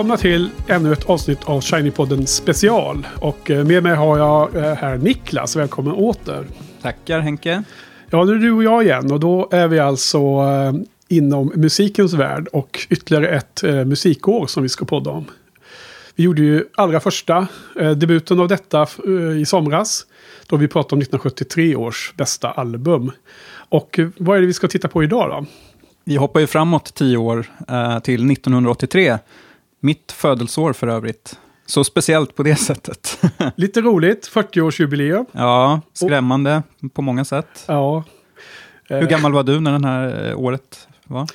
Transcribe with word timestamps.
Välkomna 0.00 0.16
till 0.16 0.50
ännu 0.66 0.92
ett 0.92 1.04
avsnitt 1.04 1.44
av 1.44 1.60
Shiny-podden 1.60 2.26
special. 2.26 3.06
Och 3.18 3.50
eh, 3.50 3.64
med 3.64 3.82
mig 3.82 3.94
har 3.94 4.18
jag 4.18 4.56
eh, 4.56 4.74
här 4.74 4.98
Niklas. 4.98 5.56
Välkommen 5.56 5.92
åter. 5.92 6.46
Tackar 6.82 7.20
Henke. 7.20 7.62
Ja, 8.10 8.24
nu 8.24 8.32
är 8.32 8.36
du 8.36 8.52
och 8.52 8.64
jag 8.64 8.82
igen 8.82 9.12
och 9.12 9.20
då 9.20 9.48
är 9.50 9.68
vi 9.68 9.78
alltså 9.78 10.18
eh, 10.18 10.72
inom 11.08 11.52
musikens 11.54 12.12
värld 12.12 12.48
och 12.52 12.86
ytterligare 12.90 13.28
ett 13.28 13.62
musikår 13.86 14.46
som 14.46 14.62
vi 14.62 14.68
ska 14.68 14.84
podda 14.84 15.10
om. 15.10 15.24
Vi 16.14 16.24
gjorde 16.24 16.42
ju 16.42 16.64
allra 16.76 17.00
första 17.00 17.46
debuten 17.96 18.40
av 18.40 18.48
detta 18.48 18.86
i 19.40 19.44
somras. 19.46 20.06
Då 20.46 20.56
vi 20.56 20.68
pratade 20.68 20.94
om 20.94 21.00
1973 21.00 21.76
års 21.76 22.12
bästa 22.16 22.50
album. 22.50 23.12
Och 23.68 24.00
vad 24.18 24.36
är 24.36 24.40
det 24.40 24.46
vi 24.46 24.52
ska 24.52 24.68
titta 24.68 24.88
på 24.88 25.02
idag 25.04 25.30
då? 25.30 25.46
Vi 26.04 26.16
hoppar 26.16 26.40
ju 26.40 26.46
framåt 26.46 26.94
tio 26.94 27.16
år 27.16 27.46
till 28.00 28.30
1983. 28.30 29.18
Mitt 29.80 30.12
födelseår 30.12 30.72
för 30.72 30.86
övrigt. 30.86 31.38
Så 31.66 31.84
speciellt 31.84 32.36
på 32.36 32.42
det 32.42 32.56
sättet. 32.60 33.18
Lite 33.56 33.80
roligt, 33.80 34.30
40-årsjubileum. 34.34 35.26
ja, 35.32 35.80
skrämmande 35.92 36.62
på 36.92 37.02
många 37.02 37.24
sätt. 37.24 37.64
Ja. 37.66 38.04
Hur 38.88 39.06
gammal 39.06 39.32
var 39.32 39.42
du 39.42 39.60
när 39.60 39.78
det 39.78 39.86
här 39.88 40.28
eh, 40.30 40.38
året 40.40 40.88
var? 41.04 41.26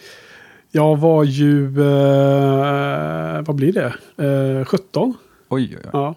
Jag 0.71 0.97
var 0.97 1.23
ju, 1.23 1.65
eh, 1.65 3.41
vad 3.41 3.55
blir 3.55 3.73
det, 3.73 4.59
eh, 4.59 4.65
17. 4.65 5.13
Oj, 5.49 5.63
oj, 5.71 5.77
oj. 5.83 5.89
Ja. 5.93 6.15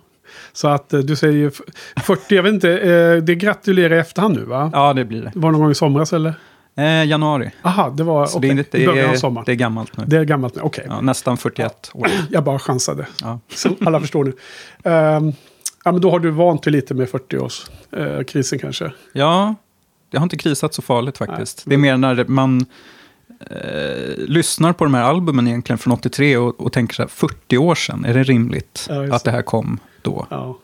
Så 0.52 0.68
att 0.68 0.92
eh, 0.92 1.00
du 1.00 1.16
säger 1.16 1.34
ju 1.34 1.48
f- 1.48 1.60
40, 2.04 2.34
jag 2.36 2.42
vet 2.42 2.52
inte, 2.54 2.70
eh, 2.78 3.16
det 3.22 3.34
gratulerar 3.34 3.96
i 3.96 3.98
efterhand 3.98 4.34
nu 4.36 4.44
va? 4.44 4.70
Ja, 4.72 4.92
det 4.92 5.04
blir 5.04 5.22
det. 5.22 5.32
Var 5.34 5.48
det 5.48 5.52
någon 5.52 5.60
gång 5.60 5.70
i 5.70 5.74
somras 5.74 6.12
eller? 6.12 6.34
Eh, 6.78 7.04
januari. 7.04 7.50
Aha, 7.62 7.90
det 7.90 8.02
var 8.04 8.26
Så 8.26 8.38
okej, 8.38 8.54
det, 8.70 8.78
i 8.78 8.86
början 8.86 9.06
av 9.06 9.12
det, 9.12 9.18
sommaren. 9.18 9.44
det 9.46 9.52
är 9.52 9.56
gammalt 9.56 9.96
nu. 9.96 10.04
Det 10.06 10.16
är 10.18 10.24
gammalt 10.24 10.54
nu, 10.54 10.62
okej. 10.62 10.84
Ja, 10.88 11.00
nästan 11.00 11.36
41 11.36 11.90
år. 11.94 12.08
Jag 12.30 12.44
bara 12.44 12.58
chansade. 12.58 13.06
Ja. 13.22 13.40
Som 13.54 13.76
alla 13.80 14.00
förstår 14.00 14.24
nu. 14.24 14.32
Ehm, 14.90 15.32
ja, 15.84 15.92
men 15.92 16.00
då 16.00 16.10
har 16.10 16.18
du 16.20 16.30
vant 16.30 16.62
dig 16.62 16.72
lite 16.72 16.94
med 16.94 17.08
40-årskrisen 17.08 18.24
krisen 18.24 18.58
kanske. 18.58 18.92
ja, 19.12 19.54
det 20.10 20.16
har 20.18 20.22
inte 20.22 20.36
krisat 20.36 20.74
så 20.74 20.82
farligt 20.82 21.18
faktiskt. 21.18 21.62
Det 21.66 21.74
är 21.74 21.78
mer 21.78 21.96
när 21.96 22.24
man 22.28 22.66
eh, 23.50 24.16
lyssnar 24.16 24.72
på 24.72 24.84
de 24.84 24.94
här 24.94 25.02
albumen 25.02 25.48
egentligen 25.48 25.78
från 25.78 25.92
83 25.92 26.36
och, 26.36 26.60
och 26.60 26.72
tänker 26.72 26.94
så 26.94 27.02
här, 27.02 27.08
40 27.08 27.58
år 27.58 27.74
sedan, 27.74 28.04
är 28.04 28.14
det 28.14 28.22
rimligt 28.22 28.86
Ja, 28.88 29.14
att 29.14 29.24
det 29.24 29.30
här 29.30 29.42
kom 29.42 29.78
då? 30.02 30.26
Ja. 30.30 30.58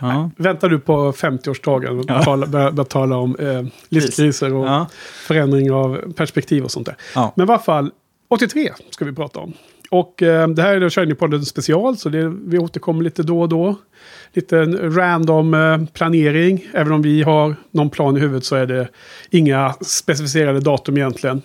Ja. 0.00 0.30
Väntar 0.36 0.68
du 0.68 0.78
på 0.78 1.12
50-årsdagen 1.12 1.98
och 1.98 2.04
Ja. 2.08 2.22
tala, 2.22 2.46
börja, 2.46 2.70
börja 2.72 2.84
tala 2.84 3.16
om 3.16 3.36
eh, 3.36 3.62
livskriser 3.88 4.54
och 4.54 4.66
Ja. 4.66 4.86
förändring 5.26 5.72
av 5.72 6.12
perspektiv 6.16 6.64
och 6.64 6.70
sånt 6.70 6.86
där. 6.86 6.96
Ja. 7.14 7.32
Men 7.36 7.48
i 7.48 7.52
alla 7.52 7.58
fall, 7.58 7.90
83 8.28 8.72
ska 8.90 9.04
vi 9.04 9.12
prata 9.12 9.40
om. 9.40 9.52
Och 9.90 10.22
eh, 10.22 10.48
det 10.48 10.62
här 10.62 10.74
är 10.74 10.80
då 10.80 10.86
Shiny-podden 10.88 11.42
special, 11.42 11.96
så 11.96 12.08
det, 12.08 12.28
vi 12.46 12.58
återkommer 12.58 13.02
lite 13.04 13.22
då 13.22 13.40
och 13.40 13.48
då. 13.48 13.76
Lite 14.32 14.64
random 14.66 15.54
eh, 15.54 15.78
planering. 15.92 16.66
Även 16.74 16.92
om 16.92 17.02
vi 17.02 17.22
har 17.22 17.56
någon 17.70 17.90
plan 17.90 18.16
i 18.16 18.20
huvudet 18.20 18.44
så 18.44 18.56
är 18.56 18.66
det 18.66 18.88
inga 19.30 19.72
specificerade 19.80 20.60
datum 20.60 20.96
egentligen. 20.96 21.42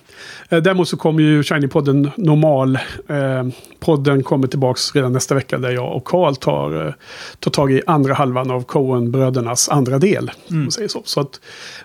Eh, 0.50 0.62
däremot 0.62 0.88
så 0.88 0.98
kommer 0.98 1.24
ju 1.24 1.42
Shiny-podden 1.42 2.12
normal. 2.18 2.76
Eh, 3.10 3.48
podden 3.80 4.24
kommer 4.24 4.48
tillbaks 4.48 4.96
redan 4.96 5.14
nästa 5.14 5.36
vecka 5.36 5.58
där 5.58 5.72
jag 5.72 5.96
och 5.96 6.04
Karl 6.06 6.36
tar, 6.36 6.96
tar 7.40 7.52
tag 7.52 7.72
i 7.72 7.82
andra 7.88 8.14
halvan 8.14 8.52
av 8.52 8.64
Coen-brödernas 8.64 9.70
andra 9.70 10.00
del. 10.00 10.32
Man 10.48 10.72
säger 10.72 10.88
så. 10.88 11.02
så 11.06 11.22
att 11.22 11.40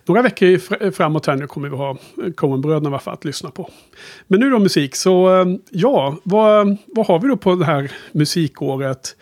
några 0.05 0.23
veckor 0.23 0.47
fr- 0.47 0.91
framåt 0.91 1.27
här 1.27 1.37
nu 1.37 1.47
kommer 1.47 1.69
vi 1.69 1.77
ha 1.77 1.97
Coen-bröderna 2.37 2.99
fall 2.99 3.15
att 3.15 3.25
lyssna 3.25 3.51
på. 3.51 3.71
Men 4.27 4.41
nu 4.41 4.51
då 4.51 4.59
musik, 4.59 4.97
så 4.97 5.45
ja, 5.71 6.17
vad, 6.23 6.77
vad 6.87 7.06
har 7.06 7.19
vi 7.19 7.29
då 7.29 7.37
på 7.37 7.55
det 7.55 7.65
här 7.65 7.93
musikåret? 8.12 9.17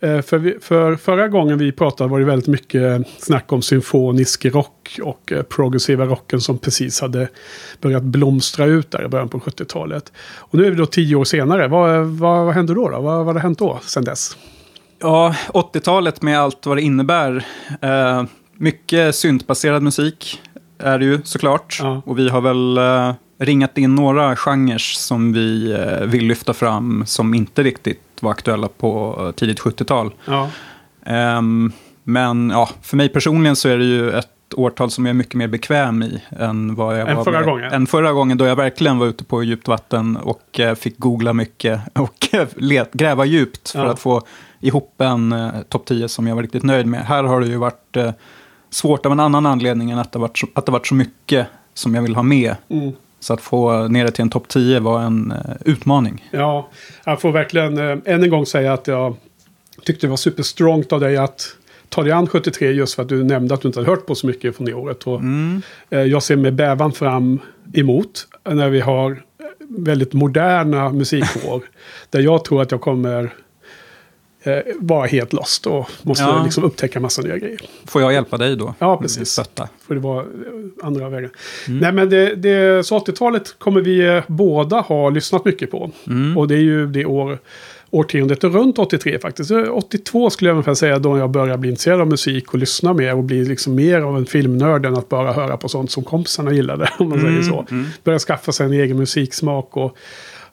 Eh, 0.00 0.20
För, 0.20 0.38
vi, 0.38 0.58
för 0.60 0.96
förra 0.96 1.28
gången 1.28 1.58
vi 1.58 1.72
pratade 1.72 2.10
var 2.10 2.18
det 2.18 2.24
väldigt 2.24 2.48
mycket 2.48 3.06
snack 3.18 3.52
om 3.52 3.62
symfonisk 3.62 4.44
rock 4.44 4.98
och 5.02 5.32
eh, 5.32 5.42
progressiva 5.42 6.04
rocken 6.04 6.40
som 6.40 6.58
precis 6.58 7.00
hade 7.00 7.28
börjat 7.80 8.02
blomstra 8.02 8.64
ut 8.64 8.90
där 8.90 9.04
i 9.04 9.08
början 9.08 9.28
på 9.28 9.38
70-talet. 9.38 10.12
Och 10.38 10.58
nu 10.58 10.66
är 10.66 10.70
vi 10.70 10.76
då 10.76 10.86
tio 10.86 11.16
år 11.16 11.24
senare. 11.24 11.68
Vad, 11.68 12.06
vad, 12.06 12.44
vad 12.44 12.54
hände 12.54 12.74
då? 12.74 12.88
då? 12.88 13.00
Vad, 13.00 13.24
vad 13.24 13.34
har 13.34 13.42
hänt 13.42 13.58
då 13.58 13.78
sen 13.82 14.04
dess? 14.04 14.36
Ja, 15.00 15.34
80-talet 15.48 16.22
med 16.22 16.40
allt 16.40 16.66
vad 16.66 16.76
det 16.76 16.82
innebär. 16.82 17.46
Eh, 17.80 18.24
mycket 18.54 19.14
syntbaserad 19.14 19.82
musik 19.82 20.40
är 20.78 20.98
det 20.98 21.04
ju 21.04 21.20
såklart. 21.24 21.78
Ja. 21.82 22.02
Och 22.06 22.18
vi 22.18 22.28
har 22.28 22.40
väl 22.40 22.78
eh, 22.78 23.14
ringat 23.38 23.78
in 23.78 23.94
några 23.94 24.36
genrer 24.36 24.78
som 24.78 25.32
vi 25.32 25.72
eh, 25.72 26.06
vill 26.06 26.26
lyfta 26.26 26.54
fram 26.54 27.06
som 27.06 27.34
inte 27.34 27.62
riktigt 27.62 28.00
var 28.22 28.30
aktuella 28.30 28.68
på 28.68 29.16
eh, 29.20 29.30
tidigt 29.32 29.60
70-tal. 29.60 30.12
Ja, 30.24 30.50
Ehm, 31.06 31.72
men 32.04 32.50
ja, 32.50 32.70
för 32.82 32.96
mig 32.96 33.08
personligen 33.08 33.56
så 33.56 33.68
är 33.68 33.78
det 33.78 33.84
ju 33.84 34.10
ett 34.10 34.28
årtal 34.54 34.90
som 34.90 35.06
jag 35.06 35.10
är 35.10 35.14
mycket 35.14 35.34
mer 35.34 35.48
bekväm 35.48 36.02
i 36.02 36.22
än 36.38 36.74
vad 36.74 37.00
jag 37.00 37.08
Än 37.08 37.16
var 37.16 37.24
förra 37.24 37.42
gången? 37.42 37.72
Än 37.72 37.86
förra 37.86 38.12
gången 38.12 38.38
då 38.38 38.44
jag 38.46 38.56
verkligen 38.56 38.98
var 38.98 39.06
ute 39.06 39.24
på 39.24 39.42
djupt 39.42 39.68
vatten 39.68 40.16
och 40.16 40.60
eh, 40.60 40.74
fick 40.74 40.98
googla 40.98 41.32
mycket 41.32 41.80
och 41.98 42.28
eh, 42.32 42.48
let, 42.56 42.92
gräva 42.92 43.24
djupt 43.24 43.70
för 43.70 43.78
Ja. 43.84 43.90
att 43.90 43.98
få 44.00 44.22
ihop 44.60 45.00
en 45.00 45.32
eh, 45.32 45.50
topp 45.68 45.84
10 45.86 46.08
som 46.08 46.26
jag 46.26 46.34
var 46.34 46.42
riktigt 46.42 46.62
nöjd 46.62 46.86
med. 46.86 47.00
Här 47.06 47.22
har 47.24 47.40
det 47.40 47.46
ju 47.46 47.56
varit 47.56 47.96
eh, 47.96 48.10
svårt 48.70 49.06
av 49.06 49.12
en 49.12 49.20
annan 49.20 49.46
anledning 49.46 49.90
än 49.90 49.98
att 49.98 50.12
det 50.12 50.18
varit 50.18 50.38
så, 50.38 50.46
att 50.54 50.66
det 50.66 50.72
varit 50.72 50.86
så 50.86 50.94
mycket 50.94 51.46
som 51.74 51.94
jag 51.94 52.02
vill 52.02 52.14
ha 52.16 52.22
med. 52.22 52.54
mm. 52.68 52.92
Så 53.20 53.32
att 53.32 53.40
få 53.40 53.88
ner 53.88 54.04
det 54.04 54.10
till 54.10 54.22
en 54.22 54.30
topp 54.30 54.48
10 54.48 54.80
var 54.80 55.00
en 55.02 55.30
eh, 55.32 55.38
utmaning. 55.64 56.28
ja 56.30 56.68
jag 57.04 57.20
får 57.20 57.32
verkligen 57.32 57.78
eh, 57.78 57.98
än 58.14 58.22
en 58.22 58.30
gång 58.30 58.46
säga 58.46 58.72
att 58.72 58.86
jag 58.86 59.16
tyckte 59.84 60.06
det 60.06 60.10
var 60.10 60.16
superstrongt 60.16 60.92
av 60.92 61.00
dig 61.00 61.16
att 61.16 61.56
ta 61.88 62.02
dig 62.02 62.12
an 62.12 62.26
73 62.26 62.70
just 62.70 62.94
för 62.94 63.02
att 63.02 63.08
du 63.08 63.24
nämnde 63.24 63.54
att 63.54 63.60
du 63.62 63.68
inte 63.68 63.80
hade 63.80 63.90
hört 63.90 64.06
på 64.06 64.14
så 64.14 64.26
mycket 64.26 64.56
från 64.56 64.66
det 64.66 64.74
året. 64.74 65.02
Och, 65.06 65.20
Mm. 65.20 65.62
Eh, 65.90 66.00
Jag 66.02 66.22
ser 66.22 66.36
med 66.36 66.54
bävan 66.54 66.92
fram 66.92 67.38
emot 67.74 68.26
när 68.50 68.68
vi 68.68 68.80
har 68.80 69.22
väldigt 69.68 70.12
moderna 70.12 70.88
musikår. 70.92 71.62
där 72.10 72.20
jag 72.20 72.44
tror 72.44 72.62
att 72.62 72.70
jag 72.70 72.80
kommer 72.80 73.30
vara 74.78 75.06
helt 75.06 75.32
lost 75.32 75.66
och 75.66 75.90
måste 76.02 76.24
Ja. 76.24 76.42
liksom 76.44 76.64
upptäcka 76.64 77.00
massa 77.00 77.22
nya 77.22 77.38
grejer. 77.38 77.60
Får 77.86 78.02
jag 78.02 78.12
hjälpa 78.12 78.36
dig 78.36 78.56
då? 78.56 78.74
Ja, 78.78 78.96
precis. 78.96 79.28
Stötta. 79.28 79.68
För 79.86 79.94
det 79.94 80.00
var 80.00 80.20
eh, 80.20 80.26
andra 80.82 81.08
vägen. 81.08 81.30
Nej 81.68 81.92
men 81.92 82.10
det, 82.10 82.34
det, 82.34 82.86
så 82.86 82.98
80-talet 82.98 83.54
kommer 83.58 83.80
vi 83.80 84.00
eh, 84.16 84.22
båda 84.26 84.80
ha 84.80 85.10
lyssnat 85.10 85.44
mycket 85.44 85.70
på. 85.70 85.90
Och 86.36 86.48
det 86.48 86.54
är 86.54 86.58
ju 86.62 86.86
det 86.86 87.04
år, 87.06 87.38
årtiondet 87.90 88.44
runt 88.44 88.78
83 88.78 89.18
faktiskt. 89.18 89.50
Eh, 89.50 89.62
82 89.72 90.30
skulle 90.30 90.50
jag 90.50 90.54
ungefär 90.54 90.74
säga 90.74 90.98
då 90.98 91.18
jag 91.18 91.30
började 91.30 91.58
bli 91.58 91.70
intresserad 91.70 92.00
av 92.00 92.08
musik 92.08 92.52
och 92.52 92.58
lyssna 92.58 92.92
mer 92.92 93.14
och 93.16 93.24
bli 93.24 93.44
liksom 93.44 93.74
mer 93.74 94.00
av 94.00 94.16
en 94.16 94.26
filmnörd 94.26 94.86
än 94.86 94.96
att 94.96 95.08
bara 95.08 95.32
höra 95.32 95.56
på 95.56 95.68
sånt 95.68 95.90
som 95.90 96.04
kompisarna 96.04 96.52
gillade. 96.52 96.90
Om 96.98 97.08
man 97.08 97.20
säger 97.20 97.42
så. 97.42 97.66
Börja 98.04 98.18
skaffa 98.18 98.52
sig 98.52 98.66
en 98.66 98.72
egen 98.72 98.96
musiksmak. 98.96 99.76
Och, 99.76 99.96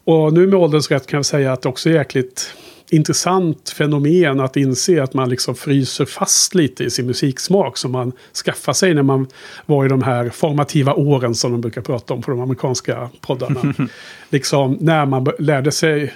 och 0.04 0.34
nu 0.34 0.48
med 0.48 0.56
ålderns 0.60 0.92
rätt 0.92 1.08
kan 1.08 1.18
jag 1.18 1.26
säga 1.26 1.54
att 1.54 1.62
det 1.62 1.70
också 1.70 1.90
är 1.90 1.94
jäkligt 1.94 2.54
intressant 2.90 3.70
fenomen 3.70 4.40
att 4.40 4.58
inse 4.58 5.04
att 5.04 5.14
man 5.14 5.30
liksom 5.30 5.56
fryser 5.56 6.06
fast 6.06 6.56
lite 6.56 6.84
i 6.84 6.90
sin 6.90 7.06
musiksmak 7.06 7.78
som 7.78 7.92
man 7.92 8.12
skaffar 8.46 8.74
sig 8.74 8.94
när 8.94 9.04
man 9.04 9.28
var 9.66 9.86
i 9.86 9.90
de 9.90 10.02
här 10.02 10.30
formativa 10.30 10.94
åren 10.94 11.36
som 11.36 11.52
de 11.52 11.62
brukar 11.62 11.82
prata 11.82 12.14
om 12.14 12.22
på 12.22 12.32
de 12.32 12.40
amerikanska 12.42 13.10
poddarna. 13.22 13.74
liksom 14.30 14.78
när 14.82 15.06
man 15.06 15.28
lärde 15.40 15.72
sig 15.72 16.14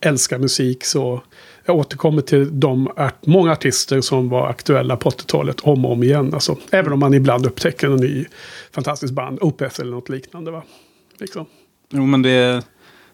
älska 0.00 0.38
musik 0.38 0.84
så 0.84 1.22
jag 1.64 1.76
återkommer 1.76 2.22
till 2.22 2.60
de 2.60 2.88
art- 2.96 3.26
många 3.26 3.52
artister 3.52 4.00
som 4.00 4.28
var 4.28 4.48
aktuella 4.48 4.96
på 4.96 5.10
80-talet 5.10 5.60
om 5.60 5.84
och 5.84 5.92
om 5.92 6.02
igen. 6.02 6.34
Alltså, 6.34 6.56
även 6.70 6.92
om 6.92 6.98
man 6.98 7.14
ibland 7.14 7.46
upptäcker 7.46 7.86
en 7.86 7.96
ny 7.96 8.24
fantastisk 8.72 9.12
band, 9.12 9.38
Opeth 9.40 9.80
eller 9.80 9.90
något 9.90 10.08
liknande. 10.08 10.50
Va? 10.50 10.62
Liksom. 11.18 11.46
Jo, 11.90 12.06
men 12.06 12.22
det 12.22 12.30
är 12.30 12.62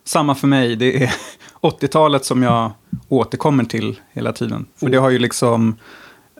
samma 0.07 0.35
för 0.35 0.47
mig. 0.47 0.77
Det 0.77 1.03
är 1.05 1.15
80-talet 1.61 2.25
som 2.25 2.43
jag 2.43 2.71
återkommer 3.09 3.65
till 3.65 4.01
hela 4.13 4.33
tiden. 4.33 4.67
För 4.77 4.89
det 4.89 4.97
har 4.99 5.11
ju 5.11 5.19
liksom 5.19 5.77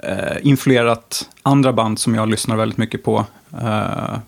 eh, 0.03 0.37
influerat 0.43 1.29
andra 1.43 1.73
band 1.73 1.99
som 1.99 2.15
jag 2.15 2.29
lyssnar 2.29 2.57
väldigt 2.57 2.79
mycket 2.79 3.05
på. 3.05 3.25
Eh, 3.63 4.19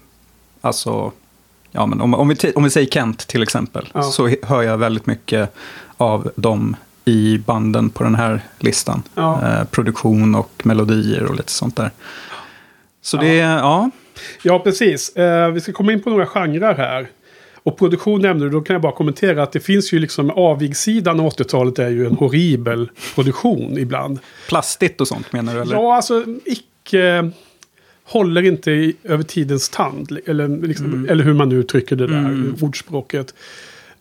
alltså 0.61 1.13
ja, 1.71 1.87
men 1.87 2.01
om, 2.01 2.15
om, 2.15 2.29
vi, 2.29 2.53
om 2.55 2.65
vi 2.65 2.71
säger 2.71 2.87
Kent 2.91 3.19
till 3.27 3.43
exempel, 3.43 3.89
Ja. 3.95 4.03
så 4.03 4.31
hör 4.43 4.63
jag 4.63 4.79
väldigt 4.79 5.07
mycket 5.07 5.55
av 5.97 6.31
dem 6.37 6.77
i 7.05 7.39
banden 7.39 7.91
på 7.91 8.05
den 8.05 8.15
här 8.15 8.41
listan. 8.59 9.03
Ja. 9.15 9.41
Eh, 9.49 9.65
produktion 9.65 10.35
och 10.35 10.51
melodier 10.65 11.25
och 11.25 11.35
lite 11.35 11.53
sånt 11.53 11.77
där. 11.77 11.91
Så 13.03 13.17
det, 13.17 13.35
ja. 13.37 13.91
Ja, 14.43 14.59
precis. 14.59 15.17
Eh, 15.17 15.51
vi 15.51 15.61
ska 15.61 15.73
komma 15.73 15.93
in 15.93 16.03
på 16.03 16.11
några 16.11 16.27
genrer 16.27 16.75
här. 16.75 17.09
Och 17.63 17.79
produktion 17.79 18.23
nämnde 18.23 18.45
du, 18.47 18.51
då 18.51 18.61
kan 18.61 18.75
jag 18.75 18.83
bara 18.83 18.93
kommentera 18.93 19.43
att 19.43 19.53
det 19.53 19.61
finns 19.61 19.93
ju 19.93 19.99
liksom 19.99 20.31
avigsidan 20.31 21.21
av 21.21 21.31
80-talet 21.31 21.79
är 21.79 21.89
ju 21.89 22.07
en 22.07 22.15
horribel 22.15 22.91
produktion 23.15 23.79
ibland. 23.79 24.19
Plastigt 24.49 25.01
och 25.01 25.09
sånt 25.09 25.33
menar 25.33 25.55
du? 25.55 25.61
Eller? 25.61 25.75
Ja, 25.75 25.97
alltså 25.97 26.25
icke... 26.45 27.31
Håller 28.11 28.43
inte 28.43 28.71
i, 28.71 28.97
över 29.05 29.25
tidens 29.25 29.69
tand. 29.69 30.19
Eller, 30.27 30.49
liksom, 30.49 31.07
eller 31.11 31.25
hur 31.25 31.35
man 31.35 31.49
nu 31.49 31.57
uttrycker 31.57 31.97
det 31.97 32.07
där 32.07 32.55
ordspråket. 32.65 33.35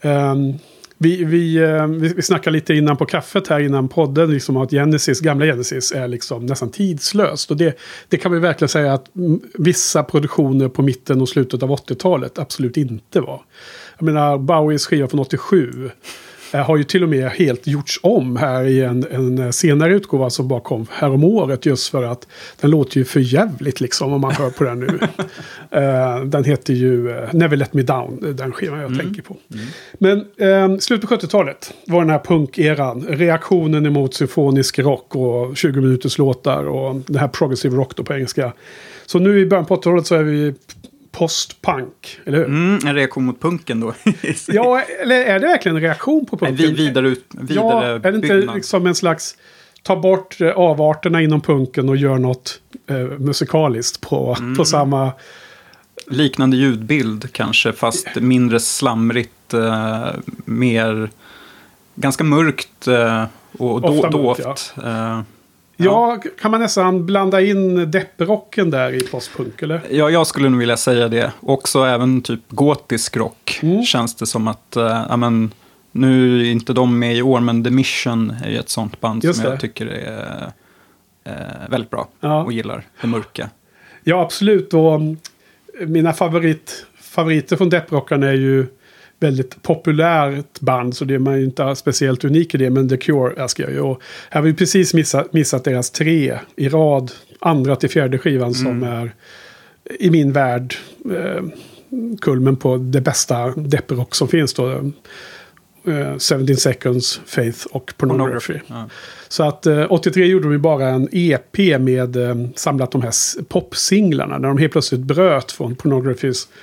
Ehm, 0.02 0.54
vi, 0.98 1.24
vi, 1.24 1.56
eh, 1.58 1.88
vi, 1.88 2.14
vi 2.14 2.22
snackade 2.22 2.54
lite 2.54 2.74
innan 2.74 2.98
på 2.98 3.06
kaffet 3.06 3.48
här 3.48 3.60
innan 3.60 3.88
podden. 3.88 4.32
Liksom, 4.32 4.58
att 4.58 4.72
Genesis, 4.72 5.20
gamla 5.20 5.46
Genesis 5.46 5.92
är 5.92 6.08
liksom 6.08 6.46
nästan 6.46 6.70
tidslöst. 6.70 7.52
Och 7.52 7.58
det, 7.58 7.78
det 8.08 8.18
kan 8.18 8.32
vi 8.32 8.40
verkligen 8.40 8.70
säga 8.70 8.94
att 8.94 9.06
vissa 9.54 10.04
produktioner 10.04 10.70
på 10.70 10.82
mitten 10.82 11.22
och 11.22 11.30
slutet 11.30 11.64
av 11.64 11.70
80-talet 11.70 12.40
absolut 12.40 12.78
inte 12.78 13.22
var. 13.22 13.42
Jag 13.98 14.06
menar, 14.06 14.38
Bowies 14.38 14.86
skiva 14.86 15.08
från 15.08 15.20
87 15.20 15.90
har 16.52 16.78
ju 16.78 16.84
till 16.84 17.04
och 17.04 17.10
med 17.10 17.30
helt 17.30 17.68
gjorts 17.68 18.00
om 18.04 18.36
här 18.36 18.64
i 18.64 18.82
en, 18.82 19.06
en 19.12 19.54
senare 19.54 19.94
utgåva 19.94 20.30
som 20.30 20.48
bara 20.48 20.60
kom 20.60 20.88
härom 20.92 21.24
året 21.24 21.66
just 21.66 21.90
för 21.90 22.04
att 22.04 22.28
den 22.62 22.72
låter 22.72 22.98
ju 22.98 23.06
för 23.06 23.20
jävligt 23.20 23.82
liksom 23.82 24.14
om 24.14 24.22
man 24.22 24.32
hör 24.32 24.50
på 24.50 24.64
den 24.64 24.80
nu. 24.80 25.00
Eh, 25.72 26.24
den 26.24 26.44
heter 26.44 26.74
ju 26.74 27.12
eh, 27.12 27.34
Never 27.34 27.58
Let 27.58 27.74
Me 27.74 27.82
Down, 27.82 28.36
den 28.38 28.52
skivan 28.52 28.80
jag 28.80 29.00
tänker 29.00 29.22
på. 29.22 29.38
Men 29.98 30.20
eh, 30.38 30.78
slutet 30.78 31.10
på 31.10 31.16
70-talet 31.16 31.74
var 31.86 32.02
den 32.02 32.10
här 32.10 32.20
punkeran, 32.20 33.06
reaktionen 33.10 33.86
emot 33.86 34.14
symfonisk 34.14 34.80
rock 34.80 35.16
och 35.16 35.58
20 35.58 35.82
minuters 35.82 36.18
låtar 36.18 36.64
och 36.64 36.96
det 37.08 37.20
här 37.20 37.28
progressive 37.28 37.78
rock 37.78 37.96
då 37.96 38.04
på 38.04 38.14
engelska. 38.14 38.54
Så 39.06 39.20
nu 39.20 39.40
i 39.40 39.46
början 39.46 39.66
på 39.66 39.76
80-talet 39.76 40.08
så 40.08 40.16
är 40.16 40.24
vi 40.24 40.54
post-punk, 41.18 42.20
eller 42.26 42.38
hur? 42.38 42.46
Mm, 42.46 42.80
en 42.88 42.96
reaktion 42.96 43.26
mot 43.26 43.42
punken 43.42 43.80
då. 43.80 43.94
Ja, 44.48 44.82
eller 44.82 45.16
är 45.26 45.40
det 45.40 45.48
verkligen 45.48 45.76
en 45.76 45.82
reaktion 45.84 46.26
på 46.26 46.38
Nej, 46.42 46.50
punken? 46.52 46.76
vi, 46.76 46.86
vidare, 46.86 47.08
ut, 47.08 47.26
Ja, 47.50 47.84
är 47.84 48.00
det 48.00 48.16
inte 48.16 48.54
liksom 48.56 48.86
en 48.88 48.96
slags... 48.96 49.36
Ta 49.84 49.96
bort 49.96 50.42
eh, 50.42 50.52
avarterna 50.52 51.22
inom 51.22 51.42
punken 51.42 51.90
och 51.90 51.98
gör 51.98 52.18
något 52.18 52.60
eh, 52.90 52.96
musikaliskt 52.98 54.02
på, 54.02 54.36
Mm. 54.40 54.56
på 54.56 54.66
samma... 54.66 55.12
Liknande 56.08 56.58
ljudbild 56.58 57.34
kanske, 57.34 57.74
fast 57.74 58.08
mindre 58.16 58.60
slamrigt, 58.60 59.54
eh, 59.54 60.08
mer 60.46 61.10
ganska 61.96 62.24
mörkt 62.24 62.88
eh, 62.88 63.24
och 63.58 63.82
då, 63.82 64.10
dovt. 64.10 64.74
Eh, 64.84 65.22
Ja. 65.78 66.20
kan 66.42 66.52
man 66.52 66.60
nästan 66.60 67.06
blanda 67.06 67.42
in 67.42 67.92
depprocken 67.92 68.70
där 68.70 68.94
i 68.94 69.00
postpunk, 69.00 69.62
eller? 69.62 69.82
Ja, 69.92 70.10
jag 70.10 70.28
skulle 70.28 70.50
nog 70.50 70.60
vilja 70.60 70.78
säga 70.78 71.08
det. 71.08 71.32
Också 71.40 71.84
även 71.84 72.22
typ 72.22 72.40
gotisk 72.50 73.18
rock. 73.18 73.60
Mm. 73.64 73.84
Känns 73.84 74.16
det 74.16 74.26
som 74.26 74.48
att, 74.48 74.76
äh, 74.76 75.06
ja, 75.10 75.18
men, 75.18 75.52
nu 75.92 76.42
är 76.42 76.52
inte 76.52 76.74
de 76.74 77.00
med 77.00 77.16
i 77.16 77.22
år, 77.22 77.40
men 77.40 77.64
The 77.64 77.70
Mission 77.70 78.34
är 78.44 78.50
ju 78.50 78.58
ett 78.58 78.70
sånt 78.70 79.02
band 79.02 79.24
Just 79.24 79.36
som 79.40 79.46
det. 79.46 79.52
jag 79.52 79.60
tycker 79.60 79.86
är 79.88 80.52
eh, 81.24 81.70
väldigt 81.70 81.90
bra. 81.90 82.08
Ja. 82.20 82.44
Och 82.44 82.54
gillar 82.54 82.86
det 83.02 83.08
mörka. 83.08 83.50
Ja, 84.04 84.22
absolut. 84.22 84.74
Och 84.74 84.96
mm, 84.96 85.18
mina 85.88 86.14
favorit, 86.14 86.86
favoriter 87.02 87.56
från 87.56 87.70
depprockarna 87.70 88.28
är 88.28 88.34
ju 88.34 88.66
väldigt 89.20 89.64
populärt 89.64 90.60
band. 90.60 90.96
Så 90.96 91.06
det 91.06 91.14
är 91.14 91.20
man 91.20 91.40
ju 91.40 91.46
inte 91.46 91.76
speciellt 91.76 92.24
unik 92.24 92.56
i 92.56 92.58
det. 92.58 92.70
Men 92.70 92.90
The 92.90 92.98
Cure 92.98 93.34
älskar 93.44 93.64
jag 93.64 93.74
ju. 93.74 93.80
Och 93.80 94.02
här 94.30 94.42
har 94.42 94.48
vi 94.48 94.54
precis 94.54 94.94
missat, 94.94 95.34
missat 95.34 95.64
deras 95.64 95.92
tre 95.92 96.40
i 96.56 96.70
rad. 96.70 97.12
Andra 97.40 97.76
till 97.76 97.90
fjärde 97.90 98.18
skivan 98.18 98.54
som 98.54 98.84
är 98.84 99.12
i 100.00 100.10
min 100.10 100.32
värld 100.32 100.76
eh, 101.12 101.44
kulmen 102.22 102.56
på 102.56 102.78
det 102.78 103.02
bästa 103.02 103.52
depprock 103.52 104.16
som 104.16 104.28
finns 104.28 104.54
då. 104.54 104.92
Eh, 105.88 106.14
17 106.20 106.58
seconds, 106.58 107.22
Faith 107.26 107.66
och 107.72 107.94
Pornography. 107.98 108.60
Ja. 108.68 108.90
Så 109.28 109.44
att 109.44 109.66
eh, 109.66 109.86
83 109.90 110.26
gjorde 110.26 110.48
vi 110.48 110.58
bara 110.58 110.88
en 110.90 111.10
EP 111.12 111.58
med 111.80 112.16
eh, 112.16 112.36
samlat 112.56 112.92
de 112.92 113.02
här 113.02 113.44
popsinglarna. 113.44 114.38
När 114.38 114.48
de 114.48 114.58
helt 114.58 114.72
plötsligt 114.72 115.02
bröt 115.02 115.52
från 115.52 115.76
Pornographys 115.76 116.48
mm, 116.48 116.58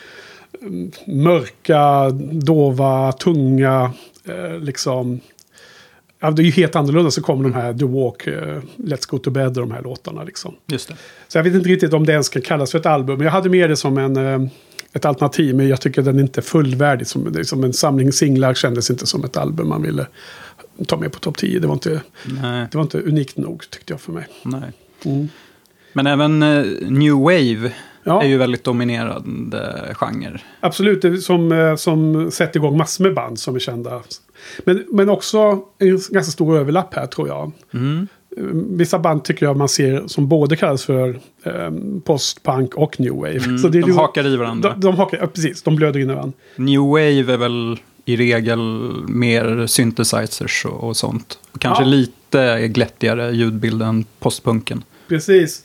mörka, 1.06 2.10
dova, 2.32 3.12
tunga, 3.12 3.92
eh, 4.24 4.58
liksom... 4.58 5.20
Ja, 6.20 6.30
det 6.30 6.42
är 6.42 6.44
ju 6.44 6.50
helt 6.50 6.76
annorlunda 6.76 7.10
så 7.10 7.22
kommer 7.22 7.44
de 7.44 7.54
här 7.54 7.74
The 7.74 7.84
Walk, 7.84 8.26
eh, 8.26 8.62
Let's 8.76 9.08
Go 9.10 9.18
To 9.18 9.30
Bed 9.30 9.46
och 9.46 9.54
de 9.54 9.70
här 9.70 9.82
låtarna 9.82 10.24
liksom. 10.24 10.54
Just 10.66 10.88
det. 10.88 10.96
Så 11.28 11.38
jag 11.38 11.44
vet 11.44 11.54
inte 11.54 11.68
riktigt 11.68 11.92
om 11.92 12.06
det 12.06 12.12
ens 12.12 12.26
ska 12.26 12.40
kallas 12.40 12.70
för 12.70 12.78
ett 12.78 12.86
album. 12.86 13.20
Jag 13.20 13.30
hade 13.30 13.48
med 13.50 13.70
det 13.70 13.76
som 13.76 13.98
en, 13.98 14.16
eh, 14.16 14.48
ett 14.92 15.04
alternativ, 15.04 15.54
men 15.54 15.68
jag 15.68 15.80
tycker 15.80 16.02
den 16.02 16.18
är 16.18 16.22
inte 16.22 16.42
fullvärdig. 16.42 17.06
Som, 17.06 17.32
det 17.32 17.40
är 17.40 17.44
som 17.44 17.64
en 17.64 17.72
samling 17.72 18.12
singlar 18.12 18.54
kändes 18.54 18.90
inte 18.90 19.06
som 19.06 19.24
ett 19.24 19.36
album 19.36 19.68
man 19.68 19.82
ville 19.82 20.06
ta 20.86 20.96
med 20.96 21.12
på 21.12 21.18
topp 21.18 21.38
10. 21.38 21.60
Det 21.60 21.66
var, 21.66 21.74
inte, 21.74 22.00
Nej, 22.42 22.66
det 22.70 22.76
var 22.78 22.82
inte 22.82 23.00
unikt 23.00 23.36
nog 23.36 23.70
tyckte 23.70 23.92
jag 23.92 24.00
för 24.00 24.12
mig. 24.12 24.26
nej. 24.42 24.72
Mm. 25.04 25.28
Men 25.92 26.06
även 26.06 26.42
eh, 26.42 26.64
New 26.90 27.12
Wave 27.12 27.72
Ja. 28.04 28.22
är 28.22 28.26
ju 28.28 28.36
väldigt 28.38 28.64
dominerande 28.64 29.94
genre. 29.94 30.40
Absolut, 30.60 31.22
som, 31.24 31.52
eh, 31.52 31.76
som 31.76 32.30
sätter 32.30 32.60
igång 32.60 32.76
massor 32.76 33.04
med 33.04 33.14
band 33.14 33.38
som 33.38 33.54
är 33.54 33.58
kända. 33.60 34.02
Men, 34.64 34.84
men 34.92 35.08
också 35.08 35.38
en 35.78 35.90
ganska 35.90 36.22
stor 36.32 36.56
överlapp 36.58 36.94
här 36.94 37.06
tror 37.06 37.28
jag. 37.28 37.52
Mm. 37.74 38.08
Eh, 38.36 38.42
Vissa 38.52 38.98
band 38.98 39.24
tycker 39.24 39.46
jag 39.46 39.56
man 39.56 39.68
ser 39.68 40.02
som 40.06 40.28
både 40.28 40.56
kallas 40.56 40.84
för 40.84 41.20
eh, 41.44 41.70
postpunk 42.04 42.74
och 42.74 43.00
new 43.00 43.14
wave. 43.14 43.30
Mm. 43.44 43.58
Så 43.58 43.68
det 43.68 43.72
de 43.72 43.78
liksom- 43.78 43.96
hakar 43.96 44.26
i 44.26 44.36
varandra. 44.36 44.70
De, 44.70 44.80
de 44.80 44.96
hakar, 44.96 45.18
ja, 45.18 45.26
precis, 45.26 45.62
de 45.62 45.76
blöder 45.76 46.00
in 46.00 46.10
i 46.10 46.14
varandra. 46.14 46.38
New 46.56 46.80
Wave 46.80 47.32
är 47.32 47.36
väl 47.36 47.78
i 48.04 48.16
regel 48.16 48.58
mer 49.08 49.66
synthesizers 49.66 50.64
och, 50.66 50.84
och 50.88 50.96
sånt. 50.96 51.38
Kanske 51.58 51.82
Ja. 51.84 51.88
lite 51.88 52.68
glättigare 52.68 53.30
ljudbild 53.30 53.82
än 53.82 54.04
postpunken. 54.18 54.84
Precis. 55.08 55.63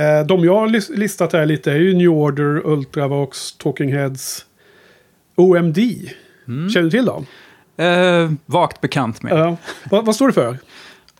Eh, 0.00 0.26
de 0.26 0.44
jag 0.44 0.54
har 0.54 0.68
lis- 0.68 0.90
listat 0.98 1.32
här 1.32 1.46
lite 1.46 1.72
är 1.72 1.76
ju 1.76 1.94
New 1.94 2.08
Order, 2.10 2.66
Ultravox, 2.66 3.52
Talking 3.52 3.92
Heads, 3.92 4.44
OMD. 5.36 5.78
Känner 6.46 6.82
du 6.82 6.90
till 6.90 7.04
dem? 7.04 7.26
Eh, 7.76 8.30
vagt 8.46 8.80
bekant 8.80 9.22
med. 9.22 9.32
Ja. 9.32 9.56
vad, 9.90 10.06
vad 10.06 10.14
står 10.14 10.26
det 10.26 10.32
för? 10.32 10.58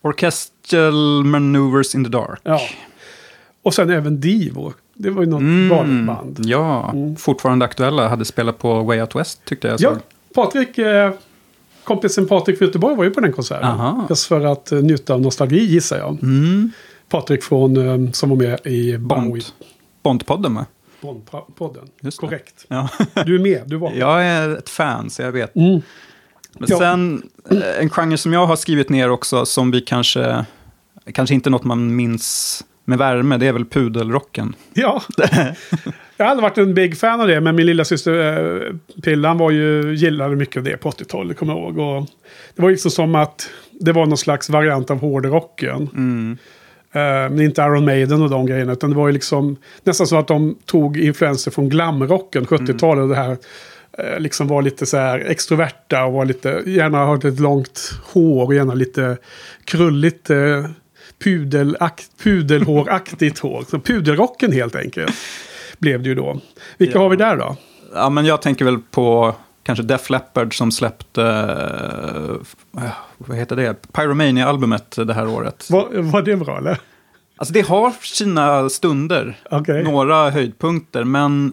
Orchestral 0.02 1.25
Maneuvers 1.25 1.94
in 1.94 2.04
the 2.04 2.10
Dark. 2.10 2.40
Ja. 2.42 2.60
Och 3.62 3.75
sen 3.75 3.90
även 3.90 4.20
Divo. 4.20 4.72
Det 4.94 5.10
var 5.10 5.22
ju 5.22 5.28
något 5.28 5.40
Mm, 5.40 5.68
galet 5.68 6.06
band. 6.06 6.40
Ja, 6.44 6.94
fortfarande 7.18 7.64
aktuella. 7.64 8.08
Hade 8.08 8.25
spelat 8.25 8.58
på 8.58 8.82
Way 8.82 9.00
Out 9.00 9.14
West 9.16 9.44
tyckte 9.44 9.68
jag. 9.68 9.80
Ja. 9.80 9.96
Patrik, 10.34 10.78
eh, 10.78 11.12
kompisen 11.84 12.28
Patrik 12.28 12.58
från 12.58 12.66
Göteborg 12.68 12.96
var 12.96 13.04
ju 13.04 13.10
på 13.10 13.20
den 13.20 13.32
konserten. 13.32 13.68
Aha. 13.68 14.06
Just 14.08 14.26
för 14.26 14.44
att 14.44 14.72
eh, 14.72 14.78
njuta 14.78 15.14
av 15.14 15.20
nostalgi 15.20 15.64
gissar 15.64 15.99
jag. 15.99 16.18
Mm. 16.22 16.70
Patrik 17.11 17.43
från, 17.43 17.76
eh, 18.07 18.12
som 18.12 18.29
var 18.31 18.37
med 18.37 18.67
i 18.67 18.99
Bond. 18.99 19.43
Bondpodden 20.02 20.52
med. 20.52 20.64
Bond-podden. 21.00 21.88
Korrekt. 22.17 22.64
Ja. 22.69 22.88
Du 23.26 23.35
är 23.35 23.38
med, 23.38 23.62
du 23.67 23.76
var 23.76 23.90
med. 23.90 23.99
jag 23.99 24.25
är 24.25 24.57
ett 24.59 24.69
fan, 24.69 25.11
så 25.11 25.23
jag 25.23 25.33
vet. 25.33 25.57
Mm. 25.57 25.83
Men 26.59 26.69
Ja. 26.71 26.79
sen, 26.79 27.23
eh, 27.50 27.81
en 27.81 27.90
genre 27.90 28.17
som 28.17 28.33
jag 28.33 28.47
har 28.47 28.57
skrivit 28.57 28.88
ner 28.88 29.11
också, 29.11 29.47
som 29.47 29.71
vi 29.71 29.81
kanske, 29.81 30.45
kanske 31.12 31.35
inte 31.35 31.50
något 31.50 31.64
man 31.64 31.97
minns 31.97 32.64
med 32.85 32.99
värme, 32.99 33.37
det 33.37 33.47
är 33.47 33.52
väl 33.52 33.64
pudelrocken. 33.64 34.55
Ja. 34.75 35.02
jag 36.17 36.25
har 36.25 36.31
aldrig 36.31 36.43
varit 36.43 36.59
en 36.59 36.75
big 36.75 36.99
fan 36.99 37.21
av 37.21 37.26
det, 37.29 37.40
men 37.40 37.57
min 37.57 37.67
lilla 37.67 37.85
syster 37.85 38.14
eh, 38.67 39.02
Pillan 39.02 39.38
var 39.38 39.50
ju, 39.50 39.95
gillade 39.95 40.37
mycket 40.37 40.57
av 40.57 40.62
det 40.64 40.76
på 40.76 40.90
80-talet, 40.90 41.37
kommer 41.38 41.52
jag 41.52 41.62
ihåg. 41.62 41.79
Och 41.79 42.07
det 42.57 42.62
var 42.62 42.71
liksom 42.71 42.90
som 42.90 43.14
att 43.14 43.50
det 43.81 43.93
var 43.93 44.07
någon 44.07 44.19
slags 44.19 44.50
variant 44.50 44.90
av 44.90 44.99
hårdrocken. 45.00 45.88
Mm. 45.95 46.38
Eh, 46.92 47.00
men 47.02 47.40
inte 47.40 47.62
Iron 47.62 47.85
Maiden 47.85 48.23
och 48.23 48.30
de 48.30 48.47
grejerna, 48.47 48.73
utan 48.73 48.90
det 48.90 48.97
var 48.97 49.06
ju 49.06 49.12
liksom 49.12 49.56
nästan 49.85 50.06
så 50.06 50.18
att 50.18 50.28
de 50.28 50.59
tog 50.66 50.99
influenser 50.99 51.50
från 51.50 51.68
glamrocken, 51.68 52.47
70-talet. 52.47 53.02
Och 53.02 53.09
det 53.09 53.16
här 53.16 53.37
eh, 53.99 54.18
liksom 54.20 54.49
var 54.49 54.62
lite 54.62 54.87
så 54.87 54.97
här 54.97 55.18
extroverta 55.18 56.04
och 56.04 56.12
var 56.12 56.25
lite, 56.25 56.62
gärna 56.66 57.06
hade 57.06 57.28
ett 57.28 57.40
långt 57.40 57.92
hår 58.12 58.44
och 58.47 58.54
gärna 58.54 58.75
lite 58.75 59.16
krulligt. 59.64 60.30
Eh, 60.30 60.66
pudelakt, 61.25 62.11
pudelhåraktigt 62.23 63.38
hår. 63.42 63.64
Så 63.70 63.78
pudelrocken 63.80 64.52
helt 64.52 64.76
enkelt. 64.76 65.12
Blev 65.78 66.02
det 66.02 66.09
ju 66.09 66.14
då. 66.14 66.40
Vilka 66.78 66.99
Ja. 66.99 67.02
har 67.02 67.09
vi 67.11 67.16
där 67.16 67.37
då? 67.37 67.56
Ja, 67.94 68.11
men 68.11 68.26
jag 68.26 68.42
tänker 68.42 68.64
väl 68.64 68.78
på 68.90 69.35
kanske 69.70 69.82
Def 69.82 70.10
Leppard 70.10 70.56
som 70.58 70.70
släppte, 70.72 71.22
eh, 72.76 72.90
vad 73.18 73.36
heter 73.36 73.56
det, 73.56 73.92
Pyromania-albumet 73.92 74.96
det 75.06 75.14
här 75.14 75.28
året. 75.28 75.66
Var, 75.70 75.88
var 76.02 76.22
det 76.22 76.36
bra 76.36 76.58
eller? 76.58 76.78
Alltså 77.36 77.54
det 77.54 77.60
har 77.68 77.92
sina 78.02 78.68
stunder, 78.68 79.38
Okej. 79.50 79.82
några 79.84 80.30
höjdpunkter, 80.30 81.04
men 81.04 81.52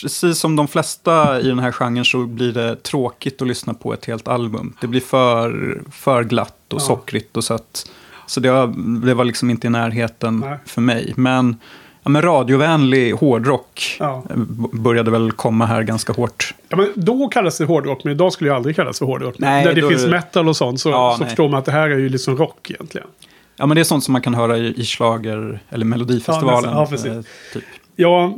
precis 0.00 0.38
som 0.38 0.56
de 0.56 0.68
flesta 0.68 1.40
i 1.40 1.48
den 1.48 1.58
här 1.58 1.72
genren 1.72 2.04
så 2.04 2.26
blir 2.26 2.52
det 2.52 2.82
tråkigt 2.82 3.42
att 3.42 3.48
lyssna 3.48 3.74
på 3.74 3.92
ett 3.94 4.04
helt 4.04 4.28
album. 4.28 4.76
Det 4.80 4.86
blir 4.86 5.00
för, 5.00 5.80
för 5.92 6.24
glatt 6.24 6.72
och 6.72 6.80
Ja. 6.80 6.84
sockrigt 6.84 7.36
och 7.36 7.44
sött. 7.44 7.90
Så 8.26 8.40
det, 8.40 8.50
var- 8.50 9.00
det 9.06 9.14
var 9.14 9.24
liksom 9.24 9.50
inte 9.50 9.66
i 9.66 9.70
närheten 9.70 10.38
Nej. 10.40 10.58
för 10.66 10.80
mig. 10.80 11.12
Men, 11.16 11.56
ja, 12.04 12.10
men 12.10 12.22
radiovänlig 12.22 13.12
hårdrock 13.12 13.96
Ja. 14.00 14.22
eh, 14.30 14.36
började 14.72 15.10
väl 15.10 15.32
komma 15.32 15.66
här 15.66 15.82
ganska 15.82 16.12
hårt. 16.12 16.54
Ja, 16.68 16.76
men 16.76 16.92
då 16.94 17.28
kallas 17.28 17.58
det 17.58 17.64
hårdrock, 17.64 18.04
men 18.04 18.12
idag 18.12 18.32
skulle 18.32 18.50
jag 18.50 18.56
aldrig 18.56 18.76
kallas 18.76 18.98
för 18.98 19.06
hårdrock. 19.06 19.34
Nej, 19.38 19.64
Där 19.64 19.74
det 19.74 19.88
finns 19.88 20.02
det- 20.04 20.10
metal 20.10 20.48
och 20.48 20.56
sånt 20.56 20.80
så, 20.80 20.90
Ja, 20.90 21.16
så 21.18 21.24
förstår 21.24 21.48
man 21.48 21.58
att 21.58 21.64
det 21.64 21.72
här 21.72 21.90
är 21.90 21.98
ju 21.98 22.08
liksom 22.08 22.36
rock 22.36 22.70
egentligen. 22.70 23.06
Ja, 23.56 23.66
men 23.66 23.74
det 23.74 23.80
är 23.80 23.84
sånt 23.84 24.04
som 24.04 24.12
man 24.12 24.22
kan 24.22 24.34
höra 24.34 24.58
i, 24.58 24.74
i 24.80 24.84
slager 24.84 25.60
eller 25.70 25.84
Melodifestivalen. 25.84 26.70
Ja, 26.70 26.86
precis. 26.86 27.06
eh, 27.06 27.20
typ. 27.52 27.64
Ja, 27.96 28.34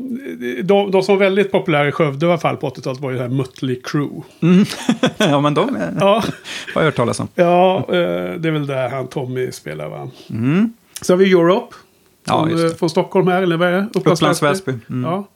de, 0.63 0.91
de 0.91 1.03
som 1.03 1.15
var 1.15 1.25
väldigt 1.25 1.53
populära 1.53 1.89
i 1.89 1.93
Skövde 1.93 2.27
i 2.27 2.29
alla 2.29 2.39
fall 2.39 2.57
på 2.57 2.69
80-talet 2.71 3.01
var 3.01 3.11
ju 3.11 3.17
det 3.17 3.23
här 3.23 3.31
Mötley 3.31 3.81
Crüe. 3.85 4.23
ja, 5.19 5.41
men 5.41 5.55
de 5.55 5.77
eh, 5.77 5.83
Ja, 6.01 6.07
har 6.75 6.83
jag 6.83 6.83
hört 6.83 6.97
talas 6.97 7.21
om. 7.21 7.29
ja 7.35 7.85
det 7.89 8.49
är 8.49 8.51
väl 8.51 8.67
där 8.67 8.89
han 8.89 9.09
Tommy 9.09 9.53
spelar 9.53 9.89
va. 9.89 10.09
Mm. 10.31 10.73
Så 11.03 11.13
har 11.13 11.19
vi 11.19 11.33
Europe. 11.33 11.77
Ja, 12.26 12.47
Från, 12.49 12.56
det. 12.56 12.64
eh, 12.66 12.75
från 12.75 12.90
Stockholm 12.90 13.28
här, 13.28 13.42
eller 13.42 13.56
vad 13.56 13.68
är 13.68 13.73
det? 13.73 13.87
Upplands 13.95 14.42
Väsby. 14.42 14.73
Mm. 14.90 15.04
Ja. 15.11 15.28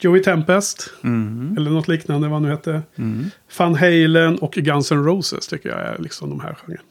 Joey 0.00 0.22
Tempest. 0.22 0.90
Mm. 1.04 1.54
Eller 1.58 1.70
något 1.70 1.88
liknande, 1.88 2.28
vad 2.28 2.42
nu 2.42 2.50
heter. 2.50 2.82
Mm. 2.98 3.30
Van 3.58 3.74
Halen 3.74 4.38
och 4.38 4.52
Guns 4.52 4.92
N' 4.92 5.04
Roses 5.04 5.46
tycker 5.46 5.68
jag 5.68 5.78
är 5.78 5.96
liksom 5.98 6.30
de 6.30 6.40
här 6.40 6.56
genrerna. 6.60 6.82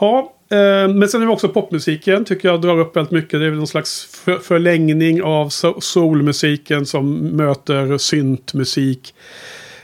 Ja, 0.00 0.32
eh, 0.50 0.94
men 0.94 1.08
sen 1.08 1.22
är 1.22 1.26
det 1.26 1.32
också 1.32 1.48
popmusiken 1.48 2.24
tycker 2.24 2.48
jag 2.48 2.60
drar 2.60 2.78
upp 2.78 2.96
väldigt 2.96 3.10
mycket. 3.12 3.40
Det 3.40 3.46
är 3.46 3.50
väl 3.50 3.58
någon 3.58 3.66
slags 3.66 4.04
för, 4.24 4.38
förlängning 4.38 5.22
av 5.22 5.48
so- 5.48 5.80
soulmusiken 5.80 6.86
som 6.86 7.14
möter 7.18 7.98
syntmusik. 7.98 9.14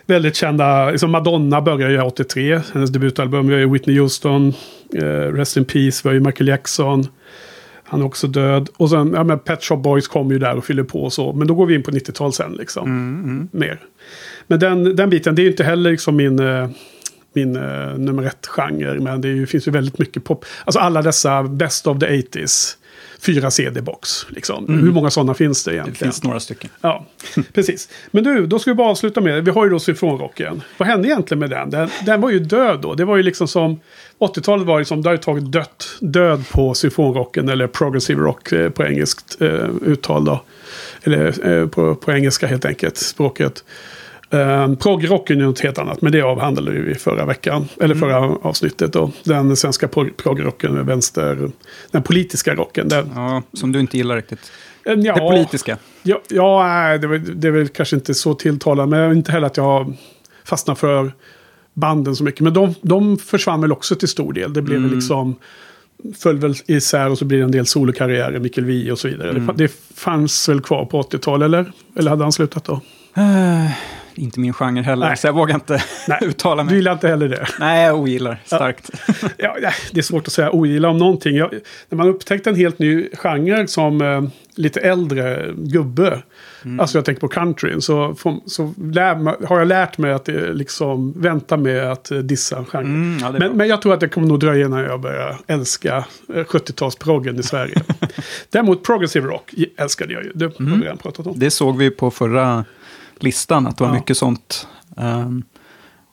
Väldigt 0.07 0.37
kända, 0.37 0.91
liksom 0.91 1.11
Madonna 1.11 1.61
började 1.61 1.93
ju 1.93 2.01
83, 2.01 2.61
hennes 2.75 2.91
debutalbum. 2.91 3.47
Vi 3.47 3.53
har 3.53 3.61
ju 3.61 3.71
Whitney 3.73 3.99
Houston, 3.99 4.55
eh, 4.95 5.05
Rest 5.33 5.57
in 5.57 5.65
Peace, 5.65 6.01
vi 6.05 6.09
har 6.09 6.15
ju 6.15 6.21
Michael 6.21 6.49
Jackson. 6.49 7.07
Han 7.91 8.01
är 8.01 8.05
också 8.05 8.27
död. 8.27 8.69
Och 8.77 8.91
sen, 8.91 9.13
ja 9.15 9.25
men 9.25 9.39
Pet 9.39 9.65
Shop 9.65 9.77
Boys 9.77 10.09
kommer 10.09 10.33
ju 10.33 10.39
där 10.39 10.57
och 10.57 10.65
fyller 10.65 10.83
på 10.83 11.03
och 11.05 11.13
så. 11.13 11.33
Men 11.33 11.47
då 11.47 11.55
går 11.55 11.67
vi 11.67 11.75
in 11.75 11.83
på 11.83 11.91
90-tal 11.91 12.33
sen 12.33 12.53
liksom. 12.53 12.85
Mm. 12.89 13.49
Mer. 13.53 13.81
Men 14.47 14.61
den, 14.61 14.97
den 14.97 15.11
biten, 15.11 15.35
det 15.35 15.43
är 15.43 15.45
ju 15.45 15.51
inte 15.51 15.65
heller 15.65 15.91
liksom 15.91 16.17
min, 16.17 16.39
eh, 16.39 16.69
min 17.33 17.57
eh, 17.57 17.99
nummer 17.99 18.23
ett-genre. 18.27 19.01
Men 19.01 19.21
det 19.21 19.29
ju, 19.29 19.47
finns 19.47 19.69
ju 19.69 19.73
väldigt 19.73 19.99
mycket 19.99 20.25
pop. 20.25 20.45
Alltså 20.65 20.81
alla 20.81 21.03
dessa 21.03 21.43
Best 21.43 21.87
of 21.87 21.99
the 21.99 22.07
80s. 22.07 22.77
Fyra 23.21 23.51
CD-box. 23.51 24.27
Liksom. 24.29 24.81
Hur 24.83 24.93
många 24.93 25.11
sådana 25.11 25.35
finns 25.35 25.65
det 25.65 25.71
Det 25.71 25.75
egentligen? 25.75 26.13
finns 26.13 26.25
några 26.25 26.41
stycken. 26.41 26.71
Ja, 26.81 27.07
precis. 27.55 27.89
Men 28.11 28.25
du, 28.25 28.47
då 28.47 28.59
ska 28.59 28.71
vi 28.71 28.75
bara 28.75 28.89
avsluta 28.89 29.21
med, 29.21 29.45
vi 29.45 29.51
har 29.51 29.65
ju 29.65 29.71
då 29.71 29.79
symfonrocken. 29.79 30.63
Vad 30.79 30.89
hände 30.89 31.09
egentligen 31.09 31.39
med 31.39 31.51
den? 31.51 31.71
den? 31.71 31.89
Den 32.07 32.21
var 32.21 32.31
ju 32.31 32.39
död 32.39 32.81
då. 32.81 32.95
Det 32.95 33.05
var 33.05 33.17
ju 33.17 33.23
liksom 33.23 33.49
som, 33.49 33.81
80-talet 34.21 34.67
var 34.67 34.79
ju 34.79 34.85
som, 34.85 35.03
det 35.03 35.09
har 35.09 35.15
ju 35.15 35.19
tagit 35.19 35.53
dött, 35.53 35.87
död 36.01 36.45
på 36.53 36.75
symfonrocken 36.75 37.49
eller 37.49 37.67
progressive 37.67 38.23
rock 38.23 38.53
eh, 38.53 38.71
på 38.71 38.85
engelskt 38.85 39.41
eh, 39.41 39.69
uttal 39.87 40.25
då. 40.25 40.43
Eller 41.03 41.49
eh, 41.51 41.69
på, 41.69 41.95
på 41.95 42.13
engelska 42.13 42.47
helt 42.47 42.65
enkelt, 42.65 42.97
språket. 42.97 43.65
Um, 44.33 44.77
Progrocken 44.77 45.41
är 45.41 45.45
något 45.45 45.61
helt 45.61 45.79
annat, 45.79 46.03
men 46.03 46.13
det 46.13 46.23
avhandlade 46.23 46.71
vi 46.71 46.95
förra 46.95 47.27
veckan. 47.27 47.69
Eller 47.81 47.95
förra 47.95 48.17
avsnittet 48.19 48.93
då. 48.93 49.11
Den 49.25 49.57
svenska 49.57 49.87
prog- 49.87 50.17
progrocken, 50.17 50.87
vänster, 50.87 51.51
den 51.91 52.03
politiska 52.03 52.55
rocken. 52.55 52.89
Den, 52.89 53.11
Ja, 53.15 53.43
som 53.53 53.73
du 53.73 53.81
inte 53.81 53.97
gillar 53.97 54.17
riktigt. 54.17 54.53
Eh, 54.85 54.93
ja, 54.95 55.15
Det 55.15 55.21
politiska. 55.21 55.77
Ja, 56.03 56.21
ja 56.29 56.99
det, 56.99 57.19
det 57.19 57.49
är 57.49 57.53
väl 57.53 57.69
kanske 57.69 57.97
inte 57.97 58.15
så 58.15 58.35
tilltalande. 58.35 58.97
Men 58.99 59.17
inte 59.17 59.33
heller 59.33 59.47
att 59.47 59.57
jag 59.57 59.65
har 59.65 59.93
fastnat 60.45 60.79
för 60.79 61.13
banden 61.81 62.17
så 62.17 62.25
mycket. 62.25 62.41
Men 62.41 62.53
de, 62.55 62.75
de 62.83 63.19
försvann 63.19 63.61
väl 63.61 63.73
också 63.73 63.95
till 63.95 64.09
stor 64.09 64.33
del. 64.33 64.53
Det 64.53 64.63
blev 64.63 64.79
Mm. 64.79 64.95
liksom... 64.95 65.35
Föll 66.19 66.39
väl 66.39 66.55
isär 66.67 67.11
och 67.11 67.19
så 67.19 67.25
blir 67.25 67.39
det 67.39 67.45
en 67.45 67.51
del 67.51 67.67
solokarriärer, 67.67 68.39
Mikkel 68.39 68.65
Wiehe 68.65 68.93
och 68.93 68.99
så 68.99 69.09
vidare. 69.09 69.31
Mm. 69.31 69.47
Det, 69.47 69.53
fa- 69.53 69.57
det 69.57 69.73
fanns 69.95 70.49
väl 70.49 70.61
kvar 70.61 70.85
på 70.85 71.03
80-talet, 71.03 71.45
eller? 71.47 71.73
Eller 71.97 72.11
hade 72.11 72.23
han 72.23 72.33
slutat 72.33 72.65
då? 72.65 72.81
Eh, 73.17 73.71
inte 74.15 74.41
min 74.41 74.53
genre 74.53 74.83
heller, 74.83 75.07
Nej. 75.07 75.17
så 75.17 75.27
jag 75.27 75.33
vågar 75.33 75.55
inte 75.55 75.83
Nej, 76.09 76.19
uttala 76.27 76.63
Du 76.63 76.67
mig. 76.67 76.75
gillar 76.77 76.93
inte 76.93 77.09
heller 77.09 77.29
det? 77.29 77.47
Nej, 77.61 77.85
jag 77.87 77.99
ogillar 78.01 78.43
starkt. 78.45 78.91
Ja, 79.37 79.57
ja, 79.63 79.71
det 79.93 79.99
är 80.01 80.03
svårt 80.03 80.27
att 80.27 80.33
säga 80.33 80.51
ogilla 80.51 80.89
om 80.89 80.99
någonting. 80.99 81.37
Jag, 81.37 81.51
när 81.89 81.97
man 81.97 82.09
upptäckte 82.09 82.51
en 82.51 82.57
helt 82.57 82.79
ny 82.79 83.09
genre 83.13 83.67
som 83.67 84.01
eh, 84.01 84.23
lite 84.55 84.81
äldre 84.81 85.51
gubbe. 85.57 86.23
Mm. 86.65 86.81
Alltså 86.81 86.99
jag 86.99 87.05
tänker 87.05 87.21
på 87.21 87.29
countryn. 87.29 87.83
Så, 87.83 88.15
så 88.47 88.75
lär, 88.79 89.47
har 89.47 89.59
jag 89.59 89.69
lärt 89.69 89.99
mig 89.99 90.13
att 90.13 90.29
eh, 90.29 90.35
liksom 90.35 91.13
vänta 91.17 91.57
med 91.57 91.93
att 91.93 92.11
eh, 92.11 92.19
dissa 92.19 92.65
genren. 92.65 92.87
Mm, 92.87 93.19
ja, 93.23 93.33
men, 93.39 93.57
men 93.57 93.69
jag 93.69 93.83
tror 93.83 93.95
att 93.95 94.01
det 94.01 94.09
kommer 94.09 94.27
nog 94.29 94.41
dröja 94.41 94.67
innan 94.67 94.81
jag 94.81 95.01
börjar 95.01 95.39
älska 95.47 95.97
eh, 96.29 96.35
70-talsproggen 96.35 97.41
i 97.41 97.43
Sverige. 97.43 97.83
Däremot 98.51 98.83
progressive 98.85 99.27
rock 99.29 99.55
älskade 99.77 100.13
jag 100.13 100.25
ju. 100.25 100.33
Det 100.35 100.45
har 100.45 100.77
vi 100.77 100.85
redan 100.85 100.99
pratat 100.99 101.27
om. 101.27 101.39
Det 101.39 101.51
såg 101.51 101.77
vi 101.79 101.91
på 101.91 102.11
förra 102.11 102.65
listan, 103.19 103.67
att 103.67 103.79
det 103.79 103.85
var 103.85 103.91
Ja. 103.91 103.95
mycket 103.95 104.17
sånt. 104.17 104.69
Ehm, 104.97 105.43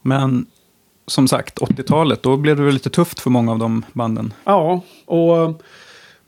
men 0.02 0.46
som 1.08 1.28
sagt, 1.28 1.60
80-talet, 1.60 2.24
då 2.24 2.38
blev 2.38 2.58
det 2.58 2.64
väl 2.64 2.74
lite 2.74 2.90
tufft 2.90 3.20
för 3.20 3.30
många 3.30 3.52
av 3.52 3.60
de 3.60 3.86
banden. 3.94 4.34
Ja, 4.44 4.82
och 5.06 5.38
eh, 5.38 5.52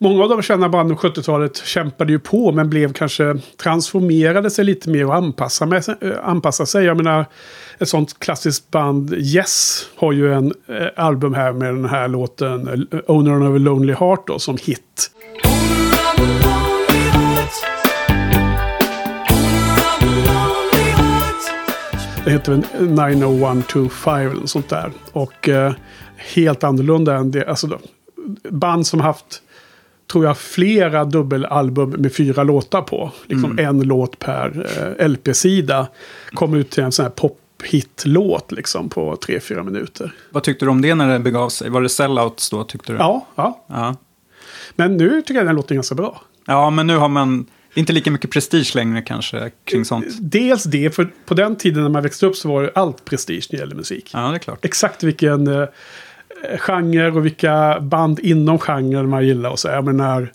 många 0.02 0.24
av 0.24 0.30
de 0.30 0.42
kända 0.42 0.70
banden 0.70 0.98
på 0.98 1.08
70-talet 1.08 1.58
kämpade 1.58 2.12
ju 2.12 2.20
på 2.20 2.52
men 2.52 2.70
blev 2.70 2.94
kanske 2.94 3.36
transformerade 3.64 4.52
sig 4.52 4.66
lite 4.66 4.90
mer 4.90 5.06
och 5.06 5.16
anpassade, 5.16 5.72
med, 5.72 5.84
sig- 5.86 5.96
eh, 6.02 6.12
anpassade 6.24 6.68
sig. 6.68 6.86
Jag 6.86 6.98
menar, 6.98 7.26
ett 7.80 7.90
sånt 7.90 8.20
klassiskt 8.20 8.72
band, 8.72 9.14
Yes, 9.14 9.86
har 9.96 10.12
ju 10.12 10.34
en 10.34 10.54
eh, 10.68 10.88
album 11.06 11.34
här 11.34 11.54
med 11.54 11.74
den 11.76 11.86
här 11.90 12.08
låten 12.08 12.68
eh, 12.92 13.00
Owner 13.08 13.50
of 13.50 13.56
a 13.56 13.58
Lonely 13.58 13.94
Heart 13.94 14.28
då, 14.28 14.40
som 14.40 14.58
hit. 14.58 15.12
Det 22.26 22.32
heter 22.32 22.52
väl 22.52 22.90
90125 22.90 24.32
eller 24.32 24.46
sånt 24.48 24.70
där. 24.70 24.92
Och 25.12 25.50
eh, 25.50 25.74
helt 26.36 26.64
annorlunda 26.64 27.16
än 27.16 27.32
det. 27.32 27.46
Alltså, 27.50 27.80
band 28.50 28.88
som 28.88 29.00
haft, 29.00 29.42
tror 30.12 30.26
jag, 30.26 30.38
flera 30.38 31.06
dubbelalbum 31.06 31.90
med 31.90 32.16
fyra 32.16 32.44
låtar 32.44 32.82
på. 32.82 33.12
Liksom 33.26 33.60
en 33.60 33.82
låt 33.82 34.20
per 34.20 34.68
eh, 35.00 35.08
LP-sida. 35.08 35.88
Kom 36.32 36.54
ut 36.54 36.70
till 36.70 36.84
en 36.84 36.92
sån 36.92 37.04
här 37.04 37.10
pop-hit-låt 37.10 38.52
liksom 38.52 38.90
på 38.90 39.16
tre, 39.16 39.40
fyra 39.40 39.64
minuter. 39.64 40.12
Vad 40.30 40.44
tyckte 40.44 40.66
du 40.66 40.70
om 40.70 40.82
det 40.82 40.96
när 40.96 41.08
det 41.14 41.20
begav 41.20 41.50
sig? 41.50 41.70
Var 41.70 41.82
det 41.82 41.90
sellouts 41.90 42.50
då, 42.50 42.64
tyckte 42.64 42.92
du? 42.92 42.98
Ja, 42.98 43.26
ja. 43.36 43.66
Ja, 43.68 43.96
Men 44.76 44.98
nu 44.98 45.22
tycker 45.22 45.34
jag 45.40 45.46
den 45.46 45.56
låter 45.56 45.76
ganska 45.76 45.96
bra. 45.96 46.22
ja 46.46 46.70
men 46.70 46.88
nu 46.88 46.98
har 46.98 47.10
man 47.10 47.46
inte 47.74 47.94
lika 47.94 48.12
mycket 48.12 48.32
prestige 48.32 48.76
längre 48.76 49.02
kanske 49.02 49.52
kring 49.66 49.86
sånt. 49.86 50.06
Dels 50.20 50.64
det, 50.64 50.96
för 50.96 51.10
på 51.26 51.34
den 51.34 51.56
tiden 51.56 51.84
när 51.84 51.90
man 51.90 52.04
växte 52.04 52.26
upp 52.26 52.36
så 52.36 52.50
var 52.50 52.64
det 52.64 52.72
allt 52.76 53.06
prestige 53.06 53.48
när 53.52 53.58
det 53.58 53.62
gäller 53.64 53.76
musik. 53.76 54.10
Ja, 54.14 54.20
det 54.20 54.36
är 54.36 54.40
klart. 54.40 54.66
exakt 54.66 55.04
vilken 55.04 55.48
eh, 55.48 55.68
genre 56.58 57.12
och 57.12 57.26
vilka 57.26 57.80
band 57.80 58.20
inom 58.20 58.60
genren 58.60 59.10
man 59.10 59.26
gillar. 59.26 59.50
Och 59.50 59.60
så. 59.60 59.68
Jag 59.68 59.86
menar, 59.86 60.32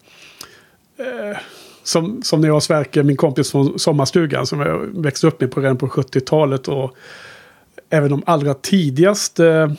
eh, 0.99 1.38
som, 1.82 2.23
som 2.23 2.40
när 2.40 2.49
jag 2.49 2.56
och 2.56 2.62
Sverker, 2.62 3.02
min 3.02 3.16
kompis 3.16 3.50
från 3.50 3.78
sommarstugan 3.78 4.46
som 4.46 4.61
jag 4.61 5.02
växte 5.02 5.26
upp 5.26 5.40
med 5.40 5.50
på 5.50 5.61
redan 5.61 5.76
på 5.76 5.87
70-talet. 5.87 6.68
Och 6.68 6.96
även 7.90 8.11
de 8.11 8.23
allra 8.26 8.54
tidigaste 8.54 9.76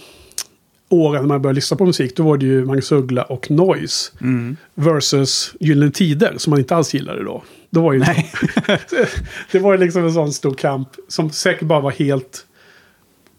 åren 0.89 1.21
när 1.21 1.27
man 1.27 1.41
började 1.41 1.55
lyssna 1.55 1.77
på 1.77 1.85
musik. 1.85 2.15
Då 2.15 2.23
var 2.23 2.37
det 2.37 2.45
ju 2.45 2.65
Magnus 2.65 2.91
Uggla 2.91 3.23
och 3.23 3.51
Noise. 3.51 4.11
Mm. 4.21 4.57
Versus 4.75 5.55
Gyllene 5.59 5.91
Tider 5.91 6.33
som 6.37 6.51
man 6.51 6.59
inte 6.59 6.75
alls 6.75 6.93
gillade 6.93 7.23
då. 7.23 7.43
då 7.69 7.81
var 7.81 7.93
ju 7.93 7.99
Nej. 7.99 8.31
det 9.51 9.59
var 9.59 9.77
liksom 9.77 10.05
en 10.05 10.13
sån 10.13 10.33
stor 10.33 10.53
kamp 10.53 10.89
som 11.07 11.29
säkert 11.29 11.67
bara 11.67 11.79
var 11.79 11.91
helt 11.91 12.45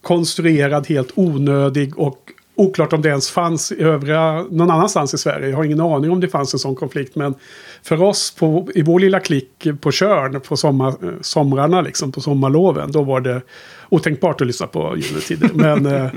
konstruerad, 0.03 0.87
helt 0.87 1.13
onödig 1.15 1.99
och 1.99 2.33
oklart 2.57 2.93
om 2.93 3.03
det 3.03 3.09
ens 3.09 3.31
fanns 3.31 3.73
i 3.73 3.83
övriga, 3.83 4.45
någon 4.51 4.71
annanstans 4.71 5.15
i 5.15 5.19
Sverige. 5.19 5.49
Jag 5.49 5.57
har 5.57 5.65
ingen 5.65 5.81
aning 5.81 6.11
om 6.11 6.21
det 6.21 6.29
fanns 6.29 6.55
en 6.55 6.59
sån 6.61 6.75
konflikt. 6.75 7.17
Men 7.17 7.35
för 7.83 8.03
oss 8.03 8.35
på, 8.35 8.69
i 8.75 8.83
vår 8.83 9.01
lilla 9.01 9.21
klick 9.21 9.67
på 9.81 9.93
Tjörn 9.93 10.41
på 10.41 10.57
sommar, 10.57 10.89
eh, 10.89 11.11
somrarna, 11.21 11.81
liksom, 11.81 12.13
på 12.13 12.21
sommarloven, 12.21 12.93
då 12.93 13.03
var 13.03 13.21
det 13.21 13.41
otänkbart 13.89 14.41
att 14.41 14.47
lyssna 14.47 14.67
på 14.67 14.97
Gyllene 14.97 15.21
Tider. 15.21 15.51
Men 15.55 15.87
eh, 15.87 16.11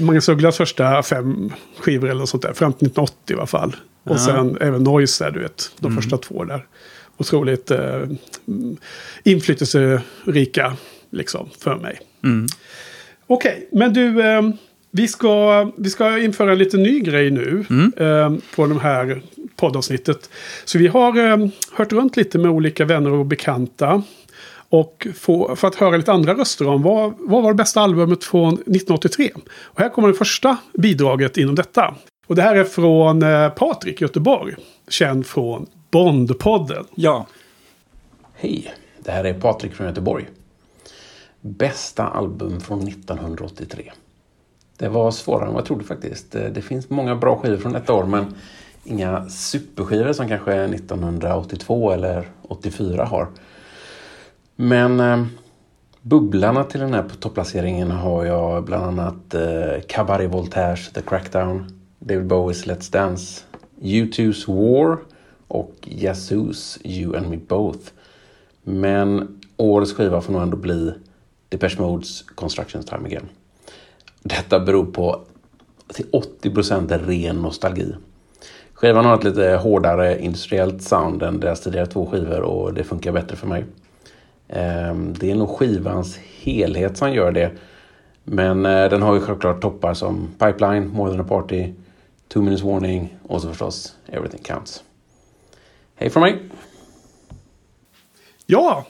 Magnus 0.00 0.28
Ugglas 0.28 0.56
första 0.56 1.02
fem 1.02 1.52
skivor 1.78 2.08
eller 2.10 2.20
något 2.20 2.28
sånt 2.28 2.42
där, 2.42 2.52
fram 2.52 2.72
till 2.72 2.86
1980 2.86 3.16
i 3.34 3.34
alla 3.34 3.46
fall. 3.46 3.76
Och 4.04 4.16
Ja. 4.16 4.18
sen 4.18 4.58
även 4.60 4.82
Noise 4.84 5.24
där, 5.24 5.30
du 5.30 5.40
vet, 5.40 5.70
de 5.78 5.96
första 5.96 6.16
två 6.18 6.44
där. 6.44 6.66
Otroligt 7.16 7.70
eh, 7.70 7.94
mm, 8.48 8.76
inflytelserika, 9.24 10.76
liksom, 11.10 11.48
för 11.58 11.76
mig. 11.76 12.00
Mm. 12.24 12.46
Okej, 13.26 13.68
men 13.72 13.92
du, 13.92 14.20
eh, 14.20 14.42
vi, 14.94 15.08
ska, 15.08 15.64
vi 15.76 15.90
ska 15.90 16.18
införa 16.18 16.52
en 16.52 16.58
liten 16.58 16.82
ny 16.82 17.00
grej 17.00 17.30
nu 17.30 17.64
Mm. 17.70 17.92
eh, 17.96 18.42
på 18.56 18.66
det 18.66 18.78
här 18.80 19.22
poddavsnittet. 19.56 20.30
Så 20.64 20.78
vi 20.78 20.86
har 20.86 21.18
eh, 21.30 21.48
hört 21.72 21.92
runt 21.92 22.16
lite 22.16 22.38
med 22.38 22.50
olika 22.50 22.84
vänner 22.84 23.12
och 23.12 23.26
bekanta. 23.26 24.02
Och 24.68 25.06
få, 25.14 25.56
för 25.56 25.68
att 25.68 25.74
höra 25.74 25.96
lite 25.96 26.12
andra 26.12 26.34
röster 26.34 26.68
om 26.68 26.82
vad, 26.82 27.14
vad 27.18 27.42
var 27.42 27.50
det 27.50 27.56
bästa 27.56 27.80
albumet 27.80 28.24
från 28.24 28.52
1983. 28.54 29.30
Och 29.62 29.80
här 29.80 29.88
kommer 29.88 30.08
det 30.08 30.14
första 30.14 30.56
bidraget 30.72 31.36
inom 31.36 31.54
detta. 31.54 31.94
Och 32.26 32.34
det 32.36 32.42
här 32.42 32.56
är 32.56 32.64
från 32.64 33.22
eh, 33.22 33.48
Patrik 33.48 34.00
Göteborg. 34.00 34.54
Känd 34.88 35.26
från 35.26 35.66
Bondpodden. 35.90 36.84
Ja. 36.94 37.26
Hej, 38.34 38.74
det 38.98 39.10
här 39.10 39.24
är 39.24 39.34
Patrik 39.34 39.74
från 39.74 39.86
Göteborg. 39.86 40.26
Bästa 41.40 42.04
album 42.06 42.60
från 42.60 42.88
1983. 42.88 43.92
Det 44.82 44.88
var 44.88 45.10
svårare 45.10 45.46
än 45.46 45.52
vad 45.52 45.60
jag 45.60 45.66
trodde 45.66 45.84
faktiskt. 45.84 46.34
Eh, 46.34 46.44
det 46.44 46.62
finns 46.62 46.90
många 46.90 47.16
bra 47.16 47.36
skivor 47.36 47.56
från 47.56 47.72
detta 47.72 47.94
år 47.94 48.04
men 48.04 48.34
inga 48.84 49.28
superskivor 49.28 50.12
som 50.12 50.28
kanske 50.28 50.64
1982 50.64 51.90
eller 51.90 52.28
84 52.42 53.04
har. 53.04 53.28
Men 54.56 55.00
eh, 55.00 55.24
bubblarna 56.00 56.64
till 56.64 56.80
den 56.80 56.94
här 56.94 57.04
topplaceringen 57.20 57.90
har 57.90 58.24
jag 58.24 58.64
bland 58.64 58.84
annat 58.84 59.34
eh, 59.34 59.80
Cabaret 59.88 60.30
Voltaires 60.30 60.92
The 60.92 61.02
Crackdown, 61.02 61.80
David 61.98 62.26
Bowies 62.26 62.66
Let's 62.66 62.92
Dance, 62.92 63.42
U2's 63.80 64.46
War 64.46 64.98
och 65.48 65.74
Yazoo's 65.82 66.78
You 66.84 67.16
and 67.16 67.30
Me 67.30 67.38
Both. 67.48 67.90
Men 68.62 69.40
årets 69.56 69.92
skiva 69.92 70.20
får 70.20 70.32
nog 70.32 70.42
ändå 70.42 70.56
bli 70.56 70.94
Depeche 71.48 71.80
Modes 71.80 72.22
Construction 72.22 72.82
Time 72.82 73.06
Again. 73.06 73.28
Detta 74.22 74.60
beror 74.60 74.84
på 74.84 75.20
till 75.94 76.06
80% 76.42 77.06
ren 77.06 77.36
nostalgi. 77.36 77.94
Skivan 78.74 79.04
har 79.04 79.14
ett 79.14 79.24
lite 79.24 79.56
hårdare 79.62 80.22
industriellt 80.22 80.82
sound 80.82 81.22
än 81.22 81.40
deras 81.40 81.60
tidigare 81.60 81.86
två 81.86 82.06
skivor 82.06 82.40
och 82.40 82.74
det 82.74 82.84
funkar 82.84 83.12
bättre 83.12 83.36
för 83.36 83.46
mig. 83.46 83.64
Ehm, 84.48 85.14
det 85.14 85.30
är 85.30 85.34
nog 85.34 85.48
skivans 85.48 86.18
helhet 86.42 86.96
som 86.96 87.12
gör 87.12 87.32
det. 87.32 87.50
Men 88.24 88.66
eh, 88.66 88.88
den 88.88 89.02
har 89.02 89.14
ju 89.14 89.20
självklart 89.20 89.60
toppar 89.60 89.94
som 89.94 90.28
Pipeline, 90.38 90.88
More 90.88 91.10
than 91.10 91.20
a 91.20 91.26
party, 91.28 91.72
Two 92.28 92.38
minutes 92.38 92.62
warning 92.62 93.16
och 93.28 93.42
så 93.42 93.48
förstås 93.48 93.96
Everything 94.06 94.42
counts. 94.42 94.84
Hej 95.94 96.10
från 96.10 96.20
mig! 96.20 96.42
Ja, 98.46 98.86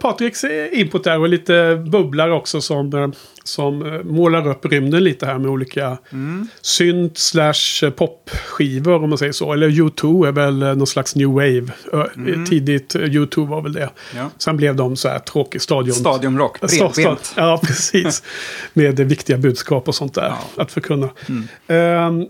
Patriks 0.00 0.44
input 0.72 1.04
där 1.04 1.18
och 1.18 1.28
lite 1.28 1.84
bubblar 1.90 2.30
också 2.30 2.60
som, 2.60 2.94
eh, 2.94 3.08
som 3.44 3.86
eh, 3.86 4.02
målar 4.02 4.48
upp 4.48 4.64
rymden 4.66 5.04
lite 5.04 5.26
här 5.26 5.38
med 5.38 5.50
olika 5.50 5.98
mm. 6.12 6.48
synt 6.60 7.18
slash 7.18 7.90
popskivor 7.96 9.02
om 9.02 9.08
man 9.08 9.18
säger 9.18 9.32
så. 9.32 9.52
Eller 9.52 9.68
U2 9.68 10.28
är 10.28 10.32
väl 10.32 10.58
någon 10.58 10.86
slags 10.86 11.16
new 11.16 11.28
wave. 11.28 11.66
Mm. 12.16 12.44
Tidigt 12.46 12.94
U2 12.94 13.46
var 13.46 13.62
väl 13.62 13.72
det. 13.72 13.90
Ja. 14.16 14.30
Sen 14.38 14.56
blev 14.56 14.76
de 14.76 14.96
så 14.96 15.08
här 15.08 15.18
tråkig 15.18 15.62
stadion. 15.62 15.94
Stadionrock, 15.94 16.60
bredbent. 16.60 17.34
Ja, 17.36 17.60
precis. 17.62 18.22
med 18.72 19.00
viktiga 19.00 19.38
budskap 19.38 19.88
och 19.88 19.94
sånt 19.94 20.14
där 20.14 20.34
ja. 20.56 20.62
att 20.62 20.72
förkunna. 20.72 21.08
Mm. 21.28 22.08
Um, 22.18 22.28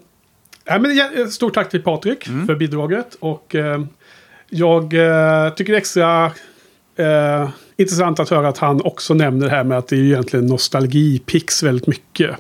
ja, 0.65 0.79
men, 0.79 1.31
stort 1.31 1.55
tack 1.55 1.71
till 1.71 1.83
Patrik 1.83 2.27
mm. 2.27 2.47
för 2.47 2.55
bidraget. 2.55 3.17
Och 3.21 3.55
uh, 3.55 3.85
jag 4.51 4.83
uh, 4.95 5.55
tycker 5.55 5.73
det 5.73 5.77
är 5.77 5.81
extra 5.81 6.33
Eh, 6.97 7.49
intressant 7.77 8.21
att 8.21 8.29
höra 8.29 8.49
att 8.49 8.59
han 8.59 8.81
också 8.81 9.15
nämner 9.15 9.47
det 9.47 9.53
här 9.53 9.65
med 9.65 9.79
att 9.79 9.89
det 9.89 9.97
är 9.97 10.01
egentligen 10.01 10.47
nostalgipix 10.47 11.63
väldigt 11.63 11.87
mycket. 11.87 12.37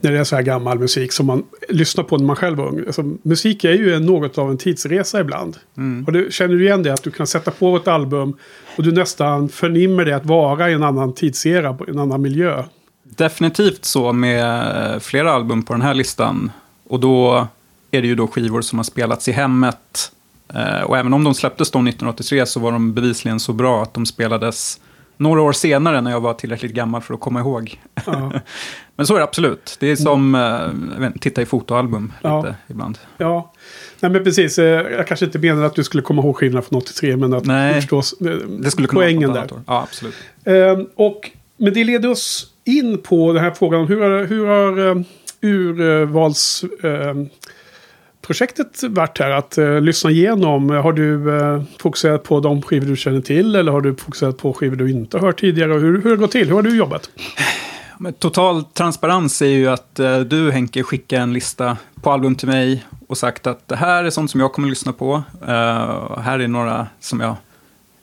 När 0.00 0.12
det 0.12 0.18
är 0.18 0.24
så 0.24 0.36
här 0.36 0.42
gammal 0.42 0.78
musik 0.78 1.12
som 1.12 1.26
man 1.26 1.44
lyssnar 1.68 2.04
på 2.04 2.16
när 2.16 2.24
man 2.24 2.36
själv 2.36 2.58
var 2.58 2.66
ung. 2.68 2.82
Alltså, 2.86 3.02
musik 3.22 3.64
är 3.64 3.72
ju 3.72 3.98
något 3.98 4.38
av 4.38 4.50
en 4.50 4.58
tidsresa 4.58 5.20
ibland. 5.20 5.56
Mm. 5.76 6.04
Och 6.04 6.12
du, 6.12 6.28
känner 6.30 6.54
du 6.54 6.64
igen 6.64 6.82
det? 6.82 6.92
Att 6.92 7.02
du 7.02 7.10
kan 7.10 7.26
sätta 7.26 7.50
på 7.50 7.76
ett 7.76 7.88
album 7.88 8.36
och 8.76 8.82
du 8.82 8.92
nästan 8.92 9.48
förnimmer 9.48 10.04
det 10.04 10.16
att 10.16 10.26
vara 10.26 10.70
i 10.70 10.72
en 10.72 10.82
annan 10.82 11.14
tidsera, 11.14 11.78
en 11.88 11.98
annan 11.98 12.22
miljö. 12.22 12.64
Definitivt 13.02 13.84
så 13.84 14.12
med 14.12 15.02
flera 15.02 15.32
album 15.32 15.62
på 15.62 15.72
den 15.72 15.82
här 15.82 15.94
listan. 15.94 16.50
Och 16.88 17.00
då 17.00 17.46
är 17.90 18.02
det 18.02 18.08
ju 18.08 18.14
då 18.14 18.26
skivor 18.26 18.60
som 18.60 18.78
har 18.78 18.84
spelats 18.84 19.28
i 19.28 19.32
hemmet 19.32 20.10
Eh, 20.10 20.17
och 20.86 20.98
även 20.98 21.12
om 21.12 21.24
de 21.24 21.34
släpptes 21.34 21.70
då 21.70 21.78
1983 21.78 22.46
så 22.46 22.60
var 22.60 22.72
de 22.72 22.94
bevisligen 22.94 23.40
så 23.40 23.52
bra 23.52 23.82
att 23.82 23.94
de 23.94 24.06
spelades 24.06 24.80
några 25.18 25.42
år 25.42 25.52
senare 25.52 26.00
när 26.00 26.10
jag 26.10 26.20
var 26.20 26.34
tillräckligt 26.34 26.72
gammal 26.72 27.02
för 27.02 27.14
att 27.14 27.20
komma 27.20 27.40
ihåg. 27.40 27.80
Ja. 28.06 28.32
Men 28.96 29.06
så 29.06 29.14
är 29.14 29.18
det 29.18 29.24
absolut. 29.24 29.76
Det 29.80 29.86
är 29.90 29.96
som 29.96 30.34
att 30.34 31.00
eh, 31.00 31.10
titta 31.20 31.42
i 31.42 31.46
fotoalbum 31.46 32.12
ja. 32.22 32.42
lite 32.42 32.56
ibland. 32.68 32.98
Ja, 33.18 33.52
Nej, 34.00 34.10
men 34.10 34.24
precis. 34.24 34.58
Eh, 34.58 34.64
jag 34.66 35.06
kanske 35.06 35.26
inte 35.26 35.38
menar 35.38 35.62
att 35.62 35.74
du 35.74 35.84
skulle 35.84 36.02
komma 36.02 36.22
ihåg 36.22 36.36
skillnaden 36.36 36.68
från 36.68 36.78
83, 36.78 37.16
men 37.16 37.34
att 37.34 37.44
Nej, 37.44 37.74
du 37.74 37.80
förstår 37.80 38.04
det 38.62 38.70
skulle 38.70 38.88
kunna 38.88 39.00
poängen 39.00 39.32
där. 39.32 39.46
Ja, 39.66 39.82
absolut. 39.82 40.14
Ehm, 40.44 40.86
och, 40.94 41.30
men 41.56 41.74
det 41.74 41.84
leder 41.84 42.10
oss 42.10 42.46
in 42.64 42.98
på 42.98 43.32
den 43.32 43.44
här 43.44 43.50
frågan. 43.50 43.86
Hur 43.86 44.00
har, 44.00 44.24
hur 44.24 44.46
har 44.46 45.04
urvals... 45.40 46.64
Ehm, 46.82 47.28
projektet 48.28 48.82
varit 48.82 49.18
här? 49.18 49.30
Att 49.30 49.58
uh, 49.58 49.80
lyssna 49.80 50.10
igenom. 50.10 50.70
Har 50.70 50.92
du 50.92 51.14
uh, 51.14 51.62
fokuserat 51.78 52.22
på 52.22 52.40
de 52.40 52.62
skivor 52.62 52.86
du 52.86 52.96
känner 52.96 53.20
till? 53.20 53.56
Eller 53.56 53.72
har 53.72 53.80
du 53.80 53.96
fokuserat 53.96 54.38
på 54.38 54.52
skivor 54.52 54.76
du 54.76 54.90
inte 54.90 55.18
har 55.18 55.26
hört 55.26 55.40
tidigare? 55.40 55.72
Hur, 55.72 55.80
hur 55.80 56.02
har 56.02 56.10
det 56.10 56.16
gått 56.16 56.30
till? 56.30 56.48
Hur 56.48 56.54
har 56.54 56.62
du 56.62 56.76
jobbat? 56.76 57.10
Men 57.98 58.12
total 58.12 58.64
transparens 58.64 59.42
är 59.42 59.46
ju 59.46 59.68
att 59.68 60.00
uh, 60.00 60.20
du 60.20 60.50
Henke 60.50 60.82
skickar 60.82 61.20
en 61.20 61.32
lista 61.32 61.76
på 62.02 62.12
album 62.12 62.34
till 62.34 62.48
mig 62.48 62.84
och 63.06 63.18
sagt 63.18 63.46
att 63.46 63.68
det 63.68 63.76
här 63.76 64.04
är 64.04 64.10
sånt 64.10 64.30
som 64.30 64.40
jag 64.40 64.52
kommer 64.52 64.68
att 64.68 64.70
lyssna 64.70 64.92
på. 64.92 65.22
här 66.20 66.38
är 66.38 66.48
några 66.48 66.86
som 67.00 67.20
jag 67.20 67.36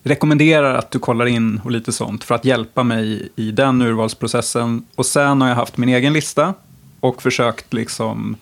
rekommenderar 0.04 0.76
att 0.76 0.92
du 0.92 1.00
kollar 1.00 1.26
in 1.26 1.62
och 1.64 1.72
lite 1.72 1.92
sånt 1.92 2.24
för 2.24 2.36
att 2.36 2.46
hjälpa 2.46 2.84
mig 2.84 3.30
i 3.36 3.52
den 3.52 3.82
urvalsprocessen. 3.82 4.86
Och 4.96 5.06
sen 5.06 5.42
har 5.42 5.48
jag 5.48 5.56
haft 5.56 5.78
min 5.78 5.90
egen 5.90 6.14
lista 6.14 6.54
och 7.00 7.22
försökt 7.22 7.74
liksom 7.74 8.38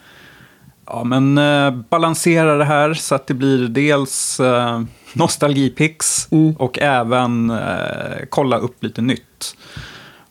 Ja, 0.86 1.04
men 1.04 1.38
eh, 1.38 1.72
balansera 1.72 2.58
det 2.58 2.66
här 2.66 2.94
så 2.94 3.16
att 3.16 3.28
det 3.28 3.34
blir 3.34 3.68
dels 3.68 4.40
eh, 4.40 4.82
nostalgipix 5.14 6.28
mm. 6.32 6.56
och 6.56 6.80
även 6.80 7.50
eh, 7.50 8.26
kolla 8.30 8.58
upp 8.58 8.84
lite 8.84 9.02
nytt. 9.02 9.56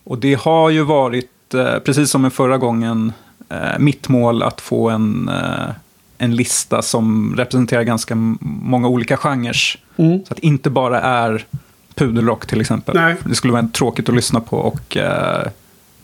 Och 0.05 0.19
det 0.19 0.35
har 0.35 0.71
ju 0.71 0.83
varit, 0.83 1.55
eh, 1.55 1.79
precis 1.79 2.11
som 2.11 2.23
med 2.23 2.33
förra 2.33 2.59
gången, 2.59 3.13
eh, 3.49 3.79
mitt 3.79 4.09
mål 4.09 4.43
att 4.43 4.61
få 4.61 4.91
en, 4.91 5.29
eh, 5.29 5.71
en 6.19 6.37
lista 6.37 6.83
som 6.83 7.35
representerar 7.37 7.83
ganska 7.83 8.15
många 8.41 8.89
olika 8.89 9.17
genrer. 9.17 9.57
Mm. 9.97 10.25
Så 10.25 10.33
att 10.33 10.37
det 10.37 10.47
inte 10.47 10.71
bara 10.71 11.01
är 11.01 11.47
pudelrock 11.95 12.47
till 12.47 12.61
exempel. 12.61 12.95
Nej. 12.95 13.17
Det 13.25 13.35
skulle 13.35 13.53
vara 13.53 13.69
tråkigt 13.73 14.09
att 14.09 14.15
lyssna 14.15 14.41
på 14.41 14.57
och 14.57 14.97
eh, 14.97 15.47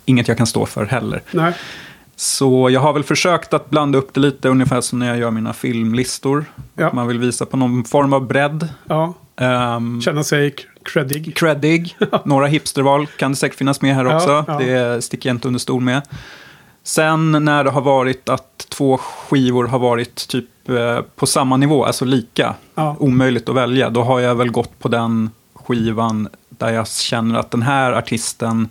inget 0.05 0.29
jag 0.29 0.37
kan 0.37 0.47
stå 0.47 0.67
för 0.67 0.87
heller. 0.87 1.23
Nej. 1.31 1.53
Så 2.21 2.71
jag 2.71 2.81
har 2.81 2.93
väl 2.93 3.05
försökt 3.05 3.55
att 3.55 3.71
blanda 3.71 3.99
upp 3.99 4.15
det 4.15 4.21
lite, 4.21 4.49
ungefär 4.49 4.81
som 4.81 4.99
när 4.99 5.09
jag 5.09 5.19
gör 5.19 5.31
mina 5.31 5.53
filmlistor. 5.53 6.45
Ja. 6.75 6.91
Man 6.93 7.09
vill 7.09 7.19
visa 7.19 7.47
på 7.47 7.57
någon 7.57 7.85
form 7.85 8.13
av 8.13 8.27
bredd. 8.27 8.69
Ja. 8.87 9.15
Um, 9.77 10.01
Känna 10.01 10.25
sig 10.25 10.55
creddig. 10.83 11.37
Creddig. 11.37 11.97
Några 12.25 12.47
hipsterval 12.47 13.07
kan 13.07 13.31
det 13.31 13.37
säkert 13.37 13.59
finnas 13.59 13.81
med 13.81 13.95
här 13.95 14.17
också. 14.17 14.29
Ja, 14.29 14.45
ja. 14.47 14.59
Det 14.59 15.03
sticker 15.03 15.29
jag 15.29 15.37
inte 15.37 15.49
under 15.49 15.61
stol 15.61 15.83
med. 15.83 16.03
Sen 16.83 17.45
när 17.45 17.65
det 17.65 17.71
har 17.71 17.81
varit 17.81 18.29
att 18.29 18.67
två 18.69 18.99
skivor 18.99 19.67
har 19.67 19.79
varit 19.79 20.29
typ 20.29 20.69
eh, 20.69 21.01
på 21.17 21.27
samma 21.27 21.57
nivå, 21.57 21.85
alltså 21.85 22.05
lika, 22.05 22.55
ja. 22.75 22.97
omöjligt 22.99 23.49
att 23.49 23.55
välja, 23.55 23.91
då 23.91 24.03
har 24.03 24.21
jag 24.21 24.35
väl 24.35 24.51
gått 24.51 24.79
på 24.79 24.89
den 24.89 25.31
skivan 25.55 26.29
där 26.49 26.73
jag 26.73 26.89
känner 26.89 27.39
att 27.39 27.51
den 27.51 27.63
här 27.63 27.93
artisten 27.93 28.69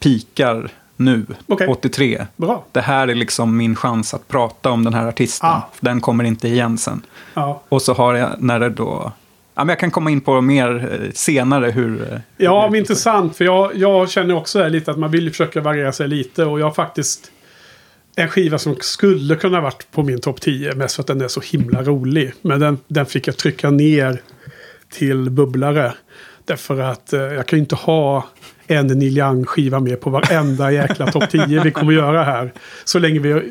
pikar 0.00 0.70
nu, 0.98 1.26
okay. 1.46 1.66
83. 1.66 2.26
Bra. 2.36 2.64
Det 2.72 2.80
här 2.80 3.08
är 3.08 3.14
liksom 3.14 3.56
min 3.56 3.76
chans 3.76 4.14
att 4.14 4.28
prata 4.28 4.70
om 4.70 4.84
den 4.84 4.94
här 4.94 5.06
artisten. 5.06 5.48
Ah. 5.48 5.68
Den 5.80 6.00
kommer 6.00 6.24
inte 6.24 6.48
igen 6.48 6.78
sen. 6.78 7.02
Ah. 7.34 7.54
Och 7.68 7.82
så 7.82 7.94
har 7.94 8.14
jag, 8.14 8.30
när 8.38 8.60
det 8.60 8.70
då... 8.70 9.12
Ja, 9.54 9.64
men 9.64 9.68
jag 9.68 9.78
kan 9.78 9.90
komma 9.90 10.10
in 10.10 10.20
på 10.20 10.40
mer 10.40 11.00
eh, 11.02 11.10
senare 11.14 11.70
hur... 11.70 12.12
Eh, 12.12 12.18
ja, 12.36 12.62
hur 12.62 12.70
men 12.70 12.80
intressant. 12.80 13.36
För 13.36 13.44
jag, 13.44 13.76
jag 13.76 14.10
känner 14.10 14.36
också 14.36 14.68
lite 14.68 14.90
att 14.90 14.98
man 14.98 15.10
vill 15.10 15.30
försöka 15.30 15.60
variera 15.60 15.92
sig 15.92 16.08
lite. 16.08 16.44
Och 16.44 16.60
jag 16.60 16.66
har 16.66 16.74
faktiskt 16.74 17.30
en 18.16 18.28
skiva 18.28 18.58
som 18.58 18.76
skulle 18.80 19.36
kunna 19.36 19.60
varit 19.60 19.90
på 19.90 20.02
min 20.02 20.20
topp 20.20 20.40
10. 20.40 20.74
Mest 20.74 20.94
för 20.94 21.02
att 21.02 21.06
den 21.06 21.20
är 21.20 21.28
så 21.28 21.40
himla 21.40 21.82
rolig. 21.82 22.32
Men 22.42 22.60
den, 22.60 22.78
den 22.88 23.06
fick 23.06 23.28
jag 23.28 23.36
trycka 23.36 23.70
ner 23.70 24.22
till 24.90 25.30
bubblare. 25.30 25.94
Därför 26.44 26.80
att 26.80 27.12
eh, 27.12 27.20
jag 27.20 27.46
kan 27.46 27.56
ju 27.56 27.60
inte 27.60 27.74
ha 27.74 28.24
en 28.68 28.86
Neil 28.86 29.18
Young-skiva 29.18 29.80
med 29.80 30.00
på 30.00 30.10
varenda 30.10 30.72
jäkla 30.72 31.06
topp 31.06 31.30
10 31.30 31.62
vi 31.64 31.70
kommer 31.70 31.92
göra 31.92 32.24
här. 32.24 32.52
Så 32.84 32.98
länge 32.98 33.18
vi, 33.18 33.32
vi, 33.32 33.50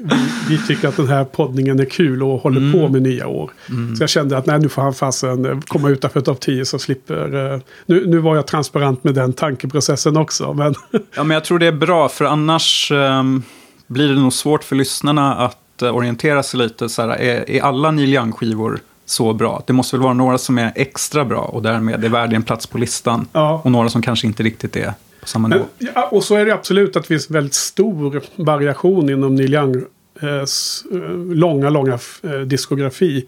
vi, 0.50 0.58
tycker 0.68 0.88
att 0.88 0.98
den 0.98 1.08
här 1.08 1.24
poddningen 1.24 1.80
är 1.80 1.86
kul 1.86 2.24
och 2.24 2.42
håller 2.42 2.62
mm. 2.62 2.72
på 2.72 2.90
med 2.90 3.02
nya 3.02 3.28
år. 3.28 3.52
Mm. 3.70 3.96
Så 3.96 4.04
jag 4.04 4.10
kände 4.10 4.38
att 4.38 4.46
nej, 4.46 4.60
nu 4.60 4.70
får 4.70 4.82
han 4.82 4.94
fasen 4.94 5.46
eh, 5.46 5.60
komma 5.60 5.90
utanför 5.90 6.22
topp 6.22 6.40
10 6.40 6.66
så 6.66 6.80
slipper... 6.80 7.36
Uh, 7.36 7.60
nu, 7.86 8.08
nu 8.08 8.18
var 8.18 8.36
jag 8.36 8.48
transparent 8.48 9.04
med 9.04 9.14
den 9.14 9.34
tankeprocessen 9.34 10.18
också. 10.18 10.54
Men 10.54 10.76
ja, 11.16 11.24
men 11.24 11.32
jag 11.32 11.44
tror 11.44 11.60
det 11.60 11.68
är 11.68 11.72
bra, 11.72 12.10
för 12.10 12.26
annars 12.26 12.92
um, 12.92 13.44
blir 13.88 14.08
det 14.08 14.16
nog 14.16 14.34
svårt 14.34 14.64
för 14.64 14.76
lyssnarna 14.76 15.36
att 15.36 15.84
uh, 15.84 15.96
orientera 15.96 16.44
sig 16.44 16.60
lite. 16.60 16.90
Så 16.90 17.02
här, 17.02 17.10
är, 17.10 17.50
är 17.50 17.62
alla 17.62 17.92
Neil 17.92 18.14
Young-skivor 18.14 18.80
så 19.06 19.34
bra. 19.34 19.64
Det 19.68 19.74
måste 19.74 19.96
väl 19.96 20.04
vara 20.04 20.14
några 20.14 20.38
som 20.38 20.58
är 20.58 20.72
extra 20.76 21.26
bra 21.26 21.40
och 21.40 21.62
därmed 21.62 22.06
är 22.06 22.10
värd 22.10 22.34
en 22.34 22.44
plats 22.44 22.68
på 22.68 22.78
listan. 22.78 23.28
Ja. 23.32 23.62
Och 23.64 23.72
några 23.72 23.90
som 23.90 24.02
kanske 24.02 24.28
inte 24.28 24.44
riktigt 24.44 24.76
är 24.76 24.94
på 25.28 25.32
samma 25.32 25.48
Men, 25.48 25.58
nivå. 25.58 25.70
ja, 25.96 26.08
och 26.12 26.24
så 26.24 26.36
är 26.36 26.46
det 26.46 26.54
absolut 26.54 26.96
att 26.96 27.04
det 27.04 27.08
finns 27.08 27.30
väldigt 27.30 27.54
stor 27.54 28.22
variation 28.36 29.10
inom 29.10 29.36
Neil 29.36 29.54
Young. 29.54 29.76
eh, 30.22 30.28
eh, 30.30 30.46
långa, 31.34 31.70
långa 31.70 32.00
eh, 32.24 32.32
diskografi. 32.40 33.26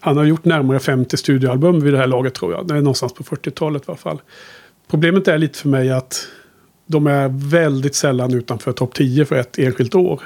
Han 0.00 0.16
har 0.16 0.24
gjort 0.24 0.44
närmare 0.44 0.80
50 0.80 1.16
studioalbum 1.16 1.80
vid 1.80 1.92
det 1.92 1.98
här 1.98 2.06
laget 2.06 2.34
tror 2.34 2.52
jag. 2.52 2.68
Det 2.68 2.74
är 2.74 2.78
någonstans 2.78 3.12
på 3.14 3.22
40-talet 3.22 3.82
i 3.82 3.84
alla 3.88 3.96
fall. 3.96 4.20
Problemet 4.90 5.28
är 5.28 5.38
lite 5.38 5.58
för 5.58 5.68
mig 5.68 5.90
att 5.90 6.26
de 6.86 7.06
är 7.06 7.28
väldigt 7.50 7.94
sällan 7.94 8.34
utanför 8.34 8.72
topp 8.72 8.94
10 8.94 9.24
för 9.24 9.36
ett 9.36 9.58
enskilt 9.58 9.94
år. 9.94 10.20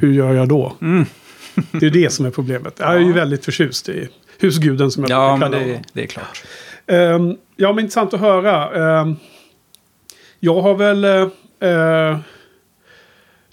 Hur 0.00 0.12
gör 0.12 0.34
jag 0.34 0.48
då? 0.48 0.72
det 1.80 1.86
är 1.86 1.90
det 1.90 2.12
som 2.12 2.26
är 2.26 2.30
problemet. 2.30 2.76
Jag 2.78 2.94
är 2.94 2.98
ju 3.00 3.12
väldigt 3.12 3.44
förtjust 3.44 3.88
i 3.88 4.08
husguden 4.38 4.90
som 4.90 5.02
jag 5.02 5.10
Ja, 5.10 5.32
brukar 5.36 5.50
men 5.50 5.60
kalla 5.60 5.72
det, 5.72 5.82
det 5.92 6.02
är 6.02 6.06
klart. 6.06 6.42
Ehm, 6.86 7.36
ja, 7.56 7.72
men 7.72 7.78
intressant 7.84 8.14
att 8.14 8.20
höra. 8.20 9.00
Ehm, 9.00 9.16
jag 10.44 10.62
har 10.62 10.74
väl... 10.74 11.04
eh, 11.04 11.28
eh, 11.70 12.18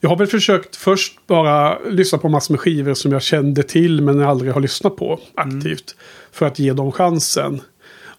jag 0.04 0.10
har 0.10 0.18
väl 0.18 0.28
försökt 0.28 0.76
först 0.76 1.28
bara 1.28 1.80
lyssna 1.80 2.18
på 2.18 2.30
massor 2.30 2.54
med 2.54 2.60
skivor 2.60 2.94
som 2.94 3.12
jag 3.12 3.22
kände 3.22 3.64
till 3.64 4.02
men 4.02 4.22
aldrig 4.22 4.54
har 4.54 4.62
lyssnat 4.62 4.96
på 4.96 5.20
aktivt. 5.36 5.96
För 6.32 6.46
att 6.46 6.60
ge 6.60 6.74
dem 6.74 6.92
chansen. 6.92 7.62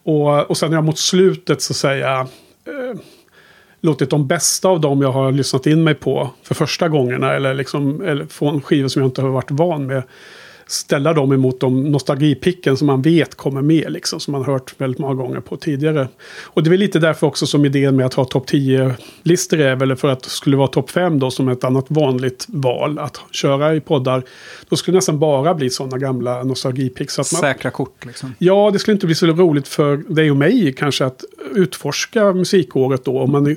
Och, 0.03 0.51
och 0.51 0.57
sen 0.57 0.73
jag 0.73 0.85
mot 0.85 0.99
slutet 0.99 1.63
så 1.63 1.75
säga 1.75 2.21
eh, 2.65 3.01
låtit 3.81 4.11
de 4.11 4.27
bästa 4.27 4.69
av 4.69 4.81
dem 4.81 5.03
jag 5.03 5.13
har 5.13 5.33
lyssnat 5.33 5.67
in 5.67 5.85
mig 5.85 5.95
på 5.95 6.31
för 6.43 6.55
första 6.55 6.89
gångerna. 6.89 7.33
Eller, 7.33 7.55
liksom, 7.55 8.03
eller 8.03 8.27
från 8.27 8.63
skivor 8.63 8.89
som 8.89 9.03
jag 9.03 9.09
inte 9.09 9.23
har 9.23 9.29
varit 9.29 9.51
van 9.51 9.87
med. 9.87 10.03
Ställa 10.73 11.13
dem 11.13 11.33
emot 11.33 11.61
de 11.61 11.85
nostalgipicken 11.91 12.77
som 12.77 12.87
man 12.87 13.03
vet 13.03 13.35
kommer 13.35 13.63
med. 13.63 13.93
Liksom, 13.93 14.21
som 14.21 14.33
man 14.33 14.45
hört 14.45 14.75
väldigt 14.79 14.99
många 14.99 15.15
gånger 15.15 15.41
på 15.41 15.57
tidigare. 15.57 16.09
Och 16.45 16.63
det 16.63 16.69
är 16.69 16.71
väl 16.71 16.81
lite 16.81 16.99
därför 16.99 17.27
också 17.27 17.47
som 17.47 17.65
idén 17.65 17.97
med 17.97 18.07
att 18.07 18.15
ha 18.15 18.25
topp 18.25 18.51
10-listor 18.51 19.61
är 19.61 19.77
väl 19.77 19.97
för 19.97 20.09
att 20.09 20.23
det 20.23 20.31
skulle 20.31 20.57
vara 20.57 20.69
topp 20.69 20.91
5 20.91 21.19
då 21.19 21.31
som 21.31 21.49
ett 21.49 21.65
annat 21.65 21.85
vanligt 21.89 22.47
val 22.49 22.99
att 22.99 23.21
köra 23.31 23.75
i 23.75 23.81
poddar. 23.81 24.23
Då 24.69 24.77
skulle 24.77 24.93
det 24.95 24.97
nästan 24.97 25.19
bara 25.19 25.55
bli 25.55 25.71
sådana 25.71 25.99
gamla 25.99 26.43
nostalgipicks. 26.43 27.15
så 27.15 27.21
att 27.21 27.33
man- 27.33 27.41
Säkra 27.41 27.71
kort 27.71 28.05
liksom. 28.07 28.35
Ja, 28.39 28.71
det 28.73 28.79
skulle 28.79 28.93
inte 28.95 29.07
bli 29.07 29.15
så 29.15 29.27
roligt 29.27 29.69
för 29.69 29.97
dig 29.97 30.31
och 30.31 30.37
mig 30.37 30.75
kanske 30.79 31.05
att 31.05 31.25
utforska 31.55 32.33
musikåret 32.33 33.05
då. 33.05 33.19
Om 33.21 33.33
man, 33.33 33.55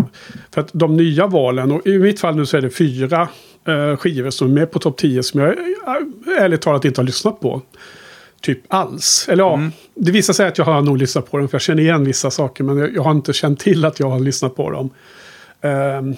för 0.54 0.62
att 0.62 0.70
de 0.74 0.98
nya 0.98 1.28
valen, 1.28 1.72
och 1.72 1.88
i 1.88 1.98
mitt 1.98 2.20
fall 2.20 2.36
nu 2.36 2.46
så 2.46 2.58
är 2.58 2.62
det 2.62 2.70
fyra 2.70 3.28
eh, 3.68 3.98
skivor 3.98 4.30
som 4.30 4.48
är 4.48 4.54
med 4.54 4.72
på 4.72 4.80
topp 4.80 4.98
10 4.98 5.24
som 5.24 5.40
jag 5.40 5.50
eh, 5.50 6.44
ärligt 6.44 6.62
talat 6.62 6.86
inte 6.86 7.02
har 7.02 7.06
lyssnat 7.06 7.40
på. 7.40 7.62
Typ 8.42 8.60
alls. 8.68 9.26
Eller 9.30 9.44
ja, 9.44 9.70
det 9.96 10.12
visar 10.12 10.34
sig 10.34 10.48
att 10.48 10.58
jag 10.58 10.66
har 10.66 10.82
nog 10.82 10.98
lyssnat 10.98 11.32
på 11.32 11.38
dem 11.38 11.48
för 11.48 11.56
jag 11.56 11.62
känner 11.62 11.84
igen 11.84 12.06
vissa 12.06 12.32
saker 12.32 12.64
men 12.64 12.78
jag, 12.78 12.96
jag 12.96 13.02
har 13.02 13.12
inte 13.12 13.34
känt 13.34 13.60
till 13.60 13.86
att 13.86 14.00
jag 14.00 14.10
har 14.10 14.20
lyssnat 14.20 14.56
på 14.56 14.72
dem. 14.72 14.90
Ehm, 15.62 16.16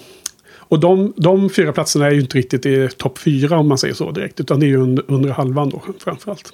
och 0.68 0.80
de, 0.80 1.12
de 1.16 1.50
fyra 1.50 1.72
platserna 1.72 2.06
är 2.06 2.10
ju 2.10 2.20
inte 2.20 2.38
riktigt 2.38 2.66
i 2.66 2.88
topp 2.96 3.18
fyra 3.18 3.58
om 3.58 3.68
man 3.68 3.78
säger 3.78 3.94
så 3.94 4.10
direkt. 4.10 4.40
Utan 4.40 4.60
det 4.60 4.66
är 4.66 4.68
ju 4.68 4.76
under, 4.76 5.04
under 5.08 5.30
halvan 5.30 5.70
då 5.70 5.82
framförallt. 5.98 6.52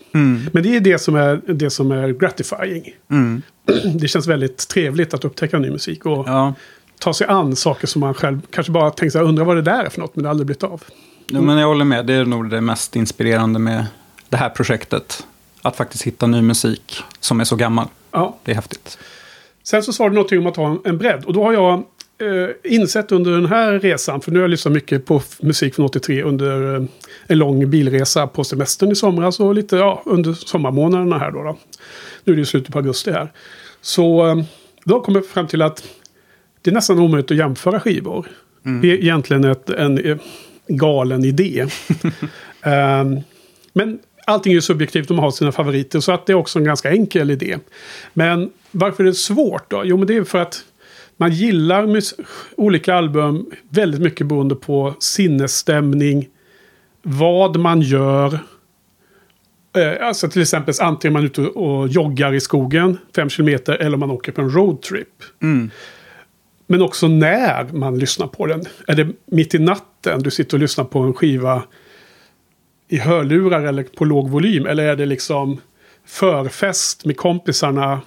Men 0.53 0.63
det 0.63 0.77
är 0.77 0.81
det 0.81 0.99
som 0.99 1.15
är, 1.15 1.41
det 1.47 1.71
som 1.71 1.93
är 1.93 2.09
gratifying. 2.09 2.95
Mm. 3.11 3.43
Det 3.95 4.09
känns 4.09 4.27
väldigt 4.27 4.69
trevligt 4.69 5.15
att 5.15 5.25
upptäcka 5.25 5.59
ny 5.59 5.71
musik 5.71 6.07
och 6.07 6.29
Ja. 6.29 6.55
Ta 6.99 7.15
sig 7.15 7.27
an 7.27 7.57
saker 7.57 7.87
som 7.87 8.01
man 8.01 8.15
själv 8.15 8.41
kanske 8.51 8.73
bara 8.73 8.91
tänker 8.91 9.11
sig 9.11 9.23
undra 9.23 9.45
vad 9.45 9.57
det 9.57 9.63
där 9.63 9.85
är 9.85 9.91
för 9.91 10.01
något 10.01 10.17
men 10.17 10.23
det 10.23 10.29
har 10.29 10.31
aldrig 10.31 10.47
blivit 10.47 10.63
av. 10.63 10.83
Jo, 11.27 11.43
men 11.43 11.59
jag 11.59 11.69
håller 11.69 11.85
med. 11.85 12.07
Det 12.07 12.15
är 12.15 12.25
nog 12.25 12.51
det 12.51 12.61
mest 12.61 12.97
inspirerande 12.97 13.59
med 13.59 13.87
det 14.29 14.37
här 14.37 14.49
projektet. 14.49 15.27
Att 15.63 15.77
faktiskt 15.77 16.05
hitta 16.05 16.27
ny 16.27 16.43
musik 16.43 17.03
som 17.21 17.41
är 17.41 17.45
så 17.45 17.57
gammal. 17.57 17.87
Ja. 18.11 18.39
Det 18.45 18.51
är 18.51 18.55
häftigt. 18.55 18.99
Sen 19.63 19.83
så 19.83 19.93
sa 19.93 20.09
du 20.09 20.15
någonting 20.15 20.39
om 20.39 20.47
att 20.47 20.57
ha 20.57 20.79
en, 20.85 20.99
bredd 20.99 21.25
och 21.25 21.33
då 21.33 21.45
har 21.45 21.53
jag 21.53 21.75
eh, 22.19 22.73
insett 22.73 23.13
under 23.13 23.31
den 23.31 23.47
här 23.47 23.73
resan, 23.73 24.21
för 24.21 24.31
nu 24.31 24.39
har 24.39 24.43
jag 24.43 24.51
lyssnat 24.51 24.75
mycket 24.75 25.07
på 25.07 25.23
musik 25.41 25.75
från 25.75 25.87
83 25.87 26.23
under 26.23 26.75
eh, 26.75 26.83
en 27.27 27.39
lång 27.39 27.71
bilresa 27.71 28.27
på 28.27 28.45
semestern 28.45 28.93
i 28.93 28.95
somras 28.95 29.41
och 29.41 29.55
lite 29.55 29.77
ja, 29.77 30.03
under 30.05 30.33
sommarmånaderna 30.33 31.19
här 31.19 31.31
då. 31.31 31.43
då. 31.43 31.59
Nu 32.25 32.33
är 32.33 32.37
det 32.37 32.41
ju 32.41 32.47
slutet 32.47 32.73
på 32.73 32.79
augusti 32.79 33.11
här. 33.11 33.33
Så 33.81 34.27
eh, 34.27 34.45
då 34.85 35.01
kom 35.01 35.15
jag 35.15 35.27
fram 35.27 35.47
till 35.47 35.63
att 35.63 35.85
det 36.65 36.71
är 36.71 36.75
nästan 36.75 36.99
omöjligt 36.99 37.31
att 37.31 37.37
jämföra 37.37 37.81
skivor. 37.81 38.27
Det 38.83 38.91
är 38.93 38.95
egentligen 38.95 39.45
ett, 39.45 39.71
en 39.71 39.99
eh, 39.99 40.17
galen 40.69 41.25
idé. 41.25 41.67
Ehm, 42.63 43.21
men 43.73 43.99
allting 44.27 44.53
är 44.53 44.55
ju 44.55 44.61
subjektivt 44.63 45.11
och 45.11 45.17
man 45.17 45.25
har 45.25 45.31
sina 45.31 45.53
favoriter. 45.53 46.01
Så 46.01 46.13
att 46.13 46.27
det 46.27 46.33
är 46.33 46.37
också 46.37 46.59
en 46.59 46.65
ganska 46.65 46.91
enkel 46.91 47.31
idé. 47.31 47.59
Men 48.15 48.51
varför 48.71 49.03
är 49.03 49.07
det 49.09 49.15
svårt 49.15 49.71
då? 49.71 49.83
Jo, 49.85 49.97
men 49.97 50.07
det 50.07 50.17
är 50.17 50.25
för 50.25 50.39
att 50.39 50.65
man 51.17 51.33
gillar 51.33 52.01
olika 52.57 52.95
album 52.95 53.51
väldigt 53.69 54.01
mycket 54.01 54.27
beroende 54.27 54.55
på 54.55 54.95
sinnesstämning. 54.99 56.29
Vad 57.03 57.57
man 57.57 57.81
gör. 57.81 58.39
Eh, 59.77 60.07
Alltså 60.07 60.29
till 60.29 60.43
exempel 60.43 60.75
antingen 60.81 61.13
man 61.13 61.23
är 61.23 61.27
ute 61.27 61.43
och 61.43 61.89
joggar 61.89 62.35
i 62.35 62.41
skogen 62.41 62.99
fem 63.17 63.31
kilometer 63.31 63.75
eller 63.75 63.97
man 63.97 64.11
åker 64.11 64.33
på 64.33 64.41
en 64.41 64.51
roadtrip. 64.51 65.23
Mm. 65.43 65.71
Men 66.67 66.83
också 66.83 67.09
när 67.09 67.65
man 67.73 67.99
lyssnar 67.99 68.27
på 68.27 68.47
den. 68.47 68.63
Är 68.87 68.95
det 68.95 69.09
mitt 69.27 69.55
i 69.55 69.59
natten 69.59 70.23
du 70.23 70.31
sitter 70.31 70.57
och 70.57 70.61
lyssnar 70.61 70.85
på 70.85 70.99
en 70.99 71.15
skiva 71.15 71.63
i 72.89 72.99
hörlurar 72.99 73.63
eller 73.63 73.83
på 73.83 74.05
låg 74.05 74.31
volym? 74.31 74.67
Eller 74.67 74.85
är 74.85 74.97
det 74.97 75.07
liksom 75.07 75.61
förfest 76.07 77.05
med 77.05 77.17
kompisarna 77.17 78.01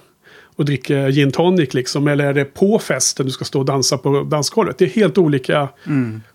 och 0.56 0.64
dricker 0.64 1.10
gin 1.10 1.32
tonic 1.32 1.74
liksom? 1.74 2.08
Eller 2.08 2.24
är 2.24 2.34
det 2.34 2.44
på 2.44 2.78
festen 2.78 3.26
du 3.26 3.32
ska 3.32 3.44
stå 3.44 3.58
och 3.58 3.64
dansa 3.64 3.98
på 3.98 4.22
dansgolvet? 4.22 4.78
Det 4.78 4.84
är 4.84 4.88
helt 4.88 5.18
olika 5.18 5.68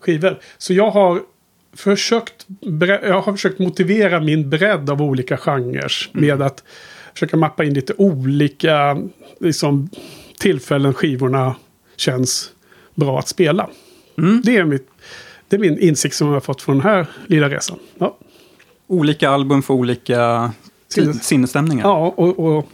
skivor. 0.00 0.38
Så 0.58 0.74
jag 0.74 0.90
har 0.90 1.20
försökt, 1.76 2.46
jag 3.02 3.20
har 3.20 3.32
försökt 3.32 3.58
motivera 3.58 4.20
min 4.20 4.50
bredd 4.50 4.90
av 4.90 5.02
olika 5.02 5.36
genrer 5.36 5.92
med 6.12 6.42
att 6.42 6.64
försöka 7.14 7.36
mappa 7.36 7.64
in 7.64 7.74
lite 7.74 7.94
olika 7.98 8.98
liksom, 9.40 9.88
tillfällen 10.38 10.94
skivorna 10.94 11.54
känns 11.96 12.50
bra 12.94 13.18
att 13.18 13.28
spela. 13.28 13.70
Det, 14.42 14.56
är 14.56 14.64
mitt, 14.64 14.88
det 15.48 15.56
är 15.56 15.60
min 15.60 15.78
insikt 15.78 16.16
som 16.16 16.26
jag 16.26 16.34
har 16.34 16.40
fått 16.40 16.62
från 16.62 16.76
den 16.78 16.86
här 16.86 17.06
lilla 17.26 17.48
resan. 17.48 17.78
Ja, 17.98 18.16
Olika 18.86 19.30
album 19.30 19.62
för 19.62 19.74
olika 19.74 20.52
Sinnes- 20.88 21.22
sinnesstämningar. 21.22 21.84
ja 21.84 22.14
och, 22.16 22.38
och 22.38 22.68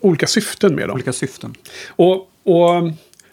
olika 0.00 0.26
syften 0.26 0.74
med 0.74 0.88
dem. 0.88 0.94
Olika 0.94 1.12
syften. 1.12 1.54
Och, 1.88 2.16
och 2.42 2.76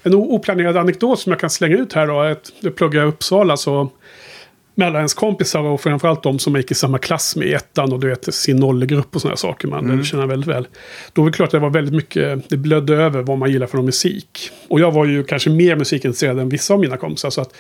en 0.04 0.14
oplanerad 0.14 0.78
anekdot 0.78 1.20
som 1.20 1.32
jag 1.32 1.40
kan 1.40 1.50
slänga 1.50 1.78
ut 1.78 1.94
här 1.94 2.08
då. 2.08 2.22
är 2.22 2.32
Att 2.32 2.52
jag 2.60 2.76
pluggar 2.76 3.04
i 3.04 3.06
Uppsala 3.06 3.58
så 3.58 3.90
med 4.78 4.88
alla 4.88 4.98
ens 4.98 5.14
kompisar 5.14 5.60
och 5.60 5.82
framförallt 5.82 6.24
de 6.24 6.40
som 6.40 6.56
gick 6.56 6.72
i 6.72 6.76
samma 6.76 6.98
klass 6.98 7.36
med 7.36 7.48
i 7.48 7.54
ettan 7.54 7.94
och 7.94 8.00
du 8.00 8.10
vet 8.10 8.34
sin 8.34 8.58
nollegrupp 8.58 9.16
och 9.16 9.22
sådana 9.22 9.38
saker 9.38 9.68
man 9.68 9.86
mm. 9.86 10.04
känner 10.04 10.26
väldigt 10.26 10.50
väl. 10.50 10.68
Då 11.14 11.22
var 11.22 11.30
det 11.30 11.36
klart 11.36 11.48
att 11.48 11.52
det 11.52 11.60
var 11.60 11.70
väldigt 11.70 11.94
mycket, 11.94 12.50
det 12.50 12.58
blödde 12.58 12.96
över 12.96 13.22
vad 13.22 13.38
man 13.38 13.52
gillar 13.52 13.68
för 13.68 13.82
musik. 13.82 14.52
Och 14.68 14.80
jag 14.80 14.92
var 14.92 15.06
ju 15.06 15.24
kanske 15.24 15.50
mer 15.50 15.76
musikintresserad 15.76 16.40
än 16.40 16.50
vissa 16.50 16.74
av 16.74 16.80
mina 16.80 16.98
kompisar 16.98 17.30
så 17.30 17.42
att 17.42 17.54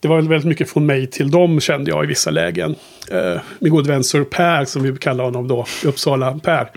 det 0.00 0.08
var 0.08 0.22
väldigt 0.22 0.48
mycket 0.48 0.70
från 0.70 0.86
mig 0.86 1.06
till 1.06 1.30
dem 1.30 1.60
kände 1.60 1.90
jag 1.90 2.04
i 2.04 2.06
vissa 2.06 2.30
lägen. 2.30 2.74
Eh, 3.10 3.40
min 3.58 3.72
god 3.72 3.86
vän 3.86 4.04
Sir 4.04 4.24
Per 4.24 4.64
som 4.64 4.82
vi 4.82 4.96
kallar 4.96 5.24
honom 5.24 5.48
då, 5.48 5.66
i 5.84 5.86
Uppsala 5.86 6.38
Per. 6.42 6.70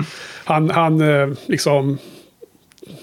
Han, 0.43 0.69
han 0.69 1.01
eh, 1.01 1.29
liksom 1.45 1.97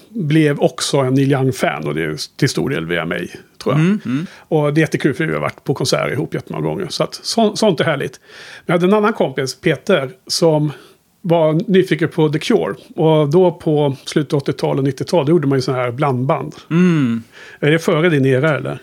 blev 0.09 0.59
också 0.59 0.97
en 0.97 1.13
Neil 1.13 1.31
Young-fan 1.31 1.87
och 1.87 1.95
det 1.95 2.03
är 2.03 2.37
till 2.37 2.49
stor 2.49 2.69
del 2.69 2.85
via 2.85 3.05
mig, 3.05 3.31
tror 3.65 3.99
jag. 4.03 4.25
Och 4.37 4.73
det 4.73 4.79
är 4.79 4.81
jättekul 4.81 5.13
för 5.13 5.25
vi 5.25 5.33
har 5.33 5.41
varit 5.41 5.63
på 5.63 5.73
konserter 5.73 6.11
ihop 6.11 6.33
jättemånga 6.33 6.67
gånger. 6.67 6.87
Så 6.89 7.03
att, 7.03 7.19
så, 7.23 7.55
sånt 7.55 7.79
är 7.79 7.83
härligt. 7.83 8.19
Men 8.65 8.73
jag 8.73 8.81
hade 8.81 8.85
en 8.85 9.03
annan 9.03 9.13
kompis, 9.13 9.55
Peter, 9.61 10.11
som 10.27 10.71
var 11.21 11.61
nyfiken 11.67 12.09
på 12.09 12.29
The 12.29 12.39
Cure. 12.39 12.75
Och 12.95 13.29
då 13.29 13.51
på 13.51 13.95
slutet 14.05 14.33
av 14.33 14.43
80-tal 14.43 14.79
och 14.79 14.85
90-tal, 14.85 15.25
då 15.25 15.31
gjorde 15.31 15.47
man 15.47 15.57
ju 15.57 15.61
sådana 15.61 15.83
här 15.83 15.91
blandband. 15.91 16.55
Mm. 16.69 17.23
Är 17.59 17.71
det 17.71 17.79
före 17.79 18.09
din 18.09 18.25
era 18.25 18.57
eller? 18.57 18.79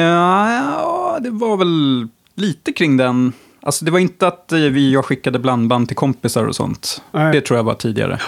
Ja, 0.00 1.18
det 1.22 1.30
var 1.30 1.56
väl 1.56 2.08
lite 2.34 2.72
kring 2.72 2.96
den. 2.96 3.32
Alltså 3.60 3.84
det 3.84 3.90
var 3.90 3.98
inte 3.98 4.26
att 4.26 4.52
eh, 4.52 4.58
vi, 4.58 4.92
jag 4.92 5.04
skickade 5.04 5.38
blandband 5.38 5.88
till 5.88 5.96
kompisar 5.96 6.44
och 6.44 6.56
sånt. 6.56 7.02
Nej. 7.12 7.32
Det 7.32 7.40
tror 7.40 7.56
jag 7.56 7.64
var 7.64 7.74
tidigare. 7.74 8.20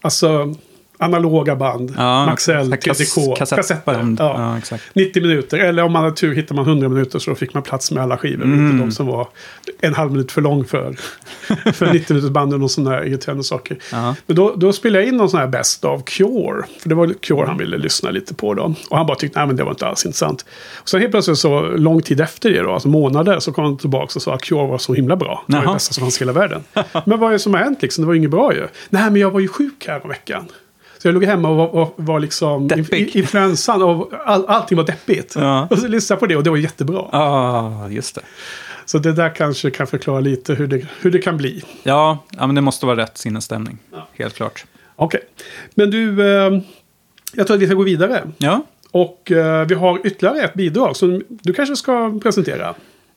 Alltså, 0.00 0.54
analoga 1.02 1.56
band. 1.56 1.94
Ja, 1.96 2.26
Maxell, 2.26 2.72
TDK, 2.72 3.36
kassettband. 3.38 4.20
Ja. 4.20 4.34
Ja, 4.38 4.58
exakt. 4.58 4.84
90 4.92 5.22
minuter. 5.22 5.58
Eller 5.58 5.82
om 5.82 5.92
man 5.92 6.04
hade 6.04 6.16
tur 6.16 6.34
hittar 6.34 6.54
man 6.54 6.64
100 6.64 6.88
minuter 6.88 7.18
så 7.18 7.30
då 7.30 7.36
fick 7.36 7.54
man 7.54 7.62
plats 7.62 7.90
med 7.90 8.02
alla 8.02 8.18
skivor. 8.18 8.44
Mm. 8.44 8.66
Inte 8.66 8.84
de 8.84 8.92
som 8.92 9.06
var 9.06 9.28
en 9.80 9.94
halv 9.94 10.12
minut 10.12 10.32
för 10.32 10.40
lång 10.40 10.64
för, 10.64 10.96
för 11.72 11.92
90 11.92 12.14
minuters 12.14 12.30
band 12.30 12.62
och 12.62 12.70
sådana 12.70 12.96
där 12.96 13.06
irriterande 13.06 13.44
saker. 13.44 13.78
Ja. 13.92 14.14
Men 14.26 14.36
då, 14.36 14.54
då 14.56 14.72
spelade 14.72 15.04
jag 15.04 15.08
in 15.08 15.16
någon 15.16 15.30
sån 15.30 15.40
här 15.40 15.46
Best 15.46 15.84
of 15.84 16.04
Cure. 16.04 16.62
För 16.78 16.88
det 16.88 16.94
var 16.94 17.12
Cure 17.20 17.46
han 17.46 17.58
ville 17.58 17.78
lyssna 17.78 18.10
lite 18.10 18.34
på 18.34 18.54
då. 18.54 18.74
Och 18.90 18.96
han 18.96 19.06
bara 19.06 19.16
tyckte 19.16 19.38
nej 19.38 19.46
men 19.46 19.56
det 19.56 19.64
var 19.64 19.70
inte 19.70 19.86
alls 19.86 20.06
intressant. 20.06 20.44
Och 20.76 20.88
sen 20.88 21.00
helt 21.00 21.12
plötsligt 21.12 21.38
så 21.38 21.60
lång 21.62 22.02
tid 22.02 22.20
efter 22.20 22.50
det 22.50 22.62
då, 22.62 22.72
alltså 22.72 22.88
månader, 22.88 23.40
så 23.40 23.52
kom 23.52 23.64
han 23.64 23.76
tillbaka 23.78 24.12
och 24.16 24.22
sa 24.22 24.34
att 24.34 24.42
Cure 24.42 24.66
var 24.66 24.78
så 24.78 24.94
himla 24.94 25.16
bra. 25.16 25.44
Det 25.46 25.52
var 25.52 25.60
det 25.60 25.66
Jaha. 25.66 25.74
bästa 25.74 25.92
som 25.94 26.00
fanns 26.00 26.16
i 26.16 26.20
hela 26.20 26.32
världen. 26.32 26.64
men 27.04 27.18
vad 27.18 27.28
är 27.28 27.32
det 27.32 27.38
som 27.38 27.54
har 27.54 27.60
hänt 27.60 27.82
liksom? 27.82 28.02
Det 28.02 28.06
var 28.06 28.14
ju 28.14 28.18
inget 28.18 28.30
bra 28.30 28.54
ju. 28.54 28.66
Nej 28.90 29.10
men 29.10 29.16
jag 29.16 29.30
var 29.30 29.40
ju 29.40 29.48
sjuk 29.48 29.84
här 29.88 30.02
om 30.02 30.08
veckan. 30.08 30.44
Så 31.02 31.08
jag 31.08 31.14
låg 31.14 31.24
hemma 31.24 31.48
och 31.48 31.56
var, 31.56 31.72
var, 31.72 31.90
var 31.96 32.20
liksom 32.20 32.68
Deppig. 32.68 33.16
influensan 33.16 33.82
och 33.82 34.12
all, 34.24 34.46
allting 34.46 34.76
var 34.76 34.84
deppigt. 34.84 35.34
Ja. 35.36 35.68
Och 35.70 35.78
så 35.78 35.88
lyssnade 35.88 36.16
jag 36.16 36.20
på 36.20 36.26
det 36.26 36.36
och 36.36 36.42
det 36.42 36.50
var 36.50 36.56
jättebra. 36.56 37.08
Ja, 37.12 37.88
just 37.90 38.14
det. 38.14 38.20
Så 38.86 38.98
det 38.98 39.12
där 39.12 39.34
kanske 39.34 39.70
kan 39.70 39.86
förklara 39.86 40.20
lite 40.20 40.54
hur 40.54 40.66
det, 40.66 40.86
hur 41.00 41.10
det 41.10 41.18
kan 41.18 41.36
bli. 41.36 41.64
Ja, 41.82 42.18
ja, 42.30 42.46
men 42.46 42.54
det 42.54 42.60
måste 42.60 42.86
vara 42.86 42.96
rätt 42.96 43.18
sinnesstämning. 43.18 43.78
Ja. 43.92 44.08
Helt 44.12 44.34
klart. 44.34 44.64
Okej. 44.96 45.20
Men 45.74 45.90
du, 45.90 46.34
eh, 46.36 46.60
jag 47.34 47.46
tror 47.46 47.56
att 47.56 47.62
vi 47.62 47.66
ska 47.66 47.74
gå 47.74 47.82
vidare. 47.82 48.22
Ja. 48.38 48.66
Och 48.90 49.32
eh, 49.32 49.66
vi 49.66 49.74
har 49.74 50.06
ytterligare 50.06 50.40
ett 50.40 50.54
bidrag 50.54 50.96
som 50.96 51.22
du 51.28 51.52
kanske 51.52 51.76
ska 51.76 52.20
presentera. 52.22 52.74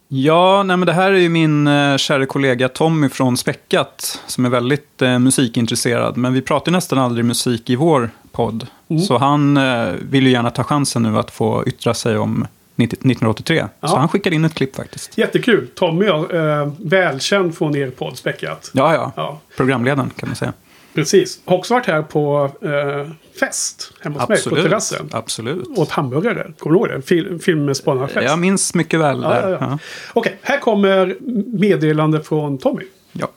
Ja, 0.07 0.63
nej, 0.63 0.77
men 0.77 0.85
det 0.85 0.93
här 0.93 1.11
är 1.11 1.17
ju 1.19 1.29
min 1.29 1.67
eh, 1.67 1.97
kära 1.97 2.25
kollega 2.25 2.69
Tommy 2.69 3.09
från 3.09 3.37
Späckat 3.37 4.21
som 4.27 4.45
är 4.45 4.49
väldigt 4.49 5.01
eh, 5.01 5.19
musikintresserad. 5.19 6.17
Men 6.17 6.33
vi 6.33 6.41
pratar 6.41 6.71
nästan 6.71 6.99
aldrig 6.99 7.25
musik 7.25 7.69
i 7.69 7.75
vår 7.75 8.09
podd. 8.31 8.67
Mm. 8.87 9.01
Så 9.01 9.17
han 9.17 9.57
eh, 9.57 9.87
vill 10.01 10.25
ju 10.25 10.31
gärna 10.31 10.49
ta 10.49 10.63
chansen 10.63 11.03
nu 11.03 11.17
att 11.17 11.31
få 11.31 11.63
yttra 11.67 11.93
sig 11.93 12.17
om 12.17 12.47
90 12.75 12.93
1983. 12.95 13.65
Ja. 13.79 13.87
Så 13.87 13.95
han 13.97 14.07
skickade 14.07 14.35
in 14.35 14.45
ett 14.45 14.53
klipp 14.55 14.75
faktiskt. 14.75 15.17
Jättekul. 15.17 15.67
Tommy, 15.75 16.05
eh, 16.05 16.71
välkänd 16.77 17.57
från 17.57 17.75
er 17.75 17.89
podd 17.89 18.17
Späckat. 18.17 18.71
Ja, 18.73 18.93
ja. 18.93 19.11
Ja, 19.15 19.39
Programledaren 19.57 20.09
kan 20.15 20.29
man 20.29 20.35
säga. 20.35 20.53
precis. 20.93 21.39
Har 21.45 21.57
också 21.57 21.73
varit 21.73 21.85
här 21.85 22.01
på 22.01 22.51
eh, 22.61 23.11
fest 23.39 23.93
hemma 24.01 24.19
hos 24.19 24.29
mig 24.29 24.43
på 24.43 24.55
terrassen. 24.55 25.09
Absolut. 25.11 25.67
Åt 25.77 25.89
hamburgare. 25.89 26.53
Kommer 26.57 26.73
du 26.73 26.79
ihåg 26.79 26.89
det? 26.89 27.01
Fil 27.01 27.39
filmspanarfest. 27.39 28.27
Jag 28.29 28.39
minns 28.39 28.75
mycket 28.75 28.99
väl 28.99 29.21
Ja, 29.23 29.29
där. 29.29 29.49
ja, 29.51 29.57
ja. 29.61 29.67
Ja. 29.71 29.77
Okej, 30.13 30.37
här 30.41 30.59
kommer 30.59 31.17
meddelande 31.59 32.23
från 32.23 32.57
Tommy. 32.57 32.83
Ja. 33.11 33.27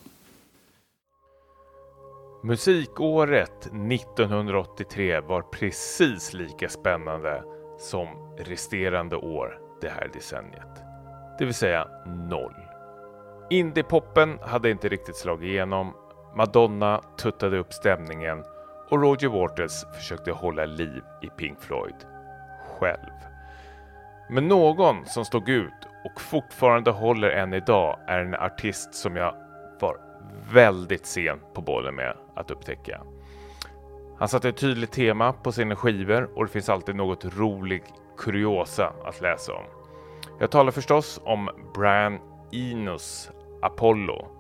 Musikåret 2.43 3.67
1983 3.67 5.21
var 5.21 5.43
precis 5.43 6.33
lika 6.33 6.69
spännande 6.69 7.43
som 7.81 8.09
resterande 8.39 9.17
år 9.17 9.59
det 9.81 9.89
här 9.89 10.11
decenniet. 10.15 10.83
Det 11.39 11.45
vill 11.45 11.55
säga 11.55 11.89
noll. 12.31 12.55
Indiepoppen 13.51 14.39
hade 14.43 14.71
inte 14.71 14.89
riktigt 14.89 15.17
slagit 15.17 15.49
igenom, 15.49 15.93
Madonna 16.37 17.01
tuttade 17.19 17.59
upp 17.59 17.73
stämningen 17.73 18.45
och 18.91 19.03
Roger 19.03 19.29
Waters 19.29 19.85
försökte 19.97 20.33
hålla 20.33 20.65
liv 20.65 21.03
i 21.23 21.27
Pink 21.27 21.61
Floyd. 21.61 21.95
Själv. 22.79 23.13
Men 24.31 24.49
någon 24.49 25.07
som 25.07 25.25
stod 25.25 25.49
ut 25.49 25.89
och 26.05 26.21
fortfarande 26.21 26.91
håller 26.91 27.31
än 27.31 27.55
idag 27.55 27.99
är 28.07 28.19
en 28.19 28.35
artist 28.35 28.95
som 28.95 29.17
jag 29.17 29.35
var 29.81 29.97
väldigt 30.53 31.07
sen 31.07 31.39
på 31.55 31.61
bollen 31.61 31.95
med 31.95 32.17
att 32.37 32.51
upptäcka. 32.51 33.01
Han 34.19 34.29
satte 34.29 34.49
ett 34.49 34.57
tydligt 34.57 34.93
tema 34.93 35.33
på 35.33 35.53
sina 35.53 35.77
skivor 35.77 36.31
och 36.35 36.47
det 36.47 36.53
finns 36.53 36.69
alltid 36.69 36.97
något 36.97 37.25
rolig 37.25 37.83
kuriosa 38.17 38.93
att 39.05 39.21
läsa 39.21 39.53
om. 39.53 39.65
Jag 40.41 40.51
talar 40.51 40.73
förstås 40.73 41.21
om 41.25 41.51
Brian 41.75 42.19
Enos 42.53 43.31
Apollo. 43.63 44.38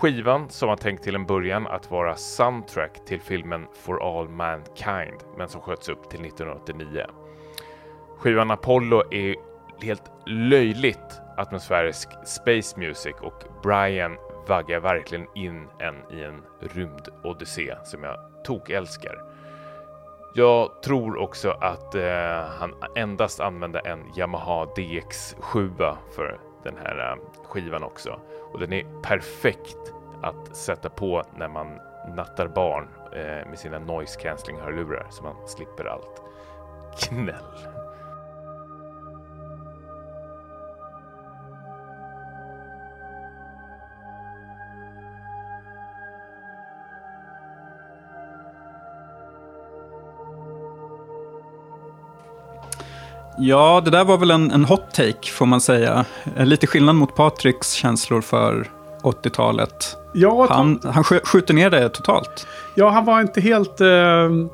Skivan 0.00 0.48
som 0.48 0.68
var 0.68 0.76
tänkt 0.76 1.04
till 1.04 1.14
en 1.14 1.26
början 1.26 1.66
att 1.66 1.90
vara 1.90 2.16
soundtrack 2.16 3.04
till 3.06 3.20
filmen 3.20 3.66
For 3.72 4.18
All 4.18 4.28
Mankind 4.28 5.20
men 5.36 5.48
som 5.48 5.60
sköts 5.60 5.88
upp 5.88 6.10
till 6.10 6.24
1989. 6.24 7.06
Skivan 8.18 8.50
Apollo 8.50 9.02
är 9.14 9.34
helt 9.82 10.10
löjligt 10.26 11.20
atmosfärisk 11.36 12.08
space 12.26 12.80
music 12.80 13.14
och 13.20 13.44
Brian 13.62 14.16
vaggar 14.48 14.80
verkligen 14.80 15.26
in 15.34 15.66
en 15.78 16.18
i 16.18 16.22
en 16.22 16.42
rymdodyssé 16.60 17.76
som 17.84 18.04
jag 18.04 18.44
tokälskar. 18.44 19.22
Jag 20.34 20.82
tror 20.82 21.16
också 21.16 21.50
att 21.50 21.94
eh, 21.94 22.44
han 22.58 22.74
endast 22.96 23.40
använde 23.40 23.78
en 23.78 24.00
Yamaha 24.16 24.64
DX7 24.64 25.96
för 26.16 26.40
den 26.62 26.76
här 26.76 27.12
eh, 27.12 27.16
skivan 27.48 27.82
också. 27.82 28.20
Och 28.52 28.60
den 28.60 28.72
är 28.72 29.02
perfekt 29.02 29.79
att 30.22 30.56
sätta 30.56 30.88
på 30.88 31.22
när 31.36 31.48
man 31.48 31.66
nattar 32.16 32.48
barn 32.48 32.88
eh, 33.12 33.48
med 33.50 33.58
sina 33.58 33.78
noise 33.78 34.20
cancelling 34.20 34.60
hörlurar 34.60 35.06
så 35.10 35.22
man 35.22 35.34
slipper 35.46 35.84
allt 35.84 36.22
knäll. 36.98 37.80
ja, 53.40 53.80
det 53.84 53.90
där 53.90 54.04
var 54.04 54.18
väl 54.18 54.30
en, 54.30 54.50
en 54.50 54.64
hot 54.64 54.94
take 54.94 55.30
får 55.30 55.46
man 55.46 55.60
säga. 55.60 56.04
Eh, 56.36 56.46
lite 56.46 56.66
skillnad 56.66 56.94
mot 56.94 57.14
Patriks 57.14 57.72
känslor 57.72 58.20
för 58.20 58.70
80-talet. 59.02 59.89
Ja, 60.14 60.46
Han, 60.50 60.80
han 60.84 61.02
skj- 61.02 61.24
skjuter 61.24 61.54
ner 61.54 61.70
det 61.70 61.88
totalt. 61.88 62.46
ja, 62.74 62.90
han 62.90 63.04
var 63.04 63.20
inte 63.20 63.40
helt 63.40 63.80
eh, 63.80 63.88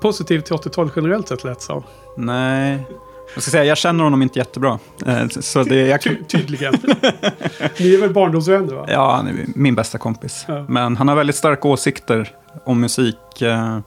positiv 0.01 0.41
till 0.41 0.57
80-talet 0.57 0.93
generellt 0.97 1.29
sett 1.29 1.45
lät 1.45 1.63
så. 1.63 1.85
Nej. 2.17 2.87
Jag 3.35 3.43
ska 3.43 3.51
säga, 3.51 3.65
jag 3.65 3.79
känner 3.79 4.05
honom 4.05 4.23
inte 4.23 4.39
jättebra. 4.39 4.79
Eh, 5.07 5.29
Så 5.29 5.63
det, 5.63 5.77
jag, 5.87 6.01
Ty 6.03 6.17
tydligen. 6.25 6.75
Ni 7.79 7.95
är 7.95 8.01
väl 8.01 8.13
barndomsvänner 8.13 8.75
va? 8.75 8.85
ja, 8.89 9.13
han 9.17 9.27
är 9.29 9.35
min 9.55 9.75
bästa 9.75 9.99
kompis. 9.99 10.45
Ja. 10.49 10.65
Men 10.69 10.97
han 10.97 11.09
har 11.09 11.15
väldigt 11.17 11.37
starka 11.37 11.69
åsikter 11.69 12.33
om 12.65 12.81
musik. 12.81 13.43
eh, 13.43 13.79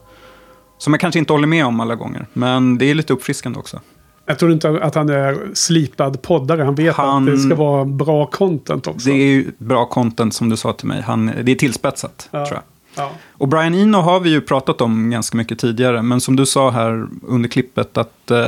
Som 0.78 0.92
jag 0.92 1.00
kanske 1.00 1.18
inte 1.18 1.32
håller 1.32 1.46
med 1.46 1.66
om 1.66 1.80
alla 1.80 1.94
gånger. 1.94 2.26
Men 2.32 2.78
det 2.78 2.84
är 2.90 2.94
lite 2.94 3.12
uppfriskande 3.12 3.58
också. 3.58 3.80
Jag 4.30 4.38
tror 4.38 4.52
inte 4.52 4.68
att 4.82 4.94
han 4.94 5.08
är 5.08 5.38
slipad 5.54 6.22
poddare. 6.22 6.62
Han 6.62 6.74
vet 6.74 6.94
Han- 6.96 7.28
att 7.28 7.34
det 7.34 7.38
ska 7.40 7.54
vara 7.54 7.84
bra 7.84 8.26
content 8.26 8.86
också. 8.86 9.08
Det 9.08 9.14
är 9.14 9.26
ju 9.26 9.50
bra 9.58 9.86
content 9.86 10.34
som 10.34 10.48
du 10.48 10.56
sa 10.56 10.72
till 10.72 10.86
mig. 10.88 11.02
Han, 11.02 11.26
det 11.42 11.52
är 11.52 11.56
tillspetsat, 11.56 12.28
Ja. 12.30 12.46
tror 12.46 12.56
jag. 12.58 12.62
Ja. 13.04 13.10
Och 13.32 13.48
Brian 13.48 13.74
Eno 13.74 13.98
har 13.98 14.20
vi 14.20 14.30
ju 14.30 14.40
pratat 14.40 14.80
om 14.80 15.10
ganska 15.10 15.36
mycket 15.36 15.58
tidigare. 15.58 16.02
Men 16.02 16.20
som 16.20 16.36
du 16.36 16.46
sa 16.46 16.70
här 16.70 17.06
under 17.26 17.48
klippet 17.48 17.98
att 17.98 18.30
eh, 18.30 18.38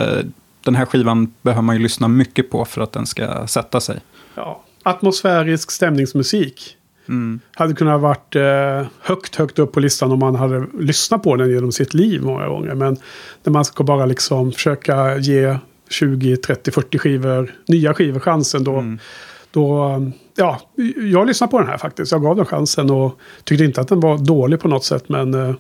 den 0.65 0.75
här 0.75 0.87
skivan 0.87 1.33
behöver 1.43 1.63
man 1.63 1.77
ju 1.77 1.83
lyssna 1.83 2.09
mycket 2.09 2.51
på 2.51 2.65
för 2.65 2.81
att 2.81 2.93
den 2.93 3.07
ska 3.07 3.47
sätta 3.47 3.81
sig. 3.81 3.99
Ja. 4.35 4.63
Atmosfärisk 4.83 5.71
stämningsmusik. 5.71 6.77
Mm. 7.09 7.41
Hade 7.55 7.75
kunnat 7.75 8.01
varit 8.01 8.37
eh, 8.37 8.87
högt, 9.01 9.37
högt 9.37 9.59
upp 9.59 9.73
på 9.73 9.81
listan 9.81 10.13
om 10.13 10.19
man 10.19 10.35
hade 10.37 10.67
lyssnat 10.81 11.23
på 11.23 11.37
den 11.37 11.51
genom 11.51 11.73
sitt 11.73 11.95
liv 11.95 12.23
många 12.23 12.47
gånger. 12.49 12.75
Men 12.75 12.97
när 13.45 13.51
man 13.53 13.65
ska 13.65 13.85
bara 13.85 14.07
liksom 14.07 14.53
försöka 14.53 15.17
ge 15.19 15.57
20, 15.93 16.37
30, 16.37 16.71
40 16.71 16.99
skivor, 16.99 17.55
nya 17.67 17.95
skivor 17.95 18.21
chansen 18.21 18.65
då. 18.65 18.77
Mm. 18.77 18.99
Då, 19.51 19.89
eh, 19.89 20.09
ja, 20.37 20.61
jag 21.13 21.27
lyssnade 21.27 21.51
på 21.51 21.59
den 21.59 21.69
här 21.69 21.79
faktiskt. 21.79 22.13
Jag 22.13 22.23
gav 22.23 22.37
den 22.37 22.47
chansen 22.47 22.91
och 22.91 23.19
tyckte 23.45 23.65
inte 23.65 23.81
att 23.81 23.89
den 23.89 24.01
var 24.01 24.19
dålig 24.19 24.61
på 24.61 24.69
något 24.69 24.85
sätt. 24.85 25.09
Men 25.09 25.35
eh, 25.35 25.55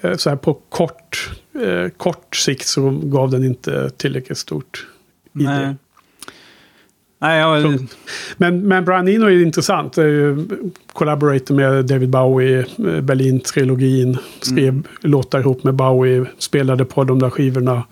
eh, 0.00 0.16
så 0.16 0.30
här 0.30 0.36
på 0.36 0.54
kort, 0.54 1.30
eh, 1.64 1.88
kort 1.88 2.36
sikt 2.36 2.66
så 2.66 2.90
gav 2.90 3.30
den 3.30 3.44
inte 3.44 3.90
tillräckligt 3.90 4.38
stort 4.38 4.86
Nej. 5.32 5.76
Nej, 7.20 7.38
jag. 7.40 7.86
Men, 8.36 8.68
men 8.68 8.84
Brian 8.84 9.08
Eno 9.08 9.26
är 9.26 9.42
intressant. 9.42 9.92
Det 9.92 10.02
är 10.02 10.06
ju 10.06 10.46
collaborator 10.92 11.54
med 11.54 11.84
David 11.84 12.08
Bowie, 12.08 12.58
eh, 12.58 13.00
Berlin-trilogin. 13.00 14.18
Skrev 14.40 14.68
Mm. 14.68 14.82
låtar 15.00 15.40
ihop 15.40 15.64
med 15.64 15.74
Bowie, 15.74 16.24
spelade 16.38 16.84
på 16.84 17.04
de 17.04 17.18
där 17.18 17.30
skivorna. 17.30 17.82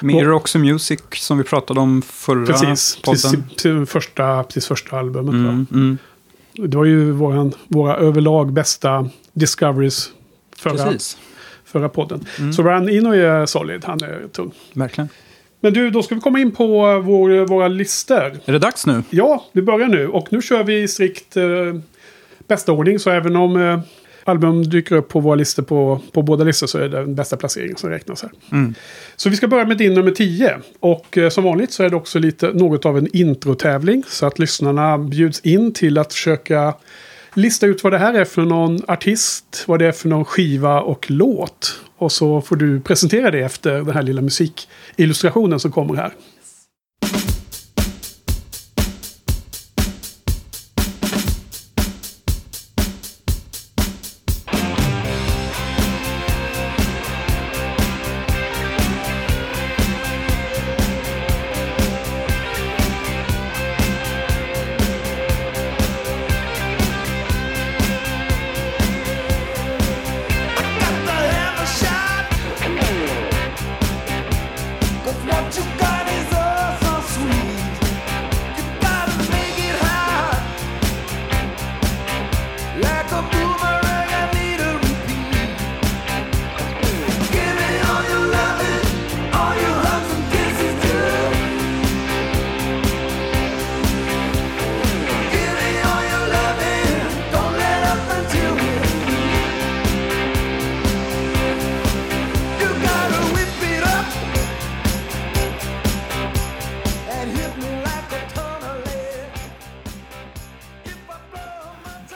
med 0.00 0.26
Roxy 0.26 0.58
Music 0.58 1.00
som 1.12 1.38
vi 1.38 1.44
pratade 1.44 1.80
om 1.80 2.02
förra 2.02 2.46
Precis, 2.46 2.96
podden. 3.04 3.44
precis 3.56 3.90
första, 3.90 4.42
precis 4.44 4.66
första 4.66 4.98
albumet. 4.98 5.34
Mm, 5.34 5.66
mm, 5.72 5.98
Det 6.54 6.76
var 6.76 6.84
ju 6.84 7.10
våran, 7.12 7.52
våra 7.68 7.96
överlag 7.96 8.52
bästa 8.52 9.08
discoveries 9.32 10.10
förra, 10.56 10.84
precis, 10.84 11.18
förra 11.64 11.88
podden. 11.88 12.24
Mm. 12.38 12.52
Så 12.52 12.62
Brian 12.62 12.88
Eno 12.88 13.12
är 13.14 13.46
solid, 13.46 13.84
han 13.84 14.02
är 14.02 14.28
tung. 14.32 14.50
verkligen. 14.72 15.08
Men 15.60 15.72
du, 15.72 15.90
då 15.90 16.02
ska 16.02 16.14
vi 16.14 16.20
komma 16.20 16.40
in 16.40 16.50
på 16.50 16.66
vår, 17.00 17.46
våra 17.46 17.68
listor. 17.68 18.40
Är 18.44 18.52
det 18.52 18.58
dags 18.58 18.86
nu? 18.86 19.02
Ja, 19.10 19.44
vi 19.52 19.62
börjar 19.62 19.88
nu. 19.88 20.08
Och 20.08 20.32
nu 20.32 20.42
kör 20.42 20.64
vi 20.64 20.82
i 20.82 20.88
strikt 20.88 21.36
eh, 21.36 21.44
bästa 22.46 22.72
ordning. 22.72 22.98
Så 22.98 23.10
även 23.10 23.36
om... 23.36 23.56
Eh, 23.56 23.80
album 24.28 24.62
dyker 24.62 24.96
upp 24.96 25.08
på 25.08 25.20
våra 25.20 25.34
listor 25.34 25.62
på, 25.62 26.00
på 26.12 26.22
båda 26.22 26.44
listor 26.44 26.66
så 26.66 26.78
är 26.78 26.88
det 26.88 26.88
den 26.88 27.14
bästa 27.14 27.36
placeringen 27.36 27.76
som 27.76 27.90
räknas 27.90 28.22
här. 28.22 28.30
Mm. 28.52 28.74
Så 29.16 29.30
vi 29.30 29.36
ska 29.36 29.48
börja 29.48 29.64
med 29.64 29.78
din 29.78 29.94
nummer 29.94 30.10
10. 30.10 30.58
Och 30.80 31.18
eh, 31.18 31.28
som 31.28 31.44
vanligt 31.44 31.72
så 31.72 31.82
är 31.82 31.90
det 31.90 31.96
också 31.96 32.18
lite 32.18 32.52
något 32.52 32.86
av 32.86 32.98
en 32.98 33.16
introtävling. 33.16 34.02
Så 34.08 34.26
att 34.26 34.38
lyssnarna 34.38 34.98
bjuds 34.98 35.40
in 35.40 35.72
till 35.72 35.98
att 35.98 36.12
försöka 36.12 36.74
lista 37.34 37.66
ut 37.66 37.84
vad 37.84 37.92
det 37.92 37.98
här 37.98 38.14
är 38.14 38.24
för 38.24 38.42
någon 38.42 38.80
artist, 38.88 39.64
vad 39.66 39.78
det 39.78 39.86
är 39.86 39.92
för 39.92 40.08
någon 40.08 40.24
skiva 40.24 40.80
och 40.80 41.10
låt. 41.10 41.80
Och 41.98 42.12
så 42.12 42.40
får 42.40 42.56
du 42.56 42.80
presentera 42.80 43.30
det 43.30 43.40
efter 43.40 43.72
den 43.72 43.90
här 43.90 44.02
lilla 44.02 44.22
musikillustrationen 44.22 45.60
som 45.60 45.72
kommer 45.72 45.94
här. 45.94 46.12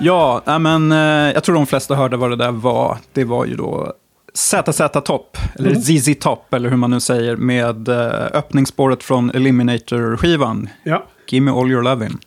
Ja, 0.03 0.59
men, 0.59 0.93
eh, 0.93 0.99
jag 1.35 1.45
tror 1.45 1.55
de 1.55 1.67
flesta 1.67 1.95
hörde 1.95 2.17
vad 2.17 2.31
det 2.31 2.37
där 2.37 2.51
var. 2.53 2.99
Det 3.13 3.25
var 3.25 3.45
ju 3.47 3.57
då 3.57 3.93
ZZ 4.35 4.81
Top, 5.05 5.39
eller 5.59 5.71
Mm. 5.71 5.83
ZZ 5.83 6.09
Top, 6.21 6.55
eller 6.55 6.69
hur 6.71 6.77
man 6.77 6.91
nu 6.91 7.01
säger, 7.01 7.37
med 7.37 7.89
eh, 7.89 8.27
öppningsspåret 8.33 9.03
från 9.03 9.31
Eliminator-skivan, 9.31 10.69
Ja, 10.83 11.05
Gimme 11.29 11.51
All 11.51 11.71
Your 11.71 11.83
Lovin'. 11.83 12.19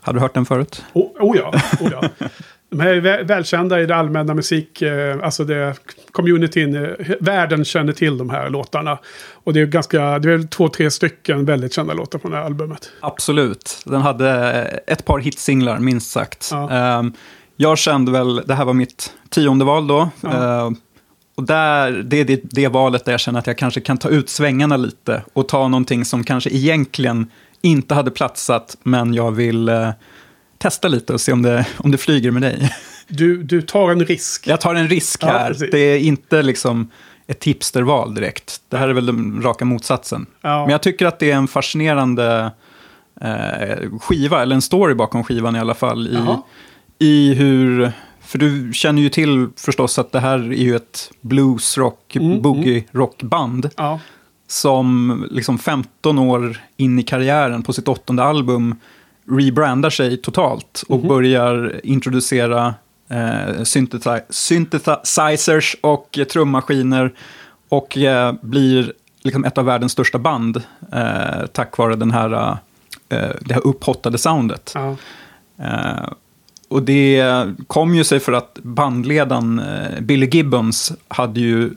Har 0.00 0.12
du 0.12 0.20
hört 0.20 0.34
den 0.34 0.44
förut? 0.46 0.84
oh, 0.92 1.10
oh 1.20 1.36
ja. 1.36 1.52
Oh 1.80 1.88
ja. 1.92 2.02
De 2.72 2.80
här 2.80 2.88
är 2.88 3.00
vä- 3.00 3.24
välkända 3.24 3.80
i 3.80 3.86
det 3.86 3.96
allmänna 3.96 4.34
musik, 4.34 4.82
eh, 4.82 5.16
alltså 5.22 5.44
det 5.44 5.74
communityn, 6.12 6.76
eh, 6.84 6.90
världen 7.20 7.64
känner 7.64 7.92
till 7.92 8.18
de 8.18 8.30
här 8.30 8.50
låtarna. 8.50 8.98
Och 9.44 9.52
det 9.52 9.60
är 9.60 9.66
ganska, 9.66 10.18
det 10.18 10.32
är 10.32 10.42
två, 10.48 10.68
tre 10.68 10.90
stycken 10.90 11.44
väldigt 11.44 11.72
kända 11.74 11.94
låtar 11.94 12.18
från 12.18 12.30
det 12.30 12.36
här 12.36 12.44
albumet. 12.44 12.90
Absolut. 13.00 13.78
Den 13.84 14.00
hade 14.02 14.30
ett 14.86 15.04
par 15.04 15.18
hitsinglar, 15.18 15.78
minst 15.78 16.10
sagt. 16.10 16.48
Ja. 16.52 16.70
Ehm, 16.70 17.12
jag 17.56 17.78
kände 17.78 18.12
väl, 18.12 18.36
det 18.46 18.54
här 18.54 18.64
var 18.64 18.72
mitt 18.74 19.12
tionde 19.30 19.64
val 19.64 19.86
då. 19.86 20.10
Ja. 20.20 20.66
Ehm, 20.66 20.76
och 21.34 21.42
där, 21.44 21.90
det 21.92 22.20
är 22.20 22.24
det, 22.24 22.40
det 22.42 22.68
valet 22.68 23.04
där 23.04 23.12
jag 23.12 23.20
känner 23.20 23.38
att 23.38 23.46
jag 23.46 23.58
kanske 23.58 23.80
kan 23.80 23.98
ta 23.98 24.08
ut 24.08 24.28
svängarna 24.30 24.76
lite 24.76 25.22
och 25.32 25.48
ta 25.48 25.68
någonting 25.68 26.04
som 26.04 26.24
kanske 26.24 26.50
egentligen 26.50 27.30
inte 27.62 27.94
hade 27.94 28.10
platsat, 28.10 28.76
men 28.82 29.14
jag 29.14 29.30
vill 29.32 29.68
eh, 29.68 29.90
testa 30.62 30.88
lite 30.88 31.12
och 31.12 31.20
se 31.20 31.32
om 31.32 31.42
det, 31.42 31.66
om 31.78 31.90
det 31.90 31.98
flyger 31.98 32.30
med 32.30 32.42
dig. 32.42 32.70
Du, 33.08 33.42
du 33.42 33.62
tar 33.62 33.90
en 33.90 34.04
risk. 34.04 34.46
Jag 34.46 34.60
tar 34.60 34.74
en 34.74 34.88
risk 34.88 35.22
Ja, 35.22 35.28
här. 35.28 35.48
precis. 35.48 35.70
det 35.70 35.78
är 35.78 35.98
inte 35.98 36.42
liksom 36.42 36.90
ett 37.26 37.44
hipsterval 37.44 38.14
direkt. 38.14 38.60
Det 38.68 38.76
här 38.76 38.88
är 38.88 38.92
väl 38.92 39.06
den 39.06 39.42
raka 39.42 39.64
motsatsen. 39.64 40.26
Ja. 40.40 40.60
Men 40.60 40.70
jag 40.70 40.82
tycker 40.82 41.06
att 41.06 41.18
det 41.18 41.30
är 41.30 41.36
en 41.36 41.48
fascinerande 41.48 42.50
eh, 43.20 43.90
skiva, 44.00 44.42
eller 44.42 44.54
en 44.54 44.62
story 44.62 44.94
bakom 44.94 45.24
skivan 45.24 45.56
i 45.56 45.58
alla 45.58 45.74
fall. 45.74 46.08
I, 46.08 46.14
Jaha. 46.14 46.42
i 46.98 47.34
hur, 47.34 47.92
för 48.20 48.38
du 48.38 48.70
känner 48.74 49.02
ju 49.02 49.08
till 49.08 49.48
förstås 49.56 49.98
att 49.98 50.12
det 50.12 50.20
här 50.20 50.38
är 50.38 50.52
ju 50.52 50.76
ett 50.76 51.10
bluesrock, 51.20 52.16
Mm, 52.16 52.42
boogie-rockband. 52.42 53.70
Ja, 53.76 54.00
Som 54.46 55.26
liksom 55.30 55.58
15 55.58 56.18
år 56.18 56.56
in 56.76 56.98
i 56.98 57.02
karriären 57.02 57.62
på 57.62 57.72
sitt 57.72 57.88
åttonde 57.88 58.22
album 58.24 58.76
rebrandar 59.30 59.90
sig 59.90 60.16
totalt 60.16 60.84
och 60.88 61.00
börjar 61.00 61.80
introducera 61.84 62.74
eh, 63.08 63.60
synthesi- 63.64 64.22
synthesizers 64.30 65.76
och 65.80 66.18
eh, 66.18 66.24
trummaskiner 66.24 67.12
och 67.68 67.96
eh, 67.98 68.34
blir 68.40 68.92
liksom 69.22 69.44
ett 69.44 69.58
av 69.58 69.64
världens 69.64 69.92
största 69.92 70.18
band 70.18 70.62
eh, 70.92 71.46
tack 71.52 71.78
vare 71.78 71.96
den 71.96 72.10
här, 72.10 72.58
eh, 73.08 73.28
det 73.40 73.54
här 73.54 73.66
upphottade 73.66 74.18
soundet. 74.18 74.72
Eh, 75.58 76.08
och 76.68 76.82
det 76.82 77.24
kom 77.66 77.94
ju 77.94 78.04
sig 78.04 78.20
för 78.20 78.32
att 78.32 78.58
bandledaren 78.62 79.58
eh, 79.58 80.00
Billy 80.00 80.26
Gibbons 80.26 80.92
hade 81.08 81.40
ju 81.40 81.70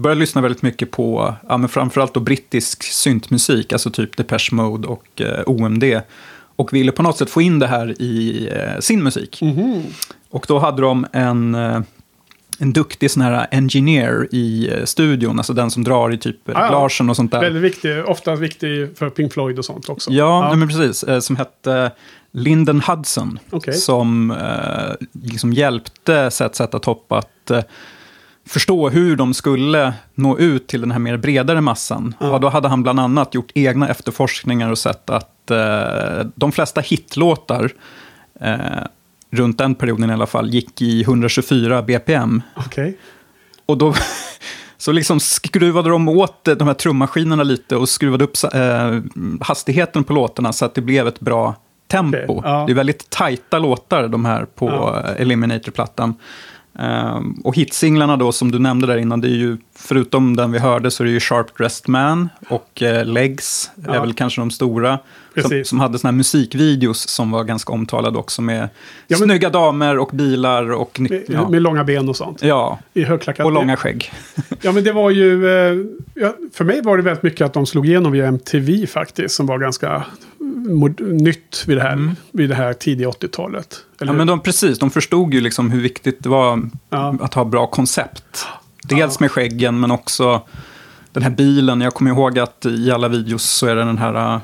börjat 0.00 0.18
lyssna 0.18 0.40
väldigt 0.40 0.62
mycket 0.62 0.90
på, 0.90 1.34
ja, 1.48 1.56
men 1.56 1.68
framförallt 1.68 2.14
då 2.14 2.20
brittisk 2.20 2.82
syntmusik, 2.82 3.72
alltså 3.72 3.90
typ 3.90 4.16
Depeche 4.16 4.48
Mode 4.52 4.88
och 4.88 5.22
OMD. 5.46 5.84
Och 6.60 6.72
ville 6.72 6.92
på 6.92 7.02
något 7.02 7.18
sätt 7.18 7.30
få 7.30 7.42
in 7.42 7.58
det 7.58 7.66
här 7.66 8.02
i 8.02 8.48
eh, 8.52 8.80
sin 8.80 9.02
musik. 9.02 9.38
Mhm. 9.42 9.82
Och 10.30 10.44
då 10.48 10.58
hade 10.58 10.82
de 10.82 11.06
en, 11.12 11.54
eh, 11.54 11.80
en 12.58 12.72
duktig 12.72 13.10
sån 13.10 13.22
här 13.22 13.46
engineer 13.50 14.28
i 14.30 14.70
eh, 14.72 14.84
studion, 14.84 15.38
alltså 15.38 15.52
den 15.52 15.70
som 15.70 15.84
drar 15.84 16.12
i 16.12 16.18
typ 16.18 16.36
Ah, 16.48 16.68
glagen 16.68 17.10
och 17.10 17.16
sånt 17.16 17.32
där. 17.32 17.40
Väldigt 17.40 17.62
viktig, 17.62 18.04
ofta 18.06 18.36
viktig 18.36 18.98
för 18.98 19.10
Pink 19.10 19.32
Floyd 19.32 19.58
och 19.58 19.64
sånt 19.64 19.88
också. 19.88 20.10
Ja, 20.10 20.48
Nej, 20.48 20.56
men 20.56 20.68
precis. 20.68 21.02
Eh, 21.02 21.20
som 21.20 21.36
hette 21.36 21.90
Lyndon 22.30 22.80
Hudson. 22.80 23.38
Okej. 23.50 23.74
Som 23.74 24.34
liksom 25.12 25.52
hjälpte 25.52 26.30
Sätt 26.30 26.54
Sätta 26.56 26.78
Topp 26.78 27.12
att 27.12 27.50
eh, 27.50 27.62
förstå 28.50 28.88
hur 28.88 29.16
de 29.16 29.34
skulle 29.34 29.94
nå 30.14 30.38
ut 30.38 30.66
till 30.66 30.80
den 30.80 30.90
här 30.90 30.98
mer 30.98 31.16
bredare 31.16 31.60
massan. 31.60 32.14
Ja. 32.20 32.30
Och 32.30 32.40
då 32.40 32.48
hade 32.48 32.68
han 32.68 32.82
bland 32.82 33.00
annat 33.00 33.34
gjort 33.34 33.50
egna 33.54 33.88
efterforskningar 33.88 34.70
och 34.70 34.78
sett 34.78 35.10
att 35.10 35.50
eh, 35.50 36.26
de 36.34 36.52
flesta 36.52 36.80
hitlåtar 36.80 37.70
eh, 38.40 38.56
runt 39.30 39.58
den 39.58 39.74
perioden 39.74 40.10
i 40.10 40.12
alla 40.12 40.26
fall 40.26 40.50
gick 40.50 40.82
i 40.82 41.02
124 41.02 41.82
BPM. 41.82 42.42
Okej. 42.56 42.98
Och 43.66 43.78
då 43.78 43.94
så 44.78 44.92
liksom 44.92 45.20
skruvade 45.20 45.90
de 45.90 46.08
åt 46.08 46.44
de 46.44 46.66
här 46.66 46.74
trummaskinerna 46.74 47.42
lite 47.42 47.76
och 47.76 47.88
skruvade 47.88 48.24
upp 48.24 48.36
eh, 48.54 49.00
hastigheten 49.40 50.04
på 50.04 50.12
låtarna 50.12 50.52
så 50.52 50.64
att 50.64 50.74
det 50.74 50.80
blev 50.80 51.08
ett 51.08 51.20
bra 51.20 51.54
tempo. 51.88 52.18
Okej, 52.28 52.50
ja. 52.50 52.64
Det 52.66 52.72
är 52.72 52.76
väldigt 52.76 53.10
tajta 53.10 53.58
låtar 53.58 54.08
de 54.08 54.24
här 54.24 54.44
på 54.44 54.68
Ja. 54.68 55.10
eh, 55.10 55.20
Eliminator-plattan. 55.22 56.14
Ehm, 56.78 57.32
och 57.44 57.56
hitsinglarna 57.56 58.16
då 58.16 58.32
som 58.32 58.50
du 58.50 58.58
nämnde 58.58 58.86
där 58.86 58.96
innan, 58.96 59.20
det 59.20 59.28
är 59.28 59.36
ju, 59.36 59.58
förutom 59.80 60.36
den 60.36 60.52
vi 60.52 60.58
hörde 60.58 60.90
så 60.90 61.02
är 61.02 61.04
det 61.04 61.10
ju 61.12 61.20
Sharp 61.20 61.56
Dressed 61.58 61.88
Man 61.88 62.28
och 62.48 62.82
eh, 62.82 63.04
Legs, 63.04 63.70
är 63.88 63.94
Ja. 63.94 64.00
väl 64.00 64.12
kanske 64.14 64.40
de 64.40 64.50
stora. 64.50 64.98
Som, 65.42 65.62
som 65.64 65.80
hade 65.80 65.98
såna 65.98 66.10
här 66.10 66.16
musikvideos 66.16 67.08
som 67.08 67.30
var 67.30 67.44
ganska 67.44 67.72
omtalade 67.72 68.18
också 68.18 68.42
med 68.42 68.68
Ja, 69.06 69.16
men- 69.18 69.28
snygga 69.28 69.50
damer 69.50 69.98
och 69.98 70.10
bilar 70.12 70.70
och... 70.72 71.00
Med, 71.00 71.24
ja. 71.28 71.48
med 71.48 71.62
långa 71.62 71.84
ben 71.84 72.08
och 72.08 72.16
sånt. 72.16 72.42
ja, 72.42 72.78
I 72.94 73.04
högklackat. 73.04 73.46
och 73.46 73.52
långa 73.52 73.76
skägg. 73.76 74.12
Ja, 74.62 74.72
men 74.72 74.84
det 74.84 74.92
var 74.92 75.10
ju... 75.10 75.48
Eh, 75.48 75.76
ja, 76.14 76.34
för 76.54 76.64
mig 76.64 76.82
var 76.82 76.96
det 76.96 77.02
väldigt 77.02 77.22
mycket 77.22 77.44
att 77.46 77.52
de 77.52 77.66
slog 77.66 77.86
igenom 77.86 78.12
via 78.12 78.26
MTV 78.26 78.86
faktiskt. 78.86 79.34
Som 79.34 79.46
var 79.46 79.58
ganska 79.58 80.04
mod- 80.68 81.00
nytt 81.22 81.64
vid 81.66 81.76
det 81.76 81.82
här, 81.82 82.14
vid 82.32 82.48
det 82.48 82.54
här 82.54 82.72
tidiga 82.72 83.08
80-talet. 83.08 83.76
Eller 84.00 84.02
Mm. 84.02 84.06
Ja, 84.06 84.12
hur? 84.12 84.18
men 84.18 84.26
de, 84.26 84.40
precis, 84.40 84.78
de 84.78 84.90
förstod 84.90 85.34
ju 85.34 85.40
liksom 85.40 85.70
hur 85.70 85.80
viktigt 85.80 86.22
det 86.22 86.28
var 86.28 86.62
Ja. 86.90 87.14
att 87.20 87.34
ha 87.34 87.44
bra 87.44 87.66
koncept. 87.66 88.46
Dels 88.90 89.14
Ja. 89.14 89.16
med 89.20 89.30
skäggen, 89.30 89.80
men 89.80 89.90
också 89.90 90.42
den 91.12 91.22
här 91.22 91.30
bilen. 91.30 91.80
Jag 91.80 91.94
kommer 91.94 92.10
ihåg 92.10 92.38
att 92.38 92.66
i 92.66 92.90
alla 92.90 93.08
videos 93.08 93.42
så 93.44 93.66
är 93.66 93.74
det 93.76 93.84
den 93.84 93.98
här, 93.98 94.34
eh, 94.34 94.40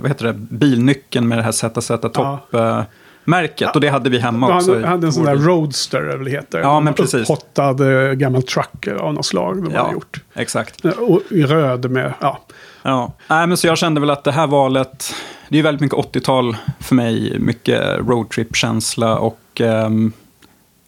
vad 0.00 0.10
heter 0.10 0.24
det, 0.26 0.32
bilnyckeln 0.32 1.28
med 1.28 1.38
det 1.38 1.42
här 1.42 1.52
ZZ 1.52 1.86
Top-märket. 2.12 3.74
Och 3.74 3.80
det 3.80 3.88
hade 3.88 4.10
vi 4.10 4.18
hemma 4.18 4.56
också. 4.56 4.74
Han 4.74 4.84
hade 4.84 5.06
en 5.06 5.12
sån 5.12 5.24
där 5.24 5.36
roadster, 5.36 6.00
eller 6.02 6.24
det 6.24 6.30
heter. 6.30 6.58
Ja, 6.58 6.80
men 6.80 6.88
En 6.88 6.94
precis. 6.94 7.20
Upphottad 7.30 7.80
eh, 8.08 8.12
gammal 8.12 8.42
truck 8.42 8.88
av 9.00 9.14
något 9.14 9.26
slag. 9.26 9.70
Ja, 9.74 9.92
gjort. 9.92 10.20
exakt. 10.34 10.84
Eh, 10.84 10.90
Och 10.92 11.20
i 11.30 11.42
röd 11.44 11.90
med, 11.90 12.12
ja. 12.20 12.40
Ja. 12.82 13.12
Nej, 13.28 13.46
men 13.46 13.56
så 13.56 13.66
jag 13.66 13.78
kände 13.78 14.00
väl 14.00 14.10
att 14.10 14.24
det 14.24 14.32
här 14.32 14.46
valet, 14.46 15.14
det 15.48 15.54
är 15.54 15.56
ju 15.56 15.62
väldigt 15.62 15.80
mycket 15.80 15.98
80-tal 15.98 16.56
för 16.80 16.94
mig. 16.94 17.36
Mycket 17.40 17.98
roadtrip-känsla 17.98 19.18
och 19.18 19.40
ehm, 19.60 20.12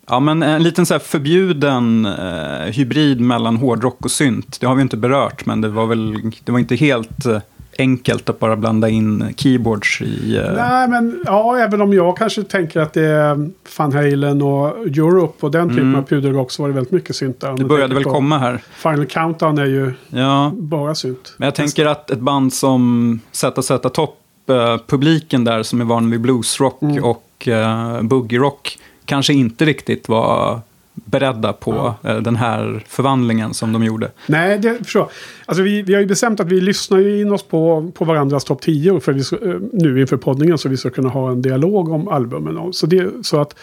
Ja, 0.08 0.20
men 0.20 0.42
en 0.42 0.62
liten 0.62 0.86
så 0.86 0.94
här 0.94 0.98
förbjuden 0.98 2.06
eh, 2.06 2.72
hybrid 2.72 3.20
mellan 3.20 3.56
hårdrock 3.56 3.96
och 4.04 4.10
synt. 4.10 4.60
Det 4.60 4.66
har 4.66 4.74
vi 4.74 4.82
inte 4.82 4.96
berört, 4.96 5.46
men 5.46 5.60
det 5.60 5.68
var 5.68 5.86
väl 5.86 6.30
det 6.44 6.52
var 6.52 6.58
inte 6.58 6.76
helt 6.76 7.26
eh, 7.26 7.38
enkelt 7.78 8.28
att 8.30 8.38
bara 8.38 8.56
blanda 8.56 8.88
in 8.88 9.24
keyboards 9.36 10.00
i... 10.02 10.36
Eh... 10.36 10.52
Nej, 10.56 10.88
men 10.88 11.22
ja, 11.26 11.58
även 11.58 11.80
om 11.80 11.92
jag 11.92 12.16
kanske 12.16 12.42
tänker 12.42 12.80
att 12.80 12.92
det 12.92 13.04
är 13.06 13.50
Van 13.78 13.92
Halen 13.92 14.42
och 14.42 14.68
Europe 14.86 15.46
och 15.46 15.52
den 15.52 15.68
typen 15.68 15.82
Mm. 15.84 15.98
av 16.00 16.02
puderrock 16.02 16.50
så 16.50 16.62
var 16.62 16.68
det 16.68 16.74
väldigt 16.74 16.92
mycket 16.92 17.16
synt 17.16 17.40
där. 17.40 17.56
Det 17.56 17.64
började 17.64 17.94
väl 17.94 18.04
komma 18.04 18.38
här. 18.38 18.62
Final 18.76 19.06
Countdown 19.06 19.58
är 19.58 19.64
ju 19.66 19.92
Ja, 20.08 20.52
bara 20.54 20.94
synt. 20.94 21.34
men 21.38 21.46
jag 21.46 21.54
tänker 21.54 21.86
att 21.86 22.10
ett 22.10 22.20
band 22.20 22.52
som 22.52 23.20
ZZ 23.32 23.68
Top, 23.92 24.18
eh, 24.50 24.76
publiken 24.86 25.44
där 25.44 25.62
som 25.62 25.80
är 25.80 25.84
van 25.84 26.10
vid 26.10 26.20
bluesrock 26.20 26.82
Mm. 26.82 27.04
och 27.04 27.48
eh, 27.48 28.02
boogie-rock, 28.02 28.78
kanske 29.06 29.32
inte 29.32 29.64
riktigt 29.64 30.08
var 30.08 30.60
beredda 31.04 31.52
på 31.52 31.94
eh, 32.02 32.16
den 32.16 32.36
här 32.36 32.84
förvandlingen 32.88 33.54
som 33.54 33.72
de 33.72 33.84
gjorde. 33.84 34.10
Nej, 34.26 34.58
det 34.58 34.84
förstår 34.84 35.02
jag. 35.02 35.10
Alltså 35.46 35.62
vi, 35.62 35.82
vi 35.82 35.94
har 35.94 36.00
ju 36.00 36.06
bestämt 36.06 36.40
att 36.40 36.46
vi 36.46 36.60
lyssnar 36.60 36.98
ju 36.98 37.20
in 37.20 37.32
oss 37.32 37.42
på, 37.42 37.90
på 37.94 38.04
varandras 38.04 38.44
topp 38.44 38.62
10 38.62 39.00
för 39.00 39.12
vi 39.12 39.20
eh, 39.20 39.60
nu 39.72 40.00
inför 40.00 40.16
poddningen 40.16 40.58
så 40.58 40.68
vi 40.68 40.76
ska 40.76 40.90
kunna 40.90 41.08
ha 41.08 41.30
en 41.30 41.42
dialog 41.42 41.88
om 41.88 42.08
albumen. 42.08 42.72
Så, 42.72 42.86
det, 42.86 43.10
så 43.22 43.40
att 43.40 43.56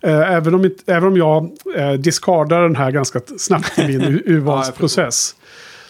eh, 0.00 0.32
även, 0.32 0.54
om, 0.54 0.70
även 0.86 1.08
om 1.08 1.16
jag 1.16 1.50
eh, 1.76 1.92
discardar 1.92 2.62
den 2.62 2.76
här 2.76 2.90
ganska 2.90 3.20
snabbt 3.38 3.78
i 3.78 3.86
min 3.86 4.02
urvalsprocess 4.26 5.34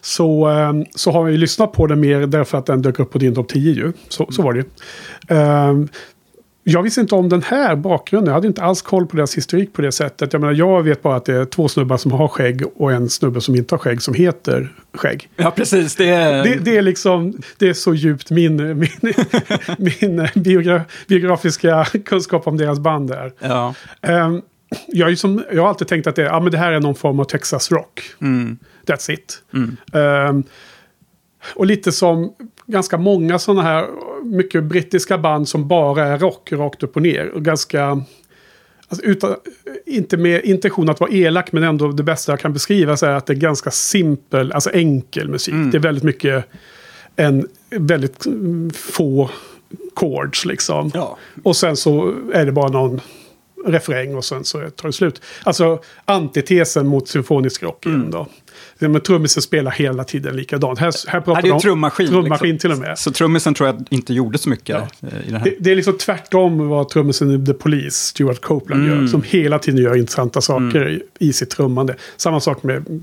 så, 0.01 0.51
eh, 0.51 0.73
så 0.95 1.13
har 1.13 1.21
jag 1.21 1.31
ju 1.31 1.37
lyssnat 1.39 1.73
på 1.73 1.87
den 1.87 2.01
mer 2.01 2.27
därför 2.27 2.59
att 2.59 2.67
den 2.67 2.83
dök 2.83 2.99
upp 2.99 3.13
på 3.13 3.19
din 3.19 3.35
topp 3.35 3.49
10 3.49 3.73
ju. 3.73 3.93
Så, 4.09 4.27
så 4.31 4.43
var 4.43 4.53
det 4.53 4.59
ju. 4.59 4.67
Eh, 5.37 5.75
jag 6.65 6.83
visste 6.83 7.01
inte 7.01 7.15
om 7.15 7.29
den 7.29 7.43
här 7.43 7.77
bakgrunden. 7.77 8.27
Jag 8.27 8.35
hade 8.35 8.47
inte 8.47 8.63
alls 8.63 8.83
koll 8.83 9.07
på 9.07 9.17
deras 9.17 9.37
historik 9.37 9.73
på 9.73 9.83
det 9.83 9.93
sättet. 9.93 10.33
Jag 10.33 10.41
menar, 10.41 10.55
jag 10.55 10.83
vet 10.83 11.03
bara 11.03 11.17
att 11.17 11.25
det 11.25 11.35
är 11.35 11.45
två 11.45 11.69
snubbar 11.69 11.97
som 11.97 12.13
har 12.13 12.29
skägg 12.29 12.63
och 12.77 12.93
en 12.93 13.09
snubbe 13.09 13.41
som 13.41 13.55
inte 13.55 13.75
har 13.75 13.79
skägg 13.79 14.03
som 14.03 14.15
heter 14.15 14.73
skägg. 14.95 15.29
Ja, 15.37 15.51
precis. 15.51 15.97
Det 15.97 16.09
är... 16.09 16.45
Det, 16.45 16.55
det 16.55 16.77
är 16.77 16.83
liksom, 16.83 17.43
det 17.57 17.69
är 17.69 17.73
så 17.73 17.95
djupt 17.95 18.31
min, 18.31 18.79
min, 18.79 19.15
min 19.79 20.29
biogra, 20.35 20.83
biografiska 21.07 21.85
kunskap 22.05 22.47
om 22.47 22.57
deras 22.57 22.79
band 22.79 23.11
är. 23.11 23.33
Ja. 23.39 23.75
Ehm, 24.03 24.43
jag, 24.87 25.19
som, 25.19 25.45
jag 25.53 25.63
har 25.63 25.69
alltid 25.69 25.89
tänkt 25.89 26.07
att 26.07 26.17
det, 26.17 26.23
ja, 26.23 26.41
men 26.41 26.53
det 26.53 26.59
här 26.59 26.73
är 26.73 26.81
någon 26.81 26.95
form 26.95 27.21
av 27.21 27.25
Texas 27.25 27.73
rock. 27.73 28.03
Mm. 28.21 28.59
That's 28.87 29.11
it. 29.11 29.43
Mm. 29.55 29.77
Ehm, 29.93 30.45
och 31.55 31.67
lite 31.67 31.93
som 31.93 32.33
ganska 32.69 32.99
många 32.99 33.39
sådana 33.39 33.62
här 33.62 33.87
mycket 34.23 34.64
brittiska 34.64 35.19
band 35.19 35.49
som 35.49 35.69
bara 35.69 36.05
är 36.05 36.19
rock 36.19 36.53
rakt 36.53 36.83
upp 36.83 36.97
och 36.97 37.03
ner. 37.03 37.29
Och 37.29 37.45
ganska... 37.45 38.03
Alltså 38.89 39.07
utan, 39.07 39.35
inte 39.87 40.16
med 40.16 40.45
intention 40.45 40.89
att 40.89 41.01
vara 41.01 41.11
elak 41.11 41.53
men 41.53 41.62
ändå 41.62 41.93
det 41.93 42.03
bästa 42.03 42.33
jag 42.33 42.41
kan 42.41 42.53
beskriva 42.53 42.97
så 42.97 43.07
är 43.07 43.11
att 43.11 43.27
det 43.27 43.33
är 43.33 43.37
ganska 43.37 43.71
simpel, 43.71 44.53
alltså 44.53 44.71
enkel 44.71 45.29
musik. 45.29 45.55
Mm. 45.55 45.71
Det 45.71 45.79
är 45.79 45.83
väldigt 45.83 46.05
mycket 46.05 46.45
en 47.16 47.49
väldigt 47.71 48.27
mm, 48.27 48.71
få 48.71 49.31
chords 49.95 50.45
liksom. 50.45 50.91
Ja. 50.95 51.19
Och 51.43 51.57
sen 51.57 51.77
så 51.77 52.14
är 52.33 52.47
det 52.47 52.53
bara 52.53 52.69
någon 52.69 53.01
refräng 53.66 54.16
och 54.16 54.25
sen 54.25 54.45
så 54.45 54.71
tar 54.71 54.89
det 54.89 54.93
slut. 54.93 55.23
Alltså 55.45 55.81
antitesen 56.05 56.87
mot 56.87 57.09
symfonisk 57.09 57.62
rock 57.62 57.87
igen 57.87 58.11
då. 58.11 58.27
Det 58.79 58.89
med 58.89 59.05
trummisen 59.05 59.43
spelar 59.43 59.70
hela 59.70 60.05
tiden 60.05 60.37
likadant. 60.37 60.79
Här, 60.79 60.93
här 61.09 61.20
pratar 61.20 61.43
det 61.43 61.49
är 61.49 61.53
de- 61.53 61.61
trummaskin. 61.61 62.09
Trummaskin 62.09 62.51
liksom. 62.53 62.59
till 62.70 62.72
och 62.72 62.87
med. 62.89 62.99
Så 62.99 63.11
trummisen 63.11 63.55
tror 63.55 63.66
jag 63.68 63.87
inte 63.91 64.14
gjorde 64.14 64.39
så 64.39 64.49
mycket 64.49 64.68
Ja. 64.68 65.09
eh, 65.09 65.18
i 65.29 65.31
den 65.31 65.35
här. 65.35 65.45
Det, 65.45 65.55
det 65.61 65.70
är 65.70 65.76
liksom 65.76 65.99
tvärtom 65.99 66.68
vad 66.68 66.89
trummisen 66.89 67.43
i 67.43 67.47
The 67.47 67.53
Police, 67.55 67.91
Stuart 67.97 68.41
Copeland, 68.41 68.87
Mm. 68.87 69.01
gör. 69.01 69.07
Som 69.07 69.22
hela 69.22 69.59
tiden 69.59 69.83
gör 69.85 69.97
intressanta 69.97 70.41
saker 70.41 70.89
i, 70.89 71.03
i 71.29 71.33
sitt 71.33 71.51
trummande. 71.51 71.97
Samma 72.16 72.41
sak 72.41 72.62
med 72.62 73.03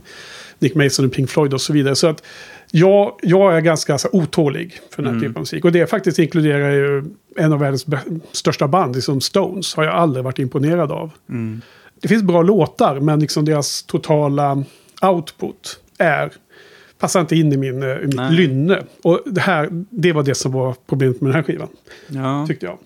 Nick 0.60 0.76
Mason 0.76 1.06
och 1.06 1.12
Pink 1.14 1.30
Floyd 1.30 1.54
och 1.54 1.62
så 1.62 1.74
vidare. 1.74 1.96
Så 1.96 2.08
att 2.08 2.24
jag, 2.72 3.12
jag 3.22 3.58
är 3.58 3.62
ganska 3.62 3.98
så, 3.98 4.08
otålig 4.12 4.80
för 4.96 5.04
den 5.04 5.06
här 5.06 5.12
Mm. 5.12 5.22
typen 5.22 5.36
av 5.36 5.42
musik. 5.42 5.66
Och 5.66 5.72
det 5.72 5.90
faktiskt 5.90 6.20
inkluderar 6.20 6.72
ju 6.72 7.04
en 7.38 7.54
av 7.54 7.60
världens 7.60 7.86
största 8.32 8.68
band, 8.68 8.96
liksom 8.96 9.22
Stones, 9.22 9.76
har 9.76 9.84
jag 9.84 9.94
aldrig 9.94 10.24
varit 10.24 10.40
imponerad 10.40 10.92
av. 10.92 11.12
Mm. 11.30 11.62
Det 12.02 12.08
finns 12.08 12.24
bra 12.24 12.42
låtar, 12.42 13.00
men 13.00 13.20
liksom 13.20 13.46
deras 13.46 13.84
totala 13.84 14.64
output 15.10 15.80
är 15.98 16.32
passar 17.00 17.22
inte 17.22 17.36
in 17.36 17.54
i, 17.54 17.58
min, 17.58 17.84
eh, 17.84 17.90
i 17.90 18.06
mitt 18.06 18.16
Nej. 18.16 18.32
lynne. 18.34 18.84
Och 19.04 19.22
det 19.26 19.42
här, 19.42 19.70
det 19.90 20.14
var 20.14 20.24
det 20.24 20.36
som 20.36 20.52
var 20.52 20.76
problemet 20.90 21.22
med 21.22 21.30
den 21.30 21.36
här 21.36 21.44
skivan, 21.44 21.68
Ja. 22.08 22.46
tyckte 22.48 22.66
jag. 22.66 22.78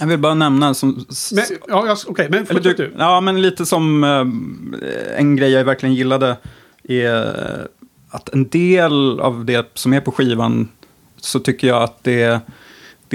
Jag 0.00 0.06
vill 0.06 0.18
bara 0.18 0.34
nämna 0.34 0.74
som... 0.74 1.06
Men, 1.32 1.44
ja, 1.68 1.86
ja, 1.86 1.96
okej, 2.06 2.28
men 2.30 2.46
Eller 2.50 2.60
du, 2.60 2.72
du. 2.72 2.92
ja, 2.98 3.20
men 3.20 3.42
lite 3.42 3.66
som 3.66 4.04
eh, 4.04 5.18
en 5.18 5.36
grej 5.36 5.50
jag 5.50 5.64
verkligen 5.64 5.94
gillade 5.94 6.36
är 6.84 7.68
att 8.10 8.28
en 8.28 8.48
del 8.48 9.20
av 9.20 9.44
det 9.44 9.70
som 9.74 9.92
är 9.92 10.00
på 10.00 10.12
skivan 10.12 10.68
så 11.16 11.38
tycker 11.40 11.68
jag 11.68 11.82
att 11.82 12.04
det 12.04 12.40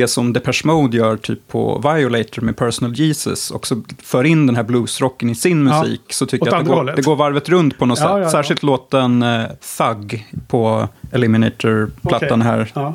det 0.02 0.08
som 0.08 0.34
Depeche 0.34 0.62
Mode 0.68 0.98
gör 0.98 1.18
typ 1.18 1.48
på 1.48 1.78
Violator 1.96 2.42
med 2.42 2.58
Personal 2.58 2.94
Jesus 2.96 3.52
också 3.52 3.82
för 4.04 4.24
in 4.24 4.48
den 4.48 4.56
här 4.56 4.64
bluesrocken 4.64 5.30
i 5.30 5.36
sin 5.36 5.68
Ja, 5.68 5.80
musik 5.82 6.02
så 6.10 6.26
tycker 6.26 6.46
jag 6.46 6.56
att 6.56 6.66
det 6.66 6.72
går, 6.72 6.84
det 6.96 7.02
går 7.02 7.16
varvet 7.16 7.50
runt 7.50 7.78
på 7.78 7.86
något 7.86 8.00
Ja, 8.00 8.06
sätt. 8.06 8.12
ja, 8.12 8.20
ja. 8.20 8.30
Särskilt 8.30 8.64
låten 8.64 9.24
eh, 9.24 9.44
Thug 9.78 10.26
på 10.48 10.88
Eliminator-plattan 11.12 12.42
Okej. 12.42 12.52
här. 12.52 12.72
Ja. 12.76 12.94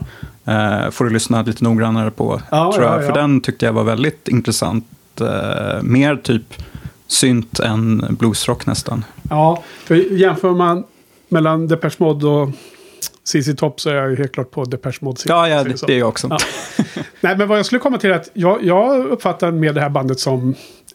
Eh, 0.84 0.90
får 0.90 1.04
du 1.04 1.10
lyssna 1.10 1.42
lite 1.42 1.64
noggrannare 1.64 2.10
på, 2.10 2.40
Ja, 2.50 2.72
tror 2.72 2.84
jag. 2.84 2.94
ja, 2.94 3.00
ja. 3.02 3.06
För 3.06 3.14
den 3.20 3.40
tyckte 3.40 3.66
jag 3.66 3.72
var 3.72 3.84
väldigt 3.84 4.28
intressant. 4.28 4.86
Eh, 5.20 5.82
mer 5.82 6.16
typ 6.16 6.54
synt 7.06 7.60
än 7.60 8.16
bluesrock 8.18 8.66
nästan. 8.66 9.04
ja, 9.30 9.62
för 9.84 9.94
jämför 9.94 10.50
man 10.52 10.84
mellan 11.28 11.68
Depeche 11.68 11.96
Mode 11.98 12.26
och 12.26 12.50
CC 13.24 13.54
Top 13.56 13.80
så 13.80 13.90
är 13.90 13.94
jag 13.94 14.10
ju 14.10 14.16
helt 14.16 14.32
klart 14.32 14.50
på 14.50 14.64
Depeche 14.64 14.98
Mode. 15.00 15.20
Ja, 15.26 15.48
ja 15.48 15.64
det, 15.64 15.86
det 15.86 15.94
är 15.94 15.98
jag 15.98 16.08
också. 16.08 16.26
Ja. 16.30 16.38
Nej, 17.20 17.36
men 17.36 17.48
vad 17.48 17.58
jag 17.58 17.66
skulle 17.66 17.78
komma 17.78 17.98
till 17.98 18.10
är 18.10 18.14
att 18.14 18.30
jag, 18.32 18.64
jag 18.64 19.06
uppfattar 19.06 19.50
med 19.52 19.74
det 19.74 19.80
här 19.80 19.90
bandet 19.90 20.20
som 20.20 20.54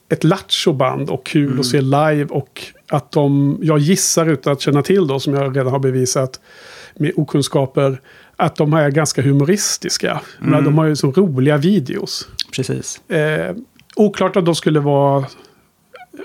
ett 0.09 0.23
lattjo-band 0.23 1.09
och 1.09 1.25
kul 1.25 1.45
Mm. 1.47 1.59
att 1.59 1.65
se 1.65 1.82
live 1.82 2.25
och 2.30 2.61
att 2.89 3.11
de, 3.11 3.57
jag 3.61 3.80
gissar 3.80 4.25
utan 4.25 4.53
att 4.53 4.61
känna 4.61 4.82
till 4.82 5.07
då, 5.07 5.19
som 5.19 5.34
jag 5.34 5.57
redan 5.57 5.71
har 5.71 5.80
bevisat 5.80 6.39
med 6.95 7.11
okunskaper, 7.15 8.01
att 8.36 8.55
de 8.55 8.73
är 8.73 8.89
ganska 8.89 9.21
humoristiska. 9.21 10.21
Men 10.39 10.53
Mm. 10.53 10.63
de 10.65 10.78
har 10.78 10.86
ju 10.86 10.95
så 10.95 11.11
roliga 11.11 11.57
videos. 11.57 12.28
Precis. 12.55 13.09
Eh, 13.09 13.55
oklart 13.95 14.36
att 14.36 14.45
de 14.45 14.55
skulle 14.55 14.80
vara 14.80 15.25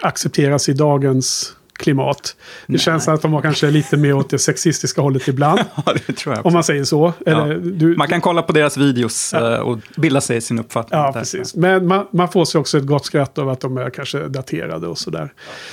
accepteras 0.03 0.69
i 0.69 0.73
dagens 0.73 1.53
klimat. 1.83 2.37
Det 2.67 2.73
Nej. 2.73 2.79
känns 2.79 3.09
att 3.09 3.23
de 3.23 3.33
var 3.33 3.41
kanske 3.43 3.71
lite 3.71 3.97
mer 3.97 4.15
åt 4.15 4.31
det 4.31 4.39
sexistiska 4.39 5.01
hållet 5.03 5.29
ibland. 5.29 5.61
Ja, 5.87 5.95
det 6.07 6.13
tror 6.13 6.35
jag 6.35 6.47
om 6.47 6.53
man 6.53 6.65
säger 6.65 6.85
så. 6.85 7.13
Eller, 7.27 7.55
du, 7.55 7.97
Man 7.97 8.09
kan 8.09 8.21
kolla 8.21 8.43
på 8.43 8.53
deras 8.53 8.77
videos 8.77 9.35
eh, 9.35 9.59
och 9.59 9.79
bilda 9.97 10.21
sig 10.21 10.41
sin 10.41 10.59
uppfattning. 10.59 11.01
Ja, 11.01 11.07
där. 11.07 11.13
precis. 11.13 11.55
Men 11.55 11.87
man, 11.87 12.07
man 12.11 12.29
får 12.29 12.45
sig 12.45 12.59
också 12.59 12.79
ett 12.79 12.87
gott 12.87 13.07
skratt 13.07 13.39
av 13.39 13.49
att 13.49 13.61
de 13.61 13.77
är 13.77 13.91
kanske 13.91 14.29
daterade 14.29 14.87
och 14.87 14.99
sådär. 14.99 15.33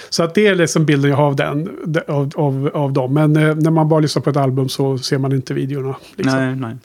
Så 0.09 0.23
att 0.23 0.33
det 0.35 0.47
är 0.47 0.55
liksom 0.55 0.85
bilden 0.85 1.09
jag 1.09 1.17
har 1.17 1.25
av, 1.25 1.35
den, 1.35 1.69
de- 1.85 2.01
av, 2.07 2.31
av, 2.35 2.69
av 2.73 2.93
dem. 2.93 3.13
Men 3.13 3.35
eh, 3.35 3.55
när 3.55 3.71
man 3.71 3.89
bara 3.89 3.99
lyssnar 3.99 4.21
på 4.21 4.29
ett 4.29 4.37
album 4.37 4.69
så 4.69 4.97
ser 4.97 5.17
man 5.17 5.31
inte 5.33 5.53
videorna. 5.53 5.95
Liksom. 6.15 6.39
Nej, 6.39 6.55
nej. 6.55 6.75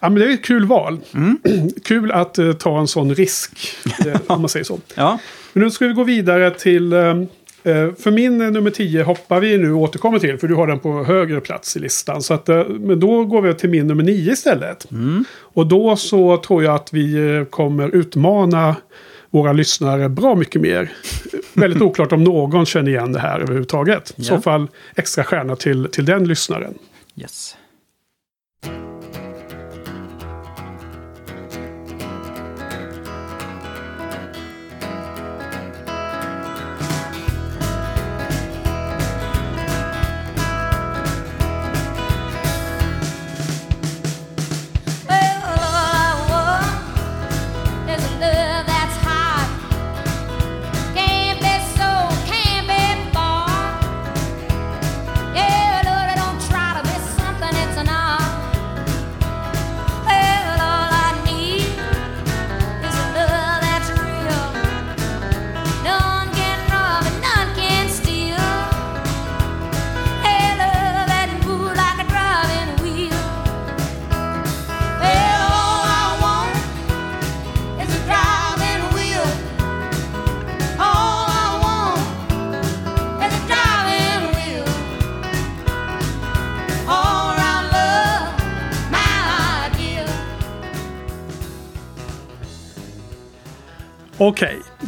Ja, 0.00 0.08
men 0.10 0.14
det 0.20 0.26
är 0.26 0.30
ett 0.34 0.44
kul 0.44 0.64
val. 0.66 0.98
Mm. 1.14 1.38
kul 1.84 2.12
att 2.12 2.38
eh, 2.38 2.52
ta 2.52 2.78
en 2.80 2.88
sån 2.88 3.14
risk, 3.14 3.58
eh, 4.06 4.20
om 4.26 4.40
man 4.40 4.48
säger 4.48 4.64
så. 4.64 4.78
Ja, 4.94 5.18
Men 5.52 5.62
nu 5.62 5.70
ska 5.70 5.86
vi 5.86 5.92
gå 5.92 6.04
vidare 6.04 6.50
till... 6.50 6.92
eh, 7.64 7.94
för 7.98 8.10
min 8.10 8.40
eh, 8.40 8.50
nummer 8.50 8.70
10 8.70 9.02
hoppar 9.02 9.40
vi 9.40 9.58
nu 9.58 9.72
och 9.72 9.80
återkommer 9.80 10.18
till. 10.18 10.38
För 10.38 10.48
du 10.48 10.54
har 10.54 10.66
den 10.66 10.78
på 10.78 11.04
högre 11.04 11.40
plats 11.40 11.76
i 11.76 11.80
listan. 11.80 12.22
Så 12.22 12.34
att, 12.34 12.48
eh, 12.48 12.64
men 12.68 13.00
då 13.00 13.24
går 13.24 13.42
vi 13.42 13.54
till 13.54 13.70
min 13.70 13.86
nummer 13.86 14.02
9 14.04 14.32
istället. 14.32 14.86
Och 15.38 15.66
då 15.66 15.96
så 15.96 16.36
tror 16.36 16.64
jag 16.64 16.74
att 16.74 16.92
vi 16.92 17.44
kommer 17.50 17.88
utmana 17.94 18.76
våra 19.30 19.52
lyssnare 19.52 20.08
bra 20.08 20.34
mycket 20.34 20.60
mer. 20.60 20.92
Väldigt 21.54 21.82
oklart 21.82 22.12
om 22.12 22.24
någon 22.24 22.66
känner 22.66 22.90
igen 22.90 23.12
det 23.12 23.18
här 23.20 23.40
överhuvudtaget. 23.40 24.12
I 24.16 24.24
så 24.24 24.34
Ja. 24.34 24.40
fall 24.40 24.66
extra 24.96 25.24
stjärna 25.24 25.56
till, 25.56 25.88
till 25.92 26.04
den 26.04 26.28
lyssnaren. 26.28 26.74
yes. 27.20 27.56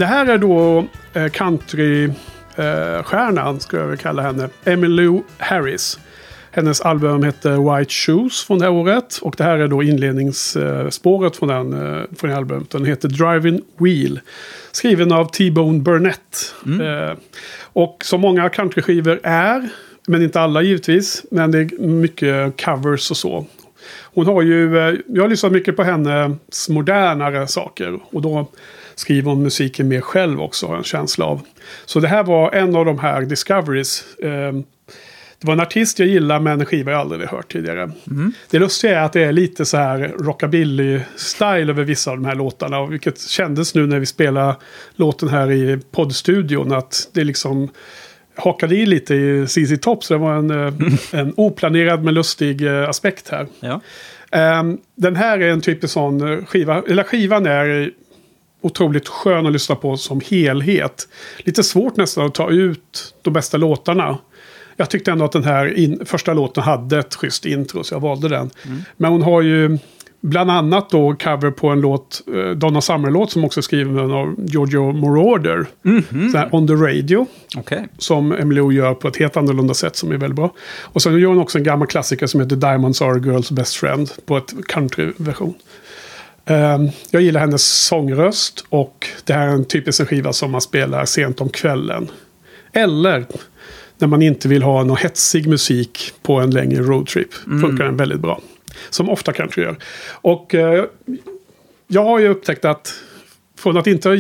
Det 0.07 0.11
här 0.11 0.27
är 0.27 0.39
då 0.39 0.87
eh, 1.13 1.29
countrystjärnan, 1.29 3.61
ska 3.61 3.77
jag 3.77 3.87
väl 3.87 3.97
kalla 3.97 4.23
henne, 4.23 4.49
Emmylou 4.65 5.23
Harris. 5.39 5.99
Hennes 6.51 6.81
album 6.81 7.23
heter 7.23 7.79
White 7.79 7.93
Shoes 7.93 8.45
från 8.45 8.59
det 8.59 8.65
här 8.65 8.73
året. 8.73 9.19
Och 9.23 9.35
det 9.39 9.45
här 9.45 9.59
är 9.59 9.69
då 9.69 9.83
inledningsspåret 9.83 11.37
från 11.37 11.49
den, 11.49 11.73
eh, 11.73 12.03
från 12.17 12.31
det 12.31 12.37
albumet. 12.37 12.71
Den 12.71 12.85
heter 12.85 13.09
Driving 13.09 13.61
Wheel. 13.79 14.21
Skriven 14.73 15.13
av 15.13 15.25
T-Bone 15.25 15.79
Burnett. 15.79 16.55
Eh, 16.65 17.13
och 17.63 17.97
som 18.05 18.21
många 18.21 18.49
countryskivor 18.49 19.21
är, 19.23 19.69
men 20.07 20.23
inte 20.23 20.41
alla 20.41 20.63
givetvis, 20.63 21.25
men 21.31 21.51
det 21.51 21.59
är 21.59 21.87
mycket 21.87 22.65
covers 22.65 23.11
och 23.11 23.17
så. 23.17 23.47
Hon 24.03 24.27
har 24.27 24.43
ju, 24.43 24.79
eh, 24.79 24.95
jag 25.07 25.23
har 25.23 25.29
lyssnat 25.29 25.53
mycket 25.53 25.77
på 25.77 25.83
hennes 25.83 26.69
modernare 26.69 27.47
saker. 27.47 27.99
Och 28.11 28.23
då 28.23 28.47
skriver 28.97 29.31
hon 29.31 29.43
musiken 29.43 29.89
mer 29.89 30.01
själv 30.01 30.41
också, 30.41 30.67
har 30.67 30.75
jag 30.75 30.79
en 30.79 30.85
känsla 30.85 31.25
av. 31.25 31.41
Så 31.85 32.01
det 32.01 32.09
här 32.09 32.23
var 32.23 32.53
en 32.53 32.77
av 32.77 32.85
de 32.85 32.99
här 32.99 33.23
discoveries. 33.23 34.05
Eh, 34.23 34.53
det 35.39 35.47
var 35.47 35.53
en 35.53 35.61
artist 35.61 35.99
jag 35.99 36.09
gillar 36.09 36.41
men 36.41 36.61
en 36.61 36.67
skiva 36.67 36.93
jag 36.93 37.01
aldrig 37.01 37.29
hört 37.29 37.53
tidigare. 37.53 37.91
Det 38.51 38.59
lustiga 38.59 39.01
är 39.01 39.05
att 39.05 39.13
det 39.13 39.25
är 39.25 39.33
lite 39.33 39.65
så 39.65 39.77
här 39.77 40.15
rockabilly-style 40.19 41.71
över 41.71 41.85
vissa 41.85 42.11
av 42.11 42.17
de 42.17 42.25
här 42.25 42.35
låtarna. 42.35 42.87
Vilket 42.87 43.21
kändes 43.21 43.75
nu 43.75 43.87
när 43.87 43.99
vi 43.99 44.07
spelade 44.07 44.57
låten 44.95 45.29
här 45.29 45.51
i 45.51 45.79
poddstudion. 45.91 46.73
Att 46.73 47.09
det 47.13 47.25
liksom 47.25 47.69
hakade 48.35 48.77
i 48.77 48.87
lite 48.87 49.15
i 49.15 49.47
ZZ 49.47 49.81
Top. 49.81 50.05
Så 50.05 50.15
det 50.15 50.21
var 50.21 50.35
en, 50.35 50.51
eh, 50.51 50.75
en 51.21 51.33
oplanerad 51.37 52.05
men 52.05 52.15
lustig 52.15 52.63
eh, 52.63 52.89
aspekt 52.89 53.29
här. 53.29 53.47
Ja. 53.61 53.81
Ehm, 54.31 54.79
den 54.95 55.17
här 55.17 55.39
är 55.39 55.51
en 55.51 55.61
typisk 55.61 55.93
sån 55.93 56.33
eh, 56.33 56.45
skiva. 56.45 56.83
Eller 56.89 57.03
skivan 57.03 57.47
är 57.47 57.91
otroligt 58.61 59.09
skön 59.09 59.47
att 59.47 59.53
lyssna 59.53 59.75
på 59.75 59.97
som 59.97 60.21
helhet. 60.31 61.09
Lite 61.39 61.63
svårt 61.63 61.97
nästan 61.97 62.27
att 62.27 62.35
ta 62.35 62.51
ut 62.51 63.15
de 63.23 63.33
bästa 63.33 63.57
låtarna. 63.57 64.19
Jag 64.77 64.91
tyckte 64.91 65.13
ändå 65.13 65.25
att 65.25 65.33
den 65.33 65.45
här 65.45 65.79
in, 65.79 66.07
första 66.07 66.35
låten 66.35 66.63
hade 66.63 66.99
ett 66.99 67.15
schysst 67.15 67.47
intro 67.47 67.85
så 67.85 67.95
jag 67.95 68.01
valde 68.01 68.29
den. 68.29 68.51
Men 68.97 69.13
hon 69.13 69.23
har 69.23 69.43
ju 69.43 69.79
bland 70.21 70.51
annat 70.51 70.91
då 70.91 71.15
cover 71.15 71.51
på 71.51 71.69
en 71.69 71.81
låt, 71.81 72.23
eh, 72.35 72.51
Donna 72.51 72.81
Summer-låt 72.81 73.31
som 73.31 73.45
också 73.45 73.61
är 73.61 73.63
skriven 73.63 74.11
av 74.11 74.35
Giorgio 74.39 74.93
Moroder. 74.93 75.67
Så 76.33 76.39
här, 76.39 76.55
On 76.55 76.67
the 76.67 76.75
Radio 76.75 77.27
Okej. 77.57 77.89
som 77.99 78.33
Emilio 78.33 78.73
gör 78.73 78.95
på 78.95 79.09
ett 79.09 79.17
helt 79.17 79.37
annorlunda 79.37 79.75
sätt 79.75 79.97
som 79.97 80.13
är 80.13 80.17
väldigt 80.17 80.37
bra. 80.37 80.55
Och 80.83 81.03
sen 81.03 81.19
gör 81.19 81.29
hon 81.29 81.39
också 81.39 81.59
en 81.59 81.65
gammal 81.65 81.89
klassiker 81.89 82.27
som 82.27 82.41
heter 82.41 82.57
Diamonds 82.57 83.03
Are 83.03 83.13
a 83.13 83.19
Girl's 83.19 83.55
Best 83.55 83.75
Friend 83.75 84.11
på 84.27 84.37
ett 84.37 84.55
countryversion. 84.69 85.55
Um, 86.51 86.91
jag 87.11 87.23
gillar 87.23 87.41
hennes 87.41 87.65
sångröst 87.65 88.65
och 88.69 89.07
det 89.25 89.33
här 89.33 89.49
är 89.49 89.53
en 89.53 89.65
typisk 89.65 90.09
skiva 90.09 90.33
som 90.33 90.51
man 90.51 90.61
spelar 90.61 91.05
sent 91.05 91.41
om 91.41 91.49
kvällen. 91.49 92.09
Eller 92.73 93.27
när 93.99 94.09
man 94.09 94.23
inte 94.23 94.49
vill 94.49 94.63
ha 94.63 94.85
någon 94.85 94.97
hetsig 94.97 95.49
musik 95.49 96.13
på 96.23 96.41
en 96.41 96.51
längre 96.51 96.83
roadtrip. 96.83 97.35
Funkar 97.35 97.85
den 97.85 97.97
väldigt 97.97 98.21
bra. 98.21 98.41
Som 98.91 99.11
ofta 99.11 99.33
country 99.33 99.63
gör. 99.63 99.77
Och 100.11 100.55
eh, 100.55 100.85
jag 101.87 102.05
har 102.05 102.19
ju 102.19 102.29
upptäckt 102.29 102.65
att 102.65 102.95
från 103.59 103.77
att 103.77 103.87
inte 103.87 104.09
ha 104.09 104.17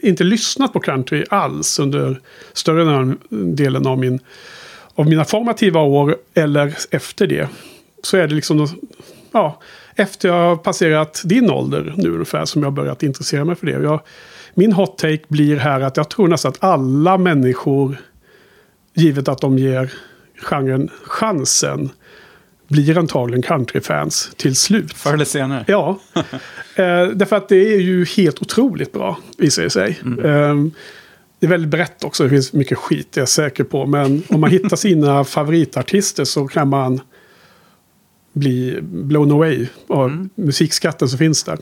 inte 0.00 0.24
lyssnat 0.24 0.72
på 0.72 0.80
country 0.80 1.24
alls 1.30 1.78
under 1.78 2.20
större 2.52 3.14
delen 3.30 3.86
av, 3.86 3.98
min, 3.98 4.20
av 4.94 5.08
mina 5.08 5.24
formativa 5.24 5.80
år 5.80 6.16
eller 6.34 6.76
efter 6.90 7.26
det. 7.26 7.48
Så 8.02 8.16
är 8.16 8.28
det 8.28 8.34
liksom, 8.34 8.68
ja, 9.32 9.60
efter 10.00 10.28
jag 10.28 10.34
har 10.34 10.56
passerat 10.56 11.22
din 11.24 11.50
ålder 11.50 11.94
nu 11.96 12.10
ungefär 12.10 12.44
som 12.44 12.62
jag 12.62 12.72
börjat 12.72 13.02
intressera 13.02 13.44
mig 13.44 13.56
för 13.56 13.66
det. 13.66 13.72
Jag, 13.72 14.00
min 14.54 14.72
hot 14.72 14.98
take 14.98 15.22
blir 15.28 15.56
här 15.56 15.80
att 15.80 15.96
jag 15.96 16.10
tror 16.10 16.28
nästan 16.28 16.48
att 16.48 16.64
alla 16.64 17.18
människor, 17.18 17.96
givet 18.94 19.28
att 19.28 19.40
de 19.40 19.58
ger 19.58 19.92
genren 20.42 20.90
chansen, 21.04 21.90
blir 22.68 22.98
antagligen 22.98 23.42
countryfans 23.42 24.32
till 24.36 24.56
slut. 24.56 24.92
Förr 24.92 25.14
eller 25.14 25.24
senare. 25.24 25.64
Ja, 25.68 25.98
eh, 26.74 27.06
därför 27.14 27.36
att 27.36 27.48
det 27.48 27.74
är 27.74 27.80
ju 27.80 28.04
helt 28.04 28.42
otroligt 28.42 28.92
bra 28.92 29.18
visar 29.38 29.62
det 29.62 29.70
sig. 29.70 30.00
Eh, 30.04 30.54
det 31.40 31.46
är 31.46 31.50
väldigt 31.50 31.70
brett 31.70 32.04
också, 32.04 32.24
det 32.24 32.30
finns 32.30 32.52
mycket 32.52 32.78
skit, 32.78 33.08
det 33.12 33.18
är 33.18 33.22
jag 33.22 33.28
säker 33.28 33.64
på. 33.64 33.86
Men 33.86 34.22
om 34.28 34.40
man 34.40 34.50
hittar 34.50 34.76
sina 34.76 35.24
favoritartister 35.36 36.24
så 36.24 36.48
kan 36.48 36.68
man 36.68 37.00
bli 38.32 38.78
blown 38.82 39.30
away 39.32 39.66
av 39.88 40.28
musikskatten 40.34 41.08
som 41.08 41.18
finns 41.18 41.44
där. 41.44 41.58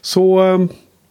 Så 0.00 0.42
eh, 0.42 0.58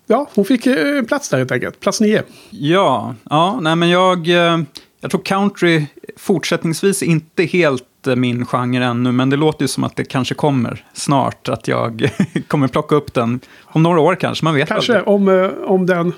ja, 0.08 0.30
hon 0.36 0.46
fick 0.46 0.66
eh, 0.66 1.04
plats 1.04 1.30
där 1.30 1.38
helt 1.38 1.52
enkelt. 1.52 1.80
Plats 1.80 2.02
nio. 2.02 2.24
Ja, 2.50 3.16
ja 3.30 3.60
nej 3.62 3.76
men 3.76 3.90
jag, 3.90 4.28
eh, 4.28 4.60
jag 5.02 5.12
tror 5.12 5.22
country 5.22 5.86
fortsättningsvis 6.18 7.04
inte 7.04 7.44
helt 7.44 7.84
min 8.16 8.46
genre 8.46 8.86
ännu, 8.86 9.12
men 9.12 9.30
det 9.30 9.36
låter 9.36 9.64
ju 9.64 9.68
som 9.68 9.84
att 9.84 9.96
det 9.96 10.06
kanske 10.06 10.36
kommer 10.36 10.86
snart, 10.94 11.50
att 11.50 11.68
jag 11.68 12.10
kommer 12.48 12.68
plocka 12.68 12.96
upp 12.96 13.14
den 13.14 13.40
om 13.64 13.84
några 13.84 14.00
år 14.00 14.16
kanske, 14.16 14.46
man 14.46 14.56
vet 14.56 14.68
Kanske 14.68 15.00
aldrig. 15.00 15.08
om, 15.08 15.54
om, 15.66 15.86
den, 15.86 16.14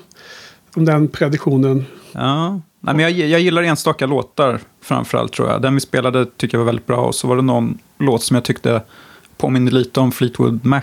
om 0.74 0.84
den 0.84 1.08
prediktionen. 1.08 1.84
Ja, 2.12 2.50
nej, 2.80 2.94
men 2.94 2.98
jag, 2.98 3.10
jag 3.10 3.40
gillar 3.40 3.62
enstaka 3.62 4.06
låtar 4.06 4.60
framförallt 4.82 5.32
tror 5.32 5.48
jag. 5.48 5.62
Den 5.62 5.74
vi 5.74 5.80
spelade 5.80 6.26
tycker 6.26 6.54
jag 6.54 6.64
var 6.64 6.66
väldigt 6.66 6.86
bra 6.86 7.00
och 7.06 7.14
så 7.14 7.28
var 7.28 7.36
det 7.36 7.42
någon 7.42 7.78
låt 8.00 8.22
som 8.22 8.34
jag 8.34 8.44
tyckte 8.44 8.82
påminner 9.36 9.70
lite 9.72 10.00
om 10.00 10.12
Fleetwood 10.12 10.64
Mac, 10.66 10.82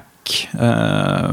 eh, 0.60 1.32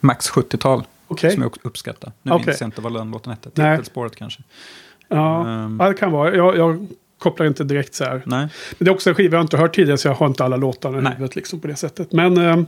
Max 0.00 0.30
70-tal. 0.30 0.82
Okej. 1.08 1.30
Som 1.32 1.42
jag 1.42 1.56
uppskattar. 1.62 2.12
Nu 2.22 2.32
Okej. 2.32 2.46
minns 2.46 2.60
jag 2.60 2.68
inte 2.68 2.80
vad 2.80 2.94
den 2.94 3.10
låten 3.10 3.30
hette. 3.32 3.50
Titelspåret 3.50 4.16
kanske. 4.16 4.42
Ja, 5.08 5.48
Ehm. 5.48 5.76
ja 5.80 5.88
det 5.88 5.94
kan 5.94 6.12
vara. 6.12 6.34
Jag, 6.36 6.56
jag 6.56 6.86
kopplar 7.18 7.46
inte 7.46 7.64
direkt 7.64 7.94
så 7.94 8.04
här. 8.04 8.22
Nej. 8.26 8.38
Men 8.38 8.48
det 8.78 8.88
är 8.90 8.94
också 8.94 9.10
en 9.10 9.14
skiva 9.16 9.36
jag 9.36 9.44
inte 9.44 9.56
hört 9.56 9.74
tidigare 9.74 9.98
så 9.98 10.08
jag 10.08 10.14
har 10.14 10.26
inte 10.26 10.44
alla 10.44 10.56
låtar 10.56 10.92
i 10.92 10.94
huvudet 11.08 11.36
liksom 11.36 11.60
på 11.60 11.66
det 11.68 11.76
sättet. 11.76 12.12
Men 12.12 12.36
eh, 12.36 12.62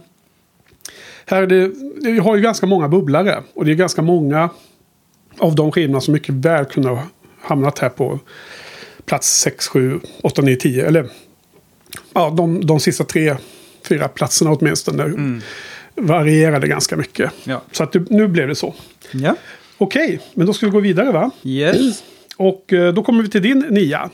här 1.27 1.43
är 1.43 1.47
det, 1.47 1.71
vi 2.03 2.19
har 2.19 2.37
ju 2.37 2.43
ganska 2.43 2.67
många 2.67 2.89
bubblare. 2.89 3.43
Och 3.55 3.65
det 3.65 3.71
är 3.73 3.75
ganska 3.75 4.03
många 4.03 4.49
av 5.39 5.55
de 5.55 5.73
skivorna 5.73 6.01
som 6.01 6.13
mycket 6.13 6.35
väl 6.35 6.65
kunde 6.65 6.89
ha 6.89 7.03
hamnat 7.43 7.79
här 7.79 7.89
på 7.89 8.19
plats 9.05 9.41
6, 9.41 9.69
7, 9.69 10.01
8, 10.23 10.43
9, 10.43 10.57
10. 10.57 10.87
Eller 10.87 11.09
ja, 12.15 12.31
de, 12.37 12.67
de 12.67 12.81
sista 12.81 13.05
tre, 13.05 13.37
fyra 13.89 14.09
platserna 14.09 14.51
åtminstone. 14.53 15.41
Varierade 15.95 16.69
ganska 16.69 16.97
mycket. 16.97 17.31
Ja. 17.45 17.63
Så 17.73 17.83
att 17.83 17.95
nu 17.95 18.29
blev 18.29 18.49
det 18.49 18.55
så. 18.55 18.75
Ja. 19.11 19.37
Okej, 19.79 20.21
men 20.35 20.47
då 20.47 20.53
ska 20.53 20.67
vi 20.67 20.73
gå 20.73 20.81
vidare 20.81 21.13
va? 21.13 21.31
Yes. 21.43 22.03
Och 22.37 22.73
eh, 22.73 22.93
då 22.95 23.03
kommer 23.03 23.23
vi 23.23 23.29
till 23.29 23.43
din 23.43 23.59
nia. 23.59 24.11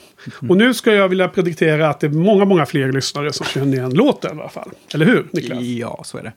Och 0.48 0.56
nu 0.56 0.74
ska 0.74 0.94
jag 0.94 1.08
vilja 1.08 1.28
prediktera 1.28 1.88
att 1.88 2.00
det 2.00 2.06
är 2.06 2.10
många, 2.10 2.44
många 2.44 2.66
fler 2.66 2.92
lyssnare 2.92 3.32
som 3.32 3.46
känner 3.46 3.76
igen 3.76 3.94
låten 3.94 4.38
i 4.38 4.40
alla 4.40 4.48
fall. 4.48 4.70
Eller 4.94 5.06
hur, 5.06 5.26
Niklas? 5.30 5.62
Ja, 5.62 6.02
så 6.04 6.18
är 6.18 6.22
det. 6.22 6.32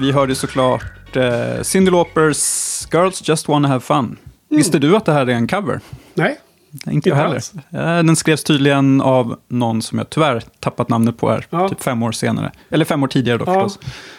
Vi 0.00 0.12
hörde 0.12 0.34
såklart 0.34 1.16
uh, 1.16 1.62
Cyndi 1.62 1.90
Laupers 1.90 2.86
Girls 2.94 3.28
Just 3.28 3.48
Wanna 3.48 3.68
Have 3.68 3.80
Fun. 3.80 4.16
Visste 4.48 4.78
du 4.78 4.96
att 4.96 5.04
det 5.04 5.12
här 5.12 5.26
är 5.26 5.32
en 5.34 5.48
cover? 5.48 5.80
Nej, 6.14 6.38
Inte 6.86 7.08
jag 7.08 7.16
heller. 7.16 7.34
alls. 7.34 7.52
Eh, 7.70 7.80
Den 8.02 8.16
skrevs 8.16 8.44
tydligen 8.44 9.00
av 9.00 9.38
någon 9.48 9.82
som 9.82 9.98
jag 9.98 10.10
tyvärr 10.10 10.42
tappat 10.60 10.88
namnet 10.88 11.18
på 11.18 11.30
här, 11.30 11.46
Ja. 11.50 11.68
typ 11.68 11.82
fem 11.82 12.02
år 12.02 12.12
senare. 12.12 12.52
Eller 12.70 12.84
fem 12.84 13.02
år 13.02 13.08
tidigare 13.08 13.38
då 13.38 13.44
Ja. 13.46 13.54
förstås. 13.68 13.78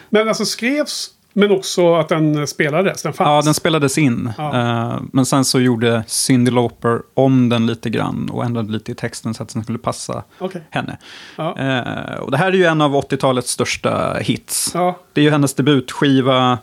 men 0.10 0.28
alltså 0.28 0.46
skrevs, 0.46 1.10
men 1.34 1.52
också 1.52 1.96
att 1.96 2.10
den 2.10 2.48
spelades. 2.48 3.04
Den 3.04 3.14
fanns. 3.14 3.28
Ja, 3.28 3.42
den 3.42 3.54
spelades 3.54 3.98
in. 3.98 4.34
Ja. 4.38 4.58
Eh, 4.60 5.02
men 5.14 5.26
sen 5.26 5.46
så 5.46 5.60
gjorde 5.60 6.04
Cyndi 6.08 6.52
Lauper 6.52 7.00
om 7.14 7.50
den 7.50 7.66
lite 7.68 7.90
grann 7.90 8.30
och 8.30 8.46
ändrade 8.46 8.72
lite 8.72 8.92
i 8.92 8.96
texten 8.96 9.34
så 9.34 9.44
att 9.44 9.50
den 9.54 9.64
skulle 9.64 9.78
passa 9.78 10.24
Okej. 10.40 10.64
henne. 10.70 10.98
Ja. 11.36 11.58
Eh, 11.60 12.20
och 12.20 12.32
det 12.32 12.38
här 12.38 12.48
är 12.48 12.56
ju 12.56 12.66
en 12.66 12.82
av 12.82 12.96
80-talets 12.96 13.52
största 13.52 14.14
hits. 14.22 14.72
Ja, 14.74 15.00
Det 15.14 15.22
är 15.22 15.26
ju 15.26 15.32
hennes 15.32 15.54
debutskiva. 15.54 16.58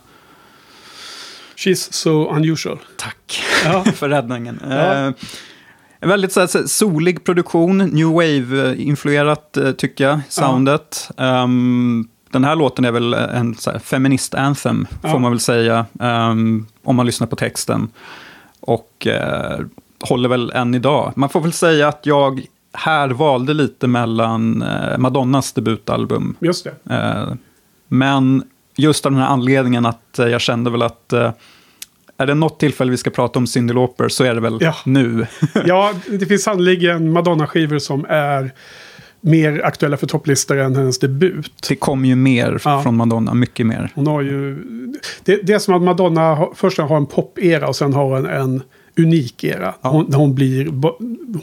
she's 1.55 1.93
so 1.93 2.29
unusual. 2.35 2.79
Tack 2.97 3.43
för 3.95 4.09
räddningen. 4.09 4.59
Eh, 4.71 5.11
en 6.01 6.09
väldigt 6.09 6.31
så 6.31 6.39
här, 6.39 6.67
solig 6.67 7.23
produktion, 7.23 7.77
new 7.77 8.07
wave-influerat 8.07 9.57
tycker 9.77 10.03
jag, 10.03 10.19
soundet. 10.29 11.09
Ehm, 11.17 12.07
den 12.31 12.43
här 12.43 12.55
låten 12.55 12.85
är 12.85 12.91
väl 12.91 13.13
en 13.13 13.55
så 13.55 13.71
här, 13.71 13.79
feminist 13.79 14.33
anthem, 14.35 14.87
Ja. 15.03 15.09
får 15.11 15.19
man 15.19 15.31
väl 15.31 15.39
säga, 15.39 15.85
ehm, 15.99 16.65
om 16.83 16.95
man 16.95 17.05
lyssnar 17.05 17.27
på 17.27 17.35
texten. 17.35 17.89
Och 18.59 19.07
eh, 19.07 19.59
håller 20.01 20.29
väl 20.29 20.51
än 20.51 20.75
idag. 20.75 21.13
Man 21.15 21.29
får 21.29 21.41
väl 21.41 21.53
säga 21.53 21.87
att 21.87 22.05
jag 22.05 22.41
här 22.73 23.09
valde 23.09 23.53
lite 23.53 23.87
mellan 23.87 24.61
eh, 24.61 24.97
Madonnas 24.97 25.51
debutalbum 25.53 26.35
Just 26.39 26.67
det. 26.85 26.95
Eh, 26.95 27.33
Men 27.87 28.43
just 28.75 29.05
av 29.05 29.11
den 29.11 29.21
här 29.21 29.27
anledningen 29.29 29.85
att 29.85 30.15
jag 30.17 30.41
kände 30.41 30.69
väl 30.69 30.81
att 30.81 31.13
är 32.17 32.25
det 32.25 32.33
något 32.33 32.59
tillfälle 32.59 32.91
vi 32.91 32.97
ska 32.97 33.09
prata 33.09 33.39
om 33.39 33.47
Cyndi 33.47 33.73
Lauper 33.73 34.09
så 34.09 34.23
är 34.23 34.35
det 34.35 34.41
väl 34.41 34.57
Ja. 34.61 34.75
nu. 34.85 35.27
Ja, 35.65 35.93
det 36.19 36.25
finns 36.25 36.43
sannoliken 36.43 37.11
Madonna-skivor 37.13 37.79
som 37.79 38.05
är 38.09 38.51
mer 39.21 39.61
aktuella 39.65 39.97
för 39.97 40.07
topplistor 40.07 40.57
än 40.57 40.75
hennes 40.75 40.99
debut. 40.99 41.51
Det 41.69 41.75
kom 41.75 42.05
ju 42.05 42.15
mer 42.15 42.61
Ja. 42.65 42.81
från 42.83 42.95
Madonna, 42.97 43.33
mycket 43.33 43.65
mer. 43.65 43.91
Hon 43.95 44.07
har 44.07 44.21
ju... 44.21 44.55
Det, 45.23 45.39
det 45.43 45.53
är 45.53 45.59
som 45.59 45.73
att 45.73 45.81
Madonna 45.81 46.21
har, 46.35 46.53
först 46.55 46.77
har 46.77 46.97
en 46.97 47.05
pop-era 47.05 47.67
och 47.67 47.75
sen 47.75 47.93
har 47.93 48.17
en, 48.17 48.25
en 48.25 48.61
unik 48.97 49.43
era. 49.43 49.73
Hon, 49.81 50.05
när 50.09 50.17
hon, 50.17 50.35
blir, 50.35 50.67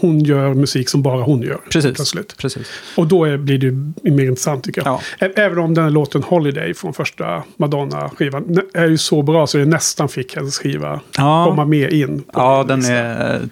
hon 0.00 0.20
gör 0.20 0.54
musik 0.54 0.88
som 0.88 1.02
bara 1.02 1.22
hon 1.22 1.42
gör. 1.42 1.60
Precis. 1.70 1.94
Plötsligt. 1.96 2.36
Precis. 2.36 2.66
Och 2.96 3.06
då 3.06 3.24
är, 3.24 3.36
blir 3.36 3.58
det 3.58 4.10
mer 4.10 4.24
intressant 4.24 4.64
tycker 4.64 4.82
jag. 4.84 5.00
Ja. 5.18 5.26
Även 5.36 5.58
om 5.58 5.74
den 5.74 5.84
här 5.84 5.90
låten 5.90 6.22
Holiday 6.22 6.74
från 6.74 6.92
första 6.94 7.42
Madonna-skivan 7.56 8.60
är 8.74 8.86
ju 8.88 8.98
så 8.98 9.22
bra 9.22 9.46
så 9.46 9.58
det 9.58 9.64
nästan 9.64 10.08
fick 10.08 10.36
hennes 10.36 10.58
skiva 10.58 11.00
Ja. 11.16 11.46
komma 11.48 11.64
med 11.64 11.92
in. 11.92 12.24
Ja, 12.32 12.64
den 12.68 12.78
lista. 12.78 12.94
är, 12.94 13.48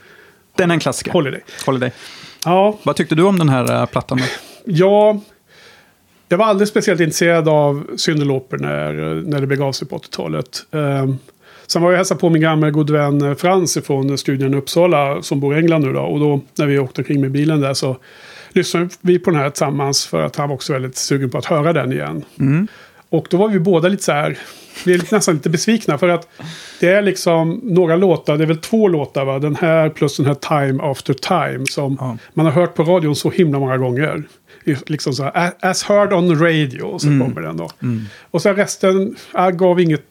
den 0.56 0.70
är 0.70 0.74
en 0.74 0.80
klassiker. 0.80 1.12
Holiday. 1.12 1.40
Holiday. 1.66 1.92
Ja, 2.44 2.78
Vad 2.82 2.96
tyckte 2.96 3.14
du 3.14 3.22
om 3.22 3.38
den 3.38 3.48
här 3.48 3.72
eh, 3.72 3.86
plattan? 3.86 4.20
Ja, 4.64 5.20
jag 6.28 6.38
var 6.38 6.46
aldrig 6.46 6.68
speciellt 6.68 7.00
intresserad 7.00 7.48
av 7.48 7.86
Cyndi 7.96 8.24
Lauper 8.24 8.58
när, 8.58 8.92
när 9.26 9.40
det 9.40 9.46
begav 9.46 9.72
sig 9.72 9.88
på 9.88 9.98
80-talet. 9.98 10.66
Um, 10.70 11.18
sen 11.66 11.82
var 11.82 11.90
jag 11.90 11.96
hälsade 11.96 12.20
på 12.20 12.30
min 12.30 12.42
gamla 12.42 12.70
god 12.70 12.90
vän 12.90 13.22
eh, 13.22 13.34
Frans 13.34 13.78
från 13.84 14.18
studion 14.18 14.54
i 14.54 14.56
Uppsala 14.56 15.22
som 15.22 15.40
bor 15.40 15.54
i 15.54 15.58
England 15.58 15.84
nu 15.84 15.92
då. 15.92 16.00
Och 16.00 16.20
då 16.20 16.40
när 16.58 16.66
vi 16.66 16.78
åkte 16.78 17.00
omkring 17.00 17.20
med 17.20 17.30
bilen 17.30 17.60
där 17.60 17.74
så 17.74 17.96
lyssnade 18.48 18.88
vi 19.00 19.18
på 19.18 19.30
den 19.30 19.40
här 19.40 19.50
tillsammans 19.50 20.06
för 20.06 20.22
att 20.22 20.36
han 20.36 20.48
var 20.48 20.54
också 20.54 20.72
väldigt 20.72 20.96
sugen 20.96 21.30
på 21.30 21.38
att 21.38 21.44
höra 21.44 21.72
den 21.72 21.92
igen. 21.92 22.24
Och 23.14 23.26
då 23.30 23.36
var 23.36 23.48
vi 23.48 23.58
båda 23.58 23.88
lite 23.88 24.02
så 24.02 24.12
här, 24.12 24.38
vi 24.84 24.94
är 24.94 25.14
nästan 25.14 25.34
lite 25.34 25.50
besvikna 25.50 25.98
för 25.98 26.08
att 26.08 26.28
det 26.80 26.88
är 26.88 27.02
liksom 27.02 27.60
några 27.62 27.96
låtar, 27.96 28.36
det 28.36 28.44
är 28.44 28.46
väl 28.48 28.58
två 28.58 28.88
låtar 28.88 29.24
va? 29.24 29.38
Den 29.38 29.56
här 29.56 29.88
plus 29.90 30.16
den 30.16 30.26
här 30.26 30.34
Time 30.34 30.82
After 30.82 31.14
Time 31.14 31.66
som 31.66 31.96
Ja. 32.00 32.16
man 32.34 32.46
har 32.46 32.52
hört 32.52 32.74
på 32.74 32.82
radion 32.82 33.16
så 33.16 33.30
himla 33.30 33.58
många 33.58 33.78
gånger. 33.78 34.22
Liksom 34.86 35.12
så 35.12 35.22
här, 35.24 35.52
as 35.60 35.82
heard 35.84 36.12
on 36.12 36.38
radio, 36.40 36.98
så 36.98 37.06
kommer 37.06 37.40
den 37.40 37.56
då. 37.56 37.70
Och 38.30 38.42
sen 38.42 38.56
resten 38.56 39.16
äh, 39.34 39.50
gav 39.50 39.80
inget 39.80 40.02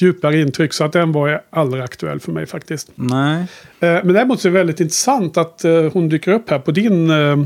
djupare 0.00 0.40
intryck 0.40 0.72
så 0.72 0.84
att 0.84 0.92
den 0.92 1.12
var 1.12 1.42
aldrig 1.50 1.82
aktuell 1.84 2.20
för 2.20 2.32
mig 2.32 2.46
faktiskt. 2.46 2.90
Nej. 2.94 3.42
Eh, 3.80 3.88
Men 4.04 4.12
däremot 4.12 4.40
så 4.40 4.48
är 4.48 4.52
det 4.52 4.58
väldigt 4.58 4.80
intressant 4.80 5.36
att 5.36 5.64
eh, 5.64 5.82
hon 5.92 6.08
dyker 6.08 6.32
upp 6.32 6.50
här 6.50 6.58
på 6.58 6.70
din 6.70 7.10
eh, 7.10 7.36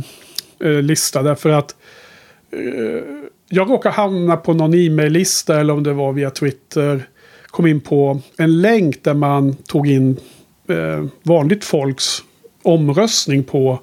lista. 0.82 1.22
Därför 1.22 1.50
att 1.50 1.74
jag 3.54 3.70
råkade 3.70 3.94
hamna 3.94 4.36
på 4.36 4.52
någon 4.52 4.74
e-mail-lista 4.74 5.60
eller 5.60 5.72
om 5.72 5.82
det 5.82 5.92
var 5.92 6.12
via 6.12 6.30
Twitter. 6.30 7.08
Kom 7.46 7.66
in 7.66 7.80
på 7.80 8.20
en 8.36 8.60
länk 8.60 9.04
där 9.04 9.14
man 9.14 9.54
tog 9.54 9.90
in 9.90 10.16
eh, 10.68 11.04
vanligt 11.22 11.64
folks 11.64 12.22
omröstning 12.62 13.44
på 13.44 13.80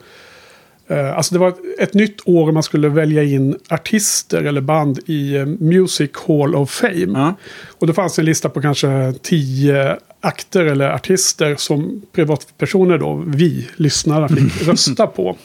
Eh, 0.90 1.18
Alltså 1.18 1.34
det 1.36 1.40
var 1.40 1.50
ett, 1.50 1.80
ett 1.80 1.94
nytt 1.94 2.18
år 2.26 2.52
man 2.52 2.64
skulle 2.64 2.90
välja 2.90 3.24
in 3.24 3.58
artister 3.70 4.44
eller 4.44 4.62
band 4.62 5.00
i 5.06 5.36
eh, 5.36 5.46
Music 5.46 6.12
Hall 6.28 6.56
of 6.56 6.72
Fame. 6.72 7.20
Ja. 7.20 7.36
Och 7.80 7.88
det 7.88 7.94
fanns 7.94 8.20
en 8.20 8.26
lista 8.26 8.50
på 8.50 8.62
kanske 8.62 9.14
tio 9.22 9.98
akter 10.22 10.66
eller 10.66 10.90
artister 10.90 11.56
som 11.56 12.02
privatpersoner 12.12 12.98
då, 12.98 13.24
vi 13.28 13.68
lyssnarna, 13.76 14.28
fick 14.30 14.62
rösta 14.68 15.08
på. 15.08 15.38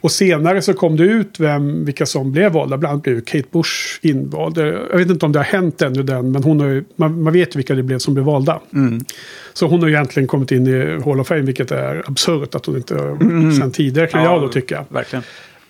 Och 0.00 0.12
senare 0.12 0.62
så 0.62 0.74
kom 0.74 0.96
det 0.96 1.04
ut 1.04 1.40
vem, 1.40 1.84
vilka 1.84 2.06
som 2.06 2.32
blev 2.32 2.52
valda. 2.52 2.76
Bland 2.76 2.92
annat 2.92 3.02
blev 3.02 3.20
Kate 3.20 3.48
Bush 3.50 3.98
invald. 4.02 4.58
Jag 4.58 4.98
vet 4.98 5.10
inte 5.10 5.26
om 5.26 5.32
det 5.32 5.38
har 5.38 5.44
hänt 5.44 5.82
ännu 5.82 6.02
den, 6.02 6.30
men 6.30 6.42
hon 6.42 6.60
har 6.60 6.84
man, 6.96 7.22
man 7.22 7.32
vet 7.32 7.56
vilka 7.56 7.74
det 7.74 7.82
blev 7.82 7.98
som 7.98 8.14
blev 8.14 8.26
valda. 8.26 8.60
Så 9.52 9.66
hon 9.66 9.80
har 9.80 9.88
ju 9.88 9.94
egentligen 9.94 10.26
kommit 10.26 10.52
in 10.52 10.66
i 10.66 11.00
Hall 11.04 11.20
of 11.20 11.26
Fame, 11.26 11.40
vilket 11.40 11.70
är 11.70 12.02
absurt 12.06 12.54
att 12.54 12.66
hon 12.66 12.76
inte 12.76 12.94
sen 13.60 13.72
tidigare 13.72 14.08
kan 14.08 14.24
jag 14.24 14.42
då 14.42 14.48
tycka. 14.48 14.84
Verkligen. 14.88 15.22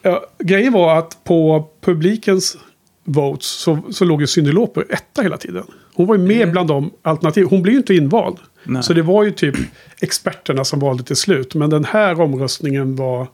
Ja, 0.02 0.26
grejen 0.38 0.72
var 0.72 0.98
att 0.98 1.24
på 1.24 1.68
publikens 1.80 2.56
votes 3.04 3.46
så, 3.46 3.78
så 3.90 4.04
låg 4.04 4.20
ju 4.20 4.26
Cyndi 4.26 4.52
Lauper 4.52 4.84
etta 4.88 5.22
hela 5.22 5.36
tiden. 5.36 5.64
Hon 5.94 6.06
var 6.06 6.16
ju 6.16 6.22
med 6.22 6.52
bland 6.52 6.68
de 6.68 6.90
alternativ. 7.02 7.46
Hon 7.50 7.62
blev 7.62 7.72
ju 7.72 7.78
inte 7.78 7.94
invald. 7.94 8.36
Nej. 8.64 8.82
Så 8.82 8.92
det 8.92 9.02
var 9.02 9.24
ju 9.24 9.30
typ 9.30 9.54
experterna 10.00 10.64
som 10.64 10.80
valde 10.80 11.02
till 11.02 11.16
slut. 11.16 11.54
Men 11.54 11.70
den 11.70 11.84
här 11.84 12.20
omröstningen 12.20 12.96
var... 12.96 13.26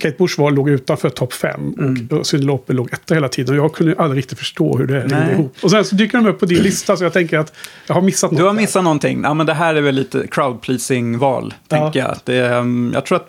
Kate 0.00 0.14
Bush 0.18 0.40
var, 0.40 0.50
låg 0.50 0.68
utanför 0.70 1.08
topp 1.10 1.32
fem 1.32 1.74
och, 2.10 2.18
och 2.18 2.26
Cyndi 2.26 2.46
Lauper 2.46 2.74
låg 2.74 2.92
etta 2.92 3.14
hela 3.14 3.28
tiden. 3.28 3.58
Och 3.58 3.64
jag 3.64 3.72
kunde 3.72 3.94
aldrig 3.98 4.18
riktigt 4.18 4.38
förstå 4.38 4.78
hur 4.78 4.86
det 4.86 5.00
hängde 5.00 5.32
ihop. 5.32 5.56
Och 5.62 5.70
sen 5.70 5.84
så 5.84 5.94
dyker 5.94 6.18
de 6.18 6.26
upp 6.26 6.40
på 6.40 6.46
din 6.46 6.58
lista 6.62 6.96
så 6.96 7.04
jag 7.04 7.12
tänker 7.12 7.38
att 7.38 7.52
jag 7.86 7.94
har 7.94 8.02
missat 8.02 8.30
något. 8.30 8.38
Du 8.38 8.44
har 8.44 8.54
där. 8.54 8.60
missat 8.60 8.84
någonting. 8.84 9.20
Ja, 9.22 9.34
men 9.34 9.46
det 9.46 9.54
här 9.54 9.74
är 9.74 9.80
väl 9.80 9.94
lite 9.94 10.18
crowd-pleasing-val, 10.26 11.54
Ja. 11.68 11.76
tänker 11.76 12.00
jag. 12.00 12.16
Det, 12.24 12.48
um, 12.58 12.90
jag 12.94 13.06
tror 13.06 13.16
att 13.16 13.28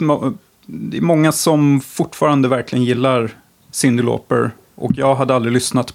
det 0.66 0.98
är 0.98 1.02
många 1.02 1.32
som 1.32 1.82
fortfarande 1.82 2.48
verkligen 2.48 2.86
gillar 2.86 3.30
Cyndi 3.72 4.04
Lauper. 4.04 4.52
Och 4.76 4.92
jag 4.96 5.16
hade 5.16 5.36
aldrig 5.36 5.54
lyssnat 5.54 5.94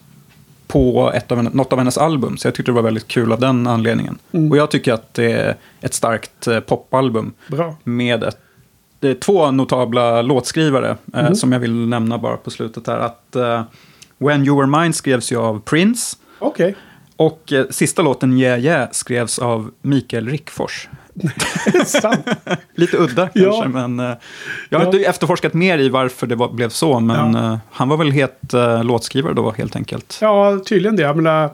på 0.67 1.13
ett 1.15 1.31
av 1.33 1.37
henne, 1.37 1.51
något 1.53 1.73
av 1.73 1.79
hennes 1.79 1.99
album, 1.99 2.37
så 2.37 2.47
jag 2.47 2.55
tyckte 2.55 2.73
det 2.73 2.77
var 2.77 2.83
väldigt 2.83 3.09
kul 3.09 3.33
av 3.33 3.41
den 3.41 3.67
anledningen. 3.67 4.19
Mm. 4.33 4.51
Och 4.51 4.57
jag 4.57 4.71
tycker 4.71 4.93
att 4.93 5.15
det 5.15 5.33
är 5.33 5.57
ett 5.81 5.95
starkt 5.95 6.47
eh, 6.47 6.61
popalbum 6.61 7.33
Bra. 7.49 7.77
med 7.85 8.23
ett, 8.25 8.37
det 9.01 9.09
är 9.09 9.15
två 9.15 9.51
notabla 9.51 10.23
låtskrivare 10.23 10.97
eh, 11.15 11.21
Mm. 11.21 11.35
som 11.35 11.53
jag 11.53 11.61
vill 11.61 11.73
nämna 11.89 12.19
bara 12.19 12.37
på 12.37 12.51
slutet 12.51 12.87
här. 12.87 12.99
Att 12.99 13.37
eh, 13.37 13.63
When 14.19 14.47
You 14.47 14.57
Were 14.57 14.81
Mine 14.81 14.93
skrevs 14.93 15.33
ju 15.33 15.37
av 15.37 15.61
Prince. 15.61 16.17
Okej. 16.39 16.75
Och 17.17 17.53
eh, 17.53 17.67
sista 17.71 18.03
låten 18.03 18.39
Yeah 18.39 18.61
Yeah 18.65 18.89
skrevs 18.93 19.39
av 19.39 19.71
Mikael 19.83 20.29
Rickfors. 20.29 20.89
Sant. 21.87 22.27
Lite 22.75 22.97
udda 22.97 23.29
Ja. 23.35 23.51
kanske, 23.53 23.69
men 23.69 24.01
eh, 24.01 24.17
jag 24.69 24.79
har 24.79 24.87
Ja. 24.87 24.93
inte 24.93 25.09
efterforskat 25.09 25.55
mer 25.55 25.79
i 25.79 25.89
varför 25.89 26.27
det 26.27 26.35
var, 26.35 26.49
blev 26.53 26.69
så. 26.69 27.01
Men 27.01 27.35
Ja. 27.35 27.53
eh, 27.53 27.59
han 27.71 27.89
var 27.89 27.97
väl 27.97 28.11
het 28.11 28.55
eh, 28.55 28.85
låtskrivare 28.85 29.33
då 29.35 29.51
helt 29.51 29.77
enkelt. 29.77 30.19
Ja, 30.21 30.59
tydligen 30.67 30.97
det. 30.97 31.03
Jag 31.03 31.17
menar, 31.17 31.51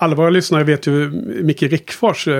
alla 0.00 0.14
våra 0.16 0.30
lyssnare 0.30 0.64
vet 0.64 0.86
ju 0.86 1.10
Micke 1.42 1.62
Rickfors 1.62 2.28
eh, 2.28 2.34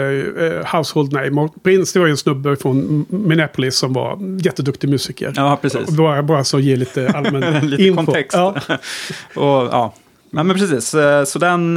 eh, 0.45 0.67
household 0.77 1.13
name. 1.13 1.41
Och 1.41 1.63
Prince 1.63 1.93
det 1.95 1.99
var 2.01 2.07
ju 2.07 2.11
en 2.11 2.17
snubbe 2.17 2.57
från 2.57 3.07
Minneapolis 3.09 3.77
som 3.77 3.93
var 3.93 4.19
jätteduktig 4.45 4.89
musiker. 4.91 5.33
Ja, 5.37 5.59
precis. 5.63 5.91
Bara, 5.91 6.23
bara 6.23 6.45
så 6.45 6.61
ge 6.61 6.77
lite 6.77 7.09
allmän 7.15 7.69
Lite 7.71 7.83
info. 7.83 7.97
kontext. 8.05 8.37
Ja, 8.37 8.55
Och, 9.35 9.69
ja. 9.73 9.95
Men, 10.31 10.47
men 10.47 10.59
precis, 10.59 10.95
eh, 10.95 11.25
så 11.25 11.39
den, 11.39 11.75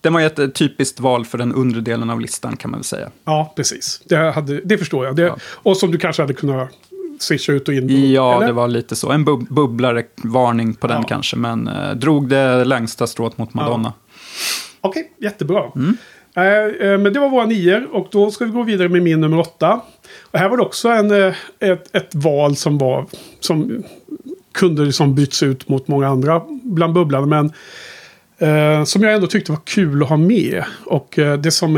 den 0.00 0.12
var 0.12 0.20
ju 0.20 0.26
ett 0.26 0.54
typiskt 0.54 1.00
val 1.00 1.24
för 1.24 1.38
den 1.38 1.54
undre 1.54 1.80
delen 1.80 2.10
av 2.10 2.20
listan 2.20 2.56
kan 2.56 2.70
man 2.70 2.80
väl 2.80 2.84
säga. 2.84 3.10
ja, 3.24 3.52
precis. 3.56 4.00
Det, 4.08 4.16
hade, 4.16 4.60
det 4.64 4.78
förstår 4.78 5.06
jag. 5.06 5.16
Det, 5.16 5.34
Och 5.42 5.76
som 5.76 5.90
du 5.90 5.98
kanske 5.98 6.22
hade 6.22 6.34
kunnat 6.34 6.68
swisha 7.20 7.52
ut 7.52 7.68
och 7.68 7.74
in. 7.74 8.12
Ja, 8.12 8.36
eller? 8.36 8.46
det 8.46 8.52
var 8.52 8.68
lite 8.68 8.96
så. 8.96 9.10
En 9.10 9.24
bub 9.24 9.46
bubblare 9.48 10.02
varning 10.16 10.74
på 10.74 10.86
den 10.86 10.96
Ja. 11.02 11.08
kanske, 11.08 11.36
men 11.36 11.68
eh, 11.68 11.90
drog 11.90 12.28
det 12.28 12.64
längsta 12.64 13.06
strået 13.06 13.38
mot 13.38 13.54
Madonna. 13.54 13.92
Okej, 14.86 15.12
jättebra. 15.20 15.64
Mm. 15.76 15.96
Eh, 16.36 16.88
eh, 16.88 16.98
men 16.98 17.12
det 17.12 17.20
var 17.20 17.28
våra 17.28 17.46
nior 17.46 17.88
och 17.92 18.08
då 18.10 18.30
ska 18.30 18.44
vi 18.44 18.50
gå 18.50 18.62
vidare 18.62 18.88
med 18.88 19.02
min 19.02 19.20
nummer 19.20 19.38
åtta. 19.38 19.80
Och 20.20 20.38
här 20.38 20.48
var 20.48 20.56
det 20.56 20.62
också 20.62 20.88
en, 20.88 21.10
eh, 21.10 21.34
ett, 21.60 21.96
ett 21.96 22.14
val 22.14 22.56
som 22.56 22.78
var 22.78 23.06
som 23.40 23.82
kunde 24.52 24.84
liksom 24.84 25.14
byts 25.14 25.42
ut 25.42 25.68
mot 25.68 25.88
många 25.88 26.08
andra 26.08 26.42
bland 26.62 26.92
bubblarna. 26.92 27.26
Men 27.26 27.52
Eh, 28.38 28.84
som 28.84 29.02
jag 29.02 29.14
ändå 29.14 29.26
tyckte 29.26 29.52
var 29.52 29.60
kul 29.64 30.02
att 30.02 30.08
ha 30.08 30.16
med. 30.16 30.64
Och 30.84 31.18
eh, 31.18 31.38
det 31.38 31.50
som 31.50 31.76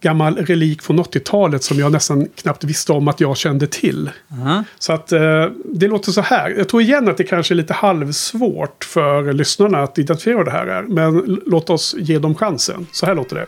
gammal 0.00 0.36
relik 0.36 0.82
från 0.82 1.00
80-talet 1.00 1.62
som 1.62 1.78
jag 1.78 1.92
nästan 1.92 2.28
knappt 2.34 2.64
visste 2.64 2.92
om 2.92 3.08
att 3.08 3.20
jag 3.20 3.36
kände 3.36 3.66
till. 3.66 4.10
Ja. 4.28 4.64
Så 4.78 4.92
att 4.92 5.12
eh, 5.12 5.46
det 5.64 5.88
låter 5.88 6.12
så 6.12 6.20
här. 6.20 6.50
Jag 6.50 6.68
tror 6.68 6.82
igen 6.82 7.08
att 7.08 7.16
det 7.16 7.24
kanske 7.24 7.54
är 7.54 7.56
lite 7.56 7.72
halvsvårt 7.72 8.84
för 8.84 9.32
lyssnarna 9.32 9.82
att 9.82 9.98
identifiera 9.98 10.36
vad 10.36 10.46
det 10.46 10.50
här 10.50 10.66
är. 10.66 10.82
Men 10.82 11.40
låt 11.46 11.70
oss 11.70 11.94
ge 11.98 12.18
dem 12.18 12.34
chansen. 12.34 12.86
Så 12.92 13.06
här 13.06 13.14
låter 13.14 13.36
det. 13.36 13.46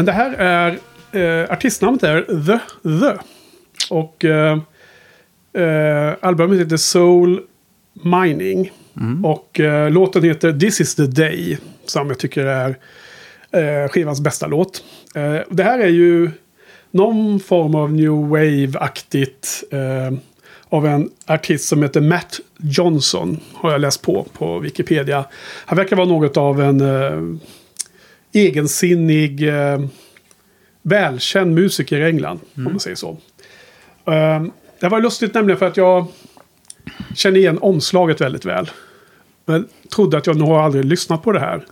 Men 0.00 0.06
det 0.06 0.12
här 0.12 0.32
är... 0.32 0.78
Eh, 1.12 1.52
artistnamnet 1.52 2.02
är 2.02 2.22
The 2.22 2.58
The. 3.00 3.18
Och 3.90 4.24
eh, 4.24 4.58
eh, 5.62 6.14
albumet 6.20 6.60
heter 6.60 6.76
Soul 6.76 7.40
Mining. 7.92 8.72
Och 9.24 9.60
eh, 9.60 9.90
låten 9.90 10.22
heter 10.22 10.52
This 10.52 10.80
is 10.80 10.94
the 10.94 11.06
day. 11.06 11.58
Som 11.84 12.08
jag 12.08 12.18
tycker 12.18 12.46
är 12.46 12.78
eh, 13.50 13.88
skivans 13.88 14.20
bästa 14.20 14.46
låt. 14.46 14.84
Eh, 15.14 15.36
det 15.50 15.62
här 15.62 15.78
är 15.78 15.88
ju 15.88 16.30
någon 16.90 17.40
form 17.40 17.74
av 17.74 17.92
new 17.92 18.10
wave-aktigt. 18.10 19.64
Av 20.68 20.86
en 20.86 21.10
artist 21.26 21.68
som 21.68 21.82
heter 21.82 22.00
Matt 22.00 22.40
Johnson. 22.58 23.40
Har 23.54 23.72
jag 23.72 23.80
läst 23.80 24.02
på 24.02 24.26
på 24.32 24.58
Wikipedia. 24.58 25.24
Han 25.66 25.76
verkar 25.76 25.96
vara 25.96 26.08
något 26.08 26.36
av 26.36 26.60
en... 26.60 26.80
Egensinnig, 28.32 29.48
eh, 29.48 29.80
välkänd 30.82 31.54
musiker 31.54 31.98
i 31.98 32.04
England. 32.04 32.40
Om 32.54 32.64
man 32.64 32.80
säger 32.80 32.96
så. 32.96 33.10
Eh, 34.04 34.42
det 34.80 34.88
var 34.88 35.00
lustigt 35.00 35.34
nämligen 35.34 35.58
för 35.58 35.66
att 35.66 35.76
jag 35.76 36.06
känner 37.14 37.36
igen 37.36 37.58
omslaget 37.58 38.20
väldigt 38.20 38.44
väl. 38.44 38.70
Men 39.46 39.68
trodde 39.94 40.18
att 40.18 40.26
jag 40.26 40.36
nog 40.36 40.48
aldrig 40.48 40.84
lyssnat 40.84 41.22
på 41.22 41.32
det 41.32 41.40
här. 41.40 41.64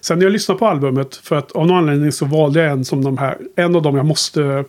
Sen 0.00 0.18
när 0.18 0.26
jag 0.26 0.32
lyssnade 0.32 0.58
på 0.58 0.66
albumet, 0.66 1.16
för 1.16 1.36
att 1.36 1.52
av 1.52 1.66
någon 1.66 1.76
anledning 1.76 2.12
så 2.12 2.24
valde 2.24 2.60
jag 2.62 2.72
en 2.72 2.84
som 2.84 3.04
de 3.04 3.18
här, 3.18 3.38
en 3.56 3.76
av 3.76 3.82
dem 3.82 3.96
jag 3.96 4.06
måste 4.06 4.64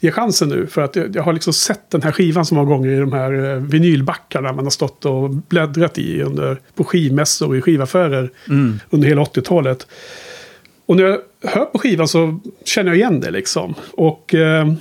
ge 0.00 0.10
chansen 0.10 0.48
nu. 0.48 0.66
För 0.66 0.82
att 0.82 0.96
jag, 0.96 1.16
jag 1.16 1.22
har 1.22 1.32
liksom 1.32 1.52
sett 1.52 1.90
den 1.90 2.02
här 2.02 2.12
skivan 2.12 2.46
så 2.46 2.54
många 2.54 2.68
gånger 2.68 2.90
i 2.90 2.98
de 2.98 3.12
här 3.12 3.52
eh, 3.52 3.56
vinylbackarna 3.56 4.52
man 4.52 4.64
har 4.64 4.70
stått 4.70 5.04
och 5.04 5.30
bläddrat 5.30 5.98
i 5.98 6.22
under, 6.22 6.60
på 6.74 6.84
skivmässor 6.84 7.48
och 7.48 7.56
i 7.56 7.60
skivaffärer 7.60 8.30
under 8.90 9.08
hela 9.08 9.22
80-talet. 9.22 9.86
Och 10.86 10.96
när 10.96 11.04
jag 11.04 11.20
hör 11.42 11.64
på 11.64 11.78
skivan 11.78 12.08
så 12.08 12.40
känner 12.64 12.90
jag 12.90 12.96
igen 12.96 13.20
det 13.20 13.30
liksom. 13.30 13.74
Och 13.92 14.34
eh, 14.34 14.72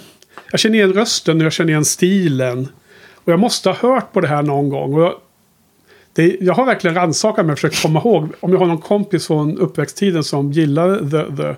jag 0.51 0.59
känner 0.59 0.75
igen 0.75 0.93
rösten 0.93 1.37
och 1.37 1.45
jag 1.45 1.53
känner 1.53 1.69
igen 1.69 1.85
stilen. 1.85 2.67
Och 3.13 3.31
jag 3.31 3.39
måste 3.39 3.69
ha 3.69 3.75
hört 3.75 4.13
på 4.13 4.21
det 4.21 4.27
här 4.27 4.41
någon 4.41 4.69
gång. 4.69 4.93
Och 4.93 5.01
jag, 5.01 5.13
det, 6.13 6.37
jag 6.39 6.53
har 6.53 6.65
verkligen 6.65 6.95
rannsakat 6.95 7.45
mig 7.45 7.53
och 7.53 7.59
försökt 7.59 7.81
komma 7.81 7.99
ihåg 7.99 8.29
om 8.39 8.51
jag 8.51 8.59
har 8.59 8.65
någon 8.65 8.81
kompis 8.81 9.27
från 9.27 9.57
uppväxttiden 9.57 10.23
som 10.23 10.51
gillar 10.51 10.97
the, 10.97 11.41
the. 11.41 11.55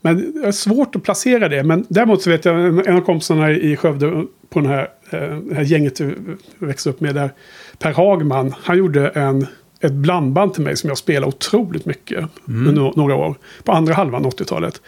Men 0.00 0.32
det 0.42 0.48
är 0.48 0.52
svårt 0.52 0.96
att 0.96 1.02
placera 1.02 1.48
det. 1.48 1.62
Men 1.62 1.86
däremot 1.88 2.22
så 2.22 2.30
vet 2.30 2.44
jag 2.44 2.60
en, 2.60 2.86
en 2.86 2.96
av 2.96 3.00
kompisarna 3.00 3.50
i 3.50 3.76
Skövde 3.76 4.24
på 4.48 4.60
den 4.60 4.70
här, 4.70 4.88
eh, 5.10 5.36
det 5.36 5.54
här 5.54 5.62
gänget 5.62 6.00
vi 6.00 6.14
växte 6.58 6.90
upp 6.90 7.00
med 7.00 7.14
där. 7.14 7.30
Per 7.78 7.92
Hagman, 7.92 8.54
han 8.62 8.78
gjorde 8.78 9.08
en, 9.08 9.46
ett 9.80 9.92
blandband 9.92 10.54
till 10.54 10.62
mig 10.62 10.76
som 10.76 10.88
jag 10.88 10.98
spelade 10.98 11.26
otroligt 11.26 11.84
mycket 11.86 12.24
under 12.46 12.72
no- 12.82 12.92
några 12.96 13.14
år. 13.14 13.36
På 13.64 13.72
andra 13.72 13.94
halvan 13.94 14.24
80-talet. 14.24 14.80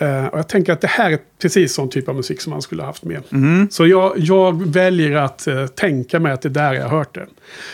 Eh, 0.00 0.26
och 0.26 0.38
jag 0.38 0.48
tänker 0.48 0.72
att 0.72 0.80
det 0.80 0.86
här 0.88 1.10
är 1.10 1.18
precis 1.42 1.74
sån 1.74 1.90
typ 1.90 2.08
av 2.08 2.14
musik 2.14 2.40
som 2.40 2.50
man 2.50 2.62
skulle 2.62 2.82
ha 2.82 2.86
haft 2.86 3.04
med. 3.04 3.22
Så 3.70 3.86
jag, 3.86 4.12
jag 4.16 4.66
väljer 4.66 5.16
att 5.16 5.46
eh, 5.46 5.66
tänka 5.66 6.20
mig 6.20 6.32
att 6.32 6.42
det 6.42 6.48
är 6.48 6.50
där 6.50 6.72
jag 6.72 6.82
har 6.88 6.98
hört 6.98 7.14
det. 7.14 7.26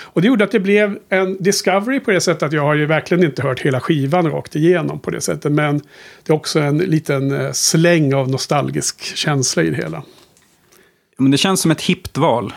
Och 0.03 0.23
det 0.23 0.29
gjorde 0.29 0.45
att 0.45 0.51
det 0.51 0.61
blev 0.61 0.99
en 1.09 1.43
discovery 1.43 2.01
på 2.01 2.11
det 2.11 2.21
sättet 2.21 2.43
att 2.43 2.53
jag 2.53 2.63
har 2.63 2.75
ju 2.75 2.87
verkligen 2.87 3.25
inte 3.25 3.43
hört 3.43 3.61
hela 3.61 3.81
skivan 3.81 4.31
rakt 4.31 4.57
igenom 4.57 4.99
på 4.99 5.11
det 5.11 5.21
sättet. 5.21 5.53
Men 5.53 5.79
det 6.23 6.33
är 6.33 6.37
också 6.37 6.61
en 6.61 6.79
liten 6.79 7.41
eh, 7.41 7.53
släng 7.53 8.15
av 8.15 8.29
nostalgisk 8.31 9.03
känsla 9.17 9.63
i 9.63 9.71
det 9.71 9.77
hela. 9.77 10.03
Men 11.17 11.31
det 11.31 11.39
känns 11.39 11.61
som 11.61 11.71
ett 11.71 11.83
hippt 11.83 12.19
val 12.19 12.53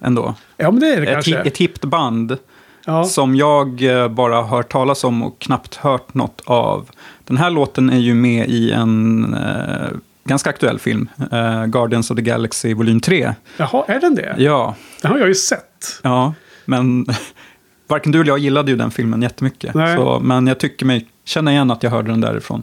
ändå. 0.00 0.34
Ja, 0.56 0.70
men 0.70 0.80
det 0.80 0.86
är 0.94 1.00
det 1.00 1.06
Ett, 1.06 1.12
kanske. 1.12 1.30
hi- 1.42 1.46
ett 1.46 1.58
hippt 1.58 1.84
band 1.84 2.36
ja. 2.84 3.04
som 3.04 3.36
jag 3.36 3.82
eh, 3.82 4.08
bara 4.08 4.34
har 4.36 4.56
hört 4.56 4.72
talas 4.72 5.04
om 5.04 5.22
och 5.22 5.38
knappt 5.38 5.74
hört 5.74 6.14
något 6.14 6.42
av. 6.44 6.90
Den 7.24 7.36
här 7.36 7.50
låten 7.50 7.90
är 7.90 7.98
ju 7.98 8.14
med 8.14 8.48
i 8.48 8.72
en 8.72 9.34
eh, 9.34 9.88
ganska 10.24 10.50
aktuell 10.50 10.78
film, 10.78 11.08
eh, 11.32 11.64
Guardians 11.66 12.10
of 12.10 12.16
the 12.16 12.22
Galaxy 12.22 12.74
volym 12.74 13.00
3. 13.00 13.34
Jaha, 13.56 13.84
är 13.88 14.00
den 14.00 14.14
det? 14.14 14.34
Ja, 14.38 14.74
Den 15.02 15.10
har 15.10 15.18
jag 15.18 15.28
ju 15.28 15.34
sett. 15.34 16.00
ja, 16.02 16.34
men 16.64 17.06
varken 17.86 18.12
du 18.12 18.20
eller 18.20 18.30
jag 18.30 18.38
gillade 18.38 18.70
ju 18.70 18.76
den 18.76 18.90
filmen 18.90 19.22
jättemycket. 19.22 19.74
Nej. 19.74 19.96
Så, 19.96 20.20
men 20.20 20.46
jag 20.46 20.58
tycker 20.58 20.86
mig 20.86 21.06
känna 21.24 21.52
igen 21.52 21.70
att 21.70 21.82
jag 21.82 21.90
hörde 21.90 22.10
den 22.10 22.20
därifrån. 22.20 22.62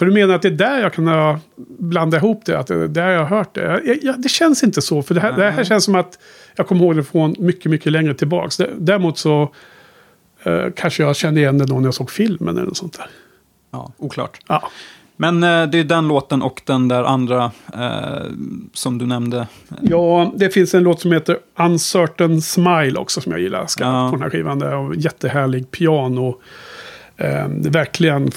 Så 0.00 0.04
du 0.06 0.12
menar 0.12 0.34
att 0.34 0.42
det 0.42 0.48
är 0.48 0.52
där 0.52 0.80
jag 0.80 0.92
kan 0.92 1.38
blanda 1.78 2.16
ihop 2.16 2.42
det? 2.44 2.58
Att 2.58 2.66
det 2.66 2.74
är 2.74 2.88
där 2.88 3.08
jag 3.08 3.24
har 3.24 3.36
hört 3.36 3.54
det? 3.54 3.80
Ja, 3.84 3.94
ja, 4.02 4.14
det 4.18 4.28
känns 4.28 4.62
inte 4.62 4.82
så. 4.82 5.02
För 5.02 5.14
det 5.14 5.20
här, 5.20 5.32
det 5.32 5.50
här 5.50 5.64
känns 5.64 5.84
som 5.84 5.94
att 5.94 6.18
jag 6.56 6.66
kommer 6.68 6.84
ihåg 6.84 6.96
det 6.96 7.04
från 7.04 7.34
mycket, 7.38 7.70
mycket 7.70 7.92
längre 7.92 8.14
tillbaks. 8.14 8.56
Däremot 8.78 9.18
så 9.18 9.52
eh, 10.42 10.64
kanske 10.76 11.02
jag 11.02 11.16
kände 11.16 11.40
igen 11.40 11.58
det 11.58 11.64
då 11.66 11.74
när 11.74 11.84
jag 11.84 11.94
såg 11.94 12.10
filmen 12.10 12.56
eller 12.56 12.66
något 12.66 12.76
sånt 12.76 12.92
där. 12.98 13.06
Ja, 13.70 13.92
oklart. 13.96 14.38
Ja, 14.48 14.68
Men 15.16 15.42
eh, 15.42 15.66
det 15.66 15.78
är 15.78 15.84
den 15.84 16.08
låten 16.08 16.42
och 16.42 16.62
den 16.66 16.88
där 16.88 17.04
andra 17.04 17.50
eh, 17.74 18.26
som 18.72 18.98
du 18.98 19.06
nämnde. 19.06 19.46
ja 19.80 20.32
det 20.36 20.50
finns 20.50 20.74
en 20.74 20.82
låt 20.82 21.00
som 21.00 21.12
heter 21.12 21.38
Uncertain 21.58 22.42
Smile 22.42 22.98
också 22.98 23.20
som 23.20 23.32
jag 23.32 23.40
gillar 23.40 23.66
skarpt 23.66 23.86
Ja. 23.88 24.08
på 24.10 24.16
den 24.16 24.22
här 24.22 24.30
skivan. 24.30 24.58
Det 24.58 24.66
är 24.66 24.94
jättehärlig 24.96 25.70
piano. 25.70 26.40
Eh, 27.16 27.46
verkligen 27.48 28.30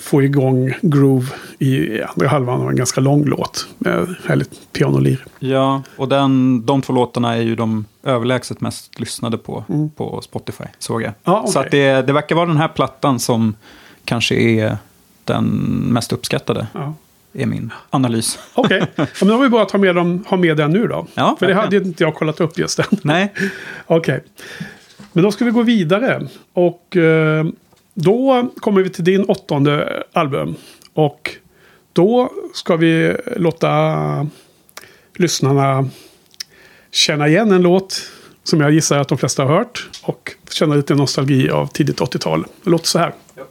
få 0.00 0.22
igång 0.22 0.74
groove 0.82 1.26
i 1.58 2.02
andra 2.02 2.28
halvan 2.28 2.60
av 2.60 2.70
en 2.70 2.76
ganska 2.76 3.00
lång 3.00 3.24
låt. 3.24 3.66
Med 3.78 4.14
härligt 4.26 4.72
pianolir. 4.72 5.24
Ja, 5.38 5.82
och 5.96 6.08
den, 6.08 6.66
de 6.66 6.82
två 6.82 6.92
låtarna 6.92 7.36
är 7.36 7.40
ju 7.42 7.54
de 7.56 7.84
överlägset 8.02 8.60
mest 8.60 9.00
lyssnade 9.00 9.38
på 9.38 9.64
på 9.96 10.20
Spotify, 10.22 10.64
såg 10.78 11.02
jag. 11.02 11.06
Mm. 11.08 11.14
Ja, 11.24 11.44
Så 11.46 11.58
okej. 11.60 11.66
att 11.66 11.70
det, 12.02 12.06
det 12.06 12.12
verkar 12.12 12.36
vara 12.36 12.46
den 12.46 12.56
här 12.56 12.68
plattan 12.68 13.18
som 13.18 13.54
kanske 14.04 14.34
är 14.34 14.76
den 15.24 15.44
mest 15.92 16.12
uppskattade, 16.12 16.66
Ja. 16.74 16.94
är 17.32 17.46
min 17.46 17.72
analys. 17.90 18.38
Okej, 18.54 18.86
ja, 18.96 19.06
men 19.20 19.28
då 19.28 19.42
det 19.42 19.50
bra 19.50 19.62
att 19.62 19.68
ta 19.68 19.78
med, 19.78 19.94
dem, 19.94 20.24
ha 20.28 20.36
med 20.36 20.56
den 20.56 20.70
nu 20.70 20.86
då. 20.86 21.06
Ja, 21.14 21.36
För 21.38 21.46
det 21.46 21.54
hade 21.54 21.76
inte 21.76 22.04
jag 22.04 22.14
kollat 22.14 22.40
upp 22.40 22.58
just 22.58 22.76
den. 22.76 22.86
Nej, 23.02 23.32
Okej. 23.86 24.24
Men 25.12 25.24
då 25.24 25.32
ska 25.32 25.44
vi 25.44 25.50
gå 25.50 25.62
vidare. 25.62 26.26
Och 26.52 26.96
eh, 26.96 27.46
då 28.02 28.50
kommer 28.56 28.82
vi 28.82 28.90
till 28.90 29.04
din 29.04 29.24
åttonde 29.24 30.02
album. 30.12 30.54
Och 30.94 31.36
då 31.92 32.32
ska 32.54 32.76
vi 32.76 33.16
låta 33.36 34.26
lyssnarna 35.16 35.88
känna 36.90 37.28
igen 37.28 37.52
en 37.52 37.62
låt 37.62 38.02
som 38.44 38.60
jag 38.60 38.72
gissar 38.72 38.98
att 38.98 39.08
de 39.08 39.18
flesta 39.18 39.44
har 39.44 39.56
hört. 39.58 39.88
Och 40.02 40.32
känna 40.50 40.74
lite 40.74 40.94
nostalgi 40.94 41.50
av 41.50 41.66
tidigt 41.66 42.00
80-tal. 42.00 42.44
Det 42.64 42.70
låter 42.70 42.86
så 42.86 42.98
här. 42.98 43.14
The 43.34 43.42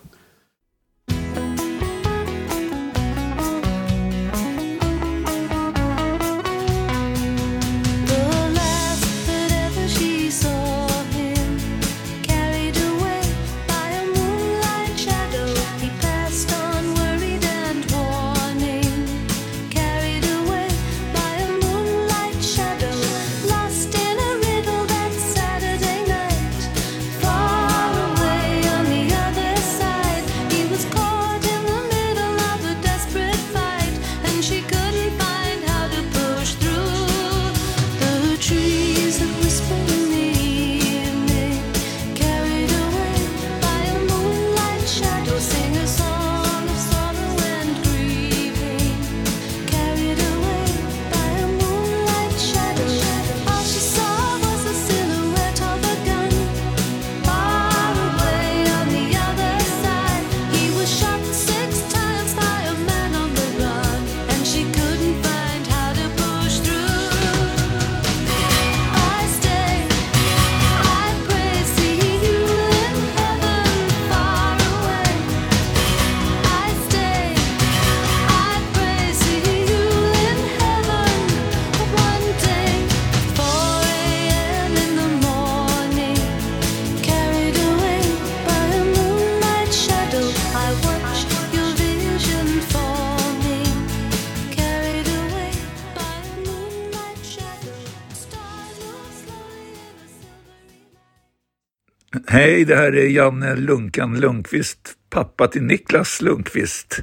det 102.69 102.75
här 102.75 102.95
är 102.95 103.07
Janne 103.07 103.55
Lunkan 103.55 104.19
Lundqvist, 104.19 104.79
pappa 105.09 105.47
till 105.47 105.63
Niklas 105.63 106.21
Lundqvist. 106.21 106.99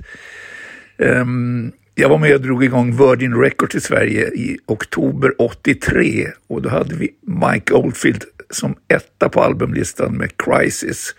Ehm, 0.98 1.72
jag 1.94 2.08
var 2.08 2.18
med 2.18 2.34
och 2.34 2.40
drog 2.40 2.64
igång 2.64 2.96
Virgin 2.96 3.34
Records 3.34 3.74
i 3.74 3.80
Sverige 3.80 4.26
i 4.26 4.58
oktober 4.66 5.32
83 5.38 6.28
och 6.46 6.62
då 6.62 6.68
hade 6.68 6.94
vi 6.94 7.08
Mike 7.20 7.74
Oldfield 7.74 8.24
som 8.50 8.74
etta 8.88 9.28
på 9.28 9.42
albumlistan 9.42 10.12
med 10.12 10.30
Crisis. 10.36 11.14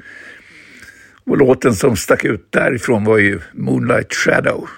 Och 1.25 1.37
låten 1.37 1.75
som 1.75 1.95
stack 1.95 2.25
ut 2.25 2.51
därifrån 2.51 3.03
var 3.03 3.17
ju 3.17 3.39
Moonlight 3.53 4.13
Shadow. 4.13 4.69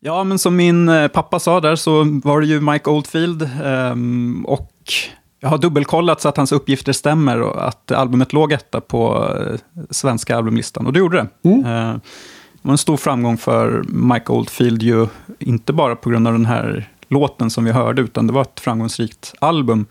Ja, 0.00 0.24
men 0.24 0.38
som 0.38 0.56
min 0.56 0.88
eh, 0.88 1.08
pappa 1.08 1.38
sa 1.38 1.60
där 1.60 1.76
så 1.76 2.20
var 2.24 2.40
det 2.40 2.46
ju 2.46 2.60
Mike 2.60 2.90
Oldfield. 2.90 3.50
Ehm, 3.64 4.46
och 4.46 4.72
jag 5.40 5.48
har 5.48 5.58
dubbelkollat 5.58 6.20
så 6.20 6.28
att 6.28 6.36
hans 6.36 6.52
uppgifter 6.52 6.92
stämmer 6.92 7.40
och 7.40 7.68
att 7.68 7.92
albumet 7.92 8.32
låg 8.32 8.52
etta 8.52 8.80
på 8.80 9.34
eh, 9.40 9.84
svenska 9.90 10.36
albumlistan. 10.36 10.86
Och 10.86 10.92
det 10.92 10.98
gjorde 10.98 11.16
det. 11.42 11.48
Eh, 11.50 11.94
det 12.52 12.68
var 12.68 12.72
en 12.72 12.78
stor 12.78 12.96
framgång 12.96 13.38
för 13.38 13.82
Mike 13.88 14.32
Oldfield 14.32 14.82
ju, 14.82 15.06
inte 15.38 15.72
bara 15.72 15.96
på 15.96 16.10
grund 16.10 16.26
av 16.26 16.32
den 16.32 16.46
här 16.46 16.88
låten 17.08 17.50
som 17.50 17.64
vi 17.64 17.72
hörde, 17.72 18.02
utan 18.02 18.26
det 18.26 18.32
var 18.32 18.42
ett 18.42 18.60
framgångsrikt 18.60 19.34
album. 19.38 19.86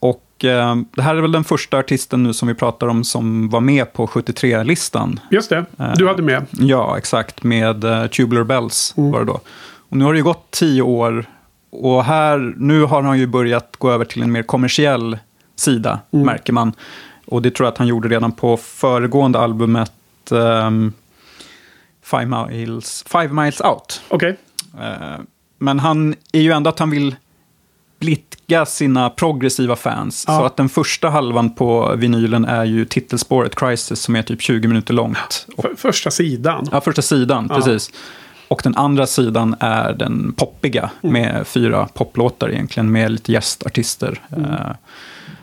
Och 0.00 0.44
eh, 0.44 0.76
det 0.96 1.02
här 1.02 1.16
är 1.16 1.20
väl 1.20 1.32
den 1.32 1.44
första 1.44 1.78
artisten 1.78 2.22
nu 2.22 2.32
som 2.32 2.48
vi 2.48 2.54
pratar 2.54 2.86
om 2.86 3.04
som 3.04 3.48
var 3.48 3.60
med 3.60 3.92
på 3.92 4.06
73-listan. 4.06 5.20
Just 5.30 5.50
det, 5.50 5.64
du 5.96 6.08
hade 6.08 6.22
med. 6.22 6.46
Ja, 6.50 6.98
exakt. 6.98 7.42
Med 7.42 7.84
Tubular 8.12 8.44
Bells 8.44 8.92
var 8.96 9.18
det 9.18 9.26
då. 9.26 9.40
Och 9.90 9.96
nu 9.96 10.04
har 10.04 10.12
det 10.12 10.18
ju 10.18 10.24
gått 10.24 10.50
tio 10.50 10.82
år. 10.82 11.26
Och 11.70 12.04
här, 12.04 12.54
nu 12.56 12.82
har 12.84 13.02
han 13.02 13.18
ju 13.18 13.26
börjat 13.26 13.76
gå 13.78 13.90
över 13.90 14.04
till 14.04 14.22
en 14.22 14.32
mer 14.32 14.42
kommersiell 14.42 15.18
sida, 15.56 16.00
märker 16.10 16.52
man. 16.52 16.72
Och 17.26 17.42
det 17.42 17.50
tror 17.50 17.66
jag 17.66 17.72
att 17.72 17.78
han 17.78 17.86
gjorde 17.86 18.08
redan 18.08 18.32
på 18.32 18.56
föregående 18.56 19.38
albumet 19.38 19.92
ehm, 20.32 20.92
Five, 22.02 22.26
Miles, 22.26 23.04
Five 23.08 23.28
Miles 23.28 23.60
Out. 23.60 24.02
Okej. 24.08 24.36
Eh, 24.80 25.20
men 25.58 25.78
han 25.78 26.14
är 26.32 26.40
ju 26.40 26.52
ändå 26.52 26.70
att 26.70 26.78
han 26.78 26.90
vill 26.90 27.16
blidka 27.98 28.66
sina 28.66 29.10
progressiva 29.10 29.76
fans. 29.76 30.24
Ja. 30.28 30.38
Så 30.38 30.44
att 30.44 30.56
den 30.56 30.68
första 30.68 31.08
halvan 31.08 31.54
på 31.54 31.94
vinylen 31.96 32.44
är 32.44 32.64
ju 32.64 32.84
titelspåret 32.84 33.54
Crisis 33.54 34.00
som 34.00 34.16
är 34.16 34.22
typ 34.22 34.42
20 34.42 34.68
minuter 34.68 34.94
långt. 34.94 35.46
För, 35.58 35.74
första 35.76 36.10
sidan. 36.10 36.68
Ja, 36.72 36.80
första 36.80 37.02
sidan, 37.02 37.46
Ja. 37.50 37.56
precis. 37.56 37.90
Och 38.50 38.60
den 38.64 38.76
andra 38.76 39.06
sidan 39.06 39.56
är 39.60 39.92
den 39.92 40.32
poppiga, 40.32 40.90
med 41.00 41.46
fyra 41.46 41.88
poplåtar 41.94 42.50
egentligen, 42.50 42.92
med 42.92 43.10
lite 43.12 43.32
gästartister. 43.32 44.20
Eh, 44.36 44.70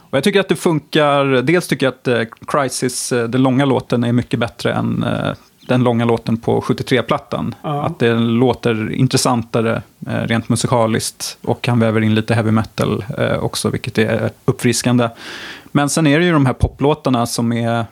och 0.09 0.17
jag 0.17 0.23
tycker 0.23 0.39
att 0.39 0.49
det 0.49 0.55
funkar, 0.55 1.41
dels 1.41 1.67
tycker 1.67 1.85
jag 1.85 1.93
att 1.93 2.07
eh, 2.07 2.21
Crisis, 2.47 3.11
eh, 3.11 3.27
den 3.27 3.43
långa 3.43 3.65
låten, 3.65 4.03
är 4.03 4.13
mycket 4.13 4.39
bättre 4.39 4.73
än 4.73 5.05
den 5.67 5.83
långa 5.83 6.05
låten 6.05 6.37
på 6.37 6.61
73-plattan. 6.61 7.55
Ja. 7.61 7.85
Att 7.85 7.99
det 7.99 8.13
låter 8.13 8.91
intressantare 8.91 9.81
rent 9.99 10.49
musikaliskt 10.49 11.37
och 11.41 11.67
han 11.67 11.79
väver 11.79 12.01
in 12.01 12.15
lite 12.15 12.33
heavy 12.33 12.51
metal 12.51 13.05
också, 13.39 13.69
vilket 13.69 13.97
är 13.97 14.29
uppfriskande. 14.45 15.09
Men 15.71 15.89
sen 15.89 16.07
är 16.07 16.19
det 16.19 16.25
ju 16.25 16.31
de 16.31 16.45
här 16.45 16.53
poplåtarna 16.53 17.25
som 17.25 17.53
är 17.53 17.85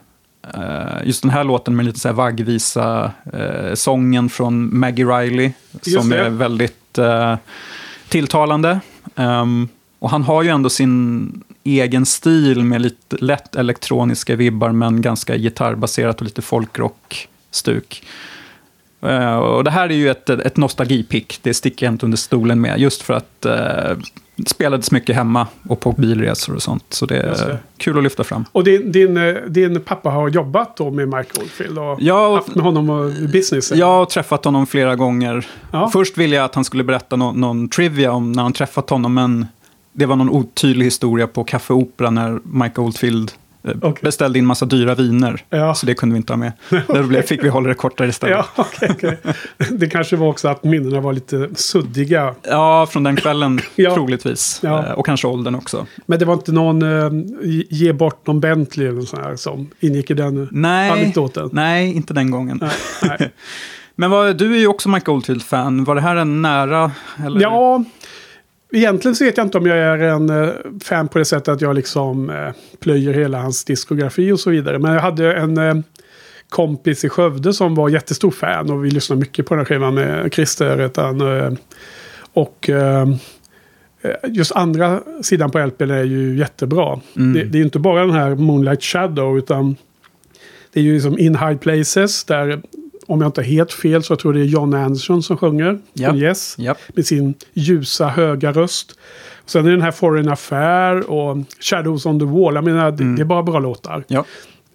just 1.04 1.22
den 1.22 1.32
här 1.32 1.44
låten 1.44 1.76
med 1.76 1.86
lite 1.86 2.00
så 2.00 2.08
här 2.08 2.16
vaggvisa 2.16 3.12
eh, 3.34 3.74
sången 3.74 4.30
från 4.30 4.80
Maggie 4.80 5.06
Riley 5.06 5.52
Just 5.72 6.00
som 6.00 6.10
det. 6.10 6.18
är 6.18 6.30
väldigt 6.30 6.98
eh, 6.98 7.36
tilltalande. 8.10 8.80
Ehm, 9.16 9.68
och 10.00 10.10
han 10.10 10.24
har 10.24 10.44
ju 10.44 10.50
ändå 10.50 10.70
sin 10.70 11.44
egen 11.64 12.06
stil 12.06 12.64
med 12.64 12.82
lite 12.82 13.18
lätt 13.20 13.56
elektroniska 13.56 14.36
vibbar 14.36 14.72
men 14.72 15.02
ganska 15.02 15.38
gitarrbaserat 15.38 16.20
och 16.20 16.26
lite 16.26 16.42
folkrock-stuk. 16.42 18.04
Eh, 19.02 19.36
och 19.36 19.64
det 19.64 19.72
här 19.72 19.90
är 19.90 19.94
ju 19.96 20.10
ett, 20.10 20.30
ett 20.30 20.58
nostalgipick, 20.58 21.40
det 21.42 21.54
sticker 21.54 21.86
jag 21.86 21.94
inte 21.94 22.06
under 22.06 22.18
stolen 22.18 22.62
med, 22.62 22.80
just 22.80 23.02
för 23.02 23.14
att 23.14 23.46
eh, 23.46 23.98
det 24.38 24.50
spelades 24.50 24.92
mycket 24.92 25.16
hemma 25.16 25.48
och 25.70 25.80
på 25.80 25.92
bilresor 25.92 26.56
och 26.56 26.62
sånt. 26.62 26.84
Så 26.90 27.06
det 27.06 27.18
är 27.18 27.48
det. 27.48 27.58
kul 27.78 27.98
att 27.98 28.04
lyfta 28.04 28.24
fram. 28.24 28.46
Och 28.52 28.64
din, 28.64 28.92
din, 28.92 29.18
eh, 29.18 29.34
din 29.48 29.82
pappa 29.82 30.10
har 30.10 30.30
jobbat 30.30 30.78
då 30.78 30.92
med 30.92 31.08
Mike 31.08 31.40
Oldfield 31.42 31.80
och 31.80 31.98
Ja, 32.02 32.28
och- 32.28 32.36
haft 32.36 32.56
med 32.56 32.64
honom 32.64 32.90
och 32.90 33.12
business? 33.30 33.72
Jag 33.72 33.86
har 33.86 34.06
träffat 34.06 34.46
honom 34.46 34.68
flera 34.68 34.96
gånger. 34.96 35.48
Ja. 35.72 35.90
Först 35.94 36.18
ville 36.18 36.36
jag 36.36 36.46
att 36.46 36.56
han 36.56 36.64
skulle 36.66 36.84
berätta 36.84 37.16
nå- 37.16 37.32
någon 37.32 37.70
trivia 37.70 38.12
om 38.12 38.32
när 38.32 38.44
han 38.44 38.54
träffat 38.54 38.90
honom, 38.90 39.14
men 39.14 39.46
det 39.94 40.06
var 40.06 40.16
någon 40.16 40.30
otydlig 40.30 40.86
historia 40.86 41.28
på 41.28 41.44
Café 41.44 41.74
Opera 41.74 42.10
när 42.10 42.40
Mike 42.44 42.82
Oldfield 42.82 43.32
eh, 43.66 43.72
Okej. 43.82 44.00
beställde 44.02 44.40
in 44.40 44.46
massa 44.46 44.66
dyra 44.66 44.96
viner. 44.96 45.44
Ja. 45.50 45.76
Så 45.76 45.86
det 45.86 45.94
kunde 45.94 46.14
vi 46.14 46.18
inte 46.18 46.34
ha 46.34 46.38
med. 46.38 46.52
Där 46.88 47.04
blev, 47.04 47.22
fick 47.22 47.44
vi 47.44 47.50
hålla 47.50 47.68
det 47.70 47.74
kortare 47.76 48.08
istället. 48.08 48.36
Ja, 48.56 48.64
okej, 48.64 48.90
okej. 48.92 49.18
Det 49.72 49.88
kanske 49.90 50.16
var 50.16 50.28
också 50.28 50.48
att 50.48 50.64
minnena 50.64 51.00
var 51.02 51.14
lite 51.14 51.50
suddiga. 51.56 52.36
Ja, 52.44 52.88
från 52.92 53.04
den 53.04 53.16
kvällen 53.16 53.60
Ja. 53.76 53.94
troligtvis. 53.96 54.60
Ja. 54.64 54.86
Eh, 54.86 54.92
Och 54.92 55.06
kanske 55.06 55.28
åldern 55.28 55.56
också. 55.56 55.86
Men 56.06 56.20
det 56.20 56.26
var 56.26 56.34
inte 56.34 56.52
någon 56.52 56.82
eh, 56.82 57.10
ge 57.70 57.94
bort 57.94 58.28
någon 58.28 58.40
Bentley 58.40 58.88
eller 58.88 59.02
sånt 59.02 59.24
här 59.24 59.36
som 59.36 59.70
ingick 59.80 60.12
i 60.12 60.14
den 60.14 60.48
Nej, 60.52 60.90
anekdoten. 60.92 61.50
nej 61.54 61.94
inte 61.96 62.14
den 62.14 62.32
gången. 62.32 62.60
Nej, 62.62 62.72
nej. 63.20 63.32
Men 63.98 64.12
vad, 64.12 64.38
du 64.38 64.56
är 64.56 64.60
ju 64.60 64.68
också 64.68 64.90
Mike 64.90 65.12
Oldfield-fan. 65.12 65.84
Var 65.84 65.96
det 65.96 66.02
här 66.02 66.16
en 66.16 66.42
nära? 66.42 66.92
Eller? 67.26 67.42
Ja, 67.42 67.84
egentligen 68.72 69.16
så 69.16 69.26
vet 69.26 69.38
jag 69.38 69.46
inte 69.46 69.58
om 69.58 69.66
jag 69.66 69.78
är 69.78 69.98
en 69.98 70.30
eh, 70.30 70.50
fan 70.84 71.08
på 71.08 71.20
det 71.20 71.26
sättet 71.26 71.48
att 71.48 71.62
jag 71.62 71.76
liksom 71.76 72.30
eh, 72.30 72.52
plöjer 72.80 73.14
hela 73.14 73.42
hans 73.42 73.64
diskografi 73.66 74.32
och 74.32 74.40
så 74.40 74.50
vidare. 74.50 74.80
Men 74.80 74.94
jag 74.94 75.02
hade 75.02 75.34
en 75.34 75.58
eh, 75.58 75.76
kompis 76.50 77.06
i 77.06 77.10
Skövde 77.10 77.54
som 77.54 77.76
var 77.76 77.90
jättestor 77.90 78.32
fan 78.32 78.72
och 78.72 78.86
vi 78.86 78.92
lyssnade 78.92 79.20
mycket 79.20 79.46
på 79.46 79.54
den 79.54 79.60
här 79.60 79.66
skivan 79.66 79.96
med 79.96 80.34
Christer. 80.34 80.82
Utan, 80.82 81.22
och 82.34 82.70
just 84.28 84.52
andra 84.52 85.04
sidan 85.22 85.52
på 85.52 85.60
LPn 85.60 85.92
är 85.92 86.04
ju 86.04 86.38
jättebra. 86.38 87.00
Det, 87.14 87.44
det 87.44 87.58
är 87.58 87.60
ju 87.60 87.64
inte 87.64 87.80
bara 87.80 88.02
den 88.02 88.16
här 88.16 88.36
Moonlight 88.36 88.84
Shadow 88.84 89.38
utan 89.38 89.76
det 90.74 90.80
är 90.80 90.84
ju 90.84 90.94
liksom 90.94 91.20
In 91.20 91.36
High 91.36 91.58
Places 91.58 92.24
där 92.24 92.62
om 93.08 93.22
jag 93.22 93.28
inte 93.28 93.42
har 93.42 93.46
helt 93.46 93.74
fel 93.74 94.04
så 94.04 94.16
tror 94.16 94.34
jag 94.36 94.42
det 94.44 94.50
är 94.50 94.52
John 94.52 94.74
Anderson 94.74 95.24
som 95.24 95.38
sjunger. 95.38 95.80
Ja. 95.94 96.10
Från 96.10 96.18
Yes 96.20 96.56
Japp. 96.58 96.78
med 96.96 97.06
sin 97.06 97.34
ljusa 97.54 98.08
höga 98.08 98.52
röst. 98.52 99.00
Sen 99.46 99.66
är 99.68 99.72
den 99.72 99.82
här 99.82 99.92
Foreign 99.92 100.30
Affair 100.30 101.10
och 101.10 101.38
Shadows 101.60 102.06
on 102.06 102.20
the 102.20 102.26
Wall. 102.26 102.56
Jag 102.56 102.64
menar, 102.64 102.92
det- 102.92 103.16
det 103.16 103.22
är 103.22 103.26
bara 103.26 103.44
bra 103.44 103.60
låtar. 103.60 104.04
Ja. 104.08 104.26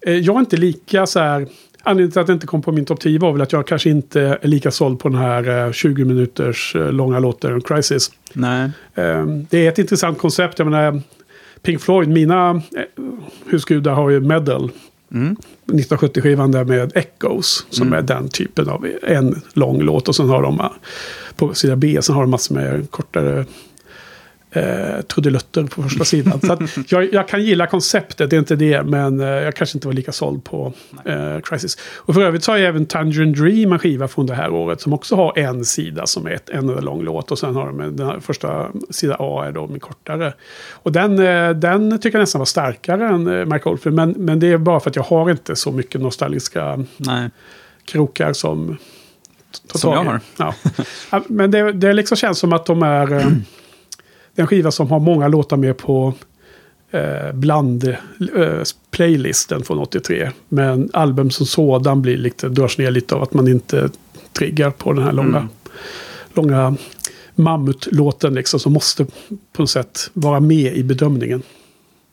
Eh, 0.07 0.13
Jag 0.17 0.35
är 0.35 0.39
inte 0.39 0.57
lika 0.57 1.05
så 1.05 1.19
här... 1.19 1.47
Anledningen 1.83 2.11
till 2.11 2.21
att 2.21 2.27
det 2.27 2.33
inte 2.33 2.47
kom 2.47 2.61
på 2.61 2.71
min 2.71 2.85
topp 2.85 2.99
10 2.99 3.19
var 3.19 3.31
väl 3.31 3.41
att 3.41 3.51
jag 3.53 3.67
kanske 3.67 3.89
inte 3.89 4.21
är 4.41 4.47
lika 4.47 4.71
såld 4.71 4.99
på 4.99 5.09
den 5.09 5.17
här 5.17 5.65
eh, 5.67 5.71
20 5.71 6.05
minuters 6.05 6.75
eh, 6.75 6.91
långa 6.91 7.19
låten 7.19 7.61
Crisis. 7.61 8.11
Nej. 8.33 8.69
Eh, 8.95 9.25
Det 9.49 9.65
är 9.65 9.69
ett 9.69 9.79
intressant 9.79 10.17
koncept. 10.17 10.59
Jag 10.59 10.67
menar, 10.67 11.01
Pink 11.61 11.81
Floyd, 11.81 12.09
mina 12.09 12.49
eh, 12.51 13.03
husgudar 13.49 13.93
har 13.93 14.09
ju 14.09 14.19
Medal. 14.19 14.71
Mm. 15.13 15.35
1970-skivan 15.65 16.51
där 16.51 16.63
med 16.63 16.91
Echoes. 16.95 17.65
Som 17.69 17.93
är 17.93 18.01
den 18.01 18.29
typen 18.29 18.69
av 18.69 18.87
en 19.03 19.41
lång 19.53 19.81
låt. 19.81 20.07
Och 20.07 20.15
sen 20.15 20.29
har 20.29 20.41
de 20.41 20.59
eh, 20.59 20.71
på 21.35 21.53
sida 21.53 21.75
B 21.75 22.01
sen 22.01 22.15
har 22.15 22.21
de 22.21 22.31
massor 22.31 22.55
med 22.55 22.91
kortare 22.91 23.45
eh, 24.51 25.01
trudelutter 25.01 25.63
på 25.63 25.83
första 25.83 26.05
sidan. 26.05 26.41
Så 26.41 26.57
jag, 26.95 27.13
jag 27.13 27.27
kan 27.27 27.43
gilla 27.43 27.67
konceptet, 27.67 28.29
det 28.29 28.35
är 28.35 28.39
inte 28.39 28.55
det. 28.55 28.83
Men 28.83 29.19
eh, 29.19 29.27
jag 29.27 29.55
kanske 29.55 29.77
inte 29.77 29.87
var 29.87 29.93
lika 29.93 30.11
såld 30.11 30.43
på 30.43 30.73
eh, 31.05 31.39
Crisis. 31.43 31.77
Och 31.97 32.13
för 32.13 32.21
övrigt 32.21 32.43
så 32.43 32.51
har 32.51 32.57
jag 32.57 32.67
även 32.67 32.85
Tangerine 32.85 33.33
Dream 33.33 33.71
en 33.73 33.79
skiva 33.79 34.07
från 34.07 34.25
det 34.25 34.33
här 34.35 34.51
året. 34.51 34.81
Som 34.81 34.93
också 34.93 35.15
har 35.15 35.37
en 35.39 35.65
sida 35.65 36.07
som 36.07 36.25
är 36.27 36.31
ett, 36.31 36.49
en 36.49 36.69
enda 36.69 36.81
lång 36.81 37.03
låt. 37.03 37.31
Och 37.31 37.39
sen 37.39 37.55
har 37.55 37.65
de 37.67 37.79
en- 37.81 37.95
den 37.95 38.07
här 38.07 38.19
första 38.19 38.67
sida 38.89 39.15
A 39.19 39.45
är 39.47 39.51
då 39.51 39.67
med 39.67 39.81
kortare. 39.81 40.33
Och 40.71 40.91
den, 40.91 41.19
eh, 41.19 41.49
den 41.49 41.99
tycker 42.01 42.17
jag 42.17 42.23
nästan 42.23 42.39
var 42.39 42.45
starkare 42.45 43.07
än 43.07 43.27
eh, 43.39 43.45
Mike 43.45 43.69
Oldfield. 43.69 43.95
Men, 43.95 44.11
men 44.11 44.39
det 44.39 44.47
är 44.47 44.57
bara 44.57 44.79
för 44.79 44.89
att 44.89 44.95
jag 44.95 45.03
har 45.03 45.31
inte 45.31 45.55
så 45.55 45.71
mycket 45.71 46.01
nostalgiska 46.01 46.85
Nej. 46.97 47.29
krokar 47.85 48.33
som... 48.33 48.77
Som 49.73 49.93
jag 49.93 50.03
har. 50.03 50.19
Ja. 50.37 50.53
Ja, 51.11 51.21
Men 51.27 51.51
det, 51.51 51.71
det 51.71 51.93
liksom 51.93 52.17
känns 52.17 52.39
som 52.39 52.53
att 52.53 52.65
de 52.65 52.83
är 52.83 53.25
eh, 54.31 54.35
den 54.35 54.47
skiva 54.47 54.71
som 54.71 54.91
har 54.91 54.99
många 54.99 55.27
låtar 55.27 55.57
med 55.57 55.77
på 55.77 56.13
eh, 56.91 57.33
bland 57.33 57.83
eh, 57.83 58.61
playlisten 58.91 59.63
från 59.63 59.79
83. 59.79 60.31
Men 60.49 60.89
album 60.93 61.31
som 61.31 61.45
sådan 61.45 62.01
blir 62.01 62.17
lite, 62.17 62.49
dras 62.49 62.77
ner 62.77 62.91
lite 62.91 63.15
av 63.15 63.23
att 63.23 63.33
man 63.33 63.47
inte 63.47 63.89
triggar 64.33 64.71
på 64.71 64.93
den 64.93 65.03
här 65.03 65.11
långa, 65.11 65.37
Mm. 65.37 65.49
långa 66.33 66.75
mammutlåten 67.35 68.33
liksom. 68.33 68.59
Som 68.59 68.73
måste 68.73 69.05
på 69.53 69.61
något 69.61 69.69
sätt 69.69 70.09
vara 70.13 70.39
med 70.39 70.75
i 70.75 70.83
bedömningen. 70.83 71.41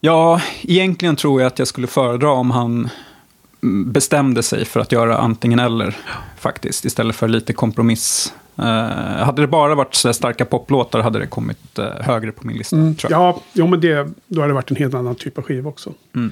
Ja, 0.00 0.40
egentligen 0.62 1.16
tror 1.16 1.40
jag 1.40 1.46
att 1.46 1.58
jag 1.58 1.68
skulle 1.68 1.86
föredra 1.86 2.30
om 2.30 2.50
han 2.50 2.88
mm, 3.62 3.92
bestämde 3.92 4.42
sig 4.42 4.64
för 4.64 4.80
att 4.80 4.92
göra 4.92 5.16
antingen 5.18 5.58
eller. 5.58 5.96
Faktiskt, 6.38 6.84
istället 6.84 7.16
för 7.16 7.28
lite 7.28 7.52
kompromiss. 7.52 8.32
Eh, 8.58 9.24
hade 9.24 9.42
det 9.42 9.48
bara 9.48 9.74
varit 9.74 9.94
så 9.94 10.12
starka 10.12 10.44
poplåtar 10.44 11.00
hade 11.00 11.18
det 11.18 11.26
kommit 11.26 11.78
eh, 11.78 11.84
högre 12.00 12.32
på 12.32 12.46
min 12.46 12.56
lista. 12.56 12.76
Jag. 12.76 12.94
Ja, 13.10 13.42
jo, 13.52 13.66
men 13.66 13.80
det, 13.80 14.08
då 14.26 14.40
hade 14.40 14.50
det 14.50 14.54
varit 14.54 14.70
en 14.70 14.76
helt 14.76 14.94
annan 14.94 15.14
typ 15.14 15.38
av 15.38 15.44
skiva 15.44 15.68
också. 15.68 15.92
Mm. 16.14 16.30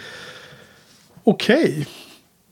Okej. 1.25 1.87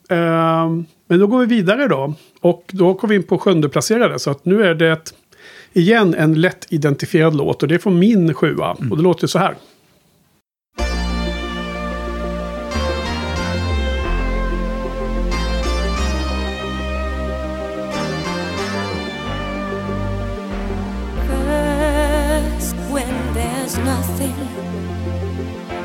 Ehm, 0.09 0.85
men 1.09 1.19
då 1.21 1.27
går 1.27 1.41
vi 1.41 1.47
vidare 1.47 1.89
då. 1.89 2.15
Och 2.41 2.65
då 2.73 2.95
kommer 2.95 3.15
vi 3.15 3.17
in 3.17 3.23
på 3.23 3.39
sjunde 3.39 3.69
placerade. 3.69 4.19
Så 4.19 4.31
att 4.31 4.45
nu 4.45 4.65
är 4.65 4.75
det 4.75 4.93
ett, 4.93 5.15
igen 5.73 6.15
en 6.15 6.41
lätt 6.41 6.67
identifierad 6.69 7.37
låt. 7.37 7.63
Och 7.63 7.69
det 7.69 7.75
är 7.75 7.79
från 7.79 7.99
min 7.99 8.35
sjua. 8.35 8.77
Och 8.91 8.97
det 8.97 9.03
låter 9.03 9.27
så 9.27 9.39
här. 9.39 9.55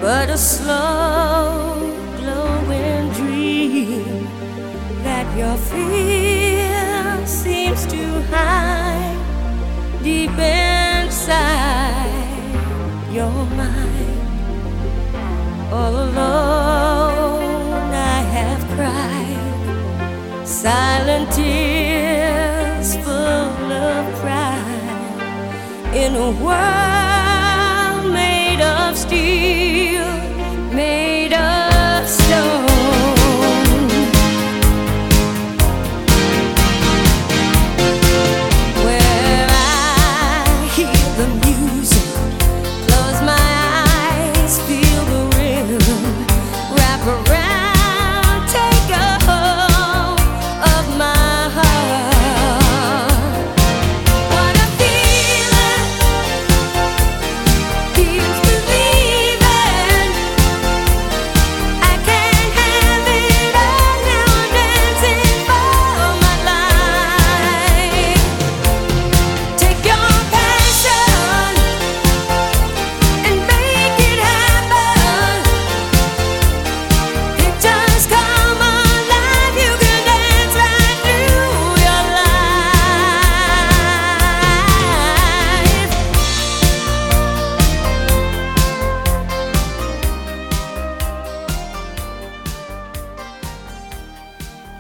But 0.10 0.28
a 0.32 0.38
slow 0.39 1.78
glowing 2.18 3.12
dream 3.14 4.26
that 5.03 5.28
your 5.38 5.55
fear 5.70 7.28
seems 7.28 7.86
to 7.86 8.03
hide 8.34 9.20
deep 10.01 10.32
inside 10.32 11.30
your 13.12 13.38
mind. 13.62 14.20
All 15.72 15.95
alone, 16.07 17.93
I 17.93 18.20
have 18.38 18.62
cried 18.76 20.47
silent 20.47 21.32
tears 21.32 22.95
full 23.05 23.72
of 23.88 24.03
pride 24.22 25.22
in 25.93 26.16
a 26.16 26.32
world 26.43 26.99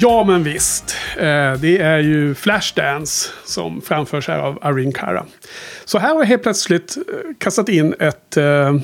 Ja, 0.01 0.23
men 0.23 0.43
visst. 0.43 0.95
Eh, 1.17 1.53
det 1.53 1.77
är 1.77 1.99
ju 1.99 2.35
Flashdance 2.35 3.29
som 3.45 3.81
framförs 3.81 4.27
här 4.27 4.39
av 4.39 4.59
Irene 4.63 4.91
Cara. 4.91 5.25
Så 5.85 5.97
här 5.97 6.09
har 6.09 6.19
jag 6.19 6.25
helt 6.25 6.43
plötsligt 6.43 6.97
eh, 6.97 7.03
kastat 7.37 7.69
in 7.69 7.95
ett 7.99 8.37
eh, 8.37 8.79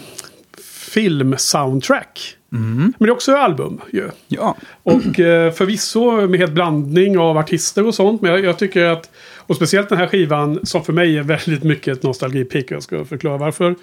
filmsoundtrack. 0.91 2.38
Men 2.49 2.93
det 2.99 3.05
är 3.05 3.11
också 3.11 3.36
album 3.36 3.82
ju. 3.93 4.09
Ja, 4.28 4.55
Och 4.84 5.20
eh, 5.20 5.51
förvisso 5.51 6.28
med 6.28 6.39
helt 6.39 6.51
blandning 6.51 7.18
av 7.18 7.38
artister 7.38 7.88
och 7.88 7.95
sånt. 7.95 8.22
Men 8.22 8.32
jag, 8.32 8.45
jag 8.45 8.59
tycker 8.59 8.86
att, 8.86 9.09
och 9.38 9.55
speciellt 9.55 9.89
den 9.89 9.97
här 9.97 10.07
skivan 10.07 10.59
som 10.63 10.84
för 10.84 10.93
mig 10.93 11.18
är 11.18 11.24
väldigt 11.24 11.63
mycket 11.63 11.97
ett 11.97 12.03
nostalgipick. 12.03 12.72
Jag 12.72 12.84
ska 12.84 13.05
förklara 13.05 13.38
varför. 13.38 13.76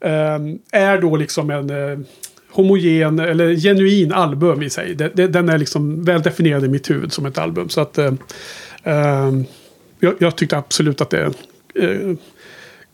Eh, 0.00 0.38
är 0.72 1.00
då 1.00 1.16
liksom 1.16 1.50
en, 1.50 1.70
eh, 1.70 1.98
homogen 2.50 3.18
eller 3.18 3.54
genuin 3.54 4.12
album 4.12 4.62
i 4.62 4.70
sig. 4.70 4.94
Det, 4.94 5.10
det, 5.14 5.26
den 5.26 5.48
är 5.48 5.58
liksom 5.58 6.04
väl 6.04 6.22
definierad 6.22 6.64
i 6.64 6.68
mitt 6.68 6.90
huvud 6.90 7.12
som 7.12 7.26
ett 7.26 7.38
album. 7.38 7.68
Så 7.68 7.80
att 7.80 7.98
eh, 7.98 8.12
eh, 8.82 9.32
jag, 10.00 10.14
jag 10.18 10.36
tyckte 10.36 10.56
absolut 10.56 11.00
att 11.00 11.10
det 11.10 11.24
eh, 11.74 12.14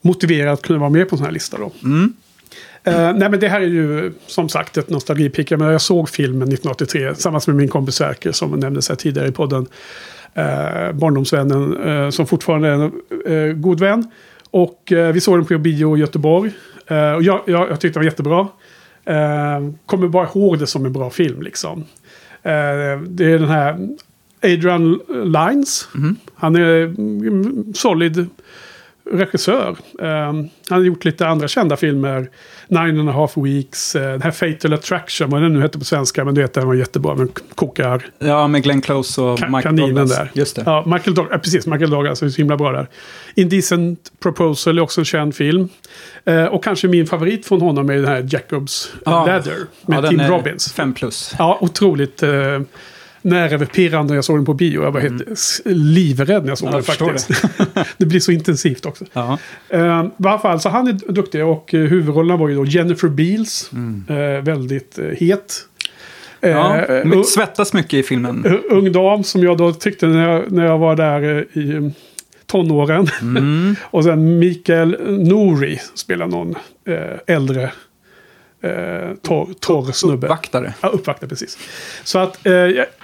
motiverar 0.01 0.53
att 0.53 0.63
kunna 0.63 0.79
vara 0.79 0.91
med 0.91 1.09
på 1.09 1.15
en 1.15 1.19
sån 1.19 1.25
här 1.25 1.33
lista 1.33 1.59
då. 1.59 1.73
Eh, 2.85 3.13
nej 3.13 3.31
men 3.31 3.41
det 3.41 3.49
här 3.49 3.61
är 3.61 3.67
ju 3.67 4.13
som 4.27 4.49
sagt 4.49 4.77
ett 4.77 4.91
nostalgipick. 4.91 5.51
Jag, 5.51 5.59
menar, 5.59 5.73
jag 5.73 5.81
såg 5.81 6.09
filmen 6.09 6.49
1983 6.49 7.15
tillsammans 7.15 7.47
med 7.47 7.57
min 7.57 7.69
kompis 7.69 7.95
Sverker 7.95 8.33
som 8.33 8.51
nämndes 8.51 8.89
här 8.89 8.97
tidigare 8.97 9.29
i 9.29 9.33
podden. 9.33 9.67
Eh, 10.35 10.93
barndomsvännen 10.93 11.77
eh, 11.89 12.11
som 12.11 12.27
fortfarande 12.27 12.69
är 12.69 12.73
en 12.73 12.93
eh, 13.27 13.55
god 13.55 13.81
vän. 13.81 14.11
Och 14.51 14.93
eh, 14.93 15.13
vi 15.13 15.21
såg 15.21 15.39
den 15.39 15.45
på 15.45 15.59
bio 15.59 15.97
i 15.97 16.01
Göteborg. 16.01 16.51
Eh, 16.87 17.13
och 17.13 17.23
jag, 17.23 17.41
jag, 17.47 17.71
jag 17.71 17.81
tyckte 17.81 17.99
det 17.99 18.01
var 18.01 18.05
jättebra. 18.05 18.49
Eh, 19.07 19.71
kommer 19.87 20.09
bara 20.09 20.29
ihåg 20.29 20.59
det 20.59 20.67
som 20.67 20.87
en 20.87 20.93
bra 20.93 21.11
film 21.11 21.43
liksom. 21.43 21.85
Eh, 22.43 23.01
det 23.09 23.25
är 23.25 23.39
den 23.39 23.49
här 23.49 23.89
Adrian 24.43 25.01
Lines. 25.09 25.89
Han 26.35 26.57
är 26.57 26.83
mm, 26.83 27.75
solid 27.75 28.27
regissör. 29.13 29.77
Eh, 30.03 30.07
han 30.09 30.51
har 30.69 30.81
gjort 30.81 31.05
lite 31.05 31.27
andra 31.29 31.49
kända 31.49 31.77
filmer. 31.77 32.29
Nine 32.69 33.01
and 33.01 33.09
a 33.09 33.13
half 33.13 33.37
weeks. 33.37 33.93
den 33.93 34.23
här 34.23 34.31
Fatal 34.31 34.73
Attraction, 34.73 35.31
vad 35.31 35.43
den 35.43 35.53
nu 35.55 35.63
heter 35.63 35.79
på 35.79 35.85
svenska. 35.85 36.25
Men 36.25 36.35
du 36.35 36.41
vet, 36.43 36.55
den 36.55 36.67
var 36.67 36.75
jättebra. 36.75 37.15
Men 37.15 37.29
kokar 37.55 38.07
Ja, 38.19 38.49
med 38.49 38.63
Glenn 38.63 38.81
Close 38.81 39.21
och 39.23 39.39
ka- 39.39 39.49
Mike 39.57 39.63
kaninen 39.63 39.89
Douglas. 39.95 40.17
där. 40.17 40.31
Just 40.35 40.57
det. 40.57 40.63
Ja, 40.67 40.83
Michael 40.87 41.15
Douglas, 41.15 41.33
ja, 41.33 41.39
precis. 41.39 41.67
Michael 41.67 41.91
Douglas 41.91 42.23
är 42.23 42.29
så 42.29 42.37
himla 42.37 42.57
bra 42.57 42.73
där. 42.73 42.87
Indecent 43.35 44.13
Proposal 44.23 44.79
är 44.79 44.83
också 44.83 45.01
en 45.01 45.05
känd 45.05 45.35
film. 45.35 45.69
Eh, 46.25 46.45
och 46.45 46.65
kanske 46.65 46.89
min 46.89 47.07
favorit 47.07 47.47
från 47.47 47.61
honom 47.61 47.91
är 47.91 47.95
den 47.97 48.05
här 48.07 48.27
Jacobs 48.31 48.93
Ja. 49.05 49.27
Ladder. 49.27 49.55
Med 49.87 50.05
ja, 50.05 50.09
Tim 50.11 50.21
är 50.21 50.29
Robbins. 50.29 50.73
Fem 50.73 50.95
plus. 50.95 51.35
Ja, 51.39 51.59
otroligt 51.61 52.23
eh, 52.23 52.31
nervpirrande 53.27 54.11
när 54.13 54.15
jag 54.17 54.25
såg 54.25 54.37
den 54.39 54.45
på 54.45 54.55
bio. 54.55 54.83
Jag 54.83 54.93
var 54.93 55.01
helt 55.01 55.31
s- 55.33 55.61
livrädd 55.65 56.43
när 56.43 56.49
jag 56.49 56.59
såg 56.59 56.69
Mm. 56.69 56.83
Ja, 56.89 56.95
den 56.99 57.09
faktiskt. 57.09 57.45
Det. 57.97 58.07
blir 58.07 58.21
så 58.21 58.33
intensivt 58.33 58.87
också. 58.87 59.05
Ja. 59.13 59.39
Eh, 59.69 60.05
I 60.17 60.23
fall, 60.39 60.61
så 60.61 60.69
han 60.69 60.87
är 60.89 61.13
duktig 61.13 61.45
och 61.45 61.75
eh, 61.75 61.81
huvudrollerna 61.81 62.37
var 62.37 62.49
ju 62.49 62.55
då 62.55 62.65
Jennifer 62.65 63.09
Beals. 63.09 63.71
Eh, 64.09 64.45
väldigt 64.45 64.99
eh, 64.99 65.05
het. 65.07 65.55
Mm. 66.41 66.57
Ja, 66.57 66.87
my- 67.05 67.25
svettas 67.25 67.73
mycket 67.73 67.95
i 67.95 68.03
filmen. 68.03 68.47
Uh, 68.47 68.55
ung 68.71 68.93
dam 68.93 69.25
som 69.25 69.43
jag 69.43 69.59
då 69.59 69.73
tyckte 69.73 70.07
när 70.07 70.29
jag, 70.33 70.53
när 70.53 70.65
jag 70.67 70.79
var 70.79 70.97
där 70.97 71.47
i 71.53 71.73
um, 71.75 71.93
tonåren. 72.47 73.09
Mm. 73.23 73.77
och 73.85 74.05
sen 74.05 74.39
Mikael 74.39 74.97
Nouri 75.19 75.81
spelar 75.95 76.27
någon 76.27 76.55
äldre 77.27 77.71
eh, 78.61 79.15
torr, 79.23 79.55
torr 79.61 79.93
snubbe. 79.93 80.29
Vaktare. 80.29 80.75
Ja, 80.81 80.89
uppvaktare 80.89 81.29
precis. 81.29 81.59
Så 82.05 82.19
att 82.19 82.47
eh, 82.47 82.53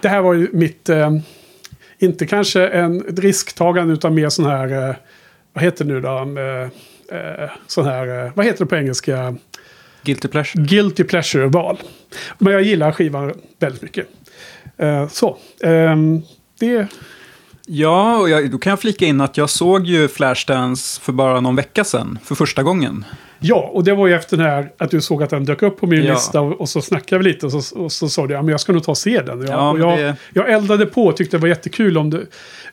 det 0.01 0.09
här 0.09 0.21
var 0.21 0.35
ju 0.35 0.49
mitt, 0.53 0.89
eh, 0.89 1.11
inte 1.99 2.27
kanske 2.27 2.69
en 2.69 3.01
risktagande 3.01 3.95
utan 3.95 4.15
mer 4.15 4.29
sån 4.29 4.47
här, 4.47 4.89
eh, 4.89 4.95
vad 5.53 5.65
heter 5.65 5.85
det 5.85 5.93
nu 5.93 6.01
då, 6.01 6.41
eh, 6.41 6.63
eh, 7.19 7.51
sån 7.67 7.85
här, 7.85 8.27
eh, 8.27 8.33
vad 8.35 8.47
heter 8.47 8.59
det 8.59 8.67
på 8.67 8.77
engelska? 8.77 9.37
Guilty 10.05 10.29
pleasure. 10.29 10.65
Guilty 10.65 11.05
pleasure-val. 11.05 11.79
Men 12.39 12.53
jag 12.53 12.63
gillar 12.63 12.93
skivan 12.93 13.33
väldigt 13.59 13.83
mycket. 13.83 14.07
Så, 15.11 15.39
ehm, 15.63 16.23
det... 16.61 16.87
Ja, 17.67 18.19
och 18.19 18.31
jag, 18.31 18.51
då 18.51 18.59
kan 18.59 18.71
jag 18.71 18.81
flika 18.81 19.07
in 19.07 19.21
att 19.21 19.37
jag 19.37 19.51
såg 19.51 19.87
ju 19.87 20.09
Flashdance 20.09 21.01
för 21.01 21.13
bara 21.13 21.41
någon 21.41 21.57
vecka 21.57 21.85
sedan, 21.85 22.19
för 22.25 22.35
första 22.35 22.63
gången. 22.63 23.05
Ja, 23.43 23.71
och 23.73 23.85
det 23.85 23.95
var 23.95 24.07
ju 24.07 24.15
efter 24.15 24.37
den 24.37 24.47
här 24.47 24.73
att 24.79 24.91
du 24.91 25.01
såg 25.01 25.23
att 25.23 25.31
den 25.31 25.45
dök 25.45 25.63
upp 25.63 25.81
på 25.81 25.87
min 25.87 26.05
Ja. 26.05 26.13
lista 26.15 26.41
och, 26.41 26.61
och 26.61 26.69
så 26.69 26.81
snackade 26.83 27.23
vi 27.25 27.31
lite 27.33 27.47
och 27.47 27.53
så, 27.65 27.79
och 27.81 27.93
så 27.93 28.09
sa 28.09 28.27
du 28.27 28.35
ja, 28.35 28.43
men 28.43 28.49
jag 28.51 28.61
ska 28.61 28.73
nog 28.73 28.83
ta 28.85 28.91
och 28.91 28.99
se 28.99 29.23
den. 29.23 29.41
Jag, 29.41 29.51
Ja, 29.51 29.71
och 29.71 29.79
jag, 29.79 29.99
det- 29.99 30.17
jag 30.35 30.51
eldade 30.53 30.87
på 30.87 31.05
och 31.07 31.17
tyckte 31.17 31.37
det 31.37 31.41
var 31.41 31.49
jättekul 31.49 31.99
om 31.99 32.11
det. 32.11 32.21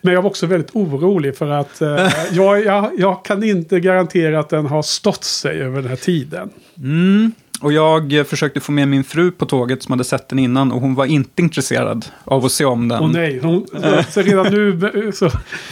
Men 0.01 0.13
jag 0.13 0.21
var 0.21 0.29
också 0.29 0.45
väldigt 0.45 0.75
orolig 0.75 1.37
för 1.37 1.49
att 1.49 1.81
eh, 1.81 2.07
jag, 2.31 2.65
jag, 2.65 2.89
jag 2.97 3.25
kan 3.25 3.43
inte 3.43 3.79
garantera 3.79 4.39
att 4.39 4.49
den 4.49 4.65
har 4.65 4.81
stått 4.81 5.23
sig 5.23 5.61
över 5.61 5.81
den 5.81 5.89
här 5.89 5.95
tiden. 5.97 6.49
Mm. 6.77 7.31
Och 7.61 7.73
jag 7.73 8.13
eh, 8.13 8.23
försökte 8.23 8.59
få 8.59 8.71
med 8.71 8.87
min 8.87 9.03
fru 9.03 9.31
på 9.31 9.45
tåget 9.45 9.83
som 9.83 9.91
hade 9.91 10.03
sett 10.03 10.29
den 10.29 10.39
innan 10.39 10.71
och 10.71 10.81
hon 10.81 10.95
var 10.95 11.05
inte 11.05 11.41
intresserad 11.41 12.05
av 12.23 12.45
att 12.45 12.51
se 12.51 12.65
om 12.65 12.87
den. 12.87 12.99
Och 12.99 13.09
nej, 13.09 13.39
hon, 13.43 13.67
så, 13.71 14.03
så 14.11 14.21
redan 14.21 14.53
nu 14.53 15.11
så 15.13 15.31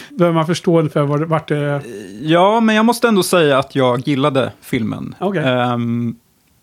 behöver 0.09 0.35
man 0.35 0.45
förstå 0.45 0.79
ungefär 0.79 1.01
var, 1.01 1.19
vart 1.19 1.47
det... 1.47 1.81
Ja, 2.21 2.59
men 2.59 2.75
jag 2.75 2.85
måste 2.85 3.07
ändå 3.07 3.23
säga 3.23 3.59
att 3.59 3.75
jag 3.75 4.07
gillade 4.07 4.51
filmen. 4.61 5.15
Okej. 5.19 5.43
Ehm, 5.43 6.15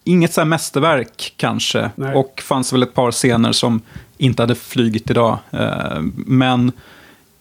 inget 0.04 0.32
så 0.32 0.40
här 0.40 0.46
mästerverk 0.46 1.34
kanske. 1.36 1.90
Nej. 1.94 2.14
Och 2.14 2.42
fanns 2.44 2.72
väl 2.72 2.82
ett 2.82 2.94
par 2.94 3.10
scener 3.10 3.52
som 3.52 3.80
inte 4.18 4.42
hade 4.42 4.54
flygit 4.54 5.10
idag. 5.10 5.38
Ehm, 5.50 6.12
men 6.16 6.72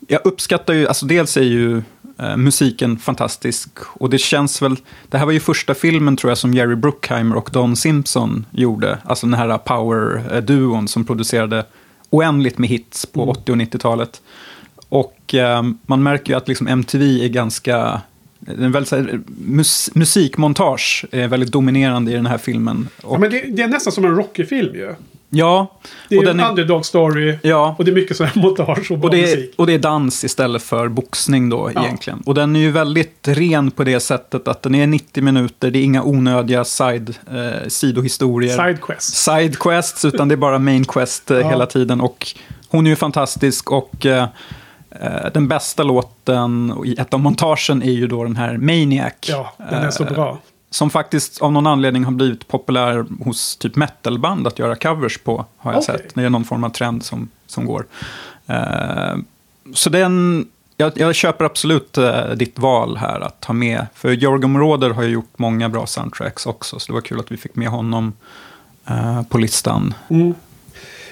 jag 0.08 0.22
uppskattar 0.24 0.74
ju, 0.74 0.88
alltså 0.88 1.06
dels 1.06 1.38
är 1.38 1.42
ju 1.42 1.82
eh, 2.20 2.38
musiken 2.38 2.98
fantastisk. 2.98 3.70
Och 3.86 4.10
det 4.10 4.18
känns 4.18 4.62
väl, 4.62 4.76
det 5.10 5.18
här 5.18 5.26
var 5.26 5.34
ju 5.34 5.40
första 5.40 5.74
filmen 5.74 6.18
tror 6.18 6.32
jag 6.32 6.38
som 6.38 6.54
Jerry 6.54 6.76
Bruckheimer 6.76 7.36
och 7.36 7.50
Don 7.54 7.76
Simpson 7.76 8.46
gjorde. 8.52 8.98
Alltså 9.04 9.28
den 9.28 9.34
här 9.34 9.58
power-duon 9.58 10.88
som 10.88 11.06
producerade 11.06 11.66
oändligt 12.10 12.58
med 12.58 12.70
hits 12.70 13.06
på 13.06 13.30
80 13.30 13.52
och 13.52 13.58
90-talet. 13.58 14.22
Och 14.90 15.36
eh, 15.36 15.64
man 15.86 16.04
märker 16.04 16.34
ju 16.34 16.38
att 16.38 16.48
liksom 16.48 16.68
MTV 16.68 17.26
är 17.26 17.30
ganska... 17.30 18.02
En 18.48 18.72
väldigt, 18.72 18.92
här, 18.92 19.20
mus, 19.28 19.90
musikmontage 19.94 21.06
är 21.12 21.28
väldigt 21.28 21.52
dominerande 21.52 22.12
i 22.12 22.16
den 22.16 22.26
här 22.26 22.38
filmen. 22.38 22.88
Och, 23.04 23.16
Ja, 23.16 23.20
men 23.20 23.32
det, 23.32 23.40
det 23.40 23.62
är 23.62 23.68
nästan 23.68 23.94
som 23.94 24.06
en 24.06 24.16
Rocky-film 24.16 24.76
ju. 24.76 24.96
Ja, 25.34 25.68
Det 26.10 26.16
är 26.16 26.20
och 26.20 26.24
en 26.30 26.38
den 26.38 26.46
är, 26.46 26.50
underdog 26.50 26.86
story. 26.86 27.38
ja, 27.42 27.76
Och 27.78 27.86
det 27.86 27.92
är 27.92 27.96
mycket 27.96 28.18
sån 28.18 28.28
här 28.28 28.42
montage 28.42 28.92
och 28.92 29.04
och 29.04 29.10
det, 29.12 29.18
är, 29.18 29.22
musik. 29.38 29.54
och 29.58 29.68
det 29.68 29.74
är 29.74 29.80
dans 29.80 30.24
istället 30.24 30.64
för 30.64 30.88
boxning 30.88 31.50
då 31.50 31.72
Ja. 31.76 31.84
egentligen. 31.84 32.24
Och 32.26 32.36
den 32.36 32.56
är 32.56 32.60
ju 32.60 32.72
väldigt 32.72 33.28
ren 33.28 33.72
på 33.72 33.84
det 33.84 34.00
sättet 34.00 34.48
att 34.48 34.62
den 34.62 34.76
är 34.76 34.88
90 34.88 35.24
minuter, 35.24 35.72
det 35.72 35.80
är 35.80 35.84
inga 35.84 36.04
onödiga 36.04 36.64
side, 36.64 37.16
eh, 37.32 37.68
sidohistorier. 37.68 38.58
Sidequest. 38.68 39.16
sidequests, 39.16 40.06
utan 40.06 40.28
det 40.28 40.36
är 40.36 40.38
bara 40.38 40.60
main 40.60 40.86
quest 40.86 41.32
eh, 41.32 41.38
Ja. 41.38 41.50
hela 41.50 41.66
tiden. 41.66 42.02
Och 42.02 42.28
hon 42.70 42.86
är 42.86 42.90
ju 42.90 42.96
fantastisk 42.96 43.72
och 43.72 44.06
eh, 44.06 44.24
eh, 45.02 45.32
den 45.34 45.48
bästa 45.48 45.84
låten 45.84 46.74
i 46.86 46.96
ett 47.00 47.14
av 47.14 47.20
montagen 47.20 47.84
är 47.84 47.92
ju 47.92 48.08
då 48.08 48.24
den 48.24 48.36
här 48.36 48.58
Maniac. 48.58 49.14
Ja, 49.30 49.54
den 49.58 49.84
är 49.84 49.92
så 49.92 50.04
Eh, 50.04 50.10
bra. 50.14 50.40
Som 50.74 50.90
faktiskt 50.90 51.42
av 51.42 51.52
någon 51.52 51.68
anledning 51.68 52.04
har 52.04 52.12
blivit 52.12 52.48
populär 52.48 53.06
hos 53.24 53.56
typ 53.56 53.76
metalband 53.76 54.48
att 54.48 54.60
göra 54.60 54.76
covers 54.76 55.18
på, 55.18 55.46
har 55.58 55.72
jag 55.74 55.84
Okej. 55.84 55.98
sett. 55.98 56.16
Det 56.16 56.22
är 56.22 56.30
någon 56.30 56.44
form 56.44 56.64
av 56.64 56.70
trend 56.70 57.04
som, 57.04 57.30
som 57.48 57.66
går. 57.66 57.86
Eh, 58.48 59.16
så 59.74 59.90
den, 59.90 60.46
jag, 60.78 60.92
jag 60.96 61.16
köper 61.16 61.46
absolut 61.46 61.98
eh, 61.98 62.30
ditt 62.30 62.60
val 62.60 62.98
här 62.98 63.20
att 63.20 63.42
ta 63.42 63.54
med. 63.54 63.86
För 63.94 64.12
Jorgen 64.12 64.52
Moroder 64.52 64.90
har 64.90 65.04
ju 65.04 65.10
gjort 65.10 65.34
många 65.36 65.70
bra 65.70 65.86
soundtracks 65.86 66.46
också, 66.46 66.80
så 66.80 66.88
det 66.88 66.94
var 66.94 67.02
kul 67.02 67.20
att 67.20 67.32
vi 67.32 67.38
fick 67.38 67.56
med 67.56 67.68
honom 67.68 68.14
eh, 68.88 69.24
på 69.24 69.38
listan. 69.38 69.94
Mm. 70.10 70.34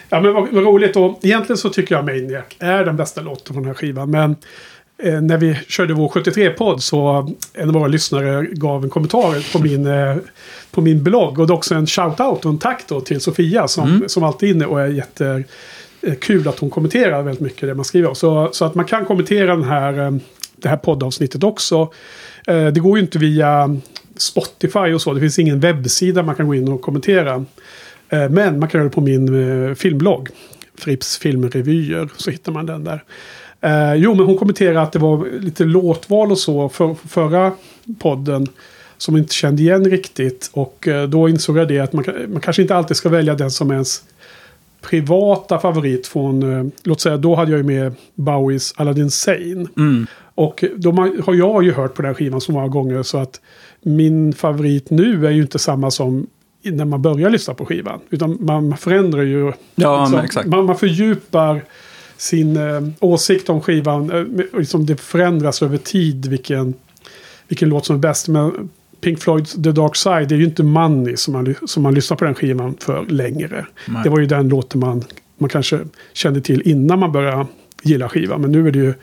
Ja, 0.09 0.21
men 0.21 0.33
vad, 0.33 0.49
vad 0.51 0.63
roligt. 0.63 0.95
Och 0.95 1.19
egentligen 1.21 1.57
så 1.57 1.69
tycker 1.69 1.95
jag 1.95 2.05
Maniac 2.05 2.45
är 2.59 2.85
den 2.85 2.97
bästa 2.97 3.21
låten 3.21 3.53
från 3.53 3.63
den 3.63 3.65
här 3.65 3.73
skivan. 3.73 4.11
Men 4.11 4.35
eh, 5.03 5.21
när 5.21 5.37
vi 5.37 5.55
körde 5.67 5.93
vår 5.93 6.09
73-podd 6.09 6.83
så 6.83 7.29
en 7.53 7.67
av 7.69 7.73
våra 7.75 7.87
lyssnare 7.87 8.45
gav 8.51 8.83
en 8.83 8.89
kommentar 8.89 9.53
på 9.53 9.59
min, 9.63 9.85
eh, 9.85 10.15
på 10.71 10.81
min 10.81 11.03
blogg. 11.03 11.39
Och 11.39 11.47
det 11.47 11.51
är 11.53 11.55
också 11.55 11.75
en 11.75 11.85
shout-out 11.85 12.45
och 12.45 12.45
en 12.45 12.57
tack 12.57 12.83
då 12.87 13.01
till 13.01 13.21
Sofia 13.21 13.67
som, 13.67 14.03
som 14.07 14.23
alltid 14.23 14.49
är 14.49 14.53
inne 14.53 14.65
och 14.65 14.81
är 14.81 14.87
jätte 14.87 15.43
eh, 16.01 16.47
att 16.47 16.59
hon 16.59 16.69
kommenterar 16.69 17.21
väldigt 17.21 17.41
mycket 17.41 17.61
det 17.61 17.73
man 17.75 17.85
skriver. 17.85 18.13
Så, 18.13 18.49
så 18.51 18.65
att 18.65 18.75
man 18.75 18.85
kan 18.85 19.05
kommentera 19.05 19.55
den 19.55 19.63
här, 19.63 20.05
eh, 20.05 20.11
det 20.55 20.69
här 20.69 20.77
poddavsnittet 20.77 21.43
också. 21.43 21.91
Eh, 22.47 22.67
Det 22.67 22.79
går 22.79 22.97
ju 22.97 23.03
inte 23.03 23.19
via 23.19 23.79
Spotify 24.17 24.93
och 24.93 25.01
så. 25.01 25.13
Det 25.13 25.19
finns 25.19 25.39
ingen 25.39 25.59
webbsida 25.59 26.23
man 26.23 26.35
kan 26.35 26.47
gå 26.47 26.55
in 26.55 26.69
och 26.69 26.81
kommentera. 26.81 27.45
Men 28.29 28.59
man 28.59 28.69
kan 28.69 28.79
göra 28.79 28.89
det 28.89 28.95
på 28.95 29.01
min 29.01 29.75
filmblogg. 29.75 30.29
Frips 30.77 31.17
filmrevyer. 31.17 32.09
Så 32.17 32.31
hittar 32.31 32.51
man 32.51 32.65
den 32.65 32.83
där. 32.83 33.03
Eh, 33.61 33.93
jo, 33.95 34.15
men 34.15 34.25
hon 34.25 34.37
kommenterade 34.37 34.81
att 34.81 34.91
det 34.91 34.99
var 34.99 35.39
lite 35.39 35.63
låtval 35.63 36.31
och 36.31 36.37
så 36.37 36.69
för 36.69 36.93
förra 36.93 37.51
podden. 37.99 38.47
Som 38.97 39.17
inte 39.17 39.33
kände 39.33 39.61
igen 39.61 39.85
riktigt. 39.85 40.49
Och 40.53 40.87
eh, 40.87 41.09
då 41.09 41.29
insåg 41.29 41.57
jag 41.57 41.67
det 41.67 41.79
att 41.79 41.93
man, 41.93 42.05
man 42.27 42.41
kanske 42.41 42.61
inte 42.61 42.75
alltid 42.75 42.97
ska 42.97 43.09
välja 43.09 43.35
den 43.35 43.51
som 43.51 43.71
ens 43.71 44.03
privata 44.81 45.59
favorit 45.59 46.07
från, 46.07 46.53
eh, 46.53 46.65
låt 46.83 47.01
säga, 47.01 47.17
då 47.17 47.35
hade 47.35 47.51
jag 47.51 47.57
ju 47.57 47.63
med 47.63 47.93
Bowies 48.15 48.73
Aladdin 48.77 49.11
Sane. 49.11 49.67
Mm. 49.77 50.07
Och 50.35 50.63
de 50.75 50.97
har, 50.97 51.33
jag 51.33 51.63
ju 51.63 51.73
hört 51.73 51.93
på 51.93 52.01
den 52.01 52.09
här 52.09 52.13
skivan 52.13 52.41
så 52.41 52.51
många 52.51 52.67
gånger 52.67 53.03
så 53.03 53.17
att 53.17 53.41
min 53.81 54.33
favorit 54.33 54.89
nu 54.89 55.27
är 55.27 55.31
ju 55.31 55.41
inte 55.41 55.59
samma 55.59 55.91
som 55.91 56.27
när 56.63 56.85
man 56.85 57.01
börjar 57.01 57.29
lyssna 57.29 57.53
på 57.53 57.65
skivan. 57.65 57.99
Utan 58.09 58.37
man 58.39 58.77
förändrar 58.77 59.21
ju. 59.21 59.45
liksom, 59.45 59.61
Ja, 59.75 60.23
exakt. 60.23 60.47
Man, 60.47 60.65
man 60.65 60.77
fördjupar 60.77 61.61
sin 62.21 62.57
eh, 62.57 62.81
åsikt 62.99 63.49
om 63.49 63.61
skivan. 63.61 64.11
Eh, 64.11 64.59
liksom 64.59 64.85
det 64.85 65.01
förändras 65.01 65.61
över 65.61 65.77
tid 65.77 66.25
vilken, 66.25 66.73
vilken 67.47 67.69
låt 67.69 67.85
som 67.85 67.95
är 67.95 67.99
bäst. 67.99 68.27
Men 68.27 68.69
Pink 69.01 69.19
Floyds 69.19 69.53
The 69.53 69.71
Dark 69.71 69.95
Side, 69.95 70.29
det 70.29 70.35
är 70.35 70.39
ju 70.39 70.45
inte 70.45 70.63
Money 70.63 71.17
som 71.17 71.33
man, 71.33 71.55
som 71.65 71.83
man 71.83 71.93
lyssnar 71.93 72.17
på 72.17 72.25
den 72.25 72.35
skivan 72.35 72.75
för 72.79 73.05
längre. 73.05 73.65
Nej. 73.87 74.01
Det 74.03 74.09
var 74.09 74.19
ju 74.19 74.25
den 74.25 74.49
låten 74.49 74.79
man, 74.79 75.03
man 75.37 75.49
kanske 75.49 75.79
kände 76.13 76.41
till 76.41 76.61
innan 76.65 76.99
man 76.99 77.11
började 77.11 77.45
gilla 77.83 78.09
skivan. 78.09 78.41
Men 78.41 78.51
nu 78.51 78.67
är 78.67 78.71
det 78.71 78.79
ju 78.79 78.93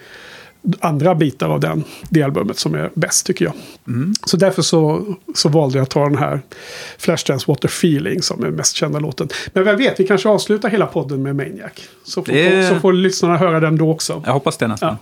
andra 0.80 1.14
bitar 1.14 1.48
av 1.48 1.60
den, 1.60 1.84
det 2.10 2.22
albumet 2.22 2.58
som 2.58 2.74
är 2.74 2.90
bäst 2.94 3.26
tycker 3.26 3.44
jag. 3.44 3.54
Så 4.26 4.36
därför 4.36 4.62
så, 4.62 5.04
så 5.34 5.48
valde 5.48 5.78
jag 5.78 5.82
att 5.82 5.90
ta 5.90 6.04
den 6.04 6.18
här 6.18 6.40
Flashdance 6.98 7.44
Water 7.48 7.68
Feeling 7.68 8.22
som 8.22 8.44
är 8.44 8.50
mest 8.50 8.76
kända 8.76 8.98
låten. 8.98 9.28
Men 9.52 9.64
vem 9.64 9.76
vet, 9.76 10.00
vi 10.00 10.06
kanske 10.06 10.28
avslutar 10.28 10.68
hela 10.68 10.86
podden 10.86 11.22
med 11.22 11.36
Maniac. 11.36 11.72
Så 12.04 12.22
får, 12.24 12.32
Det- 12.32 12.68
så 12.68 12.74
får 12.80 12.92
lyssnarna 12.92 13.36
höra 13.36 13.60
den 13.60 13.76
då 13.76 13.90
också. 13.90 14.22
Jag 14.26 14.32
hoppas 14.32 14.56
det 14.56 14.68
nästan. 14.68 14.88
Ja. 14.88 14.96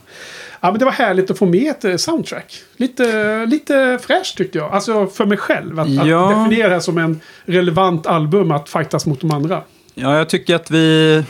Ja, 0.61 0.70
men 0.70 0.78
det 0.78 0.85
var 0.85 0.93
härligt 0.93 1.31
att 1.31 1.39
få 1.39 1.47
med 1.47 1.70
ett 1.70 1.85
eh, 1.85 1.97
soundtrack. 1.97 2.55
Lite, 2.77 3.47
lite 3.47 3.99
fräscht 4.03 4.37
tyckte 4.37 4.59
jag. 4.59 4.73
Alltså 4.73 5.07
för 5.07 5.27
mig 5.27 5.39
själv. 5.39 5.81
Att, 5.81 5.89
Ja. 5.89 6.31
att 6.33 6.39
definiera 6.45 6.69
det 6.69 6.74
här 6.74 6.81
som 6.81 6.99
en 6.99 7.20
relevant 7.45 8.07
album 8.07 8.51
att 8.51 8.69
fightas 8.69 9.07
mot 9.07 9.20
de 9.20 9.31
andra. 9.31 9.62
Ja, 9.95 10.19
jag 10.19 10.28
tycker 10.28 10.55
att 10.55 10.70
vi 10.70 11.24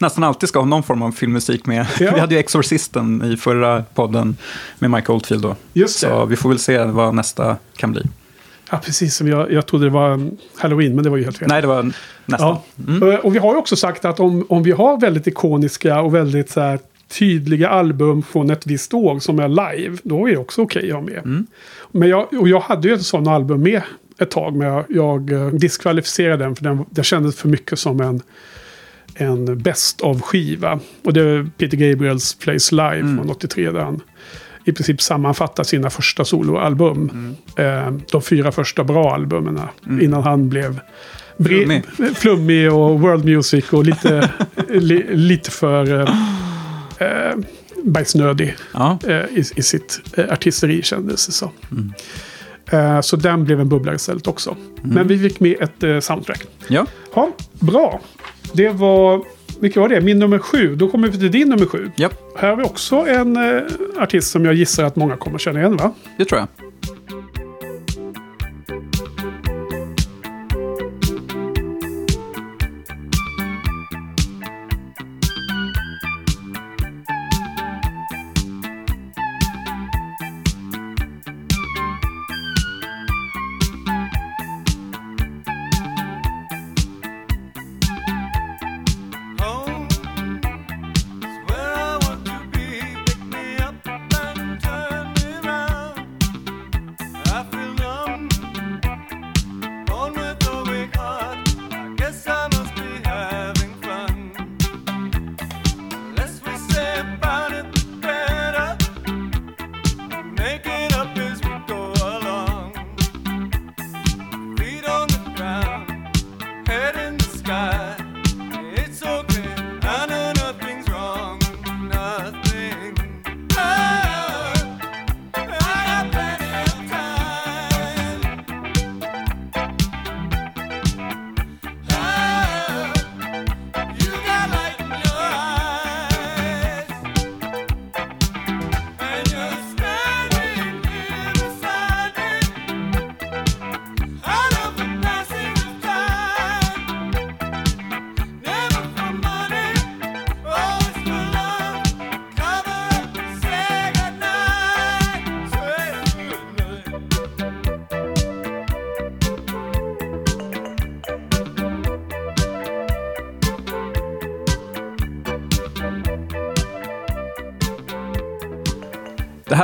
nästan 0.00 0.24
alltid 0.24 0.48
ska 0.48 0.58
ha 0.58 0.66
någon 0.66 0.82
form 0.82 1.02
av 1.02 1.12
filmmusik 1.12 1.66
med. 1.66 1.86
Ja. 2.00 2.10
Vi 2.14 2.20
hade 2.20 2.34
ju 2.34 2.38
Exorcisten 2.40 3.22
i 3.32 3.36
förra 3.36 3.82
podden 3.94 4.36
med 4.78 4.90
Mike 4.90 5.12
Oldfield 5.12 5.42
då. 5.42 5.56
Just 5.72 6.00
det. 6.00 6.08
Så 6.08 6.24
vi 6.24 6.36
får 6.36 6.48
väl 6.48 6.58
se 6.58 6.84
vad 6.84 7.14
nästa 7.14 7.56
kan 7.76 7.92
bli. 7.92 8.02
Ja, 8.70 8.78
precis. 8.84 9.16
Som 9.16 9.28
jag, 9.28 9.52
jag 9.52 9.66
trodde 9.66 9.84
det 9.84 9.90
var 9.90 10.30
Halloween, 10.56 10.94
men 10.94 11.04
det 11.04 11.10
var 11.10 11.16
ju 11.16 11.24
helt 11.24 11.38
fel. 11.38 11.48
Nej, 11.48 11.60
det 11.60 11.66
var 11.68 11.92
nästan. 12.26 12.56
Ja. 13.00 13.12
Eh, 13.12 13.18
Och 13.18 13.34
vi 13.34 13.38
har 13.38 13.52
ju 13.52 13.58
också 13.58 13.76
sagt 13.76 14.04
att 14.04 14.20
om, 14.20 14.46
om 14.48 14.62
vi 14.62 14.72
har 14.72 15.00
väldigt 15.00 15.26
ikoniska 15.26 16.00
och 16.00 16.14
väldigt 16.14 16.50
så 16.50 16.60
här, 16.60 16.78
tydliga 17.18 17.68
album 17.68 18.22
från 18.22 18.50
ett 18.50 18.66
visst 18.66 18.94
år 18.94 19.18
som 19.18 19.38
är 19.38 19.48
live, 19.48 19.96
då 20.02 20.26
är 20.28 20.30
det 20.32 20.36
också 20.38 20.62
okej 20.62 20.90
att 20.90 20.94
ha 20.96 21.02
med. 21.02 21.44
Men 21.92 22.08
jag, 22.08 22.32
och 22.40 22.48
jag 22.48 22.60
hade 22.60 22.88
ju 22.88 22.94
en 22.94 23.02
sån 23.02 23.28
album 23.28 23.62
med 23.62 23.82
ett 24.18 24.30
tag, 24.30 24.56
men 24.56 24.68
jag, 24.68 24.84
jag 24.88 25.32
eh, 25.32 25.46
diskvalificerade 25.48 26.44
den 26.44 26.56
för 26.56 26.64
den, 26.64 26.84
det 26.90 27.04
kändes 27.04 27.36
för 27.36 27.48
mycket 27.48 27.78
som 27.78 28.00
en, 28.00 28.22
en 29.16 29.58
best 29.58 30.00
of 30.00 30.22
skiva. 30.22 30.80
Och 31.04 31.12
det 31.12 31.20
är 31.22 31.50
Peter 31.58 31.76
Gabriels 31.76 32.34
Place 32.34 32.74
Live 32.74 33.16
från 33.16 33.30
83 33.30 33.70
där 33.70 33.80
han 33.80 34.00
i 34.64 34.72
princip 34.72 35.02
sammanfattar 35.02 35.64
sina 35.64 35.90
första 35.90 36.24
soloalbum. 36.24 37.36
Eh, 37.56 37.90
de 38.12 38.22
fyra 38.22 38.52
första 38.52 38.84
bra 38.84 39.14
albumen 39.14 39.60
innan 40.02 40.22
han 40.22 40.48
blev 40.48 40.80
Flummig. 41.38 41.82
flummig 42.16 42.72
och 42.72 43.00
world 43.00 43.24
music 43.24 43.72
och 43.72 43.84
lite, 43.84 44.30
li, 44.68 45.06
lite 45.16 45.50
för 45.50 46.00
eh, 46.00 46.08
eh, 47.08 47.34
bajsnödig 47.84 48.54
Ja. 48.74 48.98
eh, 49.06 49.14
i, 49.16 49.44
i 49.56 49.62
sitt 49.62 50.00
eh, 50.16 50.32
artisteri 50.32 50.82
kändes 50.82 51.26
det 51.26 51.32
som. 51.32 51.50
Eh, 52.70 53.00
så 53.00 53.16
den 53.16 53.44
blev 53.44 53.60
en 53.60 53.68
bubblare 53.68 53.96
istället 53.96 54.26
också. 54.26 54.56
Men 54.82 55.08
vi 55.08 55.18
fick 55.18 55.40
med 55.40 55.56
ett 55.62 55.82
eh, 55.82 56.00
soundtrack. 56.00 56.40
ja. 56.68 56.86
Ja, 57.14 57.30
bra. 57.60 58.00
Det 58.54 58.68
var, 58.68 59.24
vilket 59.60 59.80
var 59.80 59.88
det? 59.88 60.00
Min 60.00 60.18
nummer 60.18 60.38
sju. 60.38 60.74
Då 60.76 60.88
kommer 60.88 61.08
vi 61.08 61.18
till 61.18 61.30
din 61.30 61.48
nummer 61.48 61.66
sju. 61.66 61.90
ja, 61.96 62.08
Här 62.36 62.48
har 62.48 62.56
vi 62.56 62.62
också 62.64 62.96
en 62.96 63.36
eh, 63.36 63.62
artist 63.98 64.30
som 64.30 64.44
jag 64.44 64.54
gissar 64.54 64.84
att 64.84 64.96
många 64.96 65.16
kommer 65.16 65.38
känna 65.38 65.58
igen 65.58 65.76
va? 65.76 65.92
det 66.18 66.24
tror 66.24 66.38
jag. 66.40 66.48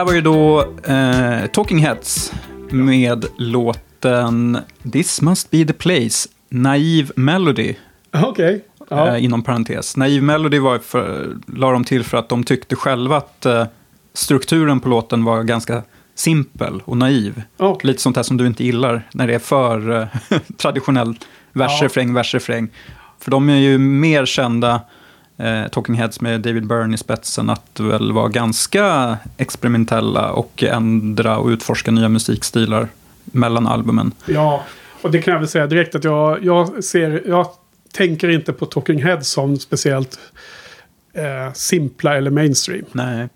Här 0.02 0.06
var 0.06 0.14
ju 0.14 0.20
då 0.20 0.60
eh, 0.84 1.46
Talking 1.46 1.78
Heads 1.78 2.32
med 2.70 3.26
låten 3.36 4.58
This 4.92 5.20
must 5.22 5.50
be 5.50 5.64
the 5.64 5.72
place, 5.72 6.28
Naive 6.48 7.12
Melody. 7.16 7.74
Okej. 8.12 8.64
Ja. 8.90 9.16
eh, 9.16 9.24
inom 9.24 9.42
parentes. 9.42 9.96
Naive 9.96 10.22
Melody 10.24 10.58
var 10.58 10.78
för, 10.78 11.36
la 11.46 11.70
de 11.70 11.84
till 11.84 12.04
för 12.04 12.18
att 12.18 12.28
de 12.28 12.44
tyckte 12.44 12.76
själva 12.76 13.16
att 13.16 13.46
eh, 13.46 13.64
strukturen 14.14 14.80
på 14.80 14.88
låten 14.88 15.24
var 15.24 15.42
ganska 15.42 15.82
simpel 16.14 16.82
och 16.84 16.96
naiv. 16.96 17.42
Okej. 17.56 17.86
Lite 17.88 18.02
sånt 18.02 18.16
här 18.16 18.22
som 18.22 18.36
du 18.36 18.46
inte 18.46 18.64
gillar 18.64 19.08
när 19.12 19.26
det 19.26 19.34
är 19.34 19.38
för 19.38 20.00
eh, 20.00 20.38
traditionellt 20.56 21.26
vers, 21.52 21.78
Ja. 21.80 21.84
refräng, 21.86 22.14
vers, 22.14 22.34
refräng. 22.34 22.68
För 23.18 23.30
de 23.30 23.48
är 23.50 23.56
ju 23.58 23.78
mer 23.78 24.26
kända, 24.26 24.80
eh, 25.42 25.68
Talking 25.68 25.94
Heads 25.94 26.20
med 26.20 26.40
David 26.40 26.66
Byrne 26.66 26.94
i 26.94 26.98
spetsen, 26.98 27.50
att 27.50 27.80
väl 27.80 28.12
vara 28.12 28.28
ganska 28.28 29.16
experimentella 29.36 30.32
och 30.32 30.62
ändra 30.62 31.38
och 31.38 31.48
utforska 31.48 31.90
nya 31.90 32.08
musikstilar 32.08 32.88
mellan 33.24 33.66
albumen. 33.66 34.12
Ja, 34.26 34.64
och 35.02 35.10
det 35.10 35.22
kan 35.22 35.32
jag 35.32 35.38
väl 35.38 35.48
säga 35.48 35.66
direkt 35.66 35.94
att 35.94 36.04
jag, 36.04 36.44
jag 36.44 36.84
ser... 36.84 37.22
Jag 37.26 37.46
tänker 37.92 38.28
inte 38.28 38.52
på 38.52 38.66
Talking 38.66 39.02
Heads 39.02 39.28
som 39.28 39.58
speciellt 39.58 40.18
eh, 41.12 41.52
simpla 41.54 42.16
eller 42.16 42.30
mainstream. 42.30 42.84
Nej. 42.92 43.28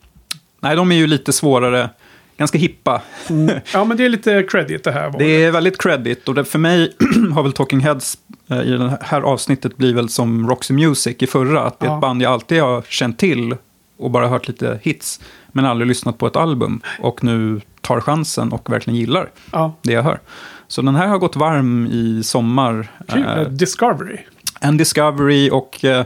Nej, 0.60 0.76
de 0.76 0.92
är 0.92 0.96
ju 0.96 1.06
lite 1.06 1.32
svårare, 1.32 1.90
ganska 2.36 2.58
hippa. 2.58 3.02
Ja, 3.72 3.84
men 3.84 3.96
det 3.96 4.04
är 4.04 4.08
lite 4.08 4.42
credit 4.42 4.84
det 4.84 4.92
här. 4.92 5.14
Det 5.18 5.44
är 5.44 5.50
väldigt 5.50 5.82
credit 5.82 6.28
och 6.28 6.34
det, 6.34 6.44
för 6.44 6.58
mig 6.58 6.92
har 7.34 7.42
väl 7.42 7.52
Talking 7.52 7.80
Heads 7.80 8.18
eh, 8.50 8.60
i 8.60 8.70
det 8.70 8.98
här 9.02 9.20
avsnittet 9.20 9.76
blivit 9.76 9.96
väl 9.96 10.08
som 10.08 10.48
Roxy 10.48 10.74
Music 10.74 11.16
i 11.18 11.26
förra. 11.26 11.62
Att 11.62 11.80
det 11.80 11.86
är 11.86 11.90
Ja. 11.90 11.94
ett 11.94 12.00
band 12.00 12.22
jag 12.22 12.32
alltid 12.32 12.60
har 12.62 12.82
känt 12.88 13.18
till 13.18 13.56
och 13.98 14.10
bara 14.10 14.28
hört 14.28 14.48
lite 14.48 14.78
hits. 14.82 15.20
Men 15.52 15.64
aldrig 15.64 15.88
lyssnat 15.88 16.18
på 16.18 16.26
ett 16.26 16.36
album. 16.36 16.80
Och 17.00 17.24
nu 17.24 17.60
tar 17.80 18.00
chansen 18.00 18.52
och 18.52 18.70
verkligen 18.72 18.98
gillar 18.98 19.30
Ja, 19.52 19.74
det 19.82 19.92
jag 19.92 20.02
hör. 20.02 20.20
Så 20.68 20.82
den 20.82 20.94
här 20.94 21.06
har 21.06 21.18
gått 21.18 21.36
varm 21.36 21.86
i 21.86 22.22
sommar. 22.24 22.88
kul. 23.08 23.22
Eh, 23.22 23.40
Discovery. 23.42 24.18
en 24.60 24.76
Discovery 24.76 25.50
och 25.50 25.84
eh, 25.84 26.04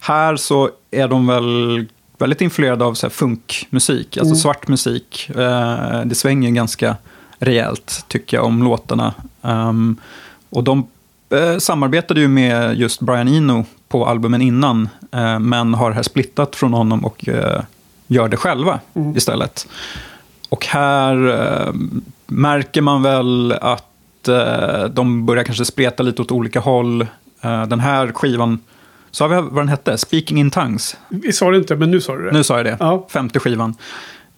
här 0.00 0.36
så 0.36 0.70
är 0.90 1.08
de 1.08 1.26
väl 1.26 1.84
väldigt 2.18 2.40
influerade 2.40 2.84
av 2.84 2.94
så 2.94 3.06
här 3.06 3.10
funkmusik, 3.10 4.16
alltså 4.16 4.34
svart 4.34 4.68
musik. 4.68 5.30
Eh, 5.30 6.00
det 6.04 6.14
svänger 6.14 6.50
ganska 6.50 6.96
rejält 7.38 8.04
tycker 8.08 8.36
jag 8.36 8.46
om 8.46 8.62
låtarna. 8.62 9.14
Ehm, 9.42 9.96
och 10.50 10.64
de 10.64 10.86
eh, 11.30 11.58
samarbetade 11.58 12.20
ju 12.20 12.28
med 12.28 12.78
just 12.78 13.00
Brian 13.00 13.28
Eno 13.28 13.64
på 13.88 14.06
albumen 14.06 14.42
innan, 14.42 14.88
eh, 15.12 15.38
men 15.38 15.74
har 15.74 15.90
här 15.90 16.02
splittat 16.02 16.56
från 16.56 16.72
honom 16.72 17.04
och 17.04 17.28
eh, 17.28 17.62
gör 18.06 18.28
det 18.28 18.36
själva 18.36 18.80
istället. 19.16 19.66
Och 20.48 20.66
här 20.66 21.28
eh, 21.28 21.72
märker 22.26 22.80
man 22.80 23.02
väl 23.02 23.52
att 23.52 24.28
eh, 24.28 24.84
de 24.84 25.26
börjar 25.26 25.44
kanske 25.44 25.64
spreta 25.64 26.02
lite 26.02 26.22
åt 26.22 26.32
olika 26.32 26.60
håll. 26.60 27.06
Den 27.40 27.80
här 27.80 28.12
skivan, 28.12 28.58
sa 29.18 29.26
vi 29.28 29.34
vad 29.36 29.54
den 29.56 29.68
hette? 29.68 29.98
Speaking 29.98 30.40
in 30.40 30.50
tongues. 30.50 30.96
Vi 31.08 31.32
sa 31.32 31.50
det 31.50 31.56
inte, 31.56 31.76
men 31.76 31.90
nu 31.90 32.00
sa 32.00 32.16
du 32.16 32.24
det. 32.24 32.32
Nu 32.32 32.44
sa 32.44 32.56
jag 32.56 32.66
det. 32.66 32.76
Ja. 32.80 33.06
Femte 33.10 33.40
skivan. 33.40 33.74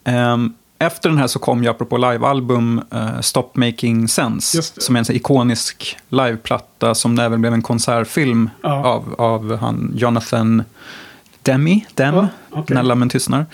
Ehm, 0.05 0.55
efter 0.79 1.09
den 1.09 1.19
här 1.19 1.27
så 1.27 1.39
kom 1.39 1.63
ju, 1.65 1.71
apropå 1.71 1.97
livealbum, 1.97 2.83
uh, 2.95 3.21
Stop 3.21 3.51
Making 3.55 4.09
Sense. 4.09 4.63
Som 4.63 4.97
är 4.97 4.99
en 4.99 5.05
så 5.05 5.13
ikonisk 5.13 5.97
liveplatta 6.09 6.95
som 6.95 7.17
det 7.17 7.23
även 7.25 7.41
blev 7.41 7.53
en 7.55 7.63
konsertfilm 7.63 8.51
Ja. 8.63 8.85
av, 8.87 9.15
av 9.19 9.57
han 9.57 9.93
Jonathan 9.97 10.63
Demi. 11.43 11.87
Dem, 11.95 12.15
Ja, 12.15 12.29
okej. 12.51 12.75
När 12.75 12.83
lammen 12.83 13.09
tystnar. 13.09 13.47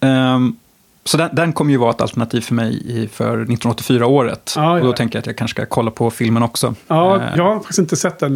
Ehm, 0.00 0.56
så 1.04 1.16
den, 1.16 1.30
den 1.32 1.52
kommer 1.52 1.70
ju 1.70 1.76
vara 1.76 1.90
ett 1.90 2.00
alternativ 2.00 2.40
för 2.40 2.54
mig 2.54 3.02
i, 3.02 3.08
för 3.08 3.44
1984-året. 3.44 4.52
Ja, 4.56 4.62
ja. 4.62 4.72
Och 4.80 4.86
då 4.86 4.92
tänker 4.92 5.16
jag 5.16 5.20
att 5.20 5.26
jag 5.26 5.36
kanske 5.36 5.54
ska 5.62 5.66
kolla 5.66 5.90
på 5.90 6.10
filmen 6.10 6.42
också. 6.42 6.74
Ja, 6.86 7.16
Eh, 7.16 7.22
jag 7.36 7.44
har 7.44 7.56
faktiskt 7.56 7.78
inte 7.78 7.96
sett 7.96 8.18
den 8.18 8.34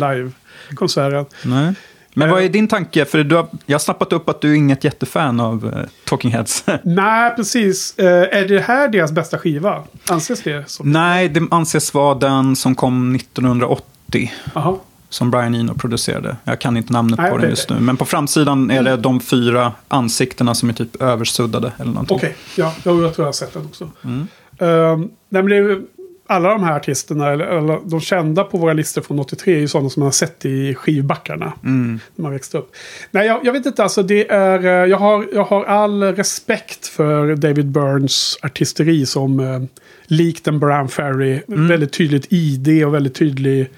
live-konserten. 0.69 1.27
Nej. 1.45 1.75
Men 2.17 2.29
Eh. 2.29 2.35
vad 2.35 2.43
är 2.45 2.49
din 2.49 2.69
tanke? 2.69 3.05
För 3.05 3.25
du 3.25 3.37
har, 3.37 3.47
jag 3.67 3.75
har 3.75 3.79
snappat 3.81 4.13
upp 4.13 4.29
att 4.29 4.41
du 4.41 4.51
är 4.51 4.55
inget 4.55 4.85
jättefan 4.85 5.41
av 5.41 5.65
uh, 5.67 5.73
Talking 6.05 6.31
Heads. 6.31 6.65
Nej, 6.83 7.37
precis. 7.37 7.99
Eh, 7.99 8.39
är 8.39 8.49
det 8.49 8.61
här 8.61 8.89
deras 8.89 9.13
bästa 9.13 9.39
skiva? 9.39 9.83
Anses 10.09 10.43
det 10.43 10.71
som? 10.71 10.93
Nej, 10.93 11.29
det 11.29 11.43
anses 11.51 11.95
vara 11.95 12.15
den 12.15 12.57
som 12.57 12.75
kom 12.75 13.15
1980. 13.15 14.33
Jaha. 14.55 14.77
Som 15.09 15.31
Brian 15.31 15.55
Eno 15.55 15.75
producerade. 15.75 16.37
Jag 16.45 16.59
kan 16.61 16.77
inte 16.77 16.93
namnet 16.93 17.19
Nej, 17.19 17.31
på 17.31 17.39
den 17.39 17.51
just 17.51 17.71
nu. 17.71 17.81
Men 17.81 17.97
på 17.97 18.05
framsidan 18.05 18.71
är 18.71 18.83
det 18.83 18.97
de 18.97 19.21
fyra 19.21 19.73
ansiktena 19.89 20.55
som 20.55 20.69
är 20.69 20.73
typ 20.73 21.03
översuddade. 21.03 21.73
Eller 21.79 21.91
någonting. 21.91 22.17
Okej, 22.17 22.37
ja, 22.57 22.73
jag, 22.85 22.95
tror 22.95 23.15
jag 23.17 23.25
har 23.25 23.33
sett 23.33 23.53
den 23.55 23.65
också. 23.67 23.91
Mm. 24.05 24.27
Ehm, 24.59 25.11
nej, 25.29 25.43
men 25.43 25.47
det 25.47 25.83
alla 26.27 26.49
de 26.51 26.63
här 26.63 26.77
artisterna, 26.77 27.31
eller, 27.31 27.45
eller 27.45 27.81
de 27.85 28.01
kända 28.01 28.45
på 28.45 28.59
våra 28.59 28.73
listor 28.73 29.03
från 29.03 29.19
83, 29.19 29.55
är 29.55 29.59
ju 29.59 29.69
sådana 29.69 29.91
som 29.91 30.01
man 30.01 30.07
har 30.07 30.13
sett 30.13 30.45
i 30.45 30.75
skivbackarna. 30.75 31.53
Mm. 31.65 32.01
När 32.17 32.23
man 32.23 32.33
växte 32.33 32.59
upp. 32.59 32.73
Nej, 33.11 33.27
jag, 33.27 33.41
jag 33.45 33.53
vet 33.53 33.67
inte, 33.67 33.83
alltså 33.83 34.03
det 34.03 34.31
är... 34.31 34.65
eh, 34.65 34.91
Jag 34.91 34.97
har, 34.99 35.27
jag 35.33 35.45
har 35.45 35.65
all 35.65 36.03
respekt 36.03 36.87
för 36.87 37.37
David 37.37 37.67
Burns 37.67 38.39
artisteri 38.43 39.07
som 39.07 39.41
eh, 39.41 39.63
likt 40.07 40.49
en 40.49 40.59
Brown 40.59 40.89
Ferry. 40.89 41.41
Mm. 41.49 41.69
Väldigt 41.69 41.93
tydligt 41.93 42.33
ID 42.33 42.85
och 42.85 42.95
väldigt 42.95 43.15
tydlig 43.15 43.71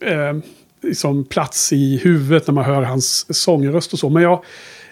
eh, 0.00 0.36
liksom 0.82 1.24
plats 1.24 1.72
i 1.72 1.96
huvudet 2.02 2.46
när 2.46 2.54
man 2.54 2.64
hör 2.64 2.82
hans 2.82 3.34
sångröst 3.42 3.92
och 3.92 3.98
så. 3.98 4.08
Men 4.08 4.22
jag, 4.22 4.44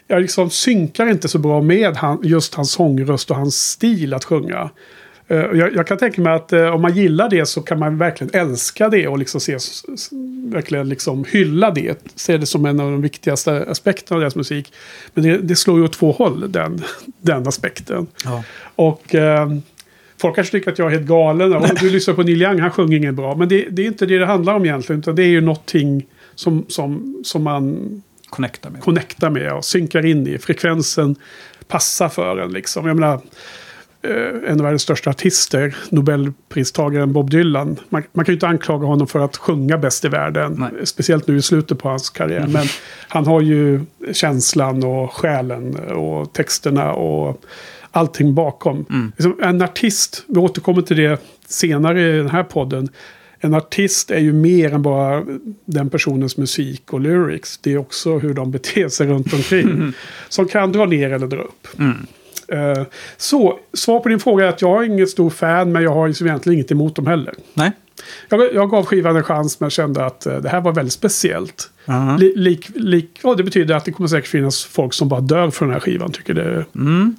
jag 0.07 0.23
liksom 0.23 0.51
synkar 0.51 1.07
inte 1.11 1.29
så 1.29 1.39
bra 1.39 1.63
med 1.63 1.97
han, 1.97 2.19
just 2.23 2.55
hans 2.55 2.73
sångröst 2.73 3.31
och 3.31 3.37
hans 3.37 3.71
stil 3.71 4.15
att 4.15 4.25
sjunga. 4.25 4.71
Eh, 5.29 5.37
jag, 5.37 5.75
jag 5.75 5.87
kan 5.87 5.99
tänka 5.99 6.21
mig 6.23 6.33
att 6.33 6.53
eh, 6.53 6.75
om 6.75 6.83
man 6.83 6.95
gillar 6.97 7.29
det 7.29 7.47
så 7.47 7.63
kan 7.63 7.79
man 7.79 7.99
verkligen 7.99 8.35
älska 8.35 8.89
det 8.89 9.09
och 9.09 9.19
liksom 9.19 9.41
se, 9.41 9.59
verkligen 10.45 10.89
liksom 10.89 11.25
hylla 11.29 11.71
det. 11.71 12.13
Se 12.15 12.37
det 12.37 12.47
som 12.47 12.67
en 12.67 12.81
av 12.81 12.91
de 12.91 13.03
viktigaste 13.03 13.67
aspekterna 13.69 14.17
av 14.17 14.21
deras 14.21 14.37
musik. 14.37 14.73
Men 15.15 15.25
det, 15.25 15.39
det 15.39 15.57
slår 15.57 15.79
ju 15.79 15.85
åt 15.85 15.93
två 15.93 16.13
håll, 16.13 16.53
den, 16.53 16.85
den 17.21 17.49
aspekten. 17.49 18.07
Ja. 18.25 18.45
Och 18.77 19.15
eh, 19.15 19.53
folk 20.21 20.35
kanske 20.35 20.51
tycker 20.51 20.73
att 20.73 20.79
jag 20.79 20.87
är 20.87 20.97
helt 20.97 21.09
galen. 21.09 21.53
Och 21.53 21.69
du 21.81 21.91
lyssnar 21.91 22.15
på 22.15 22.23
Neil 22.23 22.43
Young, 22.43 22.61
han 22.61 22.71
sjunger 22.71 22.97
inget 22.97 23.15
bra. 23.15 23.35
Men 23.37 23.49
det, 23.49 23.67
det 23.71 23.83
är 23.83 23.87
inte 23.87 24.07
det 24.07 24.19
det 24.19 24.27
handlar 24.27 24.55
om 24.55 24.65
egentligen. 24.65 25.01
Utan 25.01 25.15
det 25.15 25.23
är 25.23 25.29
ju 25.29 25.41
någonting 25.41 26.07
som, 26.35 26.65
som, 26.69 27.21
som 27.25 27.43
man 27.43 28.03
Connecta 28.31 28.71
med. 28.71 28.81
connectar 28.81 29.31
med 29.31 29.53
och 29.53 29.65
synkar 29.65 30.07
in 30.07 30.27
i. 30.27 30.39
Frekvensen 30.39 31.17
passar 31.69 32.09
för 32.09 32.37
en 32.37 32.53
liksom. 32.53 32.87
Jag 32.87 32.97
menar, 32.97 33.21
en 34.47 34.53
av 34.53 34.63
världens 34.63 34.83
största 34.83 35.11
artister, 35.11 35.77
Nobelpristagaren 35.91 37.13
Bob 37.13 37.31
Dylan. 37.31 37.77
Man, 37.89 38.03
man 38.13 38.25
kan 38.25 38.33
ju 38.33 38.37
inte 38.37 38.49
anklaga 38.49 38.87
honom 38.87 39.07
för 39.07 39.21
att 39.21 39.37
sjunga 39.37 39.79
bäst 39.79 40.05
i 40.05 40.09
världen. 40.09 40.57
Nej. 40.59 40.87
Speciellt 40.87 41.27
nu 41.27 41.37
i 41.37 41.43
slutet 41.43 41.79
på 41.79 41.89
hans 41.89 42.11
karriär. 42.11 42.47
Men 42.47 42.67
han 43.09 43.27
har 43.27 43.41
ju 43.41 43.81
känslan 44.13 44.85
och 44.85 45.13
själen 45.13 45.75
och 45.75 46.33
texterna 46.33 46.93
och 46.93 47.43
allting 47.91 48.35
bakom. 48.35 48.85
Liksom, 49.17 49.39
en 49.43 49.63
artist, 49.63 50.25
vi 50.29 50.41
återkommer 50.41 50.83
till 50.83 50.97
det 50.97 51.21
senare 51.47 52.15
i 52.15 52.17
den 52.17 52.31
här 52.31 52.43
podden. 52.43 52.89
En 53.41 53.55
artist 53.55 54.11
är 54.11 54.19
ju 54.19 54.33
mer 54.33 54.75
än 54.75 54.83
bara 54.83 55.25
den 55.65 55.91
personens 55.91 56.37
musik 56.37 56.93
och 56.93 57.01
lyrics. 57.01 57.59
Det 57.59 57.73
är 57.73 57.79
också 57.79 58.19
hur 58.19 58.35
de 58.35 58.51
beter 58.51 58.89
sig 58.89 59.07
runt 59.07 59.33
omkring. 59.33 59.93
Som 60.29 60.49
kan 60.49 60.73
dra 60.73 60.87
ner 60.87 61.13
eller 61.13 61.27
dra 61.27 61.43
upp. 61.43 61.69
Eh, 61.79 61.91
så, 63.17 63.59
svar 63.75 64.01
på 64.01 64.09
din 64.09 64.21
fråga 64.21 64.45
är 64.45 64.49
att 64.49 64.63
jag 64.63 64.83
är 64.83 64.87
inget 64.87 65.11
stor 65.11 65.31
fan, 65.31 65.73
men 65.73 65.83
jag 65.83 65.95
har 65.95 66.09
egentligen 66.09 66.59
inget 66.59 66.71
emot 66.71 66.97
dem 66.97 67.07
heller. 67.07 67.35
Nej? 67.55 67.73
Jag, 68.29 68.55
jag 68.55 68.71
gav 68.71 68.85
skivan 68.87 69.17
en 69.17 69.23
chans, 69.23 69.61
men 69.61 69.71
kände 69.71 70.05
att 70.05 70.27
eh, 70.27 70.37
det 70.37 70.49
här 70.49 70.61
var 70.61 70.73
väldigt 70.73 70.93
speciellt. 70.93 71.71
Li, 72.19 72.33
lik, 72.37 72.71
lik, 72.75 73.21
och 73.23 73.37
det 73.37 73.43
betyder 73.45 73.75
att 73.75 73.85
det 73.85 73.93
kommer 73.93 74.09
säkert 74.09 74.31
finnas 74.31 74.65
folk 74.65 74.95
som 74.95 75.09
bara 75.09 75.21
dör 75.21 75.51
för 75.51 75.65
den 75.65 75.73
här 75.73 75.81
skivan. 75.81 76.13
Tycker 76.13 76.35
det 76.35 76.43
är 76.43 76.67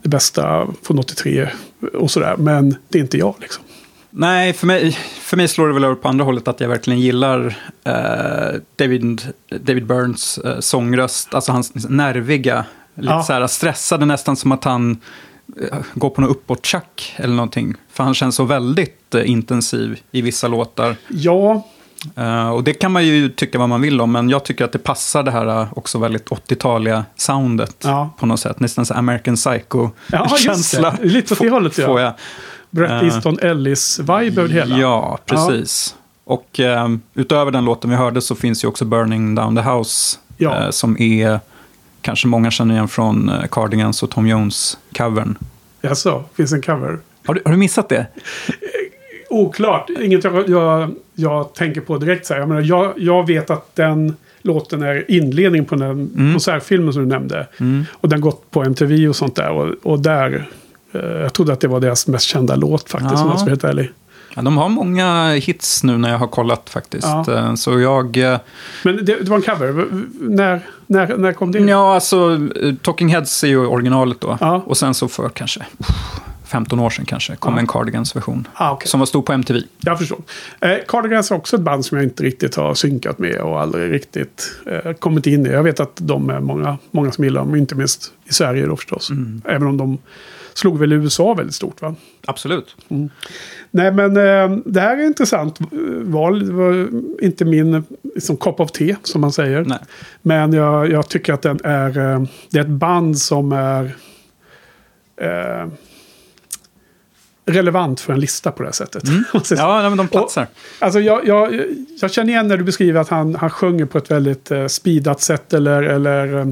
det 0.02 0.10
bästa 0.10 0.68
från 0.84 1.00
83 1.00 1.50
och 1.94 2.12
sådär. 2.12 2.36
Men 2.38 2.76
det 2.88 2.98
är 2.98 3.02
inte 3.02 3.18
jag 3.18 3.36
liksom. 3.40 3.64
Nej, 4.12 4.54
för 4.54 4.68
mig, 4.68 4.92
för 5.22 5.38
mig 5.38 5.48
slår 5.48 5.68
det 5.68 5.74
väl 5.74 5.84
över 5.84 5.96
på 5.96 6.08
andra 6.08 6.26
hållet 6.26 6.48
att 6.48 6.60
jag 6.60 6.70
verkligen 6.70 7.00
gillar 7.00 7.58
eh, 7.84 8.60
David, 8.76 9.22
David 9.62 9.86
Burns 9.86 10.38
eh, 10.38 10.60
sångröst. 10.60 11.34
Alltså 11.34 11.52
hans 11.52 11.90
nerviga, 11.90 12.66
lite 13.00 13.14
Ja. 13.14 13.24
så 13.24 13.34
här 13.34 13.48
stressade 13.48 14.06
nästan 14.06 14.36
som 14.36 14.52
att 14.52 14.64
han 14.64 14.98
eh, 15.72 15.78
går 15.94 16.10
på 16.10 16.22
något 16.22 16.30
uppåt-tjack 16.32 17.14
eller 17.18 17.36
någonting. 17.36 17.74
För 17.94 18.04
han 18.04 18.14
känns 18.14 18.36
så 18.36 18.44
väldigt 18.44 19.16
eh, 19.16 19.30
intensiv 19.30 20.00
i 20.12 20.22
vissa 20.22 20.48
låtar. 20.48 20.96
Ja, 21.08 21.68
Eh, 22.16 22.50
och 22.50 22.64
det 22.64 22.74
kan 22.74 22.92
man 22.92 23.06
ju 23.06 23.30
tycka 23.30 23.60
vad 23.60 23.70
man 23.70 23.82
vill 23.82 24.02
om, 24.02 24.12
men 24.12 24.30
jag 24.30 24.46
tycker 24.46 24.66
att 24.66 24.72
det 24.72 24.80
passar 24.80 25.24
det 25.24 25.32
här 25.32 25.68
också 25.76 25.98
väldigt 26.00 26.30
80-taliga 26.30 27.06
soundet 27.16 27.76
Ja. 27.84 28.10
på 28.20 28.26
något 28.26 28.40
sätt. 28.40 28.60
Nästan 28.60 28.86
så 28.86 28.94
American 28.94 29.38
Ja, 29.46 29.60
Psycho-känsla. 30.28 30.96
det. 31.02 31.08
Lite 31.08 31.34
åt 31.34 31.40
det 31.40 31.50
hållet, 31.50 31.78
ja. 31.78 31.86
Får 31.86 32.00
jag. 32.02 32.14
Bret 32.70 32.92
Eh, 32.92 33.04
Easton 33.08 33.40
Ellis-vibe 33.40 34.40
över 34.40 34.48
det 34.48 34.54
hela. 34.54 34.78
Ja, 34.78 35.20
precis. 35.26 35.96
Och 36.24 36.60
eh, 36.60 36.88
utöver 37.14 37.52
den 37.52 37.66
låten 37.66 37.90
vi 37.90 37.96
hörde 37.96 38.22
så 38.22 38.36
finns 38.36 38.64
ju 38.64 38.68
också 38.68 38.86
Burning 38.86 39.36
Down 39.36 39.56
the 39.56 39.62
House. 39.62 40.18
Ja. 40.38 40.64
Eh, 40.64 40.70
som 40.70 41.02
är, 41.02 41.40
kanske 42.10 42.28
många 42.28 42.52
känner 42.52 42.74
igen 42.76 42.88
från 42.88 43.30
eh, 43.30 43.46
Cardigans 43.52 44.04
och 44.04 44.10
Tom 44.10 44.26
Jones-covern. 44.28 45.36
Jaså, 45.82 46.24
finns 46.36 46.54
en 46.54 46.62
cover? 46.62 46.98
Har 47.26 47.34
du, 47.34 47.42
har 47.46 47.52
du 47.52 47.58
missat 47.58 47.90
det? 47.90 48.06
Oklart. 49.30 49.90
Inget 50.02 50.24
jag, 50.24 50.50
jag, 50.50 50.96
jag 51.14 51.54
tänker 51.56 51.82
på 51.82 51.98
direkt. 51.98 52.26
Så 52.26 52.34
här. 52.34 52.40
Jag, 52.40 52.50
menar, 52.50 52.62
jag, 52.62 52.94
jag 52.98 53.28
vet 53.28 53.50
att 53.50 53.76
den 53.76 54.16
låten 54.42 54.84
är 54.84 55.12
inledning 55.12 55.66
på 55.66 55.76
den 55.76 55.92
Mm. 55.92 56.32
konsertfilmen 56.34 56.94
som 56.94 57.02
du 57.04 57.08
nämnde. 57.10 57.48
Och 57.94 58.10
den 58.10 58.22
gått 58.22 58.52
på 58.52 58.64
MTV 58.64 59.08
och 59.08 59.16
sånt 59.16 59.36
där. 59.36 59.50
Och, 59.50 59.76
och 59.84 60.00
där... 60.00 60.50
Eh, 60.94 61.02
jag 61.02 61.34
trodde 61.34 61.54
att 61.54 61.60
det 61.60 61.68
var 61.68 61.80
deras 61.80 62.08
mest 62.08 62.26
kända 62.26 62.56
låt 62.56 62.90
faktiskt, 62.90 63.14
Ja. 63.14 63.24
om 63.24 63.30
jag 63.30 63.38
ska 63.40 63.46
vara 63.46 63.52
helt 63.52 63.64
ärlig. 63.64 63.92
Ja, 64.36 64.42
de 64.42 64.58
har 64.58 64.70
många 64.70 65.32
hits 65.34 65.84
nu 65.84 65.98
när 65.98 66.10
jag 66.12 66.18
har 66.18 66.28
kollat 66.28 66.70
faktiskt. 66.70 67.08
Ja. 67.08 67.34
Eh, 67.38 67.54
Så 67.56 67.80
jag... 67.80 68.18
eh, 68.18 68.40
Men 68.84 68.96
det, 69.06 69.16
det 69.24 69.30
var 69.30 69.36
en 69.38 69.42
cover. 69.44 69.86
När, 70.20 70.62
när, 70.88 71.18
när 71.18 71.34
kom 71.34 71.52
det? 71.52 71.60
Ja, 71.60 71.94
alltså 71.96 72.40
eh, 72.64 72.74
Talking 72.76 73.10
Heads 73.10 73.44
är 73.44 73.48
ju 73.48 73.66
originalet 73.66 74.22
då. 74.22 74.38
Ja. 74.42 74.64
Och 74.66 74.78
sen 74.78 74.94
så 74.94 75.08
för 75.08 75.30
kanske 75.30 75.66
15 76.46 76.80
år 76.80 76.90
sedan 76.90 77.06
kanske 77.06 77.36
kom 77.36 77.54
Ja. 77.54 77.60
en 77.60 77.68
Cardigans-version. 77.68 78.48
Ah, 78.54 78.72
okej. 78.72 78.88
Som 78.88 79.00
var 79.00 79.08
stor 79.08 79.22
på 79.22 79.34
MTV. 79.34 79.60
Jag 79.80 80.00
förstår. 80.00 80.20
Eh, 80.60 80.72
Cardigans 80.88 81.32
är 81.32 81.36
också 81.36 81.56
ett 81.56 81.62
band 81.62 81.86
som 81.86 81.98
jag 81.98 82.06
inte 82.06 82.24
riktigt 82.24 82.56
har 82.56 82.74
synkat 82.74 83.20
med 83.20 83.36
och 83.42 83.62
aldrig 83.62 83.92
riktigt 83.94 84.52
eh, 84.86 84.94
kommit 84.94 85.28
in 85.28 85.46
i. 85.46 85.50
Jag 85.50 85.64
vet 85.64 85.80
att 85.80 85.92
de 85.96 86.30
är 86.30 86.40
många, 86.40 86.78
många 86.92 87.12
som 87.12 87.24
gillar 87.24 87.42
dem, 87.42 87.56
inte 87.56 87.76
minst 87.76 88.12
i 88.30 88.34
Sverige 88.34 88.66
då 88.66 88.76
förstås. 88.76 89.10
Mm. 89.10 89.42
Även 89.46 89.68
om 89.68 89.78
de 89.78 89.98
slog 90.54 90.80
väl 90.80 90.94
USA 90.94 91.34
väldigt 91.34 91.56
stort 91.56 91.82
va? 91.82 91.96
Absolut. 92.26 92.76
Nej 93.72 93.92
men 93.92 94.18
eh, 94.18 94.58
det 94.66 94.82
här 94.82 94.98
är 94.98 95.06
intressant 95.06 95.58
val. 96.02 96.48
Det 96.48 96.54
var 96.54 96.90
inte 97.22 97.46
min 97.46 97.84
liksom, 98.16 98.38
kopp 98.38 98.60
av 98.60 98.68
te 98.68 98.96
som 99.04 99.22
man 99.22 99.32
säger. 99.32 99.66
Nej. 99.66 99.80
Men 100.22 100.54
jag, 100.54 100.92
jag 100.92 101.10
tycker 101.10 101.34
att 101.34 101.42
den 101.42 101.60
är, 101.64 101.98
eh, 101.98 102.24
det 102.50 102.58
är 102.58 102.62
ett 102.62 102.68
band 102.68 103.18
som 103.18 103.52
är 103.52 103.96
eh, 105.22 105.68
relevant 107.50 108.00
för 108.00 108.14
en 108.14 108.20
lista 108.20 108.52
på 108.52 108.64
det 108.64 108.68
här 108.68 108.74
sättet. 108.74 109.04
Så. 109.44 109.56
Ja, 109.56 109.90
men 109.90 109.98
de 109.98 110.08
platsar. 110.08 110.48
Alltså 110.80 111.00
jag, 111.00 111.28
jag, 111.28 111.64
jag 112.02 112.12
känner 112.12 112.34
igen 112.34 112.48
när 112.48 112.58
du 112.58 112.64
beskriver 112.64 113.02
att 113.02 113.10
han, 113.10 113.36
han 113.36 113.50
sjunger 113.50 113.86
på 113.86 113.98
ett 113.98 114.12
väldigt 114.12 114.52
eh, 114.52 114.68
speedat 114.68 115.22
sätt 115.22 115.54
eller, 115.54 115.84
eller 115.84 116.40
eh, 116.40 116.48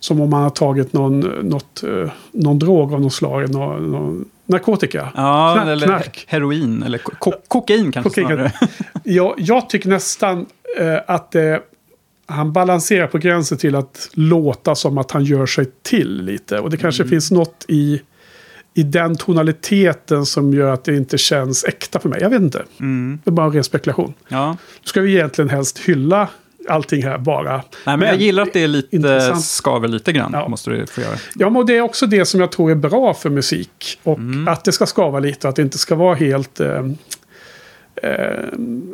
som 0.00 0.20
om 0.20 0.32
han 0.32 0.42
har 0.42 0.50
tagit 0.50 0.92
någon, 0.92 1.20
något, 1.20 1.82
eh, 1.82 2.10
någon 2.32 2.58
drog 2.58 2.92
av 2.94 3.00
något 3.00 3.12
slag, 3.12 3.50
någon, 3.50 3.90
någon 3.90 4.24
narkotika. 4.46 5.08
Ja, 5.14 5.52
Knark, 5.54 5.68
eller 5.68 5.86
knark. 5.86 6.24
heroin, 6.28 6.82
eller 6.82 6.98
ko- 6.98 7.12
ko- 7.18 7.32
kokain 7.48 7.92
kanske 7.92 8.08
Kokain. 8.10 8.26
snarare. 8.26 8.52
Jag, 9.04 9.34
jag 9.38 9.68
tycker 9.70 9.88
nästan 9.88 10.46
eh, 10.80 10.96
att 11.06 11.34
eh, 11.34 11.56
han 12.26 12.52
balanserar 12.52 13.06
på 13.06 13.18
gränsen 13.18 13.58
till 13.58 13.74
att 13.74 14.10
låta 14.12 14.74
som 14.74 14.98
att 14.98 15.10
han 15.10 15.24
gör 15.24 15.46
sig 15.46 15.66
till 15.82 16.22
lite. 16.24 16.58
Och 16.58 16.70
det 16.70 16.76
kanske 16.76 17.04
finns 17.04 17.30
något 17.30 17.64
i, 17.68 18.00
i 18.74 18.82
den 18.82 19.16
tonaliteten 19.16 20.26
som 20.26 20.54
gör 20.54 20.72
att 20.72 20.84
det 20.84 20.96
inte 20.96 21.18
känns 21.18 21.64
äkta 21.64 21.98
för 22.00 22.08
mig. 22.08 22.18
Jag 22.22 22.30
vet 22.30 22.40
inte. 22.42 22.64
Det 23.24 23.30
är 23.30 23.32
bara 23.32 23.46
en 23.46 23.52
ren 23.52 23.64
spekulation. 23.64 24.14
Ja. 24.28 24.50
Nu 24.50 24.56
ska 24.84 25.00
vi 25.00 25.14
egentligen 25.14 25.48
helst 25.48 25.78
hylla 25.78 26.28
allting 26.68 27.02
här 27.02 27.18
bara. 27.18 27.54
Nej, 27.86 27.96
men, 27.96 28.08
jag 28.08 28.16
gillar 28.16 28.42
att 28.42 28.52
det 28.52 28.62
är 28.62 28.68
lite, 28.68 28.96
intressant. 28.96 29.44
skaver 29.44 29.88
lite 29.88 30.12
grann. 30.12 30.30
Ja. 30.32 30.48
Måste 30.48 30.70
du 30.70 30.86
få 30.86 31.00
göra. 31.00 31.16
Ja, 31.34 31.50
men 31.50 31.66
det 31.66 31.76
är 31.76 31.80
också 31.80 32.06
det 32.06 32.24
som 32.24 32.40
jag 32.40 32.52
tror 32.52 32.70
är 32.70 32.74
bra 32.74 33.14
för 33.14 33.30
musik. 33.30 33.98
Och 34.02 34.18
att 34.48 34.64
det 34.64 34.72
ska 34.72 34.86
skava 34.86 35.18
lite, 35.20 35.48
att 35.48 35.56
det 35.56 35.62
inte 35.62 35.78
ska 35.78 35.94
vara 35.94 36.14
helt 36.14 36.60
eh, 36.60 36.84
eh, 38.02 38.48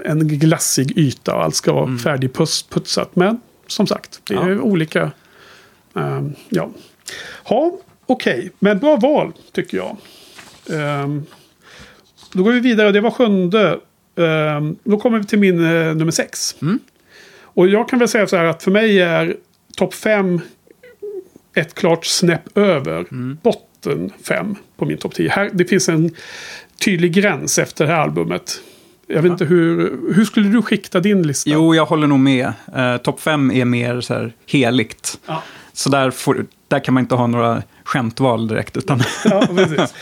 en 0.05 0.29
glassig 0.29 0.99
yta 0.99 1.35
och 1.35 1.43
allt 1.45 1.55
ska 1.55 1.73
vara 1.73 1.99
färdigputsat. 1.99 3.17
Men 3.17 3.41
som 3.67 3.87
sagt, 3.87 4.21
det 4.25 4.35
är 4.35 4.51
Ja. 4.51 4.61
olika. 4.61 5.03
Eh, 5.97 6.23
ja, 6.49 6.71
ha, 7.45 7.73
okej, 8.07 8.51
men 8.59 8.79
bra 8.79 8.97
val 8.97 9.33
tycker 9.53 9.77
jag. 9.77 9.97
Ehm, 10.71 11.23
då 12.33 12.43
går 12.43 12.53
vi 12.53 12.61
vidare, 12.61 12.93
det 12.93 13.01
var 13.01 13.11
sjunde. 13.11 13.79
Ehm, 14.17 14.77
då 14.85 14.97
kommer 14.97 15.19
vi 15.19 15.25
till 15.25 15.39
min 15.39 15.65
eh, 15.65 15.95
nummer 15.95 16.11
sex. 16.13 16.57
Och 17.55 17.69
jag 17.69 17.89
kan 17.89 17.99
väl 17.99 18.09
säga 18.09 18.27
så 18.27 18.37
här 18.37 18.45
att 18.45 18.63
för 18.63 18.71
mig 18.71 19.01
är 19.01 19.37
topp 19.77 19.95
fem 19.95 20.41
ett 21.55 21.75
klart 21.75 22.07
snäpp 22.07 22.59
över 22.59 23.07
botten 23.43 24.13
fem 24.29 24.57
på 24.77 24.85
min 24.85 24.99
topp 24.99 25.15
10. 25.15 25.31
Här, 25.31 25.51
det 25.53 25.65
finns 25.65 25.89
en 25.89 26.11
tydlig 26.85 27.13
gräns 27.13 27.59
efter 27.59 27.87
det 27.87 27.93
här 27.93 28.01
albumet. 28.01 28.61
Jag 29.07 29.23
vet 29.23 29.33
inte 29.33 29.45
hur, 29.45 29.99
hur 30.15 30.25
skulle 30.25 30.49
du 30.49 30.63
skikta 30.63 31.01
din 31.01 31.23
lista? 31.23 31.51
Jo, 31.51 31.75
jag 31.75 31.87
håller 31.87 32.07
nog 32.07 32.19
med. 32.19 32.53
Eh, 32.77 32.97
Topp 32.97 33.21
fem 33.21 33.51
är 33.51 33.65
mer 33.65 34.01
så 34.01 34.15
här 34.15 34.33
heligt. 34.47 35.19
Ja. 35.27 35.43
Så 35.73 35.89
där, 35.89 36.11
får, 36.11 36.47
där 36.69 36.79
kan 36.79 36.95
man 36.95 37.03
inte 37.03 37.15
ha 37.15 37.27
några 37.27 37.63
skämtval 37.93 38.49
direkt. 38.49 38.77
Utan 38.77 39.01
Ja, 39.25 39.49
precis. 39.57 39.95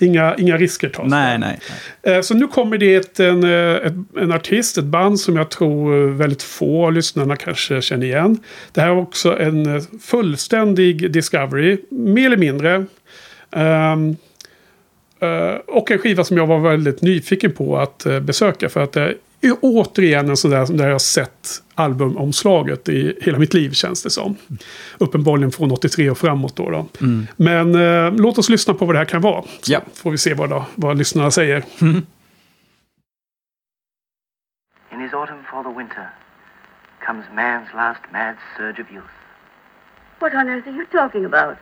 Inga, 0.00 0.34
inga 0.36 0.56
risker 0.56 0.88
tas. 0.88 1.10
nej, 1.10 1.38
nej. 1.38 1.58
Eh, 2.02 2.20
Så 2.20 2.34
nu 2.34 2.46
kommer 2.48 2.78
det 2.78 2.94
ett, 2.94 3.20
en, 3.20 3.44
eh, 3.44 3.74
ett, 3.86 3.92
en 4.20 4.32
artist, 4.32 4.78
ett 4.78 4.84
band 4.84 5.20
som 5.20 5.36
jag 5.36 5.50
tror 5.50 6.10
väldigt 6.10 6.42
få 6.42 6.86
av 6.86 6.92
lyssnarna 6.92 7.36
kanske 7.36 7.82
känner 7.82 8.06
igen. 8.06 8.38
Det 8.72 8.80
här 8.80 8.88
är 8.88 8.96
också 8.98 9.38
en 9.38 9.76
eh, 9.76 9.82
fullständig 10.02 11.12
discovery, 11.12 11.78
mer 11.90 12.26
eller 12.26 12.36
mindre. 12.36 12.84
Ehm, 13.50 14.16
eh, 15.20 15.54
och 15.66 15.90
en 15.90 15.98
skiva 15.98 16.24
som 16.24 16.36
jag 16.36 16.46
var 16.46 16.58
väldigt 16.58 17.02
nyfiken 17.02 17.52
på 17.52 17.78
att 17.78 18.06
eh, 18.06 18.20
besöka 18.20 18.68
för 18.68 18.80
att 18.80 18.92
det 18.92 19.14
är 19.40 19.56
återigen 19.60 20.28
en 20.28 20.36
sån 20.36 20.50
där 20.50 20.66
där 20.76 20.84
jag 20.86 20.94
har 20.94 20.98
sett 20.98 21.48
albumomslaget 21.74 22.88
i 22.88 23.18
hela 23.22 23.38
mitt 23.38 23.54
liv 23.54 23.70
känns 23.70 24.02
det 24.02 24.10
som. 24.10 24.36
Uppenbarligen 24.98 25.52
från 25.52 25.72
83 25.72 26.10
och 26.10 26.18
framåt 26.18 26.56
då. 26.56 26.70
då. 26.70 26.86
Men 27.36 27.74
eh, 27.74 28.12
låt 28.12 28.38
oss 28.38 28.48
lyssna 28.48 28.74
på 28.74 28.84
vad 28.86 28.94
det 28.94 28.98
här 28.98 29.04
kan 29.06 29.20
vara. 29.20 29.42
Så 29.42 29.72
Ja. 29.72 29.80
får 29.94 30.10
vi 30.10 30.18
se 30.18 30.34
vad, 30.34 30.50
då, 30.50 30.64
vad 30.74 30.98
lyssnarna 30.98 31.30
säger. 31.30 31.64
In 34.92 35.00
his 35.00 35.12
autumn 35.12 35.44
for 35.50 35.62
the 35.62 35.78
winter 35.78 36.08
comes 37.06 37.24
man's 37.34 37.74
last 37.76 38.00
mad 38.12 38.34
surge 38.56 38.80
of 38.82 38.90
youth. 38.92 39.12
What 40.20 40.34
on 40.34 40.48
earth 40.48 40.68
are 40.68 40.72
you 40.76 40.86
talking 40.92 41.24
about? 41.24 41.56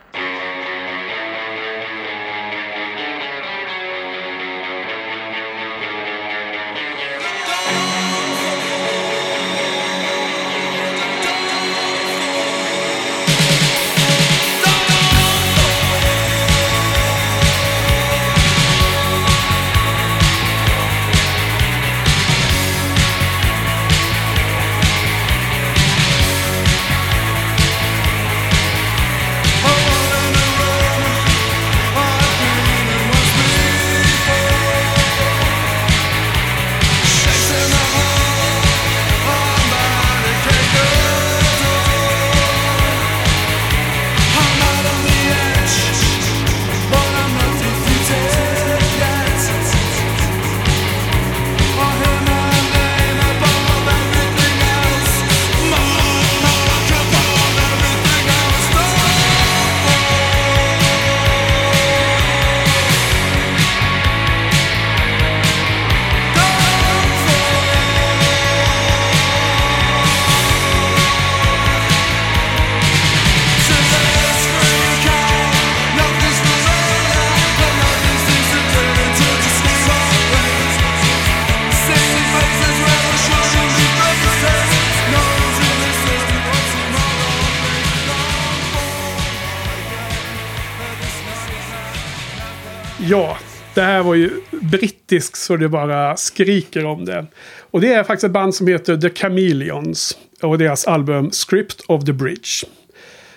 Brittiskt 95.07 95.37
så 95.37 95.57
det 95.57 95.69
bara 95.69 96.17
skriker 96.17 96.85
om 96.85 97.05
det. 97.05 97.25
Och 97.71 97.81
det 97.81 97.93
är 97.93 98.03
faktiskt 98.03 98.23
ett 98.23 98.31
band 98.31 98.55
som 98.55 98.67
heter 98.67 98.97
The 98.97 99.09
Chameleons. 99.09 100.17
Och 100.41 100.57
deras 100.57 100.85
album 100.85 101.31
Script 101.31 101.81
of 101.87 102.05
the 102.05 102.13
Bridge. 102.13 102.65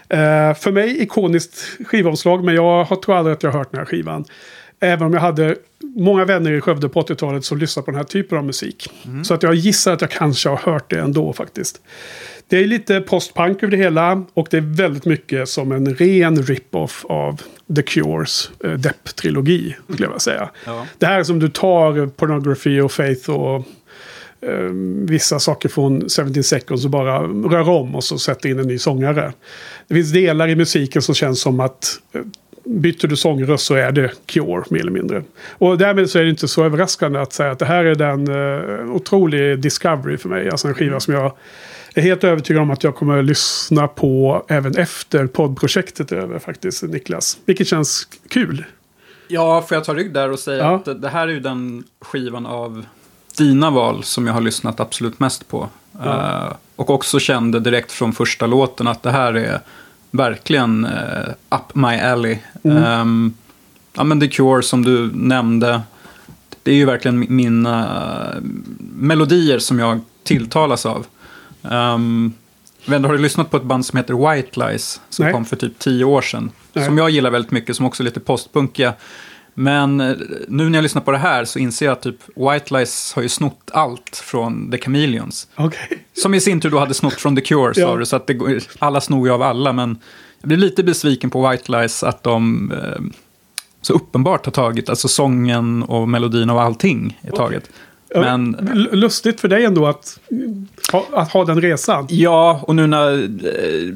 Eh, 0.08 0.54
för 0.54 0.72
mig 0.72 1.02
ikoniskt 1.02 1.78
skivomslag, 1.86 2.44
men 2.44 2.54
jag 2.54 3.02
tror 3.02 3.16
aldrig 3.16 3.36
att 3.36 3.42
jag 3.42 3.50
har 3.50 3.58
hört 3.58 3.70
den 3.70 3.78
här 3.78 3.86
skivan. 3.86 4.24
Även 4.80 5.06
om 5.06 5.12
jag 5.12 5.20
hade 5.20 5.56
många 5.96 6.24
vänner 6.24 6.52
i 6.52 6.60
Skövde 6.60 6.88
på 6.88 7.02
80-talet 7.02 7.44
som 7.44 7.58
lyssnade 7.58 7.84
på 7.84 7.90
den 7.90 7.98
här 7.98 8.04
typen 8.04 8.38
av 8.38 8.44
musik. 8.44 8.90
Så 9.24 9.34
att 9.34 9.42
jag 9.42 9.54
gissar 9.54 9.92
att 9.92 10.00
jag 10.00 10.10
kanske 10.10 10.48
har 10.48 10.56
hört 10.56 10.90
det 10.90 11.00
ändå 11.00 11.32
faktiskt. 11.32 11.80
Det 12.50 12.58
är 12.58 12.66
lite 12.66 13.00
postpunk 13.00 13.62
över 13.62 13.70
det 13.70 13.76
hela 13.76 14.24
och 14.34 14.48
det 14.50 14.56
är 14.56 14.76
väldigt 14.76 15.04
mycket 15.04 15.48
som 15.48 15.72
en 15.72 15.94
ren 15.94 16.42
rip-off 16.42 17.04
av 17.08 17.42
The 17.76 17.82
Cures 17.82 18.50
eh, 18.64 18.70
Depp-trilogi, 18.70 19.74
skulle 19.84 20.04
jag 20.04 20.08
vilja 20.08 20.18
säga. 20.18 20.50
Ja. 20.66 20.86
Det 20.98 21.06
här 21.06 21.18
är 21.18 21.24
som 21.24 21.38
du 21.38 21.48
tar 21.48 22.06
Pornography 22.06 22.80
och 22.80 22.92
Faith 22.92 23.30
och 23.30 23.56
eh, 24.40 24.70
vissa 25.08 25.38
saker 25.38 25.68
från 25.68 26.00
17 26.00 26.42
Seconds 26.42 26.84
och 26.84 26.90
bara 26.90 27.22
rör 27.22 27.68
om 27.68 27.94
och 27.94 28.04
så 28.04 28.18
sätter 28.18 28.48
in 28.48 28.58
en 28.58 28.66
ny 28.66 28.78
sångare. 28.78 29.32
Det 29.88 29.94
finns 29.94 30.12
delar 30.12 30.48
i 30.48 30.56
musiken 30.56 31.02
som 31.02 31.14
känns 31.14 31.40
som 31.40 31.60
att 31.60 32.00
eh, 32.12 32.20
byter 32.64 33.06
du 33.06 33.16
sångröst 33.16 33.64
så 33.64 33.74
är 33.74 33.92
det 33.92 34.10
Cure 34.26 34.64
mer 34.70 34.80
eller 34.80 34.92
mindre. 34.92 35.22
Och 35.48 35.78
därmed 35.78 36.10
så 36.10 36.18
är 36.18 36.22
det 36.22 36.30
inte 36.30 36.48
så 36.48 36.64
överraskande 36.64 37.18
att 37.18 37.32
säga 37.32 37.50
att 37.50 37.58
det 37.58 37.66
här 37.66 37.84
är 37.84 37.94
den 37.94 38.30
uh, 38.30 38.94
otrolig 38.94 39.58
discovery 39.58 40.16
för 40.16 40.28
mig. 40.28 40.50
Alltså 40.50 40.68
en 40.68 40.74
skiva 40.74 41.00
som 41.00 41.14
jag 41.14 41.32
är 41.94 42.02
helt 42.02 42.24
övertygad 42.24 42.62
om 42.62 42.70
att 42.70 42.84
jag 42.84 42.94
kommer 42.96 43.18
att 43.18 43.24
lyssna 43.24 43.88
på 43.88 44.44
även 44.48 44.76
efter 44.76 45.26
poddprojektet 45.26 46.12
är 46.12 46.16
över 46.16 46.38
faktiskt, 46.38 46.82
Niklas. 46.82 47.38
Vilket 47.44 47.66
känns 47.66 48.08
kul. 48.28 48.64
Ja, 49.28 49.62
får 49.62 49.74
jag 49.74 49.84
ta 49.84 49.94
rygg 49.94 50.12
där 50.14 50.30
och 50.30 50.38
säga 50.38 50.58
Ja. 50.64 50.76
att 50.76 51.02
det 51.02 51.08
här 51.08 51.28
är 51.28 51.32
ju 51.32 51.40
den 51.40 51.84
skivan 52.00 52.46
av 52.46 52.84
dina 53.38 53.70
val 53.70 54.04
som 54.04 54.26
jag 54.26 54.34
har 54.34 54.40
lyssnat 54.40 54.80
absolut 54.80 55.20
mest 55.20 55.48
på. 55.48 55.68
Eh, 56.04 56.52
och 56.76 56.90
också 56.90 57.18
kände 57.18 57.60
direkt 57.60 57.92
från 57.92 58.12
första 58.12 58.46
låten 58.46 58.86
att 58.88 59.02
det 59.02 59.10
här 59.10 59.34
är 59.36 59.60
verkligen 60.10 60.84
eh, 60.84 61.28
up 61.50 61.74
my 61.74 61.96
alley. 61.98 62.38
Ehm, 62.64 63.34
ja, 63.92 64.04
men 64.04 64.20
The 64.20 64.28
Cure 64.28 64.62
som 64.62 64.84
du 64.84 65.10
nämnde. 65.14 65.80
Det 66.62 66.70
är 66.70 66.74
ju 66.74 66.84
verkligen 66.84 67.24
mi- 67.24 67.30
mina 67.30 67.80
eh, 68.34 68.40
melodier 68.96 69.58
som 69.58 69.78
jag 69.78 70.00
tilltalas 70.22 70.86
av. 70.86 71.06
Um, 71.62 72.32
har 72.86 73.12
du 73.12 73.18
lyssnat 73.18 73.50
på 73.50 73.56
ett 73.56 73.62
band 73.62 73.86
som 73.86 73.96
heter 73.96 74.32
White 74.34 74.60
Lies? 74.68 75.00
Som 75.08 75.24
Nej. 75.24 75.32
kom 75.34 75.44
för 75.44 75.56
typ 75.56 75.78
tio 75.78 76.04
år 76.04 76.22
sedan. 76.22 76.50
Nej. 76.72 76.84
Som 76.84 76.98
jag 76.98 77.10
gillar 77.10 77.30
väldigt 77.30 77.50
mycket, 77.50 77.76
som 77.76 77.86
också 77.86 78.02
är 78.02 78.04
lite 78.04 78.20
postpunkiga. 78.20 78.94
Men 79.54 80.00
eh, 80.00 80.16
nu 80.48 80.68
när 80.68 80.78
jag 80.78 80.82
lyssnar 80.82 81.02
på 81.02 81.10
det 81.10 81.18
här 81.18 81.44
så 81.44 81.58
inser 81.58 81.86
jag 81.86 81.92
att 81.92 82.02
typ 82.02 82.20
White 82.36 82.74
Lies 82.78 83.12
har 83.14 83.22
ju 83.22 83.28
snott 83.28 83.70
allt 83.72 84.16
från 84.24 84.70
The 84.70 84.78
Chameleons. 84.78 85.48
Okej. 85.56 86.04
Som 86.22 86.34
i 86.34 86.40
sin 86.40 86.60
tur 86.60 86.70
då 86.70 86.78
hade 86.78 86.94
snott 86.94 87.14
från 87.20 87.36
The 87.36 87.42
Cure, 87.42 87.74
sa 87.74 87.80
Ja. 87.80 87.96
du. 87.96 88.06
Så 88.06 88.16
att 88.16 88.26
det, 88.26 88.38
alla 88.78 89.00
snor 89.00 89.26
ju 89.28 89.34
av 89.34 89.42
alla. 89.42 89.72
Men 89.72 89.98
jag 90.40 90.48
blir 90.48 90.58
lite 90.58 90.82
besviken 90.82 91.30
på 91.30 91.48
White 91.50 91.72
Lies 91.72 92.02
att 92.02 92.22
de... 92.22 92.72
Eh, 92.72 93.00
så 93.82 93.92
uppenbart 93.92 94.44
har 94.44 94.52
tagit, 94.52 94.88
alltså 94.88 95.08
sången 95.08 95.82
och 95.82 96.08
melodin 96.08 96.50
och 96.50 96.62
allting 96.62 97.18
är 97.22 97.30
taget. 97.30 97.70
Men 98.14 98.52
Lustigt 98.92 99.40
för 99.40 99.48
dig 99.48 99.64
ändå 99.64 99.86
att 99.86 100.18
ha, 100.92 101.06
att 101.12 101.32
ha 101.32 101.44
den 101.44 101.60
resan. 101.60 102.06
ja, 102.10 102.60
och 102.62 102.76
nu 102.76 102.86
när 102.86 103.12
eh, 103.22 103.94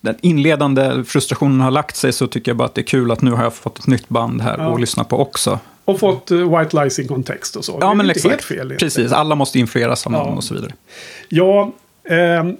den 0.00 0.14
inledande 0.20 1.04
frustrationen 1.04 1.60
har 1.60 1.70
lagt 1.70 1.96
sig 1.96 2.12
så 2.12 2.26
tycker 2.26 2.50
jag 2.50 2.56
bara 2.56 2.64
att 2.64 2.74
det 2.74 2.80
är 2.80 2.86
kul 2.86 3.10
att 3.10 3.22
nu 3.22 3.30
har 3.30 3.42
jag 3.42 3.54
fått 3.54 3.78
ett 3.78 3.86
nytt 3.86 4.08
band 4.08 4.40
här 4.42 4.58
Ja. 4.58 4.74
att 4.74 4.80
lyssna 4.80 5.04
på 5.04 5.18
också. 5.20 5.58
Och 5.84 6.00
fått 6.00 6.30
uh, 6.30 6.58
White 6.58 6.82
Lies 6.82 6.98
in 6.98 7.08
kontext 7.08 7.56
och 7.56 7.64
så. 7.64 7.78
Det 7.78 7.84
Ja, 7.86 7.90
är 7.90 7.94
men 7.94 8.06
inte 8.06 8.16
exakt. 8.18 8.30
helt 8.32 8.44
fel. 8.44 8.56
egentligen. 8.56 8.78
Precis, 8.78 9.12
alla 9.12 9.34
måste 9.34 9.58
influeras 9.58 10.06
av 10.06 10.12
någon 10.12 10.26
Ja. 10.28 10.34
och 10.36 10.44
så 10.44 10.54
vidare. 10.54 10.72
Ja, 11.28 11.72
ehm, 12.08 12.56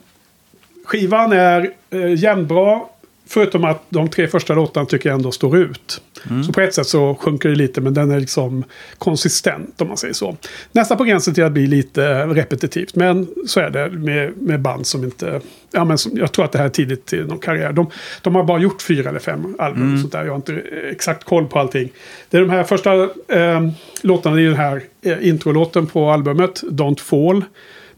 skivan 0.85 1.33
är 1.33 1.71
eh, 1.91 2.15
jämnbra. 2.15 2.81
Förutom 3.27 3.65
att 3.65 3.83
de 3.89 4.09
tre 4.09 4.29
första 4.29 4.55
låtarna 4.55 4.87
tycker 4.87 5.09
jag 5.09 5.17
ändå 5.17 5.33
står 5.33 5.59
ut. 5.59 6.03
Mm. 6.31 6.45
Så 6.45 6.53
på 6.53 6.61
ett 6.61 6.75
sätt 6.75 6.87
så 6.87 7.15
sjunker 7.15 7.49
det 7.49 7.55
lite, 7.55 7.81
men 7.81 7.95
den 7.95 8.11
är 8.11 8.21
liksom 8.21 8.65
konsistent 8.99 9.81
om 9.81 9.89
man 9.89 9.97
säger 9.97 10.15
så. 10.15 10.37
Nästan 10.73 10.97
på 10.99 11.05
gränsen 11.05 11.35
till 11.35 11.45
att 11.45 11.53
bli 11.53 11.67
lite 11.67 12.27
repetitivt, 12.27 12.95
men 12.95 13.29
så 13.47 13.61
är 13.61 13.71
det 13.71 13.91
med, 13.91 14.33
med 14.43 14.61
band 14.61 14.87
som 14.87 15.05
inte... 15.05 15.41
Ja, 15.71 15.85
men 15.85 15.99
som, 15.99 16.17
jag 16.19 16.33
tror 16.33 16.45
att 16.45 16.53
det 16.53 16.59
här 16.59 16.65
är 16.65 16.69
tidigt 16.71 17.13
i 17.13 17.17
någon 17.17 17.39
karriär. 17.39 17.73
De, 17.73 17.91
de 18.23 18.35
har 18.35 18.45
bara 18.45 18.59
gjort 18.61 18.83
fyra 18.83 19.09
eller 19.11 19.21
fem 19.21 19.57
album, 19.59 19.83
Mm. 19.83 20.01
sånt 20.01 20.13
där. 20.13 20.25
jag 20.25 20.33
har 20.33 20.37
inte 20.37 20.63
exakt 20.91 21.25
koll 21.25 21.47
på 21.47 21.59
allting. 21.59 21.93
Det 22.31 22.37
är 22.37 22.41
de 22.41 22.51
här 22.51 22.65
första 22.65 22.95
eh, 23.29 23.69
låtarna, 24.03 24.41
är 24.41 24.45
den 24.45 24.55
här 24.55 24.83
eh, 25.03 25.29
introlåten 25.29 25.87
på 25.87 26.11
albumet, 26.11 26.63
Don't 26.63 27.01
Fall. 27.01 27.45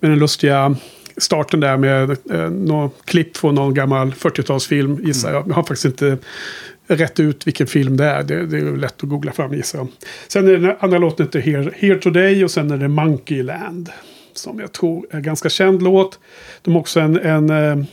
Med 0.00 0.10
den 0.10 0.18
lustiga 0.18 0.76
starten 1.16 1.60
där 1.60 1.76
med 1.76 2.10
eh, 2.10 2.50
något 2.50 3.06
klipp 3.06 3.36
från 3.36 3.54
någon 3.54 3.74
gammal 3.74 4.10
40-talsfilm 4.10 5.06
gissar 5.06 5.32
jag. 5.32 5.48
Jag 5.48 5.54
har 5.54 5.62
faktiskt 5.62 5.84
inte 5.84 6.18
rätt 6.86 7.20
ut 7.20 7.46
vilken 7.46 7.66
film 7.66 7.96
det 7.96 8.04
är. 8.04 8.22
Det, 8.22 8.46
det 8.46 8.58
är 8.58 8.76
lätt 8.76 9.02
att 9.02 9.08
googla 9.08 9.32
fram 9.32 9.54
gissar 9.54 9.78
jag. 9.78 9.88
Sen 10.28 10.48
är 10.48 10.56
den 10.56 10.76
andra 10.80 10.98
låten 10.98 11.26
heter 11.26 11.40
Here, 11.40 11.70
Here 11.76 11.98
Today 11.98 12.44
och 12.44 12.50
sen 12.50 12.70
är 12.70 12.76
det 12.76 12.88
Monkeyland. 12.88 13.90
Som 14.32 14.60
jag 14.60 14.72
tror 14.72 15.06
är 15.10 15.16
en 15.16 15.22
ganska 15.22 15.48
känd 15.48 15.82
låt. 15.82 16.18
De 16.62 16.74
har 16.74 16.80
också 16.80 17.00
en... 17.00 17.20
en 17.20 17.50
eh, 17.50 17.84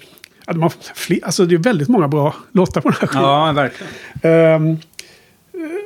de 0.45 0.61
har 0.61 0.73
fler, 0.93 1.19
alltså 1.23 1.45
det 1.45 1.56
är 1.56 1.60
väldigt 1.60 1.89
många 1.89 2.07
bra 2.07 2.35
låtar 2.52 2.81
på 2.81 2.89
den 2.89 2.98
här 3.02 3.07
skivan. 3.07 3.48
Ja, 3.48 3.53
verkligen. 3.53 3.93
Ehm, 4.22 4.77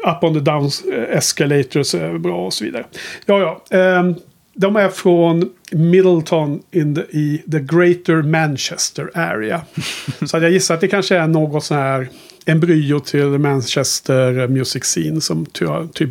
up 0.03 0.23
on 0.23 0.33
the 0.33 0.39
downs 0.39 0.83
eh, 0.85 1.17
escalators 1.17 1.95
är 1.95 2.17
bra 2.17 2.45
och 2.45 2.53
så 2.53 2.65
vidare. 2.65 2.85
Ja, 3.25 3.61
ja. 3.69 3.77
ehm, 3.77 4.15
de 4.55 4.75
är 4.75 4.89
från 4.89 5.49
Middleton 5.71 6.61
in 6.71 6.95
the, 6.95 7.01
i 7.01 7.43
the 7.51 7.59
Greater 7.59 8.21
Manchester 8.21 9.11
area. 9.13 9.61
så 10.25 10.37
jag 10.37 10.51
gissar 10.51 10.75
att 10.75 10.81
det 10.81 10.87
kanske 10.87 11.17
är 11.17 11.27
något 11.27 11.63
sån 11.63 11.77
här 11.77 12.09
embryo 12.45 12.99
till 12.99 13.25
Manchester 13.25 14.47
Music 14.47 14.83
Scene 14.83 15.21
som 15.21 15.45
ty, 15.45 15.65
typ 15.93 16.09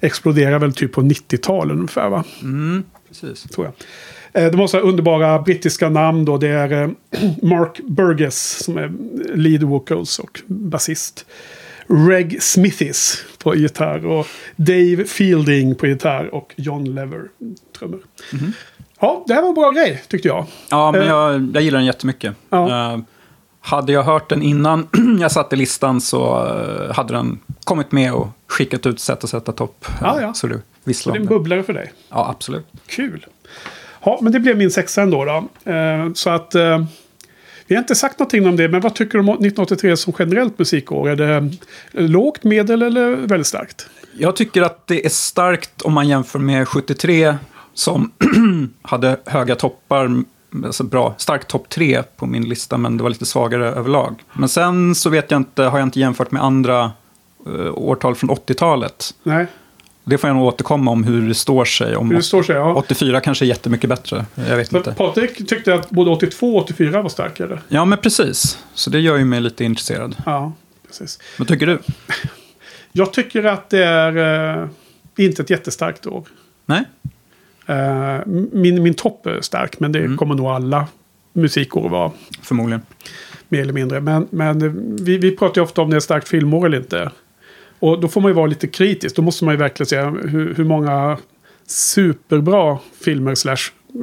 exploderar 0.00 0.58
väl 0.58 0.72
typ 0.72 0.92
på 0.92 1.00
90-talet 1.00 1.76
ungefär 1.76 2.08
va? 2.08 2.24
Mm, 2.42 2.84
precis. 3.08 3.42
tror 3.42 3.66
jag. 3.66 3.74
Eh, 4.42 4.50
De 4.50 4.60
har 4.60 4.66
så 4.66 4.78
underbara 4.78 5.42
brittiska 5.42 5.88
namn 5.88 6.24
då. 6.24 6.38
Det 6.38 6.48
är 6.48 6.82
eh, 6.82 6.90
Mark 7.42 7.80
Burgess 7.88 8.64
som 8.64 8.76
är 8.76 8.92
lead 9.34 9.62
vocals 9.62 10.18
och 10.18 10.40
basist. 10.46 11.26
Reg 12.08 12.42
Smithis 12.42 13.24
på 13.38 13.54
gitarr 13.54 14.06
och 14.06 14.26
Dave 14.56 15.04
Fielding 15.04 15.74
på 15.74 15.86
gitarr 15.86 16.34
och 16.34 16.54
John 16.56 16.94
Lever 16.94 17.22
trummor. 17.80 18.00
Ja, 19.00 19.24
det 19.26 19.34
här 19.34 19.42
var 19.42 19.48
en 19.48 19.54
bra 19.54 19.70
grej 19.70 20.02
tyckte 20.08 20.28
jag. 20.28 20.46
Ja, 20.68 20.92
men 20.92 21.00
Eh, 21.00 21.08
jag, 21.08 21.50
jag 21.54 21.62
gillar 21.62 21.78
den 21.78 21.86
jättemycket. 21.86 22.34
Ja. 22.50 22.92
Eh, 22.92 22.98
hade 23.60 23.92
jag 23.92 24.02
hört 24.02 24.28
den 24.28 24.42
innan 24.42 24.88
jag 25.20 25.32
satte 25.32 25.56
listan 25.56 26.00
så 26.00 26.46
eh, 26.46 26.94
hade 26.94 27.14
den 27.14 27.38
kommit 27.64 27.92
med 27.92 28.12
och 28.14 28.28
skickat 28.46 28.86
ut 28.86 29.00
sätt 29.00 29.24
att 29.24 29.30
sätta 29.30 29.52
topp. 29.52 29.86
Ja, 30.00 30.20
ja. 30.20 30.34
Så 30.34 30.46
du 30.46 30.54
Så 30.54 30.60
visslar 30.84 31.12
det 31.12 31.18
är 31.18 31.20
en 31.20 31.26
bubblare 31.26 31.62
för 31.62 31.72
dig. 31.72 31.92
Ja, 32.08 32.28
absolut. 32.30 32.66
Kul. 32.86 33.26
Ja, 34.04 34.18
men 34.22 34.32
det 34.32 34.40
blev 34.40 34.58
min 34.58 34.70
sexa 34.70 35.02
ändå 35.02 35.24
då. 35.24 35.48
Så 36.14 36.30
att... 36.30 36.54
Vi 37.66 37.76
har 37.76 37.82
inte 37.82 37.94
sagt 37.94 38.18
någonting 38.18 38.46
om 38.46 38.56
det, 38.56 38.68
men 38.68 38.80
vad 38.80 38.94
tycker 38.94 39.12
du 39.12 39.18
om 39.18 39.28
1983 39.28 39.96
som 39.96 40.12
generellt 40.18 40.58
musikår? 40.58 41.08
Är 41.08 41.16
det 41.16 41.50
lågt, 41.90 42.44
medel 42.44 42.82
eller 42.82 43.10
väldigt 43.10 43.46
starkt? 43.46 43.88
Jag 44.12 44.36
tycker 44.36 44.62
att 44.62 44.86
det 44.86 45.06
är 45.06 45.08
starkt 45.08 45.82
om 45.82 45.92
man 45.92 46.08
jämför 46.08 46.38
med 46.38 46.68
73 46.68 47.34
som 47.74 48.12
hade 48.82 49.16
höga 49.26 49.54
toppar, 49.54 50.22
alltså 50.64 50.84
bra, 50.84 51.14
stark 51.18 51.48
topp 51.48 51.68
tre 51.68 52.02
på 52.16 52.26
min 52.26 52.48
lista, 52.48 52.78
men 52.78 52.96
det 52.96 53.02
var 53.02 53.10
lite 53.10 53.26
svagare 53.26 53.66
överlag. 53.68 54.22
Men 54.32 54.48
sen 54.48 54.94
så 54.94 55.10
vet 55.10 55.30
jag 55.30 55.40
inte, 55.40 55.62
har 55.62 55.78
jag 55.78 55.86
inte 55.86 56.00
jämfört 56.00 56.30
med 56.30 56.44
andra 56.44 56.92
eh, 57.46 57.72
årtal 57.74 58.14
från 58.14 58.30
80-talet. 58.30 59.14
Nej, 59.22 59.46
Det 60.04 60.18
får 60.18 60.28
jag 60.30 60.36
nog 60.36 60.46
återkomma 60.46 60.90
om 60.90 61.04
hur 61.04 61.28
det 61.28 61.34
står 61.34 61.64
sig. 61.64 61.96
Om 61.96 62.08
det 62.08 62.22
står 62.22 62.42
sig. 62.42 62.56
Ja. 62.56 62.74
84 62.74 63.20
kanske 63.20 63.44
är 63.44 63.46
jättemycket 63.46 63.90
bättre. 63.90 64.24
Jag 64.34 64.56
vet 64.56 64.68
Så 64.68 64.76
inte. 64.76 64.92
Patrik 64.92 65.48
tyckte 65.48 65.74
att 65.74 65.90
både 65.90 66.10
82 66.10 66.56
och 66.56 66.62
84 66.62 67.02
var 67.02 67.08
starkare. 67.08 67.58
Ja, 67.68 67.84
men 67.84 67.98
precis. 67.98 68.58
Så 68.74 68.90
det 68.90 69.00
gör 69.00 69.16
ju 69.16 69.24
mig 69.24 69.40
lite 69.40 69.64
intresserad. 69.64 70.16
Ja, 70.26 70.52
precis. 70.86 71.18
Vad 71.38 71.48
tycker 71.48 71.66
du? 71.66 71.78
Jag 72.92 73.12
tycker 73.12 73.44
att 73.44 73.70
det 73.70 73.84
är 73.84 74.16
eh, 74.62 74.68
inte 75.16 75.42
ett 75.42 75.50
jättestarkt 75.50 76.06
år. 76.06 76.24
Nej? 76.66 76.84
Eh, 77.70 78.18
min, 78.52 78.82
min 78.82 78.94
topp 78.94 79.26
är 79.26 79.40
stark, 79.40 79.80
men 79.80 79.92
det 79.92 79.98
Mm. 79.98 80.16
kommer 80.16 80.34
nog 80.34 80.46
alla 80.46 80.86
musikår 81.32 81.88
vara. 81.88 82.10
Förmodligen. 82.42 82.82
Mer 83.48 83.60
eller 83.60 83.72
mindre. 83.72 84.00
Men, 84.00 84.26
men 84.30 84.96
vi, 85.04 85.18
vi 85.18 85.36
pratar 85.36 85.60
ju 85.60 85.64
ofta 85.64 85.82
om 85.82 85.90
det 85.90 85.96
är 85.96 86.00
starkt 86.00 86.28
filmår 86.28 86.66
eller 86.66 86.78
inte. 86.78 87.10
Och 87.78 88.00
då 88.00 88.08
får 88.08 88.20
man 88.20 88.30
ju 88.30 88.34
vara 88.34 88.46
lite 88.46 88.66
kritisk. 88.66 89.16
Då 89.16 89.22
måste 89.22 89.44
man 89.44 89.54
ju 89.54 89.58
verkligen 89.58 89.86
se 89.86 90.00
hur, 90.28 90.54
hur 90.54 90.64
många 90.64 91.18
superbra 91.66 92.78
filmer 93.04 93.34
slash 93.34 93.56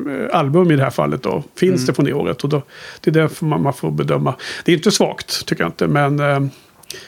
eh, 0.09 0.37
album 0.39 0.71
i 0.71 0.75
det 0.75 0.83
här 0.83 0.89
fallet 0.89 1.23
då 1.23 1.43
finns 1.55 1.85
det 1.85 1.93
från 1.93 2.05
det 2.05 2.13
året. 2.13 2.43
Och 2.43 2.49
då, 2.49 2.61
det 3.01 3.09
är 3.09 3.13
därför 3.13 3.45
man, 3.45 3.63
man 3.63 3.73
får 3.73 3.91
bedöma. 3.91 4.33
Det 4.65 4.71
är 4.71 4.75
inte 4.75 4.91
svagt, 4.91 5.45
tycker 5.47 5.63
jag 5.63 5.69
inte. 5.69 5.87
Men 5.87 6.19
eh, 6.19 6.39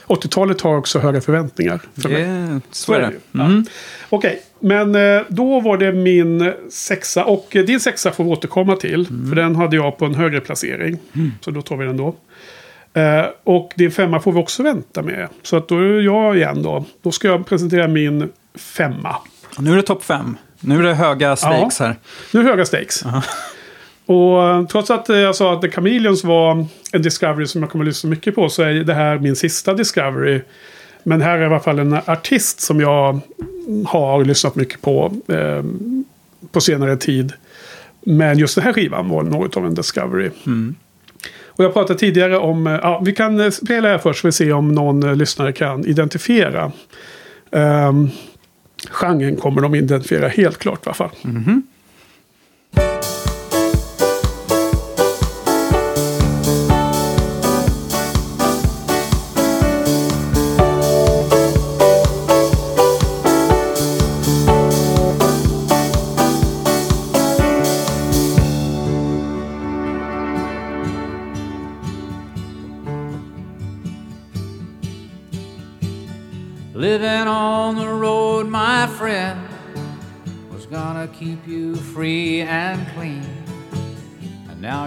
80-talet 0.07 0.61
har 0.61 0.77
också 0.77 0.99
höga 0.99 1.22
förväntningar. 1.22 1.80
För 2.02 2.10
mig. 2.10 2.23
Det, 2.23 2.61
så 2.72 2.94
är 2.94 2.99
det. 2.99 3.07
ju. 3.11 3.19
Ja. 3.31 3.45
Mm. 3.45 3.65
Okej, 4.10 4.41
men 4.60 4.95
eh, 4.95 5.22
då 5.27 5.60
var 5.60 5.77
det 5.77 5.91
min 5.91 6.53
sexa. 6.69 7.23
Och 7.23 7.56
eh, 7.56 7.65
din 7.65 7.80
sexa 7.80 8.11
får 8.11 8.23
vi 8.23 8.30
återkomma 8.30 8.76
till. 8.76 9.06
För 9.07 9.36
den 9.36 9.56
hade 9.56 9.76
jag 9.76 9.98
på 9.98 10.06
en 10.06 10.15
högre 10.15 10.41
placering. 10.41 10.98
Så 11.41 11.52
då 11.52 11.61
tar 11.61 11.77
vi 11.77 11.86
den 11.86 11.98
då. 11.98 12.15
Eh, 12.94 13.26
och 13.44 13.72
din 13.76 13.91
femma 13.91 14.19
får 14.19 14.31
vi 14.31 14.40
också 14.40 14.64
vänta 14.64 15.02
med. 15.02 15.27
Så 15.44 15.57
att 15.57 15.68
då 15.68 15.77
är 15.77 16.02
jag 16.02 16.38
igen 16.38 16.64
då. 16.64 16.86
Då 17.02 17.11
ska 17.11 17.27
jag 17.27 17.45
presentera 17.45 17.88
min 17.88 18.30
femma. 18.56 19.15
Och 19.57 19.64
Nu 19.64 19.72
är 19.72 19.76
det 19.76 19.81
topp 19.81 20.03
fem. 20.03 20.38
Nu 20.60 20.80
är 20.80 20.84
det 20.84 20.94
höga 20.94 21.36
stakes 21.36 21.80
här. 21.80 21.95
Nu 22.34 22.40
är 22.40 22.44
det 22.44 22.49
höga 22.49 22.65
stakes. 22.65 23.03
Och 24.06 24.49
eh, 24.49 24.65
trots 24.65 24.91
att 24.91 25.10
jag 25.10 25.36
sa 25.36 25.53
att 25.53 25.61
The 25.61 25.72
Chameleons 25.72 26.23
var 26.23 26.65
en 26.91 27.02
Discovery 27.02 27.48
som 27.48 27.61
jag 27.61 27.72
kommer 27.72 27.86
att 27.86 27.88
lyssna 27.88 28.10
mycket 28.10 28.36
på 28.36 28.49
så 28.49 28.64
är 28.64 28.73
det 28.73 28.94
här 28.94 29.19
min 29.19 29.36
sista 29.36 29.73
Discovery. 29.73 30.41
Men 31.10 31.22
här 31.22 31.38
är 31.38 31.41
i 31.41 31.45
alla 31.45 31.60
fall 31.60 31.80
en 31.80 31.94
artist 31.94 32.61
som 32.61 32.80
jag 32.80 33.19
har 33.86 34.26
lyssnat 34.26 34.56
mycket 34.56 34.81
på 34.81 35.14
eh, 35.27 35.64
på 36.52 36.61
senare 36.61 36.98
tid. 36.98 37.34
Men 38.02 38.38
just 38.38 38.56
den 38.56 38.64
här 38.64 38.73
skivan 38.73 39.10
var 39.10 39.23
något 39.23 39.57
av 39.57 39.65
en 39.65 39.76
Discovery. 39.76 40.30
Och 41.45 41.64
jag 41.64 41.73
pratade 41.73 41.99
tidigare 41.99 42.38
om, 42.38 42.68
eh, 42.68 42.73
ja, 42.73 43.02
vi 43.06 43.14
kan 43.14 43.40
eh, 43.40 43.49
spela 43.49 43.88
här 43.88 43.98
först 43.98 44.22
för 44.22 44.27
att 44.27 44.36
se 44.36 44.52
om 44.52 44.76
någon 44.76 45.03
eh, 45.03 45.15
lyssnare 45.15 45.52
kan 45.52 45.86
identifiera. 45.86 46.72
Um, 47.52 48.10
genren 48.90 49.36
kommer 49.36 49.61
de 49.61 49.76
identifiera 49.76 50.27
helt 50.27 50.57
klart 50.57 50.80
i 50.86 50.90
alla 50.90 50.94
fall. 50.94 51.10
Living 51.23 51.64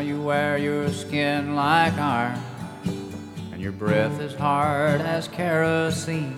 you 0.02 0.20
wear 0.20 0.58
your 0.58 0.88
skin 0.90 1.54
like 1.54 1.94
iron, 1.94 2.38
and 3.52 3.60
your 3.60 3.72
breath 3.72 4.20
is 4.20 4.34
hard 4.34 5.00
as 5.00 5.28
kerosene. 5.28 6.36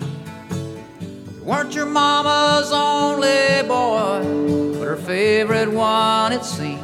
You 0.51 1.43
weren't 1.43 1.73
your 1.73 1.85
mama's 1.85 2.71
only 2.71 3.67
boy, 3.67 4.77
but 4.77 4.85
her 4.85 4.97
favorite 4.97 5.71
one, 5.71 6.33
it 6.33 6.43
seemed. 6.45 6.79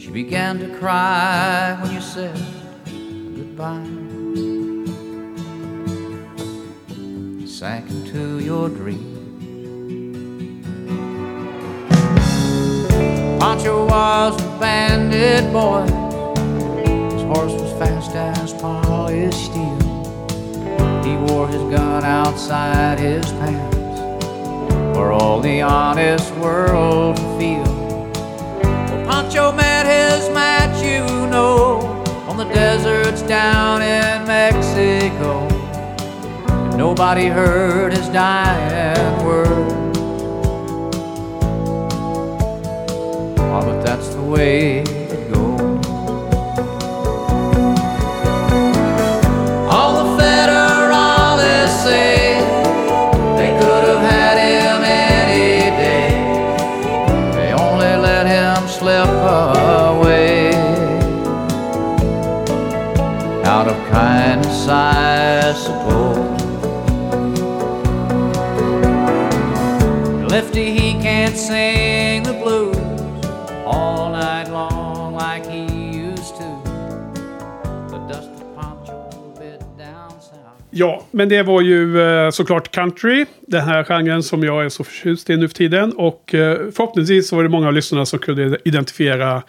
She 0.00 0.10
began 0.10 0.58
to 0.58 0.76
cry 0.78 1.78
when 1.82 1.92
you 1.92 2.00
said 2.00 2.36
goodbye. 3.36 4.00
sank 7.46 7.90
into 7.90 8.38
your 8.38 8.70
dream. 8.70 9.09
Pancho 13.40 13.86
was 13.86 14.38
a 14.38 14.58
bandit 14.60 15.50
boy. 15.50 15.86
His 17.10 17.22
horse 17.22 17.54
was 17.54 17.72
fast 17.78 18.14
as 18.14 18.52
polished 18.52 19.46
steel. 19.46 19.78
He 21.02 21.16
wore 21.16 21.48
his 21.48 21.62
gun 21.74 22.04
outside 22.04 22.98
his 22.98 23.24
pants 23.32 23.76
for 24.94 25.10
all 25.10 25.40
the 25.40 25.62
honest 25.62 26.34
world 26.34 27.16
to 27.16 27.22
feel. 27.38 27.64
Well, 28.62 29.06
Pancho 29.06 29.52
met 29.52 29.86
his 29.86 30.28
match, 30.34 30.84
you 30.84 31.06
know, 31.30 31.80
on 32.28 32.36
the 32.36 32.44
deserts 32.44 33.22
down 33.22 33.80
in 33.80 34.26
Mexico. 34.26 35.48
Nobody 36.76 37.28
heard 37.28 37.94
his 37.94 38.06
dying 38.10 39.24
word. 39.24 39.59
Oh, 43.52 43.60
but 43.62 43.84
that's 43.84 44.08
the 44.14 44.22
way 44.22 44.78
it 44.78 45.32
goes. 45.32 45.60
All 49.68 49.92
the 50.00 50.22
federales 50.22 51.68
say 51.82 52.38
they 53.36 53.50
could 53.60 53.84
have 53.90 54.02
had 54.14 54.36
him 54.38 54.84
any 54.84 55.68
day. 55.82 56.10
They 57.34 57.50
only 57.52 57.92
let 58.08 58.24
him 58.28 58.68
slip 58.68 59.08
away. 59.08 60.54
Out 63.44 63.66
of 63.66 63.76
kindness, 63.90 64.68
I 64.68 65.52
suppose. 65.64 66.40
Lefty, 70.30 70.66
he 70.70 70.92
can't 71.02 71.36
sing 71.36 71.79
Ja, 80.80 81.02
men 81.10 81.28
det 81.28 81.42
var 81.42 81.60
ju 81.60 82.00
eh, 82.00 82.30
såklart 82.30 82.70
country. 82.70 83.26
Den 83.46 83.64
här 83.64 83.84
genren 83.84 84.22
som 84.22 84.44
jag 84.44 84.64
är 84.64 84.68
så 84.68 84.84
förtjust 84.84 85.30
i 85.30 85.36
nu 85.36 85.48
för 85.48 85.54
tiden. 85.54 85.92
Och 85.92 86.34
eh, 86.34 86.58
förhoppningsvis 86.74 87.28
så 87.28 87.36
var 87.36 87.42
det 87.42 87.48
många 87.48 87.66
av 87.66 87.72
lyssnarna 87.72 88.06
som 88.06 88.18
kunde 88.18 88.58
identifiera 88.64 89.42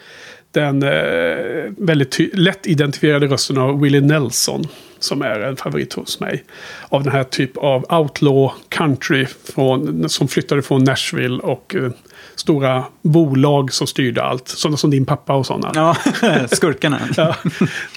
den 0.51 0.83
eh, 0.83 1.71
väldigt 1.77 2.19
lätt 2.33 2.67
identifierade 2.67 3.27
rösten 3.27 3.57
av 3.57 3.81
Willie 3.81 4.01
Nelson. 4.01 4.63
Som 4.99 5.21
är 5.21 5.39
en 5.39 5.57
favorit 5.57 5.93
hos 5.93 6.19
mig. 6.19 6.43
Av 6.89 7.03
den 7.03 7.11
här 7.11 7.23
typ 7.23 7.57
av 7.57 7.85
outlaw 7.89 8.51
country 8.69 9.25
från, 9.53 10.09
som 10.09 10.27
flyttade 10.27 10.61
från 10.61 10.83
Nashville 10.83 11.39
och 11.39 11.75
eh, 11.75 11.91
stora 12.35 12.83
bolag 13.01 13.73
som 13.73 13.87
styrde 13.87 14.23
allt. 14.23 14.47
Sådana 14.47 14.77
som 14.77 14.89
din 14.89 15.05
pappa 15.05 15.33
och 15.33 15.45
sådana. 15.45 15.71
Ja, 15.75 15.97
skurkarna. 16.51 16.99
Ja. 17.17 17.35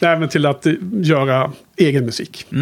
Nej, 0.02 0.18
men 0.18 0.28
till 0.28 0.46
att 0.46 0.66
eh, 0.66 0.72
göra 0.92 1.52
egen 1.76 2.04
musik. 2.04 2.46
Eh, 2.50 2.58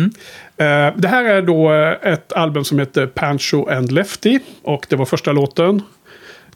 det 0.96 1.08
här 1.08 1.24
är 1.24 1.42
då 1.42 1.72
eh, 1.72 2.12
ett 2.12 2.32
album 2.32 2.64
som 2.64 2.78
heter 2.78 3.06
Pancho 3.06 3.68
and 3.68 3.92
Lefty. 3.92 4.38
Och 4.62 4.86
det 4.88 4.96
var 4.96 5.04
första 5.04 5.32
låten. 5.32 5.82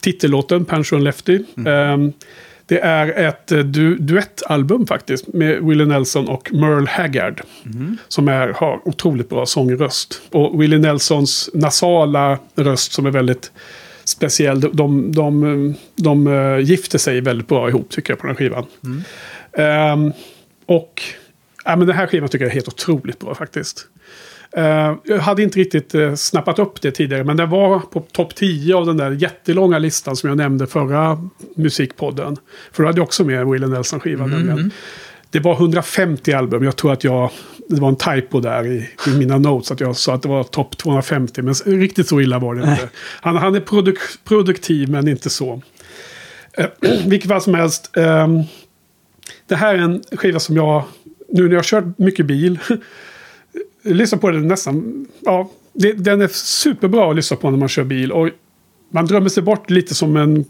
Titellåten 0.00 0.64
Pancho 0.64 0.96
and 0.96 1.04
Lefty. 1.04 1.34
Eh, 1.66 1.96
det 2.66 2.80
är 2.80 3.28
ett 3.28 3.52
eh, 3.52 3.58
du 3.58 3.96
duettalbum 3.96 4.86
faktiskt. 4.86 5.32
Med 5.34 5.62
Willie 5.62 5.86
Nelson 5.86 6.28
och 6.28 6.52
Merle 6.52 6.90
Haggard. 6.90 7.40
Som 8.08 8.28
är, 8.28 8.48
har 8.48 8.88
otroligt 8.88 9.28
bra 9.28 9.46
sångröst. 9.46 10.22
Och 10.30 10.62
Willie 10.62 10.78
Nelsons 10.78 11.50
nasala 11.54 12.38
röst 12.54 12.92
som 12.92 13.06
är 13.06 13.10
väldigt 13.10 13.52
speciell. 14.04 14.60
De, 14.60 14.72
de, 14.72 15.12
de, 15.12 15.74
de 15.96 16.26
eh, 16.26 16.58
gifter 16.58 16.98
sig 16.98 17.20
väldigt 17.20 17.48
bra 17.48 17.68
ihop 17.68 17.90
tycker 17.90 18.12
jag 18.12 18.20
på 18.20 18.26
den 18.26 18.36
här 18.36 18.38
skivan. 18.38 18.66
Ehm, 19.52 20.12
och 20.66 21.02
ja, 21.66 21.76
men 21.76 21.86
den 21.86 21.96
här 21.96 22.06
skivan 22.06 22.28
tycker 22.28 22.44
jag 22.44 22.50
är 22.50 22.54
helt 22.54 22.68
otroligt 22.68 23.18
bra 23.18 23.34
faktiskt. 23.34 23.86
Eh, 24.52 24.94
jag 25.04 25.18
hade 25.18 25.42
inte 25.42 25.58
riktigt 25.58 25.94
uh, 25.94 26.14
snappat 26.14 26.58
upp 26.58 26.80
det 26.80 26.90
tidigare, 26.90 27.24
men 27.24 27.36
den 27.36 27.50
var 27.50 27.78
på 27.78 28.00
topp 28.00 28.34
10 28.34 28.74
av 28.74 28.86
den 28.86 28.96
där 28.96 29.10
jättelånga 29.10 29.78
listan 29.78 30.16
som 30.16 30.28
jag 30.28 30.36
nämnde 30.36 30.66
förra 30.66 31.28
musikpodden. 31.56 32.36
För 32.72 32.82
då 32.82 32.88
hade 32.88 32.98
jag 32.98 33.04
också 33.04 33.24
med 33.24 33.46
Willie 33.46 33.66
Nelson-skivan. 33.66 34.30
nämligen. 34.30 34.72
Det 35.30 35.40
var 35.40 35.54
150 35.54 36.32
album. 36.32 36.64
Jag 36.64 36.76
tror 36.76 36.92
att 36.92 37.04
jag... 37.04 37.30
Det 37.68 37.80
var 37.80 37.88
en 37.88 37.96
typo 37.96 38.40
där 38.40 38.66
i, 38.66 38.88
i 39.06 39.10
mina 39.10 39.38
notes. 39.38 39.70
Att 39.70 39.80
jag 39.80 39.96
sa 39.96 40.14
att 40.14 40.22
det 40.22 40.28
var 40.28 40.44
topp 40.44 40.76
250. 40.76 41.42
Men 41.42 41.54
riktigt 41.54 42.08
så 42.08 42.20
illa 42.20 42.38
var 42.38 42.54
det 42.54 42.70
inte. 42.70 42.88
Han, 43.20 43.36
han 43.36 43.54
är 43.54 43.60
produk, 43.60 43.98
produktiv 44.24 44.88
men 44.88 45.08
inte 45.08 45.30
så. 45.30 45.62
Eh, 46.52 46.66
vilket 47.06 47.30
fall 47.30 47.40
som 47.40 47.54
helst. 47.54 47.96
ehm, 47.96 48.42
det 49.46 49.56
här 49.56 49.74
är 49.74 49.78
en 49.78 50.02
skiva 50.12 50.40
som 50.40 50.56
jag... 50.56 50.84
Nu 51.36 51.42
när 51.42 51.50
jag 51.50 51.58
har 51.58 51.62
kört 51.62 51.98
mycket 51.98 52.26
bil. 52.26 52.58
lyssnar 53.82 54.18
på 54.18 54.30
den 54.30 54.48
nästan... 54.48 55.06
Ja, 55.20 55.50
det, 55.72 55.92
den 55.92 56.20
är 56.20 56.28
superbra 56.28 57.10
att 57.10 57.16
lyssna 57.16 57.36
på 57.36 57.50
när 57.50 57.58
man 57.58 57.68
kör 57.68 57.84
bil. 57.84 58.12
Och 58.12 58.28
man 58.90 59.06
drömmer 59.06 59.28
sig 59.28 59.42
bort 59.42 59.70
lite 59.70 59.94
som 59.94 60.16
en... 60.16 60.44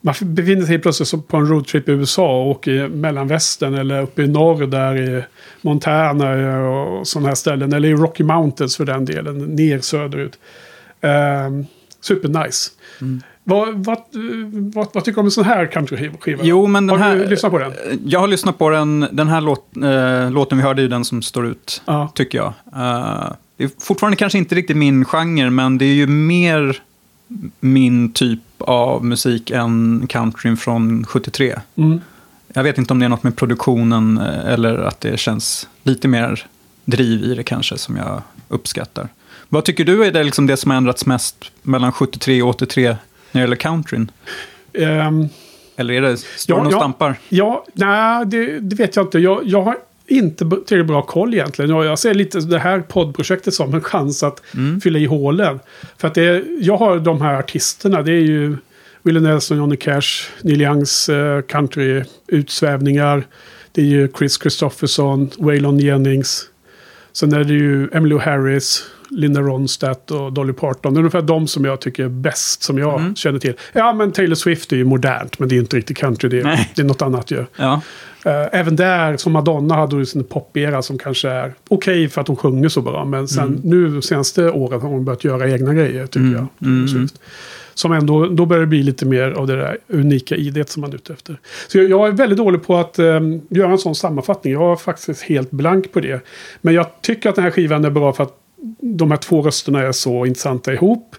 Man 0.00 0.14
befinner 0.20 0.66
sig 0.66 0.78
plötsligt 0.78 1.28
på 1.28 1.36
en 1.36 1.46
roadtrip 1.46 1.88
i 1.88 1.92
USA 1.92 2.42
och 2.42 2.50
åker 2.50 2.88
mellanvästern 2.88 3.74
eller 3.74 4.02
uppe 4.02 4.22
i 4.22 4.28
norr 4.28 4.66
där 4.66 4.96
i 4.96 5.24
Montana 5.60 6.60
och 6.68 7.06
sådana 7.06 7.28
här 7.28 7.34
ställen. 7.34 7.72
Eller 7.72 7.88
i 7.88 7.94
Rocky 7.94 8.24
Mountains 8.24 8.76
för 8.76 8.84
den 8.84 9.04
delen, 9.04 9.38
ner 9.38 9.78
söderut. 9.78 10.38
Um, 11.00 11.66
supernice. 12.00 12.70
Mm. 13.00 13.22
Vad, 13.48 13.84
vad, 13.84 13.98
vad, 14.74 14.88
vad 14.92 15.04
tycker 15.04 15.12
du 15.14 15.20
om 15.20 15.26
en 15.26 15.30
sån 15.30 15.44
här 15.44 15.66
countryskiva? 15.66 16.40
Jo, 16.44 16.66
men 16.66 16.86
den 16.86 17.00
Har 17.00 17.08
här... 17.08 17.16
du 17.16 17.26
lyssnat 17.26 17.52
på 17.52 17.58
den? 17.58 17.72
Jag 18.04 18.20
har 18.20 18.28
lyssnat 18.28 18.58
på 18.58 18.70
den. 18.70 19.06
Den 19.12 19.28
här 19.28 19.40
låt, 19.40 19.76
eh, 19.76 20.30
låten 20.30 20.58
vi 20.58 20.64
hörde 20.64 20.80
är 20.80 20.82
ju 20.82 20.88
den 20.88 21.04
som 21.04 21.22
står 21.22 21.46
ut, 21.46 21.82
Ja. 21.84 22.08
tycker 22.14 22.38
jag. 22.38 22.46
Eh, 22.76 23.32
det 23.56 23.64
är 23.64 23.70
fortfarande 23.80 24.16
kanske 24.16 24.38
inte 24.38 24.54
riktigt 24.54 24.76
min 24.76 25.04
genre, 25.04 25.50
men 25.50 25.78
det 25.78 25.84
är 25.84 25.94
ju 25.94 26.06
mer 26.06 26.82
min 27.60 28.12
typ 28.12 28.40
av 28.58 29.04
musik 29.04 29.50
än 29.50 30.06
countryn 30.08 30.56
från 30.56 31.04
73. 31.04 31.60
Mm. 31.76 32.00
Jag 32.54 32.62
vet 32.62 32.78
inte 32.78 32.92
om 32.92 32.98
det 32.98 33.04
är 33.04 33.08
något 33.08 33.22
med 33.22 33.36
produktionen 33.36 34.18
eh, 34.18 34.52
eller 34.52 34.78
att 34.78 35.00
det 35.00 35.20
känns 35.20 35.68
lite 35.82 36.08
mer 36.08 36.46
driv 36.84 37.24
i 37.24 37.34
det 37.34 37.42
kanske 37.42 37.78
som 37.78 37.96
jag 37.96 38.22
uppskattar. 38.48 39.08
Vad 39.48 39.64
tycker 39.64 39.84
du 39.84 40.04
är 40.04 40.12
det, 40.12 40.24
liksom 40.24 40.46
det 40.46 40.56
som 40.56 40.70
har 40.70 40.78
ändrats 40.78 41.06
mest 41.06 41.36
mellan 41.62 41.92
73 41.92 42.42
och 42.42 42.48
83 42.48 42.96
när 43.32 43.40
det 43.40 43.44
gäller 43.44 43.56
countryn? 43.56 44.10
Ehm, 44.72 45.28
Eller 45.76 45.94
är 45.94 46.00
det, 46.02 46.16
står 46.16 46.54
Ja, 46.56 46.58
den 46.58 46.66
och 46.66 46.72
ja. 46.72 46.78
stampar? 46.78 47.16
Ja, 47.28 47.64
nej, 47.72 48.26
det, 48.26 48.60
det 48.60 48.76
vet 48.76 48.96
jag 48.96 49.04
inte. 49.04 49.18
Jag, 49.18 49.40
jag 49.44 49.62
har 49.62 49.76
inte 50.06 50.38
tillräckligt 50.38 50.86
bra 50.86 51.02
koll 51.02 51.34
egentligen. 51.34 51.70
Jag, 51.70 51.84
jag 51.84 51.98
ser 51.98 52.14
lite 52.14 52.40
det 52.40 52.58
här 52.58 52.80
poddprojektet 52.80 53.54
som 53.54 53.74
en 53.74 53.80
chans 53.80 54.22
att 54.22 54.42
fylla 54.82 54.98
i 54.98 55.06
hålen. 55.06 55.60
För 55.98 56.08
att 56.08 56.14
det, 56.14 56.44
jag 56.60 56.76
har 56.76 56.98
de 56.98 57.20
här 57.20 57.34
artisterna. 57.34 58.02
Det 58.02 58.12
är 58.12 58.20
ju 58.20 58.56
Willie 59.02 59.20
Nelson, 59.20 59.56
Johnny 59.58 59.76
Cash, 59.76 60.02
Neil 60.42 60.62
Youngs 60.62 61.08
eh, 61.08 61.42
country-utsvävningar. 61.42 63.26
Det 63.72 63.80
är 63.80 63.86
ju 63.86 64.08
Chris 64.18 64.40
Christopherson, 64.40 65.30
Waylon 65.38 65.78
Jennings. 65.78 66.42
Sen 67.16 67.32
är 67.32 67.44
det 67.44 67.52
ju 67.54 67.88
Emmylou 67.92 68.18
Harris, 68.18 68.82
Linda 69.10 69.40
Ronstadt 69.40 70.10
och 70.10 70.32
Dolly 70.32 70.52
Parton. 70.52 70.94
Det 70.94 70.98
är 70.98 71.00
ungefär 71.00 71.22
de 71.22 71.46
som 71.46 71.64
jag 71.64 71.80
tycker 71.80 72.04
är 72.04 72.08
bäst, 72.08 72.62
som 72.62 72.78
jag 72.78 73.00
Mm. 73.00 73.16
känner 73.16 73.38
till. 73.38 73.54
Ja, 73.72 73.92
men 73.92 74.12
Taylor 74.12 74.34
Swift 74.34 74.72
är 74.72 74.76
ju 74.76 74.84
modernt, 74.84 75.38
men 75.38 75.48
det 75.48 75.54
är 75.54 75.58
inte 75.58 75.76
riktigt 75.76 75.96
country. 75.96 76.28
Det 76.28 76.40
är, 76.40 76.44
Nej. 76.44 76.72
det 76.74 76.82
är 76.82 76.86
något 76.86 77.02
annat 77.02 77.30
ju. 77.30 77.44
Ja. 77.56 77.80
Eh, 78.24 78.46
även 78.60 78.76
där, 78.76 79.16
som 79.16 79.32
Madonna 79.32 79.74
hade 79.74 79.96
ju 79.96 80.06
sin 80.06 80.24
popera 80.24 80.82
som 80.82 80.98
kanske 80.98 81.28
är 81.28 81.54
okej 81.68 82.08
för 82.08 82.20
att 82.20 82.28
hon 82.28 82.36
sjunger 82.36 82.68
så 82.68 82.80
bra. 82.80 83.04
Men 83.04 83.28
sen 83.28 83.44
Mm. 83.48 83.60
nu 83.64 84.02
senaste 84.02 84.50
året 84.50 84.82
har 84.82 84.88
hon 84.88 85.04
börjat 85.04 85.24
göra 85.24 85.50
egna 85.50 85.74
grejer, 85.74 86.06
tycker 86.06 86.32
jag. 86.32 86.46
Som 87.76 87.92
ändå, 87.92 88.26
då 88.26 88.46
börjar 88.46 88.60
det 88.60 88.66
bli 88.66 88.82
lite 88.82 89.06
mer 89.06 89.30
av 89.30 89.46
det 89.46 89.56
där 89.56 89.78
unika 89.88 90.36
idet 90.36 90.68
som 90.68 90.80
man 90.80 90.90
är 90.90 90.94
ute 90.94 91.12
efter. 91.12 91.38
Så 91.68 91.78
jag, 91.78 91.90
jag 91.90 92.08
är 92.08 92.12
väldigt 92.12 92.38
dålig 92.38 92.62
på 92.62 92.76
att 92.76 92.98
eh, 92.98 93.20
göra 93.48 93.72
en 93.72 93.78
sån 93.78 93.94
sammanfattning. 93.94 94.52
Jag 94.52 94.72
är 94.72 94.76
faktiskt 94.76 95.22
helt 95.22 95.50
blank 95.50 95.92
på 95.92 96.00
det. 96.00 96.24
Men 96.60 96.74
jag 96.74 96.86
tycker 97.02 97.28
att 97.28 97.34
den 97.34 97.44
här 97.44 97.50
skivan 97.50 97.84
är 97.84 97.90
bra 97.90 98.12
för 98.12 98.22
att 98.22 98.32
de 98.80 99.10
här 99.10 99.18
två 99.18 99.42
rösterna 99.42 99.82
är 99.82 99.92
så 99.92 100.26
intressanta 100.26 100.72
ihop. 100.72 101.16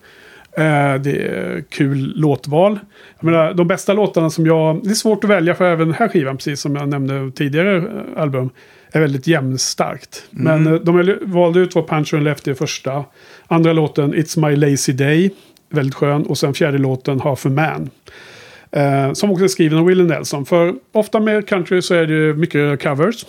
Eh, 0.57 0.95
det 0.95 1.27
är 1.27 1.63
kul 1.69 2.13
låtval. 2.15 2.79
Jag 3.19 3.25
menar, 3.25 3.53
de 3.53 3.67
bästa 3.67 3.93
låtarna 3.93 4.29
som 4.29 4.45
jag... 4.45 4.83
Det 4.83 4.89
är 4.89 4.93
svårt 4.93 5.23
att 5.23 5.29
välja 5.29 5.55
för 5.55 5.65
även 5.65 5.87
den 5.87 5.97
här 5.99 6.07
skivan, 6.07 6.37
precis 6.37 6.61
som 6.61 6.75
jag 6.75 6.89
nämnde 6.89 7.31
tidigare 7.31 7.77
eh, 7.77 8.21
album, 8.21 8.49
är 8.91 8.99
väldigt 8.99 9.27
jämnstarkt. 9.27 10.23
Men 10.29 10.67
eh, 10.67 10.73
de 10.73 10.97
jag 10.97 11.17
valde 11.21 11.59
ut 11.59 11.75
var 11.75 11.83
Punch 11.83 12.13
and 12.13 12.23
Lefty 12.23 12.53
första. 12.55 13.05
Andra 13.47 13.73
låten 13.73 14.13
It's 14.13 14.49
My 14.49 14.55
Lazy 14.55 14.93
Day, 14.93 15.31
väldigt 15.69 15.95
skön. 15.95 16.25
Och 16.25 16.37
sen 16.37 16.53
fjärde 16.53 16.77
låten 16.77 17.19
Half 17.19 17.45
a 17.45 17.49
Man. 17.49 17.89
Eh, 18.71 19.13
som 19.13 19.31
också 19.31 19.43
är 19.43 19.47
skriven 19.47 19.79
av 19.79 19.85
Willie 19.85 20.03
Nelson. 20.03 20.45
För 20.45 20.75
ofta 20.91 21.19
med 21.19 21.47
country 21.47 21.81
så 21.81 21.93
är 21.93 22.07
det 22.07 22.13
ju 22.13 22.33
mycket 22.33 22.83
covers. 22.83 23.25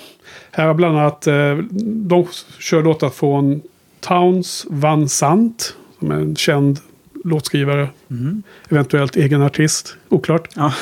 Här 0.50 0.66
har 0.66 0.74
bland 0.74 0.98
annat, 0.98 1.26
eh, 1.26 1.56
de 1.82 2.26
kör 2.58 2.82
låtar 2.82 3.10
från 3.10 3.62
Towns 4.00 4.66
Van 4.68 5.08
Sant, 5.08 5.74
som 5.98 6.10
är 6.10 6.14
en 6.14 6.36
känd 6.36 6.78
låtskrivare. 7.24 7.88
Eventuellt 8.68 9.16
egen 9.16 9.42
artist, 9.42 9.96
oklart. 10.08 10.48
Ja. 10.54 10.74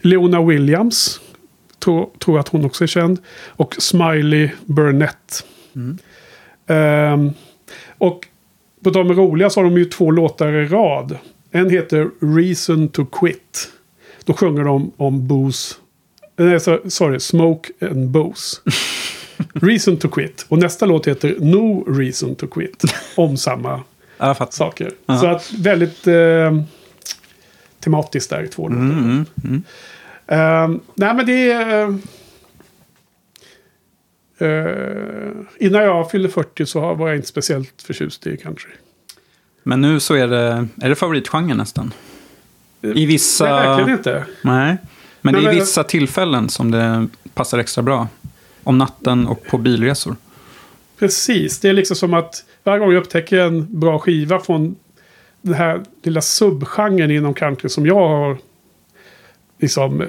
Leona 0.00 0.42
Williams, 0.42 1.20
tror, 1.78 2.10
tror 2.18 2.38
att 2.38 2.48
hon 2.48 2.64
också 2.64 2.84
är 2.84 2.88
känd. 2.88 3.18
Och 3.46 3.74
Smiley 3.78 4.50
Burnett. 4.64 5.46
Ehm, 6.66 7.30
och 7.98 8.28
på 8.84 8.90
tal 8.90 9.06
med 9.06 9.16
roliga 9.16 9.50
så 9.50 9.60
har 9.60 9.64
de 9.64 9.78
ju 9.78 9.84
två 9.84 10.10
låtar 10.10 10.52
i 10.52 10.66
rad. 10.68 11.18
En 11.50 11.70
heter 11.70 12.10
Reason 12.36 12.88
to 12.88 13.04
Quit. 13.04 13.68
Då 14.24 14.32
sjunger 14.34 14.64
de 14.64 14.92
om 14.96 15.26
booze. 15.28 15.74
Nej, 16.36 16.58
so- 16.58 16.88
sorry, 16.88 17.20
Smoke 17.20 17.72
and 17.90 18.08
Booze. 18.10 18.56
Reason 19.52 19.96
to 19.96 20.08
Quit. 20.08 20.46
Och 20.48 20.58
nästa 20.58 20.86
låt 20.86 21.08
heter 21.08 21.36
No 21.40 21.84
Reason 21.98 22.34
to 22.34 22.46
Quit. 22.46 22.84
Om 23.16 23.36
samma 23.36 23.80
saker. 24.50 24.90
Ja. 25.06 25.16
Så 25.18 25.26
att 25.26 25.52
väldigt 25.52 26.06
eh, 26.06 26.60
tematiskt 27.80 28.30
där 28.30 28.42
i 28.42 28.48
två 28.48 28.68
låtar. 28.68 28.82
Mm, 28.82 29.24
mm. 29.44 29.62
Eh, 30.26 30.80
nej 30.94 31.14
men 31.14 31.26
det 31.26 31.52
är... 31.52 31.98
eh, 34.44 35.66
innan 35.66 35.82
jag 35.82 36.10
fyllde 36.10 36.28
40 36.28 36.66
så 36.66 36.94
var 36.94 37.08
jag 37.08 37.16
inte 37.16 37.28
speciellt 37.28 37.82
förtjust 37.82 38.26
i 38.26 38.36
country. 38.36 38.70
Men 39.62 39.80
nu 39.80 40.00
så 40.00 40.14
är 40.14 40.26
det, 40.28 40.68
är 40.82 40.88
det 40.88 40.94
favoritgenren 40.94 41.56
nästan. 41.56 41.92
I 42.82 43.06
vissa... 43.06 43.44
Nej, 43.44 43.66
verkligen 43.68 43.98
inte. 43.98 44.24
Nej. 44.42 44.76
Men 45.20 45.34
Nej, 45.34 45.42
det 45.42 45.48
är 45.48 45.52
men- 45.52 45.60
vissa 45.60 45.84
tillfällen 45.84 46.48
som 46.48 46.70
det 46.70 47.08
passar 47.34 47.58
extra 47.58 47.82
bra. 47.82 48.08
Om 48.64 48.78
natten 48.78 49.26
och 49.26 49.44
på 49.46 49.58
bilresor. 49.58 50.16
Precis, 50.98 51.60
det 51.60 51.68
är 51.68 51.72
liksom 51.72 51.96
som 51.96 52.14
att 52.14 52.44
varje 52.64 52.78
gång 52.80 52.92
jag 52.92 53.00
upptäcker 53.00 53.38
en 53.38 53.80
bra 53.80 53.98
skiva 53.98 54.38
från 54.40 54.76
den 55.42 55.54
här 55.54 55.82
lilla 56.02 56.20
subgenren 56.20 57.10
inom 57.10 57.34
country 57.34 57.68
som 57.68 57.86
jag 57.86 58.08
har 58.08 58.36
liksom 59.58 60.00
eh, 60.00 60.08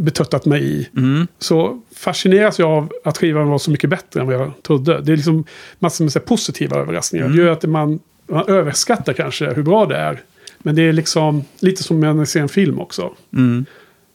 betuttat 0.00 0.44
mig 0.44 0.62
i. 0.64 0.88
Mm. 0.96 1.26
Så 1.38 1.80
fascineras 1.94 2.58
jag 2.58 2.70
av 2.70 2.92
att 3.04 3.18
skivan 3.18 3.48
var 3.48 3.58
så 3.58 3.70
mycket 3.70 3.90
bättre 3.90 4.20
än 4.20 4.26
vad 4.26 4.34
jag 4.34 4.52
trodde. 4.62 5.00
Det 5.00 5.12
är 5.12 5.16
liksom 5.16 5.44
massor 5.78 6.04
med 6.04 6.12
så 6.12 6.20
positiva 6.20 6.76
överraskningar. 6.76 7.28
Det 7.28 7.36
gör 7.36 7.52
att 7.52 7.64
man, 7.64 8.00
man 8.26 8.44
överskattar 8.48 9.12
kanske 9.12 9.52
hur 9.52 9.62
bra 9.62 9.86
det 9.86 9.96
är. 9.96 10.22
Men 10.58 10.74
det 10.74 10.82
är 10.82 10.92
liksom 10.92 11.44
lite 11.60 11.82
som 11.82 12.00
när 12.00 12.12
man 12.12 12.26
ser 12.26 12.40
en 12.40 12.48
film 12.48 12.80
också. 12.80 13.14
Mm. 13.32 13.64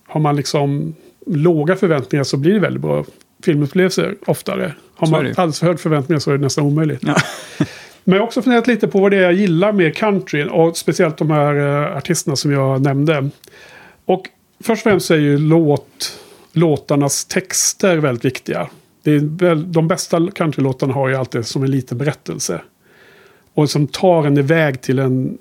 Har 0.07 0.19
man 0.19 0.35
liksom 0.35 0.95
låga 1.25 1.75
förväntningar 1.75 2.23
så 2.23 2.37
blir 2.37 2.53
det 2.53 2.59
väldigt 2.59 2.81
bra 2.81 3.05
filmupplevelser 3.43 4.15
oftare. 4.25 4.73
Har 4.95 5.07
man 5.07 5.19
alldeles 5.27 5.59
för 5.59 5.67
höga 5.67 5.77
förväntningar 5.77 6.19
så 6.19 6.31
är 6.31 6.37
det 6.37 6.43
nästan 6.43 6.65
omöjligt. 6.65 7.01
Ja. 7.03 7.15
Men 8.03 8.13
jag 8.13 8.21
har 8.21 8.27
också 8.27 8.41
funderat 8.41 8.67
lite 8.67 8.87
på 8.87 8.99
vad 8.99 9.11
det 9.11 9.17
är 9.17 9.21
jag 9.21 9.33
gillar 9.33 9.71
med 9.71 9.95
country. 9.95 10.47
Och 10.51 10.77
speciellt 10.77 11.17
de 11.17 11.31
här 11.31 11.55
eh, 11.55 11.97
artisterna 11.97 12.35
som 12.35 12.51
jag 12.51 12.81
nämnde. 12.81 13.29
Och 14.05 14.29
först 14.59 14.85
och 14.85 14.91
främst 14.91 15.11
är 15.11 15.15
ju 15.17 15.37
låt, 15.37 16.19
låtarnas 16.53 17.25
texter 17.25 17.97
väldigt 17.97 18.25
viktiga. 18.25 18.69
Det 19.03 19.11
är 19.11 19.19
väl, 19.19 19.71
de 19.71 19.87
bästa 19.87 20.27
countrylåtarna 20.35 20.93
har 20.93 21.09
ju 21.09 21.15
alltid 21.15 21.45
som 21.45 21.63
en 21.63 21.71
liten 21.71 21.97
berättelse. 21.97 22.61
Och 23.53 23.69
som 23.69 23.87
tar 23.87 24.25
en 24.27 24.37
iväg 24.37 24.81
till 24.81 24.99
en 24.99 25.37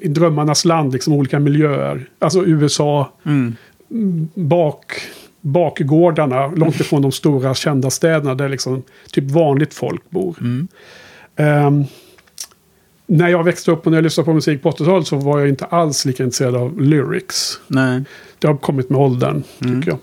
i 0.00 0.08
drömmarnas 0.08 0.64
land, 0.64 0.92
liksom 0.92 1.12
olika 1.12 1.38
miljöer. 1.38 2.08
Alltså 2.18 2.46
USA, 2.46 3.12
Mm. 3.24 3.54
bak, 4.34 4.92
bakgårdarna, 5.40 6.46
långt 6.46 6.80
ifrån 6.80 7.02
de 7.02 7.12
stora 7.12 7.54
kända 7.54 7.90
städerna 7.90 8.34
där 8.34 8.48
liksom 8.48 8.82
typ 9.12 9.24
vanligt 9.30 9.74
folk 9.74 10.10
bor. 10.10 10.36
Ehm, 11.36 11.84
när 13.06 13.28
jag 13.28 13.44
växte 13.44 13.70
upp 13.70 13.86
och 13.86 13.92
när 13.92 13.98
jag 13.98 14.02
lyssnade 14.02 14.24
på 14.24 14.34
musik 14.34 14.62
på 14.62 14.70
80-talet 14.70 15.06
så 15.06 15.16
var 15.16 15.38
jag 15.38 15.48
inte 15.48 15.64
alls 15.64 16.04
lika 16.04 16.24
intresserad 16.24 16.56
av 16.56 16.80
lyrics. 16.80 17.60
Nej. 17.66 18.02
Det 18.38 18.46
har 18.46 18.56
kommit 18.56 18.90
med 18.90 19.00
åldern, 19.00 19.42
tycker 19.58 19.90
jag. 19.90 19.98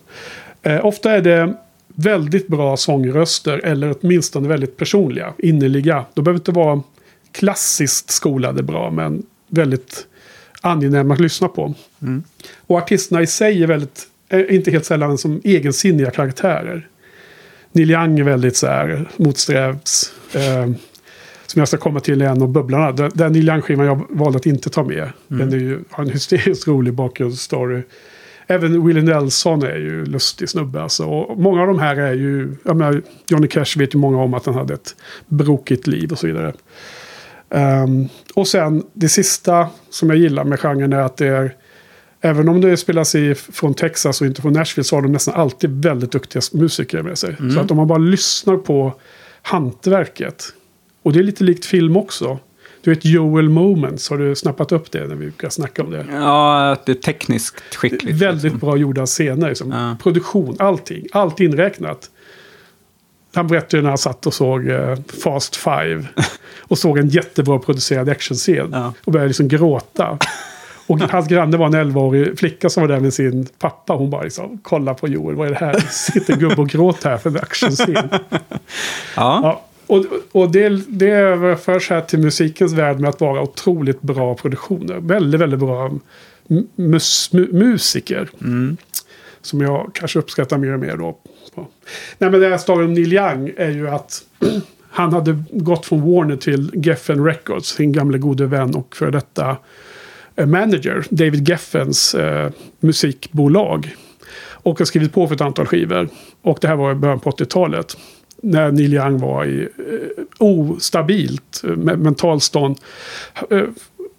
Eh, 0.73 0.85
ofta 0.85 1.11
är 1.11 1.21
det 1.21 1.53
väldigt 1.87 2.47
bra 2.47 2.77
sångröster 2.77 3.57
eller 3.57 3.95
åtminstone 4.01 4.47
väldigt 4.47 4.77
personliga, 4.77 5.33
innerliga. 5.37 6.05
De 6.13 6.23
behöver 6.23 6.39
inte 6.39 6.51
vara 6.51 6.81
klassiskt 7.31 8.11
skolade 8.11 8.63
bra, 8.63 8.91
men 8.91 9.23
väldigt 9.47 10.07
angenäma 10.61 11.13
att 11.13 11.19
lyssna 11.19 11.47
på. 11.47 11.73
Och 12.67 12.77
artisterna 12.77 13.21
i 13.21 13.27
sig 13.27 13.63
är 13.63 13.67
väldigt, 13.67 14.07
är 14.29 14.51
inte 14.51 14.71
helt 14.71 14.85
sällan 14.85 15.17
som 15.17 15.41
egensinniga 15.43 16.11
karaktärer. 16.11 16.87
Neil 17.71 17.91
Young 17.91 18.19
är 18.19 18.23
väldigt 18.23 18.55
så 18.55 18.67
här 18.67 19.09
motsträvs. 19.17 20.13
Eh, 20.33 20.69
som 21.51 21.59
jag 21.59 21.67
ska 21.67 21.77
komma 21.77 21.99
till 21.99 22.21
i 22.21 22.25
en 22.25 22.41
av 22.41 22.47
bubblarna. 22.47 22.91
Den, 22.91 23.11
den 23.13 23.31
Neil 23.31 23.49
Young-skivan 23.49 23.85
jag 23.85 24.05
valde 24.09 24.37
att 24.37 24.45
inte 24.45 24.69
ta 24.69 24.83
med. 24.83 25.09
Den 25.27 25.53
är 25.53 25.57
ju, 25.57 25.83
har 25.89 26.03
en 26.03 26.09
hysteriskt 26.09 26.67
rolig 26.67 26.93
bakgrundsstory. 26.93 27.81
Även 28.47 28.87
Willie 28.87 29.01
Nelson 29.01 29.63
är 29.63 29.77
ju 29.77 30.05
lustig 30.05 30.49
snubbe. 30.49 30.81
Alltså. 30.81 31.05
Och 31.05 31.37
många 31.37 31.61
av 31.61 31.67
de 31.67 31.79
här 31.79 31.95
är 31.95 32.13
ju... 32.13 32.55
Jag 32.63 32.77
menar, 32.77 33.01
Johnny 33.27 33.47
Cash 33.47 33.77
vet 33.77 33.95
ju 33.95 33.99
många 33.99 34.17
om 34.17 34.33
att 34.33 34.45
han 34.45 34.55
hade 34.55 34.73
ett 34.73 34.95
brokigt 35.27 35.87
liv 35.87 36.11
och 36.11 36.19
så 36.19 36.27
vidare. 36.27 36.53
Ehm, 37.49 38.07
och 38.33 38.47
sen 38.47 38.83
det 38.93 39.09
sista 39.09 39.67
som 39.89 40.09
jag 40.09 40.17
gillar 40.17 40.43
med 40.43 40.59
genren 40.59 40.93
är 40.93 41.01
att 41.01 41.17
det 41.17 41.27
är... 41.27 41.55
Även 42.21 42.49
om 42.49 42.61
det 42.61 42.77
spelas 42.77 43.15
i 43.15 43.35
från 43.35 43.73
Texas 43.73 44.21
och 44.21 44.27
inte 44.27 44.41
från 44.41 44.53
Nashville 44.53 44.83
så 44.83 44.95
har 44.95 45.01
de 45.01 45.11
nästan 45.11 45.33
alltid 45.33 45.83
väldigt 45.83 46.11
duktiga 46.11 46.41
musiker 46.53 47.01
med 47.01 47.17
sig. 47.17 47.35
Så 47.53 47.59
att 47.59 47.71
om 47.71 47.77
man 47.77 47.87
bara 47.87 47.97
lyssnar 47.97 48.57
på 48.57 48.93
hantverket. 49.41 50.53
Och 51.03 51.13
det 51.13 51.19
är 51.19 51.23
lite 51.23 51.43
likt 51.43 51.65
film 51.65 51.97
också. 51.97 52.39
Du 52.83 52.93
vet 52.93 53.05
Joel 53.05 53.49
Moments, 53.49 54.09
har 54.09 54.17
du 54.17 54.35
snappat 54.35 54.71
upp 54.71 54.91
det 54.91 54.99
när 54.99 55.15
vi 55.15 55.15
brukar 55.15 55.49
snacka 55.49 55.83
om 55.83 55.91
det? 55.91 56.05
Ja, 56.11 56.77
det 56.85 56.91
är 56.91 56.95
tekniskt 56.95 57.75
skickligt. 57.75 58.17
Väldigt 58.17 58.43
liksom. 58.43 58.59
bra 58.59 58.77
gjorda 58.77 59.05
scener. 59.05 59.49
Liksom. 59.49 59.71
Ja. 59.71 59.97
Produktion, 60.03 60.55
allting. 60.59 61.05
Allt 61.11 61.39
inräknat. 61.39 62.09
Han 63.33 63.47
berättade 63.47 63.77
ju 63.77 63.81
när 63.81 63.89
han 63.89 63.97
satt 63.97 64.25
och 64.25 64.33
såg 64.33 64.67
eh, 64.67 64.97
Fast 65.23 65.55
Five. 65.55 66.07
och 66.59 66.77
såg 66.77 66.97
en 66.97 67.07
jättebra 67.07 67.59
producerad 67.59 68.09
actionscen. 68.09 68.69
Ja. 68.71 68.93
Och 69.05 69.11
började 69.11 69.27
liksom 69.27 69.47
gråta. 69.47 70.17
Och 70.87 70.99
hans 71.11 71.27
granne 71.27 71.57
var 71.57 71.65
en 71.65 71.75
11-årig 71.75 72.39
flicka 72.39 72.69
som 72.69 72.81
var 72.81 72.87
där 72.87 72.99
med 72.99 73.13
sin 73.13 73.47
pappa. 73.59 73.93
Hon 73.93 74.09
bara 74.09 74.23
liksom, 74.23 74.59
kolla 74.63 74.93
på 74.93 75.07
Joel, 75.07 75.35
vad 75.35 75.47
är 75.47 75.51
det 75.51 75.57
här? 75.57 75.79
Sitter 75.89 76.33
en 76.33 76.39
gubbe 76.39 76.61
och 76.61 76.69
gråter 76.69 77.09
här 77.09 77.17
för 77.17 77.29
en 77.29 77.37
actionscen. 77.37 78.09
Ja. 79.15 79.39
Ja, 79.43 79.61
och 79.91 80.05
och 80.31 80.51
det, 80.51 80.69
det 80.87 81.09
överförs 81.09 81.89
här 81.89 82.01
till 82.01 82.19
musikens 82.19 82.73
värld 82.73 82.99
med 82.99 83.09
att 83.09 83.21
vara 83.21 83.41
otroligt 83.41 84.01
bra 84.01 84.35
produktioner. 84.35 84.99
Väldigt, 84.99 85.41
väldigt 85.41 85.59
bra 85.59 85.91
mus, 86.75 87.33
mu, 87.33 87.47
musiker. 87.51 88.29
Som 89.41 89.61
jag 89.61 89.91
kanske 89.93 90.19
uppskattar 90.19 90.57
mer 90.57 90.73
och 90.73 90.79
mer 90.79 90.97
då. 90.97 91.17
Nej, 92.17 92.29
men 92.31 92.39
det 92.39 92.49
här 92.49 92.57
storyn 92.57 92.85
om 92.85 92.93
Neil 92.93 93.13
Young 93.13 93.51
är 93.57 93.71
ju 93.71 93.89
att 93.89 94.23
han 94.89 95.13
hade 95.13 95.43
gått 95.51 95.85
från 95.85 96.01
Warner 96.01 96.35
till 96.35 96.71
Geffen 96.73 97.25
Records, 97.25 97.67
sin 97.67 97.91
gamla 97.91 98.17
gode 98.17 98.45
vän 98.45 98.75
och 98.75 98.95
för 98.95 99.11
detta 99.11 99.57
eh, 100.35 100.45
manager, 100.45 101.05
David 101.09 101.49
Geffens 101.49 102.15
eh, 102.15 102.51
musikbolag. 102.79 103.95
Och 104.63 104.79
har 104.79 104.85
skrivit 104.85 105.13
på 105.13 105.27
för 105.27 105.35
ett 105.35 105.41
antal 105.41 105.65
skivor. 105.65 106.09
Och 106.41 106.57
det 106.61 106.67
här 106.67 106.75
var 106.75 106.91
i 106.91 106.95
början 106.95 107.19
på 107.19 107.31
80-talet. 107.31 107.97
När 108.41 108.71
Neil 108.71 108.93
Young 108.93 109.17
var 109.19 109.45
i 109.45 109.61
eh, 109.61 110.23
ostabilt 110.37 111.61
eh, 111.63 111.67
me- 111.69 111.97
mentalstånd, 111.97 112.77
eh, 113.49 113.63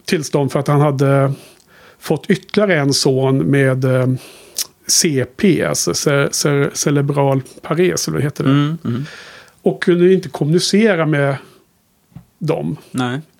tillstånd 0.04 0.52
för 0.52 0.60
att 0.60 0.68
han 0.68 0.80
hade 0.80 1.32
fått 1.98 2.26
ytterligare 2.30 2.80
en 2.80 2.92
son 2.92 3.38
med 3.38 3.84
CP, 4.86 5.64
alltså 5.64 5.94
ce 5.94 6.28
ce 6.32 6.70
cerebral 6.72 7.42
pares, 7.62 8.08
eller 8.08 8.16
vad 8.18 8.24
heter 8.24 8.44
det? 8.44 8.50
Mm, 8.50 8.78
mm. 8.84 9.04
Och 9.62 9.82
kunde 9.82 10.12
inte 10.12 10.28
kommunicera 10.28 11.06
med 11.06 11.36
dem. 12.38 12.76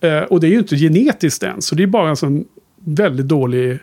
Eh, 0.00 0.20
och 0.22 0.40
det 0.40 0.46
är 0.46 0.50
ju 0.50 0.59
inte 0.59 0.76
genetiskt 0.76 1.42
än, 1.42 1.62
så 1.62 1.74
det 1.74 1.82
är 1.82 1.86
bara 1.86 2.09
en 2.10 2.16
sån 2.16 2.44
väldigt 2.84 3.28
dålig 3.28 3.78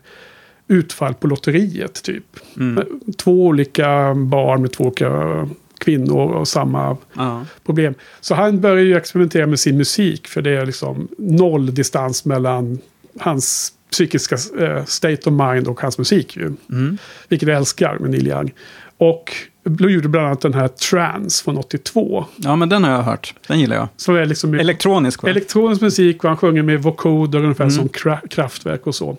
utfall 0.67 1.13
på 1.13 1.27
lotteriet 1.27 2.03
typ. 2.03 2.25
Mm. 2.57 2.83
Två 3.17 3.45
olika 3.45 4.13
barn 4.15 4.61
med 4.61 4.71
två 4.71 4.83
olika 4.83 5.49
kvinnor 5.79 6.31
och 6.31 6.47
samma 6.47 6.97
Ja. 7.13 7.45
problem. 7.65 7.93
Så 8.21 8.35
han 8.35 8.61
börjar 8.61 8.83
ju 8.83 8.97
experimentera 8.97 9.47
med 9.47 9.59
sin 9.59 9.77
musik 9.77 10.27
för 10.27 10.41
det 10.41 10.51
är 10.51 10.65
liksom 10.65 11.07
noll 11.17 11.73
distans 11.73 12.25
mellan 12.25 12.79
hans 13.19 13.73
psykiska 13.91 14.37
eh, 14.59 14.85
state 14.85 15.29
of 15.29 15.33
mind 15.53 15.67
och 15.67 15.81
hans 15.81 15.97
musik 15.97 16.37
ju. 16.37 16.51
Mm. 16.71 16.97
Vilket 17.29 17.49
jag 17.49 17.57
älskar 17.57 17.97
med 17.99 18.11
Neil 18.11 18.27
Young. 18.27 18.53
Och 18.97 19.31
gjorde 19.65 20.07
bland 20.09 20.27
annat 20.27 20.41
den 20.41 20.53
här 20.53 20.67
Trance 20.67 21.43
från 21.43 21.57
82. 21.57 22.25
Ja, 22.35 22.55
men 22.55 22.69
den 22.69 22.83
har 22.83 22.91
jag 22.91 23.01
hört. 23.03 23.33
Den 23.47 23.59
gillar 23.59 23.75
jag. 23.75 23.87
Som 23.97 24.15
är 24.15 24.25
liksom 24.25 24.53
Elektronisk, 24.53 25.23
va? 25.23 25.29
elektronisk 25.29 25.81
musik 25.81 26.23
och 26.23 26.29
han 26.29 26.37
sjunger 26.37 26.61
med 26.63 26.83
vocoder 26.83 27.39
ungefär 27.43 27.63
Mm. 27.63 27.75
som 27.75 27.87
kra- 27.89 28.27
kraftverk 28.27 28.87
och 28.87 28.95
så. 28.95 29.17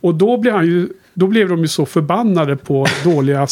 Och 0.00 0.14
då 0.14 0.36
blev, 0.38 0.54
han 0.54 0.66
ju, 0.66 0.88
då 1.14 1.26
blev 1.26 1.48
de 1.48 1.58
ju 1.60 1.68
så 1.68 1.86
förbannade 1.86 2.56
på 2.56 2.86
dåliga 3.04 3.46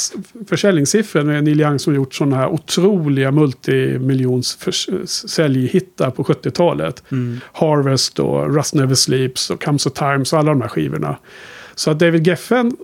försäljningssiffror. 0.48 1.22
Med 1.22 1.44
Neil 1.44 1.60
Young 1.60 1.78
som 1.78 1.94
gjort 1.94 2.14
sådana 2.14 2.36
här 2.36 2.48
otroliga 2.48 3.30
multimiljons 3.30 4.58
säljhittar 5.30 6.10
på 6.10 6.24
70-talet. 6.24 7.02
Mm. 7.12 7.40
Harvest 7.52 8.18
och 8.18 8.54
Rust 8.54 8.74
Never 8.74 8.94
Sleeps 8.94 9.50
och 9.50 9.62
Comes 9.64 9.86
a 9.86 9.90
Times 9.90 10.32
och 10.32 10.38
alla 10.38 10.50
de 10.50 10.60
här 10.60 10.68
skivorna. 10.68 11.16
Så 11.74 11.90
att 11.90 11.98
David 11.98 12.26
Geffen 12.26 12.76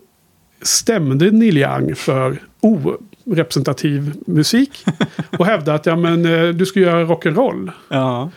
stämde 0.63 1.31
Neil 1.31 1.59
Young 1.59 1.95
för 1.95 2.39
orepresentativ 3.25 4.13
musik. 4.27 4.85
och 5.39 5.47
hävdade 5.47 5.77
att 5.79 5.87
ja, 5.87 5.97
men, 5.97 6.27
eh, 6.27 6.49
du 6.49 6.67
ska 6.67 6.81
göra 6.81 7.05
rock'n'roll. 7.05 7.71
Ja. 7.89 8.31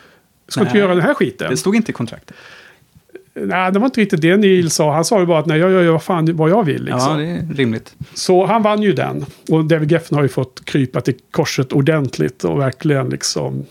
Ska 0.48 0.60
du 0.60 0.64
inte 0.64 0.74
Nej. 0.74 0.82
göra 0.82 0.94
den 0.94 1.04
här 1.04 1.14
skiten? 1.14 1.50
Det 1.50 1.56
stod 1.56 1.76
inte 1.76 1.90
i 1.90 1.94
kontraktet. 1.94 2.36
Nej, 3.34 3.72
det 3.72 3.78
var 3.78 3.86
inte 3.86 4.00
riktigt 4.00 4.20
det 4.20 4.36
Neil 4.36 4.70
sa. 4.70 4.92
Han 4.94 5.04
sa 5.04 5.20
ju 5.20 5.26
bara 5.26 5.38
att 5.38 5.46
nej, 5.46 5.58
jag 5.58 5.70
gör 5.70 5.92
vad 5.92 6.02
fan 6.02 6.36
vad 6.36 6.50
jag 6.50 6.64
vill. 6.64 6.84
Liksom. 6.84 7.20
Ja, 7.20 7.26
det 7.26 7.26
är 7.26 7.54
rimligt. 7.54 7.94
Så 8.14 8.46
han 8.46 8.62
vann 8.62 8.82
ju 8.82 8.92
den. 8.92 9.26
Och 9.50 9.64
David 9.64 9.92
Geffen 9.92 10.16
har 10.16 10.22
ju 10.22 10.28
fått 10.28 10.64
krypa 10.64 11.00
till 11.00 11.14
korset 11.30 11.72
ordentligt 11.72 12.44
och 12.44 12.60
verkligen 12.60 13.08
liksom 13.08 13.66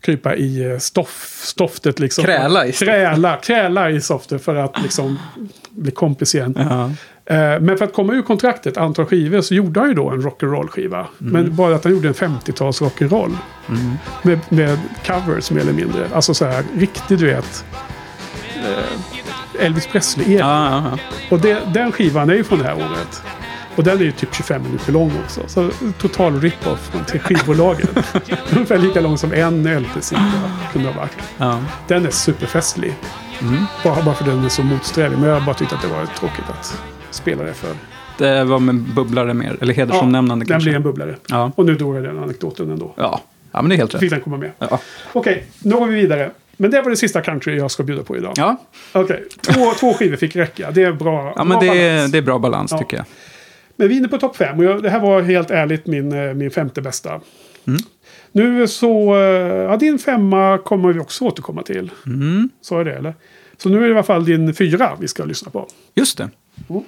krypa 0.00 0.36
i 0.36 0.70
eh, 0.70 0.78
stoff, 0.78 1.40
stoftet. 1.44 1.98
Liksom. 1.98 2.24
Kräla 2.24 2.66
i 2.66 2.72
stoftet. 2.72 2.88
Kräla, 2.88 3.36
kräla 3.36 3.90
i 3.90 4.00
stoftet 4.00 4.44
för 4.44 4.54
att 4.54 4.82
liksom 4.82 5.18
bli 5.70 5.90
kompis 5.90 6.34
igen. 6.34 6.56
Eh, 6.56 6.90
Men 7.60 7.78
för 7.78 7.84
att 7.84 7.92
komma 7.92 8.12
ur 8.12 8.22
kontraktet, 8.22 8.76
antal 8.76 9.06
skivor, 9.06 9.40
så 9.40 9.54
gjorde 9.54 9.80
han 9.80 9.88
ju 9.88 9.94
då 9.94 10.10
en 10.10 10.20
rock'n'roll-skiva. 10.22 11.04
Mm. 11.20 11.32
Men 11.32 11.56
bara 11.56 11.74
att 11.74 11.84
han 11.84 11.92
gjorde 11.92 12.08
en 12.08 12.14
50-tals 12.14 12.82
rock'n'roll. 12.82 13.36
Med, 14.22 14.40
med 14.48 14.78
covers 15.06 15.50
mer 15.50 15.60
eller 15.60 15.72
mindre. 15.72 16.08
Alltså 16.14 16.34
så 16.34 16.44
här, 16.44 16.64
riktig 16.76 17.18
du 17.18 17.26
vet. 17.26 17.64
eh, 18.56 19.64
Elvis 19.66 19.86
Presley 19.86 20.36
Ja, 20.36 20.70
ja, 20.70 20.90
ja. 20.90 20.98
Och 21.30 21.40
det, 21.40 21.58
den 21.74 21.92
skivan 21.92 22.30
är 22.30 22.34
ju 22.34 22.44
från 22.44 22.58
det 22.58 22.64
här 22.64 22.74
året. 22.76 23.22
Och 23.76 23.84
den 23.84 23.98
är 23.98 24.02
ju 24.02 24.12
typ 24.12 24.34
25 24.34 24.62
minuter 24.62 24.92
lång 24.92 25.12
också. 25.24 25.40
Så 25.46 25.70
total 25.98 26.40
rip-off 26.40 26.92
till 27.06 27.20
skivbolagen. 27.20 27.88
Ungefär 28.52 28.78
lika 28.78 29.00
lång 29.00 29.18
som 29.18 29.32
en 29.32 29.80
LP-sida 29.82 30.32
kunde 30.72 30.88
ha 30.88 31.00
varit. 31.00 31.16
ja. 31.38 31.58
Den 31.88 32.06
är 32.06 32.10
superfestlig. 32.10 32.94
Bara, 33.84 34.02
bara 34.02 34.14
för 34.14 34.24
den 34.24 34.44
är 34.44 34.48
så 34.48 34.62
motsträvig. 34.62 35.18
Men 35.18 35.28
jag 35.28 35.44
bara 35.44 35.54
tyckte 35.54 35.74
att 35.76 35.82
det 35.82 35.88
var 35.88 36.06
tråkigt 36.06 36.44
att 36.48 36.82
spela 37.10 37.42
det 37.42 37.54
för. 37.54 37.74
Det 38.18 38.44
var 38.44 38.58
med 38.58 38.74
bubblare 38.74 39.34
mer, 39.34 39.56
eller 39.60 39.74
hedersomnämnande 39.74 40.44
den 40.44 40.48
kanske. 40.48 40.68
blir 40.68 40.76
en 40.76 40.82
bubblare. 40.82 41.16
Ja. 41.28 41.52
Och 41.56 41.66
nu 41.66 41.74
drog 41.74 41.96
jag 41.96 42.02
den 42.04 42.18
anekdoten 42.18 42.70
ändå. 42.70 42.94
Ja. 42.96 43.20
ja, 43.52 43.62
men 43.62 43.68
det 43.68 43.74
är 43.74 43.76
helt 43.76 43.92
Fick 43.92 44.02
rätt. 44.02 44.10
den 44.10 44.20
komma 44.20 44.36
med. 44.36 44.50
Ja. 44.58 44.80
Okej, 45.12 45.44
nu 45.62 45.74
går 45.76 45.86
vi 45.86 45.94
vidare. 45.94 46.30
Men 46.56 46.70
det 46.70 46.82
var 46.82 46.90
det 46.90 46.96
sista 46.96 47.20
country 47.20 47.56
jag 47.56 47.70
ska 47.70 47.82
bjuda 47.82 48.02
på 48.02 48.16
idag. 48.16 48.32
Ja, 48.36 48.56
Okej, 48.92 49.24
två, 49.40 49.72
två 49.80 49.94
skivor 49.94 50.16
fick 50.16 50.36
räcka. 50.36 50.70
Det 50.70 50.82
är 50.82 50.92
bra. 50.92 51.32
ja 51.36 51.44
men 51.44 51.48
bra 51.58 51.60
det 51.60 51.82
är, 51.82 51.94
balans. 51.96 52.12
det 52.12 52.18
är 52.18 52.22
bra 52.22 52.38
balans 52.38 52.72
Ja. 52.72 52.78
tycker 52.78 52.96
jag. 52.96 53.06
Men 53.76 53.88
vi 53.88 53.94
är 53.94 53.98
inne 53.98 54.08
på 54.08 54.18
topp 54.18 54.36
fem. 54.36 54.58
Och 54.58 54.64
jag, 54.64 54.82
det 54.82 54.90
här 54.90 55.00
var 55.00 55.22
helt 55.22 55.50
ärligt 55.50 55.86
min, 55.86 56.12
eh, 56.12 56.34
min 56.34 56.50
femte 56.50 56.82
bästa. 56.82 57.10
Mm. 57.66 57.80
Nu 58.32 58.68
så... 58.68 59.14
eh, 59.16 59.20
Ja, 59.70 59.76
din 59.76 59.98
femma 59.98 60.58
kommer 60.58 60.92
vi 60.92 61.00
också 61.00 61.24
återkomma 61.24 61.62
till. 61.62 61.90
Mm. 62.06 62.48
Så 62.60 62.78
är 62.80 62.84
det, 62.84 62.92
eller? 62.94 63.14
Så 63.56 63.68
nu 63.68 63.76
är 63.76 63.80
det 63.82 63.88
i 63.88 63.92
alla 63.92 64.02
fall 64.02 64.24
din 64.24 64.54
fyra 64.54 64.96
vi 65.00 65.08
ska 65.08 65.24
lyssna 65.24 65.50
på. 65.50 65.68
Just 65.94 66.18
det. 66.18 66.28
I've 66.68 66.82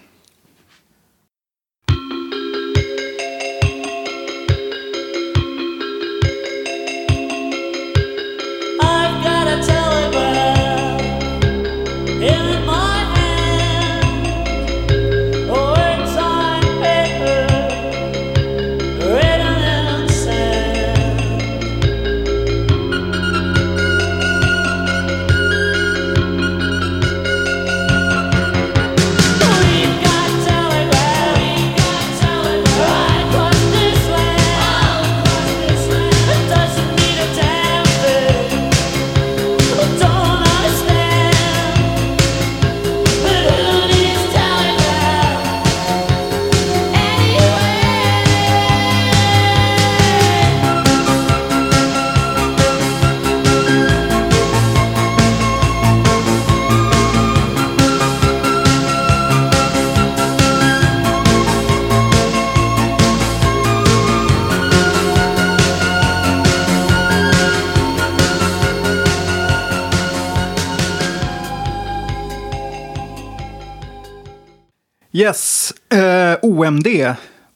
OMD, 76.53 76.87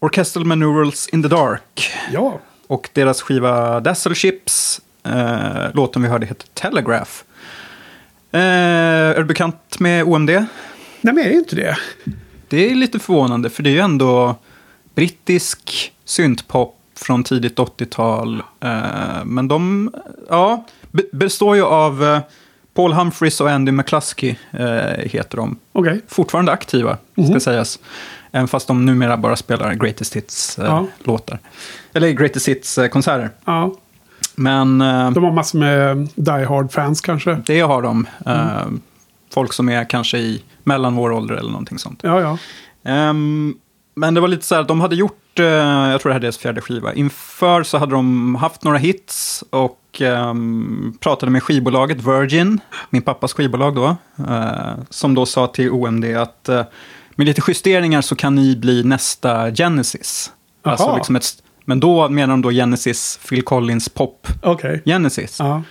Orchestral 0.00 0.44
Maneuvers 0.44 1.06
in 1.08 1.22
the 1.22 1.28
Dark. 1.28 1.90
Ja, 2.12 2.40
Och 2.66 2.88
deras 2.92 3.22
skiva 3.22 3.80
Dazzle 3.80 4.14
Ships, 4.14 4.80
eh, 5.04 5.74
låten 5.74 6.02
vi 6.02 6.08
hörde 6.08 6.26
heter 6.26 6.46
Telegraph. 6.54 7.10
Eh, 8.32 8.40
är 8.40 9.14
du 9.18 9.24
bekant 9.24 9.78
med 9.78 10.04
OMD? 10.04 10.30
nej 10.30 10.46
men 11.14 11.16
jag 11.16 11.26
är 11.26 11.30
ju 11.32 11.38
inte 11.38 11.56
det. 11.56 11.76
Det 12.48 12.70
är 12.70 12.74
lite 12.74 12.98
förvånande, 12.98 13.50
för 13.50 13.62
det 13.62 13.70
är 13.70 13.74
ju 13.74 13.80
ändå 13.80 14.36
brittisk 14.94 15.92
syntpop 16.04 16.76
från 16.96 17.24
tidigt 17.24 17.58
80-tal. 17.58 18.42
Eh, 18.60 19.24
men 19.24 19.48
de 19.48 19.90
ja, 20.28 20.66
be- 20.90 21.02
består 21.12 21.56
ju 21.56 21.62
av 21.64 22.04
eh, 22.04 22.20
Paul 22.74 22.92
Humphries 22.92 23.40
och 23.40 23.50
Andy 23.50 23.72
McCluskey, 23.72 24.36
eh, 24.52 24.66
heter 24.98 25.36
de. 25.36 25.56
Okej. 25.72 26.00
Fortfarande 26.08 26.52
aktiva, 26.52 26.98
ska 27.30 27.40
sägas. 27.40 27.78
Även 28.36 28.48
fast 28.48 28.68
de 28.68 28.84
numera 28.86 29.16
bara 29.16 29.36
spelar 29.36 29.74
Greatest 29.74 30.14
Ja. 30.14 30.20
Hits-låtar. 30.22 31.38
Eller 31.92 32.10
Greatest 32.10 32.48
Hits-konserter. 32.48 33.30
Ja, 33.44 33.74
Men 34.34 34.80
eh, 34.80 35.10
de 35.10 35.24
har 35.24 35.32
massor 35.32 35.58
med 35.58 36.08
Die 36.14 36.44
Hard-fans 36.44 37.00
kanske. 37.00 37.42
det 37.46 37.60
har 37.60 37.82
de. 37.82 38.06
Eh, 38.26 38.66
Folk 39.34 39.52
som 39.52 39.68
är 39.68 39.84
kanske 39.90 40.18
i 40.18 40.42
mellan 40.64 40.94
vår 40.96 41.12
ålder 41.12 41.34
eller 41.34 41.50
någonting 41.50 41.78
sånt. 41.78 42.00
Ja, 42.02 42.20
ja. 42.20 42.38
Ehm, 42.92 43.54
men 43.94 44.14
det 44.14 44.20
var 44.20 44.28
lite 44.28 44.44
så 44.46 44.54
här, 44.54 44.62
de 44.62 44.80
hade 44.80 44.96
gjort, 44.96 45.38
eh, 45.38 45.44
jag 45.46 46.00
tror 46.00 46.08
det 46.10 46.14
här 46.14 46.20
är 46.20 46.22
deras 46.22 46.38
fjärde 46.38 46.60
skiva. 46.60 46.94
Inför 46.94 47.62
så 47.62 47.78
hade 47.78 47.92
de 47.92 48.34
haft 48.34 48.64
några 48.64 48.78
hits 48.78 49.44
och 49.50 49.80
ehm, 50.00 50.94
pratade 51.00 51.32
med 51.32 51.42
skivbolaget 51.42 51.98
Virgin, 52.04 52.60
min 52.90 53.02
pappas 53.02 53.32
skivbolag 53.32 53.74
då. 53.74 53.96
eh, 54.28 54.74
som 54.90 55.14
då 55.14 55.26
sa 55.26 55.46
till 55.46 55.70
OMD 55.70 56.04
att 56.04 56.48
eh, 56.48 56.62
med 57.16 57.26
lite 57.26 57.42
justeringar 57.48 58.00
så 58.00 58.16
kan 58.16 58.34
ni 58.34 58.56
bli 58.56 58.82
nästa 58.84 59.50
Genesis. 59.54 60.32
Alltså 60.62 60.96
liksom 60.96 61.16
ett, 61.16 61.24
men 61.64 61.80
då 61.80 62.08
menar 62.08 62.32
de 62.32 62.42
då 62.42 62.50
Genesis, 62.50 63.20
Phil 63.28 63.42
Collins 63.42 63.88
pop 63.88 64.28
Okej. 64.42 64.82
Genesis. 64.84 65.36
Ja. 65.38 65.62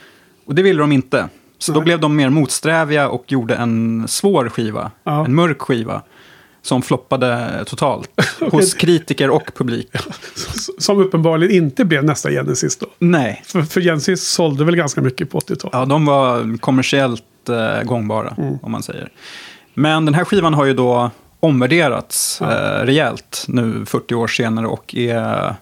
Och 0.45 0.55
det 0.55 0.61
ville 0.61 0.79
de 0.81 0.91
inte. 0.91 1.29
Så 1.57 1.71
då 1.71 1.79
Nej. 1.79 1.85
blev 1.85 1.99
de 1.99 2.15
mer 2.15 2.29
motsträviga 2.29 3.09
och 3.09 3.31
gjorde 3.31 3.55
en 3.55 4.07
svår 4.07 4.49
skiva. 4.49 4.91
Ja. 5.03 5.25
En 5.25 5.35
mörk 5.35 5.61
skiva. 5.61 6.01
Som 6.61 6.81
floppade 6.81 7.63
totalt. 7.67 8.09
hos 8.51 8.73
kritiker 8.73 9.29
och 9.29 9.51
publik. 9.55 9.89
Som 10.79 10.99
uppenbarligen 10.99 11.55
inte 11.63 11.85
blev 11.85 12.03
nästa 12.03 12.29
Genesis 12.29 12.77
då. 12.77 12.87
Nej. 12.99 13.41
För, 13.45 13.61
för 13.61 13.81
Genesis 13.81 14.27
sålde 14.27 14.65
väl 14.65 14.75
ganska 14.75 15.01
mycket 15.01 15.29
på 15.31 15.39
80-talet. 15.39 15.69
Ja, 15.73 15.85
de 15.85 16.05
var 16.05 16.57
kommersiellt 16.57 17.23
eh, 17.49 17.83
gångbara, 17.83 18.33
Mm. 18.37 18.57
om 18.61 18.71
man 18.71 18.83
säger. 18.83 19.09
Men 19.73 20.05
den 20.05 20.13
här 20.13 20.25
skivan 20.25 20.53
har 20.53 20.65
ju 20.65 20.73
då 20.73 21.11
omvärderats 21.45 22.41
eh, 22.41 22.85
rejält 22.85 23.45
nu 23.47 23.85
40 23.85 24.15
år 24.15 24.27
senare 24.27 24.67
och 24.67 24.95
är 24.95 25.55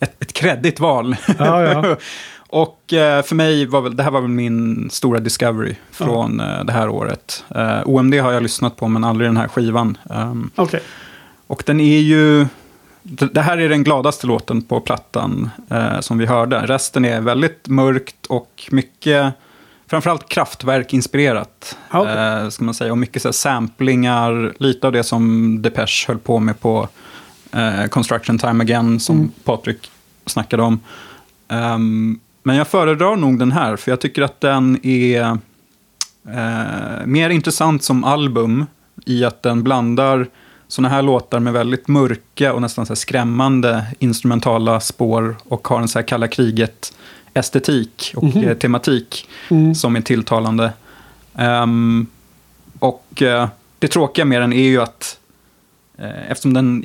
ett, 0.00 0.22
ett 0.22 0.32
kreddigt 0.32 0.80
val. 0.80 1.16
Ja, 1.38 1.62
ja. 1.62 1.96
och 2.48 2.92
eh, 2.92 3.22
för 3.22 3.34
mig 3.34 3.66
var 3.66 3.80
väl, 3.80 3.96
det 3.96 4.02
här 4.02 4.10
var 4.10 4.20
väl 4.20 4.30
min 4.30 4.90
stora 4.90 5.20
discovery 5.20 5.74
från 5.90 6.40
eh, 6.40 6.64
det 6.64 6.72
här 6.72 6.88
året. 6.88 7.44
Eh, 7.48 7.80
OMD 7.84 8.14
har 8.14 8.32
jag 8.32 8.42
lyssnat 8.42 8.76
på, 8.76 8.88
men 8.88 9.04
aldrig 9.04 9.28
den 9.28 9.36
här 9.36 9.48
skivan. 9.48 9.98
Ehm, 10.10 10.50
Okej. 10.54 10.80
och 11.46 11.62
den 11.66 11.80
är 11.80 11.98
ju 11.98 12.46
det, 13.02 13.26
det 13.26 13.40
här 13.40 13.58
är 13.58 13.68
den 13.68 13.84
gladaste 13.84 14.26
låten 14.26 14.62
på 14.62 14.80
plattan 14.80 15.50
eh, 15.70 16.00
som 16.00 16.18
vi 16.18 16.26
hörde. 16.26 16.60
Resten 16.66 17.04
är 17.04 17.20
väldigt 17.20 17.68
mörkt 17.68 18.26
och 18.26 18.68
mycket, 18.70 19.34
framförallt 19.90 20.28
kraftverk-inspirerat. 20.28 21.78
Okej. 21.90 22.16
eh, 22.16 22.48
ska 22.48 22.64
man 22.64 22.74
säga. 22.74 22.92
Och 22.92 22.98
mycket 22.98 23.22
så 23.22 23.28
här, 23.28 23.32
samplingar, 23.32 24.54
lite 24.58 24.86
av 24.86 24.92
det 24.92 25.02
som 25.02 25.62
Depeche 25.62 26.04
höll 26.08 26.18
på 26.18 26.38
med 26.38 26.60
på 26.60 26.88
eh, 27.52 27.86
Construction 27.86 28.38
Time 28.38 28.64
Again, 28.64 29.00
som 29.00 29.16
Mm. 29.16 29.30
Patrik 29.44 29.90
snackade 30.26 30.62
om. 30.62 30.80
Ehm, 31.48 32.20
men 32.42 32.56
jag 32.56 32.68
föredrar 32.68 33.16
nog 33.16 33.38
den 33.38 33.52
här, 33.52 33.76
för 33.76 33.90
jag 33.90 34.00
tycker 34.00 34.22
att 34.22 34.40
den 34.40 34.86
är 34.86 35.38
eh, 36.28 37.06
mer 37.06 37.30
intressant 37.30 37.82
som 37.82 38.04
album 38.04 38.66
i 39.06 39.24
att 39.24 39.42
den 39.42 39.62
blandar 39.62 40.26
sådana 40.68 40.88
här 40.88 41.02
låtar 41.02 41.40
med 41.40 41.52
väldigt 41.52 41.88
mörka 41.88 42.52
och 42.52 42.62
nästan 42.62 42.86
så 42.86 42.96
skrämmande 42.96 43.86
instrumentala 43.98 44.80
spår 44.80 45.36
och 45.48 45.68
har 45.68 45.80
en 45.80 45.88
så 45.88 45.98
här 45.98 46.06
kalla 46.06 46.28
kriget-estetik 47.34 48.12
och 48.16 48.36
eh, 48.36 48.56
tematik 48.56 49.28
Mm. 49.50 49.74
som 49.74 49.96
är 49.96 50.00
tilltalande. 50.00 50.72
Ehm, 51.36 52.06
och 52.78 53.22
eh, 53.22 53.48
det 53.78 53.88
tråkiga 53.88 54.24
med 54.24 54.40
den 54.40 54.52
är 54.52 54.62
ju 54.68 54.80
att 54.82 55.18
eh, 55.98 56.30
eftersom 56.30 56.54
den 56.54 56.84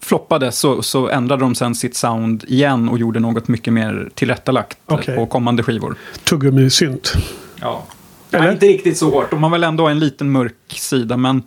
floppade 0.00 0.52
så, 0.52 0.82
så 0.82 1.08
ändrade 1.08 1.42
de 1.42 1.54
sen 1.54 1.74
sitt 1.74 1.96
sound 1.96 2.44
igen 2.48 2.88
och 2.88 2.98
gjorde 2.98 3.20
något 3.20 3.48
mycket 3.48 3.72
mer 3.72 4.10
tillrättalagt 4.14 4.78
Okej. 4.86 5.16
på 5.16 5.26
kommande 5.26 5.62
skivor. 5.62 5.96
Tuggummi-synt. 6.24 7.12
Ja. 7.60 7.84
Eller? 8.30 8.44
Nej, 8.44 8.52
inte 8.52 8.66
riktigt 8.66 8.98
så 8.98 9.10
hårt. 9.10 9.30
De 9.30 9.42
har 9.42 9.50
väl 9.50 9.64
ändå 9.64 9.88
en 9.88 9.98
liten 9.98 10.32
mörk 10.32 10.54
sida. 10.68 11.16
Men 11.16 11.42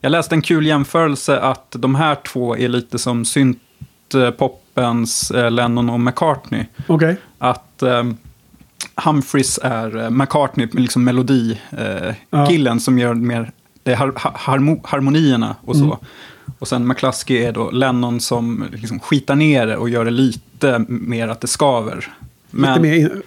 jag 0.00 0.10
läste 0.10 0.34
en 0.34 0.42
kul 0.42 0.66
jämförelse 0.66 1.40
att 1.40 1.76
de 1.78 1.94
här 1.94 2.14
två 2.14 2.56
är 2.56 2.68
lite 2.68 2.98
som 2.98 3.24
syntpoppens 3.24 5.30
eh, 5.30 5.50
Lennon 5.50 5.90
och 5.90 6.00
McCartney. 6.00 6.64
Okej. 6.86 7.16
Att 7.38 7.64
eh, 7.82 8.04
Humphreys 9.04 9.58
är 9.62 9.96
eh, 9.96 10.10
McCartney, 10.10 10.68
liksom 10.72 11.04
melodikillen 11.04 12.76
Ja. 12.76 12.78
som 12.80 12.98
gör 12.98 13.14
mer 13.14 13.50
har, 13.84 14.12
har, 14.16 14.32
harmo, 14.34 14.80
harmonierna 14.84 15.56
och 15.60 15.76
så. 15.76 15.84
Mm. 15.84 15.96
Och 16.58 16.68
sen 16.68 16.86
McCluskey 16.88 17.36
är 17.44 17.52
då 17.52 17.70
Lennon 17.70 18.20
som 18.20 18.64
liksom 18.72 19.00
skitar 19.00 19.34
ner 19.36 19.66
det 19.66 19.76
och 19.76 19.88
gör 19.88 20.04
det 20.04 20.10
lite 20.10 20.84
mer 20.88 21.28
att 21.28 21.40
det 21.40 21.46
skaver. 21.46 22.12
Lite 22.50 22.80
mer 22.80 23.22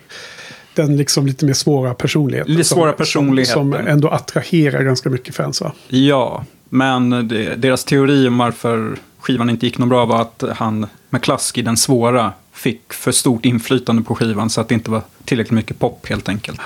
den 0.75 0.97
liksom 0.97 1.27
lite 1.27 1.45
mer 1.45 1.53
svåra 1.53 1.93
personligheten. 1.93 2.53
Lite 2.53 2.63
som- 2.69 2.75
svåra 2.77 2.91
som- 2.91 2.97
personligheten. 2.97 3.53
Som 3.53 3.73
ändå 3.73 4.07
attraherar 4.09 4.83
ganska 4.83 5.09
mycket 5.09 5.35
fans 5.35 5.61
va? 5.61 5.71
Ja, 5.87 6.45
men 6.69 7.27
det, 7.27 7.55
deras 7.55 7.83
teori 7.83 8.27
om 8.27 8.37
varför 8.37 8.95
skivan 9.19 9.49
inte 9.49 9.65
gick 9.65 9.77
något 9.77 9.89
bra 9.89 10.05
var 10.05 10.21
att 10.21 10.43
han, 10.55 10.87
McCluskey, 11.09 11.63
den 11.63 11.77
svåra, 11.77 12.33
fick 12.61 12.93
för 12.93 13.11
stort 13.11 13.45
inflytande 13.45 14.01
på 14.03 14.15
skivan 14.15 14.49
så 14.49 14.61
att 14.61 14.67
det 14.67 14.73
inte 14.73 14.91
var 14.91 15.01
tillräckligt 15.25 15.55
mycket 15.55 15.79
pop 15.79 16.07
helt 16.09 16.29
enkelt. 16.29 16.61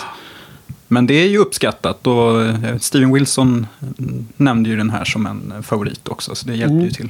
Men 0.87 1.07
det 1.07 1.13
är 1.13 1.27
ju 1.27 1.37
uppskattat 1.37 2.07
och 2.07 2.41
eh, 2.41 2.77
Steven 2.77 3.13
Wilson 3.13 3.67
mm, 3.99 4.27
nämnde 4.37 4.69
ju 4.69 4.75
den 4.77 4.89
här 4.89 5.05
som 5.05 5.25
en 5.25 5.63
favorit 5.63 6.07
också, 6.07 6.35
så 6.35 6.47
det 6.47 6.55
hjälpte 6.55 6.73
Mm. 6.73 6.85
ju 6.85 6.91
till. 6.91 7.09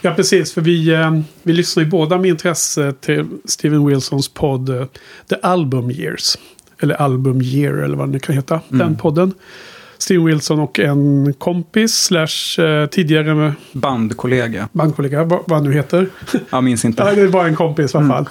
Ja, 0.00 0.14
precis. 0.14 0.52
För 0.52 0.60
vi, 0.60 0.88
eh, 0.90 1.20
vi 1.42 1.52
lyssnar 1.52 1.82
ju 1.84 1.90
båda 1.90 2.18
med 2.18 2.30
intresse 2.30 2.92
till 3.00 3.26
Steven 3.44 3.86
Wilsons 3.86 4.28
podd 4.28 4.68
eh, 4.68 4.86
The 5.28 5.36
Album 5.42 5.90
Years. 5.90 6.36
Eller 6.80 6.94
Album 6.94 7.42
Year 7.42 7.74
eller 7.74 7.96
vad 7.96 8.08
det 8.08 8.12
nu 8.12 8.18
kan 8.18 8.34
heta. 8.34 8.60
Mm. 8.68 8.78
Den 8.78 8.96
podden. 8.96 9.34
Steven 10.02 10.24
Wilson 10.24 10.60
och 10.60 10.78
en 10.78 11.34
kompis 11.38 11.94
slash 11.94 12.64
eh, 12.64 12.86
tidigare 12.86 13.52
Bandkollega, 13.72 14.68
bandkollega, 14.72 15.24
vad, 15.24 15.40
han 15.50 15.64
nu 15.64 15.72
heter. 15.72 16.08
jag 16.50 16.64
minns 16.64 16.84
inte. 16.84 17.04
Det 17.14 17.20
är 17.22 17.28
bara 17.28 17.46
en 17.48 17.56
kompis 17.56 17.94
i 17.94 17.98
alla 17.98 18.08
fall. 18.08 18.26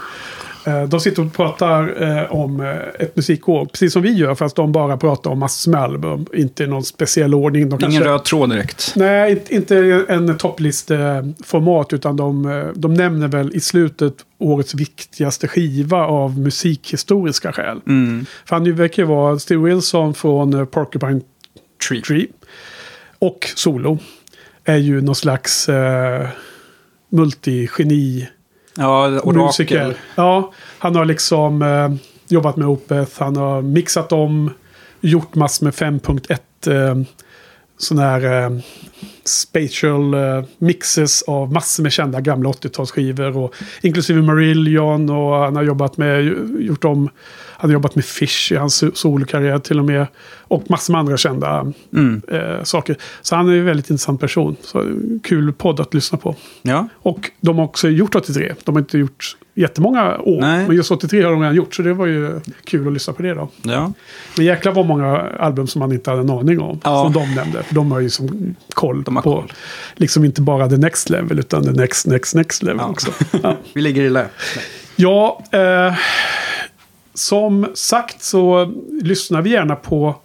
Eh, 0.65 0.83
De 0.89 0.99
sitter 0.99 1.25
och 1.25 1.33
pratar 1.33 2.03
eh, 2.03 2.31
om 2.35 2.59
ett 2.99 3.15
musikår, 3.15 3.65
precis 3.65 3.93
som 3.93 4.01
vi 4.01 4.11
gör, 4.13 4.35
fast 4.35 4.55
de 4.55 4.71
bara 4.71 4.97
pratar 4.97 5.31
om 5.31 5.39
massor 5.39 5.71
med 5.71 5.81
album. 5.81 6.25
Inte 6.33 6.63
i 6.63 6.67
någon 6.67 6.83
speciell 6.83 7.33
ordning. 7.33 7.69
De 7.69 7.75
Ingen 7.79 7.79
kanske- 7.91 8.09
röd 8.09 8.23
tråd 8.23 8.49
direkt. 8.49 8.93
Nej, 8.95 9.43
inte- 9.49 10.05
en 10.09 10.37
topplisteformat, 10.37 11.93
utan 11.93 12.15
de, 12.15 12.63
de 12.75 12.93
nämner 12.93 13.27
väl 13.27 13.55
i 13.55 13.59
slutet 13.59 14.13
årets 14.37 14.75
viktigaste 14.75 15.47
skiva 15.47 15.97
av 16.05 16.39
musikhistoriska 16.39 17.51
skäl. 17.53 17.79
Mm. 17.87 18.25
För 18.45 18.55
han 18.55 18.75
verkar 18.75 19.03
ju 19.03 19.07
vara 19.09 19.39
Steve 19.39 19.63
Wilson 19.63 20.13
från 20.13 20.67
Porcupine 20.67 21.21
Tree. 21.87 22.01
Tree. 22.01 22.27
Och 23.19 23.49
solo. 23.55 23.99
Är 24.63 24.77
ju 24.77 25.01
någon 25.01 25.15
slags 25.15 25.69
eh, 25.69 26.27
multigeni 27.09 28.27
Ja, 28.77 29.21
musiker. 29.25 29.95
Ja, 30.15 30.53
han 30.79 30.95
har 30.95 31.05
liksom 31.05 31.61
eh, 31.61 31.89
jobbat 32.27 32.57
med 32.57 32.67
Opeth. 32.67 33.11
Han 33.19 33.35
har 33.35 33.61
mixat 33.61 34.11
om, 34.11 34.51
gjort 35.01 35.35
massor 35.35 35.65
med 35.65 35.73
5.1 35.73 36.39
eh, 36.67 37.03
sån 37.77 37.99
här 37.99 38.43
eh, 38.43 38.49
spatial 39.25 40.13
eh, 40.13 40.43
mixes 40.57 41.21
av 41.21 41.51
massor 41.51 41.83
med 41.83 41.91
kända 41.91 42.21
gamla 42.21 42.49
80-talsskivor. 42.49 43.37
Och, 43.37 43.55
inklusive 43.81 44.21
Marillion 44.21 45.09
och 45.09 45.35
han 45.35 45.55
har 45.55 45.63
jobbat 45.63 45.97
med, 45.97 46.23
gjort 46.59 46.83
om, 46.83 47.09
han 47.61 47.69
har 47.69 47.73
jobbat 47.73 47.95
med 47.95 48.05
Fish 48.05 48.51
i 48.51 48.55
hans 48.55 48.83
so- 48.83 48.93
solokarriär 48.93 49.59
till 49.59 49.79
och 49.79 49.85
med. 49.85 50.07
Och 50.39 50.63
massor 50.69 50.93
med 50.93 50.99
andra 50.99 51.17
kända 51.17 51.73
Mm. 51.93 52.21
eh, 52.31 52.63
saker. 52.63 52.95
Så 53.21 53.35
han 53.35 53.49
är 53.49 53.53
en 53.57 53.65
väldigt 53.65 53.89
intressant 53.89 54.19
person. 54.21 54.55
Så 54.61 54.85
kul 55.23 55.53
podd 55.53 55.79
att 55.79 55.93
lyssna 55.93 56.17
på. 56.17 56.35
Ja, 56.61 56.87
Och 56.95 57.31
de 57.41 57.57
har 57.57 57.65
också 57.65 57.89
gjort 57.89 58.15
83. 58.15 58.53
De 58.63 58.75
har 58.75 58.79
inte 58.79 58.97
gjort 58.97 59.37
jättemånga 59.53 60.17
år. 60.17 60.41
Nej. 60.41 60.67
Men 60.67 60.75
just 60.75 60.91
83 60.91 61.21
har 61.23 61.31
de 61.31 61.41
redan 61.41 61.55
gjort. 61.55 61.75
Så 61.75 61.81
det 61.81 61.93
var 61.93 62.05
ju 62.05 62.39
kul 62.63 62.87
att 62.87 62.93
lyssna 62.93 63.13
på 63.13 63.21
det 63.21 63.33
då. 63.33 63.49
ja. 63.61 63.93
Men 64.37 64.45
jäklar 64.45 64.73
vad 64.73 64.85
många 64.85 65.17
album 65.39 65.67
som 65.67 65.79
man 65.79 65.91
inte 65.91 66.09
hade 66.09 66.21
en 66.21 66.29
aning 66.29 66.59
om. 66.59 66.79
Ja. 66.83 67.03
Som 67.03 67.13
de 67.13 67.35
nämnde. 67.35 67.63
För 67.63 67.75
de 67.75 67.91
har 67.91 67.99
ju 67.99 68.09
som 68.09 68.55
koll 68.73 69.03
på. 69.03 69.21
koll. 69.21 69.53
Liksom 69.95 70.25
inte 70.25 70.41
bara 70.41 70.69
the 70.69 70.77
next 70.77 71.09
level. 71.09 71.39
Utan 71.39 71.63
the 71.63 71.71
next, 71.71 72.07
next, 72.07 72.35
next 72.35 72.63
level 72.63 72.77
Ja. 72.81 72.89
också. 72.89 73.11
Vi 73.73 73.81
ligger 73.81 74.01
i 74.01 74.09
lä. 74.09 74.25
Ja, 74.95 75.43
eh, 75.51 75.93
som 77.13 77.67
sagt 77.73 78.21
så 78.23 78.73
lyssnar 79.01 79.41
vi 79.41 79.49
gärna 79.49 79.75
på 79.75 80.15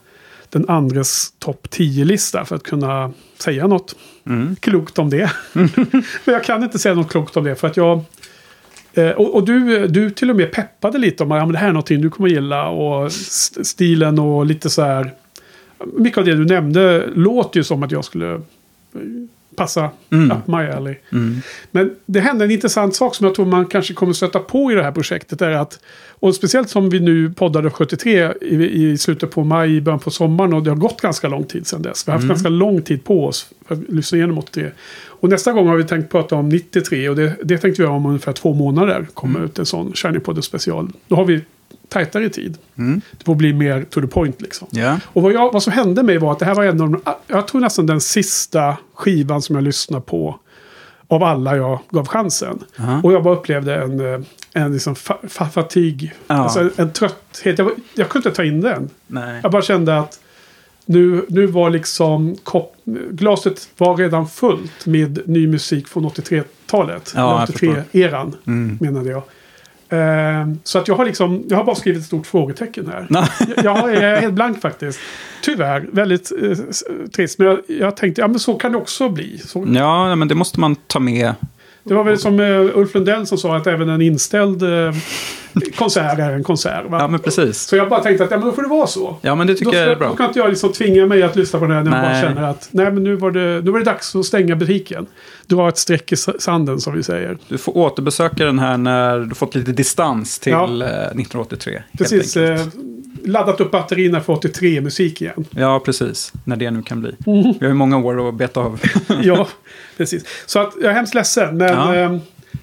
den 0.49 0.69
andres 0.69 1.33
topp 1.39 1.67
10-lista 1.71 2.45
för 2.45 2.57
att 2.57 2.63
kunna 2.63 3.13
säga 3.39 3.67
något 3.67 3.97
Mm. 4.27 4.57
klokt 4.61 4.99
om 4.99 5.11
det. 5.11 5.31
Men 5.53 6.03
jag 6.25 6.45
kan 6.45 6.63
inte 6.63 6.79
säga 6.79 6.95
något 6.95 7.09
klokt 7.11 7.37
om 7.37 7.45
det 7.45 7.55
för 7.57 7.67
att 7.69 7.77
jag... 7.77 8.01
Eh, 8.95 9.11
och 9.11 9.35
och 9.35 9.45
du, 9.47 9.87
du 9.89 10.11
till 10.11 10.31
och 10.31 10.37
med 10.37 10.53
peppade 10.53 10.99
lite 10.99 11.23
om 11.23 11.33
att 11.33 11.39
ja, 11.39 11.47
det 11.47 11.59
här 11.59 11.69
är 11.69 11.73
någonting 11.73 12.01
du 12.01 12.11
kommer 12.11 12.29
gilla 12.29 12.69
och 12.69 13.07
st- 13.07 13.65
stilen 13.65 14.19
och 14.19 14.47
lite 14.47 14.71
så 14.71 14.83
här. 14.83 15.15
Mycket 15.99 16.19
av 16.19 16.25
det 16.25 16.35
du 16.35 16.45
nämnde 16.45 17.07
låter 17.15 17.61
ju 17.61 17.65
som 17.65 17.83
att 17.83 17.91
jag 17.93 18.05
skulle 18.05 18.33
eh, 18.35 18.41
passa 19.57 19.91
Mm. 20.13 20.31
up 20.37 20.47
my 20.47 20.55
alley. 20.77 20.95
Mm. 21.13 21.41
Men 21.71 21.91
det 22.07 22.21
hände 22.21 22.45
en 22.45 22.51
intressant 22.51 22.95
sak 22.97 23.15
som 23.15 23.27
jag 23.27 23.35
tror 23.35 23.47
man 23.47 23.67
kanske 23.67 23.95
kommer 23.95 24.13
stöta 24.13 24.39
på 24.39 24.73
i 24.73 24.75
det 24.75 24.83
här 24.83 24.93
projektet. 24.93 25.43
Är 25.43 25.51
att, 25.51 25.79
och 26.11 26.35
speciellt 26.35 26.71
som 26.71 26.91
vi 26.91 27.01
nu 27.01 27.31
poddade 27.31 27.71
73 27.71 28.33
i, 28.41 28.55
i 28.93 28.99
slutet 28.99 29.31
på 29.31 29.45
maj, 29.45 29.77
i 29.77 29.81
början 29.81 29.99
på 30.01 30.11
sommaren. 30.11 30.53
Och 30.53 30.63
det 30.63 30.71
har 30.71 30.77
gått 30.77 31.01
ganska 31.01 31.29
lång 31.29 31.45
tid 31.45 31.67
sedan 31.67 31.83
dess. 31.83 32.09
Vi 32.09 32.11
har 32.13 32.17
haft 32.19 32.25
Mm. 32.25 32.35
ganska 32.35 32.49
lång 32.49 32.83
tid 32.83 33.05
på 33.05 33.27
oss 33.27 33.51
för 33.67 33.75
att 33.75 33.89
lyssna 33.89 34.19
igenom 34.19 34.39
83. 34.39 34.71
Och 35.21 35.29
nästa 35.29 35.53
gång 35.53 35.69
har 35.69 35.77
vi 35.77 35.85
tänkt 35.85 36.11
prata 36.11 36.37
om 36.37 36.49
93. 36.49 37.09
Och 37.09 37.17
det, 37.17 37.37
det 37.43 37.59
tänkte 37.59 37.83
vi 37.83 37.87
göra 37.87 37.97
om 37.97 38.07
ungefär 38.07 38.33
två 38.33 38.55
månader. 38.55 39.07
Kommer 39.15 39.45
ut 39.45 39.59
en 39.59 39.67
sån 39.67 39.93
Shiny 39.95 40.19
Podden 40.19 40.43
special. 40.43 40.89
Då 41.09 41.17
har 41.17 41.25
vi 41.25 41.41
tajtare 41.89 42.29
tid. 42.29 42.59
Mm. 42.79 43.01
Det 43.19 43.25
får 43.25 43.35
bli 43.35 43.53
mer 43.53 43.85
to 43.91 44.01
the 44.01 44.07
point 44.07 44.43
liksom. 44.43 44.69
Ja. 44.71 44.99
Och 45.05 45.23
vad, 45.23 45.33
jag, 45.33 45.53
vad 45.53 45.63
som 45.63 45.73
hände 45.73 46.03
mig 46.03 46.19
var 46.19 46.33
att 46.33 46.39
det 46.39 46.45
här 46.45 46.55
var 46.55 46.65
en 46.65 46.81
av 46.81 46.91
de, 46.91 47.01
jag 47.27 47.49
tror 47.49 47.61
nästan 47.61 47.87
den 47.87 48.01
sista 48.01 48.77
skivan 48.95 49.43
som 49.43 49.57
jag 49.57 49.65
lyssnade 49.65 50.03
på. 50.03 50.39
Av 51.09 51.23
alla 51.23 51.57
jag 51.57 51.79
gav 51.91 52.07
chansen. 52.07 52.59
Aha. 52.79 53.01
Och 53.05 53.13
jag 53.13 53.23
bara 53.23 53.35
upplevde 53.35 53.75
en, 53.77 54.15
eh, 54.15 54.21
en 54.53 54.73
liksom 54.73 54.95
fa, 54.95 55.17
fa, 55.29 55.49
fatig. 55.49 56.13
Ja. 56.27 56.35
Alltså 56.35 56.61
en, 56.61 56.71
en 56.77 56.93
trötthet. 56.93 57.59
Jag, 57.59 57.71
jag 57.95 58.09
kunde 58.09 58.29
inte 58.29 58.37
ta 58.37 58.45
in 58.45 58.61
den. 58.61 58.91
Nej. 59.07 59.41
Jag 59.43 59.53
bara 59.53 59.63
kände 59.63 59.99
att 59.99 60.21
nu, 60.87 61.25
nu 61.29 61.47
var 61.47 61.71
liksom 61.71 62.37
kopp, 62.45 62.77
glaset 63.11 63.69
var 63.79 63.97
redan 63.97 64.29
fullt 64.29 64.87
med 64.87 65.21
ny 65.27 65.47
musik 65.49 65.89
från 65.89 66.07
83-talet. 66.11 67.13
Ja, 67.17 67.47
jag 67.49 67.57
83-eran 67.57 68.33
Mm. 68.47 68.79
menade 68.81 69.11
jag. 69.11 69.23
Ehm, 69.89 70.59
så 70.65 70.79
att 70.79 70.89
jag 70.89 70.95
har 70.95 71.05
liksom, 71.05 71.45
jag 71.49 71.57
har 71.57 71.65
bara 71.65 71.77
skrivit 71.77 72.01
ett 72.01 72.07
stort 72.07 72.27
frågetecken 72.27 72.87
här. 72.87 73.07
Jag, 73.65 73.95
är 73.95 74.21
helt 74.21 74.35
blank 74.35 74.61
faktiskt. 74.61 75.01
Tyvärr, 75.43 75.87
väldigt 75.93 76.33
eh, 76.43 76.59
trist. 77.17 77.39
Men 77.39 77.49
jag, 77.49 77.59
jag 77.67 77.97
tänkte, 77.97 78.21
ja 78.21 78.29
men 78.29 78.39
så 78.39 78.55
kan 78.55 78.73
det 78.73 78.79
också 78.79 79.09
bli. 79.09 79.39
Så, 79.39 79.67
Ja, 79.75 80.15
men 80.17 80.29
det 80.29 80.35
måste 80.35 80.61
man 80.61 80.77
ta 80.77 80.99
med 80.99 81.35
Det 81.89 81.95
var 81.95 82.05
väl 82.05 82.19
som 82.19 82.41
eh, 82.41 82.79
Ulf 82.79 82.95
Lundell 82.95 83.27
som 83.27 83.39
sa 83.39 83.57
att 83.57 83.67
även 83.67 83.89
en 83.89 84.03
inställd 84.03 84.63
eh, 84.63 84.93
konsert 85.77 86.19
är 86.19 86.31
en 86.33 86.45
konsert. 86.45 86.85
Va? 86.91 86.99
Ja, 87.01 87.09
men 87.09 87.21
precis. 87.21 87.61
Så 87.61 87.77
jag 87.77 87.89
bara 87.89 88.01
tänkte 88.03 88.25
att 88.25 88.31
ja, 88.31 88.37
men 88.37 88.47
då 88.47 88.53
får 88.53 88.63
det 88.63 88.69
vara 88.69 88.87
så. 88.87 89.17
Ja, 89.23 89.35
men 89.35 89.47
det 89.47 89.55
tycker 89.55 89.71
då, 89.73 89.77
jag 89.79 89.85
är 89.87 89.91
Då 89.95 89.99
bra. 89.99 90.17
kan 90.17 90.27
inte 90.27 90.39
jag 90.39 90.49
liksom 90.51 90.73
tvinga 90.73 91.07
mig 91.07 91.23
att 91.23 91.37
lyssna 91.37 91.59
på 91.59 91.65
den 91.65 91.75
här 91.77 91.83
när 91.83 91.91
jag 91.93 92.01
bara 92.03 92.13
Nej. 92.13 92.23
känner 92.23 92.43
att 92.51 92.69
nej, 92.71 92.93
men 92.93 93.05
nu 93.05 93.17
var, 93.17 93.31
det, 93.31 93.61
nu 93.65 93.71
var 93.71 93.79
det 93.79 93.85
dags 93.85 94.17
att 94.17 94.25
stänga 94.25 94.57
butiken. 94.57 95.07
Dra 95.47 95.69
ett 95.69 95.79
streck 95.79 96.13
i 96.13 96.17
sanden 96.17 96.81
som 96.81 96.95
vi 96.95 97.03
säger. 97.03 97.39
Du 97.49 97.59
får 97.59 97.77
återbesöka 97.77 98.45
den 98.45 98.59
här 98.59 98.77
när 98.77 99.19
du 99.21 99.35
fått 99.35 99.55
lite 99.55 99.73
distans 99.73 100.39
till 100.39 100.53
Ja. 100.53 100.65
eh, 100.65 100.89
1983. 100.89 101.73
helt 101.73 101.99
Precis. 101.99 102.37
Eh, 102.37 102.61
laddat 103.27 103.61
upp 103.61 103.71
batterierna 103.71 104.21
för 104.21 104.35
83-musik 104.35 105.23
igen. 105.23 105.45
Ja, 105.51 105.81
precis. 105.85 106.33
När 106.45 106.57
det 106.57 106.71
nu 106.71 106.83
kan 106.83 107.01
bli. 107.01 107.15
Mhm. 107.27 107.43
Vi 107.43 107.59
har 107.61 107.69
ju 107.69 107.75
många 107.75 107.99
år 107.99 108.29
att 108.29 108.35
beta 108.35 108.61
av. 108.61 108.81
ja, 109.23 109.49
precis. 109.97 110.25
Så 110.47 110.59
att 110.59 110.73
jag 110.83 110.91
är 110.91 110.95
hemskt 110.95 111.15
ledsen. 111.15 111.57
Men 111.57 111.69
Ja. 111.69 111.95
eh, 111.97 112.17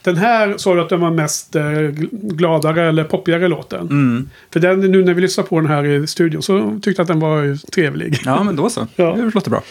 den 0.03 0.17
här 0.17 0.57
sa 0.57 0.73
du 0.75 0.81
att 0.81 0.89
den 0.89 1.01
var 1.01 1.11
mest 1.11 1.55
eh, 1.55 1.61
gl- 1.61 2.33
gladare 2.35 2.89
eller 2.89 3.03
poppigare 3.03 3.47
låten. 3.47 3.79
Mm. 3.81 4.29
För 4.53 4.59
den, 4.59 4.79
nu 4.79 5.05
när 5.05 5.13
vi 5.13 5.21
lyssnar 5.21 5.43
på 5.43 5.59
den 5.59 5.69
här 5.69 5.85
i 5.85 6.07
studion 6.07 6.41
så 6.41 6.79
tyckte 6.81 6.89
jag 6.89 7.01
att 7.01 7.07
den 7.07 7.19
var 7.19 7.65
trevlig. 7.71 8.19
Ja, 8.25 8.43
men 8.43 8.55
då 8.55 8.69
så. 8.69 8.87
Ja. 8.95 9.13
Det 9.15 9.31
låter 9.35 9.49
bra. 9.49 9.61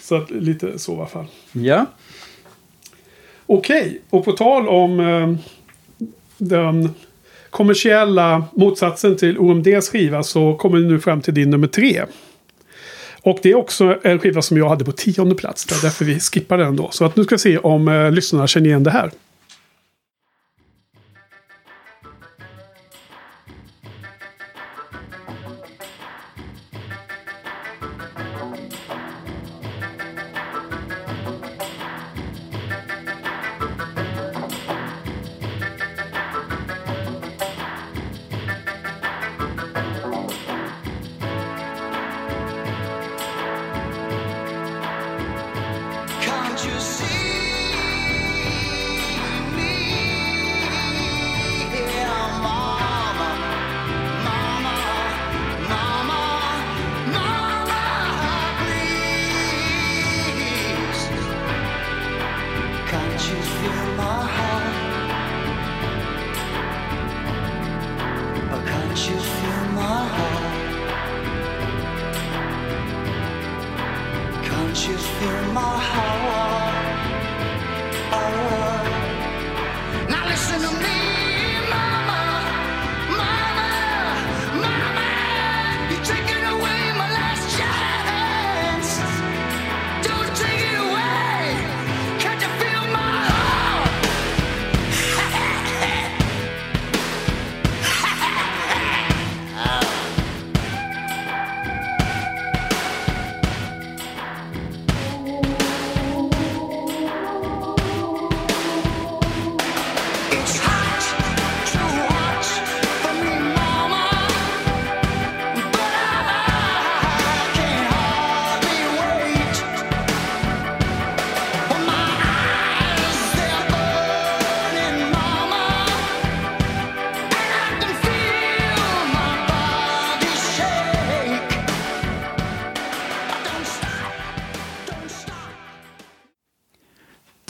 Så 0.00 0.14
att, 0.16 0.30
lite 0.30 0.78
så 0.78 0.92
i 0.92 0.96
alla 0.96 1.06
fall. 1.06 1.26
Ja. 1.52 1.86
Okej, 3.46 4.00
och 4.10 4.24
på 4.24 4.32
tal 4.32 4.68
om 4.68 5.00
eh, 5.00 5.34
den 6.38 6.90
kommersiella 7.52 8.44
motsatsen 8.52 9.16
till 9.16 9.38
OMDs 9.38 9.88
skiva 9.88 10.22
så 10.22 10.54
kommer 10.54 10.78
vi 10.78 10.84
nu 10.84 11.00
fram 11.00 11.20
till 11.20 11.34
din 11.34 11.50
nummer 11.50 11.66
tre. 11.66 12.02
Och 13.22 13.38
det 13.42 13.50
är 13.50 13.54
också 13.54 13.98
en 14.02 14.18
skiva 14.18 14.42
som 14.42 14.56
jag 14.56 14.68
hade 14.68 14.84
på 14.84 14.92
tionde 14.92 15.34
plats. 15.34 15.64
Det 15.64 15.74
är 15.74 15.82
därför 15.82 16.04
vi 16.04 16.20
skippar 16.20 16.58
den 16.58 16.76
då. 16.76 16.88
Så 16.90 17.04
att 17.04 17.16
nu 17.16 17.24
ska 17.24 17.34
vi 17.34 17.38
se 17.38 17.58
om 17.58 17.88
eh, 17.88 18.10
lyssnarna 18.10 18.46
känner 18.46 18.66
igen 18.66 18.82
det 18.82 18.90
här. 18.90 19.10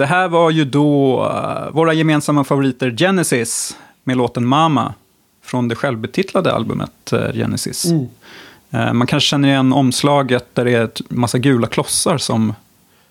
Det 0.03 0.07
här 0.07 0.29
var 0.29 0.51
ju 0.51 0.65
då 0.65 1.24
eh, 1.24 1.70
våra 1.73 1.93
gemensamma 1.93 2.45
favoriter 2.45 2.91
Genesis 2.91 3.77
med 4.05 4.16
låten 4.16 4.47
Mama 4.47 4.95
från 5.45 5.69
det 5.69 5.74
självbetitlade 5.74 6.53
albumet 6.53 7.12
eh, 7.12 7.33
Genesis. 7.33 7.85
Mm. 7.85 8.07
Eh, 8.70 8.93
man 8.93 9.07
kanske 9.07 9.29
känner 9.29 9.49
igen 9.49 9.73
omslaget 9.73 10.47
där 10.55 10.65
det 10.65 10.70
är 10.70 10.85
ett 10.85 11.11
massa 11.11 11.39
gula 11.39 11.66
klossar 11.66 12.19
som 12.19 12.55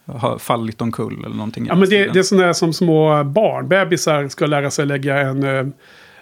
har 0.06 0.38
fallit 0.38 0.82
omkull 0.82 1.26
eller 1.26 1.36
någonting. 1.36 1.66
Ja, 1.68 1.76
men 1.76 1.90
det, 1.90 2.08
det 2.14 2.20
är 2.20 2.24
sådana 2.24 2.46
här 2.46 2.54
som 2.54 2.74
små 2.74 3.24
barn. 3.24 3.68
Bebisar 3.68 4.28
ska 4.28 4.46
lära 4.46 4.72
sig 4.72 4.86
lägga 4.86 5.18
en, 5.18 5.74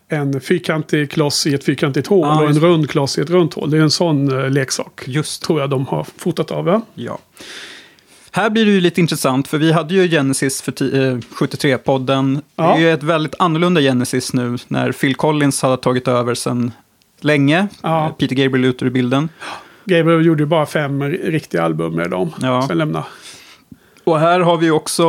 en 0.08 0.42
fyrkantig 0.42 1.12
kloss 1.12 1.48
i 1.48 1.54
ett 1.54 1.64
fyrkantigt 1.64 2.08
hål 2.08 2.28
Ja, 2.28 2.42
och 2.44 2.50
en 2.50 2.60
rund 2.60 2.90
kloss 2.90 3.18
i 3.18 3.22
ett 3.22 3.30
runt 3.30 3.54
hål. 3.54 3.70
Det 3.70 3.78
är 3.78 3.82
en 3.82 3.92
sån 3.92 4.54
leksak. 4.54 5.02
Just 5.06 5.44
Tror 5.44 5.62
jag 5.62 5.70
de 5.70 5.86
har 5.86 6.06
fotat 6.18 6.52
av. 6.52 6.68
Ja? 6.68 6.82
Ja. 6.94 7.20
Här 8.32 8.50
blir 8.50 8.66
det 8.66 8.72
ju 8.72 8.82
lite 8.82 9.02
intressant, 9.02 9.48
för 9.48 9.58
vi 9.58 9.72
hade 9.72 9.94
ju 9.94 10.10
Genesis 10.10 10.62
för 10.62 10.72
ti- 10.72 11.12
eh, 11.14 11.18
73-podden. 11.32 12.42
Ja. 12.56 12.64
Det 12.64 12.70
är 12.70 12.80
ju 12.80 12.92
ett 12.94 13.04
väldigt 13.04 13.36
annorlunda 13.40 13.82
Genesis 13.82 14.34
nu, 14.34 14.58
när 14.68 14.92
Phil 14.92 15.16
Collins 15.16 15.62
har 15.62 15.78
tagit 15.78 16.08
över 16.08 16.34
sedan 16.36 16.72
länge. 17.22 17.68
Ja. 17.82 18.06
Eh, 18.06 18.12
Peter 18.14 18.36
Gabriel 18.36 18.66
ut 18.66 18.82
ur 18.84 18.90
bilden. 18.90 19.30
Gabriel 19.86 20.26
gjorde 20.26 20.44
ju 20.44 20.48
bara 20.48 20.66
fem 20.66 21.04
riktiga 21.04 21.64
album 21.64 21.94
med 21.96 22.10
dem. 22.10 22.30
Ja. 22.42 22.66
Sen 22.68 22.78
lämna. 22.78 23.04
Och 24.04 24.20
här 24.20 24.40
har 24.40 24.58
vi 24.58 24.72
också, 24.72 25.04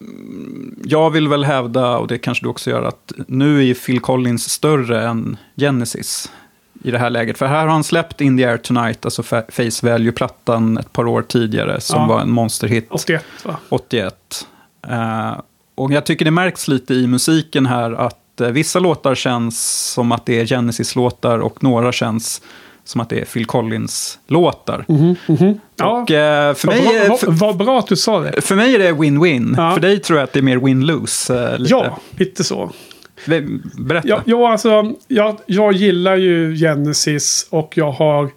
mm, 0.00 0.74
jag 0.84 1.10
vill 1.10 1.28
väl 1.28 1.44
hävda, 1.44 1.98
och 1.98 2.06
det 2.06 2.18
kanske 2.18 2.44
du 2.44 2.48
också 2.48 2.70
gör, 2.70 2.82
att 2.82 3.12
nu 3.26 3.68
är 3.70 3.74
Phil 3.74 4.00
Collins 4.00 4.50
större 4.50 5.08
än 5.08 5.36
Genesis 5.56 6.30
i 6.84 6.90
det 6.90 6.98
här 6.98 7.10
läget. 7.10 7.38
För 7.38 7.46
här 7.46 7.60
har 7.60 7.68
han 7.68 7.84
släppt 7.84 8.20
In 8.20 8.36
the 8.38 8.44
Air 8.44 8.56
Tonight, 8.56 9.04
alltså 9.04 9.22
Fa- 9.22 9.50
Face 9.50 9.86
Value-plattan 9.92 10.78
ett 10.78 10.92
par 10.92 11.06
år 11.06 11.22
tidigare, 11.22 11.80
som 11.80 12.00
Ja. 12.00 12.06
var 12.06 12.20
en 12.20 12.30
monsterhit. 12.30 12.86
81 12.90 13.24
va? 13.44 13.56
81. 13.68 14.14
Eh, 14.88 15.32
och 15.74 15.92
jag 15.92 16.06
tycker 16.06 16.24
det 16.24 16.30
märks 16.30 16.68
lite 16.68 16.94
i 16.94 17.06
musiken 17.06 17.66
här 17.66 17.92
att 17.92 18.40
eh, 18.40 18.48
vissa 18.48 18.78
låtar 18.78 19.14
känns 19.14 19.82
som 19.92 20.12
att 20.12 20.26
det 20.26 20.40
är 20.40 20.46
Genesis-låtar 20.46 21.38
och 21.38 21.62
några 21.62 21.92
känns 21.92 22.42
som 22.84 23.00
att 23.00 23.08
det 23.08 23.20
är 23.20 23.24
Phil 23.24 23.46
Collins-låtar. 23.46 24.84
Ja. 25.76 25.90
Och 26.00 26.10
eh, 26.10 26.54
för, 26.54 26.66
Vad 26.68 26.76
mig, 26.76 26.84
bra, 26.86 26.94
är- 26.94 27.08
vad, 27.08 27.20
för, 27.20 27.30
vad 27.30 27.56
bra 27.56 27.78
att 27.78 27.86
du 27.86 27.96
sa 27.96 28.20
det. 28.20 28.40
för 28.40 28.54
mig 28.56 28.74
är 28.74 28.78
det 28.78 28.92
win-win. 28.92 29.54
Ja. 29.56 29.74
För 29.74 29.80
dig 29.80 30.00
tror 30.00 30.18
jag 30.18 30.24
att 30.24 30.32
det 30.32 30.38
är 30.40 30.42
mer 30.42 30.56
win-lose. 30.58 31.56
Ja, 31.68 31.98
lite 32.16 32.44
så. 32.44 32.70
Berätta. 33.78 34.08
Ja, 34.08 34.22
ja, 34.26 34.52
alltså, 34.52 34.92
jag, 35.08 35.38
jag 35.46 35.72
gillar 35.72 36.16
ju 36.16 36.56
Genesis 36.56 37.46
och 37.50 37.72
jag 37.76 37.90
har 37.90 38.30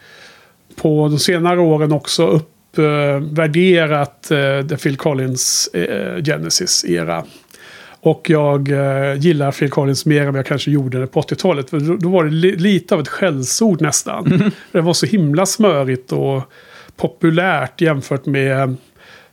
på 0.76 1.08
de 1.08 1.20
senare 1.20 1.60
åren 1.60 1.92
också 1.92 2.28
uppvärderat 2.28 4.32
eh, 4.32 4.68
The 4.68 4.78
Phil 4.78 4.98
Collins 4.98 5.70
eh, 5.74 6.24
Genesis-era. 6.24 7.24
Och 8.02 8.30
jag 8.30 8.72
eh, 8.72 9.20
gillar 9.20 9.52
Phil 9.52 9.70
Collins 9.70 10.06
mer 10.06 10.22
än 10.22 10.28
vad 10.28 10.40
jag 10.40 10.46
kanske 10.46 10.72
gjorde 10.72 11.08
på 11.08 11.22
80-talet. 11.22 11.70
För 11.70 11.80
då, 11.80 11.96
då 11.96 12.10
var 12.10 12.24
det 12.24 12.32
li, 12.32 12.56
lite 12.56 12.96
av 12.96 13.02
ett 13.02 13.08
skällsord 13.08 13.82
nästan. 13.82 14.52
Det 14.72 14.82
var 14.82 14.94
så 14.94 15.06
himla 15.06 15.46
smörigt 15.46 16.12
och 16.12 16.42
populärt 16.96 17.82
jämfört 17.82 18.26
med 18.26 18.76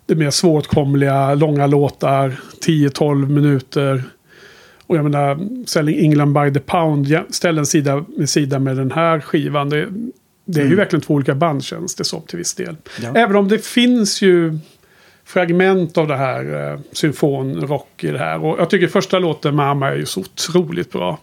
det 0.06 0.14
mer 0.14 0.30
svårtkomliga, 0.30 1.34
långa 1.34 1.66
låtar, 1.66 2.36
10-12 2.66 3.28
minuter. 3.28 4.02
Och 4.92 4.98
jag 4.98 5.04
menar, 5.04 5.38
Selling 5.66 5.98
England 5.98 6.32
by 6.32 6.52
the 6.52 6.60
Pound 6.60 7.06
ja, 7.06 7.24
ställer 7.30 7.58
en 7.58 7.66
sida 7.66 8.04
med 8.16 8.30
sida 8.30 8.58
med 8.58 8.76
den 8.76 8.90
här 8.90 9.20
skivan. 9.20 9.68
Det, 9.68 9.88
det 10.44 10.60
är 10.60 10.66
ju 10.66 10.74
verkligen 10.74 11.00
två 11.00 11.14
olika 11.14 11.34
band 11.34 11.64
känns 11.64 11.94
det 11.94 12.04
som 12.04 12.22
till 12.22 12.38
viss 12.38 12.54
del. 12.54 12.76
Ja. 13.02 13.12
Även 13.14 13.36
om 13.36 13.48
det 13.48 13.64
finns 13.64 14.22
ju 14.22 14.58
fragment 15.24 15.98
av 15.98 16.08
det 16.08 16.16
här 16.16 16.72
eh, 16.72 16.80
symfonrock 16.92 18.04
i 18.04 18.10
det 18.10 18.18
här. 18.18 18.44
Och 18.44 18.60
jag 18.60 18.70
tycker 18.70 18.88
första 18.88 19.18
låten, 19.18 19.54
Mamma, 19.54 19.88
är 19.88 19.96
ju 19.96 20.06
så 20.06 20.20
otroligt 20.20 20.92
bra. 20.92 21.18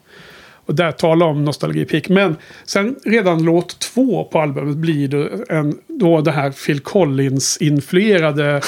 Och 0.53 0.75
där 0.75 0.91
talar 0.91 1.25
om 1.25 1.45
nostalgipick. 1.45 2.09
Men 2.09 2.35
sen 2.65 2.95
redan 3.05 3.43
låt 3.43 3.79
två 3.79 4.23
på 4.23 4.39
albumet 4.39 4.77
blir 4.77 5.07
det 5.07 5.29
en, 5.49 5.77
då 5.87 6.21
det 6.21 6.31
här 6.31 6.51
Phil 6.51 6.79
Collins-influerade 6.79 8.61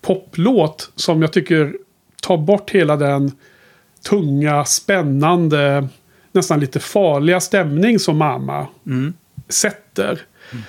poplåt 0.00 0.90
som 0.96 1.22
jag 1.22 1.32
tycker 1.32 1.76
tar 2.22 2.36
bort 2.36 2.70
hela 2.70 2.96
den 2.96 3.32
tunga, 4.08 4.64
spännande, 4.64 5.88
nästan 6.32 6.60
lite 6.60 6.80
farliga 6.80 7.40
stämning 7.40 7.98
som 7.98 8.16
Mamma 8.18 8.66
sätter. 9.48 10.20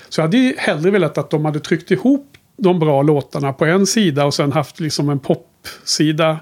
Så 0.10 0.22
jag 0.22 0.26
hade 0.26 0.38
ju 0.38 0.54
hellre 0.58 0.92
velat 0.92 1.18
att 1.18 1.30
de 1.30 1.46
hade 1.46 1.60
tryckt 1.60 1.92
ihop 1.92 2.32
de 2.58 2.80
bra 2.80 3.02
låtarna 3.02 3.54
på 3.54 3.66
en 3.66 3.86
sida 3.86 4.26
och 4.26 4.34
sen 4.34 4.52
haft 4.52 4.80
liksom 4.80 5.10
en 5.10 5.20
popsida 5.20 6.40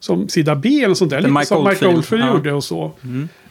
som 0.00 0.28
sida 0.28 0.54
B 0.56 0.68
eller 0.84 0.94
sånt 0.94 1.10
där. 1.10 1.16
Det 1.16 1.22
Lite 1.22 1.32
Mike 1.34 1.46
som 1.46 1.64
Mike 1.64 1.70
Oldfield, 1.86 1.96
Oldfield 1.96 2.24
ja. 2.24 2.28
gjorde 2.34 2.52
och 2.52 2.64
så. 2.64 2.92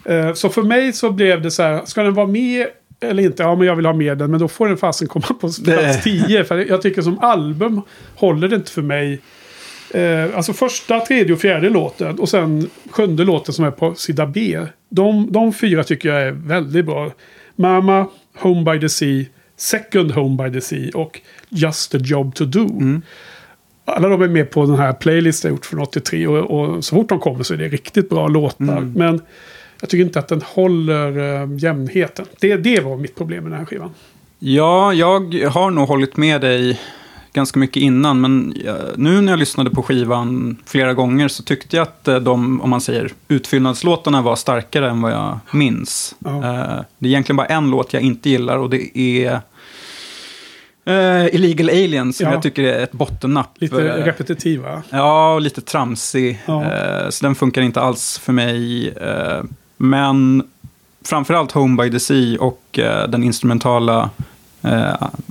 Eh, 0.06 0.34
Så 0.34 0.50
för 0.50 0.62
mig 0.64 0.94
så 0.94 1.12
blev 1.12 1.42
det 1.42 1.52
så 1.52 1.64
här, 1.64 1.82
ska 1.86 2.04
den 2.04 2.14
vara 2.14 2.28
med 2.28 2.68
eller 3.02 3.24
inte? 3.24 3.44
Ja, 3.44 3.56
men 3.56 3.68
jag 3.68 3.76
vill 3.76 3.86
ha 3.86 3.94
med 3.94 4.18
den, 4.18 4.32
men 4.32 4.40
då 4.40 4.48
får 4.48 4.68
den 4.68 4.78
fasen 4.78 5.08
komma 5.08 5.26
på 5.28 5.34
plats 5.40 5.58
Det- 5.58 6.02
10. 6.04 6.44
För 6.44 6.58
jag 6.70 6.82
tycker 6.82 7.02
som 7.02 7.20
album 7.20 7.82
håller 8.16 8.48
det 8.48 8.56
inte 8.56 8.72
för 8.72 8.82
mig. 8.82 9.22
Eh, 9.94 10.36
alltså 10.36 10.54
första, 10.54 11.00
tredje 11.00 11.34
och 11.34 11.40
fjärde 11.40 11.70
låten 11.70 12.20
och 12.20 12.30
sen 12.30 12.70
sjunde 12.90 13.24
låten 13.24 13.54
som 13.54 13.66
är 13.66 13.72
på 13.72 13.96
sida 13.96 14.26
B. 14.26 14.60
De, 14.90 15.32
de 15.32 15.54
fyra 15.54 15.84
tycker 15.84 16.10
jag 16.10 16.22
är 16.22 16.32
väldigt 16.32 16.86
bra. 16.86 17.12
Mama, 17.56 18.08
Home 18.40 18.72
by 18.72 18.80
the 18.80 18.90
Sea, 18.90 19.26
Second 19.58 20.12
Home 20.12 20.44
by 20.44 20.60
the 20.60 20.62
Sea 20.62 20.92
och 20.94 21.22
Just 21.50 21.96
a 21.96 21.98
Job 22.02 22.36
to 22.36 22.46
Do. 22.46 22.70
Alla 23.86 24.08
de 24.08 24.22
är 24.22 24.28
med 24.28 24.52
på 24.52 24.66
den 24.66 24.76
här 24.76 24.94
playlisten 24.94 25.50
jag 25.50 25.56
gjort 25.56 25.66
från 25.66 25.80
83 25.80 26.28
och, 26.28 26.60
och 26.60 26.86
så 26.86 26.96
fort 26.96 27.10
de 27.10 27.20
kommer 27.20 27.44
så 27.44 27.54
är 27.54 27.58
det 27.58 27.68
riktigt 27.68 28.10
bra 28.10 28.28
låtar. 28.28 28.82
Men 28.96 29.22
jag 29.82 29.90
tycker 29.90 30.06
inte 30.06 30.20
att 30.20 30.28
den 30.28 30.42
håller 30.42 31.18
uh, 31.18 31.58
jämnheten. 31.58 32.26
Det, 32.40 32.56
det 32.56 32.80
var 32.80 32.98
mitt 32.98 33.16
problem 33.16 33.44
med 33.44 33.52
den 33.52 33.60
här 33.60 33.66
skivan. 33.66 33.92
Ja, 34.40 34.94
jag 34.94 35.34
har 35.50 35.72
nog 35.72 35.88
hållit 35.88 36.18
med 36.18 36.42
dig 36.42 36.80
ganska 37.34 37.60
mycket 37.60 37.84
innan, 37.84 38.22
men 38.22 38.54
eh, 38.66 38.74
nu 38.96 39.22
när 39.22 39.32
jag 39.32 39.40
lyssnade 39.40 39.70
på 39.70 39.84
skivan 39.84 40.58
flera 40.66 40.94
gånger 40.94 41.28
så 41.28 41.44
tyckte 41.44 41.76
jag 41.78 41.84
att 41.84 42.08
eh, 42.08 42.16
de, 42.16 42.62
om 42.62 42.70
man 42.70 42.82
säger, 42.82 43.12
utfyllnadslåtarna 43.28 44.22
var 44.22 44.36
starkare 44.36 44.90
än 44.90 45.02
vad 45.02 45.12
jag 45.12 45.40
minns. 45.52 46.16
Eh, 46.26 46.32
Det 46.98 47.08
är 47.08 47.10
egentligen 47.10 47.38
bara 47.38 47.48
en 47.48 47.70
låt 47.70 47.94
jag 47.94 48.02
inte 48.02 48.30
gillar 48.30 48.58
och 48.58 48.70
det 48.70 48.98
är 49.00 49.40
eh, 50.86 51.36
Illegal 51.36 51.70
Aliens 51.70 52.18
som 52.18 52.26
Ja. 52.28 52.34
jag 52.34 52.42
tycker 52.42 52.64
är 52.64 52.84
ett 52.84 52.92
bottennapp. 52.92 53.50
Lite 53.56 54.06
repetitiva. 54.06 54.84
Ja, 54.90 55.34
och 55.34 55.42
lite 55.42 55.62
tramsig. 55.62 56.42
Ja. 56.46 56.64
Eh, 56.64 57.10
så 57.10 57.26
den 57.26 57.36
funkar 57.36 57.62
inte 57.62 57.82
alls 57.82 58.18
för 58.20 58.34
mig. 58.34 58.90
Eh, 58.90 59.44
men 59.78 60.44
framförallt 61.06 61.52
Home 61.52 61.84
by 61.84 61.92
the 61.92 62.00
Sea 62.00 62.40
och 62.40 62.80
den 63.10 63.24
instrumentala 63.24 64.10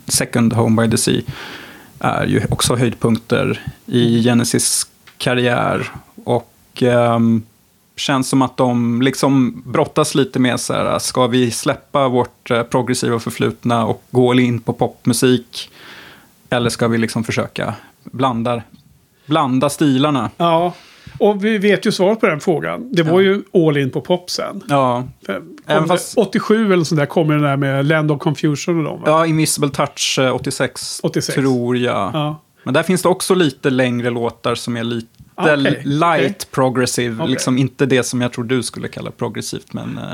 Second 0.07 0.53
Home 0.53 0.83
by 0.83 0.91
the 0.91 0.97
Sea 0.99 1.21
är 2.03 2.27
ju 2.27 2.43
också 2.51 2.77
höjdpunkter 2.77 3.61
i 3.87 4.23
Genesis 4.23 4.87
karriär. 5.19 5.91
Och 6.25 6.83
ehm, 6.83 7.43
känns 7.97 8.29
som 8.29 8.43
att 8.43 8.57
de 8.57 9.03
liksom 9.03 9.63
brottas 9.67 10.15
lite 10.15 10.39
med 10.39 10.61
så 10.61 10.73
här, 10.73 10.99
ska 10.99 11.27
vi 11.27 11.51
släppa 11.51 12.09
vårt 12.09 12.51
eh, 12.51 12.63
progressiva 12.63 13.19
förflutna 13.19 13.87
och 13.87 14.03
gå 14.11 14.35
in 14.35 14.61
på 14.61 14.73
popmusik? 14.73 15.71
Eller 16.51 16.71
ska 16.71 16.89
vi 16.89 16.99
liksom 16.99 17.25
försöka 17.25 17.75
blanda, 18.05 18.63
blanda 19.27 19.71
stilarna? 19.71 20.31
Ja, 20.37 20.73
och 21.19 21.45
vi 21.45 21.59
vet 21.59 21.87
ju 21.87 21.93
svaret 21.93 22.21
på 22.21 22.27
den 22.27 22.41
frågan. 22.41 22.93
Det 22.93 23.03
var 23.03 23.21
ju 23.21 23.43
all 23.55 23.77
in 23.77 23.91
på 23.91 24.01
pop 24.01 24.31
sen. 24.31 24.63
Ja, 24.69 25.09
För- 25.27 25.43
Även 25.67 25.89
fast- 25.89 26.15
det 26.15 26.21
87 26.21 26.73
eller 26.73 26.85
sånt 26.85 26.99
där 26.99 27.07
kommer 27.07 27.35
den 27.35 27.43
där 27.43 27.57
med 27.57 27.87
Land 27.87 28.11
of 28.11 28.21
Confusion 28.21 28.79
och 28.79 28.85
dem. 28.85 29.01
Va? 29.01 29.05
ja 29.07 29.27
Invisible 29.27 29.69
Touch 29.71 30.19
eh, 30.21 30.35
86, 30.35 31.01
86. 31.03 31.35
tror 31.35 31.77
jag. 31.77 32.11
Ja. 32.15 32.41
Men 32.65 32.75
där 32.75 32.83
finns 32.83 33.03
det 33.03 33.09
också 33.09 33.35
lite 33.35 33.71
längre 33.71 34.11
låtar 34.11 34.55
som 34.55 34.77
är 34.77 34.85
lite 34.85 35.07
Okej, 35.35 35.83
light 35.85 36.21
okej. 36.25 36.37
progressive. 36.51 37.17
Okej. 37.23 37.31
Liksom 37.31 37.59
inte 37.59 37.87
det 37.87 38.03
som 38.03 38.21
jag 38.21 38.33
tror 38.33 38.45
du 38.45 38.63
skulle 38.63 38.89
kalla 38.89 39.11
progressivt. 39.11 39.73
Men, 39.73 39.99
eh, 39.99 40.05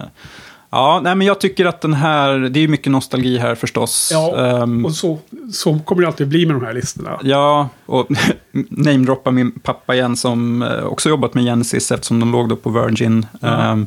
ja, 0.70 1.00
nej, 1.04 1.14
men 1.14 1.26
jag 1.26 1.40
tycker 1.40 1.66
att 1.66 1.80
den 1.80 1.94
här, 1.94 2.38
det 2.38 2.60
är 2.60 2.68
mycket 2.68 2.92
nostalgi 2.92 3.38
här 3.38 3.54
förstås. 3.54 4.10
Ja, 4.12 4.36
Ehm, 4.46 4.84
och 4.84 4.94
så, 4.94 5.18
så 5.52 5.78
kommer 5.78 6.02
det 6.02 6.08
alltid 6.08 6.28
bli 6.28 6.46
med 6.46 6.56
de 6.56 6.64
här 6.64 6.72
listorna. 6.74 7.18
Ja, 7.22 7.68
och 7.86 8.08
namedroppa 8.68 9.30
min 9.30 9.50
pappa 9.52 9.94
igen 9.94 10.16
som 10.16 10.62
eh, 10.62 10.84
också 10.84 11.08
jobbat 11.08 11.34
med 11.34 11.44
Genesis 11.44 11.92
eftersom 11.92 12.20
de 12.20 12.32
låg 12.32 12.48
då 12.48 12.56
på 12.56 12.70
Virgin. 12.70 13.26
Ehm, 13.42 13.86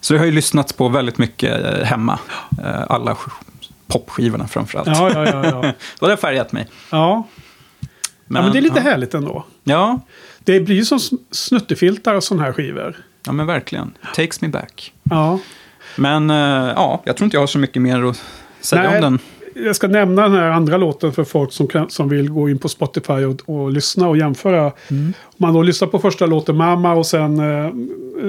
Så 0.00 0.14
jag 0.14 0.18
har 0.20 0.26
ju 0.26 0.32
lyssnat 0.32 0.76
på 0.76 0.88
väldigt 0.88 1.18
mycket 1.18 1.64
eh, 1.64 1.84
hemma. 1.84 2.18
Eh, 2.64 2.82
Alla 2.88 3.14
sk- 3.14 3.30
popskivorna 3.86 4.46
framförallt. 4.48 4.88
Ja, 4.88 5.10
ja, 5.14 5.24
ja. 5.26 5.44
ja. 5.44 5.72
Så 5.98 6.06
det 6.06 6.12
har 6.12 6.16
färgat 6.16 6.52
mig. 6.52 6.66
ja. 6.90 7.26
Men, 8.26 8.36
ja, 8.40 8.42
men 8.42 8.52
det 8.52 8.58
är 8.58 8.62
lite 8.62 8.78
ja. 8.84 8.90
härligt 8.90 9.14
ändå. 9.14 9.44
Ja, 9.64 10.00
Det 10.44 10.60
blir 10.60 10.76
ju 10.76 10.84
som 10.84 10.98
sn- 10.98 11.18
snuttefiltar 11.30 12.14
och 12.14 12.24
sådana 12.24 12.44
här 12.44 12.52
skivor. 12.52 12.96
ja, 13.26 13.32
men 13.32 13.46
verkligen. 13.46 13.92
Takes 14.14 14.40
me 14.40 14.48
back. 14.48 14.92
Ja. 15.02 15.38
Men 15.96 16.30
eh, 16.30 16.36
ja, 16.76 17.02
jag 17.04 17.16
tror 17.16 17.24
inte 17.24 17.36
jag 17.36 17.42
har 17.42 17.46
så 17.46 17.58
mycket 17.58 17.82
mer 17.82 18.02
att 18.02 18.22
säga 18.60 18.82
Nej. 18.82 18.96
om 18.96 19.02
den. 19.02 19.18
Jag 19.64 19.76
ska 19.76 19.88
nämna 19.88 20.22
den 20.22 20.32
här 20.32 20.50
andra 20.50 20.76
låten 20.76 21.12
för 21.12 21.24
folk 21.24 21.52
som, 21.52 21.66
kan, 21.66 21.90
som 21.90 22.08
vill 22.08 22.30
gå 22.30 22.48
in 22.50 22.58
på 22.58 22.68
Spotify 22.68 23.12
och, 23.12 23.40
och 23.46 23.72
lyssna 23.72 24.08
och 24.08 24.16
jämföra. 24.16 24.72
Om 24.90 25.12
man 25.36 25.54
då 25.54 25.62
lyssnar 25.62 25.88
på 25.88 25.98
första 25.98 26.26
låten 26.26 26.56
Mamma 26.56 26.92
och 26.92 27.06
sen 27.06 27.38
eh, 27.38 27.70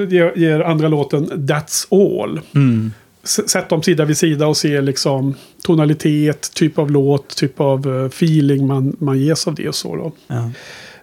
ger, 0.09 0.33
ger 0.35 0.59
andra 0.59 0.87
låten 0.87 1.25
That's 1.31 1.85
All. 1.89 2.41
S- 3.23 3.49
Sätt 3.49 3.69
dem 3.69 3.81
sida 3.83 4.05
vid 4.05 4.17
sida 4.17 4.47
och 4.47 4.57
se 4.57 4.81
liksom 4.81 5.33
tonalitet, 5.63 6.53
typ 6.53 6.79
av 6.79 6.91
låt, 6.91 7.35
typ 7.35 7.59
av 7.59 7.87
eh, 7.99 8.05
feeling 8.05 8.67
man, 8.67 8.95
man 8.99 9.19
ges 9.19 9.47
av 9.47 9.55
det 9.55 9.67
och 9.67 9.75
så 9.75 9.95
då. 9.95 10.11
Ja. 10.27 10.51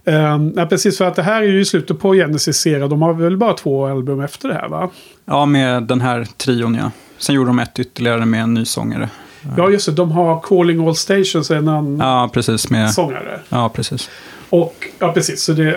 Um, 0.04 0.52
ja, 0.56 0.66
precis, 0.66 0.98
för 0.98 1.04
att 1.04 1.14
det 1.14 1.22
här 1.22 1.42
är 1.42 1.46
ju 1.46 1.60
i 1.60 1.64
slutet 1.64 2.00
på 2.00 2.14
Genesis 2.14 2.56
serie. 2.56 2.88
De 2.88 3.02
har 3.02 3.14
väl 3.14 3.36
bara 3.36 3.54
två 3.54 3.86
album 3.86 4.20
efter 4.20 4.48
det 4.48 4.54
här 4.54 4.68
va? 4.68 4.90
ja, 5.24 5.46
med 5.46 5.82
den 5.82 6.00
här 6.00 6.24
trion 6.36 6.74
ja. 6.74 6.90
Sen 7.18 7.34
gjorde 7.34 7.50
de 7.50 7.58
ett 7.58 7.78
ytterligare 7.78 8.26
med 8.26 8.42
en 8.42 8.54
ny 8.54 8.64
sångare. 8.64 9.08
Ja, 9.56 9.70
just 9.70 9.86
det. 9.86 9.92
De 9.92 10.12
har 10.12 10.40
Calling 10.40 10.88
All 10.88 10.96
Stations, 10.96 11.50
en 11.50 11.68
annan 11.68 11.98
Ja, 11.98 12.30
precis. 12.32 12.70
Med, 12.70 12.90
sångare. 12.90 13.40
ja, 13.48 13.68
precis. 13.68 14.10
Och, 14.50 14.88
ja 14.98 15.12
precis. 15.12 15.42
Så 15.42 15.52
det, 15.52 15.68
eh, 15.68 15.76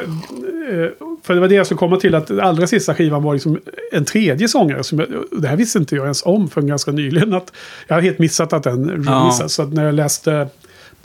för 1.23 1.34
det 1.34 1.39
var 1.39 1.47
det 1.47 1.56
jag 1.56 1.65
skulle 1.65 1.77
komma 1.77 1.97
till. 1.97 2.15
Att 2.15 2.39
allra 2.39 2.68
sista 2.68 2.95
skivan 2.95 3.23
var 3.23 3.34
liksom 3.34 3.60
en 3.91 4.06
tredje 4.06 4.47
sångare. 4.47 4.84
Som 4.84 4.99
jag, 4.99 5.07
det 5.41 5.47
här 5.47 5.56
visste 5.56 5.80
inte 5.80 5.95
jag 5.95 6.03
ens 6.03 6.23
om 6.26 6.49
för 6.49 6.61
ganska 6.61 6.91
nyligen. 6.91 7.34
Att 7.34 7.52
jag 7.88 7.95
har 7.95 8.02
helt 8.02 8.19
missat 8.19 8.53
att 8.53 8.64
den 8.64 8.89
releasades. 8.89 9.53
Så 9.53 9.61
att 9.61 9.73
när 9.73 9.85
jag 9.85 9.95
läste 9.95 10.47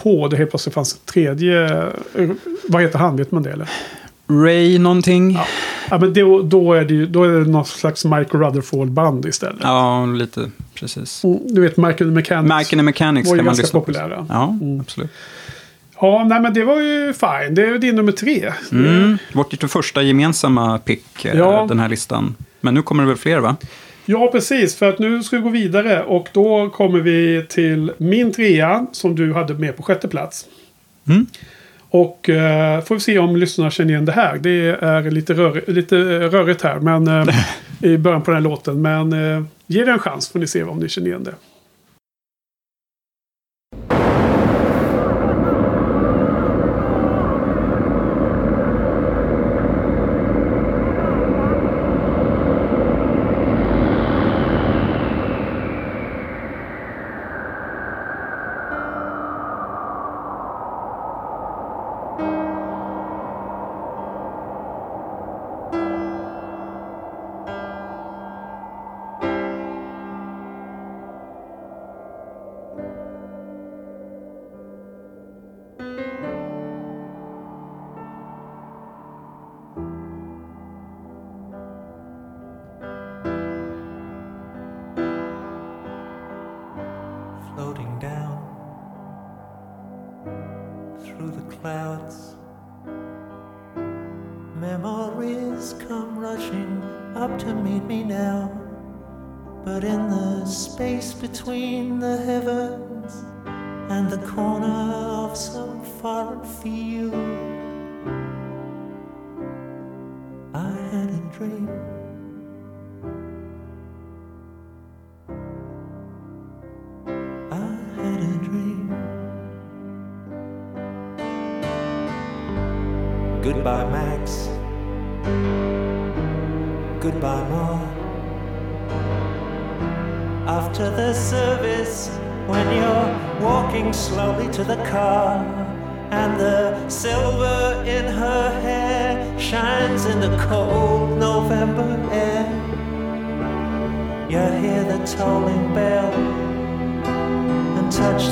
på 0.02 0.28
det 0.28 0.36
helt 0.36 0.50
plötsligt 0.50 0.74
fanns 0.74 0.92
en 0.94 1.00
tredje. 1.12 1.86
Vad 2.68 2.82
heter 2.82 2.98
han? 2.98 3.16
Vet 3.16 3.30
man 3.32 3.42
det 3.42 3.50
eller? 3.52 3.68
Ray 4.28 4.78
någonting. 4.78 5.32
Ja, 5.32 5.46
ja 5.90 5.98
men 5.98 6.12
då, 6.12 6.42
då, 6.42 6.72
är 6.72 6.84
det 6.84 6.94
ju, 6.94 7.06
då 7.06 7.24
är 7.24 7.28
det 7.28 7.50
något 7.50 7.68
slags 7.68 8.04
Michael 8.04 8.28
Rutherford-band 8.44 9.26
istället. 9.26 9.60
Ja, 9.62 10.06
lite 10.06 10.50
precis. 10.74 11.24
Mm, 11.24 11.38
Du 11.54 11.60
vet 11.60 11.76
Michael 11.76 12.10
Mechanics. 12.10 12.54
Mike 12.58 12.76
and 12.76 12.80
the 12.80 12.82
Mechanics 12.82 13.28
var 13.28 13.34
ju 13.36 13.38
kan 13.38 13.46
man 13.46 13.56
ganska 13.56 13.78
populära. 13.78 14.26
Ja, 14.28 14.58
absolut. 14.80 15.10
Ja, 16.00 16.24
nej 16.28 16.40
men 16.40 16.54
det 16.54 16.64
var 16.64 16.80
ju 16.80 17.12
fine. 17.12 17.54
Det 17.54 17.62
är 17.62 17.66
ju 17.66 17.78
din 17.78 17.96
nummer 17.96 18.12
tre. 18.12 18.52
Mm. 18.72 19.18
Vårt 19.32 19.70
första 19.70 20.02
gemensamma 20.02 20.78
pick, 20.78 21.24
eh, 21.24 21.38
Ja. 21.38 21.66
den 21.68 21.78
här 21.78 21.88
listan. 21.88 22.34
Men 22.60 22.74
nu 22.74 22.82
kommer 22.82 23.02
det 23.02 23.08
väl 23.08 23.18
fler, 23.18 23.38
va? 23.38 23.56
Ja, 24.10 24.28
precis. 24.32 24.76
För 24.76 24.88
att 24.88 24.98
nu 24.98 25.22
ska 25.22 25.36
vi 25.36 25.42
gå 25.42 25.48
vidare. 25.48 26.02
Och 26.02 26.28
då 26.32 26.70
kommer 26.70 27.00
vi 27.00 27.46
till 27.48 27.92
min 27.98 28.32
trea 28.32 28.86
som 28.92 29.14
du 29.14 29.32
hade 29.32 29.54
med 29.54 29.76
på 29.76 29.82
sjätte 29.82 30.08
plats. 30.08 30.46
Mm. 31.08 31.26
Och 31.90 32.28
eh, 32.28 32.84
får 32.84 32.94
vi 32.94 33.00
se 33.00 33.18
om 33.18 33.36
lyssnarna 33.36 33.70
känner 33.70 33.90
igen 33.90 34.04
det 34.04 34.12
här. 34.12 34.38
Det 34.38 34.76
är 34.80 35.10
lite, 35.10 35.34
rör, 35.34 35.64
lite 35.66 35.96
rörigt 36.28 36.62
här 36.62 36.80
men, 36.80 37.08
eh, 37.08 37.36
i 37.82 37.98
början 37.98 38.22
på 38.22 38.30
den 38.30 38.42
här 38.42 38.50
låten. 38.50 38.82
Men 38.82 39.12
eh, 39.12 39.42
ge 39.66 39.84
det 39.84 39.90
en 39.90 39.98
chans 39.98 40.28
får 40.28 40.38
ni 40.38 40.46
se 40.46 40.62
om 40.62 40.78
ni 40.78 40.88
känner 40.88 41.08
igen 41.08 41.24
det. 41.24 41.34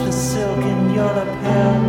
The 0.01 0.13
silk 0.13 0.59
in 0.59 0.95
your 0.95 1.07
lapel. 1.07 1.83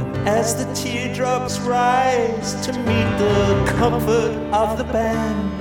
And 0.00 0.28
as 0.28 0.54
the 0.56 0.72
teardrops 0.74 1.58
rise 1.60 2.54
to 2.66 2.72
meet 2.72 3.18
the 3.18 3.72
comfort 3.78 4.32
of 4.52 4.78
the 4.78 4.84
band, 4.84 5.52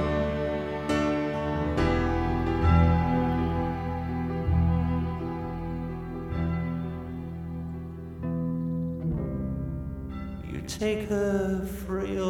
you 10.52 10.62
take 10.68 11.08
her 11.10 11.66
hand 11.66 12.25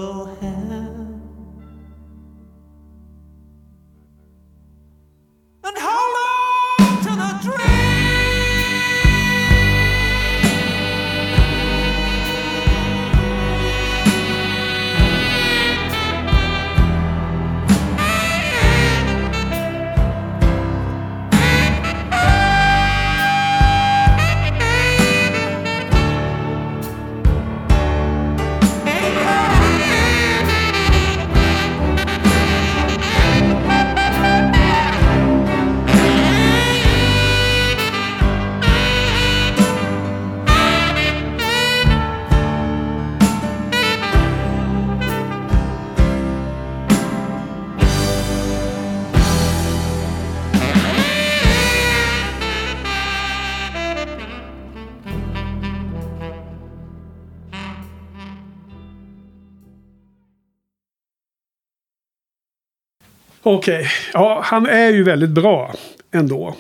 Okej, 63.48 63.88
ja 64.14 64.42
han 64.44 64.66
är 64.66 64.90
ju 64.90 65.04
väldigt 65.04 65.30
bra 65.30 65.74
ändå. 66.12 66.56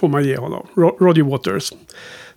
Får 0.00 0.08
man 0.08 0.24
ge 0.24 0.36
honom. 0.36 0.66
Roger 0.74 1.22
Waters. 1.22 1.72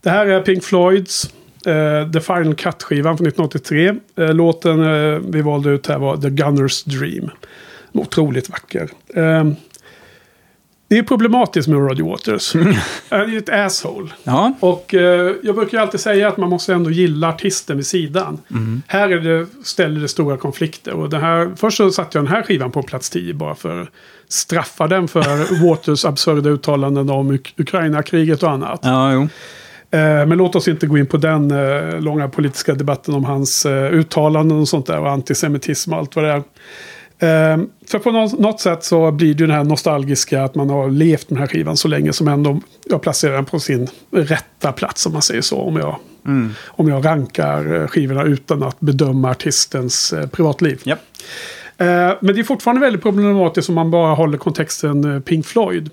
Det 0.01 0.09
här 0.09 0.25
är 0.27 0.41
Pink 0.41 0.63
Floyds 0.63 1.33
Uh, 1.67 2.11
The 2.11 2.19
Final 2.19 2.55
Cut-skivan 2.55 3.17
från 3.17 3.27
1983. 3.27 3.89
Uh, 3.89 3.97
eh, 4.17 4.33
låten 4.33 4.79
uh, 4.79 5.21
vi 5.29 5.41
valde 5.41 5.69
ut 5.69 5.87
här 5.87 5.99
var 5.99 6.17
The 6.17 6.27
Gunner's 6.27 6.89
Dream. 6.89 7.29
Otroligt 7.91 8.49
vacker. 8.49 8.89
Ehm, 9.15 9.55
det 10.93 10.99
är 10.99 11.03
problematiskt 11.03 11.67
med 11.67 11.79
Roger 11.79 12.03
Waters. 12.03 12.53
Han 13.09 13.21
är 13.21 13.27
ju 13.27 13.37
ett 13.37 13.49
asshole. 13.49 14.09
Ja. 14.23 14.53
Och 14.59 14.93
eh, 14.93 15.33
jag 15.43 15.55
brukar 15.55 15.77
ju 15.77 15.81
alltid 15.81 15.99
säga 15.99 16.27
att 16.27 16.37
man 16.37 16.49
måste 16.49 16.73
ändå 16.73 16.89
gilla 16.91 17.29
artisten 17.29 17.77
vid 17.77 17.85
sidan. 17.85 18.39
Här 18.87 19.09
är 19.09 19.19
det, 19.19 19.47
ställer 19.63 20.01
det 20.01 20.07
stora 20.07 20.37
konflikter. 20.37 20.93
Och 20.93 21.09
det 21.09 21.19
här, 21.19 21.51
först 21.55 21.77
så 21.77 21.91
satte 21.91 22.17
jag 22.17 22.25
den 22.25 22.33
här 22.33 22.41
skivan 22.43 22.71
på 22.71 22.83
plats 22.83 23.09
10 23.09 23.33
bara 23.33 23.55
för 23.55 23.81
att 23.81 23.87
straffa 24.27 24.87
den 24.87 25.07
för 25.07 25.63
Waters 25.69 26.05
absurda 26.05 26.49
uttalanden 26.49 27.09
om 27.09 27.31
Uk- 27.31 27.53
Ukraina-kriget 27.57 28.43
och 28.43 28.51
annat. 28.51 28.79
Ja, 28.83 29.13
jo. 29.13 29.21
Eh, 29.91 30.25
men 30.25 30.37
låt 30.37 30.55
oss 30.55 30.67
inte 30.67 30.87
gå 30.87 30.97
in 30.97 31.07
på 31.07 31.17
den 31.17 31.51
eh, 31.51 31.99
långa 32.01 32.29
politiska 32.29 32.73
debatten 32.73 33.13
om 33.13 33.25
hans 33.25 33.65
eh, 33.65 33.93
uttalanden 33.93 34.59
och 34.59 34.67
sånt 34.67 34.85
där. 34.85 34.99
Och 34.99 35.09
antisemitism 35.09 35.93
och 35.93 35.99
allt 35.99 36.15
vad 36.15 36.25
det 36.25 36.31
är. 36.31 36.43
Eh, 37.23 37.57
för 37.87 37.99
på 37.99 38.11
något, 38.11 38.59
sätt 38.59 38.83
så 38.83 39.11
blir 39.11 39.33
det 39.33 39.39
ju 39.39 39.47
den 39.47 39.55
här 39.55 39.63
nostalgiska 39.63 40.43
att 40.43 40.55
man 40.55 40.69
har 40.69 40.89
levt 40.89 41.29
med 41.29 41.37
den 41.37 41.41
här 41.41 41.47
skivan 41.47 41.77
så 41.77 41.87
länge 41.87 42.13
som 42.13 42.27
ändå 42.27 42.59
jag 42.85 43.01
placerar 43.01 43.33
den 43.33 43.45
på 43.45 43.59
sin 43.59 43.87
rätta 44.11 44.71
plats 44.71 45.05
om 45.05 45.13
man 45.13 45.21
säger 45.21 45.41
så. 45.41 45.57
Om 45.57 45.75
jag, 45.75 45.95
om 46.65 46.89
jag 46.89 47.05
rankar 47.05 47.81
eh, 47.81 47.87
skivorna 47.87 48.23
utan 48.23 48.63
att 48.63 48.79
bedöma 48.79 49.31
artistens 49.31 50.13
eh, 50.13 50.27
privatliv. 50.27 50.81
Japp. 50.83 50.99
Eh, 51.77 51.85
men 52.21 52.35
det 52.35 52.39
är 52.39 52.43
fortfarande 52.43 52.81
väldigt 52.81 53.01
problematiskt 53.01 53.69
om 53.69 53.75
man 53.75 53.91
bara 53.91 54.13
håller 54.13 54.37
kontexten 54.37 55.15
eh, 55.15 55.19
Pink 55.19 55.45
Floyd. 55.45 55.89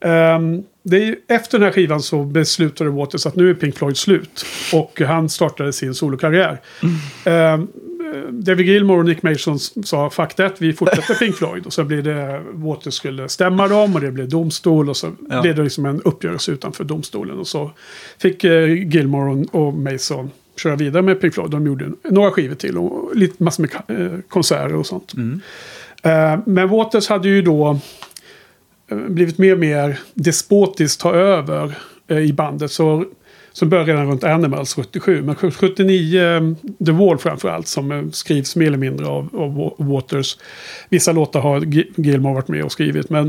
Är, 0.00 0.62
ju- 0.96 1.16
efter 1.28 1.58
den 1.58 1.64
här 1.64 1.72
skivan 1.72 2.02
så 2.02 2.24
beslutade 2.24 2.90
Waters 2.90 3.26
att 3.26 3.36
nu 3.36 3.50
är 3.50 3.54
Pink 3.54 3.76
Floyd 3.78 3.96
slut. 3.96 4.44
Och 4.74 5.00
han 5.00 5.28
startade 5.28 5.72
sin 5.72 5.94
solokarriär. 5.94 6.60
Ehm, 7.24 7.68
eh, 8.14 8.20
David 8.30 8.66
Gilmour 8.66 8.98
och 8.98 9.04
Nick 9.04 9.22
Mason 9.22 9.58
sa 9.58 10.10
fuck 10.10 10.34
that, 10.34 10.54
vi 10.58 10.72
fortsätter 10.72 11.14
Pink 11.14 11.36
Floyd. 11.36 11.66
Och 11.66 11.72
så 11.72 11.84
blev 11.84 12.02
det, 12.04 12.42
Waters 12.52 12.94
skulle 12.94 13.28
stämma 13.28 13.68
dem 13.68 13.94
och 13.94 14.00
det 14.00 14.10
blev 14.12 14.28
domstol. 14.28 14.88
Och 14.88 14.96
så 14.96 15.12
Ja. 15.30 15.42
blev 15.42 15.54
det 15.54 15.62
liksom 15.62 15.86
en 15.86 16.02
uppgörelse 16.02 16.52
utanför 16.52 16.84
domstolen. 16.84 17.38
Och 17.38 17.46
så 17.46 17.70
fick 18.18 18.44
eh, 18.44 18.72
Gilmour 18.94 19.28
och, 19.52 19.66
och 19.66 19.74
Mason 19.74 20.30
köra 20.62 20.76
vidare 20.76 21.02
med 21.02 21.20
Pink 21.20 21.34
Floyd. 21.34 21.50
De 21.50 21.66
gjorde 21.66 21.90
några 22.10 22.30
skivor 22.30 22.54
till 22.54 22.78
och 22.78 23.16
lite 23.16 23.42
massor 23.42 23.68
med 23.86 24.00
eh, 24.06 24.12
konserter 24.28 24.74
och 24.74 24.86
sånt. 24.86 25.12
Eh, 26.02 26.38
men 26.46 26.68
Waters 26.68 27.08
hade 27.08 27.28
ju 27.28 27.42
då 27.42 27.78
blivit 28.90 29.38
mer 29.38 29.52
och 29.52 29.58
mer 29.58 29.98
despotiskt 30.14 31.00
ta 31.00 31.14
över 31.14 31.74
eh, 32.08 32.18
i 32.18 32.32
bandet. 32.32 32.72
Så, 32.72 33.04
så 33.52 33.66
började 33.66 33.92
redan 33.92 34.06
runt 34.08 34.24
Animals 34.24 34.74
77. 34.74 35.22
Men 35.22 35.34
79, 35.52 36.22
eh, 36.22 36.40
The 36.86 36.92
Wall 36.92 37.18
framförallt, 37.18 37.66
som 37.68 37.92
eh, 37.92 38.02
skrivs 38.12 38.56
mer 38.56 38.66
eller 38.66 38.78
mindre 38.78 39.06
av, 39.06 39.28
av 39.36 39.58
Wa- 39.58 39.74
Waters. 39.92 40.38
Vissa 40.88 41.12
låtar 41.12 41.40
har 41.40 41.60
Gi- 41.60 41.92
Gilmour 41.96 42.34
varit 42.34 42.48
med 42.48 42.64
och 42.64 42.72
skrivit. 42.72 43.10
Men 43.10 43.26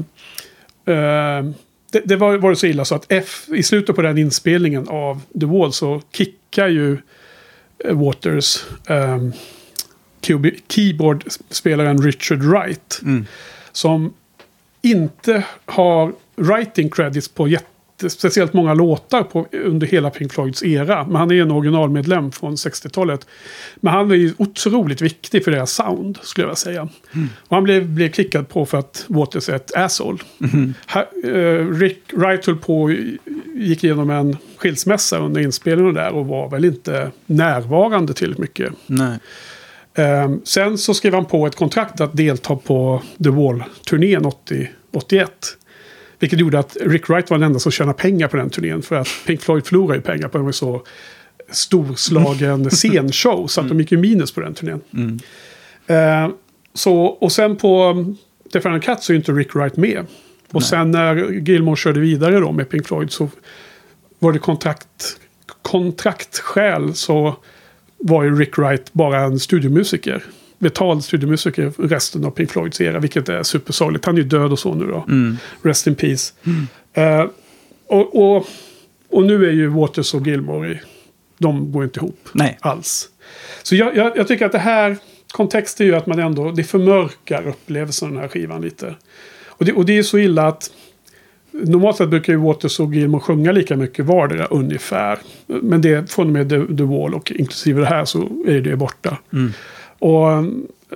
eh, 0.85 1.51
det, 1.91 2.01
det 2.05 2.15
var, 2.15 2.37
var 2.37 2.49
det 2.49 2.55
så 2.55 2.67
illa 2.67 2.85
så 2.85 2.95
att 2.95 3.05
F, 3.09 3.45
i 3.55 3.63
slutet 3.63 3.95
på 3.95 4.01
den 4.01 4.17
inspelningen 4.17 4.87
av 4.89 5.21
The 5.39 5.45
Wall 5.45 5.73
så 5.73 6.01
kickar 6.13 6.67
ju 6.67 6.97
eh, 7.85 7.93
Waters 8.05 8.63
keyboard- 10.21 10.59
keyboardspelaren 10.69 12.01
Richard 12.03 12.43
Wright. 12.43 13.01
Som 13.71 14.13
inte 14.81 15.43
har 15.65 16.13
writing 16.35 16.89
credits 16.89 17.27
på 17.27 17.47
jätte, 17.47 18.09
speciellt 18.09 18.53
många 18.53 18.73
låtar 18.73 19.23
på, 19.23 19.47
under 19.51 19.87
hela 19.87 20.09
Pink 20.09 20.33
Floyds 20.33 20.63
era. 20.63 21.05
Men 21.05 21.15
han 21.15 21.31
är 21.31 21.41
en 21.41 21.51
originalmedlem 21.51 22.31
från 22.31 22.55
60-talet. 22.55 23.27
Men 23.75 23.93
han 23.93 24.11
är 24.11 24.15
ju 24.15 24.33
otroligt 24.37 25.01
viktig 25.01 25.43
för 25.43 25.51
deras 25.51 25.71
sound, 25.71 26.19
skulle 26.21 26.47
jag 26.47 26.57
säga. 26.57 26.89
Och 27.35 27.55
han 27.55 27.63
blev, 27.63 27.89
blev 27.89 28.11
kickad 28.11 28.49
på 28.49 28.65
för 28.65 28.77
att 28.77 29.05
Waters 29.07 29.49
är 29.49 29.55
ett 29.55 29.75
asshole. 29.75 30.17
Ha, 30.93 31.01
eh, 31.23 31.67
Rick 31.67 32.13
Wright 32.13 32.45
höll 32.45 32.57
på 32.57 32.95
gick 33.55 33.83
igenom 33.83 34.09
en 34.09 34.37
skilsmässa 34.57 35.19
under 35.19 35.41
inspelningen 35.41 35.93
där 35.93 36.11
och 36.11 36.25
var 36.25 36.49
väl 36.49 36.65
inte 36.65 37.11
närvarande 37.25 38.13
till 38.13 38.35
mycket. 38.37 38.73
Nej. 38.87 39.17
Ehm, 39.95 40.41
sen 40.43 40.77
så 40.77 40.93
skrev 40.93 41.13
han 41.13 41.25
på 41.25 41.47
ett 41.47 41.55
kontrakt 41.55 42.01
att 42.01 42.17
delta 42.17 42.55
på 42.55 43.01
The 43.23 43.29
Wall-turnén 43.29 44.25
80, 44.25 44.69
81. 44.93 45.57
Vilket 46.19 46.39
gjorde 46.39 46.59
att 46.59 46.77
Rick 46.81 47.09
Wright 47.09 47.29
var 47.29 47.37
den 47.37 47.45
enda 47.47 47.59
som 47.59 47.71
tjänade 47.71 47.97
pengar 47.97 48.27
på 48.27 48.37
den 48.37 48.49
turnén. 48.49 48.81
För 48.81 48.95
att 48.95 49.07
Pink 49.27 49.41
Floyd 49.41 49.65
förlorade 49.65 49.95
ju 49.95 50.01
pengar 50.01 50.27
på 50.27 50.37
var 50.37 50.51
så 50.51 50.81
storslagen 51.49 52.69
scenshow. 52.69 53.47
Så 53.47 53.61
att 53.61 53.69
de 53.69 53.79
gick 53.79 53.91
ju 53.91 53.97
minus 53.97 54.31
på 54.31 54.41
den 54.41 54.53
turnén. 54.53 54.81
Mm. 54.93 55.19
Eh, 55.87 56.35
så, 56.73 57.05
och 57.05 57.31
sen 57.31 57.55
på 57.55 58.05
The 58.53 58.61
Final 58.61 58.81
Cut 58.81 59.03
så 59.03 59.11
är 59.11 59.13
ju 59.13 59.19
inte 59.19 59.31
Rick 59.31 59.55
Wright 59.55 59.77
med. 59.77 60.05
Och 60.51 60.61
Nej. 60.61 60.69
sen 60.69 60.91
när 60.91 61.31
Gilmore 61.31 61.75
körde 61.75 61.99
vidare 61.99 62.39
då 62.39 62.51
med 62.51 62.69
Pink 62.69 62.87
Floyd 62.87 63.11
så 63.11 63.29
var 64.19 64.31
det 64.31 64.39
kontrakt, 64.39 65.19
kontraktskäl 65.61 66.93
så 66.93 67.35
var 68.01 68.23
ju 68.23 68.35
Rick 68.35 68.57
Wright 68.57 68.93
bara 68.93 69.19
en 69.19 69.39
studiomusiker. 69.39 70.23
Betald 70.57 71.03
studiomusiker 71.03 71.73
resten 71.77 72.25
av 72.25 72.31
Pink 72.31 72.51
Floyds 72.51 72.81
era, 72.81 72.99
vilket 72.99 73.29
är 73.29 73.43
supersorgligt. 73.43 74.05
Han 74.05 74.15
är 74.15 74.19
ju 74.19 74.27
död 74.27 74.51
och 74.51 74.59
så 74.59 74.73
nu 74.73 74.87
då. 74.87 75.05
Mm. 75.07 75.37
Rest 75.61 75.87
in 75.87 75.95
peace. 75.95 76.33
Eh, 76.93 77.25
och, 77.87 78.15
och, 78.15 78.47
och 79.09 79.23
nu 79.23 79.45
är 79.47 79.51
ju 79.51 79.67
Waters 79.67 80.13
och 80.13 80.27
Gilmore, 80.27 80.79
de 81.37 81.71
går 81.71 81.83
inte 81.83 81.99
ihop 81.99 82.29
Nej. 82.33 82.57
alls. 82.61 83.09
Så 83.63 83.75
jag, 83.75 83.97
jag, 83.97 84.17
jag 84.17 84.27
tycker 84.27 84.45
att 84.45 84.51
det 84.51 84.59
här, 84.59 84.97
kontext 85.31 85.81
är 85.81 85.85
ju 85.85 85.95
att 85.95 86.07
man 86.07 86.19
ändå, 86.19 86.51
det 86.51 86.63
förmörkar 86.63 87.47
upplevelsen 87.47 88.07
av 88.07 88.13
den 88.13 88.21
här 88.21 88.29
skivan 88.29 88.61
lite. 88.61 88.95
Och 89.45 89.65
det, 89.65 89.73
och 89.73 89.85
det 89.85 89.97
är 89.97 90.03
så 90.03 90.17
illa 90.17 90.47
att 90.47 90.71
Normalt 91.51 91.97
sett 91.97 92.09
brukar 92.09 92.33
ju 92.33 92.39
Waters 92.39 92.79
och 92.79 92.95
Gilmore 92.95 93.21
sjunga 93.21 93.51
lika 93.51 93.77
mycket 93.77 94.05
vardera 94.05 94.45
ungefär. 94.45 95.19
Men 95.47 95.81
det 95.81 96.11
från 96.11 96.27
och 96.27 96.33
med 96.33 96.49
The, 96.49 96.75
The 96.77 96.83
Wall 96.83 97.13
och 97.13 97.31
inklusive 97.31 97.81
det 97.81 97.87
här 97.87 98.05
så 98.05 98.29
är 98.47 98.61
det 98.61 98.75
borta. 98.75 99.17
Mm. 99.33 99.51
Och 99.99 100.31
eh, 100.31 100.43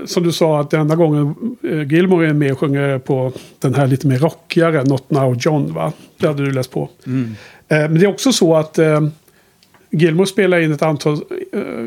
som 0.06 0.23
du 0.23 0.32
sa 0.32 0.60
att 0.60 0.69
den 0.69 0.82
enda 0.82 0.95
gången 0.95 1.36
eh, 1.64 1.94
Gilmore 1.94 2.30
är 2.30 2.34
med 2.34 2.52
och 2.52 2.60
sjunger 2.60 2.99
på 2.99 3.32
den 3.60 3.76
här 3.76 3.88
lite 3.88 4.07
mer 4.07 4.19
rockigare 4.19 4.84
Not 4.84 5.10
Now 5.10 5.38
John 5.40 5.73
va? 5.73 5.94
Det 6.18 6.27
hade 6.27 6.45
du 6.45 6.52
läst 6.52 6.72
på. 6.72 6.90
Mm. 7.06 7.36
Eh, 7.68 7.77
Men 7.77 7.99
det 7.99 8.06
är 8.06 8.10
också 8.10 8.32
så 8.32 8.56
att 8.56 8.80
Gilmore 9.90 10.27
spelar 10.27 10.60
in 10.60 10.72
ett 10.72 10.82
antal 10.82 11.19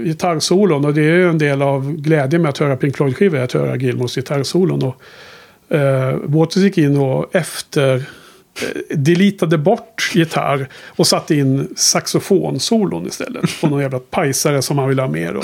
gitarrsolon 0.04 0.84
och 0.84 0.94
det 0.94 1.02
är 1.02 1.26
en 1.26 1.38
del 1.38 1.62
av 1.62 1.92
glädjen 1.96 2.42
med 2.42 2.48
att 2.48 2.58
höra 2.58 2.76
Pink 2.76 2.96
Floyd-skivor, 2.96 3.38
att 3.38 3.52
höra 3.52 3.76
Gilmores 3.76 4.14
gitarrsolon. 4.14 4.82
Och, 4.82 5.76
eh, 5.76 6.16
Waters 6.22 6.62
gick 6.62 6.78
in 6.78 6.96
och 6.96 7.36
efter 7.36 8.04
deletade 8.90 9.58
bort 9.58 10.10
gitarr 10.14 10.68
och 10.86 11.06
satte 11.06 11.34
in 11.34 11.68
saxofonsolon 11.76 13.06
istället. 13.06 13.60
På 13.60 13.68
någon 13.68 13.80
jävla 13.80 13.98
pajsare 13.98 14.62
som 14.62 14.78
han 14.78 14.88
ville 14.88 15.02
ha 15.02 15.08
med. 15.08 15.34
Då? 15.34 15.42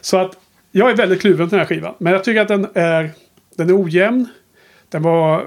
Så 0.00 0.16
att 0.16 0.32
jag 0.72 0.90
är 0.90 0.96
väldigt 0.96 1.20
kluven 1.20 1.48
till 1.48 1.58
den 1.58 1.66
här 1.66 1.74
skivan. 1.74 1.94
Men 1.98 2.12
jag 2.12 2.24
tycker 2.24 2.40
att 2.40 2.48
den 2.48 2.66
är, 2.74 3.10
den 3.56 3.68
är 3.68 3.82
ojämn. 3.82 4.28
Den 4.88 5.02
var... 5.02 5.44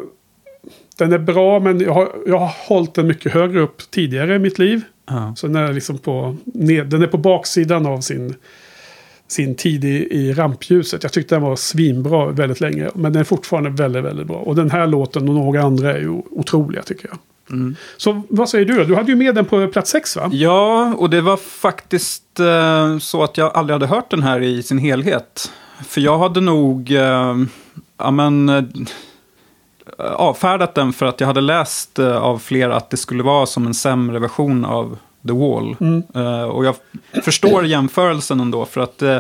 Den 0.98 1.14
är 1.14 1.18
bra 1.18 1.60
men 1.60 1.80
jag 1.80 1.94
har, 1.94 2.10
jag 2.28 2.38
har 2.40 2.52
hållit 2.68 2.94
den 2.94 3.08
mycket 3.08 3.32
högre 3.32 3.60
upp 3.60 3.92
tidigare 3.92 4.36
i 4.36 4.40
mitt 4.40 4.60
liv. 4.60 4.82
Ja. 5.06 5.34
Så 5.38 5.48
den 5.48 5.56
är 5.56 5.74
liksom 5.74 5.98
på, 5.98 6.36
ned, 6.46 6.88
den 6.88 7.02
är 7.02 7.08
på 7.08 7.18
baksidan 7.18 7.86
av 7.86 8.02
sin, 8.02 8.36
sin 9.28 9.56
tid 9.56 9.86
i, 9.86 10.08
i 10.12 10.34
rampljuset. 10.34 11.04
Jag 11.04 11.12
tyckte 11.12 11.36
den 11.36 11.42
var 11.42 11.56
svinbra 11.56 12.26
väldigt 12.26 12.62
länge. 12.62 12.90
Men 12.96 13.14
den 13.14 13.20
är 13.20 13.24
fortfarande 13.24 13.70
väldigt, 13.70 14.04
väldigt 14.04 14.28
bra. 14.28 14.38
Och 14.38 14.56
den 14.56 14.72
här 14.72 14.88
låten 14.88 15.30
och 15.30 15.36
några 15.36 15.62
andra 15.62 15.94
är 15.94 16.00
ju 16.00 16.10
otroliga 16.10 16.82
tycker 16.82 17.08
jag. 17.08 17.18
Mm. 17.50 17.76
Så 17.98 18.22
vad 18.30 18.50
säger 18.50 18.66
du 18.66 18.78
då? 18.78 18.84
Du 18.84 18.96
hade 18.96 19.12
ju 19.12 19.16
med 19.16 19.36
den 19.36 19.46
på 19.46 19.68
plats 19.68 19.92
sex 19.92 20.16
va? 20.16 20.30
Ja, 20.34 20.94
och 20.98 21.10
det 21.10 21.22
var 21.22 21.38
faktiskt 21.38 22.40
eh, 22.40 22.98
så 22.98 23.24
att 23.24 23.38
jag 23.38 23.56
aldrig 23.56 23.74
hade 23.74 23.88
hört 23.88 24.12
den 24.12 24.24
här 24.24 24.42
i 24.42 24.64
sin 24.64 24.78
helhet. 24.78 25.52
För 25.88 26.02
jag 26.02 26.18
hade 26.18 26.42
nog 26.42 26.92
eh, 26.92 27.36
ja, 27.98 28.12
men, 28.12 28.50
eh, 28.50 28.64
avfärdat 29.98 30.76
den 30.76 30.94
för 30.94 31.06
att 31.06 31.20
jag 31.20 31.28
hade 31.28 31.42
läst 31.42 32.00
eh, 32.00 32.18
av 32.18 32.38
flera 32.38 32.76
att 32.76 32.90
det 32.90 32.98
skulle 32.98 33.24
vara 33.24 33.46
som 33.46 33.68
en 33.68 33.74
sämre 33.74 34.20
version 34.20 34.66
av 34.66 34.98
The 35.28 35.34
Wall. 35.34 35.76
Mm. 35.80 36.04
Eh, 36.16 36.44
och 36.44 36.66
jag 36.66 36.76
förstår 37.24 37.66
jämförelsen 37.66 38.40
ändå, 38.40 38.66
för 38.66 38.82
att 38.82 39.02
eh, 39.02 39.20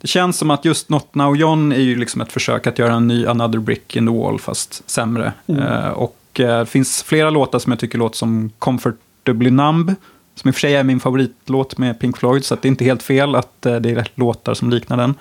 det 0.00 0.08
känns 0.08 0.38
som 0.38 0.50
att 0.50 0.64
just 0.64 0.88
Not 0.88 1.14
Now 1.14 1.36
John 1.36 1.72
är 1.72 1.80
ju 1.80 1.96
liksom 1.96 2.20
ett 2.20 2.32
försök 2.32 2.66
att 2.66 2.78
göra 2.78 2.94
en 2.94 3.08
ny 3.08 3.26
Another 3.26 3.58
Brick 3.58 3.96
in 3.96 4.06
the 4.06 4.12
Wall, 4.12 4.38
fast 4.38 4.90
sämre. 4.90 5.32
Mm. 5.46 5.62
Eh, 5.62 5.88
och 5.88 6.16
det 6.32 6.68
finns 6.68 7.02
flera 7.02 7.30
låtar 7.30 7.58
som 7.58 7.72
jag 7.72 7.80
tycker 7.80 7.98
låter 7.98 8.16
som 8.16 8.50
Comfortably 8.58 9.50
Numb, 9.50 9.94
som 10.34 10.48
i 10.48 10.50
och 10.50 10.54
för 10.54 10.60
sig 10.60 10.74
är 10.74 10.84
min 10.84 11.00
favoritlåt 11.00 11.78
med 11.78 12.00
Pink 12.00 12.16
Floyd, 12.16 12.44
så 12.44 12.54
att 12.54 12.62
det 12.62 12.68
är 12.68 12.70
inte 12.70 12.84
helt 12.84 13.02
fel 13.02 13.34
att 13.34 13.62
det 13.62 13.90
är 13.90 14.08
låtar 14.14 14.54
som 14.54 14.70
liknar 14.70 14.96
den. 14.96 15.14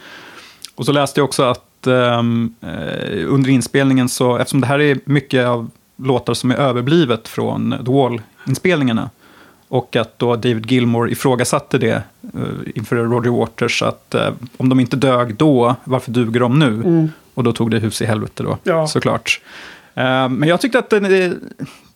Och 0.76 0.86
så 0.86 0.92
läste 0.92 1.20
jag 1.20 1.26
också 1.26 1.44
att 1.44 1.88
eh, 1.88 2.20
under 3.28 3.50
inspelningen 3.50 4.10
så, 4.10 4.38
eftersom 4.38 4.62
det 4.62 4.68
här 4.68 4.82
är 4.82 5.00
mycket 5.06 5.46
av 5.48 5.70
låtar 5.96 6.34
som 6.34 6.52
är 6.52 6.56
överblivet 6.56 7.28
från 7.28 7.76
The 7.86 7.92
Wall-inspelningarna, 7.92 9.10
och 9.74 9.96
att 9.96 10.20
då 10.20 10.36
David 10.36 10.72
Gilmore 10.72 11.12
ifrågasatte 11.12 11.78
det 11.78 12.04
eh, 12.34 12.42
inför 12.76 12.96
Roger 12.96 13.32
Waters, 13.32 13.82
att 13.82 14.16
eh, 14.16 14.30
om 14.58 14.70
de 14.70 14.80
inte 14.80 14.96
dög 14.98 15.36
då, 15.36 15.76
varför 15.84 16.12
duger 16.12 16.40
de 16.40 16.60
nu? 16.60 16.68
Mm. 16.68 17.10
Och 17.34 17.44
då 17.44 17.54
tog 17.54 17.72
det 17.72 17.80
hus 17.80 18.02
i 18.02 18.06
helvete 18.06 18.44
då, 18.44 18.58
Ja. 18.64 18.88
såklart. 18.88 19.42
Eh, 19.96 20.30
men 20.30 20.50
jag 20.50 20.62
tyckte 20.62 20.80
att 20.80 20.90
det, 20.90 20.98
är, 20.98 21.36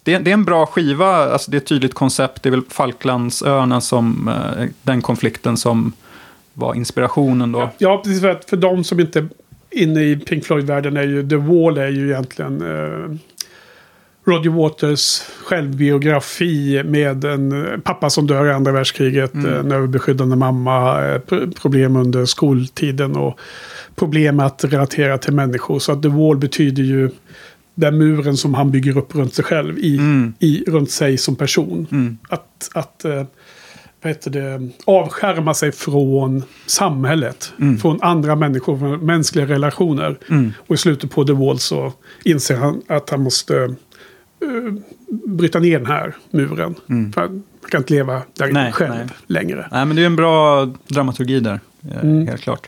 det 0.03 0.13
är 0.13 0.27
en 0.27 0.45
bra 0.45 0.65
skiva, 0.65 1.07
alltså 1.07 1.51
det 1.51 1.57
är 1.57 1.61
ett 1.61 1.67
tydligt 1.67 1.93
koncept, 1.93 2.43
det 2.43 2.49
är 2.49 2.51
väl 2.51 2.61
Falklandsöarna 2.69 3.81
som, 3.81 4.31
den 4.83 5.01
konflikten 5.01 5.57
som 5.57 5.93
var 6.53 6.75
inspirationen 6.75 7.51
då. 7.51 7.69
Ja, 7.77 8.01
precis. 8.03 8.21
För, 8.21 8.29
att 8.29 8.49
för 8.49 8.57
de 8.57 8.83
som 8.83 8.99
inte 8.99 9.19
är 9.19 9.27
inne 9.71 10.03
i 10.03 10.15
Pink 10.15 10.45
Floyd-världen 10.45 10.97
är 10.97 11.03
ju 11.03 11.29
The 11.29 11.35
Wall 11.35 11.77
är 11.77 11.87
ju 11.89 12.09
egentligen 12.09 12.61
eh, 12.61 13.17
Roger 14.27 14.49
Waters 14.49 15.21
självbiografi 15.45 16.83
med 16.85 17.23
en 17.25 17.65
pappa 17.83 18.09
som 18.09 18.27
dör 18.27 18.45
i 18.45 18.51
andra 18.53 18.71
världskriget, 18.71 19.33
Mm. 19.33 19.53
en 19.53 19.71
överbeskyddande 19.71 20.35
mamma, 20.35 21.05
eh, 21.05 21.19
pr- 21.27 21.55
problem 21.61 21.95
under 21.95 22.25
skoltiden 22.25 23.15
och 23.15 23.39
problem 23.95 24.39
att 24.39 24.63
relatera 24.63 25.17
till 25.17 25.33
människor. 25.33 25.79
Så 25.79 25.91
att 25.91 26.01
The 26.01 26.07
Wall 26.09 26.37
betyder 26.37 26.83
ju 26.83 27.09
den 27.75 27.97
muren 27.97 28.37
som 28.37 28.53
han 28.53 28.71
bygger 28.71 28.97
upp 28.97 29.15
runt 29.15 29.33
sig 29.33 29.45
själv, 29.45 29.77
i, 29.79 29.97
Mm. 29.97 30.33
i, 30.39 30.63
runt 30.67 30.91
sig 30.91 31.17
som 31.17 31.35
person. 31.35 31.87
Mm. 31.91 32.17
Att, 32.29 32.69
att 32.73 33.05
eh, 33.05 33.23
vad 34.01 34.09
heter 34.11 34.31
det, 34.31 34.69
avskärma 34.85 35.53
sig 35.53 35.71
från 35.71 36.43
samhället. 36.65 37.53
Mm. 37.59 37.77
Från 37.77 38.01
andra 38.01 38.35
människor, 38.35 38.77
från 38.77 39.05
mänskliga 39.05 39.45
relationer. 39.45 40.17
Mm. 40.29 40.53
Och 40.67 40.75
i 40.75 40.77
slutet 40.77 41.11
på 41.11 41.23
The 41.25 41.33
Wall 41.33 41.59
så 41.59 41.93
inser 42.23 42.55
han 42.55 42.81
att 42.87 43.09
han 43.09 43.21
måste 43.23 43.75
eh, 44.41 44.73
bryta 45.27 45.59
ner 45.59 45.77
den 45.79 45.87
här 45.87 46.15
muren. 46.31 46.75
Mm. 46.89 47.13
För 47.13 47.21
han 47.21 47.43
kan 47.71 47.81
inte 47.81 47.93
leva 47.93 48.21
där 48.33 48.51
Nej, 48.51 48.71
själv 48.71 48.93
nej. 48.95 49.07
längre. 49.27 49.67
Nej, 49.71 49.85
men 49.85 49.95
det 49.95 50.01
är 50.01 50.05
en 50.05 50.15
bra 50.15 50.65
dramaturgi 50.87 51.39
där, 51.39 51.59
eh, 51.91 51.99
Mm. 52.03 52.27
helt 52.27 52.41
klart. 52.41 52.67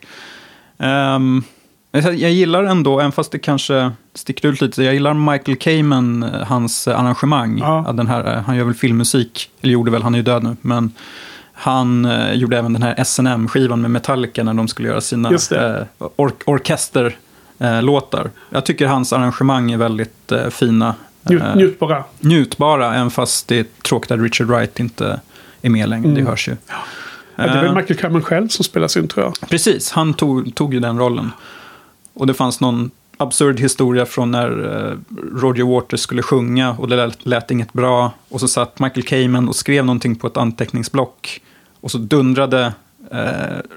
Men 1.91 2.03
jag 2.03 2.31
gillar 2.31 2.63
ändå, 2.63 2.99
även 2.99 3.11
fast 3.11 3.31
det 3.31 3.39
kanske 3.39 3.91
sticker 4.13 4.47
ut 4.47 4.61
lite, 4.61 4.83
jag 4.83 4.93
gillar 4.93 5.13
Michael 5.13 5.57
Kamen, 5.57 6.23
eh, 6.23 6.29
hans 6.47 6.87
eh, 6.87 6.99
arrangemang. 6.99 7.57
Ja. 7.59 7.91
Den 7.93 8.07
här, 8.07 8.35
eh, 8.35 8.41
han 8.41 8.55
gör 8.57 8.63
väl 8.65 8.73
filmmusik, 8.73 9.49
eller 9.61 9.73
gjorde 9.73 9.91
väl, 9.91 10.03
han 10.03 10.13
är 10.13 10.17
ju 10.19 10.23
död 10.23 10.43
nu, 10.43 10.55
men 10.61 10.91
han 11.53 12.05
eh, 12.05 12.33
gjorde 12.33 12.57
även 12.57 12.73
den 12.73 12.83
här 12.83 13.03
SNM-skivan 13.03 13.81
med 13.81 13.91
Metallica 13.91 14.43
när 14.43 14.53
de 14.53 14.67
skulle 14.67 14.87
göra 14.87 15.01
sina 15.01 15.29
eh, 15.29 15.83
or 16.15 16.31
orkesterlåtar. 16.45 18.29
jag 18.49 18.65
tycker 18.65 18.87
hans 18.87 19.13
arrangemang 19.13 19.71
är 19.71 19.77
väldigt 19.77 20.31
eh, 20.31 20.49
fina. 20.49 20.95
Njut, 21.23 21.41
Eh, 21.41 21.55
njutbara. 21.55 22.03
njutbara, 22.19 22.95
även 22.95 23.11
fast 23.11 23.47
det 23.47 23.59
är 23.59 23.65
tråkigt 23.83 24.11
att 24.11 24.19
Richard 24.19 24.47
Wright 24.47 24.79
inte 24.79 25.19
är 25.61 25.69
med 25.69 25.89
längre, 25.89 26.09
Mm. 26.09 26.15
det 26.23 26.29
hörs 26.31 26.47
ju. 26.47 26.55
Ja, 26.67 26.73
det 27.35 27.43
är 27.43 27.55
väl 27.55 27.65
Eh, 27.65 27.75
Michael 27.75 27.99
Cameron 27.99 28.21
själv 28.21 28.47
som 28.47 28.65
spelar 28.65 28.87
sin 28.87 29.07
tror 29.07 29.25
jag. 29.25 29.49
Precis, 29.49 29.91
han 29.91 30.13
tog, 30.13 30.55
tog 30.55 30.73
ju 30.73 30.79
den 30.79 30.99
rollen. 30.99 31.31
Och 32.13 32.27
det 32.27 32.33
fanns 32.33 32.59
någon 32.59 32.91
absurd 33.17 33.59
historia 33.59 34.05
från 34.05 34.31
när 34.31 34.49
eh, 34.91 34.97
Roger 35.41 35.63
Waters 35.63 35.99
skulle 35.99 36.21
sjunga 36.21 36.71
och 36.71 36.87
det 36.87 36.95
lät, 36.95 37.25
lät 37.25 37.51
inget 37.51 37.73
bra. 37.73 38.11
Och 38.29 38.39
så 38.39 38.47
satt 38.47 38.79
Michael 38.79 39.03
Kamen 39.03 39.47
och 39.49 39.55
skrev 39.55 39.85
någonting 39.85 40.15
på 40.15 40.27
ett 40.27 40.37
anteckningsblock. 40.37 41.41
Och 41.81 41.91
så 41.91 41.97
dundrade 41.97 42.73
eh, 43.11 43.17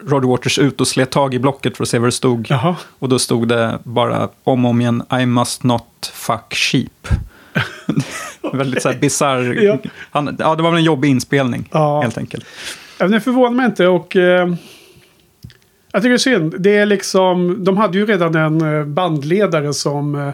Roger 0.07 0.29
Waters 0.29 0.59
ut 0.59 0.81
och 0.81 0.89
slet 0.89 1.11
tag 1.11 1.35
i 1.35 1.39
blocket 1.39 1.77
för 1.77 1.85
att 1.85 1.89
se 1.89 1.99
vad 1.99 2.09
det 2.09 2.13
stod. 2.13 2.47
Jaha. 2.51 2.77
Och 2.99 3.09
då 3.09 3.19
stod 3.19 3.49
det 3.49 3.79
bara 3.83 4.29
om 4.45 4.65
och 4.65 4.71
om 4.71 4.81
igen, 4.81 5.03
I 5.21 5.27
must 5.27 5.63
not 5.63 6.13
fuck 6.15 6.55
sheep. 6.55 7.09
Väldigt 8.53 8.83
så 8.83 8.89
här 8.89 8.99
bisarr. 8.99 9.59
Ja. 9.63 9.79
Han, 10.11 10.37
ja, 10.39 10.55
det 10.55 10.63
var 10.63 10.71
väl 10.71 10.79
en 10.79 10.85
jobbig 10.85 11.09
inspelning, 11.09 11.69
Ja. 11.73 12.01
helt 12.01 12.19
enkelt. 12.19 12.45
Ja, 12.99 13.09
det 13.09 13.21
förvånar 13.21 13.51
mig 13.57 13.67
inte 13.67 13.87
och... 13.87 14.17
Eh, 14.17 14.55
jag 15.93 16.03
tycker 16.03 16.09
det 16.11 16.17
är 16.17 16.19
synd. 16.19 16.55
Det 16.59 16.77
är 16.77 16.87
liksom... 16.87 17.65
De 17.65 17.77
hade 17.77 17.99
ju 17.99 18.07
redan 18.07 18.35
en 18.35 18.77
eh, 18.79 18.85
bandledare 18.85 19.75
som 19.75 20.15
eh, 20.15 20.31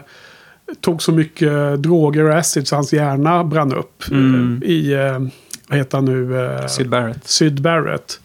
tog 0.81 1.01
så 1.01 1.11
mycket 1.11 1.83
droger 1.83 2.23
och 2.23 2.35
acid 2.37 2.67
så 2.67 2.75
hans 2.75 2.93
hjärna 2.93 3.43
brann 3.43 3.73
upp. 3.73 4.03
Mm. 4.11 4.61
Eh, 4.63 4.69
I... 4.69 4.93
Eh, 4.93 5.19
vad 5.67 5.77
heter 5.77 5.97
han 5.97 6.05
nu? 6.05 6.45
Eh, 6.45 6.67
Syd 6.67 6.89
Barrett. 6.89 7.27
Syd 7.27 7.61
Barrett. 7.61 8.19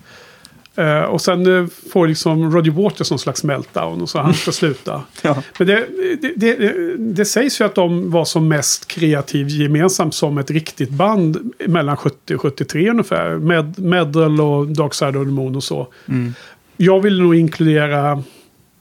Eh, 0.76 1.02
och 1.02 1.20
sen 1.20 1.56
eh, 1.56 1.66
får 1.92 2.09
liksom 2.09 2.52
Roger 2.52 2.70
Waters 2.72 3.10
någon 3.10 3.18
slags 3.18 3.44
meltdown 3.44 4.02
och 4.02 4.10
så 4.10 4.18
han 4.18 4.34
ska 4.34 4.52
sluta. 4.52 5.02
Ja. 5.22 5.42
Men 5.59 5.66
det, 5.66 5.86
det, 6.20 6.32
det, 6.36 6.96
det 6.98 7.24
sägs 7.24 7.60
ju 7.60 7.64
att 7.64 7.74
de 7.74 8.10
var 8.10 8.24
som 8.24 8.48
mest 8.48 8.88
kreativ 8.88 9.48
gemensamt 9.48 10.14
som 10.14 10.38
ett 10.38 10.51
riktigt 10.51 10.90
band 10.90 11.52
mellan 11.66 11.96
70 11.96 12.34
och 12.34 12.40
73 12.40 12.90
ungefär. 12.90 13.36
Med 13.36 13.78
Medal 13.78 14.40
och 14.40 14.68
Dark 14.68 14.94
Side 14.94 15.16
of 15.16 15.24
the 15.26 15.30
Moon 15.30 15.56
och 15.56 15.64
så. 15.64 15.88
Mm. 16.09 16.34
Jag 16.76 17.01
vill 17.01 17.22
nog 17.22 17.34
inkludera 17.34 18.22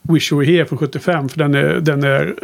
Wish 0.02 0.32
You 0.32 0.40
Were 0.40 0.52
Here 0.52 0.66
från 0.66 0.78
75 0.78 1.28
för 1.28 1.38
den 1.38 1.54
är, 1.54 1.80
den 1.80 2.04
är 2.04 2.34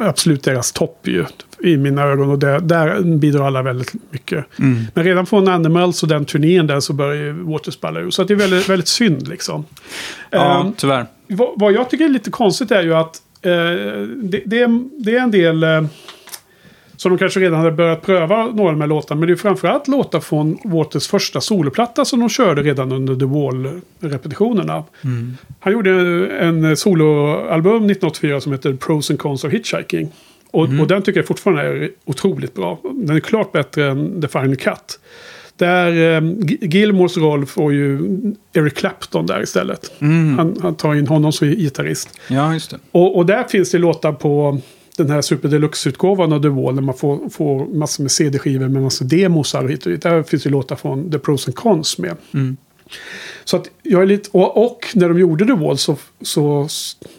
absolut 0.00 0.42
deras 0.42 0.72
topp 0.72 1.00
ju. 1.02 1.24
I 1.60 1.76
mina 1.76 2.02
ögon 2.02 2.30
och 2.30 2.38
det, 2.38 2.60
där 2.60 3.00
bidrar 3.00 3.46
alla 3.46 3.62
väldigt 3.62 3.92
mycket. 4.10 4.44
Mm. 4.58 4.84
Men 4.94 5.04
redan 5.04 5.26
från 5.26 5.48
Animals 5.48 6.02
och 6.02 6.08
den 6.08 6.24
turnén 6.24 6.66
där 6.66 6.80
så 6.80 6.92
börjar 6.92 7.14
ju 7.14 7.32
Waters 7.32 7.80
balla 7.80 8.00
ur. 8.00 8.10
Så 8.10 8.24
det 8.24 8.34
är 8.34 8.36
väldigt, 8.36 8.68
väldigt 8.68 8.88
synd 8.88 9.28
liksom. 9.28 9.64
Ja, 10.30 10.60
Ehm, 10.60 10.72
tyvärr. 10.76 11.06
vad, 11.26 11.48
vad 11.56 11.72
jag 11.72 11.90
tycker 11.90 12.04
är 12.04 12.08
lite 12.08 12.30
konstigt 12.30 12.70
är 12.70 12.82
ju 12.82 12.94
att 12.94 13.16
eh, 13.42 13.50
det, 14.22 14.42
det, 14.46 14.60
är, 14.62 15.02
det 15.04 15.16
är 15.16 15.20
en 15.20 15.30
del 15.30 15.62
eh, 15.62 15.84
som 17.02 17.10
de 17.12 17.18
kanske 17.18 17.40
redan 17.40 17.58
hade 17.58 17.70
börjat 17.72 18.02
pröva 18.02 18.46
några 18.46 18.68
av 18.68 18.74
de 18.74 18.80
här 18.80 18.88
låtarna. 18.88 19.18
Men 19.18 19.26
det 19.26 19.32
är 19.34 19.36
framförallt 19.36 19.88
låtar 19.88 20.20
från 20.20 20.58
Waters 20.64 21.06
första 21.08 21.40
soloplatta 21.40 22.04
som 22.04 22.20
de 22.20 22.28
körde 22.28 22.62
redan 22.62 22.92
under 22.92 23.14
The 23.16 23.24
Wall-repetitionerna. 23.24 24.84
Mm. 25.04 25.36
Han 25.60 25.72
gjorde 25.72 25.90
en 26.38 26.76
soloalbum 26.76 27.74
1984 27.76 28.40
som 28.40 28.52
heter 28.52 28.72
Pros 28.74 29.10
and 29.10 29.18
Cons 29.18 29.44
of 29.44 29.52
Hitchhiking. 29.52 30.08
Och, 30.50 30.64
Mm. 30.66 30.80
och 30.80 30.86
den 30.86 31.02
tycker 31.02 31.20
jag 31.20 31.26
fortfarande 31.26 31.62
är 31.62 31.90
otroligt 32.04 32.54
bra. 32.54 32.78
Den 32.94 33.16
är 33.16 33.20
klart 33.20 33.52
bättre 33.52 33.90
än 33.90 34.22
The 34.22 34.28
Final 34.28 34.56
Cut. 34.56 35.00
Där 35.56 36.16
eh, 36.16 36.32
Gilmores 36.60 37.16
roll 37.16 37.46
får 37.46 37.72
ju 37.72 37.98
Eric 38.52 38.74
Clapton 38.74 39.26
där 39.26 39.42
istället. 39.42 39.92
Mm. 40.00 40.38
Han, 40.38 40.56
han 40.62 40.74
tar 40.74 40.94
in 40.94 41.06
honom 41.06 41.32
som 41.32 41.48
gitarrist. 41.48 42.18
Ja, 42.28 42.52
just 42.54 42.70
det. 42.70 42.78
Och, 42.92 43.16
och 43.16 43.26
där 43.26 43.44
finns 43.44 43.70
det 43.70 43.78
låtar 43.78 44.12
på 44.12 44.58
den 45.02 45.10
här 45.10 45.22
Super 45.22 45.48
Deluxe-utgåvan 45.48 46.32
av 46.32 46.42
The 46.42 46.48
Wall. 46.48 46.74
Där 46.76 46.82
man 46.82 46.94
får, 46.94 47.28
får 47.28 47.66
massor 47.66 48.02
med 48.04 48.10
CD-skivor 48.10 48.68
med 48.68 48.82
massor 48.82 49.04
demosar 49.04 49.64
och 49.64 49.70
hit 49.70 49.86
och 49.86 49.92
dit. 49.92 50.02
Där 50.02 50.22
finns 50.22 50.42
det 50.42 50.50
låtar 50.50 50.76
från 50.76 51.10
The 51.10 51.18
Pros 51.18 51.46
and 51.48 51.54
Cons 51.54 51.98
med. 51.98 52.16
Mm. 52.34 52.56
Så 53.44 53.56
att 53.56 53.68
jag 53.82 54.02
är 54.02 54.06
lite, 54.06 54.28
och, 54.32 54.64
och 54.64 54.86
när 54.94 55.08
de 55.08 55.18
gjorde 55.18 55.44
The 55.46 55.52
Wall 55.52 55.78
så, 55.78 55.96
så, 56.22 56.68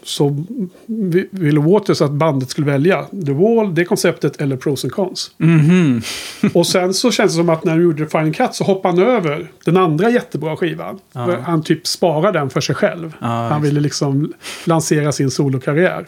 så 0.02 0.44
vi- 0.86 1.28
ville 1.30 1.60
Waters 1.60 2.00
att 2.02 2.10
bandet 2.10 2.50
skulle 2.50 2.66
välja 2.66 3.04
The 3.26 3.32
Wall, 3.32 3.74
det 3.74 3.84
konceptet 3.84 4.40
eller 4.40 4.56
Pros 4.56 4.84
and 4.84 4.92
Cons. 4.92 5.30
Mhm. 5.38 6.02
och 6.54 6.66
sen 6.66 6.94
så 6.94 7.10
känns 7.10 7.32
det 7.32 7.36
som 7.36 7.48
att 7.48 7.64
när 7.64 7.76
de 7.76 7.82
gjorde 7.82 8.04
The 8.04 8.10
Final 8.10 8.34
Cut 8.34 8.54
så 8.54 8.64
hoppade 8.64 9.00
han 9.04 9.10
över 9.16 9.50
den 9.64 9.76
andra 9.76 10.10
jättebra 10.10 10.56
skivan. 10.56 10.98
Ja. 11.12 11.36
Han 11.40 11.62
typ 11.62 11.86
sparade 11.86 12.38
den 12.38 12.50
för 12.50 12.60
sig 12.60 12.74
själv. 12.74 13.12
Ja, 13.20 13.26
han 13.26 13.62
ville 13.62 13.80
liksom 13.80 14.32
lansera 14.64 15.12
sin 15.12 15.30
solokarriär. 15.30 16.06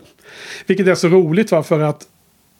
Vilket 0.66 0.86
är 0.86 0.94
så 0.94 1.08
roligt 1.08 1.52
va, 1.52 1.62
för 1.62 1.80
att 1.80 2.02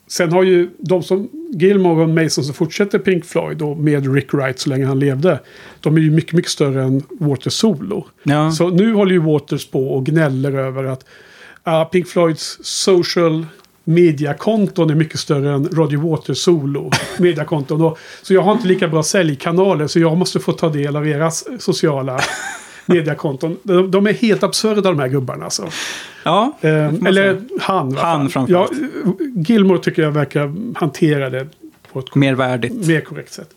sen 0.09 0.33
har 0.33 0.43
ju 0.43 0.71
de 0.79 1.03
som 1.03 1.29
Gilmore 1.53 2.03
och 2.03 2.09
Mason 2.09 2.45
som 2.45 2.55
fortsätter 2.55 2.99
Pink 2.99 3.25
Floyd 3.25 3.63
och 3.63 3.77
med 3.77 4.15
Rick 4.15 4.35
Wright 4.35 4.59
så 4.59 4.71
länge 4.71 4.87
han 4.87 4.99
levde. 4.99 5.41
De 5.81 5.97
är 5.97 6.01
ju 6.01 6.11
mycket, 6.11 6.33
mycket 6.33 6.51
större 6.51 6.83
än 6.83 7.03
Waters 7.11 7.53
solo. 7.53 8.07
Ja. 8.23 8.51
Så 8.51 8.69
nu 8.69 8.93
håller 8.93 9.13
ju 9.13 9.19
Waters 9.19 9.67
på 9.67 9.89
och 9.95 10.07
gnäller 10.07 10.53
över 10.53 10.85
att 10.85 11.05
ah, 11.63 11.85
Pink 11.85 12.09
Floyds 12.09 12.59
social 12.63 13.47
mediakonton 13.85 14.91
är 14.91 14.95
mycket 14.95 15.21
större 15.21 15.55
än 15.55 15.69
Roger 15.69 15.97
Waters 15.97 16.39
solo 16.39 16.91
mediakonton. 17.19 17.83
Och, 17.83 17.99
så 18.23 18.35
jag 18.35 18.43
har 18.43 18.53
inte 18.53 18.69
lika 18.69 18.89
bra 18.89 19.03
säljkanaler 19.03 19.87
så 19.87 20.01
jag 20.01 20.17
måste 20.17 20.41
få 20.41 20.53
ta 20.53 20.69
del 20.69 20.97
av 20.97 21.09
era 21.09 21.31
sociala 21.59 22.21
mediakonton. 22.87 23.57
De, 23.63 23.91
de 23.91 24.07
är 24.07 24.13
helt 24.13 24.43
absurda 24.43 24.81
de 24.81 24.99
här 24.99 25.09
gubbarna 25.09 25.45
alltså. 25.45 25.69
Ja, 26.25 26.59
Eh, 26.61 26.71
man 26.93 27.07
eller 27.07 27.41
han. 27.61 27.95
va? 27.95 28.01
Han 28.03 28.23
ja, 28.23 28.29
framförallt. 28.29 28.73
Gilmore 29.49 29.79
tycker 29.79 30.03
jag 30.03 30.11
verkar 30.11 30.55
hantera 30.79 31.31
det 31.31 31.47
på 31.93 31.99
ett 31.99 32.15
mer 32.15 32.35
värdigt. 32.35 32.87
mer 32.87 33.01
korrekt 33.01 33.33
sätt. 33.33 33.51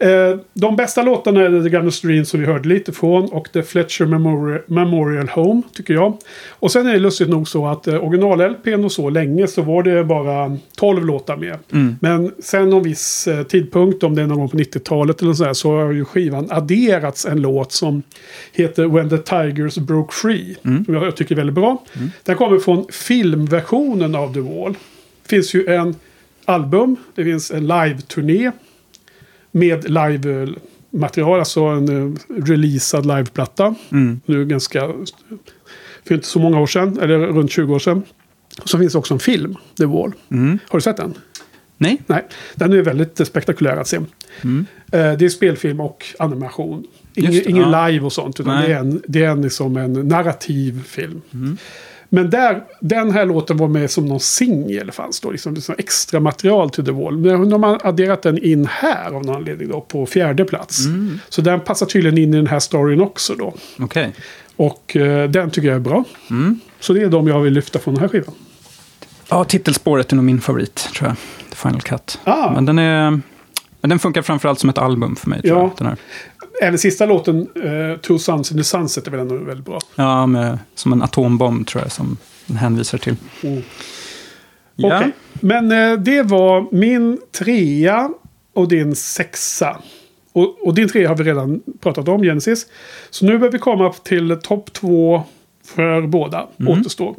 Eh, 0.00 0.38
de 0.52 0.76
bästa 0.76 1.02
låtarna 1.02 1.40
är 1.40 1.62
The 1.62 1.68
Gun 1.68 1.92
Stream 1.92 2.24
som 2.24 2.40
vi 2.40 2.46
hörde 2.46 2.68
lite 2.68 2.92
från 2.92 3.24
och 3.24 3.52
The 3.52 3.62
Fletcher 3.62 4.06
Memorial, 4.06 4.60
Memorial 4.66 5.28
Home 5.28 5.62
tycker 5.74 5.94
jag. 5.94 6.16
Och 6.50 6.72
sen 6.72 6.86
är 6.86 6.92
det 6.92 6.98
lustigt 6.98 7.28
nog 7.28 7.48
så 7.48 7.66
att 7.66 7.86
eh, 7.86 8.04
original-LPn 8.04 8.84
och 8.84 8.92
så 8.92 9.10
länge 9.10 9.46
så 9.46 9.62
var 9.62 9.82
det 9.82 10.04
bara 10.04 10.56
12 10.76 11.04
låtar 11.06 11.36
med. 11.36 11.58
Mm. 11.72 11.96
Men 12.00 12.32
sen 12.38 12.70
någon 12.70 12.82
viss 12.82 13.28
eh, 13.28 13.42
tidpunkt, 13.42 14.02
om 14.02 14.14
det 14.14 14.22
är 14.22 14.26
någon 14.26 14.38
gång 14.38 14.48
på 14.48 14.56
90-talet 14.56 15.22
eller 15.22 15.32
så 15.32 15.44
här, 15.44 15.52
så 15.52 15.76
har 15.76 15.92
ju 15.92 16.04
skivan 16.04 16.46
adderats 16.50 17.26
en 17.26 17.40
låt 17.40 17.72
som 17.72 18.02
heter 18.52 18.86
When 18.86 19.08
the 19.08 19.18
Tigers 19.18 19.76
Broke 19.76 20.14
Free. 20.14 20.56
Mm. 20.64 20.84
Som 20.84 20.94
jag, 20.94 21.06
jag 21.06 21.16
tycker 21.16 21.34
är 21.34 21.36
väldigt 21.36 21.54
bra. 21.54 21.84
Den 22.22 22.36
kommer 22.36 22.58
från 22.58 22.86
filmversionen 22.92 24.14
av 24.14 24.34
The 24.34 24.40
Wall. 24.40 24.72
Det 25.22 25.28
finns 25.28 25.54
ju 25.54 25.66
en 25.66 25.94
album, 26.44 26.96
det 27.14 27.24
finns 27.24 27.50
en 27.50 27.66
live-turné 27.66 28.52
med 29.50 29.90
live-material, 29.90 31.38
alltså 31.38 31.60
en 31.60 31.88
uh, 31.90 32.16
releasad 32.28 33.06
liveplatta. 33.06 33.74
Mm. 33.92 34.20
Nu 34.26 34.46
ganska, 34.46 34.92
för 36.04 36.14
inte 36.14 36.26
så 36.26 36.38
många 36.38 36.60
år 36.60 36.66
sedan, 36.66 36.98
eller 36.98 37.18
runt 37.18 37.50
20 37.50 37.74
år 37.74 37.78
sedan. 37.78 38.02
Så 38.64 38.78
finns 38.78 38.92
det 38.92 38.98
också 38.98 39.14
en 39.14 39.20
film, 39.20 39.56
The 39.78 39.86
Wall. 39.86 40.12
Mm. 40.30 40.58
Har 40.68 40.78
du 40.78 40.82
sett 40.82 40.96
den? 40.96 41.14
Nej. 41.78 42.02
Nej, 42.06 42.24
den 42.54 42.72
är 42.72 42.82
väldigt 42.82 43.20
eh, 43.20 43.26
spektakulär 43.26 43.76
att 43.76 43.88
se. 43.88 44.00
Mm. 44.42 44.66
Eh, 44.92 45.12
det 45.12 45.24
är 45.24 45.28
spelfilm 45.28 45.80
och 45.80 46.04
animation. 46.18 46.84
Ingen, 47.14 47.32
det, 47.32 47.50
ingen 47.50 47.70
ja. 47.70 47.88
live 47.88 48.04
och 48.04 48.12
sånt, 48.12 48.40
utan 48.40 48.54
Nej. 48.54 48.68
det 48.68 48.74
är, 48.74 48.78
en, 48.78 49.02
det 49.08 49.24
är 49.24 49.30
en, 49.30 49.42
liksom 49.42 49.76
en 49.76 49.92
narrativ 49.92 50.82
film. 50.82 51.22
Mm. 51.34 51.56
Men 52.08 52.30
där, 52.30 52.64
den 52.80 53.10
här 53.10 53.24
låten 53.26 53.56
var 53.56 53.68
med 53.68 53.90
som 53.90 54.06
någon 54.06 54.20
singel 54.20 54.92
fanns 54.92 55.20
då. 55.20 55.30
Liksom, 55.30 55.54
det 55.54 55.58
är 55.58 55.62
som 55.62 55.74
extra 55.78 56.20
material 56.20 56.70
till 56.70 56.84
The 56.84 56.90
Wall. 56.92 57.18
Men 57.18 57.50
de 57.50 57.62
har 57.62 57.80
adderat 57.86 58.22
den 58.22 58.38
in 58.38 58.66
här 58.70 59.06
av 59.06 59.12
någon 59.26 59.36
anledning 59.36 59.68
då, 59.68 59.80
på 59.80 60.06
fjärde 60.06 60.44
plats. 60.44 60.86
Mm. 60.86 61.20
Så 61.28 61.40
den 61.40 61.60
passar 61.60 61.86
tydligen 61.86 62.18
in 62.18 62.34
i 62.34 62.36
den 62.36 62.46
här 62.46 62.58
storyn 62.58 63.00
också 63.00 63.34
då. 63.34 63.54
Okej. 63.78 64.12
Och 64.56 64.96
eh, 64.96 65.30
den 65.30 65.50
tycker 65.50 65.68
jag 65.68 65.76
är 65.76 65.80
bra. 65.80 66.04
Mm. 66.30 66.60
Så 66.80 66.92
det 66.92 67.02
är 67.02 67.08
de 67.08 67.28
jag 67.28 67.40
vill 67.40 67.52
lyfta 67.52 67.78
från 67.78 67.94
den 67.94 68.00
här 68.00 68.08
skivan. 68.08 68.34
Ja, 69.28 69.44
titelspåret 69.44 70.12
är 70.12 70.16
nog 70.16 70.24
min 70.24 70.40
favorit, 70.40 70.74
tror 70.74 71.08
jag. 71.08 71.16
The 71.50 71.56
Final 71.56 71.80
Cut. 71.82 72.18
Ah. 72.24 72.50
Men 72.54 72.64
den 72.64 72.78
är... 72.78 73.20
Men 73.80 73.90
den 73.90 73.98
funkar 73.98 74.22
framförallt 74.22 74.58
som 74.58 74.70
ett 74.70 74.78
album 74.78 75.16
för 75.16 75.28
mig, 75.30 75.42
tror 75.42 75.56
Ja. 75.58 75.62
jag. 75.62 75.70
Den 75.78 75.86
här. 75.86 75.96
Även 76.62 76.78
sista 76.78 77.06
låten, 77.06 77.48
uh, 77.64 77.96
Two 77.96 78.18
Suns 78.18 78.52
in 78.52 78.58
the 78.58 78.64
Sunset, 78.64 79.06
är 79.06 79.10
väl 79.10 79.20
ändå 79.20 79.36
väldigt 79.36 79.66
bra. 79.66 79.78
Ja, 79.94 80.26
med, 80.26 80.58
som 80.74 80.92
en 80.92 81.02
atombomb, 81.02 81.66
tror 81.66 81.82
jag, 81.82 81.92
som 81.92 82.16
den 82.46 82.56
hänvisar 82.56 82.98
till. 82.98 83.16
Mm. 83.42 83.62
Okej. 84.82 85.10
Men 85.40 85.72
eh, 85.72 85.98
det 85.98 86.22
var 86.22 86.66
min 86.74 87.18
trea 87.38 88.10
och 88.54 88.68
din 88.68 88.96
sexa. 88.96 89.76
Och, 90.32 90.66
och 90.66 90.74
din 90.74 90.88
trea 90.88 91.08
har 91.08 91.16
vi 91.16 91.24
redan 91.24 91.60
pratat 91.80 92.08
om, 92.08 92.22
Genesis. 92.22 92.66
Så 93.10 93.24
nu 93.24 93.32
behöver 93.32 93.52
vi 93.52 93.58
komma 93.58 93.92
till 93.92 94.36
topp 94.42 94.72
två 94.72 95.22
för 95.64 96.06
båda. 96.06 96.46
Mm. 96.60 96.80
Återstår. 96.80 97.16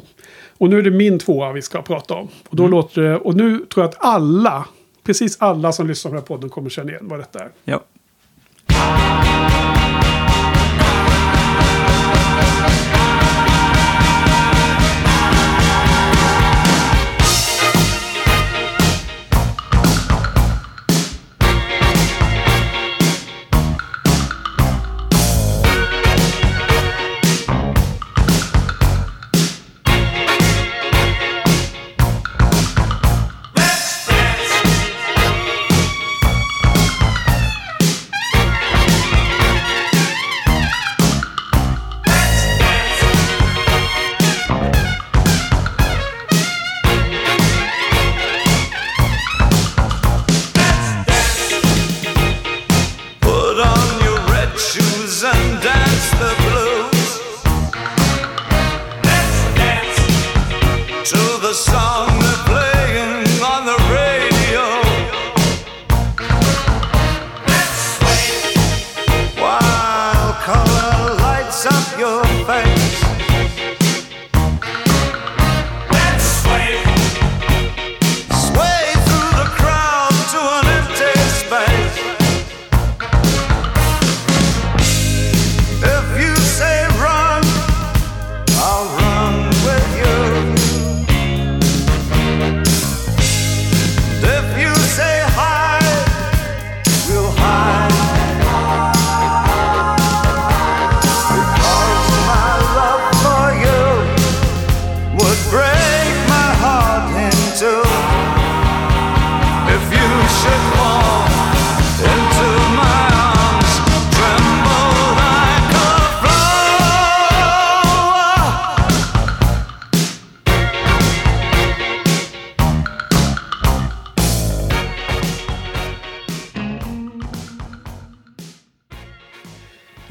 Och 0.58 0.70
nu 0.70 0.78
är 0.78 0.82
det 0.82 0.90
min 0.90 1.18
tvåa 1.18 1.52
vi 1.52 1.62
ska 1.62 1.82
prata 1.82 2.14
om. 2.14 2.28
Och, 2.48 2.56
då 2.56 2.62
Mm. 2.62 2.70
låter 2.70 3.02
det, 3.02 3.16
och 3.16 3.36
nu 3.36 3.58
tror 3.58 3.84
jag 3.84 3.88
att 3.88 3.96
alla, 4.04 4.64
precis 5.04 5.36
alla 5.40 5.72
som 5.72 5.86
lyssnar 5.86 6.10
på 6.10 6.14
den 6.14 6.22
här 6.22 6.26
podden 6.26 6.50
kommer 6.50 6.70
känna 6.70 6.90
igen 6.90 7.08
vad 7.08 7.18
detta 7.18 7.38
är. 7.38 7.50
Ja. 7.64 7.80
Bye. 8.90 9.39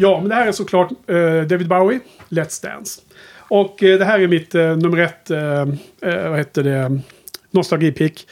Ja, 0.02 0.20
men 0.20 0.30
det 0.30 0.36
här 0.36 0.48
är 0.48 0.52
såklart 0.52 0.92
eh, 1.08 1.16
David 1.48 1.68
Bowie, 1.68 2.00
Let's 2.30 2.64
Dance. 2.64 3.02
Och 3.38 3.84
eh, 3.84 4.00
det 4.00 4.06
här 4.06 4.20
är 4.20 4.28
mitt 4.28 4.56
eh, 4.56 4.78
nummer 4.78 4.98
ett, 4.98 5.30
vad 6.02 6.38
heter 6.38 6.64
det, 6.64 7.00
nostalgipick. 7.52 8.28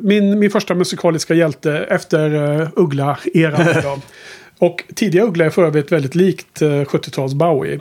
Min, 0.00 0.38
min 0.38 0.50
första 0.50 0.74
musikaliska 0.74 1.34
hjälte 1.34 1.72
efter 1.78 2.30
Uggla-eran. 2.76 3.82
då. 3.82 3.98
Och 4.66 4.84
tidiga 4.94 5.24
Uggla 5.24 5.44
är 5.44 5.50
för 5.50 5.64
övrigt 5.64 5.92
väldigt 5.92 6.14
likt 6.14 6.62
uh, 6.62 6.68
70-tals 6.68 7.34
Bowie. 7.34 7.80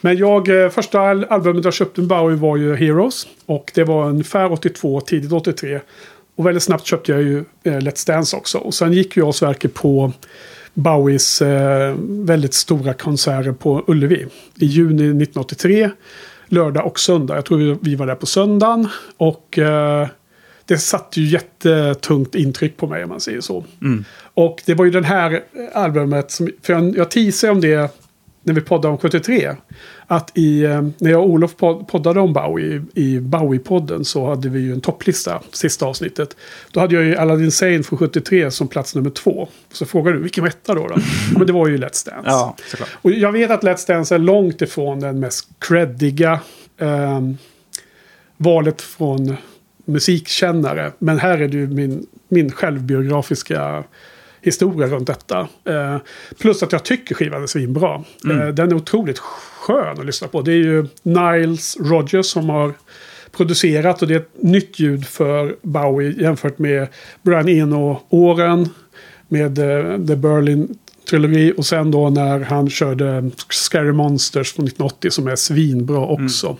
Men 0.00 0.16
jag, 0.16 0.48
första 0.72 1.00
al- 1.00 1.24
albumet 1.24 1.64
jag 1.64 1.74
köpte 1.74 2.00
med 2.00 2.08
Bowie 2.08 2.36
var 2.36 2.56
ju 2.56 2.74
Heroes. 2.76 3.26
Och 3.46 3.70
det 3.74 3.84
var 3.84 4.08
ungefär 4.08 4.52
82, 4.52 5.00
tidigt 5.00 5.32
83. 5.32 5.80
Och 6.36 6.46
väldigt 6.46 6.62
snabbt 6.62 6.86
köpte 6.86 7.12
jag 7.12 7.22
ju 7.22 7.44
Let's 7.64 8.06
Dance 8.06 8.36
också. 8.36 8.58
Och 8.58 8.74
sen 8.74 8.92
gick 8.92 9.16
jag 9.16 9.28
och 9.28 9.34
Sverker 9.34 9.68
på 9.68 10.12
Bowies 10.74 11.42
eh, 11.42 11.94
väldigt 11.98 12.54
stora 12.54 12.94
konserter 12.94 13.52
på 13.52 13.84
Ullevi. 13.86 14.26
I 14.56 14.66
juni 14.66 15.02
1983. 15.02 15.90
Lördag 16.48 16.86
och 16.86 17.00
söndag. 17.00 17.34
Jag 17.34 17.44
tror 17.44 17.58
vi, 17.58 17.78
vi 17.80 17.94
var 17.94 18.06
där 18.06 18.14
på 18.14 18.26
söndagen. 18.26 18.88
Och 19.16 19.58
eh, 19.58 20.08
det 20.64 20.78
satte 20.78 21.20
ju 21.20 21.26
jättetungt 21.26 22.34
intryck 22.34 22.76
på 22.76 22.86
mig 22.86 23.02
om 23.02 23.08
man 23.08 23.20
säger 23.20 23.40
så. 23.40 23.64
Och 24.34 24.62
det 24.66 24.74
var 24.74 24.84
ju 24.84 24.90
den 24.90 25.04
här 25.04 25.42
albumet 25.72 26.30
som, 26.30 26.50
för 26.62 26.72
jag, 26.72 26.96
jag 26.96 27.10
teasade 27.10 27.52
om 27.52 27.60
det 27.60 27.90
när 28.42 28.54
vi 28.54 28.60
poddade 28.60 28.92
om 28.92 28.98
73. 28.98 29.56
Att 30.12 30.30
i, 30.34 30.64
eh, 30.64 30.82
när 30.98 31.10
jag 31.10 31.20
och 31.20 31.28
Olof 31.30 31.56
pod- 31.56 31.86
poddade 31.88 32.20
om 32.20 32.32
Bowie 32.32 32.82
i, 32.94 33.18
Bowie-podden 33.18 34.02
så 34.02 34.28
hade 34.28 34.48
vi 34.48 34.60
ju 34.60 34.72
en 34.72 34.80
topplista, 34.80 35.42
sista 35.52 35.86
avsnittet. 35.86 36.36
Då 36.70 36.80
hade 36.80 36.94
jag 36.94 37.04
ju 37.04 37.16
Aladdin 37.16 37.52
Sane 37.52 37.82
från 37.82 37.98
73 37.98 38.50
som 38.50 38.68
plats 38.68 38.94
nummer 38.94 39.10
två. 39.10 39.48
Så 39.72 39.86
frågade 39.86 40.16
du, 40.16 40.22
vilken 40.22 40.46
etta 40.46 40.74
då? 40.74 40.88
då? 40.88 40.96
Men 41.36 41.46
det 41.46 41.52
var 41.52 41.68
ju 41.68 41.76
Let's 41.76 42.06
Dance. 42.10 42.22
Ja, 42.24 42.56
såklart. 42.70 42.88
Och 43.02 43.10
jag 43.10 43.32
vet 43.32 43.50
att 43.50 43.62
Let's 43.62 43.86
Dance 43.86 44.14
är 44.14 44.18
långt 44.18 44.62
ifrån 44.62 45.00
den 45.00 45.20
mest 45.20 45.48
creddiga 45.58 46.40
ehm, 46.78 47.36
valet 48.36 48.82
från 48.82 49.36
musikkännare. 49.84 50.92
Men 50.98 51.18
här 51.18 51.38
är 51.38 51.48
det 51.48 51.56
ju 51.56 51.66
min, 51.66 52.06
min 52.28 52.52
självbiografiska 52.52 53.84
historia 54.40 54.88
runt 54.88 55.06
detta. 55.06 55.48
Eh, 55.64 55.96
plus 56.38 56.62
att 56.62 56.72
jag 56.72 56.84
tycker 56.84 57.14
skivan 57.14 57.42
är 57.42 57.46
svinbra. 57.46 58.04
Eh, 58.30 58.48
den 58.48 58.70
är 58.70 58.74
otroligt 58.74 59.18
skön 59.62 59.98
att 60.00 60.06
lyssna 60.06 60.28
på. 60.28 60.42
Det 60.42 60.52
är 60.52 60.56
ju 60.56 60.86
Niles 61.02 61.76
Rogers 61.80 62.26
som 62.26 62.48
har 62.48 62.74
producerat 63.36 64.02
och 64.02 64.08
det 64.08 64.14
är 64.14 64.18
ett 64.18 64.42
nytt 64.42 64.78
ljud 64.78 65.06
för 65.06 65.56
Bowie 65.62 66.22
jämfört 66.22 66.58
med 66.58 66.88
Brian 67.22 67.48
Eno-åren 67.48 68.68
med 69.28 69.58
eh, 69.58 70.06
The 70.06 70.16
Berlin 70.16 70.78
trilogi 71.10 71.52
och 71.56 71.66
sen 71.66 71.90
då 71.90 72.10
när 72.10 72.40
han 72.40 72.70
körde 72.70 73.30
Scary 73.50 73.92
Monsters 73.92 74.52
från 74.52 74.66
1980 74.66 75.10
som 75.10 75.26
är 75.28 75.36
svinbra 75.36 76.06
också. 76.06 76.56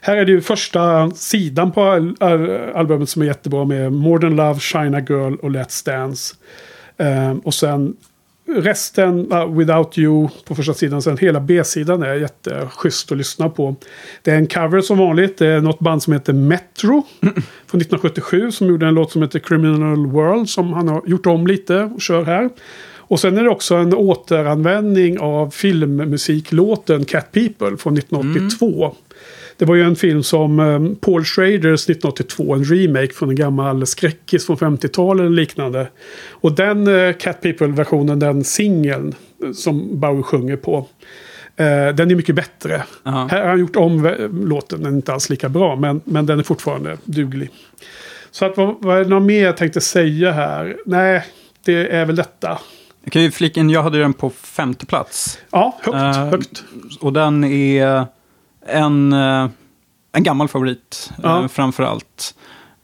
Här 0.00 0.16
är 0.16 0.24
det 0.24 0.32
ju 0.32 0.40
första 0.40 1.10
sidan 1.10 1.72
på 1.72 1.82
al- 1.82 2.16
al- 2.20 2.72
albumet 2.74 3.08
som 3.08 3.22
är 3.22 3.26
jättebra 3.26 3.64
med 3.64 3.92
More 3.92 4.20
Than 4.20 4.36
Love, 4.36 4.60
China 4.60 5.00
Girl 5.00 5.34
och 5.34 5.50
Let's 5.50 5.86
Dance. 5.86 6.34
Ehm, 6.98 7.38
och 7.38 7.54
sen 7.54 7.96
resten, 8.48 9.32
uh, 9.32 9.56
Without 9.56 9.98
You 9.98 10.28
på 10.44 10.54
första 10.54 10.74
sidan. 10.74 11.02
Sen 11.02 11.18
hela 11.18 11.40
B-sidan 11.40 12.02
är 12.02 12.14
jätteschysst 12.14 13.12
att 13.12 13.18
lyssna 13.18 13.48
på. 13.48 13.76
Det 14.22 14.30
är 14.30 14.36
en 14.36 14.46
cover 14.46 14.80
som 14.80 14.98
vanligt. 14.98 15.38
Det 15.38 15.46
är 15.46 15.60
något 15.60 15.78
band 15.78 16.02
som 16.02 16.12
heter 16.12 16.32
Metro. 16.32 17.02
Från 17.66 17.80
1977 17.80 18.52
som 18.52 18.68
gjorde 18.68 18.86
en 18.86 18.94
låt 18.94 19.12
som 19.12 19.22
heter 19.22 19.38
Criminal 19.38 20.06
World. 20.06 20.48
Som 20.48 20.72
han 20.72 20.88
har 20.88 21.02
gjort 21.06 21.26
om 21.26 21.46
lite 21.46 21.82
och 21.82 22.00
kör 22.00 22.24
här. 22.24 22.50
Och 23.08 23.20
sen 23.20 23.38
är 23.38 23.42
det 23.42 23.50
också 23.50 23.74
en 23.74 23.94
återanvändning 23.94 25.18
av 25.18 25.50
filmmusiklåten 25.50 27.04
Cat 27.04 27.32
People 27.32 27.76
från 27.76 27.98
1982. 27.98 28.96
Det 29.58 29.64
var 29.64 29.74
ju 29.74 29.82
en 29.82 29.96
film 29.96 30.22
som 30.22 30.60
um, 30.60 30.96
Paul 30.96 31.24
Schraders 31.24 31.90
1982, 31.90 32.54
en 32.54 32.64
remake 32.64 33.12
från 33.14 33.28
en 33.28 33.36
gammal 33.36 33.86
skräckis 33.86 34.46
från 34.46 34.56
50-talet 34.56 35.20
eller 35.20 35.36
liknande. 35.36 35.88
Och 36.30 36.52
den 36.52 36.88
uh, 36.88 37.12
Cat 37.12 37.40
People-versionen, 37.42 38.18
den 38.18 38.44
singeln 38.44 39.14
eh, 39.44 39.52
som 39.52 40.00
Bowie 40.00 40.22
sjunger 40.22 40.56
på. 40.56 40.76
eh, 41.56 41.94
den 41.94 42.10
är 42.10 42.14
mycket 42.14 42.34
bättre. 42.34 42.82
Ja. 43.02 43.28
Här 43.30 43.40
har 43.40 43.48
han 43.48 43.58
gjort 43.60 43.76
om 43.76 44.06
eh, 44.06 44.12
låten, 44.32 44.82
den 44.82 44.92
är 44.92 44.96
inte 44.96 45.12
alls 45.12 45.30
lika 45.30 45.48
bra, 45.48 45.76
men, 45.76 46.00
men 46.04 46.26
den 46.26 46.38
är 46.38 46.42
fortfarande 46.42 46.98
duglig. 47.04 47.50
Så 48.30 48.44
att, 48.44 48.56
vad, 48.56 48.76
vad 48.80 48.98
är 48.98 49.04
det 49.04 49.10
något 49.10 49.22
mer 49.26 49.44
jag 49.44 49.56
tänkte 49.56 49.80
säga 49.80 50.32
här? 50.32 50.76
Nej, 50.86 51.24
det 51.64 51.96
är 51.96 52.04
väl 52.06 52.16
detta. 52.16 52.58
Jag 53.04 53.12
kan 53.12 53.22
ju 53.22 53.30
flika 53.30 53.60
in, 53.60 53.70
jag 53.70 53.82
hade 53.82 53.98
den 53.98 54.12
på 54.14 54.30
femte 54.30 54.86
plats. 54.86 55.38
Ja, 55.50 55.78
högt, 55.82 55.94
Eh, 55.96 56.26
högt. 56.30 56.64
Och 57.00 57.12
den 57.12 57.44
är 57.44 58.06
en, 58.68 59.12
eh, 59.12 59.48
en 60.12 60.22
gammal 60.22 60.48
favorit 60.48 61.10
Ja. 61.22 61.40
eh, 61.42 61.48
framför 61.48 61.82
allt. 61.82 62.34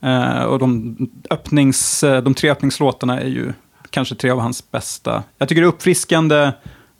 Eh, 0.03 0.43
och 0.43 0.59
de, 0.59 0.97
öppnings, 1.31 2.01
de 2.25 2.35
tre 2.35 2.51
öppningslåtarna 2.51 3.21
är 3.21 3.29
ju 3.29 3.53
kanske 3.91 4.15
tre 4.15 4.31
av 4.31 4.39
hans 4.41 4.71
bästa. 4.71 5.23
Jag 5.39 5.49
tycker 5.49 5.63
det 5.63 5.67
är 5.67 5.69
uppfriskande 5.69 6.51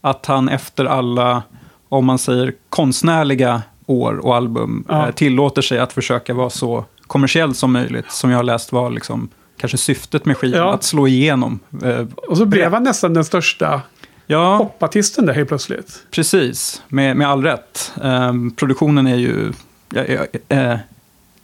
att 0.01 0.27
han 0.27 0.49
efter 0.49 0.85
alla, 0.85 1.43
om 1.89 2.05
man 2.05 2.19
säger 2.19 2.55
konstnärliga 2.69 3.63
år 3.87 4.27
och 4.27 4.37
album, 4.37 4.85
Ja. 4.89 5.13
tillåter 5.13 5.63
sig 5.63 5.79
att 5.79 5.93
försöka 5.93 6.35
vara 6.35 6.51
så 6.51 6.85
kommersiell 7.07 7.55
som 7.55 7.73
möjligt. 7.73 8.11
Som 8.13 8.31
jag 8.31 8.39
har 8.39 8.43
läst 8.45 8.73
var 8.73 8.91
liksom 8.91 9.29
kanske 9.57 9.79
syftet 9.79 10.25
med 10.25 10.37
skivan, 10.37 10.61
Ja. 10.61 10.75
att 10.75 10.85
slå 10.85 11.07
igenom. 11.09 11.59
Och 12.29 12.37
så 12.39 12.47
blev 12.47 12.73
han 12.73 12.83
nästan 12.85 13.15
den 13.15 13.25
största 13.25 13.81
ja, 14.27 14.59
popartisten 14.59 15.27
där 15.27 15.35
helt 15.35 15.49
plötsligt. 15.49 16.03
Precis, 16.11 16.83
med, 16.89 17.17
med 17.17 17.29
all 17.29 17.43
rätt. 17.43 17.93
Ehm, 18.03 18.51
produktionen 18.51 19.07
är 19.07 19.17
ju 19.17 19.53
ja, 19.95 20.03
ja, 20.05 20.57
eh, 20.57 20.79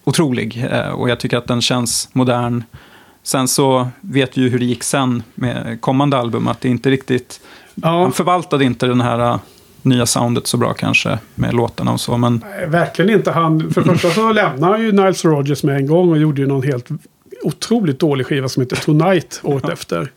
otrolig 0.04 0.68
eh, 0.70 0.88
och 0.88 1.10
jag 1.10 1.20
tycker 1.20 1.36
att 1.36 1.46
den 1.46 1.62
känns 1.62 2.08
modern. 2.12 2.62
Sen 3.22 3.48
så 3.48 3.88
vet 4.00 4.38
vi 4.38 4.42
ju 4.42 4.48
hur 4.48 4.58
det 4.58 4.64
gick 4.64 4.82
sen 4.82 5.22
med 5.34 5.78
kommande 5.80 6.16
album, 6.16 6.48
att 6.48 6.60
det 6.60 6.68
inte 6.68 6.90
riktigt... 6.90 7.40
Ja. 7.74 7.88
Han 7.88 8.12
förvaltade 8.12 8.64
inte 8.64 8.86
den 8.86 9.00
här 9.00 9.18
eh, 9.18 9.38
nya 9.82 10.06
soundet 10.06 10.46
så 10.46 10.56
bra 10.56 10.74
kanske 10.74 11.18
med 11.34 11.54
låtarna 11.54 11.92
och 11.92 12.00
så, 12.00 12.16
men 12.16 12.44
Nej, 12.44 12.66
Verkligen 12.66 13.10
inte. 13.10 13.30
Han, 13.30 13.70
för 13.70 13.80
det 13.80 13.90
första 13.90 14.10
så 14.10 14.32
lämnade 14.32 14.72
han 14.72 14.82
ju 14.82 14.92
Niles 14.92 15.24
Rogers 15.24 15.62
med 15.62 15.76
en 15.76 15.86
gång 15.86 16.10
och 16.10 16.18
gjorde 16.18 16.40
ju 16.40 16.48
någon 16.48 16.62
helt 16.62 16.88
otroligt 17.42 18.00
dålig 18.00 18.26
skiva 18.26 18.48
som 18.48 18.62
heter 18.62 18.76
Tonight 18.76 19.40
året 19.42 19.68
efter. 19.68 20.10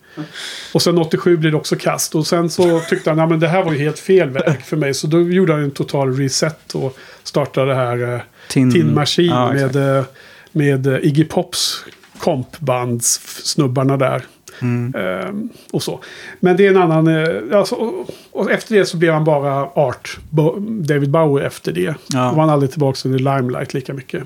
Och 0.74 0.82
sen 0.82 0.98
87 0.98 1.38
blir 1.38 1.52
det 1.52 1.58
också 1.58 1.76
kast. 1.76 2.16
Och 2.16 2.28
sen 2.28 2.50
så 2.50 2.80
tyckte 2.90 3.10
han 3.12 3.20
att 3.34 3.40
det 3.40 3.48
här 3.48 3.64
var 3.64 3.72
ju 3.74 3.78
helt 3.80 4.00
fel 4.00 4.30
väg 4.30 4.62
för 4.66 4.78
mig. 4.78 4.94
Så 4.94 5.08
då 5.08 5.22
gjorde 5.22 5.54
han 5.54 5.64
en 5.64 5.72
total 5.72 6.18
reset 6.18 6.76
och 6.76 6.98
startade 7.24 7.68
det 7.68 7.76
här 7.76 8.14
eh, 8.14 8.20
Tin- 8.50 8.72
Tin 8.72 8.94
Machine 8.94 9.26
Ja, 9.36 9.54
med, 9.54 9.76
eh, 9.98 10.04
med 10.52 10.88
eh, 10.88 11.00
Iggy 11.02 11.24
Pops 11.24 11.86
kompbandssnubbarna 12.20 13.98
där. 13.98 14.24
Mm. 14.62 14.94
Ehm, 14.96 15.50
och 15.72 15.84
så. 15.84 16.00
Men 16.40 16.58
det 16.58 16.66
är 16.68 16.70
en 16.72 16.82
annan... 16.82 17.08
eh, 17.08 17.58
Alltså, 17.58 17.76
och, 17.76 18.10
och 18.32 18.52
efter 18.52 18.76
det 18.76 18.86
så 18.86 18.98
blev 18.98 19.14
han 19.14 19.24
bara 19.24 19.66
Art. 19.66 20.18
Bo, 20.30 20.60
David 20.60 21.10
Bowie 21.10 21.46
efter 21.48 21.72
det. 21.72 21.82
Ja. 21.82 21.96
Då 22.10 22.20
var 22.20 22.42
han 22.42 22.50
aldrig 22.50 22.72
tillbaka 22.72 23.10
i 23.10 23.12
Limelight 23.12 23.74
lika 23.74 23.94
mycket. 23.94 24.24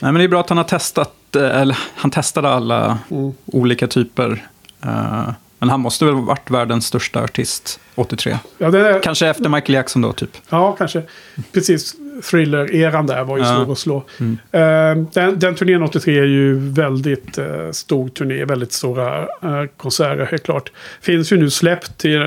Nej, 0.00 0.12
men 0.12 0.14
det 0.14 0.24
är 0.24 0.28
bra 0.28 0.40
att 0.40 0.48
han 0.48 0.58
har 0.58 0.64
testat, 0.64 1.36
eh, 1.36 1.60
eller 1.60 1.78
han 1.94 2.10
testade 2.10 2.48
alla 2.48 2.98
Mm. 3.10 3.32
olika 3.46 3.86
typer. 3.86 4.46
Eh, 4.84 5.30
Men 5.58 5.68
han 5.68 5.80
måste 5.80 6.04
väl 6.04 6.14
ha 6.14 6.20
varit 6.20 6.50
världens 6.50 6.86
största 6.86 7.22
artist 7.22 7.80
83. 7.94 8.38
Ja, 8.58 8.70
det 8.70 9.00
Kanske 9.02 9.26
efter 9.28 9.48
Michael 9.48 9.74
Jackson 9.74 10.02
då, 10.02 10.12
typ. 10.12 10.30
ja 10.48 10.72
kanske. 10.78 11.02
Precis. 11.52 11.94
Thriller-eran 12.30 13.06
där 13.06 13.24
var 13.24 13.36
ju 13.38 13.44
Ja. 13.44 13.64
svår 13.64 13.72
att 13.72 13.78
slå. 13.78 14.04
Ehm, 14.52 15.06
den, 15.12 15.38
den 15.38 15.54
turnén 15.54 15.82
83 15.82 16.18
är 16.18 16.24
ju 16.24 16.54
väldigt 16.58 17.38
eh, 17.38 17.70
stor 17.72 18.08
turné. 18.08 18.44
Väldigt 18.44 18.72
stora 18.72 19.22
eh, 19.22 19.64
konserter, 19.76 20.26
helt 20.30 20.42
klart. 20.42 20.72
Finns 21.00 21.32
ju 21.32 21.36
nu 21.36 21.50
släppt 21.50 21.98
till, 21.98 22.22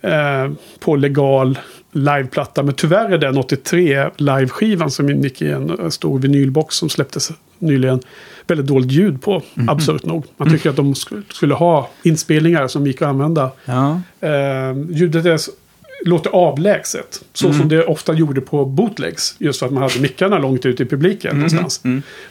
eh, 0.00 0.50
på 0.80 0.96
legal 0.96 1.58
liveplatta. 1.92 2.62
Men 2.62 2.74
tyvärr 2.74 3.10
är 3.10 3.18
den 3.18 3.36
83 3.38 4.10
liveskivan 4.16 4.90
som 4.90 5.10
ingick 5.10 5.42
i 5.42 5.50
en 5.50 5.78
eh, 5.80 5.88
stor 5.88 6.18
vinylbox 6.18 6.76
som 6.76 6.88
släpptes 6.88 7.30
nyligen. 7.58 8.00
Väldigt 8.46 8.66
dåligt 8.66 8.90
ljud 8.92 9.22
på, 9.22 9.42
absurt 9.68 10.04
nog. 10.04 10.24
Man 10.36 10.50
tycker 10.50 10.70
att 10.70 10.76
de 10.76 10.92
sk- 10.94 11.22
skulle 11.32 11.54
ha 11.54 11.88
inspelningar 12.02 12.68
som 12.68 12.86
gick 12.86 13.02
att 13.02 13.08
använda. 13.08 13.50
Ja. 13.64 14.00
Eh, 14.20 14.76
ljudet 14.90 15.26
är, 15.26 15.38
låter 16.04 16.30
avlägset. 16.30 17.22
Så 17.32 17.52
som 17.52 17.68
det 17.68 17.84
ofta 17.84 18.12
gjorde 18.14 18.40
på 18.40 18.64
bootlegs. 18.64 19.34
Just 19.38 19.58
för 19.58 19.66
att 19.66 19.72
man 19.72 19.82
hade 19.82 20.00
mickarna 20.00 20.38
långt 20.38 20.66
ut 20.66 20.80
i 20.80 20.84
publiken 20.84 21.34
någonstans. 21.36 21.80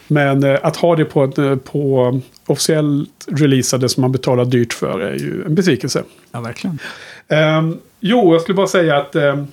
Men 0.08 0.44
eh, 0.44 0.60
att 0.64 0.76
ha 0.78 0.96
det 0.96 1.06
på, 1.06 1.24
ett, 1.24 1.38
eh, 1.38 1.56
på 1.56 2.20
officiellt 2.46 3.10
releasade 3.28 3.90
som 3.90 4.02
man 4.02 4.12
betalar 4.12 4.46
dyrt 4.46 4.74
för 4.74 5.00
är 5.00 5.14
ju 5.14 5.44
en 5.46 5.56
besvikelse. 5.56 6.04
ja, 6.32 6.42
verkligen. 6.42 6.80
Ehm, 7.28 7.78
jo, 8.00 8.34
jag 8.34 8.42
skulle 8.42 8.56
bara 8.56 8.68
säga 8.68 8.98
att 8.98 9.16
ehm, 9.16 9.48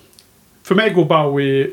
för 0.63 0.75
mig 0.75 0.91
går 0.91 1.05
Bowie 1.05 1.71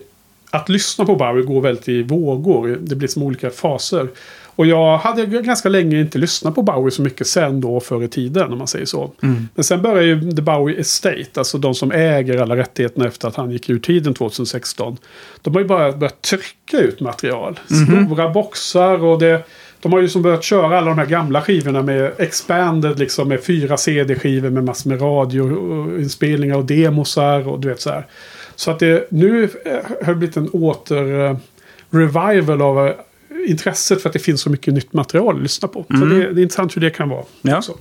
att 0.50 0.70
lyssna 0.70 1.06
på 1.06 1.16
Bowie 1.16 1.44
går 1.46 1.62
väldigt 1.62 1.90
i 1.90 2.04
vågor. 2.04 2.78
Det 2.82 2.96
blir 2.96 3.08
som 3.08 3.24
olika 3.24 3.50
faser. 3.50 4.08
Och 4.56 4.66
jag 4.66 4.98
hade 4.98 5.26
ganska 5.26 5.70
länge 5.70 6.00
inte 6.00 6.18
lyssnat 6.18 6.56
på 6.56 6.62
Bowie 6.62 6.92
så 6.92 7.02
mycket 7.02 7.28
sen 7.28 7.62
då 7.62 7.80
förr 7.80 8.04
i 8.04 8.08
tiden 8.08 8.52
om 8.52 8.58
man 8.58 8.68
säger 8.68 8.86
så. 8.86 9.12
Mm. 9.24 9.48
Men 9.56 9.64
sen 9.64 9.82
började 9.82 10.06
ju 10.06 10.32
The 10.32 10.42
Bowie 10.42 10.80
Estate, 10.80 11.30
alltså 11.36 11.58
de 11.58 11.76
som 11.76 11.92
äger 11.92 12.42
alla 12.42 12.56
rättigheterna 12.56 13.08
efter 13.08 13.28
att 13.28 13.36
han 13.36 13.52
gick 13.52 13.70
ur 13.70 13.80
tiden 13.80 14.14
2016. 14.14 14.98
De 15.42 15.54
har 15.54 15.62
ju 15.62 15.68
bara 15.68 15.92
börjat 15.92 16.22
trycka 16.22 16.78
ut 16.78 17.00
material. 17.00 17.60
Mhm. 17.68 18.06
Stora 18.06 18.30
boxar 18.30 19.04
och 19.04 19.20
det... 19.20 19.44
De 19.82 19.94
har 19.94 20.02
ju 20.02 20.10
som 20.10 20.22
börjat 20.22 20.44
köra 20.44 20.78
alla 20.78 20.90
de 20.90 20.98
här 20.98 21.06
gamla 21.06 21.42
skivorna 21.42 21.82
med 21.82 22.12
expanded 22.18 23.00
liksom 23.00 23.28
med 23.28 23.44
fyra 23.44 23.78
CD-skivor 23.78 24.50
med 24.50 24.64
massor 24.64 24.90
med 24.90 25.02
radioinspelningar 25.02 26.58
och 26.58 26.66
demosar 26.66 27.48
och 27.48 27.60
du 27.60 27.68
vet 27.68 27.82
så 27.82 27.90
här. 27.90 28.08
Så 28.56 28.72
att 28.72 28.80
det 28.80 29.08
nu 29.12 29.50
har 30.02 30.14
det 30.14 30.16
blivit 30.16 30.38
en 30.38 30.50
åter 30.50 31.26
eh, 31.26 31.38
revival 31.90 32.62
av 32.62 32.94
intresset 33.48 34.02
för 34.02 34.10
att 34.10 34.14
det 34.14 34.20
finns 34.20 34.42
så 34.42 34.50
mycket 34.50 34.74
nytt 34.74 34.94
material 34.94 35.36
att 35.36 35.42
lyssna 35.42 35.68
på. 35.68 35.86
Så 35.90 35.96
Mm. 35.96 36.10
det, 36.10 36.34
det 36.34 36.42
är 36.42 36.44
intressant 36.44 36.76
hur 36.78 36.82
det 36.82 36.90
kan 36.90 37.10
vara. 37.10 37.24
Ja. 37.42 37.58
också. 37.58 37.78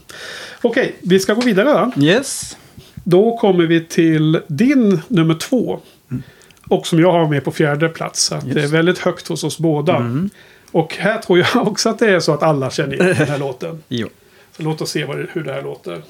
Okej, 0.63 0.95
vi 1.01 1.21
ska 1.21 1.35
gå 1.35 1.41
vidare 1.41 1.91
då. 1.97 2.03
Yes. 2.05 2.57
Då 3.05 3.37
kommer 3.39 3.67
vi 3.67 3.85
till 3.85 4.41
din 4.47 5.01
nummer 5.09 5.35
två. 5.35 5.81
Och 6.69 6.87
som 6.87 7.01
jag 7.01 7.13
har 7.13 7.29
med 7.29 7.45
på 7.45 7.51
fjärde 7.53 7.89
plats. 7.89 8.23
Så 8.23 8.35
att 8.35 8.55
det 8.55 8.63
är 8.63 8.67
väldigt 8.69 8.99
högt 8.99 9.29
hos 9.29 9.45
oss 9.45 9.59
båda. 9.59 10.29
Och 10.71 10.95
här 10.97 11.19
tror 11.19 11.39
jag 11.39 11.49
också 11.69 11.89
att 11.89 11.99
det 11.99 12.11
är 12.11 12.21
så 12.21 12.33
att 12.35 12.43
alla 12.43 12.71
känner 12.71 12.95
igen 12.95 13.15
den 13.19 13.29
här 13.29 13.39
låten. 13.49 13.83
Jo. 13.89 14.09
Så 14.57 14.63
låt 14.63 14.81
oss 14.81 14.91
se 14.91 15.05
vad 15.05 15.27
hur 15.33 15.45
det 15.45 15.53
här 15.53 15.63
låter. 15.63 16.03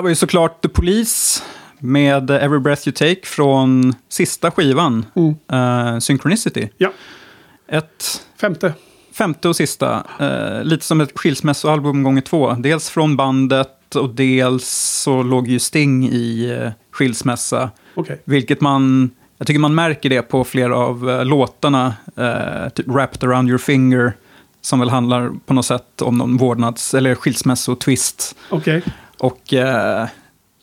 Här 0.00 0.02
var 0.02 0.08
ju 0.08 0.14
såklart 0.14 0.62
The 0.62 0.68
Police 0.68 1.42
med 1.78 2.30
Every 2.30 2.58
Breath 2.58 2.88
You 2.88 2.92
Take 2.92 3.20
från 3.22 3.94
sista 4.08 4.50
skivan, 4.50 5.06
eh, 5.52 5.98
Synchronicity. 5.98 6.68
Ja. 6.76 6.92
Ett 7.68 8.26
Femte. 8.40 8.72
femte 9.12 9.48
och 9.48 9.56
sista, 9.56 10.04
eh, 10.20 10.64
lite 10.64 10.84
som 10.84 11.00
ett 11.00 11.18
skilsmässoalbum 11.18 12.02
gånger 12.02 12.20
två. 12.20 12.52
Dels 12.58 12.90
från 12.90 13.16
bandet 13.16 13.96
och 13.96 14.08
dels 14.14 14.68
så 15.04 15.22
låg 15.22 15.48
ju 15.48 15.58
Sting 15.58 16.08
i 16.08 16.58
eh, 16.62 16.70
skilsmässa. 16.92 17.70
Okej. 17.94 18.22
Vilket 18.24 18.60
man, 18.60 19.10
jag 19.38 19.46
tycker 19.46 19.60
man 19.60 19.74
märker 19.74 20.10
det 20.10 20.22
på 20.22 20.44
flera 20.44 20.76
av 20.76 21.24
låtarna, 21.24 21.94
typ 22.74 22.88
Wrapped 22.88 23.30
around 23.30 23.48
your 23.48 23.58
finger, 23.58 24.12
som 24.60 24.80
väl 24.80 24.90
handlar 24.90 25.30
på 25.46 25.54
något 25.54 25.66
sätt 25.66 26.02
om 26.02 26.18
någon 26.18 26.36
vårdnads 26.36 26.94
eller 26.94 27.14
skilsmässo-twist. 27.14 28.36
Okej. 28.50 28.82
Och, 29.20 29.54
eh, 29.54 30.06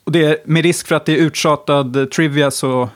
och 0.04 0.12
det, 0.12 0.26
är- 0.26 0.38
med 0.46 0.64
risk 0.64 0.88
för 0.88 0.96
att 0.96 1.06
det 1.06 1.12
är 1.14 1.18
uttjatad 1.18 1.96
eh, 1.96 2.06
trivia 2.06 2.52
så 2.52 2.82
eh, 2.82 2.88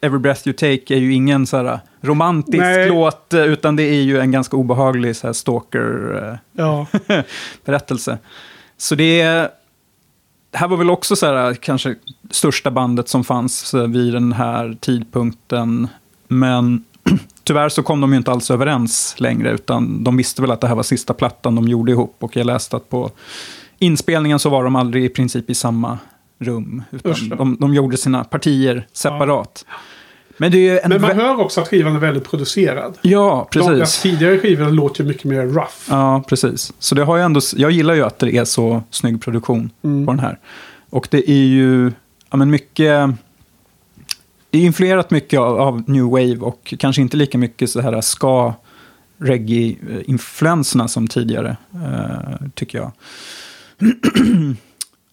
Every 0.00 0.18
Breath 0.18 0.48
You 0.48 0.52
Take 0.56 0.94
är 0.94 0.98
ju 0.98 1.12
ingen 1.14 1.46
så 1.46 1.56
här 1.56 1.80
romantisk 2.00 2.58
Nej. 2.58 2.88
låt, 2.88 3.34
eh, 3.34 3.42
utan 3.44 3.76
det 3.76 3.82
är 3.82 4.02
ju 4.02 4.20
en 4.20 4.30
ganska 4.30 4.56
obehaglig 4.56 5.16
så 5.16 5.26
här 5.26 5.34
stalker-berättelse. 5.34 8.10
Ja. 8.10 8.18
Så 8.76 8.94
det 8.94 9.20
är, 9.20 9.48
här 10.52 10.68
var 10.68 10.76
väl 10.76 10.90
också 10.90 11.16
så 11.16 11.26
här, 11.26 11.54
kanske 11.54 11.94
största 12.30 12.70
bandet 12.70 13.08
som 13.08 13.24
fanns 13.24 13.74
eh, 13.74 13.86
vid 13.86 14.12
den 14.12 14.32
här 14.32 14.76
tidpunkten. 14.80 15.88
Men 16.28 16.84
tyvärr 17.44 17.68
så 17.68 17.82
kom 17.82 18.00
de 18.00 18.10
ju 18.12 18.16
inte 18.16 18.30
alls 18.30 18.50
överens 18.50 19.14
längre, 19.18 19.50
utan 19.50 20.04
de 20.04 20.16
visste 20.16 20.42
väl 20.42 20.50
att 20.50 20.60
det 20.60 20.68
här 20.68 20.74
var 20.74 20.82
sista 20.82 21.14
plattan 21.14 21.54
de 21.54 21.68
gjorde 21.68 21.92
ihop. 21.92 22.16
Och 22.18 22.36
jag 22.36 22.46
läste 22.46 22.76
att 22.76 22.88
på 22.88 23.10
inspelningen 23.80 24.38
så 24.38 24.48
var 24.50 24.64
de 24.64 24.76
aldrig 24.76 25.04
i 25.04 25.08
princip 25.08 25.50
i 25.50 25.54
samma 25.54 25.98
rum. 26.38 26.82
Utan 26.90 27.12
Usch 27.12 27.28
de, 27.38 27.56
de 27.60 27.74
gjorde 27.74 27.96
sina 27.96 28.24
partier 28.24 28.86
separat. 28.92 29.64
Men 30.36 30.52
det 30.52 30.58
är 30.58 30.72
ju 30.72 30.78
en... 30.78 30.88
Men 30.88 31.00
man 31.00 31.16
hör 31.16 31.40
också 31.40 31.60
att 31.60 31.68
skivan 31.68 31.96
är 31.96 32.00
väldigt 32.00 32.24
producerad. 32.30 32.98
Ja, 33.02 33.48
De 33.52 33.58
precis. 33.78 34.02
tidigare 34.02 34.38
skivor 34.38 34.70
låter 34.70 35.02
ju 35.02 35.08
mycket 35.08 35.24
mer 35.24 35.42
rough. 35.42 35.74
Ja, 35.88 36.22
precis. 36.28 36.72
Så 36.78 36.94
det 36.94 37.04
har 37.04 37.16
ju 37.16 37.22
ändå, 37.22 37.40
jag 37.56 37.70
gillar 37.70 37.94
ju 37.94 38.02
att 38.02 38.18
det 38.18 38.36
är 38.36 38.44
så 38.44 38.82
snygg 38.90 39.22
produktion 39.22 39.70
Mm. 39.82 40.06
på 40.06 40.12
den 40.12 40.20
här. 40.20 40.38
Och 40.90 41.08
det 41.10 41.30
är 41.30 41.44
ju, 41.46 41.92
ja 42.30 42.36
men 42.36 42.50
mycket, 42.50 43.10
det 44.50 44.58
är 44.58 44.62
influerat 44.62 45.10
mycket 45.10 45.40
av, 45.40 45.60
av 45.60 45.90
new 45.90 46.04
wave 46.04 46.36
och 46.38 46.74
kanske 46.78 47.02
inte 47.02 47.16
lika 47.16 47.38
mycket 47.38 47.70
så 47.70 47.80
här 47.80 48.00
ska 48.00 48.54
reggae-influenserna 49.18 50.88
som 50.88 51.08
tidigare, 51.08 51.56
eh, 51.74 52.46
tycker 52.54 52.78
jag. 52.78 52.92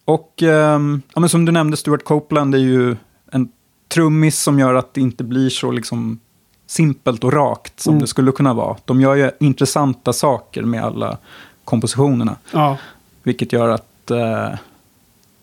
och 0.05 0.43
ehm, 0.43 1.01
ja, 1.13 1.19
men 1.19 1.29
som 1.29 1.45
du 1.45 1.51
nämnde, 1.51 1.77
Stuart 1.77 2.03
Copeland 2.03 2.55
är 2.55 2.59
ju 2.59 2.95
en 3.31 3.49
trummis 3.87 4.39
som 4.39 4.59
gör 4.59 4.73
att 4.73 4.93
det 4.93 5.01
inte 5.01 5.23
blir 5.23 5.49
så 5.49 5.71
liksom 5.71 6.19
simpelt 6.67 7.23
och 7.23 7.33
rakt 7.33 7.79
som 7.79 7.91
Mm. 7.91 8.01
det 8.01 8.07
skulle 8.07 8.31
kunna 8.31 8.53
vara. 8.53 8.77
De 8.85 9.01
gör 9.01 9.15
ju 9.15 9.31
intressanta 9.39 10.13
saker 10.13 10.63
med 10.63 10.83
alla 10.83 11.17
kompositionerna. 11.63 12.35
Ja. 12.53 12.77
Vilket 13.23 13.53
gör 13.53 13.69
att... 13.69 14.11
Eh, 14.11 14.49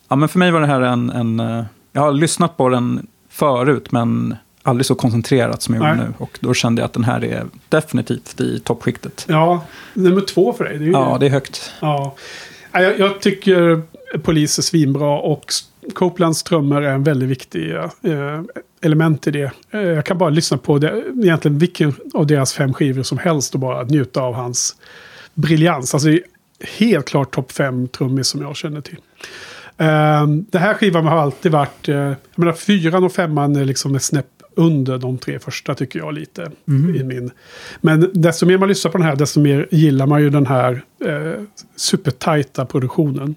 ja, 0.09 0.17
men 0.17 0.29
för 0.29 0.39
mig 0.39 0.51
var 0.51 0.61
det 0.61 0.67
här 0.67 0.81
en... 0.81 1.11
en 1.11 1.41
eh, 1.41 1.65
jag 1.93 2.03
har 2.03 2.13
lyssnat 2.13 2.57
på 2.57 2.69
den 2.69 3.07
förut, 3.29 3.93
men 3.93 4.37
aldrig 4.63 4.87
så 4.87 4.95
koncentrerat 4.95 5.63
som 5.63 5.75
jag 5.75 5.81
gjorde 5.83 5.97
Nej. 5.97 6.07
nu. 6.07 6.15
Och 6.19 6.39
då 6.41 6.55
kände 6.55 6.83
jag 6.83 6.87
att 6.87 6.93
den 6.93 7.05
här 7.05 7.25
är 7.25 7.47
definitivt 7.69 8.41
i 8.41 8.61
toppskiktet. 8.61 9.25
ja, 9.29 9.65
nummer 9.95 10.21
två 10.21 10.53
för 10.53 10.65
dig. 10.65 10.79
Det 10.79 10.85
är 10.85 10.87
ju 10.87 10.93
Ja, 10.93 11.17
det 11.21 11.27
är 11.27 11.31
högt. 11.31 11.73
Ja. 11.81 12.15
Jag, 12.75 12.99
jag 12.99 13.21
tycker 13.21 13.83
Polis 14.23 14.59
är 14.59 14.63
svinbra 14.63 15.19
och 15.19 15.45
Copelands 15.95 16.43
trummor 16.43 16.83
är 16.83 16.93
en 16.93 17.05
väldigt 17.05 17.29
viktig 17.29 17.75
eh, 17.75 18.43
element 18.83 19.27
i 19.27 19.31
det. 19.31 19.51
Eh, 19.71 19.81
Jag 19.81 20.05
kan 20.05 20.19
bara 20.19 20.31
lyssna 20.31 20.59
på 20.59 20.79
det, 20.79 21.05
egentligen 21.23 21.59
vilken 21.59 21.95
av 22.15 22.27
deras 22.27 22.55
fem 22.55 22.75
skivor 22.75 23.03
som 23.03 23.19
helst 23.19 23.55
och 23.55 23.61
bara 23.61 23.83
njuta 23.83 24.21
av 24.21 24.35
hans 24.35 24.77
briljans. 25.35 25.95
Alltså 25.95 26.09
det 26.09 26.15
är 26.15 26.23
helt 26.79 27.07
klart 27.07 27.35
topp 27.35 27.53
fem 27.53 27.89
trummis 27.89 28.27
som 28.29 28.43
jag 28.43 28.57
känner 28.57 28.81
till. 28.81 28.99
Eh, 29.79 30.27
det 30.27 30.59
här 30.59 30.75
skivan 30.75 31.07
har 31.07 31.19
alltid 31.19 31.53
varit, 31.53 31.89
eh, 31.89 31.95
jag 31.97 32.17
menar 32.35 32.53
fyran 32.53 33.05
och 33.05 33.13
femman 33.13 33.57
är 33.57 33.65
liksom 33.65 33.95
ett 33.95 34.03
snäpp 34.03 34.27
under 34.57 34.99
de 34.99 35.19
tre 35.19 35.39
första 35.39 35.75
tycker 35.75 35.99
jag 35.99 36.15
lite. 36.15 36.51
Mm. 36.69 36.97
I 36.97 37.05
min. 37.05 37.31
Men 37.81 38.11
desto 38.13 38.47
mer 38.47 38.59
man 38.59 38.69
lyssnar 38.69 38.93
på 38.93 38.99
den 38.99 39.07
här, 39.07 39.17
desto 39.17 39.41
mer 39.41 39.69
gillar 39.71 40.07
man 40.07 40.23
ju 40.23 40.31
den 40.31 40.47
här 40.47 40.83
eh, 41.05 41.41
supertajta 41.77 42.65
produktionen. 42.67 43.35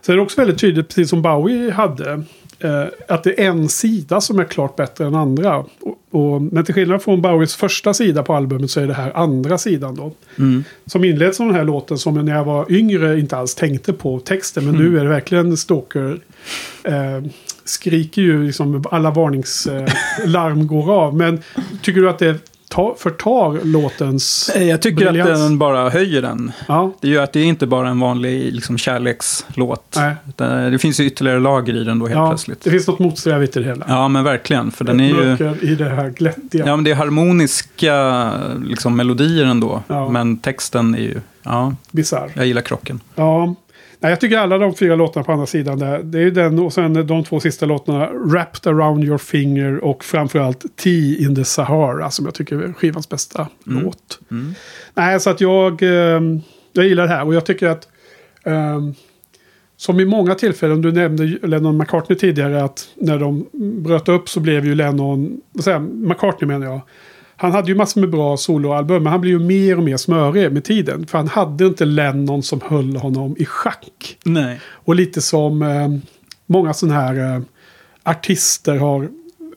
Så 0.00 0.12
är 0.12 0.16
det 0.16 0.22
också 0.22 0.40
väldigt 0.40 0.58
tydligt, 0.60 0.88
precis 0.88 1.10
som 1.10 1.22
Bowie 1.22 1.70
hade, 1.70 2.22
eh, 2.58 2.84
att 3.08 3.24
det 3.24 3.40
är 3.44 3.48
en 3.48 3.68
sida 3.68 4.20
som 4.20 4.38
är 4.38 4.44
klart 4.44 4.76
bättre 4.76 5.06
än 5.06 5.14
andra. 5.14 5.56
Och, 5.58 5.98
och, 6.10 6.42
men 6.42 6.64
till 6.64 6.74
skillnad 6.74 7.02
från 7.02 7.22
Bowies 7.22 7.56
första 7.56 7.94
sida 7.94 8.22
på 8.22 8.34
albumet 8.34 8.70
så 8.70 8.80
är 8.80 8.86
det 8.86 8.94
här 8.94 9.12
andra 9.16 9.58
sidan 9.58 9.94
då. 9.94 10.12
Mm. 10.38 10.64
Som 10.86 11.04
inleds 11.04 11.36
som 11.36 11.46
den 11.46 11.56
här 11.56 11.64
låten 11.64 11.98
som 11.98 12.24
när 12.24 12.34
jag 12.34 12.44
var 12.44 12.72
yngre 12.72 13.20
inte 13.20 13.36
alls 13.36 13.54
tänkte 13.54 13.92
på 13.92 14.20
texten. 14.20 14.64
Men 14.64 14.74
Mm. 14.74 14.86
nu 14.92 14.98
är 14.98 15.04
det 15.04 15.10
verkligen 15.10 15.56
Stalker. 15.56 16.20
Eh, 16.84 17.22
skriker 17.64 18.22
ju 18.22 18.46
liksom 18.46 18.84
alla 18.90 19.10
varningslarm 19.10 20.58
eh, 20.60 20.64
går 20.66 20.92
av. 20.92 21.16
Men 21.16 21.42
tycker 21.82 22.00
du 22.00 22.08
att 22.10 22.18
det 22.18 22.36
ta, 22.68 22.94
förtar 22.98 23.64
låtens 23.64 24.50
Eh, 24.54 24.62
Jag 24.62 24.82
tycker 24.82 24.96
briljans? 25.10 25.30
att 25.30 25.36
den 25.38 25.58
bara 25.58 25.90
höjer 25.90 26.22
den. 26.22 26.52
Ja. 26.68 26.92
Det 27.00 27.08
gör 27.08 27.22
att 27.22 27.32
det 27.32 27.40
är 27.40 27.44
inte 27.44 27.66
bara 27.66 27.88
en 27.88 28.00
vanlig 28.00 28.52
liksom, 28.54 28.78
kärlekslåt. 28.78 29.94
Nej. 29.96 30.14
Utan 30.28 30.72
Det 30.72 30.78
finns 30.78 31.00
ju 31.00 31.04
ytterligare 31.06 31.40
lager 31.40 31.74
i 31.76 31.84
den 31.84 31.98
då 31.98 32.06
helt 32.06 32.16
Ja, 32.18 32.28
plötsligt. 32.28 32.60
det 32.60 32.70
finns 32.70 32.86
något 32.86 32.98
motsträvigt 32.98 33.56
i 33.56 33.60
det 33.60 33.66
hela. 33.66 33.86
Ja, 33.88 34.08
men 34.08 34.24
verkligen. 34.24 34.70
För 34.70 34.84
den 34.84 35.00
är 35.00 35.08
ju... 35.08 35.32
I 35.72 35.74
det 35.74 35.88
här 35.88 36.10
glättiga. 36.10 36.66
Ja, 36.66 36.76
men 36.76 36.84
det 36.84 36.90
är 36.90 36.94
harmoniska 36.94 38.30
liksom, 38.66 38.96
melodier 38.96 39.44
ändå. 39.44 39.82
Ja. 39.88 40.08
Men 40.08 40.36
texten 40.38 40.94
är 40.94 40.98
ju... 40.98 41.20
Ja, 41.42 41.74
Bisarr. 41.90 42.30
jag 42.34 42.46
gillar 42.46 42.62
krocken. 42.62 43.00
Ja. 43.14 43.54
Nej, 44.02 44.10
jag 44.10 44.20
tycker 44.20 44.38
alla 44.38 44.58
de 44.58 44.74
fyra 44.74 44.96
låtarna 44.96 45.24
på 45.24 45.32
andra 45.32 45.46
sidan 45.46 45.78
där. 45.78 46.02
Det 46.02 46.18
är 46.18 46.22
ju 46.22 46.30
den 46.30 46.58
och 46.58 46.72
sen 46.72 47.06
de 47.06 47.24
två 47.24 47.40
sista 47.40 47.66
låtarna. 47.66 48.10
Wrapped 48.12 48.72
around 48.72 49.04
your 49.04 49.18
finger 49.18 49.84
och 49.84 50.04
framförallt 50.04 50.76
Tea 50.76 51.18
in 51.18 51.34
the 51.34 51.44
Sahara. 51.44 52.10
Som 52.10 52.24
jag 52.24 52.34
tycker 52.34 52.56
är 52.56 52.72
skivans 52.72 53.08
bästa 53.08 53.48
Mm. 53.66 53.82
låt. 53.84 54.20
Nej, 54.94 55.20
så 55.20 55.30
att 55.30 55.40
jag, 55.40 55.82
eh, 55.82 56.20
jag 56.72 56.86
gillar 56.86 57.02
det 57.02 57.08
här. 57.08 57.26
Och 57.26 57.34
jag 57.34 57.46
tycker 57.46 57.68
att... 57.68 57.88
Eh, 58.44 58.80
som 59.76 60.00
i 60.00 60.04
många 60.04 60.34
tillfällen, 60.34 60.82
du 60.82 60.92
nämnde 60.92 61.24
Lennon 61.42 61.76
McCartney 61.76 62.18
tidigare, 62.18 62.64
att 62.64 62.88
när 62.94 63.18
de 63.18 63.46
bröt 63.82 64.08
upp 64.08 64.28
så 64.28 64.40
blev 64.40 64.66
ju 64.66 64.74
Lennon, 64.74 65.40
vad 65.52 65.64
säger 65.64 65.78
jag, 65.78 65.88
McCartney 65.94 66.48
menar 66.48 66.66
jag, 66.66 66.80
han 67.42 67.52
hade 67.52 67.68
ju 67.68 67.74
massor 67.74 68.00
med 68.00 68.10
bra 68.10 68.36
soloalbum, 68.36 69.02
men 69.02 69.10
han 69.10 69.20
blev 69.20 69.32
ju 69.32 69.46
mer 69.46 69.76
och 69.76 69.82
mer 69.82 69.96
smörig 69.96 70.52
med 70.52 70.64
tiden. 70.64 71.06
För 71.06 71.18
han 71.18 71.28
hade 71.28 71.66
inte 71.66 71.84
Lennon 71.84 72.42
som 72.42 72.60
höll 72.64 72.96
honom 72.96 73.36
i 73.38 73.44
schack. 73.44 74.18
Nej. 74.24 74.60
Och 74.66 74.94
lite 74.94 75.20
som 75.20 75.62
eh, 75.62 75.88
många 76.46 76.74
sådana 76.74 77.00
här 77.00 77.34
eh, 77.34 77.42
artister 78.02 78.76
har 78.76 79.08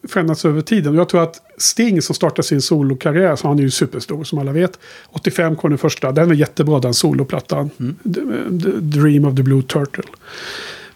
förändrats 0.08 0.46
över 0.46 0.62
tiden. 0.62 0.96
Jag 0.96 1.10
tror 1.10 1.24
att 1.24 1.42
Sting 1.58 2.02
som 2.02 2.16
startade 2.16 2.44
sin 2.44 2.62
solokarriär, 2.62 3.36
så 3.36 3.48
han 3.48 3.60
är 3.60 3.64
ju 3.64 3.72
superstor 3.72 4.24
som 4.24 4.40
alla 4.40 4.52
vet. 4.52 4.80
85 5.10 5.56
kom 5.56 5.70
den 5.70 5.78
första, 5.78 6.12
den 6.12 6.28
var 6.28 6.36
jättebra 6.36 6.80
den 6.80 6.94
soloplattan. 6.94 7.70
The, 8.04 8.22
the 8.64 9.00
Dream 9.00 9.26
of 9.26 9.36
the 9.36 9.44
Blue 9.44 9.64
Turtle. 9.64 10.04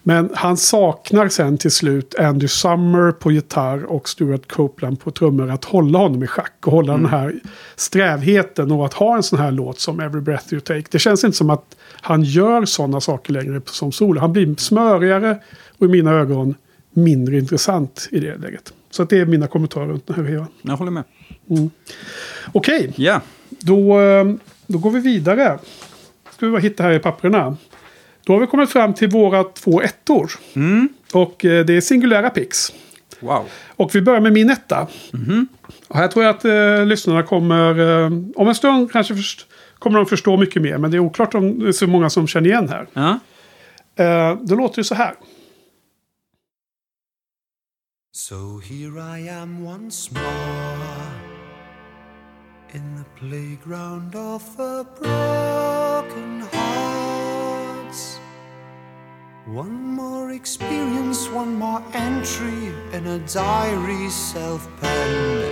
Men 0.09 0.29
han 0.33 0.57
saknar 0.57 1.29
sen 1.29 1.57
till 1.57 1.71
slut 1.71 2.15
Andy 2.19 2.47
Summer 2.47 3.11
på 3.11 3.31
gitarr 3.31 3.83
och 3.83 4.09
Stuart 4.09 4.51
Copeland 4.51 4.99
på 4.99 5.11
trummor. 5.11 5.51
Att 5.51 5.65
hålla 5.65 5.99
honom 5.99 6.23
i 6.23 6.27
schack 6.27 6.53
och 6.65 6.71
hålla 6.71 6.93
den 6.93 7.05
här 7.05 7.35
strävheten 7.75 8.71
och 8.71 8.85
att 8.85 8.93
ha 8.93 9.15
en 9.15 9.23
sån 9.23 9.39
här 9.39 9.51
låt 9.51 9.79
som 9.79 9.99
Every 9.99 10.21
Breath 10.21 10.53
You 10.53 10.59
Take. 10.61 10.83
Det 10.91 10.99
känns 10.99 11.23
inte 11.23 11.37
som 11.37 11.49
att 11.49 11.75
han 12.01 12.23
gör 12.23 12.65
sådana 12.65 13.01
saker 13.01 13.33
längre 13.33 13.61
som 13.65 13.91
solo. 13.91 14.19
Han 14.19 14.33
blir 14.33 14.55
smörigare 14.55 15.37
och 15.77 15.85
i 15.85 15.89
mina 15.89 16.11
ögon 16.11 16.55
mindre 16.93 17.37
intressant 17.37 18.07
i 18.11 18.19
det 18.19 18.37
läget. 18.37 18.73
Så 18.91 19.03
att 19.03 19.09
det 19.09 19.17
är 19.19 19.25
mina 19.25 19.47
kommentarer 19.47 19.87
runt 19.87 20.07
den 20.07 20.15
här 20.15 20.23
vevan. 20.23 20.47
Jag 20.61 20.77
håller 20.77 20.91
med. 20.91 21.03
Mm. 21.49 21.69
Okej, 22.51 22.93
Ja. 22.95 23.21
då, 23.49 23.99
eh, 24.01 24.25
då 24.67 24.77
går 24.77 24.91
vi 24.91 24.99
vidare. 24.99 25.59
Ska 26.35 26.45
vi 26.45 26.51
bara 26.51 26.61
hitta 26.61 26.83
här 26.83 26.91
i 26.91 26.99
papperna. 26.99 27.57
Då 28.29 28.33
har 28.33 28.39
vi 28.39 28.47
kommit 28.47 28.69
fram 28.69 28.93
till 28.93 29.09
våra 29.09 29.43
två 29.43 29.81
ettor. 29.81 30.31
Mm. 30.53 30.89
Och 31.13 31.45
eh, 31.45 31.65
det 31.65 31.73
är 31.73 31.81
singulära 31.81 32.29
pix. 32.29 32.73
Wow. 33.19 33.45
Och 33.67 33.95
vi 33.95 34.01
börjar 34.01 34.21
med 34.21 34.33
min 34.33 34.49
etta. 34.49 34.87
Och 35.87 35.95
här 35.95 36.07
tror 36.07 36.25
jag 36.25 36.35
att 36.35 36.45
eh, 36.45 36.85
lyssnarna 36.85 37.23
kommer... 37.23 37.79
Eh, 37.79 38.05
om 38.35 38.47
en 38.47 38.55
stund 38.55 38.91
kanske 38.91 39.15
först, 39.15 39.47
kommer 39.79 39.97
de 39.97 40.05
förstå 40.05 40.37
mycket 40.37 40.61
mer. 40.61 40.77
Men 40.77 40.91
det 40.91 40.97
är 40.97 40.99
oklart 40.99 41.35
om 41.35 41.59
det 41.59 41.67
är 41.67 41.71
så 41.71 41.87
många 41.87 42.09
som 42.09 42.27
känner 42.27 42.49
igen 42.49 42.69
här. 42.69 42.87
Ja. 42.93 43.19
Eh, 43.95 44.37
det 44.41 44.55
låter 44.55 44.79
ju 44.79 44.83
så 44.83 44.95
här. 44.95 45.13
So 48.11 48.59
here 48.59 49.19
I 49.19 49.29
am 49.29 49.65
once 49.67 50.13
more 50.13 50.99
in 52.73 53.03
the 53.03 53.19
playground 53.19 54.15
of 54.15 54.59
a 54.59 54.85
broken 54.99 55.88
One 59.53 59.95
more 59.95 60.31
experience, 60.31 61.27
one 61.27 61.55
more 61.55 61.81
entry 61.93 62.71
in 62.93 63.07
a 63.07 63.17
diary 63.33 64.07
self 64.09 64.69
penned. 64.79 65.43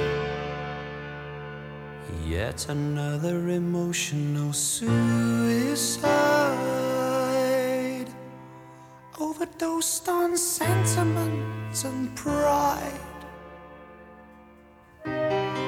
Yet 2.23 2.69
another 2.69 3.49
emotional 3.49 4.53
suicide. 4.53 6.07
Overdosed 9.19 10.07
on 10.09 10.37
sentiment 10.37 11.83
and 11.83 12.15
pride. 12.15 12.93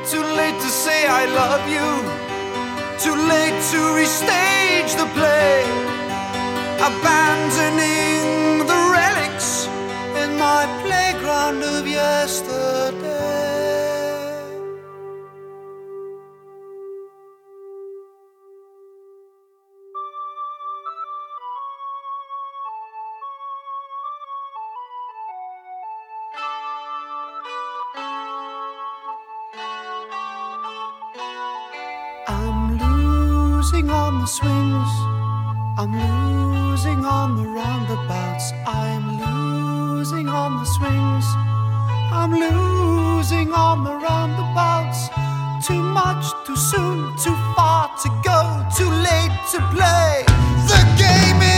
Too 0.06 0.22
late 0.22 0.60
to 0.62 0.70
say 0.70 1.08
I 1.08 1.26
love 1.42 1.68
you. 1.68 2.04
Too 3.00 3.16
late 3.16 3.60
to 3.72 3.80
restage 3.98 4.96
the 4.98 5.08
play. 5.18 5.64
Abandoning 6.80 8.19
losing 32.78 33.90
on 33.90 34.20
the 34.20 34.28
swings. 34.28 34.92
I'm 35.80 35.92
losing 35.92 37.06
on 37.06 37.38
the 37.38 37.48
roundabouts. 37.48 38.52
I'm 38.68 39.06
losing 39.20 40.28
on 40.28 40.58
the 40.60 40.66
swings. 40.66 41.59
I'm 42.12 42.32
losing 42.32 43.52
on 43.54 43.84
the 43.84 43.94
roundabouts. 43.94 45.10
Too 45.66 45.82
much, 45.82 46.26
too 46.46 46.56
soon, 46.56 47.16
too 47.18 47.36
far 47.56 47.90
to 48.04 48.10
go, 48.24 48.66
too 48.76 48.90
late 48.90 49.36
to 49.52 49.60
play. 49.70 50.24
The 50.72 50.82
game 50.98 51.49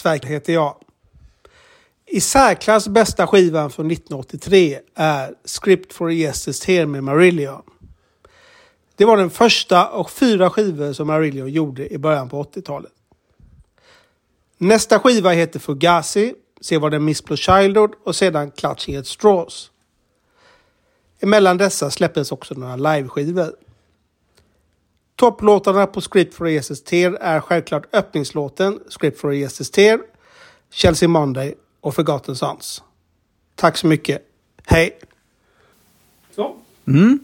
Sverker 0.00 0.28
heter 0.28 0.52
jag. 0.52 0.76
I 2.06 2.20
särklass 2.20 2.88
bästa 2.88 3.26
skivan 3.26 3.70
från 3.70 3.90
1983 3.90 4.78
är 4.94 5.34
Script 5.44 5.92
for 5.92 6.08
a 6.08 6.12
Yester's 6.12 6.64
Tear 6.64 6.86
med 6.86 7.04
Marillion. 7.04 7.62
Det 8.96 9.04
var 9.04 9.16
den 9.16 9.30
första 9.30 9.88
och 9.88 10.10
fyra 10.10 10.50
skivor 10.50 10.92
som 10.92 11.06
Marillion 11.06 11.48
gjorde 11.48 11.92
i 11.92 11.98
början 11.98 12.28
på 12.28 12.42
80-talet. 12.42 12.92
Nästa 14.58 14.98
skiva 14.98 15.30
heter 15.30 15.58
Fugazi, 15.58 16.34
sen 16.60 16.80
var 16.80 16.90
det 16.90 16.98
Miss 16.98 17.24
Blue 17.24 17.36
Childhood 17.36 17.94
och 18.04 18.16
sedan 18.16 18.50
Clutching 18.50 18.96
at 18.96 19.06
Straws. 19.06 19.70
Emellan 21.20 21.56
dessa 21.56 21.90
släpptes 21.90 22.32
också 22.32 22.54
några 22.54 22.76
liveskivor. 22.76 23.54
Topplåtarna 25.20 25.86
på 25.86 26.00
Script 26.00 26.34
for 26.34 26.46
a 26.46 26.60
Tear 26.84 27.18
är 27.20 27.40
självklart 27.40 27.94
öppningslåten 27.94 28.78
Script 28.88 29.20
for 29.20 29.44
a 29.44 29.48
Tear, 29.74 30.00
Chelsea 30.72 31.08
Monday 31.08 31.54
och 31.80 31.94
Forgotten 31.94 32.36
Sons. 32.36 32.82
Tack 33.54 33.76
så 33.76 33.86
mycket. 33.86 34.22
Hej! 34.66 34.98
Så, 36.34 36.56
Mm. 36.86 37.18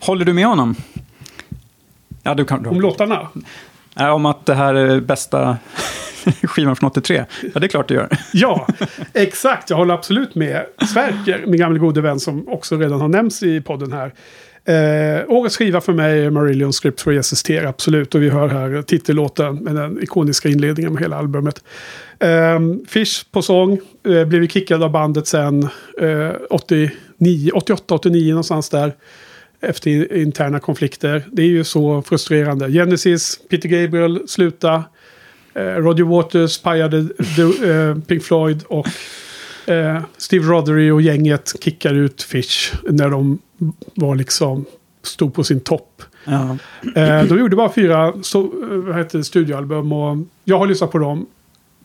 Håller 0.00 0.24
du 0.24 0.32
med 0.32 0.46
honom? 0.46 0.74
Ja, 2.22 2.34
du 2.34 2.44
kan. 2.44 2.66
om 2.66 2.80
låtarna. 2.80 3.28
Ja, 3.94 4.12
om 4.12 4.26
att 4.26 4.46
det 4.46 4.54
här 4.54 4.74
är 4.74 5.00
bästa 5.00 5.58
skivan 6.42 6.76
från 6.76 6.90
83? 6.90 7.24
Ja, 7.54 7.60
det 7.60 7.66
är 7.66 7.68
klart 7.68 7.88
du 7.88 7.94
gör. 7.94 8.08
Ja, 8.32 8.66
exakt. 9.12 9.70
Jag 9.70 9.76
håller 9.76 9.94
absolut 9.94 10.34
med 10.34 10.66
Sverker, 10.92 11.44
min 11.46 11.60
gamla 11.60 11.78
gode 11.78 12.00
vän 12.00 12.20
som 12.20 12.48
också 12.48 12.76
redan 12.76 13.00
har 13.00 13.08
nämnts 13.08 13.42
i 13.42 13.60
podden 13.60 13.92
här. 13.92 14.14
Eh, 14.68 15.24
årets 15.28 15.56
skiva 15.56 15.80
för 15.80 15.92
mig 15.92 16.24
är 16.24 16.30
Marillion 16.30 16.72
Script 16.72 17.00
for 17.00 17.12
Jesus 17.12 17.42
Tear, 17.42 17.64
absolut. 17.64 18.14
Och 18.14 18.22
vi 18.22 18.28
hör 18.28 18.48
här 18.48 18.82
titellåten 18.82 19.56
med 19.56 19.74
den 19.74 20.02
ikoniska 20.02 20.48
inledningen 20.48 20.92
med 20.92 21.02
hela 21.02 21.16
albumet. 21.16 21.64
Eh, 22.18 22.60
Fish 22.88 23.24
på 23.32 23.42
sång, 23.42 23.80
eh, 24.08 24.24
blev 24.24 24.42
ju 24.42 24.48
kickad 24.48 24.82
av 24.82 24.90
bandet 24.90 25.26
sen 25.26 25.68
eh, 26.00 26.30
88, 26.50 27.94
89 27.94 28.30
någonstans 28.30 28.68
där. 28.68 28.94
Efter 29.60 30.16
interna 30.16 30.60
konflikter. 30.60 31.24
Det 31.32 31.42
är 31.42 31.46
ju 31.46 31.64
så 31.64 32.02
frustrerande. 32.02 32.72
Genesis, 32.72 33.40
Peter 33.50 33.68
Gabriel, 33.68 34.28
sluta. 34.28 34.84
Eh, 35.54 35.62
Roger 35.62 36.04
Waters 36.04 36.58
pajade 36.58 36.98
eh, 36.98 37.98
Pink 38.06 38.22
Floyd 38.22 38.62
och 38.68 38.86
eh, 39.68 40.02
Steve 40.16 40.46
Rothery 40.46 40.90
och 40.90 41.02
gänget 41.02 41.54
kickar 41.60 41.94
ut 41.94 42.22
Fish 42.22 42.74
när 42.88 43.10
de 43.10 43.38
var 43.94 44.14
liksom 44.14 44.64
stod 45.02 45.34
på 45.34 45.44
sin 45.44 45.60
topp. 45.60 46.02
Ja. 46.24 46.56
Eh, 46.94 47.24
de 47.24 47.38
gjorde 47.38 47.56
bara 47.56 47.72
fyra 47.72 48.12
så, 48.22 48.50
heter 48.96 49.22
studioalbum 49.22 49.92
och 49.92 50.16
jag 50.44 50.58
har 50.58 50.66
lyssnat 50.66 50.92
på 50.92 50.98
dem 50.98 51.26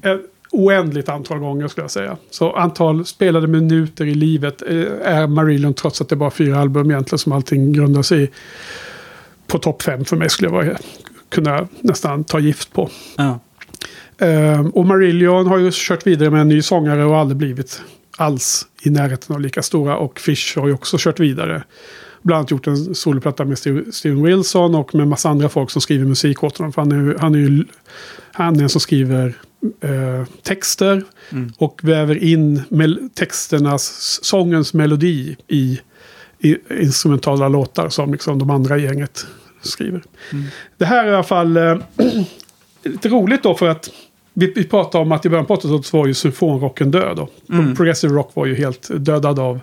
ett 0.02 0.22
oändligt 0.52 1.10
antal 1.10 1.40
gånger 1.40 1.68
skulle 1.68 1.84
jag 1.84 1.92
säga. 1.92 2.18
Så 2.30 2.52
antal 2.54 3.06
spelade 3.06 3.48
minuter 3.48 4.06
i 4.06 4.16
livet 4.16 4.62
eh, 4.62 4.86
är 5.04 5.28
Marillion 5.28 5.74
trots 5.74 6.02
att 6.02 6.10
det 6.10 6.16
bara 6.16 6.28
är 6.28 6.32
fyra 6.32 6.60
album 6.60 6.92
egentligen 6.92 7.20
som 7.20 7.32
allting 7.32 7.74
grundar 7.74 8.02
sig 8.02 8.24
i. 8.24 8.30
På 9.48 9.60
topp 9.60 9.82
fem 9.82 10.06
för 10.06 10.16
mig 10.16 10.30
skulle 10.30 10.50
jag 10.50 10.54
vara, 10.54 10.78
kunna 11.30 11.68
nästan 11.82 12.24
ta 12.24 12.40
gift 12.40 12.74
på. 12.74 12.90
Ja. 13.18 13.40
Ehm, 14.24 14.70
och 14.70 14.86
Marillion 14.86 15.48
har 15.48 15.58
ju 15.58 15.70
kört 15.74 16.08
vidare 16.08 16.30
med 16.30 16.42
en 16.42 16.48
ny 16.48 16.62
sångare 16.62 17.06
och 17.06 17.18
aldrig 17.18 17.38
blivit 17.38 17.82
alls 18.18 18.68
i 18.84 18.90
närheten 18.90 19.36
av 19.36 19.42
lika 19.42 19.62
stora. 19.62 19.98
Och 19.98 20.20
Fish 20.20 20.58
har 20.58 20.68
ju 20.68 20.74
också 20.74 20.98
kört 21.00 21.20
vidare. 21.20 21.64
Bland 22.22 22.38
annat 22.40 22.52
gjort 22.52 22.68
en 22.68 22.96
soloplatta 22.96 23.46
med 23.46 23.58
Steve- 23.58 23.92
Steven 23.92 24.24
Wilson 24.24 24.76
och 24.76 24.96
med 24.96 25.08
massa 25.08 25.30
andra 25.30 25.50
folk 25.50 25.70
som 25.72 25.82
skriver 25.82 26.06
musik 26.06 26.44
åt 26.44 26.58
honom. 26.58 26.74
För 26.74 26.82
han 26.82 26.92
är, 26.92 26.96
ju- 26.96 27.18
han 27.20 27.36
är 27.36 27.40
ju 27.40 27.66
han 28.32 28.56
är 28.60 28.64
en 28.64 28.70
som 28.70 28.82
skriver 28.82 29.34
eh, 29.82 30.26
texter 30.44 31.04
och 31.58 31.80
väver 31.84 32.24
in 32.24 32.62
mel- 32.70 33.10
texternas, 33.14 34.20
sångens 34.24 34.74
melodi 34.74 35.36
i, 35.48 35.80
i 36.40 36.58
instrumentala 36.82 37.48
låtar 37.48 37.90
som 37.90 38.12
liksom 38.12 38.40
de 38.40 38.50
andra 38.50 38.78
gänget 38.78 39.26
skriver. 39.62 40.04
Det 40.78 40.86
här 40.86 41.06
är 41.06 41.12
i 41.12 41.14
alla 41.14 41.24
fall 41.24 41.58
eh, 41.58 41.78
lite 42.84 43.10
roligt 43.10 43.44
då 43.44 43.56
för 43.56 43.68
att 43.70 43.90
vi, 44.34 44.54
vi 44.56 44.64
pratade 44.64 45.02
om 45.02 45.12
att 45.12 45.26
i 45.26 45.30
början 45.30 45.46
på 45.46 45.56
80-talet 45.56 45.86
så 45.86 45.98
var 45.98 46.08
ju 46.08 46.14
symfonrocken 46.14 46.92
död. 46.92 47.18
Då. 47.18 47.28
Progressive 47.76 48.14
rock 48.14 48.32
var 48.34 48.46
ju 48.46 48.56
helt 48.56 48.90
dödad 48.96 49.40
av, 49.40 49.60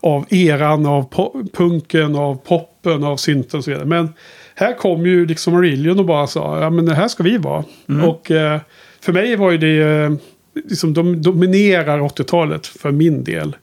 av 0.00 0.26
eran, 0.30 0.86
av 0.86 1.04
punken, 1.52 2.16
av 2.16 2.36
poppen, 2.36 3.04
av 3.04 3.16
synten 3.16 3.58
och 3.58 3.64
så 3.64 3.70
vidare. 3.70 3.86
Men 3.86 4.08
här 4.54 4.74
kom 4.74 5.06
ju 5.06 5.26
liksom 5.26 5.54
Marillion 5.54 5.98
och 5.98 6.04
bara 6.04 6.26
sa, 6.26 6.60
ja 6.60 6.70
men 6.70 6.86
det 6.86 6.94
här 6.94 7.08
ska 7.08 7.22
vi 7.22 7.38
vara. 7.38 7.64
Och 8.06 8.30
eh, 8.30 8.60
för 9.00 9.12
mig 9.12 9.36
var 9.36 9.50
ju 9.50 9.58
det, 9.58 9.82
eh, 9.82 10.12
liksom 10.54 10.94
de 10.94 11.22
dominerar 11.22 12.00
80-talet 12.00 12.66
för 12.66 12.90
min 12.90 13.24
del. 13.24 13.56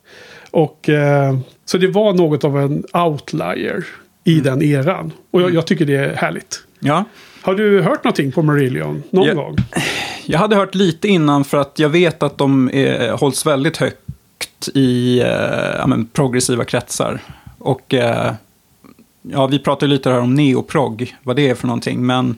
Och 0.52 0.90
eh, 0.90 1.38
så 1.66 1.78
det 1.78 1.88
var 1.88 2.14
något 2.14 2.44
av 2.44 2.60
en 2.60 2.84
outlier 2.94 3.86
i 4.24 4.40
den 4.40 4.62
eran. 4.62 5.12
Och 5.32 5.42
jag, 5.42 5.54
jag 5.54 5.68
tycker 5.68 5.86
det 5.86 5.96
är 5.96 6.16
härligt. 6.16 6.64
ja. 6.80 7.06
Har 7.44 7.56
du 7.56 7.82
hört 7.82 8.04
någonting 8.04 8.32
på 8.32 8.42
Marillion 8.42 9.04
någon 9.10 9.28
Ja. 9.28 9.34
gång? 9.34 9.56
Jag 10.26 10.40
hade 10.40 10.56
hört 10.56 10.76
lite 10.76 11.08
innan 11.08 11.44
för 11.44 11.58
att 11.58 11.80
jag 11.80 11.90
vet 11.90 12.24
att 12.24 12.38
de 12.38 12.70
är, 12.74 13.12
hålls 13.12 13.46
väldigt 13.46 13.78
högt 13.78 14.70
i 14.74 15.20
eh, 15.20 15.28
ja, 15.78 15.88
men, 15.88 16.06
progressiva 16.06 16.66
kretsar. 16.66 17.20
Och 17.58 17.94
eh, 17.94 18.34
ja, 19.22 19.48
vi 19.48 19.60
pratade 19.60 19.90
lite 19.90 20.10
här 20.10 20.20
om 20.20 20.34
neoprog, 20.34 21.16
vad 21.24 21.36
det 21.36 21.50
är 21.50 21.56
för 21.56 21.68
någonting. 21.68 22.06
Men 22.06 22.36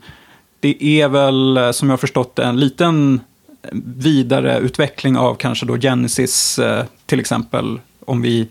det 0.59 1.01
är 1.01 1.09
väl, 1.09 1.58
eh, 1.58 1.72
som 1.72 1.90
jag 1.90 1.93
har 1.93 1.98
förstått 1.98 2.40
en 2.40 2.59
liten 2.59 3.19
vidareutveckling 3.95 5.17
av 5.17 5.35
kanske 5.35 5.66
då 5.66 5.77
Genesis 5.77 6.59
eh, 6.59 6.85
till 7.06 7.19
exempel. 7.19 7.80
Om 8.06 8.22
vi 8.22 8.48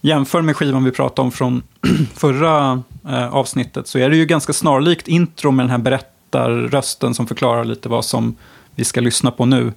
jämför 0.00 0.42
med 0.42 0.56
skivan 0.56 0.84
vi 0.84 0.90
pratade 0.90 1.26
om 1.26 1.32
från 1.32 1.62
förra 2.14 2.82
eh, 3.08 3.34
avsnittet 3.34 3.86
så 3.86 3.98
är 3.98 4.10
det 4.10 4.16
ju 4.16 4.26
ganska 4.26 4.52
snarlikt 4.52 5.08
intro 5.08 5.50
med 5.50 5.64
den 5.64 5.70
här 5.70 5.78
berättarrösten 5.78 7.14
som 7.14 7.26
förklarar 7.26 7.64
lite 7.64 7.88
vad 7.88 8.04
som 8.04 8.36
vi 8.74 8.84
ska 8.84 9.00
lyssna 9.00 9.30
på 9.30 9.46
nu. 9.46 9.72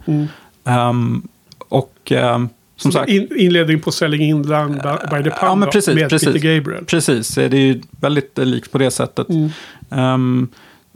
Ehm, 0.66 1.28
och 1.70 2.12
ehm, 2.12 2.50
som 2.76 2.92
sagt... 2.92 3.10
In, 3.10 3.28
inledning 3.38 3.80
på 3.80 3.92
Selling 3.92 4.22
Inland 4.22 4.74
by 5.12 5.24
the 5.24 5.30
Pound 5.30 5.34
Ja, 5.42 5.56
men 5.56 5.70
precis. 5.70 5.96
med 5.96 6.10
precis. 6.10 6.34
Peter 6.34 6.56
Gabriel. 6.56 6.86
Precis, 6.86 7.36
det 7.36 7.44
är 7.44 7.56
ju 7.56 7.82
väldigt 7.92 8.40
eh, 8.40 8.46
likt 8.46 8.72
på 8.72 8.78
det 8.78 8.92
sättet. 8.92 9.28
Mm. 9.30 9.50
Um, 9.90 10.50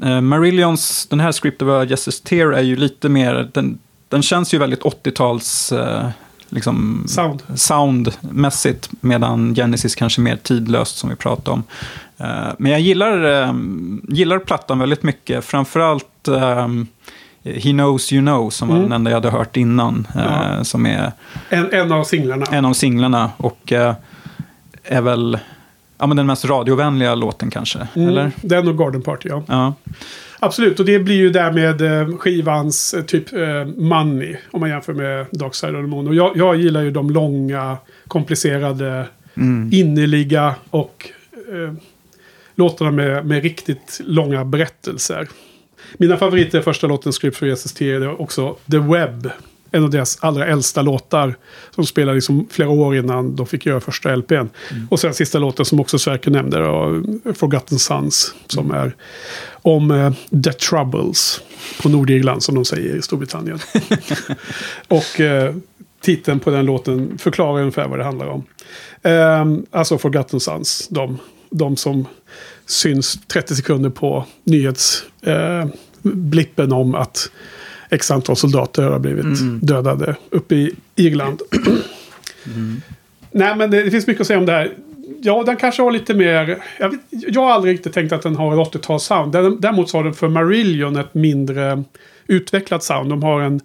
uh, 0.04 0.22
Marillions, 0.22 1.08
den 1.08 1.20
här 1.20 1.32
Script 1.32 1.62
of 1.62 1.70
a 1.70 1.84
Justice 1.84 2.24
Tear 2.24 2.52
är 2.52 2.62
ju 2.62 2.76
lite 2.76 3.10
mer, 3.10 3.50
den, 3.54 3.80
den 4.10 4.22
känns 4.22 4.54
ju 4.54 4.58
väldigt 4.58 4.82
80-tals 4.82 5.72
eh, 5.72 6.10
liksom, 6.50 7.04
Sound. 7.08 7.44
soundmässigt, 7.56 8.90
medan 9.02 9.56
Genesis 9.56 9.96
kanske 9.96 10.22
är 10.22 10.24
mer 10.24 10.36
tidlöst 10.36 10.98
som 10.98 11.10
vi 11.10 11.16
pratade 11.16 11.52
om. 11.52 11.64
Eh, 12.18 12.54
men 12.60 12.72
jag 12.72 12.82
gillar, 12.82 13.42
eh, 13.44 13.54
gillar 14.10 14.40
plattan 14.40 14.80
väldigt 14.80 15.04
mycket, 15.04 15.46
framförallt 15.46 16.28
ehm, 16.28 16.88
He 17.44 17.72
knows 17.72 18.14
you 18.14 18.22
know, 18.22 18.50
som 18.50 18.68
var 18.68 18.76
Mm. 18.76 18.90
den 18.90 18.96
enda 18.96 19.12
jag 19.12 19.16
hade 19.18 19.30
hört 19.30 19.58
innan. 19.58 20.08
Ja. 20.16 20.64
Som 20.64 20.86
är 20.86 21.12
En, 21.50 21.74
en 21.74 21.92
av 21.92 22.04
singlarna. 22.04 22.46
en 22.52 22.66
av 22.66 22.74
singlarna 22.74 23.32
och 23.38 23.74
är 24.84 25.02
väl 25.02 25.40
ja, 25.98 26.08
men 26.08 26.18
den 26.18 26.26
mest 26.26 26.46
radiovänliga 26.46 27.16
låten 27.16 27.50
kanske. 27.50 27.88
Mm, 27.96 28.10
Eller? 28.10 28.32
Den 28.42 28.68
och 28.68 28.78
Garden 28.78 29.02
Party, 29.02 29.30
ja. 29.30 29.44
Ja. 29.48 29.74
Absolut, 30.40 30.80
och 30.80 30.86
det 30.86 31.00
blir 31.00 31.16
ju 31.16 31.30
därmed 31.30 31.82
eh, 31.82 32.18
skivans 32.18 32.94
eh, 32.94 33.04
typ 33.04 33.34
eh, 33.34 33.66
money. 33.78 34.36
Om 34.52 34.60
man 34.60 34.70
jämför 34.70 34.94
med 34.94 35.26
Dark 35.32 35.56
Side 35.56 35.76
of 35.76 35.82
the 35.84 35.88
Moon. 35.88 36.08
Och 36.08 36.16
jag, 36.16 36.38
jag 36.38 36.56
gillar 36.56 36.82
ju 36.82 36.92
de 36.92 37.10
långa, 37.10 37.78
komplicerade, 38.08 39.06
Mm. 39.38 39.70
innerliga 39.74 40.56
och 40.70 41.10
eh, 41.34 41.74
låtarna 42.56 42.92
med, 42.92 43.26
med 43.26 43.44
riktigt 43.44 44.02
långa 44.06 44.46
berättelser. 44.46 45.28
Mina 45.98 46.18
favoriter 46.18 46.58
är 46.58 46.62
första 46.62 46.88
låten 46.88 47.12
Script 47.14 47.38
for 47.38 47.48
Jesus. 47.48 47.74
Det 47.74 47.92
är 47.92 48.22
också 48.22 48.56
The 48.72 48.78
Web. 48.78 49.30
En 49.72 49.84
av 49.84 49.90
deras 49.90 50.18
allra 50.22 50.46
äldsta 50.46 50.82
låtar. 50.82 51.36
Som 51.76 51.86
spelar 51.86 52.16
liksom 52.16 52.48
flera 52.52 52.70
år 52.70 52.96
innan 52.96 53.36
de 53.36 53.48
fick 53.48 53.66
göra 53.66 53.80
första 53.80 54.16
LPn. 54.16 54.50
Och 54.90 55.00
sen 55.00 55.14
sista 55.14 55.40
låten 55.40 55.66
som 55.66 55.80
också 55.80 56.00
Sverker 56.00 56.32
nämnde. 56.32 56.60
Då, 56.60 57.04
Forgotten 57.34 57.80
Sons. 57.80 58.36
Som 58.48 58.72
är 58.72 58.96
om 59.52 59.92
eh, 59.92 60.14
The 60.44 60.54
Troubles. 60.54 61.42
På 61.82 61.90
Nordirland 61.90 62.44
som 62.44 62.56
de 62.56 62.66
säger 62.66 62.96
i 62.96 63.02
Storbritannien. 63.02 63.60
och 64.88 65.20
eh, 65.20 65.56
titeln 66.02 66.40
på 66.40 66.50
den 66.50 66.66
låten 66.66 67.18
förklarar 67.18 67.60
ungefär 67.60 67.88
vad 67.88 68.00
det 68.00 68.06
handlar 68.06 68.28
om. 68.28 68.44
Ehm, 69.04 69.66
alltså 69.72 69.98
Forgotten 69.98 70.40
Sons. 70.40 70.88
De, 70.88 71.18
de 71.50 71.78
som 71.78 72.06
syns 72.66 73.20
30 73.28 73.56
sekunder 73.56 73.90
på 73.90 74.26
nyhetsblippen 74.44 76.72
eh, 76.72 76.78
om 76.78 76.96
att 76.96 77.32
x 77.90 78.12
antal 78.12 78.36
soldater 78.36 78.84
har 78.84 79.00
blivit 79.00 79.26
Mm. 79.26 79.60
dödade 79.64 80.16
uppe 80.30 80.56
i 80.56 80.76
Irland. 80.96 81.42
Nej, 83.32 83.56
men 83.56 83.72
det, 83.72 83.84
det 83.84 83.92
finns 83.92 84.08
mycket 84.08 84.22
att 84.22 84.28
säga 84.28 84.40
om 84.40 84.46
det 84.46 84.52
här. 84.52 84.72
ja, 85.22 85.44
den 85.46 85.56
kanske 85.58 85.82
har 85.82 85.92
lite 85.92 86.14
mer... 86.14 86.58
Jag, 86.80 86.90
vet, 86.90 87.00
jag 87.10 87.42
har 87.42 87.52
aldrig 87.52 87.74
riktigt 87.74 87.94
tänkt 87.94 88.12
att 88.14 88.22
den 88.22 88.36
har 88.36 88.62
ett 88.62 88.74
80-talssound. 88.74 89.32
Den- 89.32 89.62
Däremot 89.62 89.90
så 89.90 89.98
har 89.98 90.04
den 90.04 90.14
för 90.14 90.28
Marillion 90.30 90.96
ett 90.96 91.14
mindre 91.14 91.84
utvecklat 92.28 92.84
sound. 92.84 93.10
De 93.10 93.24
har 93.24 93.42
en 93.42 93.62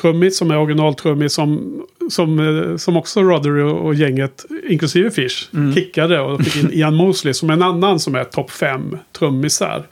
trummis 0.00 0.38
som 0.38 0.50
är 0.50 0.58
originaltrummis 0.58 1.32
som, 1.32 1.80
som, 2.10 2.38
eh, 2.70 2.76
som 2.76 2.96
också 2.96 3.22
Roddery 3.22 3.62
och, 3.62 3.94
gänget, 3.94 4.44
inklusive 4.68 5.10
Fish, 5.10 5.50
kickade 5.74 6.20
och 6.20 6.42
fick 6.44 6.64
in 6.64 6.70
Ian 6.72 6.94
Mosley 6.94 7.34
som 7.34 7.50
en 7.50 7.62
annan 7.62 8.00
som 8.00 8.14
är 8.14 8.24
topp 8.24 8.50
fem 8.50 8.96
trummisar. 9.18 9.86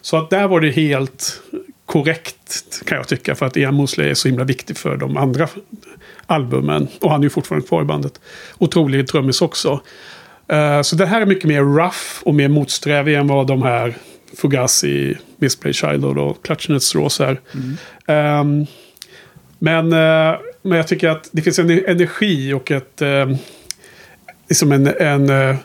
Så 0.00 0.16
att 0.16 0.30
där 0.30 0.48
var 0.48 0.60
det 0.60 0.70
helt 0.70 1.42
korrekt 1.92 2.82
kan 2.84 2.96
jag 2.96 3.08
tycka. 3.08 3.34
För 3.34 3.46
att 3.46 3.56
Ian 3.56 3.74
Mosley 3.74 4.10
är 4.10 4.14
så 4.14 4.28
himla 4.28 4.44
viktig 4.44 4.76
för 4.76 4.96
de 4.96 5.16
andra 5.16 5.48
albumen. 6.26 6.88
Och 7.00 7.10
han 7.10 7.20
är 7.20 7.24
ju 7.24 7.30
fortfarande 7.30 7.68
kvar 7.68 7.82
i 7.82 7.84
bandet. 7.84 8.20
Otrolig 8.58 9.08
trummis 9.08 9.42
också. 9.42 9.80
Eh, 10.48 10.82
så 10.82 10.96
det 10.96 11.06
här 11.06 11.20
är 11.20 11.26
mycket 11.26 11.44
mer 11.44 11.62
rough 11.62 12.22
och 12.22 12.34
mer 12.34 12.48
motsträvig 12.48 13.14
än 13.14 13.26
vad 13.26 13.46
de 13.46 13.62
här 13.62 13.94
Fugazi, 14.36 15.16
Misplay 15.36 15.72
Child 15.72 16.04
och 16.04 16.44
Clutching 16.44 16.76
at 16.76 16.82
Straws 16.82 17.20
är. 17.20 17.40
Ehm, 18.06 18.66
men, 19.58 19.92
eh, 19.92 20.38
men 20.62 20.78
jag 20.78 20.88
tycker 20.88 21.08
att 21.08 21.28
det 21.32 21.42
finns 21.42 21.58
en 21.58 21.70
energi 21.70 22.52
och 22.52 22.70
ett... 22.70 23.02
Eh, 23.02 23.36
liksom 24.48 24.72
en... 24.72 24.86
en 24.86 25.56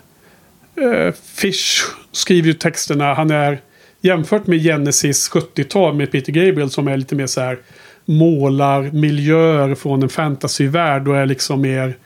Fish 1.36 1.84
skriver 2.12 2.48
ju 2.48 2.54
texterna. 2.54 3.14
Han 3.14 3.32
är 3.32 3.62
jämfört 4.02 4.48
med 4.48 4.64
Genesis 4.64 5.32
70-tal 5.32 5.96
med 5.96 6.12
Peter 6.12 6.32
Gabriel 6.32 6.70
som 6.70 6.88
är 6.88 6.98
lite 6.98 7.16
mer 7.16 7.28
så 7.28 7.42
här 7.42 7.60
målar 8.06 8.92
miljöer 8.92 9.76
från 9.76 10.04
en 10.04 10.10
fantasyvärld 10.10 11.08
och 11.08 11.18
är 11.18 11.26
liksom 11.26 11.62
mer 11.62 11.98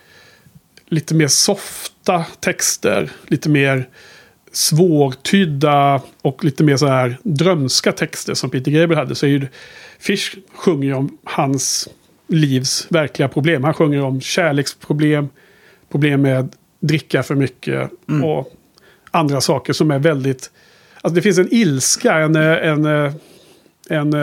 lite 0.91 1.15
mer 1.15 1.27
softa 1.27 2.25
texter. 2.39 3.09
Lite 3.27 3.49
mer 3.49 3.89
svårtydda 4.51 6.01
och 6.21 6.43
lite 6.43 6.63
mer 6.63 6.77
så 6.77 6.87
här 6.87 7.17
drömska 7.23 7.91
texter 7.91 8.33
som 8.33 8.49
Peter 8.49 8.71
Gabriel 8.71 8.99
hade. 8.99 9.15
Så 9.15 9.25
är 9.25 9.29
ju, 9.29 9.47
Fish 9.99 10.35
sjunger 10.53 10.87
ju 10.87 10.93
om 10.93 11.17
hans 11.23 11.89
livs 12.27 12.87
verkliga 12.89 13.29
problem. 13.29 13.63
Han 13.63 13.73
sjunger 13.73 14.01
om 14.01 14.21
kärleksproblem, 14.21 15.29
problem 15.91 16.21
med 16.21 16.55
dricka 16.79 17.23
för 17.23 17.35
mycket 17.35 17.91
och 18.23 18.53
andra 19.11 19.41
saker 19.41 19.73
som 19.73 19.91
är 19.91 19.99
väldigt... 19.99 20.51
Alltså 21.01 21.15
det 21.15 21.21
finns 21.21 21.37
en 21.37 21.47
ilska, 21.51 22.13
en, 22.13 22.35
en, 22.35 22.85
en, 23.89 24.13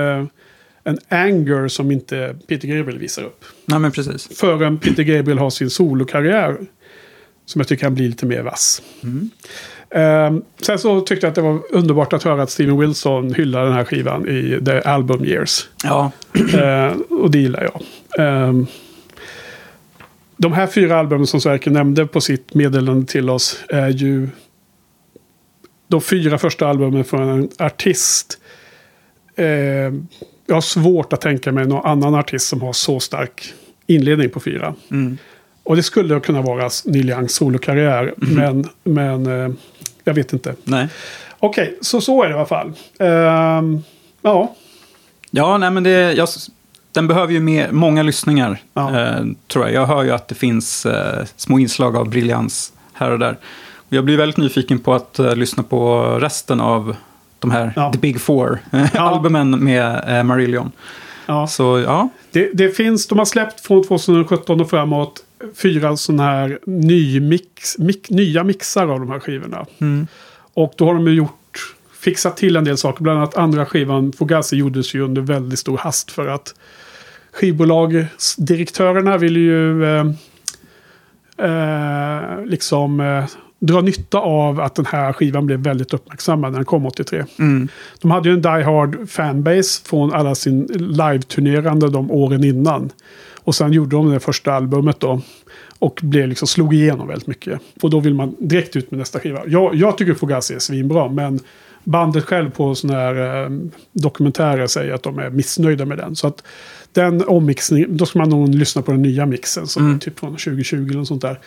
en, 0.84 0.98
anger 1.08 1.68
som 1.68 1.90
inte 1.90 2.36
Peter 2.47 2.68
Gabriel 2.68 2.98
visar 2.98 3.23
upp. 3.23 3.44
Nej, 3.66 3.78
men 3.78 3.92
precis. 3.92 4.39
Förrän 4.39 4.78
Peter 4.78 5.02
Gabriel 5.02 5.39
har 5.39 5.50
sin 5.50 5.70
solokarriär. 5.70 6.57
Som 7.47 7.60
jag 7.60 7.68
tycker 7.68 7.81
kan 7.81 7.94
bli 7.94 8.08
lite 8.08 8.26
mer 8.26 8.42
vass. 8.42 8.82
Ehm, 9.90 10.42
sen 10.62 10.78
så 10.78 11.00
tyckte 11.00 11.26
jag 11.26 11.28
att 11.28 11.34
det 11.34 11.40
var 11.40 11.60
underbart 11.70 12.12
att 12.12 12.23
höra 12.23 12.42
att 12.42 12.50
Steven 12.50 12.78
Wilson 12.78 13.34
hyllar 13.34 13.65
den 13.65 13.73
här 13.73 13.84
skivan 13.84 14.28
i 14.28 14.60
The 14.65 14.81
Album 14.81 15.24
Years. 15.24 15.68
Ja, 15.84 16.12
Ehm, 16.58 17.02
och 17.10 17.31
det 17.31 17.39
gillar 17.39 17.62
jag. 17.62 17.82
Ehm, 18.26 18.66
de 20.36 20.52
här 20.52 20.66
fyra 20.66 20.98
albumen 20.98 21.26
som 21.26 21.40
Sverker 21.40 21.70
nämnde 21.70 22.07
på 22.07 22.20
sitt 22.20 22.55
meddelande 22.55 23.07
till 23.07 23.31
oss 23.31 23.65
är 23.68 23.89
ju 23.89 24.28
de 25.89 26.00
fyra 26.00 26.39
första 26.39 26.68
albumen 26.68 27.05
från 27.05 27.28
en 27.28 27.49
artist. 27.58 28.39
Ehm, 29.36 30.07
jag 30.47 30.55
har 30.57 30.60
svårt 30.60 31.12
att 31.12 31.20
tänka 31.20 31.52
mig 31.52 31.67
någon 31.67 31.86
annan 31.86 32.15
artist 32.15 32.49
som 32.49 32.62
har 32.62 32.73
så 32.73 33.00
stark 33.00 33.55
inledning 33.86 34.31
på 34.31 34.41
fyra. 34.41 34.75
Mm. 34.91 35.18
Och 35.62 35.76
det 35.76 35.83
skulle 35.83 36.20
kunna 36.20 36.42
vara 36.42 36.70
Neil 36.84 37.10
Youngs 37.10 37.34
solokarriär. 37.34 38.15
Men, 38.17 38.68
men 38.84 39.26
eh, 39.26 39.50
jag 40.05 40.15
vet 40.15 40.33
inte. 40.33 40.55
nej. 40.65 40.89
Okej, 41.41 41.78
så 41.81 42.00
så 42.00 42.23
är 42.23 42.28
det 42.28 42.33
i 42.33 42.36
alla 42.36 42.47
fall. 42.47 42.73
Ehm, 42.99 43.83
ja, 44.23 44.55
Ja, 45.31 45.58
nej 45.58 45.70
men 45.70 45.83
det, 45.83 46.12
jag, 46.12 46.28
den 46.92 47.07
behöver 47.08 47.33
ju 47.33 47.41
mer, 47.41 47.70
många 47.73 48.02
lyssningar, 48.02 48.62
Ja. 48.75 49.00
eh, 49.00 49.25
tror 49.49 49.65
jag. 49.65 49.75
Jag 49.75 49.86
hör 49.86 50.02
ju 50.05 50.10
att 50.10 50.28
det 50.28 50.34
finns 50.34 50.86
eh, 50.86 51.25
små 51.36 51.58
inslag 51.58 51.97
av 51.97 52.08
briljans 52.08 52.73
här 52.92 53.10
och 53.10 53.18
där. 53.18 53.36
Jag 53.89 54.05
blir 54.05 54.17
väldigt 54.17 54.36
nyfiken 54.36 54.78
på 54.78 54.94
att 54.94 55.18
eh, 55.18 55.36
lyssna 55.36 55.62
på 55.62 56.02
resten 56.20 56.60
av 56.60 56.97
de 57.39 57.50
här 57.50 57.73
Ja. 57.76 57.92
The 57.92 57.99
Big 57.99 58.20
Four, 58.20 58.58
albumen 58.94 59.65
med 59.65 60.18
eh, 60.18 60.25
Marillion. 60.25 60.73
ja. 61.26 61.47
Så 61.47 61.78
ja, 61.86 62.08
Det, 62.33 62.50
det 62.55 62.68
finns, 62.76 63.07
de 63.07 63.18
har 63.18 63.25
släppt 63.25 63.60
från 63.60 63.84
2017 63.84 64.60
och 64.60 64.70
framåt 64.70 65.25
fyra 65.62 65.97
sådana 65.97 66.23
här 66.23 66.58
ny 66.67 67.20
mix, 67.20 67.78
mix, 67.78 68.10
nya 68.10 68.44
mixar 68.44 68.89
av 68.89 69.00
de 69.00 69.10
här 69.10 69.20
skivorna. 69.20 69.67
Och 70.55 70.73
då 70.76 70.86
har 70.86 70.94
de 70.94 71.07
ju 71.07 71.15
gjort, 71.15 71.75
fixat 72.00 72.36
till 72.36 72.57
en 72.57 72.65
del 72.65 72.76
saker. 72.78 73.02
Bland 73.02 73.18
annat 73.18 73.36
andra 73.36 73.67
skivan, 73.67 74.12
Fugazi, 74.12 74.57
gjordes 74.57 74.94
ju 74.94 75.00
under 75.05 75.23
väldigt 75.23 75.58
stor 75.58 75.78
hast 75.78 76.10
för 76.10 76.26
att 76.28 76.55
skivbolagsdirektörerna 77.33 79.17
ville 79.18 79.39
ju 79.41 79.84
eh, 79.84 80.07
eh, 81.50 82.44
liksom 82.44 83.00
eh, 83.00 83.25
dra 83.59 83.81
nytta 83.81 84.19
av 84.19 84.61
att 84.61 84.75
den 84.75 84.87
här 84.87 85.12
skivan 85.12 85.47
blev 85.47 85.59
väldigt 85.61 85.95
uppmärksammad 85.95 86.53
när 86.53 86.59
den 86.59 86.65
kom 86.65 86.87
83. 86.87 87.25
De 88.01 88.11
hade 88.11 88.28
ju 88.28 88.35
en 88.35 88.43
Die 88.43 88.62
Hard 88.62 89.09
fanbase 89.11 89.83
från 89.85 90.12
alla 90.12 90.35
sin 90.35 90.67
live-turnerande 90.73 91.91
de 91.91 92.11
åren 92.11 92.45
innan. 92.45 92.91
Och 93.37 93.55
sen 93.55 93.73
gjorde 93.73 93.97
de 93.97 94.11
det 94.11 94.20
första 94.20 94.53
albumet 94.53 95.01
då. 95.01 95.20
Och 95.78 96.01
blev 96.03 96.28
liksom, 96.28 96.49
slog 96.49 96.75
igenom 96.75 97.09
väldigt 97.09 97.27
mycket. 97.27 97.61
Och 97.83 97.91
då 97.91 98.01
vill 98.01 98.15
man 98.15 98.37
direkt 98.39 98.77
ut 98.77 98.91
med 98.91 98.99
nästa 98.99 99.20
skiva. 99.20 99.41
Jag, 99.47 99.75
jag 99.75 99.99
tycker 99.99 100.15
Fugazi 100.15 100.55
är 100.55 100.59
svinbra, 100.59 101.09
men 101.09 101.41
bandet 101.85 102.25
själv 102.25 102.51
på 102.51 102.75
sådana 102.75 102.99
här 102.99 103.45
eh, 103.45 103.51
dokumentärer 103.93 104.67
säger 104.67 104.95
att 104.95 105.03
de 105.03 105.19
är 105.19 105.31
missnöjda 105.31 105.85
med 105.85 105.99
den. 105.99 106.17
Så 106.17 106.27
att 106.27 106.45
den 106.92 107.25
ommixningen, 107.26 107.97
då 107.97 108.07
ska 108.07 108.18
man 108.18 108.28
nog 108.28 108.55
lyssna 108.55 108.83
på 108.83 108.91
den 108.92 109.02
nya 109.02 109.26
mixen 109.26 109.67
som 109.67 109.94
är 109.94 109.99
typ 109.99 110.18
från 110.18 110.31
2020 110.31 110.76
eller 110.76 110.94
något 110.94 111.08
sånt 111.08 111.23
där. 111.23 111.39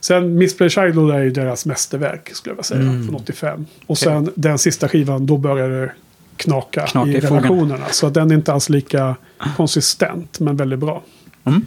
Sen 0.00 0.34
Misplay 0.38 0.70
Childhood 0.70 1.10
är 1.10 1.22
ju 1.22 1.30
deras 1.30 1.66
mästerverk 1.66 2.30
skulle 2.34 2.50
jag 2.50 2.56
vilja 2.56 2.92
säga, 2.92 3.06
från 3.06 3.14
85. 3.14 3.66
Och 3.86 3.98
sen 3.98 4.30
den 4.34 4.58
sista 4.58 4.88
skivan, 4.88 5.26
då 5.26 5.36
börjar 5.36 5.68
det 5.68 5.92
knaka, 6.36 6.86
Knaka 6.86 7.10
i 7.10 7.16
i 7.16 7.20
relationerna. 7.20 7.86
Så 7.90 8.08
den 8.08 8.30
är 8.30 8.34
inte 8.34 8.52
alls 8.52 8.68
lika 8.68 9.16
konsistent, 9.56 10.40
men 10.40 10.56
väldigt 10.56 10.78
bra. 10.78 11.02
Mm. 11.44 11.66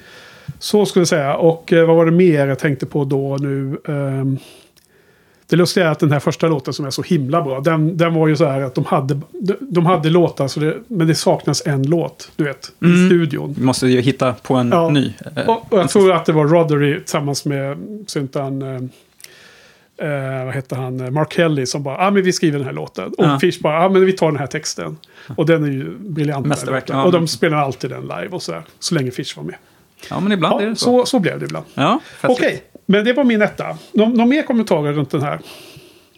Så 0.60 0.86
skulle 0.86 1.02
jag 1.02 1.08
säga. 1.08 1.36
Och 1.36 1.74
eh, 1.74 1.88
vad 1.88 1.96
var 1.96 2.06
det 2.06 2.12
mer 2.12 2.48
jag 2.48 2.60
tänkte 2.60 2.86
på 2.86 3.04
då 3.04 3.38
nu? 3.38 3.78
Ehm, 3.88 4.38
det 5.50 5.56
lustiga 5.56 5.88
är 5.88 5.92
att 5.92 6.00
den 6.00 6.12
här 6.12 6.20
första 6.20 6.48
låten 6.48 6.74
som 6.74 6.86
är 6.86 6.90
så 6.90 7.02
himla 7.02 7.42
bra. 7.42 7.60
Den, 7.60 7.98
den 7.98 8.14
var 8.14 8.28
ju 8.28 8.36
så 8.36 8.46
här 8.46 8.62
att 8.62 8.76
de 8.76 8.86
hade, 8.86 9.20
de, 9.32 9.56
de 9.60 9.86
hade 9.86 10.10
låtar, 10.10 10.48
så 10.48 10.60
det, 10.60 10.78
men 10.88 11.08
det 11.08 11.16
saknas 11.16 11.62
en 11.66 11.84
låt. 11.84 12.32
Du 12.36 12.44
vet, 12.44 12.66
i 12.80 13.08
studion. 13.08 13.54
vi 13.58 13.64
måste 13.66 13.88
ju 13.88 14.02
hitta 14.02 14.34
på 14.34 14.56
en 14.56 14.70
Ja. 14.72 14.90
ny. 14.90 15.14
eh, 15.36 15.50
Och, 15.50 15.74
och 15.74 15.80
jag 15.80 15.90
tror 15.90 16.12
att 16.12 16.26
det 16.26 16.32
var 16.34 16.46
Roddery 16.48 17.00
tillsammans 17.00 17.46
med 17.46 17.78
syntan... 18.08 18.62
Eh, 18.62 18.82
eh, 20.08 20.46
vad 20.46 20.54
hette 20.54 20.76
han? 20.76 21.00
Eh, 21.00 21.10
Mark 21.12 21.34
Kelly 21.34 21.66
som 21.66 21.84
bara, 21.84 21.96
ja 21.96 22.08
ah, 22.08 22.12
men 22.12 22.24
vi 22.24 22.34
skriver 22.34 22.58
den 22.58 22.68
här 22.68 22.74
låten. 22.74 23.14
Och 23.18 23.26
Ja. 23.26 23.40
Fish 23.40 23.60
bara, 23.62 23.74
ja 23.74 23.86
ah, 23.86 23.90
men 23.90 24.06
vi 24.06 24.12
tar 24.14 24.28
den 24.28 24.40
här 24.40 24.48
texten. 24.48 24.98
Och 25.36 25.46
den 25.46 25.64
är 25.64 25.68
ju 25.72 25.98
briljant. 26.00 26.46
Mästerverk, 26.46 26.84
ja. 26.88 27.04
Och 27.04 27.12
de 27.12 27.28
spelar 27.28 27.58
alltid 27.58 27.90
den 27.90 28.02
live 28.02 28.28
och 28.32 28.44
så 28.44 28.52
här. 28.54 28.64
Så 28.80 28.96
länge 28.96 29.12
Fish 29.12 29.38
var 29.38 29.44
med. 29.44 29.56
Ja, 30.10 30.20
men 30.20 30.32
ibland 30.32 30.60
är 30.62 30.64
Ja, 30.64 30.70
det 30.70 30.76
så. 30.76 30.86
så, 31.00 31.06
så 31.06 31.20
blev 31.20 31.40
det 31.40 31.46
ibland. 31.46 31.66
Ja, 31.74 32.00
Okej, 32.24 32.62
men 32.90 33.06
det 33.06 33.14
var 33.14 33.24
min 33.24 33.42
etta. 33.42 33.78
Nå 33.94 34.06
Några 34.10 34.26
mer 34.26 34.44
kommentarer 34.44 34.94
runt 34.94 35.12
den 35.12 35.22
här? 35.22 35.40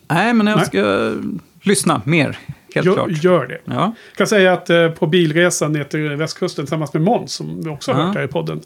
Nej, 0.07 0.33
men 0.33 0.47
jag 0.47 0.57
Nej. 0.57 0.65
ska 0.65 1.11
lyssna 1.61 2.01
mer, 2.05 2.37
helt 2.75 2.85
Gör, 2.87 2.93
klart. 2.93 3.23
gör 3.23 3.47
det. 3.47 3.59
Ja. 3.65 3.73
Jag 4.09 4.17
kan 4.17 4.27
säga 4.27 4.53
att 4.53 4.69
eh, 4.69 4.89
på 4.89 5.07
bilresan 5.07 5.73
ner 5.73 5.83
till 5.83 6.09
västkusten 6.09 6.65
tillsammans 6.65 6.93
med 6.93 7.01
Måns, 7.03 7.33
som 7.33 7.61
vi 7.63 7.69
också 7.69 7.91
har 7.91 7.99
Ja. 7.99 8.05
hört 8.05 8.15
här 8.15 8.23
i 8.23 8.27
podden, 8.27 8.61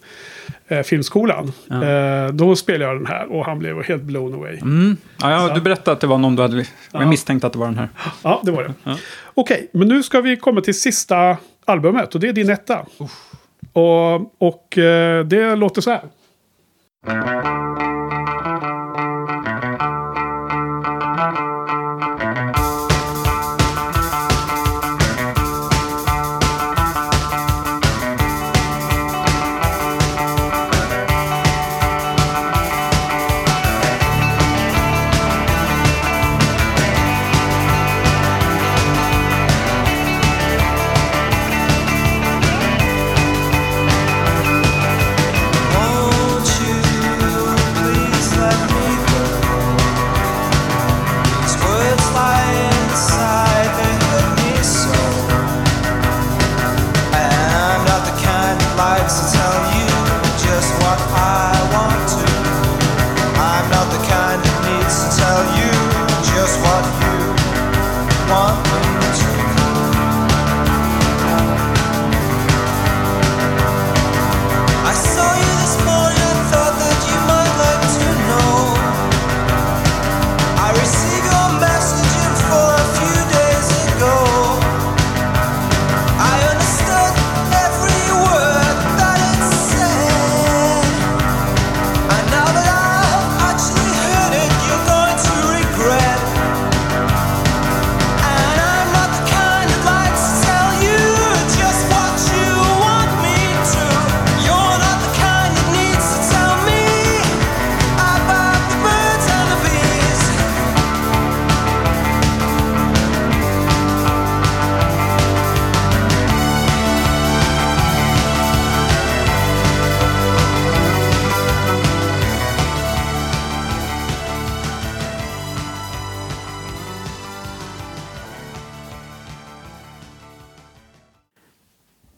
eh, 0.68 0.82
Filmskolan. 0.82 1.52
Eh, 1.72 2.34
då 2.34 2.56
spelade 2.56 2.84
jag 2.92 2.96
den 3.00 3.06
här 3.08 3.32
och 3.32 3.46
han 3.46 3.60
blev 3.60 3.84
helt 3.84 4.04
blown 4.04 4.34
away. 4.34 4.58
Mm. 4.58 4.98
Ja, 5.22 5.32
ja, 5.48 5.54
du 5.56 5.62
berättade 5.62 5.92
att 5.92 6.02
det 6.02 6.08
var 6.08 6.18
någon 6.18 6.36
du 6.36 6.42
hade... 6.42 6.66
Jag 6.92 7.08
misstänkte 7.08 7.48
att 7.48 7.54
det 7.54 7.60
var 7.60 7.66
den 7.68 7.78
här. 7.78 7.90
Ja, 8.24 8.42
det 8.44 8.52
var 8.52 8.64
det. 8.64 8.98
Okej, 9.34 9.70
men 9.74 9.88
nu 9.88 10.04
ska 10.04 10.22
vi 10.22 10.38
komma 10.38 10.62
till 10.62 10.80
sista 10.80 11.38
albumet 11.66 12.16
och 12.16 12.22
det 12.22 12.28
är 12.28 12.34
din 12.34 12.50
etta. 12.50 12.86
Och, 13.74 14.42
och 14.48 14.78
eh, 14.78 15.26
det 15.26 15.56
låter 15.56 15.82
så 15.82 15.92
här. 15.92 16.02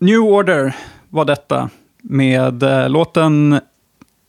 New 0.07 0.19
Order 0.21 0.75
var 1.09 1.25
detta 1.25 1.69
med 2.01 2.63
eh, 2.63 2.89
låten 2.89 3.53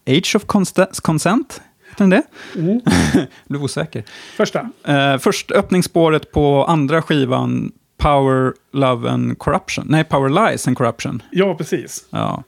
Age 0.06 0.36
of 0.36 0.44
Const- 0.46 1.00
Consent. 1.00 1.60
Den 1.96 2.10
det? 2.10 2.22
Mm. 2.56 2.80
Blev 3.48 3.62
osäker. 3.62 4.04
Första. 4.36 4.70
Eh, 4.84 5.18
först 5.18 5.50
öppningsspåret 5.50 6.32
på 6.32 6.64
andra 6.64 7.02
skivan, 7.02 7.72
Power, 7.98 8.52
Love 8.72 9.10
and 9.10 9.38
Corruption. 9.38 9.84
Nej, 9.88 10.04
Power 10.04 10.28
Lies 10.50 10.68
and 10.68 10.76
Corruption. 10.78 11.22
Ja, 11.30 11.54
precis. 11.54 12.04
Ja, 12.10 12.42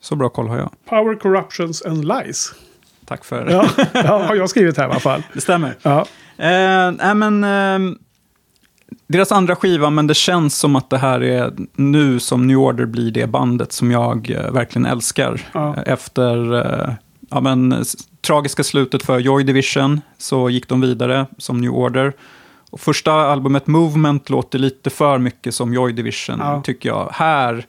så 0.00 0.16
bra 0.16 0.28
koll 0.28 0.48
har 0.48 0.58
jag. 0.58 0.70
Power, 0.88 1.14
Corruptions 1.14 1.82
and 1.82 2.04
Lies. 2.04 2.52
Tack 3.06 3.24
för 3.24 3.50
Ja, 3.50 3.68
ja 3.94 4.24
har 4.26 4.34
jag 4.34 4.50
skrivit 4.50 4.76
här 4.76 4.84
i 4.88 4.90
alla 4.90 5.00
fall. 5.00 5.22
Det 5.32 5.40
stämmer. 5.40 5.74
Ja. 5.82 6.00
Eh, 6.36 6.90
nej, 6.90 7.14
men, 7.14 7.44
ehm, 7.44 7.98
deras 9.06 9.32
andra 9.32 9.56
skiva, 9.56 9.90
men 9.90 10.06
det 10.06 10.14
känns 10.14 10.58
som 10.58 10.76
att 10.76 10.90
det 10.90 10.98
här 10.98 11.22
är 11.22 11.52
nu 11.76 12.20
som 12.20 12.46
New 12.46 12.58
Order 12.58 12.86
blir 12.86 13.10
det 13.10 13.26
bandet 13.26 13.72
som 13.72 13.90
jag 13.90 14.30
eh, 14.30 14.52
verkligen 14.52 14.86
älskar. 14.86 15.40
Ja. 15.52 15.82
Efter 15.82 16.54
eh, 16.54 16.94
ja, 17.30 17.40
men, 17.40 17.84
tragiska 18.26 18.64
slutet 18.64 19.02
för 19.02 19.18
Joy 19.18 19.44
Division 19.44 20.00
så 20.18 20.50
gick 20.50 20.68
de 20.68 20.80
vidare 20.80 21.26
som 21.38 21.60
New 21.60 21.70
Order. 21.70 22.12
Och 22.70 22.80
första 22.80 23.12
albumet 23.12 23.66
Movement 23.66 24.30
låter 24.30 24.58
lite 24.58 24.90
för 24.90 25.18
mycket 25.18 25.54
som 25.54 25.74
Joy 25.74 25.92
Division, 25.92 26.36
Ja. 26.38 26.62
tycker 26.64 26.88
jag. 26.88 27.10
Här 27.12 27.66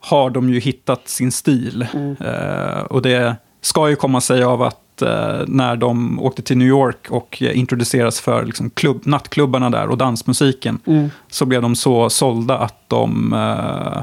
har 0.00 0.30
de 0.30 0.50
ju 0.50 0.60
hittat 0.60 1.08
sin 1.08 1.32
stil. 1.32 1.86
Mm. 1.94 2.16
Eh, 2.20 2.80
och 2.80 3.02
det 3.02 3.36
ska 3.60 3.88
ju 3.88 3.96
komma 3.96 4.20
sig 4.20 4.42
av 4.42 4.62
att 4.62 4.80
eh, 5.02 5.40
när 5.46 5.76
de 5.76 6.20
åkte 6.20 6.42
till 6.42 6.58
New 6.58 6.68
York 6.68 7.06
och 7.10 7.42
eh, 7.42 7.58
introduceras 7.58 8.20
för 8.20 8.44
liksom, 8.44 8.70
klubb, 8.70 9.00
nattklubbarna 9.06 9.70
där 9.70 9.88
och 9.88 9.98
dansmusiken, 9.98 10.78
Mm. 10.86 11.10
så 11.30 11.44
blev 11.46 11.62
de 11.62 11.76
så 11.76 12.10
sålda 12.10 12.58
att 12.58 12.88
de 12.88 13.32
eh, 13.32 14.02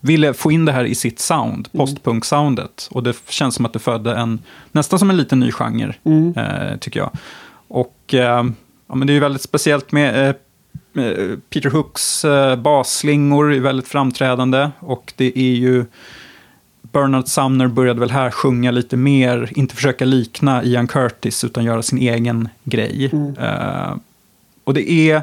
ville 0.00 0.34
få 0.34 0.52
in 0.52 0.64
det 0.64 0.72
här 0.72 0.84
i 0.84 0.94
sitt 0.94 1.20
sound, 1.20 1.68
Mm. 1.72 1.86
postpunk-soundet. 1.86 2.88
Och 2.90 3.02
det 3.02 3.16
känns 3.28 3.54
som 3.54 3.66
att 3.66 3.72
det 3.72 3.78
födde 3.78 4.14
en, 4.14 4.38
nästan 4.72 4.98
som 4.98 5.10
en 5.10 5.16
liten 5.16 5.40
ny 5.40 5.52
genre, 5.52 5.94
Mm. 6.04 6.34
eh, 6.36 6.76
tycker 6.78 7.00
jag. 7.00 7.10
Och 7.68 8.14
eh, 8.14 8.44
ja, 8.88 8.94
men 8.94 9.06
det 9.06 9.12
är 9.12 9.14
ju 9.14 9.20
väldigt 9.20 9.42
speciellt 9.42 9.92
med 9.92 10.28
eh, 10.94 11.04
eh, 11.04 11.38
Peter 11.50 11.70
Hooks 11.70 12.24
eh, 12.24 12.56
basslingor 12.56 13.52
är 13.52 13.60
väldigt 13.60 13.88
framträdande. 13.88 14.70
Och 14.80 15.12
det 15.16 15.38
är 15.38 15.54
ju... 15.54 15.84
Bernard 16.94 17.28
Sumner 17.28 17.66
började 17.68 18.00
väl 18.00 18.10
här 18.10 18.30
sjunga 18.30 18.70
lite 18.70 18.96
mer, 18.96 19.48
inte 19.54 19.74
försöka 19.74 20.04
likna 20.04 20.64
Ian 20.64 20.86
Curtis 20.86 21.44
utan 21.44 21.64
göra 21.64 21.82
sin 21.82 21.98
egen 21.98 22.48
grej. 22.64 23.10
Mm. 23.12 23.36
Eh, 23.38 23.96
och 24.64 24.74
det 24.74 24.90
är 24.90 25.22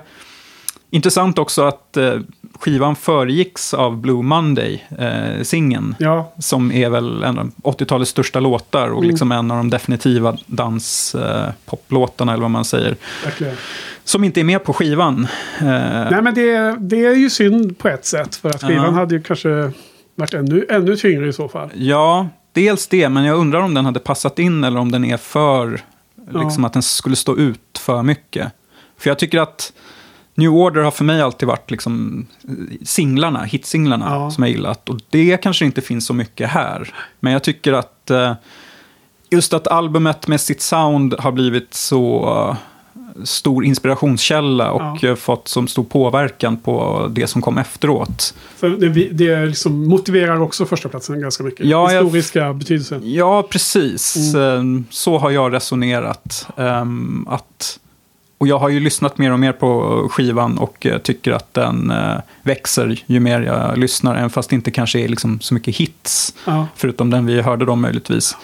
intressant 0.90 1.38
också 1.40 1.64
att 1.64 1.98
eh, 1.98 2.14
skivan 2.59 2.95
föregicks 2.95 3.74
av 3.74 3.98
Blue 3.98 4.22
Monday, 4.24 4.85
eh, 5.00 5.43
singeln. 5.43 5.95
Ja. 6.00 6.33
Som 6.40 6.72
är 6.72 6.90
väl 6.90 7.24
en 7.24 7.40
av 7.40 7.51
80-talets 7.64 8.11
största 8.11 8.40
låtar 8.40 8.88
och 8.90 8.98
Mm. 8.98 9.09
liksom 9.09 9.32
en 9.32 9.51
av 9.51 9.58
de 9.58 9.69
definitiva 9.69 10.38
danspoplåtarna, 10.45 12.32
eller 12.33 12.41
vad 12.41 12.51
man 12.51 12.66
säger. 12.66 12.95
Verkligen. 13.24 13.56
Som 14.03 14.24
inte 14.24 14.40
är 14.40 14.43
med 14.43 14.64
på 14.64 14.74
skivan. 14.74 15.27
Nej, 15.61 16.22
men 16.22 16.33
det, 16.33 16.75
det 16.80 17.06
är 17.06 17.16
ju 17.16 17.30
synd 17.30 17.77
på 17.77 17.88
ett 17.88 18.06
sätt. 18.06 18.35
För 18.35 18.50
att 18.50 18.61
skivan 18.64 18.85
Ja. 18.85 18.91
hade 18.91 19.16
ju 19.16 19.22
kanske 19.22 19.72
varit 20.15 20.33
ännu, 20.33 20.65
ännu 20.69 20.95
tyngre 20.95 21.27
i 21.27 21.33
så 21.33 21.48
fall. 21.49 21.69
Ja, 21.75 22.30
dels 22.53 22.88
det, 22.88 23.09
men 23.09 23.23
jag 23.23 23.38
undrar 23.38 23.59
om 23.61 23.73
den 23.73 23.85
hade 23.85 23.99
passat 23.99 24.40
in 24.40 24.64
eller 24.64 24.80
om 24.80 24.91
den 24.91 25.06
är 25.06 25.17
för, 25.17 25.81
Ja. 26.33 26.41
liksom 26.43 26.65
att 26.65 26.73
den 26.73 26.81
skulle 26.81 27.15
stå 27.15 27.38
ut 27.38 27.77
för 27.80 28.03
mycket. 28.03 28.51
För 28.98 29.09
jag 29.09 29.19
tycker 29.19 29.40
att 29.40 29.73
New 30.35 30.49
Order 30.49 30.81
har 30.81 30.91
för 30.91 31.03
mig 31.03 31.22
alltid 31.22 31.48
varit 31.48 31.72
liksom 31.72 32.25
singlarna, 32.83 33.43
hitsinglarna 33.43 34.06
Ja. 34.09 34.31
som 34.31 34.43
jag 34.43 34.51
gillat. 34.51 34.90
Och 34.90 34.99
det 35.09 35.38
kanske 35.43 35.65
inte 35.65 35.81
finns 35.81 36.06
så 36.06 36.14
mycket 36.14 36.49
här. 36.49 36.93
Men 37.19 37.33
jag 37.33 37.43
tycker 37.43 37.73
att 37.73 38.09
eh, 38.11 38.33
just 39.30 39.53
att 39.53 39.67
albumet 39.67 40.27
med 40.27 40.41
sitt 40.41 40.61
sound 40.61 41.15
har 41.19 41.31
blivit 41.31 41.73
så 41.73 42.23
eh, 42.49 42.57
stor 43.24 43.66
inspirationskälla 43.66 44.72
och 44.72 45.03
eh, 45.03 45.16
fått 45.16 45.48
så 45.48 45.68
stor 45.68 45.84
påverkan 45.84 46.58
på 46.58 47.08
det 47.11 47.28
som 47.28 47.42
kom 47.42 47.58
efteråt. 47.58 48.34
För 48.58 48.70
det, 48.70 48.90
det 49.11 49.45
liksom 49.45 49.88
motiverar 49.88 50.42
också 50.42 50.66
första 50.66 50.90
platsen 50.90 51.22
ganska 51.22 51.44
mycket. 51.44 51.66
Ja, 51.66 51.92
jag- 51.94 52.03
Historiska 52.03 52.53
betydelsen. 52.53 53.02
Ja, 53.14 53.44
precis. 53.50 54.34
Mm. 54.36 54.60
Ehm, 54.60 54.86
Så 54.90 55.18
har 55.18 55.32
jag 55.32 55.53
resonerat. 55.53 56.48
Ehm, 56.58 57.28
Att, 57.30 57.80
och 58.38 58.48
jag 58.48 58.60
har 58.60 58.70
ju 58.70 58.80
lyssnat 58.80 59.18
mer 59.18 59.32
och 59.34 59.40
mer 59.40 59.52
på 59.53 60.08
skivan 60.11 60.58
och 60.58 60.86
eh, 60.86 60.98
tycker 60.98 61.32
att 61.32 61.53
den 61.53 61.92
eh, 61.92 62.18
växer 62.44 63.03
ju 63.06 63.20
mer 63.20 63.42
jag 63.42 63.78
lyssnar. 63.78 64.16
Även 64.16 64.30
fast 64.30 64.50
det 64.50 64.56
inte 64.56 64.72
kanske 64.72 65.00
är 65.00 65.08
liksom 65.08 65.40
så 65.40 65.53
mycket 65.53 65.76
hits. 65.76 66.34
Ja. 66.45 66.68
Förutom 66.76 67.10
den 67.10 67.26
vi 67.26 67.42
hörde 67.42 67.66
då 67.66 67.76
möjligtvis. 67.76 68.38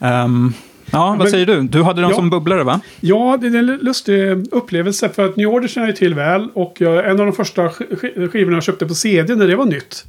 Ehm, 0.00 0.52
ja, 0.94 1.06
vad 1.08 1.18
Men- 1.18 1.30
säger 1.30 1.46
du? 1.46 1.62
Du 1.62 1.82
hade 1.82 2.00
den 2.00 2.10
Ja. 2.10 2.16
som 2.16 2.30
bubblare 2.30 2.64
va? 2.64 2.80
Ja, 3.00 3.38
det 3.40 3.46
är 3.46 3.54
en 3.56 3.66
lustig 3.66 4.46
upplevelse. 4.54 5.08
För 5.08 5.24
att 5.26 5.36
New 5.36 5.48
Order 5.48 5.68
känner 5.68 5.86
jag 5.88 5.96
till 5.96 6.14
väl. 6.14 6.48
Och 6.54 6.74
jag, 6.78 7.04
en 7.10 7.20
av 7.20 7.26
de 7.26 7.32
första 7.32 7.62
sk- 7.62 7.88
sk- 8.00 8.28
skivorna 8.28 8.56
jag 8.56 8.64
köpte 8.64 8.86
på 8.86 8.94
CD 8.94 9.34
när 9.34 9.46
det 9.46 9.56
var 9.56 9.64
nytt. 9.64 10.04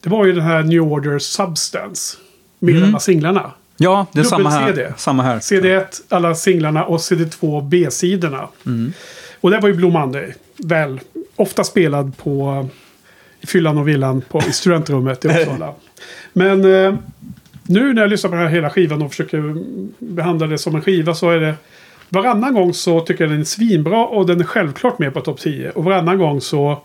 Det 0.00 0.08
var 0.10 0.24
ju 0.26 0.32
den 0.32 0.42
här 0.44 0.62
New 0.62 0.80
Order 0.82 1.18
Substance. 1.18 2.16
Med 2.58 2.76
Mm. 2.76 2.88
alla 2.88 2.98
singlarna. 3.00 3.50
Ja, 3.76 4.06
det 4.12 4.20
är 4.20 4.24
samma 4.24 4.50
här. 4.50 4.94
Samma 4.96 5.22
här. 5.22 5.38
CD1, 5.40 6.02
alla 6.08 6.34
singlarna 6.34 6.84
och 6.84 6.98
CD2 7.00 7.68
B-sidorna. 7.68 8.48
Mm. 8.66 8.92
Och 9.40 9.50
det 9.50 9.60
var 9.60 9.68
ju 9.68 9.74
Blue 9.74 9.90
Monday. 9.92 10.34
Väl, 10.56 11.00
ofta 11.36 11.64
spelad 11.64 12.16
på 12.18 12.68
i 13.40 13.46
fyllan 13.46 13.78
och 13.78 13.88
villan 13.88 14.22
på, 14.28 14.38
i 14.48 14.52
studentrummet 14.52 15.24
i 15.24 15.28
Uppsala. 15.28 15.72
Men 16.32 16.64
eh, 16.84 16.94
nu 17.68 17.94
när 17.94 18.02
jag 18.02 18.10
lyssnar 18.10 18.30
på 18.30 18.36
den 18.36 18.44
här 18.44 18.52
hela 18.52 18.70
skivan 18.70 19.02
och 19.02 19.10
försöker 19.10 19.54
behandla 19.98 20.46
det 20.46 20.58
som 20.58 20.74
en 20.74 20.82
skiva 20.82 21.14
så 21.14 21.30
är 21.30 21.40
det 21.40 21.54
Varannan 22.08 22.54
gång 22.54 22.74
så 22.74 23.00
tycker 23.00 23.24
jag 23.24 23.30
den 23.30 23.40
är 23.40 23.44
svinbra 23.44 24.06
och 24.06 24.26
den 24.26 24.40
är 24.40 24.44
självklart 24.44 24.98
med 24.98 25.14
på 25.14 25.20
topp 25.20 25.40
10. 25.40 25.70
Och 25.70 25.84
varannan 25.84 26.18
gång 26.18 26.40
så 26.40 26.82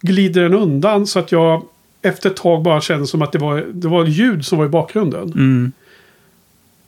glider 0.00 0.42
den 0.42 0.54
undan 0.54 1.06
så 1.06 1.18
att 1.18 1.32
jag 1.32 1.62
efter 2.02 2.30
ett 2.30 2.36
tag 2.36 2.62
bara 2.62 2.80
känner 2.80 3.04
som 3.04 3.22
att 3.22 3.32
det 3.32 3.38
var, 3.38 3.66
det 3.72 3.88
var 3.88 4.04
ljud 4.04 4.44
som 4.44 4.58
var 4.58 4.66
i 4.66 4.68
bakgrunden. 4.68 5.22
Mm. 5.22 5.72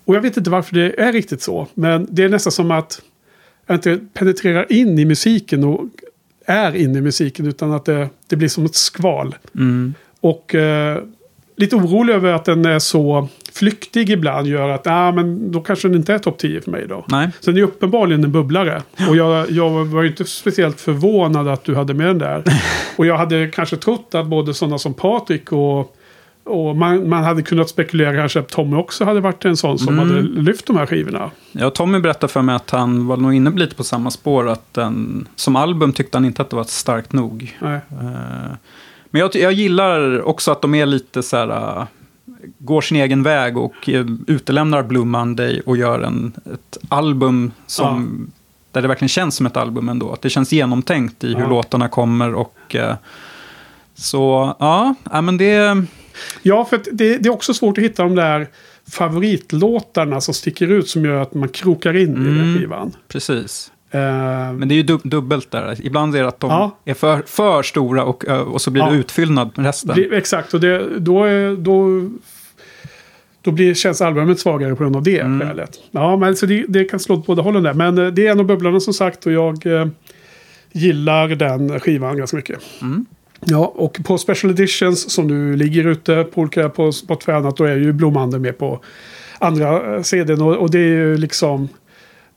Och 0.05 0.15
jag 0.15 0.20
vet 0.20 0.36
inte 0.36 0.51
varför 0.51 0.75
det 0.75 1.01
är 1.01 1.12
riktigt 1.12 1.43
så. 1.43 1.67
Men 1.75 2.07
det 2.10 2.23
är 2.25 2.28
nästan 2.28 2.52
som 2.52 2.70
att 2.70 3.02
jag 3.67 3.77
inte 3.77 3.99
penetrerar 4.12 4.73
in 4.73 4.99
i 4.99 5.05
musiken 5.05 5.65
och 5.65 5.85
är 6.47 6.77
inne 6.77 6.99
i 6.99 7.02
musiken. 7.02 7.47
Utan 7.47 7.73
att 7.73 7.85
det, 7.85 8.09
det 8.27 8.36
blir 8.36 8.49
som 8.49 8.65
ett 8.65 8.75
skval. 8.75 9.36
Mm. 9.55 9.94
Och 10.20 10.55
eh, 10.55 11.02
lite 11.61 11.77
orolig 11.77 12.15
över 12.15 12.33
att 12.33 12.45
den 12.45 12.65
är 12.65 12.79
så 12.79 13.29
flyktig 13.53 14.11
ibland. 14.11 14.47
Gör 14.47 14.69
att 14.69 14.87
ah, 14.87 15.13
men 15.13 15.53
då 15.53 15.61
kanske 15.61 15.89
den 15.89 15.97
inte 15.97 16.15
är 16.15 16.19
topp 16.19 16.39
10 16.39 16.61
för 16.61 16.71
mig 16.71 16.87
då. 16.89 17.05
Nej. 17.09 17.29
Så 17.41 17.51
den 17.51 17.59
är 17.61 17.65
uppenbarligen 17.65 18.25
en 18.25 18.33
bubblare. 18.33 18.83
Och 19.09 19.17
jag, 19.17 19.51
jag 19.51 19.85
var 19.85 20.03
ju 20.03 20.09
inte 20.09 20.25
speciellt 20.25 20.81
förvånad 20.81 21.49
att 21.49 21.65
du 21.65 21.75
hade 21.75 21.95
med 21.95 22.07
den 22.07 22.19
där. 22.19 22.45
Och 22.97 23.07
jag 23.07 23.17
hade 23.19 23.49
kanske 23.49 23.77
trott 23.77 24.15
att 24.15 24.27
både 24.27 24.55
sådana 24.55 24.79
som 24.79 24.95
Patrik 24.95 25.53
och 25.53 25.97
Och 26.45 26.77
man, 26.77 27.09
man 27.09 27.25
hade 27.25 27.43
kunnat 27.43 27.69
spekulera 27.69 28.15
kanske 28.17 28.41
att 28.41 28.49
Tommy 28.49 28.77
också 28.77 29.05
hade 29.05 29.21
varit 29.21 29.45
en 29.45 29.57
sån 29.57 29.79
som 29.79 29.99
Mm. 29.99 30.09
hade 30.09 30.23
lyft 30.23 30.67
de 30.67 30.77
här 30.77 30.87
skivorna. 30.87 31.31
Ja, 31.53 31.71
Tommy 31.71 31.99
berättade 31.99 32.33
för 32.33 32.43
mig 32.43 32.55
att 32.55 32.71
han 32.71 33.07
var 33.07 33.17
nog 33.17 33.35
inne 33.35 33.51
lite 33.51 33.75
på 33.77 33.85
samma 33.85 34.11
spår. 34.11 34.49
Att 34.49 34.75
den, 34.75 35.29
som 35.37 35.57
album 35.57 35.93
tyckte 35.93 36.17
han 36.19 36.25
inte 36.25 36.43
att 36.43 36.51
det 36.51 36.57
var 36.57 36.65
starkt 36.65 37.13
nog. 37.13 37.59
Nej. 37.61 37.81
Men 39.11 39.21
jag, 39.21 39.35
jag 39.35 39.53
gillar 39.53 40.23
också 40.23 40.51
att 40.53 40.63
de 40.63 40.75
är 40.75 40.87
lite 40.87 41.23
så 41.23 41.37
här... 41.37 41.49
eh, 41.81 41.87
Går 42.59 42.81
sin 42.81 42.97
egen 42.97 43.23
väg 43.23 43.57
och 43.59 43.89
eh, 43.89 44.07
utelämnar 44.27 44.83
Blue 44.83 45.05
Monday 45.05 45.61
och 45.67 45.77
gör 45.77 46.01
en, 46.01 46.33
ett 46.55 46.79
album 46.89 47.53
som... 47.67 48.31
Där 48.73 48.83
det 48.83 48.89
verkligen 48.89 49.09
känns 49.09 49.37
som 49.37 49.47
ett 49.47 49.57
album 49.57 49.89
ändå. 49.89 50.13
Att 50.13 50.23
det 50.23 50.31
känns 50.31 50.53
genomtänkt 50.53 51.25
i 51.25 51.35
hur 51.35 51.41
Ja. 51.43 51.49
låtarna 51.49 51.89
kommer 51.89 52.35
och... 52.35 52.75
eh, 52.75 52.95
Så, 53.95 54.57
ja, 54.59 54.95
ja 55.13 55.21
men 55.21 55.37
det... 55.37 55.83
Ja, 56.43 56.65
för 56.65 56.81
det, 56.93 57.19
det 57.19 57.29
är 57.29 57.33
också 57.33 57.55
svårt 57.55 57.79
att 57.79 57.85
hitta 57.85 58.03
de 58.03 58.15
där 58.15 58.49
favoritlåtarna 58.91 60.21
som 60.21 60.35
sticker 60.35 60.69
ut 60.69 60.89
som 60.89 61.05
gör 61.05 61.23
att 61.23 61.35
man 61.35 61.49
krokar 61.49 61.97
in 61.97 62.11
i 62.11 62.25
den 62.25 62.41
Mm. 62.41 62.59
skivan. 62.59 62.93
Precis. 63.09 63.73
Eh, 63.91 64.01
Men 64.52 64.69
det 64.69 64.75
är 64.75 64.77
ju 64.77 64.83
dub- 64.83 65.09
dubbelt 65.09 65.51
där. 65.51 65.77
Ibland 65.86 66.17
är 66.17 66.23
det 66.23 66.28
att 66.28 66.41
de 66.41 66.51
Ja. 66.51 66.77
är 66.85 66.94
för, 66.94 67.23
för 67.27 67.62
stora 67.62 68.05
och, 68.05 68.25
och 68.25 68.60
så 68.60 68.70
blir 68.70 68.83
det 68.83 68.89
Ja. 68.91 68.97
utfyllnad 68.97 69.51
med 69.57 69.67
resten. 69.67 69.93
det, 69.97 70.17
exakt, 70.17 70.55
och 70.55 70.60
det, 70.60 70.99
då, 70.99 71.25
är, 71.25 71.57
då, 71.57 72.09
då 73.43 73.51
blir, 73.51 73.75
känns 73.75 74.01
albumet 74.01 74.41
svagare 74.41 74.75
på 74.77 74.83
grund 74.83 74.97
av 74.97 75.02
det 75.02 75.19
Mm. 75.20 75.49
skälet. 75.49 75.70
Ja, 75.91 76.17
men 76.17 76.36
så 76.36 76.47
det, 76.47 76.65
det 76.69 76.85
kan 76.85 77.01
slå 77.01 77.15
åt 77.17 77.27
båda 77.27 77.43
hållen 77.43 77.62
där. 77.62 77.75
Men 77.75 77.99
eh, 77.99 78.07
det 78.07 78.27
är 78.27 78.31
en 78.31 78.41
av 78.41 78.47
bubblarna 78.47 78.81
som 78.81 78.94
sagt 78.94 79.27
och 79.27 79.33
jag 79.33 79.67
eh, 79.67 79.86
gillar 80.73 81.28
den 81.28 81.81
skivan 81.81 82.17
ganska 82.17 82.36
mycket. 82.36 82.59
Mm. 82.83 83.07
Ja, 83.44 83.73
och 83.77 83.99
på 84.05 84.19
Special 84.19 84.51
Editions 84.52 85.10
som 85.10 85.27
nu 85.27 85.57
ligger 85.57 85.86
ute 85.86 86.25
på 86.25 86.41
olika 86.41 86.69
på 86.69 86.93
Spotify 86.93 87.33
och 87.33 87.39
annat, 87.39 87.57
då 87.57 87.65
är 87.65 87.77
ju 87.77 87.93
Blomanden 87.93 88.43
med 88.43 88.59
på 88.59 88.81
andra 89.39 89.94
eh, 89.97 90.02
CDn. 90.02 90.43
Och, 90.43 90.57
och 90.57 90.70
det 90.70 90.78
är 90.78 90.83
ju 90.89 91.17
liksom... 91.17 91.69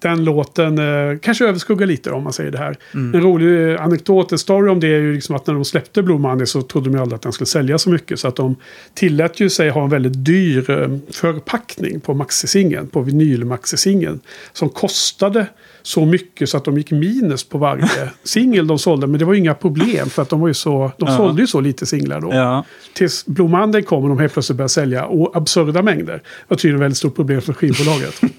Den 0.03 0.23
låten 0.23 0.77
eh, 0.77 1.17
kanske 1.21 1.45
överskuggar 1.47 1.87
lite 1.87 2.11
om 2.11 2.23
man 2.23 2.33
säger 2.33 2.51
det 2.51 2.57
här. 2.57 2.77
Mm. 2.93 3.15
En 3.15 3.21
rolig 3.21 3.73
eh, 3.73 3.83
anekdot, 3.83 4.31
en 4.31 4.37
story 4.37 4.69
om 4.69 4.79
det 4.79 4.87
är 4.87 4.99
ju 4.99 5.13
liksom 5.13 5.35
att 5.35 5.47
när 5.47 5.53
de 5.53 5.65
släppte 5.65 6.03
Blue 6.03 6.17
Monday 6.17 6.47
så 6.47 6.61
trodde 6.61 6.89
de 6.89 6.95
ju 6.95 7.01
aldrig 7.01 7.15
att 7.15 7.21
den 7.21 7.31
skulle 7.31 7.45
sälja 7.45 7.77
så 7.77 7.89
mycket. 7.89 8.19
Så 8.19 8.27
att 8.27 8.35
de 8.35 8.55
tillät 8.93 9.39
ju 9.39 9.49
sig 9.49 9.69
ha 9.69 9.83
en 9.83 9.89
väldigt 9.89 10.25
dyr 10.25 10.69
eh, 10.69 10.97
förpackning 11.11 11.99
på 11.99 12.13
maxisingeln, 12.13 12.87
på 12.87 13.01
vinylmaxisingeln. 13.01 14.19
Som 14.53 14.69
kostade 14.69 15.45
så 15.81 16.05
mycket 16.05 16.49
så 16.49 16.57
att 16.57 16.65
de 16.65 16.77
gick 16.77 16.91
minus 16.91 17.43
på 17.43 17.57
varje 17.57 17.89
singel 18.23 18.67
de 18.67 18.79
sålde. 18.79 19.07
Men 19.07 19.19
det 19.19 19.25
var 19.25 19.33
ju 19.33 19.39
inga 19.39 19.53
problem 19.53 20.09
för 20.09 20.21
att 20.21 20.29
de 20.29 20.39
var 20.39 20.47
ju 20.47 20.53
så, 20.53 20.91
de 20.97 21.09
Ja. 21.09 21.17
sålde 21.17 21.41
ju 21.41 21.47
så 21.47 21.61
lite 21.61 21.85
singlar 21.85 22.21
då. 22.21 22.33
Ja. 22.33 22.65
Tills 22.93 23.25
Blue 23.25 23.47
Monday 23.49 23.81
kom 23.81 24.03
och 24.03 24.09
de 24.09 24.19
helt 24.19 24.33
plötsligt 24.33 24.57
började 24.57 24.69
sälja 24.69 25.05
och 25.05 25.35
absurda 25.37 25.81
mängder. 25.81 26.13
Det 26.13 26.21
var 26.47 26.57
tydligen 26.57 26.75
ett 26.79 26.83
väldigt 26.83 26.97
stort 26.97 27.15
problem 27.15 27.41
för 27.41 27.53
skivbolaget. 27.53 28.21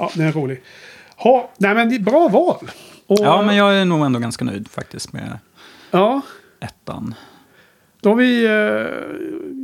ja, 0.00 0.10
det 0.14 0.22
är 0.24 0.32
rolig. 0.32 0.60
Ha, 1.16 1.50
nej 1.58 1.74
men 1.74 1.88
det 1.88 1.94
är 1.94 2.00
bra 2.00 2.28
val. 2.28 2.70
Och, 3.06 3.18
ja, 3.20 3.42
men 3.42 3.56
jag 3.56 3.74
är 3.74 3.84
nog 3.84 4.04
ändå 4.06 4.18
ganska 4.18 4.44
nöjd 4.44 4.68
faktiskt 4.70 5.12
med 5.12 5.38
ja, 5.90 6.20
ettan. 6.60 7.14
då 8.02 8.08
har 8.10 8.16
vi 8.16 8.44
eh, 8.44 8.50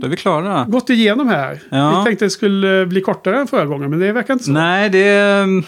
Då 0.01 0.07
är 0.07 0.09
vi 0.09 0.17
klara. 0.17 0.65
gått 0.69 0.91
igenom 0.91 1.29
här. 1.29 1.63
Ja. 1.71 1.99
Vi 1.99 2.05
tänkte 2.05 2.25
det 2.25 2.31
skulle 2.31 2.87
bli 2.87 3.01
kortare 3.01 3.39
än 3.41 3.47
förra 3.47 3.65
gången, 3.67 3.91
men 3.91 3.99
det 3.99 4.13
verkar 4.13 4.33
inte 4.35 4.45
så. 4.45 4.51
Nej, 4.53 4.91
det 4.91 5.09
är, 5.09 5.47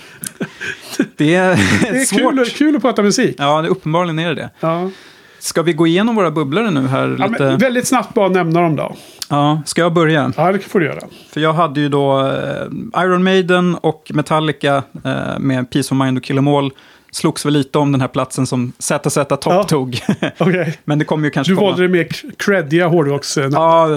det 1.16 1.34
är, 1.34 1.56
det 1.92 1.98
är 2.00 2.04
svårt. 2.04 2.34
kul, 2.34 2.46
kul 2.46 2.76
att 2.76 2.82
prata 2.82 3.02
musik. 3.02 3.36
Ja, 3.38 3.62
det, 3.62 3.68
uppenbarligen 3.68 4.18
är 4.18 4.28
det 4.28 4.34
det. 4.34 4.50
Ja. 4.60 4.90
Ska 5.38 5.62
vi 5.62 5.72
gå 5.72 5.86
igenom 5.86 6.16
våra 6.16 6.30
bubblare 6.30 6.70
nu 6.70 6.86
här? 6.86 7.16
Ja, 7.18 7.26
Lite? 7.26 7.44
men 7.44 7.58
väldigt 7.58 7.88
snabbt 7.88 8.14
bara 8.14 8.28
nämna 8.28 8.60
dem 8.60 8.76
då. 8.76 8.94
Ja, 9.28 9.62
ska 9.66 9.80
jag 9.80 9.92
börja? 9.92 10.32
Ja, 10.36 10.52
det 10.52 10.58
får 10.58 10.80
du 10.80 10.86
göra. 10.86 11.00
För 11.32 11.40
jag 11.40 11.52
hade 11.52 11.80
ju 11.80 11.88
då 11.88 12.20
eh, 12.26 13.02
Iron 13.04 13.24
Maiden 13.24 13.74
och 13.74 14.10
Metallica 14.14 14.82
eh, 15.04 15.38
med 15.38 15.70
Peace 15.70 15.94
of 15.94 15.98
Mind 16.00 16.18
och 16.18 16.24
Kill 16.24 16.38
'Em 16.38 16.48
All. 16.48 16.70
Slogs 17.12 17.46
väl 17.46 17.52
lite 17.52 17.78
om 17.78 17.92
den 17.92 18.00
här 18.00 18.08
platsen 18.08 18.46
som 18.46 18.72
ZZ 18.78 19.14
Top 19.14 19.40
Ja. 19.46 19.64
tog. 19.64 20.00
Okej. 20.38 20.78
Men 20.84 20.98
det 20.98 21.04
kommer 21.04 21.24
ju 21.24 21.30
kanske 21.30 21.52
Du 21.52 21.56
komma. 21.56 21.68
valde 21.70 21.82
det 21.82 21.88
mer 21.88 22.08
creddiga 22.38 22.86
hårdrocks... 22.88 23.36
eh, 23.38 23.48
Ja, 23.52 23.88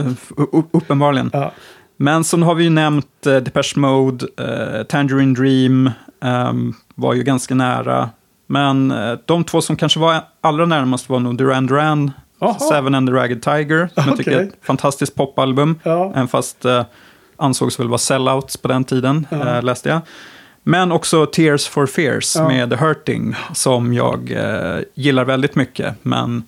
uppenbarligen. 0.72 1.30
Ja. 1.34 1.52
Men 1.98 2.24
så 2.24 2.38
har 2.38 2.56
vi 2.56 2.64
ju 2.64 2.70
nämnt 2.70 3.28
eh, 3.28 3.36
Depeche 3.36 3.74
Mode, 3.80 4.26
eh, 4.40 4.84
Tangerine 4.84 5.34
Dream 5.34 5.90
ehm, 6.24 6.74
var 6.96 7.14
ju 7.14 7.24
ganska 7.24 7.56
nära. 7.56 8.10
Men 8.52 8.92
eh, 8.92 9.18
de 9.26 9.44
två 9.44 9.62
som 9.62 9.76
kanske 9.76 10.00
var 10.00 10.20
allra 10.42 10.66
närmast 10.66 11.10
var 11.10 11.20
nog 11.20 11.38
Duran 11.38 11.68
Duran, 11.68 12.12
Jaha. 12.40 12.60
Seven 12.60 12.96
and 12.96 13.08
the 13.10 13.14
Ragged 13.14 13.42
Tiger. 13.42 13.90
Som 13.96 14.04
jag 14.08 14.18
tycker 14.18 14.32
är 14.32 14.42
ett 14.44 14.54
fantastiskt 14.62 15.16
popalbum. 15.16 15.80
Ja. 15.84 16.12
Även 16.16 16.28
fast 16.28 16.66
eh, 16.66 16.84
ansågs 17.38 17.80
väl 17.80 17.88
vara 17.88 17.98
sellouts 17.98 18.58
på 18.58 18.68
den 18.68 18.84
tiden, 18.84 19.28
Ja. 19.30 19.56
eh, 19.58 19.64
läste 19.64 19.90
jag. 19.90 20.00
Men 20.64 20.92
också 20.92 21.26
Tears 21.26 21.68
for 21.68 21.86
Fears 21.86 22.36
Ja. 22.36 22.48
med 22.48 22.70
The 22.70 22.76
Hurting, 22.76 23.36
som 23.54 23.94
jag 23.94 24.32
eh, 24.32 24.80
gillar 24.94 25.26
väldigt 25.26 25.56
mycket. 25.56 25.96
Men 26.02 26.44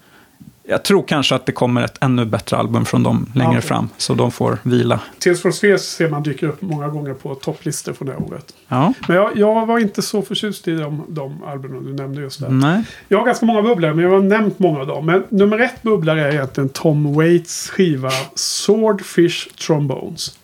jag 0.65 0.83
tror 0.83 1.03
kanske 1.03 1.35
att 1.35 1.45
det 1.45 1.51
kommer 1.51 1.83
ett 1.83 1.97
ännu 2.01 2.25
bättre 2.25 2.57
album 2.57 2.85
från 2.85 3.03
dem 3.03 3.31
längre 3.35 3.49
Okej. 3.49 3.61
fram. 3.61 3.89
Så 3.97 4.13
de 4.13 4.31
får 4.31 4.57
vila. 4.63 4.99
Tears 5.19 5.41
for 5.41 5.51
Fears 5.51 5.81
ser 5.81 6.09
man 6.09 6.23
dyker 6.23 6.47
upp 6.47 6.61
många 6.61 6.87
gånger 6.87 7.13
på 7.13 7.35
topplistor 7.35 7.93
från 7.93 8.07
det 8.07 8.13
här 8.13 8.23
året. 8.23 8.53
Ja. 8.67 8.93
Men 9.07 9.17
jag, 9.17 9.37
jag 9.37 9.65
var 9.65 9.79
inte 9.79 10.01
så 10.01 10.21
förtjust 10.21 10.67
i 10.67 10.75
de, 10.75 11.03
de 11.07 11.43
albumen 11.43 11.85
du 11.85 11.93
nämnde 11.93 12.21
just 12.21 12.39
där. 12.39 12.49
Nej. 12.49 12.83
Jag 13.07 13.17
har 13.17 13.25
ganska 13.25 13.45
många 13.45 13.61
bubblare, 13.61 13.93
men 13.93 14.03
jag 14.03 14.11
har 14.11 14.21
nämnt 14.21 14.59
många 14.59 14.79
av 14.79 14.87
dem. 14.87 15.05
Men 15.05 15.23
nummer 15.29 15.59
ett 15.59 15.81
bubblare 15.81 16.21
är 16.21 16.31
egentligen 16.31 16.69
Tom 16.69 17.13
Waits 17.13 17.69
skiva 17.69 18.11
Swordfish 18.35 19.49
Trombones. 19.67 20.39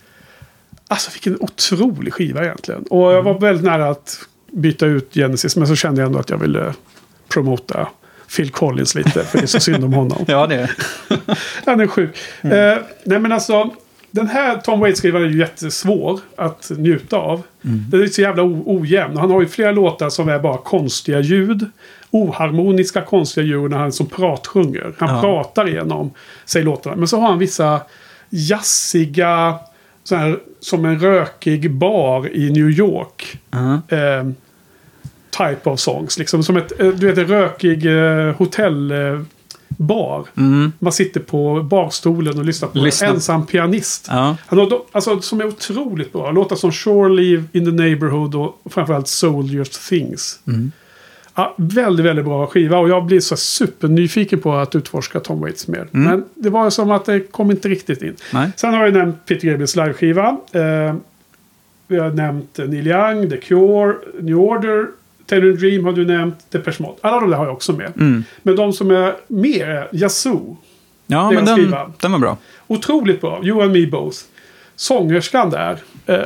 Alltså 0.87 1.11
vilken 1.13 1.37
otrolig 1.39 2.13
skiva 2.13 2.43
egentligen. 2.43 2.83
Och 2.83 3.11
jag 3.11 3.23
var 3.23 3.39
väldigt 3.39 3.65
nära 3.65 3.89
att 3.89 4.19
byta 4.51 4.85
ut 4.85 5.13
Genesis, 5.13 5.55
men 5.55 5.67
så 5.67 5.75
kände 5.75 6.01
jag 6.01 6.07
ändå 6.07 6.19
att 6.19 6.29
jag 6.29 6.37
ville 6.37 6.73
promota 7.29 7.87
Phil 8.35 8.49
Collins 8.51 8.95
lite, 8.95 9.23
för 9.23 9.37
det 9.37 9.43
är 9.43 9.47
så 9.47 9.59
synd 9.59 9.83
om 9.83 9.93
honom. 9.93 10.25
Ja, 10.27 10.47
det 10.47 10.55
är 10.55 10.71
Han 11.65 11.79
är 11.79 11.87
sjuk. 11.87 12.17
Eh, 12.41 12.77
nej 13.03 13.19
men 13.19 13.31
alltså, 13.31 13.69
den 14.11 14.27
här 14.27 14.57
Tom 14.57 14.79
Waits-skivan 14.79 15.21
är 15.23 15.27
ju 15.27 15.39
jättesvår 15.39 16.19
att 16.35 16.71
njuta 16.77 17.17
av. 17.17 17.41
Den 17.61 18.01
är 18.03 18.07
så 18.07 18.21
jävla 18.21 18.43
ojämn. 18.65 19.17
Han 19.17 19.31
har 19.31 19.41
ju 19.41 19.47
flera 19.47 19.71
låtar 19.71 20.09
som 20.09 20.29
är 20.29 20.39
bara 20.39 20.57
konstiga 20.57 21.19
ljud. 21.19 21.65
Oharmoniska 22.11 23.01
konstiga 23.01 23.45
ljud 23.45 23.71
när 23.71 23.77
han 23.77 23.91
som 23.91 24.05
pratsjunger. 24.05 24.93
Han 24.97 25.15
Ja. 25.15 25.21
pratar 25.21 25.67
igenom 25.67 26.11
sig 26.45 26.63
låtarna. 26.63 26.95
Men 26.95 27.07
så 27.07 27.19
har 27.19 27.27
han 27.29 27.39
vissa 27.39 27.81
jazziga, 28.29 29.55
så 30.03 30.15
här, 30.15 30.39
som 30.59 30.85
en 30.85 30.99
rökig 30.99 31.71
bar 31.71 32.29
i 32.35 32.49
New 32.51 32.69
York. 32.69 33.37
Eh, 33.89 34.27
type 35.31 35.69
of 35.69 35.79
songs. 35.79 36.17
Liksom 36.19 36.43
som 36.43 36.57
ett, 36.57 36.79
eh, 36.79 36.87
du 36.87 37.07
vet, 37.07 37.17
en 37.17 37.27
rökig 37.27 37.85
eh, 37.85 38.35
hotellbar. 38.35 39.25
bar. 39.67 40.27
Mm. 40.37 40.71
Man 40.79 40.93
sitter 40.93 41.19
på 41.19 41.63
barstolen 41.63 42.37
och 42.37 42.45
lyssnar 42.45 42.69
på 42.69 42.77
Lyssna. 42.77 43.07
en 43.07 43.15
ensam 43.15 43.45
pianist. 43.45 44.05
Ja. 44.09 44.37
Han 44.47 44.59
har, 44.59 44.81
alltså, 44.91 45.21
som 45.21 45.41
är 45.41 45.45
otroligt 45.45 46.13
bra. 46.13 46.31
Låtar 46.31 46.55
som 46.55 46.71
Shore 46.71 47.13
Leave 47.13 47.43
in 47.51 47.65
the 47.65 47.71
Neighborhood 47.71 48.35
och 48.35 48.61
framförallt 48.65 49.07
Soldiers 49.07 49.69
Things. 49.69 50.39
Mm. 50.47 50.71
Ja, 51.35 51.55
väldigt, 51.57 52.05
väldigt 52.05 52.25
bra 52.25 52.47
skiva 52.47 52.77
och 52.77 52.89
jag 52.89 53.05
blir 53.05 53.19
så 53.19 53.37
supernyfiken 53.37 54.39
på 54.39 54.53
att 54.53 54.75
utforska 54.75 55.19
Tom 55.19 55.41
Waits 55.41 55.67
mer. 55.67 55.87
Mm. 55.93 56.03
Men 56.03 56.25
det 56.33 56.49
var 56.49 56.69
som 56.69 56.91
att 56.91 57.05
det 57.05 57.19
kom 57.19 57.51
inte 57.51 57.69
riktigt 57.69 58.01
in. 58.01 58.15
Nej. 58.33 58.51
Sen 58.55 58.73
har 58.73 58.85
jag 58.85 58.93
nämnt 58.93 59.25
Peter 59.25 59.47
Gabriels 59.47 59.75
liveskiva. 59.75 60.37
Eh, 60.51 60.95
vi 61.87 61.99
har 61.99 62.09
nämnt 62.09 62.57
Neil 62.57 62.87
Young, 62.87 63.29
The 63.29 63.37
Cure, 63.37 63.95
New 64.19 64.37
Order, 64.37 64.87
Taylor 65.29 65.53
Dream 65.53 65.85
har 65.85 65.93
du 65.93 66.05
nämnt, 66.05 66.51
Depeche 66.51 66.81
Mode. 66.83 66.97
Alla 67.01 67.19
de 67.19 67.29
där 67.29 67.37
har 67.37 67.45
jag 67.45 67.53
också 67.53 67.73
med. 67.73 67.91
Mm. 67.95 68.23
Men 68.43 68.55
de 68.55 68.73
som 68.73 68.91
är 68.91 69.15
mer 69.27 69.67
är 69.67 69.87
Yazoo. 69.91 70.57
Ja, 71.07 71.31
men 71.31 71.45
den, 71.45 71.73
den 71.99 72.11
var 72.11 72.19
bra. 72.19 72.37
Otroligt 72.67 73.21
bra. 73.21 73.41
You 73.43 73.63
and 73.63 73.71
me 73.71 73.85
both. 73.87 74.17
Sångerskan 74.75 75.49
där. 75.49 75.77
Eh, 76.05 76.17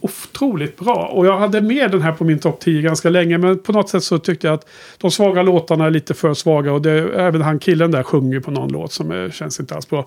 otroligt 0.00 0.78
bra. 0.78 1.10
Och 1.12 1.26
jag 1.26 1.38
hade 1.38 1.60
med 1.60 1.90
den 1.90 2.02
här 2.02 2.12
på 2.12 2.24
min 2.24 2.38
topp 2.38 2.60
10 2.60 2.82
ganska 2.82 3.10
länge. 3.10 3.38
Men 3.38 3.58
på 3.58 3.72
något 3.72 3.88
sätt 3.88 4.04
så 4.04 4.18
tyckte 4.18 4.46
jag 4.46 4.54
att 4.54 4.68
de 4.98 5.10
svaga 5.10 5.42
låtarna 5.42 5.86
är 5.86 5.90
lite 5.90 6.14
för 6.14 6.34
svaga. 6.34 6.72
Och 6.72 6.82
det, 6.82 6.90
även 7.14 7.42
han 7.42 7.58
killen 7.58 7.90
där 7.90 8.02
sjunger 8.02 8.40
på 8.40 8.50
någon 8.50 8.72
låt 8.72 8.92
som 8.92 9.12
eh, 9.12 9.30
känns 9.30 9.60
inte 9.60 9.74
alls 9.74 9.90
bra. 9.90 10.06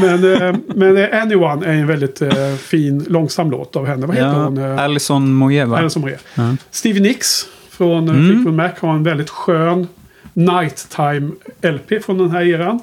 Men, 0.00 0.32
eh, 0.32 0.54
men 0.74 0.96
eh, 0.96 1.22
Anyone 1.22 1.66
är 1.66 1.72
en 1.72 1.86
väldigt 1.86 2.22
eh, 2.22 2.54
fin 2.54 3.04
långsam 3.08 3.50
låt 3.50 3.76
av 3.76 3.86
henne. 3.86 4.06
Vad 4.06 4.16
heter 4.16 4.28
Ja, 4.28 4.44
hon? 4.44 4.58
Eh, 4.58 4.84
Alison 4.84 5.34
Moyet, 5.34 5.68
va? 5.68 5.78
Alison 5.78 6.02
Moyet. 6.02 6.24
Ja. 6.34 6.56
Stevie 6.70 7.02
Nicks 7.02 7.46
från 7.72 8.08
Mm. 8.08 8.20
mm. 8.20 8.26
Fleetwood 8.26 8.54
Mac 8.54 8.70
har 8.80 8.94
en 8.94 9.02
väldigt 9.02 9.30
skön 9.30 9.88
Nighttime-LP 10.34 12.00
från 12.00 12.18
den 12.18 12.30
här 12.30 12.42
eran. 12.42 12.80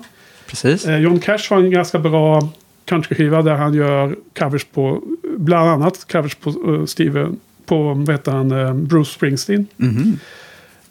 Precis. 0.47 0.85
Eh, 0.85 0.99
John 0.99 1.19
Cash 1.19 1.49
har 1.49 1.57
en 1.57 1.71
ganska 1.71 1.99
bra 1.99 2.49
countryskiva 2.85 3.41
där 3.41 3.55
han 3.55 3.73
gör 3.73 4.15
covers 4.39 4.65
på, 4.65 5.01
bland 5.37 5.69
annat 5.69 6.07
covers 6.11 6.35
på 6.35 6.49
uh, 6.49 6.85
Steven, 6.85 7.39
på 7.65 8.05
heter 8.09 8.31
han, 8.31 8.51
eh, 8.51 8.73
Bruce 8.73 9.11
Springsteen. 9.11 9.67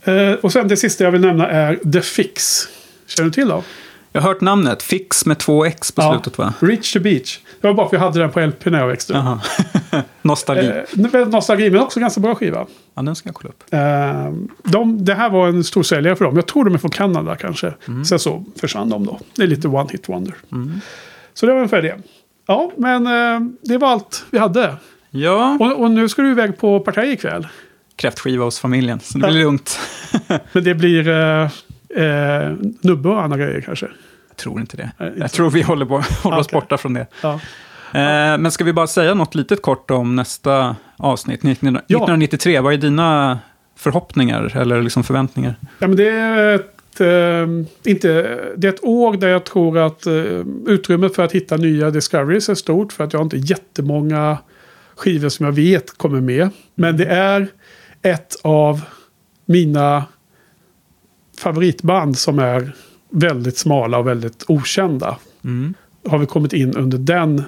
Eh, 0.05 0.33
och 0.33 0.52
sen 0.52 0.68
det 0.68 0.77
sista 0.77 1.05
jag 1.05 1.10
vill 1.10 1.20
nämna 1.20 1.49
är 1.49 1.77
The 1.93 2.01
Fix. 2.01 2.68
Känner 3.07 3.28
du 3.28 3.33
till 3.33 3.49
dem? 3.49 3.62
Jag 4.12 4.20
har 4.20 4.28
hört 4.28 4.41
namnet. 4.41 4.83
Fix 4.83 5.27
med 5.27 5.39
två 5.39 5.65
X 5.65 5.93
på 5.93 6.03
slutet 6.03 6.39
va? 6.39 6.55
Reach 6.61 6.93
the 6.93 7.01
Beach. 7.01 7.39
Det 7.61 7.67
var 7.67 7.75
bara 7.75 7.89
för 7.89 7.97
att 7.97 8.01
jag 8.03 8.07
hade 8.09 8.20
den 8.20 8.31
på 8.31 8.41
LP 8.41 8.65
när 8.67 8.78
jag 8.81 8.87
växte 8.89 9.12
upp. 9.15 10.05
Nostalgi. 10.23 10.73
Eh, 11.12 11.28
nostalgi, 11.28 11.70
men 11.70 11.81
också 11.81 12.01
ganska 12.01 12.20
bra 12.20 12.35
skiva. 12.35 12.67
Ja, 12.95 13.03
den 13.03 13.17
ska 13.17 13.28
jag 13.28 13.35
kolla 13.35 13.49
upp. 13.49 13.65
Eh, 13.73 14.70
de, 14.73 15.05
det 15.05 15.15
här 15.15 15.31
var 15.31 15.49
en 15.49 15.65
stor 15.65 15.83
säljare 15.83 16.17
för 16.17 16.25
dem. 16.25 16.37
Jag 16.37 16.47
tror 16.47 16.65
de 16.65 16.75
är 16.75 16.78
från 16.78 16.91
Kanada 16.91 17.37
kanske. 17.37 17.75
Sen 18.09 18.19
så 18.19 18.45
försvann 18.61 18.89
de 18.89 19.07
då. 19.07 19.20
Det 19.37 19.43
är 19.43 19.47
lite 19.47 19.69
one 19.69 19.89
hit 19.93 20.09
wonder. 20.09 20.35
Så 21.35 21.47
det 21.47 21.53
var 21.53 21.59
ungefär 21.59 21.83
det. 21.83 21.97
Ja, 22.47 22.73
men 22.77 23.07
eh, 23.07 23.41
det 23.62 23.78
var 23.78 23.89
allt 23.89 24.25
vi 24.31 24.39
hade. 24.39 24.77
Ja, 25.11 25.57
Och, 25.61 25.81
och 25.81 25.91
nu 25.91 26.09
ska 26.09 26.23
du 26.23 26.31
iväg 26.31 26.59
på 26.59 26.81
partaj 26.81 27.11
ikväll. 27.12 27.47
kräftskiva 27.97 28.45
hos 28.45 28.59
familjen. 28.61 29.01
Så 29.01 29.19
det 29.19 29.27
blir 29.28 29.39
Ja. 29.39 29.45
lugnt. 29.45 29.78
Men 30.53 30.65
det 30.65 30.75
blir 30.75 31.09
eh, 31.09 31.49
eh, 31.97 32.52
nubbe 32.83 33.08
och 33.08 33.23
andra 33.23 33.39
grejer 33.39 33.60
kanske. 33.60 33.86
Jag 34.28 34.36
tror 34.36 34.60
inte 34.60 34.76
det. 34.76 34.91
Nej, 34.99 35.08
inte 35.08 35.20
Jag 35.20 35.31
tror 35.33 35.50
vi 35.50 35.62
håller, 35.62 35.84
bo- 35.86 36.00
håller 36.23 36.39
oss 36.39 36.50
borta 36.50 36.78
från 36.78 36.94
det. 36.94 37.07
Ja. 37.23 37.33
Eh, 37.92 38.39
men 38.39 38.50
ska 38.50 38.65
vi 38.65 38.73
bara 38.73 38.86
säga 38.86 39.15
något 39.15 39.34
litet 39.34 39.62
kort 39.62 39.91
om 39.91 40.17
nästa 40.17 40.76
avsnitt? 40.97 41.42
19, 41.42 41.75
Ja. 41.75 41.78
1993, 41.81 42.60
vad 42.60 42.73
är 42.73 42.76
dina 42.76 43.39
förhoppningar 43.76 44.57
eller 44.57 44.83
liksom 44.83 45.05
förväntningar? 45.05 45.55
Ja, 45.78 45.86
men 45.89 45.97
det 45.97 46.08
är 46.08 46.55
ett, 46.55 47.00
eh, 47.00 47.91
inte, 47.92 48.39
det 48.57 48.68
är 48.68 48.73
ett 48.73 48.84
år 48.84 49.17
där 49.17 49.28
jag 49.28 49.44
tror 49.44 49.78
att 49.78 50.07
eh, 50.07 50.12
utrymmet 50.67 51.15
för 51.17 51.25
att 51.25 51.33
hitta 51.33 51.57
nya 51.57 51.91
discoveries 51.91 52.49
är 52.49 52.55
stort. 52.55 52.92
För 52.92 53.05
att 53.05 53.12
jag 53.12 53.20
har 53.20 53.25
inte 53.25 53.36
jättemånga 53.36 54.39
skivor 54.97 55.28
som 55.28 55.47
jag 55.47 55.52
vet 55.52 55.99
kommer 55.99 56.20
med. 56.20 56.49
Men 56.75 56.97
det 56.97 57.07
är 57.07 57.47
ett 58.02 58.36
av 58.42 58.81
mina 59.47 60.05
favoritband 61.39 62.18
som 62.18 62.39
är 62.39 62.73
väldigt 63.10 63.58
smala 63.58 63.99
och 63.99 64.07
väldigt 64.07 64.44
okända. 64.49 65.17
Mm. 65.44 65.75
Har 66.08 66.18
vi 66.18 66.26
kommit 66.26 66.52
in 66.52 66.76
under 66.76 66.99
den 66.99 67.42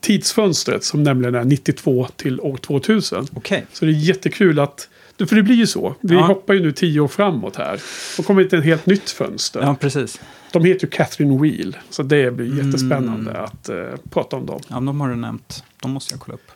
tidsfönstret 0.00 0.84
som 0.84 1.02
nämligen 1.02 1.34
är 1.34 1.44
92 1.44 2.06
till 2.16 2.40
år 2.40 2.56
2000. 2.56 3.26
Okej. 3.34 3.66
Så 3.72 3.84
det 3.84 3.90
är 3.90 3.94
jättekul 3.94 4.60
att... 4.60 4.88
För 5.28 5.36
det 5.36 5.42
blir 5.42 5.54
ju 5.56 5.66
så. 5.66 5.94
Vi 6.00 6.14
Ja. 6.14 6.20
hoppar 6.26 6.54
ju 6.54 6.60
nu 6.62 6.72
tio 6.72 7.00
år 7.00 7.08
framåt 7.08 7.56
här. 7.56 7.80
Och 8.18 8.24
kommer 8.24 8.44
till 8.44 8.58
ett 8.58 8.64
helt 8.64 8.86
nytt 8.86 9.10
fönster. 9.10 9.60
Ja, 9.60 9.74
precis. 9.80 10.20
De 10.52 10.64
heter 10.64 10.86
ju 10.86 10.90
Catherine 10.90 11.42
Wheel. 11.42 11.76
Så 11.90 12.02
det 12.02 12.30
blir 12.30 12.46
Mm. 12.52 12.66
jättespännande 12.66 13.32
att 13.38 13.68
eh, 13.68 13.76
prata 14.10 14.36
om 14.36 14.46
dem. 14.46 14.60
Ja, 14.68 14.74
de 14.80 15.00
har 15.00 15.08
du 15.08 15.16
nämnt. 15.16 15.64
De 15.82 15.90
måste 15.90 16.14
jag 16.14 16.20
kolla 16.20 16.34
upp. 16.34 16.50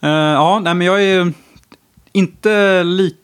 Eh, 0.00 0.10
ja, 0.10 0.60
nej, 0.64 0.74
men 0.74 0.86
jag 0.86 1.02
är 1.04 1.32
inte 2.12 2.82
lika 2.84 3.16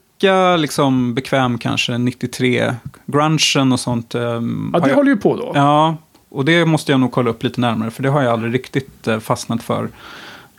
liksom, 0.58 1.14
bekväm 1.14 1.58
kanske 1.58 1.98
93. 1.98 2.74
Grungen 3.06 3.72
och 3.72 3.80
sånt. 3.80 4.14
eh, 4.14 4.22
Ja, 4.22 4.80
det 4.80 4.88
jag... 4.88 4.94
håller 4.97 5.10
ju 5.10 5.16
på 5.16 5.36
då. 5.36 5.52
Ja, 5.55 5.97
och 6.28 6.44
det 6.44 6.64
måste 6.64 6.92
jag 6.92 7.00
nog 7.00 7.12
kolla 7.12 7.30
upp 7.30 7.42
lite 7.42 7.60
närmare. 7.60 7.90
För 7.90 8.02
det 8.02 8.08
har 8.08 8.22
jag 8.22 8.32
aldrig 8.32 8.55
riktigt 8.55 9.06
eh, 9.08 9.18
fastnat 9.18 9.62
för. 9.62 9.88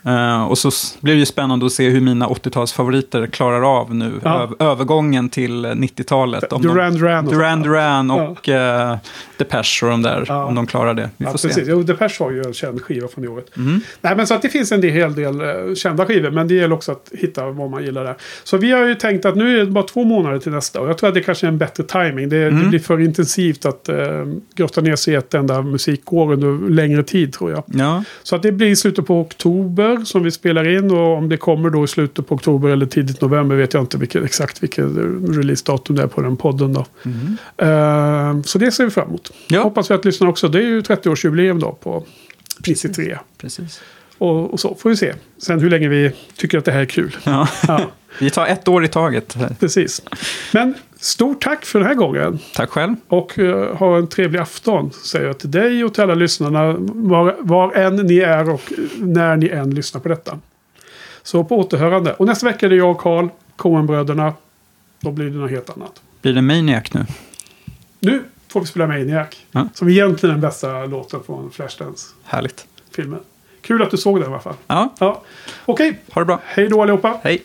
Eh, 0.06 0.44
och 0.44 0.58
så 0.58 0.72
blir 1.02 1.14
det 1.14 1.20
ju 1.20 1.26
spännande 1.26 1.66
att 1.66 1.72
se 1.72 1.90
hur 1.90 2.02
mina 2.02 2.28
80-talsfavoriter 2.28 3.28
klarar 3.28 3.78
av 3.80 3.96
nu. 3.96 4.12
Ja. 4.24 4.40
Öv- 4.60 4.64
övergången 4.72 5.30
till 5.30 5.66
eh, 5.66 5.70
90-talet. 5.70 6.54
Om 6.54 6.62
Duran 6.62 6.94
Duran 6.94 7.26
och 7.28 7.34
Duran. 7.34 7.62
Duran 7.64 8.12
och 8.12 8.50
eh, 8.50 8.98
Depeche 9.38 9.80
och 9.86 9.90
de 9.90 10.02
där. 10.02 10.26
Ja. 10.28 10.44
Om 10.46 10.56
de 10.56 10.68
klarar 10.68 10.94
det. 10.94 11.10
Vi 11.18 11.26
Ja, 11.26 11.32
får 11.32 11.38
precis. 11.38 11.54
se. 11.66 11.72
Jo, 11.72 11.84
Depeche 11.84 12.16
har 12.24 12.32
ju 12.32 12.42
en 12.44 12.54
känd 12.54 12.82
skiva 12.82 13.08
från 13.08 13.24
det 13.24 13.30
året. 13.30 13.58
Mm. 13.58 13.82
Nej, 14.02 14.16
men 14.16 14.28
så 14.28 14.34
att 14.34 14.42
det 14.42 14.50
finns 14.50 14.72
en 14.72 14.84
hel 14.84 15.16
del 15.16 15.42
eh, 15.42 15.76
kända 15.76 16.06
skivor. 16.06 16.32
Men 16.32 16.48
det 16.48 16.54
gäller 16.54 16.76
också 16.76 16.92
att 16.92 17.12
hitta 17.14 17.50
vad 17.52 17.70
man 17.70 17.84
gillar 17.84 18.04
där. 18.04 18.16
Så 18.44 18.58
vi 18.58 18.72
har 18.72 18.88
ju 18.88 18.96
tänkt 18.96 19.26
att 19.26 19.36
nu 19.36 19.60
är 19.62 19.66
det 19.66 19.72
bara 19.72 19.84
två 19.84 20.04
månader 20.04 20.40
till 20.40 20.52
nästa. 20.52 20.82
Och 20.82 20.90
jag 20.90 20.98
tror 20.98 21.08
att 21.08 21.14
det 21.14 21.22
kanske 21.22 21.46
är 21.46 21.52
en 21.52 21.58
bättre 21.58 21.84
timing. 21.84 22.30
Det, 22.30 22.38
det 22.40 22.48
Mm. 22.48 22.70
blir 22.70 22.80
för 22.80 23.00
intensivt 23.02 23.66
att 23.66 23.90
grotta 24.56 24.82
ner 24.82 24.96
sig 24.96 25.14
i 25.14 25.18
ett 25.18 25.34
enda 25.34 25.62
musikår 25.62 26.34
under 26.34 26.70
längre 26.70 27.04
tid 27.04 27.34
tror 27.34 27.52
jag. 27.52 27.64
Ja, 27.68 28.04
Så 28.24 28.36
att 28.36 28.44
det 28.44 28.52
blir 28.52 28.68
i 28.68 28.76
slutet 28.76 29.08
på 29.08 29.20
oktober 29.22 29.89
som 29.98 30.24
vi 30.24 30.32
spelar 30.32 30.68
in. 30.78 30.92
Och 30.92 31.18
om 31.18 31.30
det 31.30 31.38
kommer 31.38 31.70
då 31.70 31.84
i 31.84 31.88
slutet 31.88 32.28
på 32.28 32.36
oktober 32.36 32.70
eller 32.70 32.86
tidigt 32.86 33.22
november 33.22 33.56
vet 33.56 33.74
jag 33.74 33.84
inte 33.84 33.98
vilket, 33.98 34.24
exakt 34.24 34.64
vilket 34.64 34.86
releasedatum 35.30 35.96
det 35.96 36.04
är 36.04 36.08
på 36.08 36.22
den 36.22 36.38
podden. 36.38 36.74
Då. 36.74 36.86
Eh, 37.66 38.42
så 38.42 38.58
det 38.58 38.72
ser 38.72 38.86
vi 38.86 38.92
fram 38.92 39.08
emot. 39.08 39.32
Ja. 39.48 39.64
Hoppas 39.64 39.92
vi 39.92 39.96
att 39.96 40.06
lyssna 40.06 40.30
också. 40.30 40.48
Det 40.48 40.60
är 40.60 40.64
ju 40.64 40.82
30-årsjubileum 40.82 41.60
då 41.60 41.72
på 41.72 42.06
93. 42.68 43.18
precis. 43.38 43.82
Och, 44.18 44.54
och 44.54 44.60
så 44.60 44.76
får 44.76 44.90
vi 44.90 44.98
se. 44.98 45.14
Sen 45.38 45.60
hur 45.60 45.70
länge 45.70 45.88
vi 45.88 46.12
tycker 46.36 46.58
att 46.58 46.66
det 46.66 46.72
här 46.72 46.80
är 46.82 46.86
kul. 46.86 47.18
Ja. 47.24 47.48
Ja, 47.68 47.82
Vi 48.20 48.30
tar 48.30 48.48
ett 48.48 48.68
år 48.68 48.86
i 48.86 48.88
taget. 48.88 49.38
precis. 49.60 50.02
Men 50.54 50.74
stort 51.00 51.44
tack 51.44 51.66
för 51.66 51.80
den 51.80 51.88
här 51.88 51.96
gången. 51.96 52.40
Tack 52.56 52.70
själv. 52.70 52.96
Och 53.08 53.40
eh, 53.40 53.76
ha 53.76 53.98
en 53.98 54.08
trevlig 54.08 54.40
afton. 54.40 54.92
Säger 54.92 55.28
jag 55.28 55.38
till 55.40 55.52
dig 55.52 55.84
och 55.84 55.94
till 55.94 56.04
alla 56.04 56.16
lyssnarna. 56.16 56.76
Var, 56.80 57.36
var 57.40 57.74
än 57.74 57.96
ni 57.96 58.18
är 58.20 58.50
och 58.50 58.62
när 58.98 59.38
ni 59.38 59.48
än 59.48 59.70
lyssnar 59.76 60.02
på 60.02 60.10
detta. 60.10 60.40
Så 61.24 61.44
på 61.44 61.58
återhörande. 61.60 62.14
Och 62.14 62.26
nästa 62.26 62.46
vecka 62.46 62.66
är 62.66 62.70
det 62.70 62.76
jag 62.76 62.92
och 62.92 62.98
Karl, 62.98 63.28
Coen-bröderna. 63.56 64.34
Då 65.00 65.12
blir 65.12 65.26
det 65.30 65.38
något 65.38 65.52
helt 65.52 65.70
annat. 65.70 66.02
Blir 66.22 66.34
det 66.34 66.42
Maniac 66.42 66.84
nu? 66.94 67.06
Nu 68.00 68.24
får 68.48 68.60
vi 68.62 68.66
spela 68.68 68.88
Maniac. 68.88 69.28
Ja. 69.52 69.68
Som 69.74 69.90
egentligen 69.90 70.36
är 70.36 70.40
den 70.40 70.50
bästa 70.50 70.86
låten 70.86 71.20
från 71.26 71.52
Flashdance-filmen. 71.52 72.24
Härligt. 72.24 72.66
Kul 73.62 73.82
att 73.82 73.92
du 73.92 73.98
såg 73.98 74.20
den 74.20 74.30
i 74.30 74.34
alla 74.34 74.42
fall. 74.42 74.54
Ja, 74.68 74.94
Ja. 75.00 75.22
Okej, 75.66 76.00
ha 76.12 76.22
det 76.22 76.26
bra. 76.26 76.40
hej 76.44 76.68
då 76.68 76.82
allihopa. 76.82 77.20
Hej. 77.24 77.44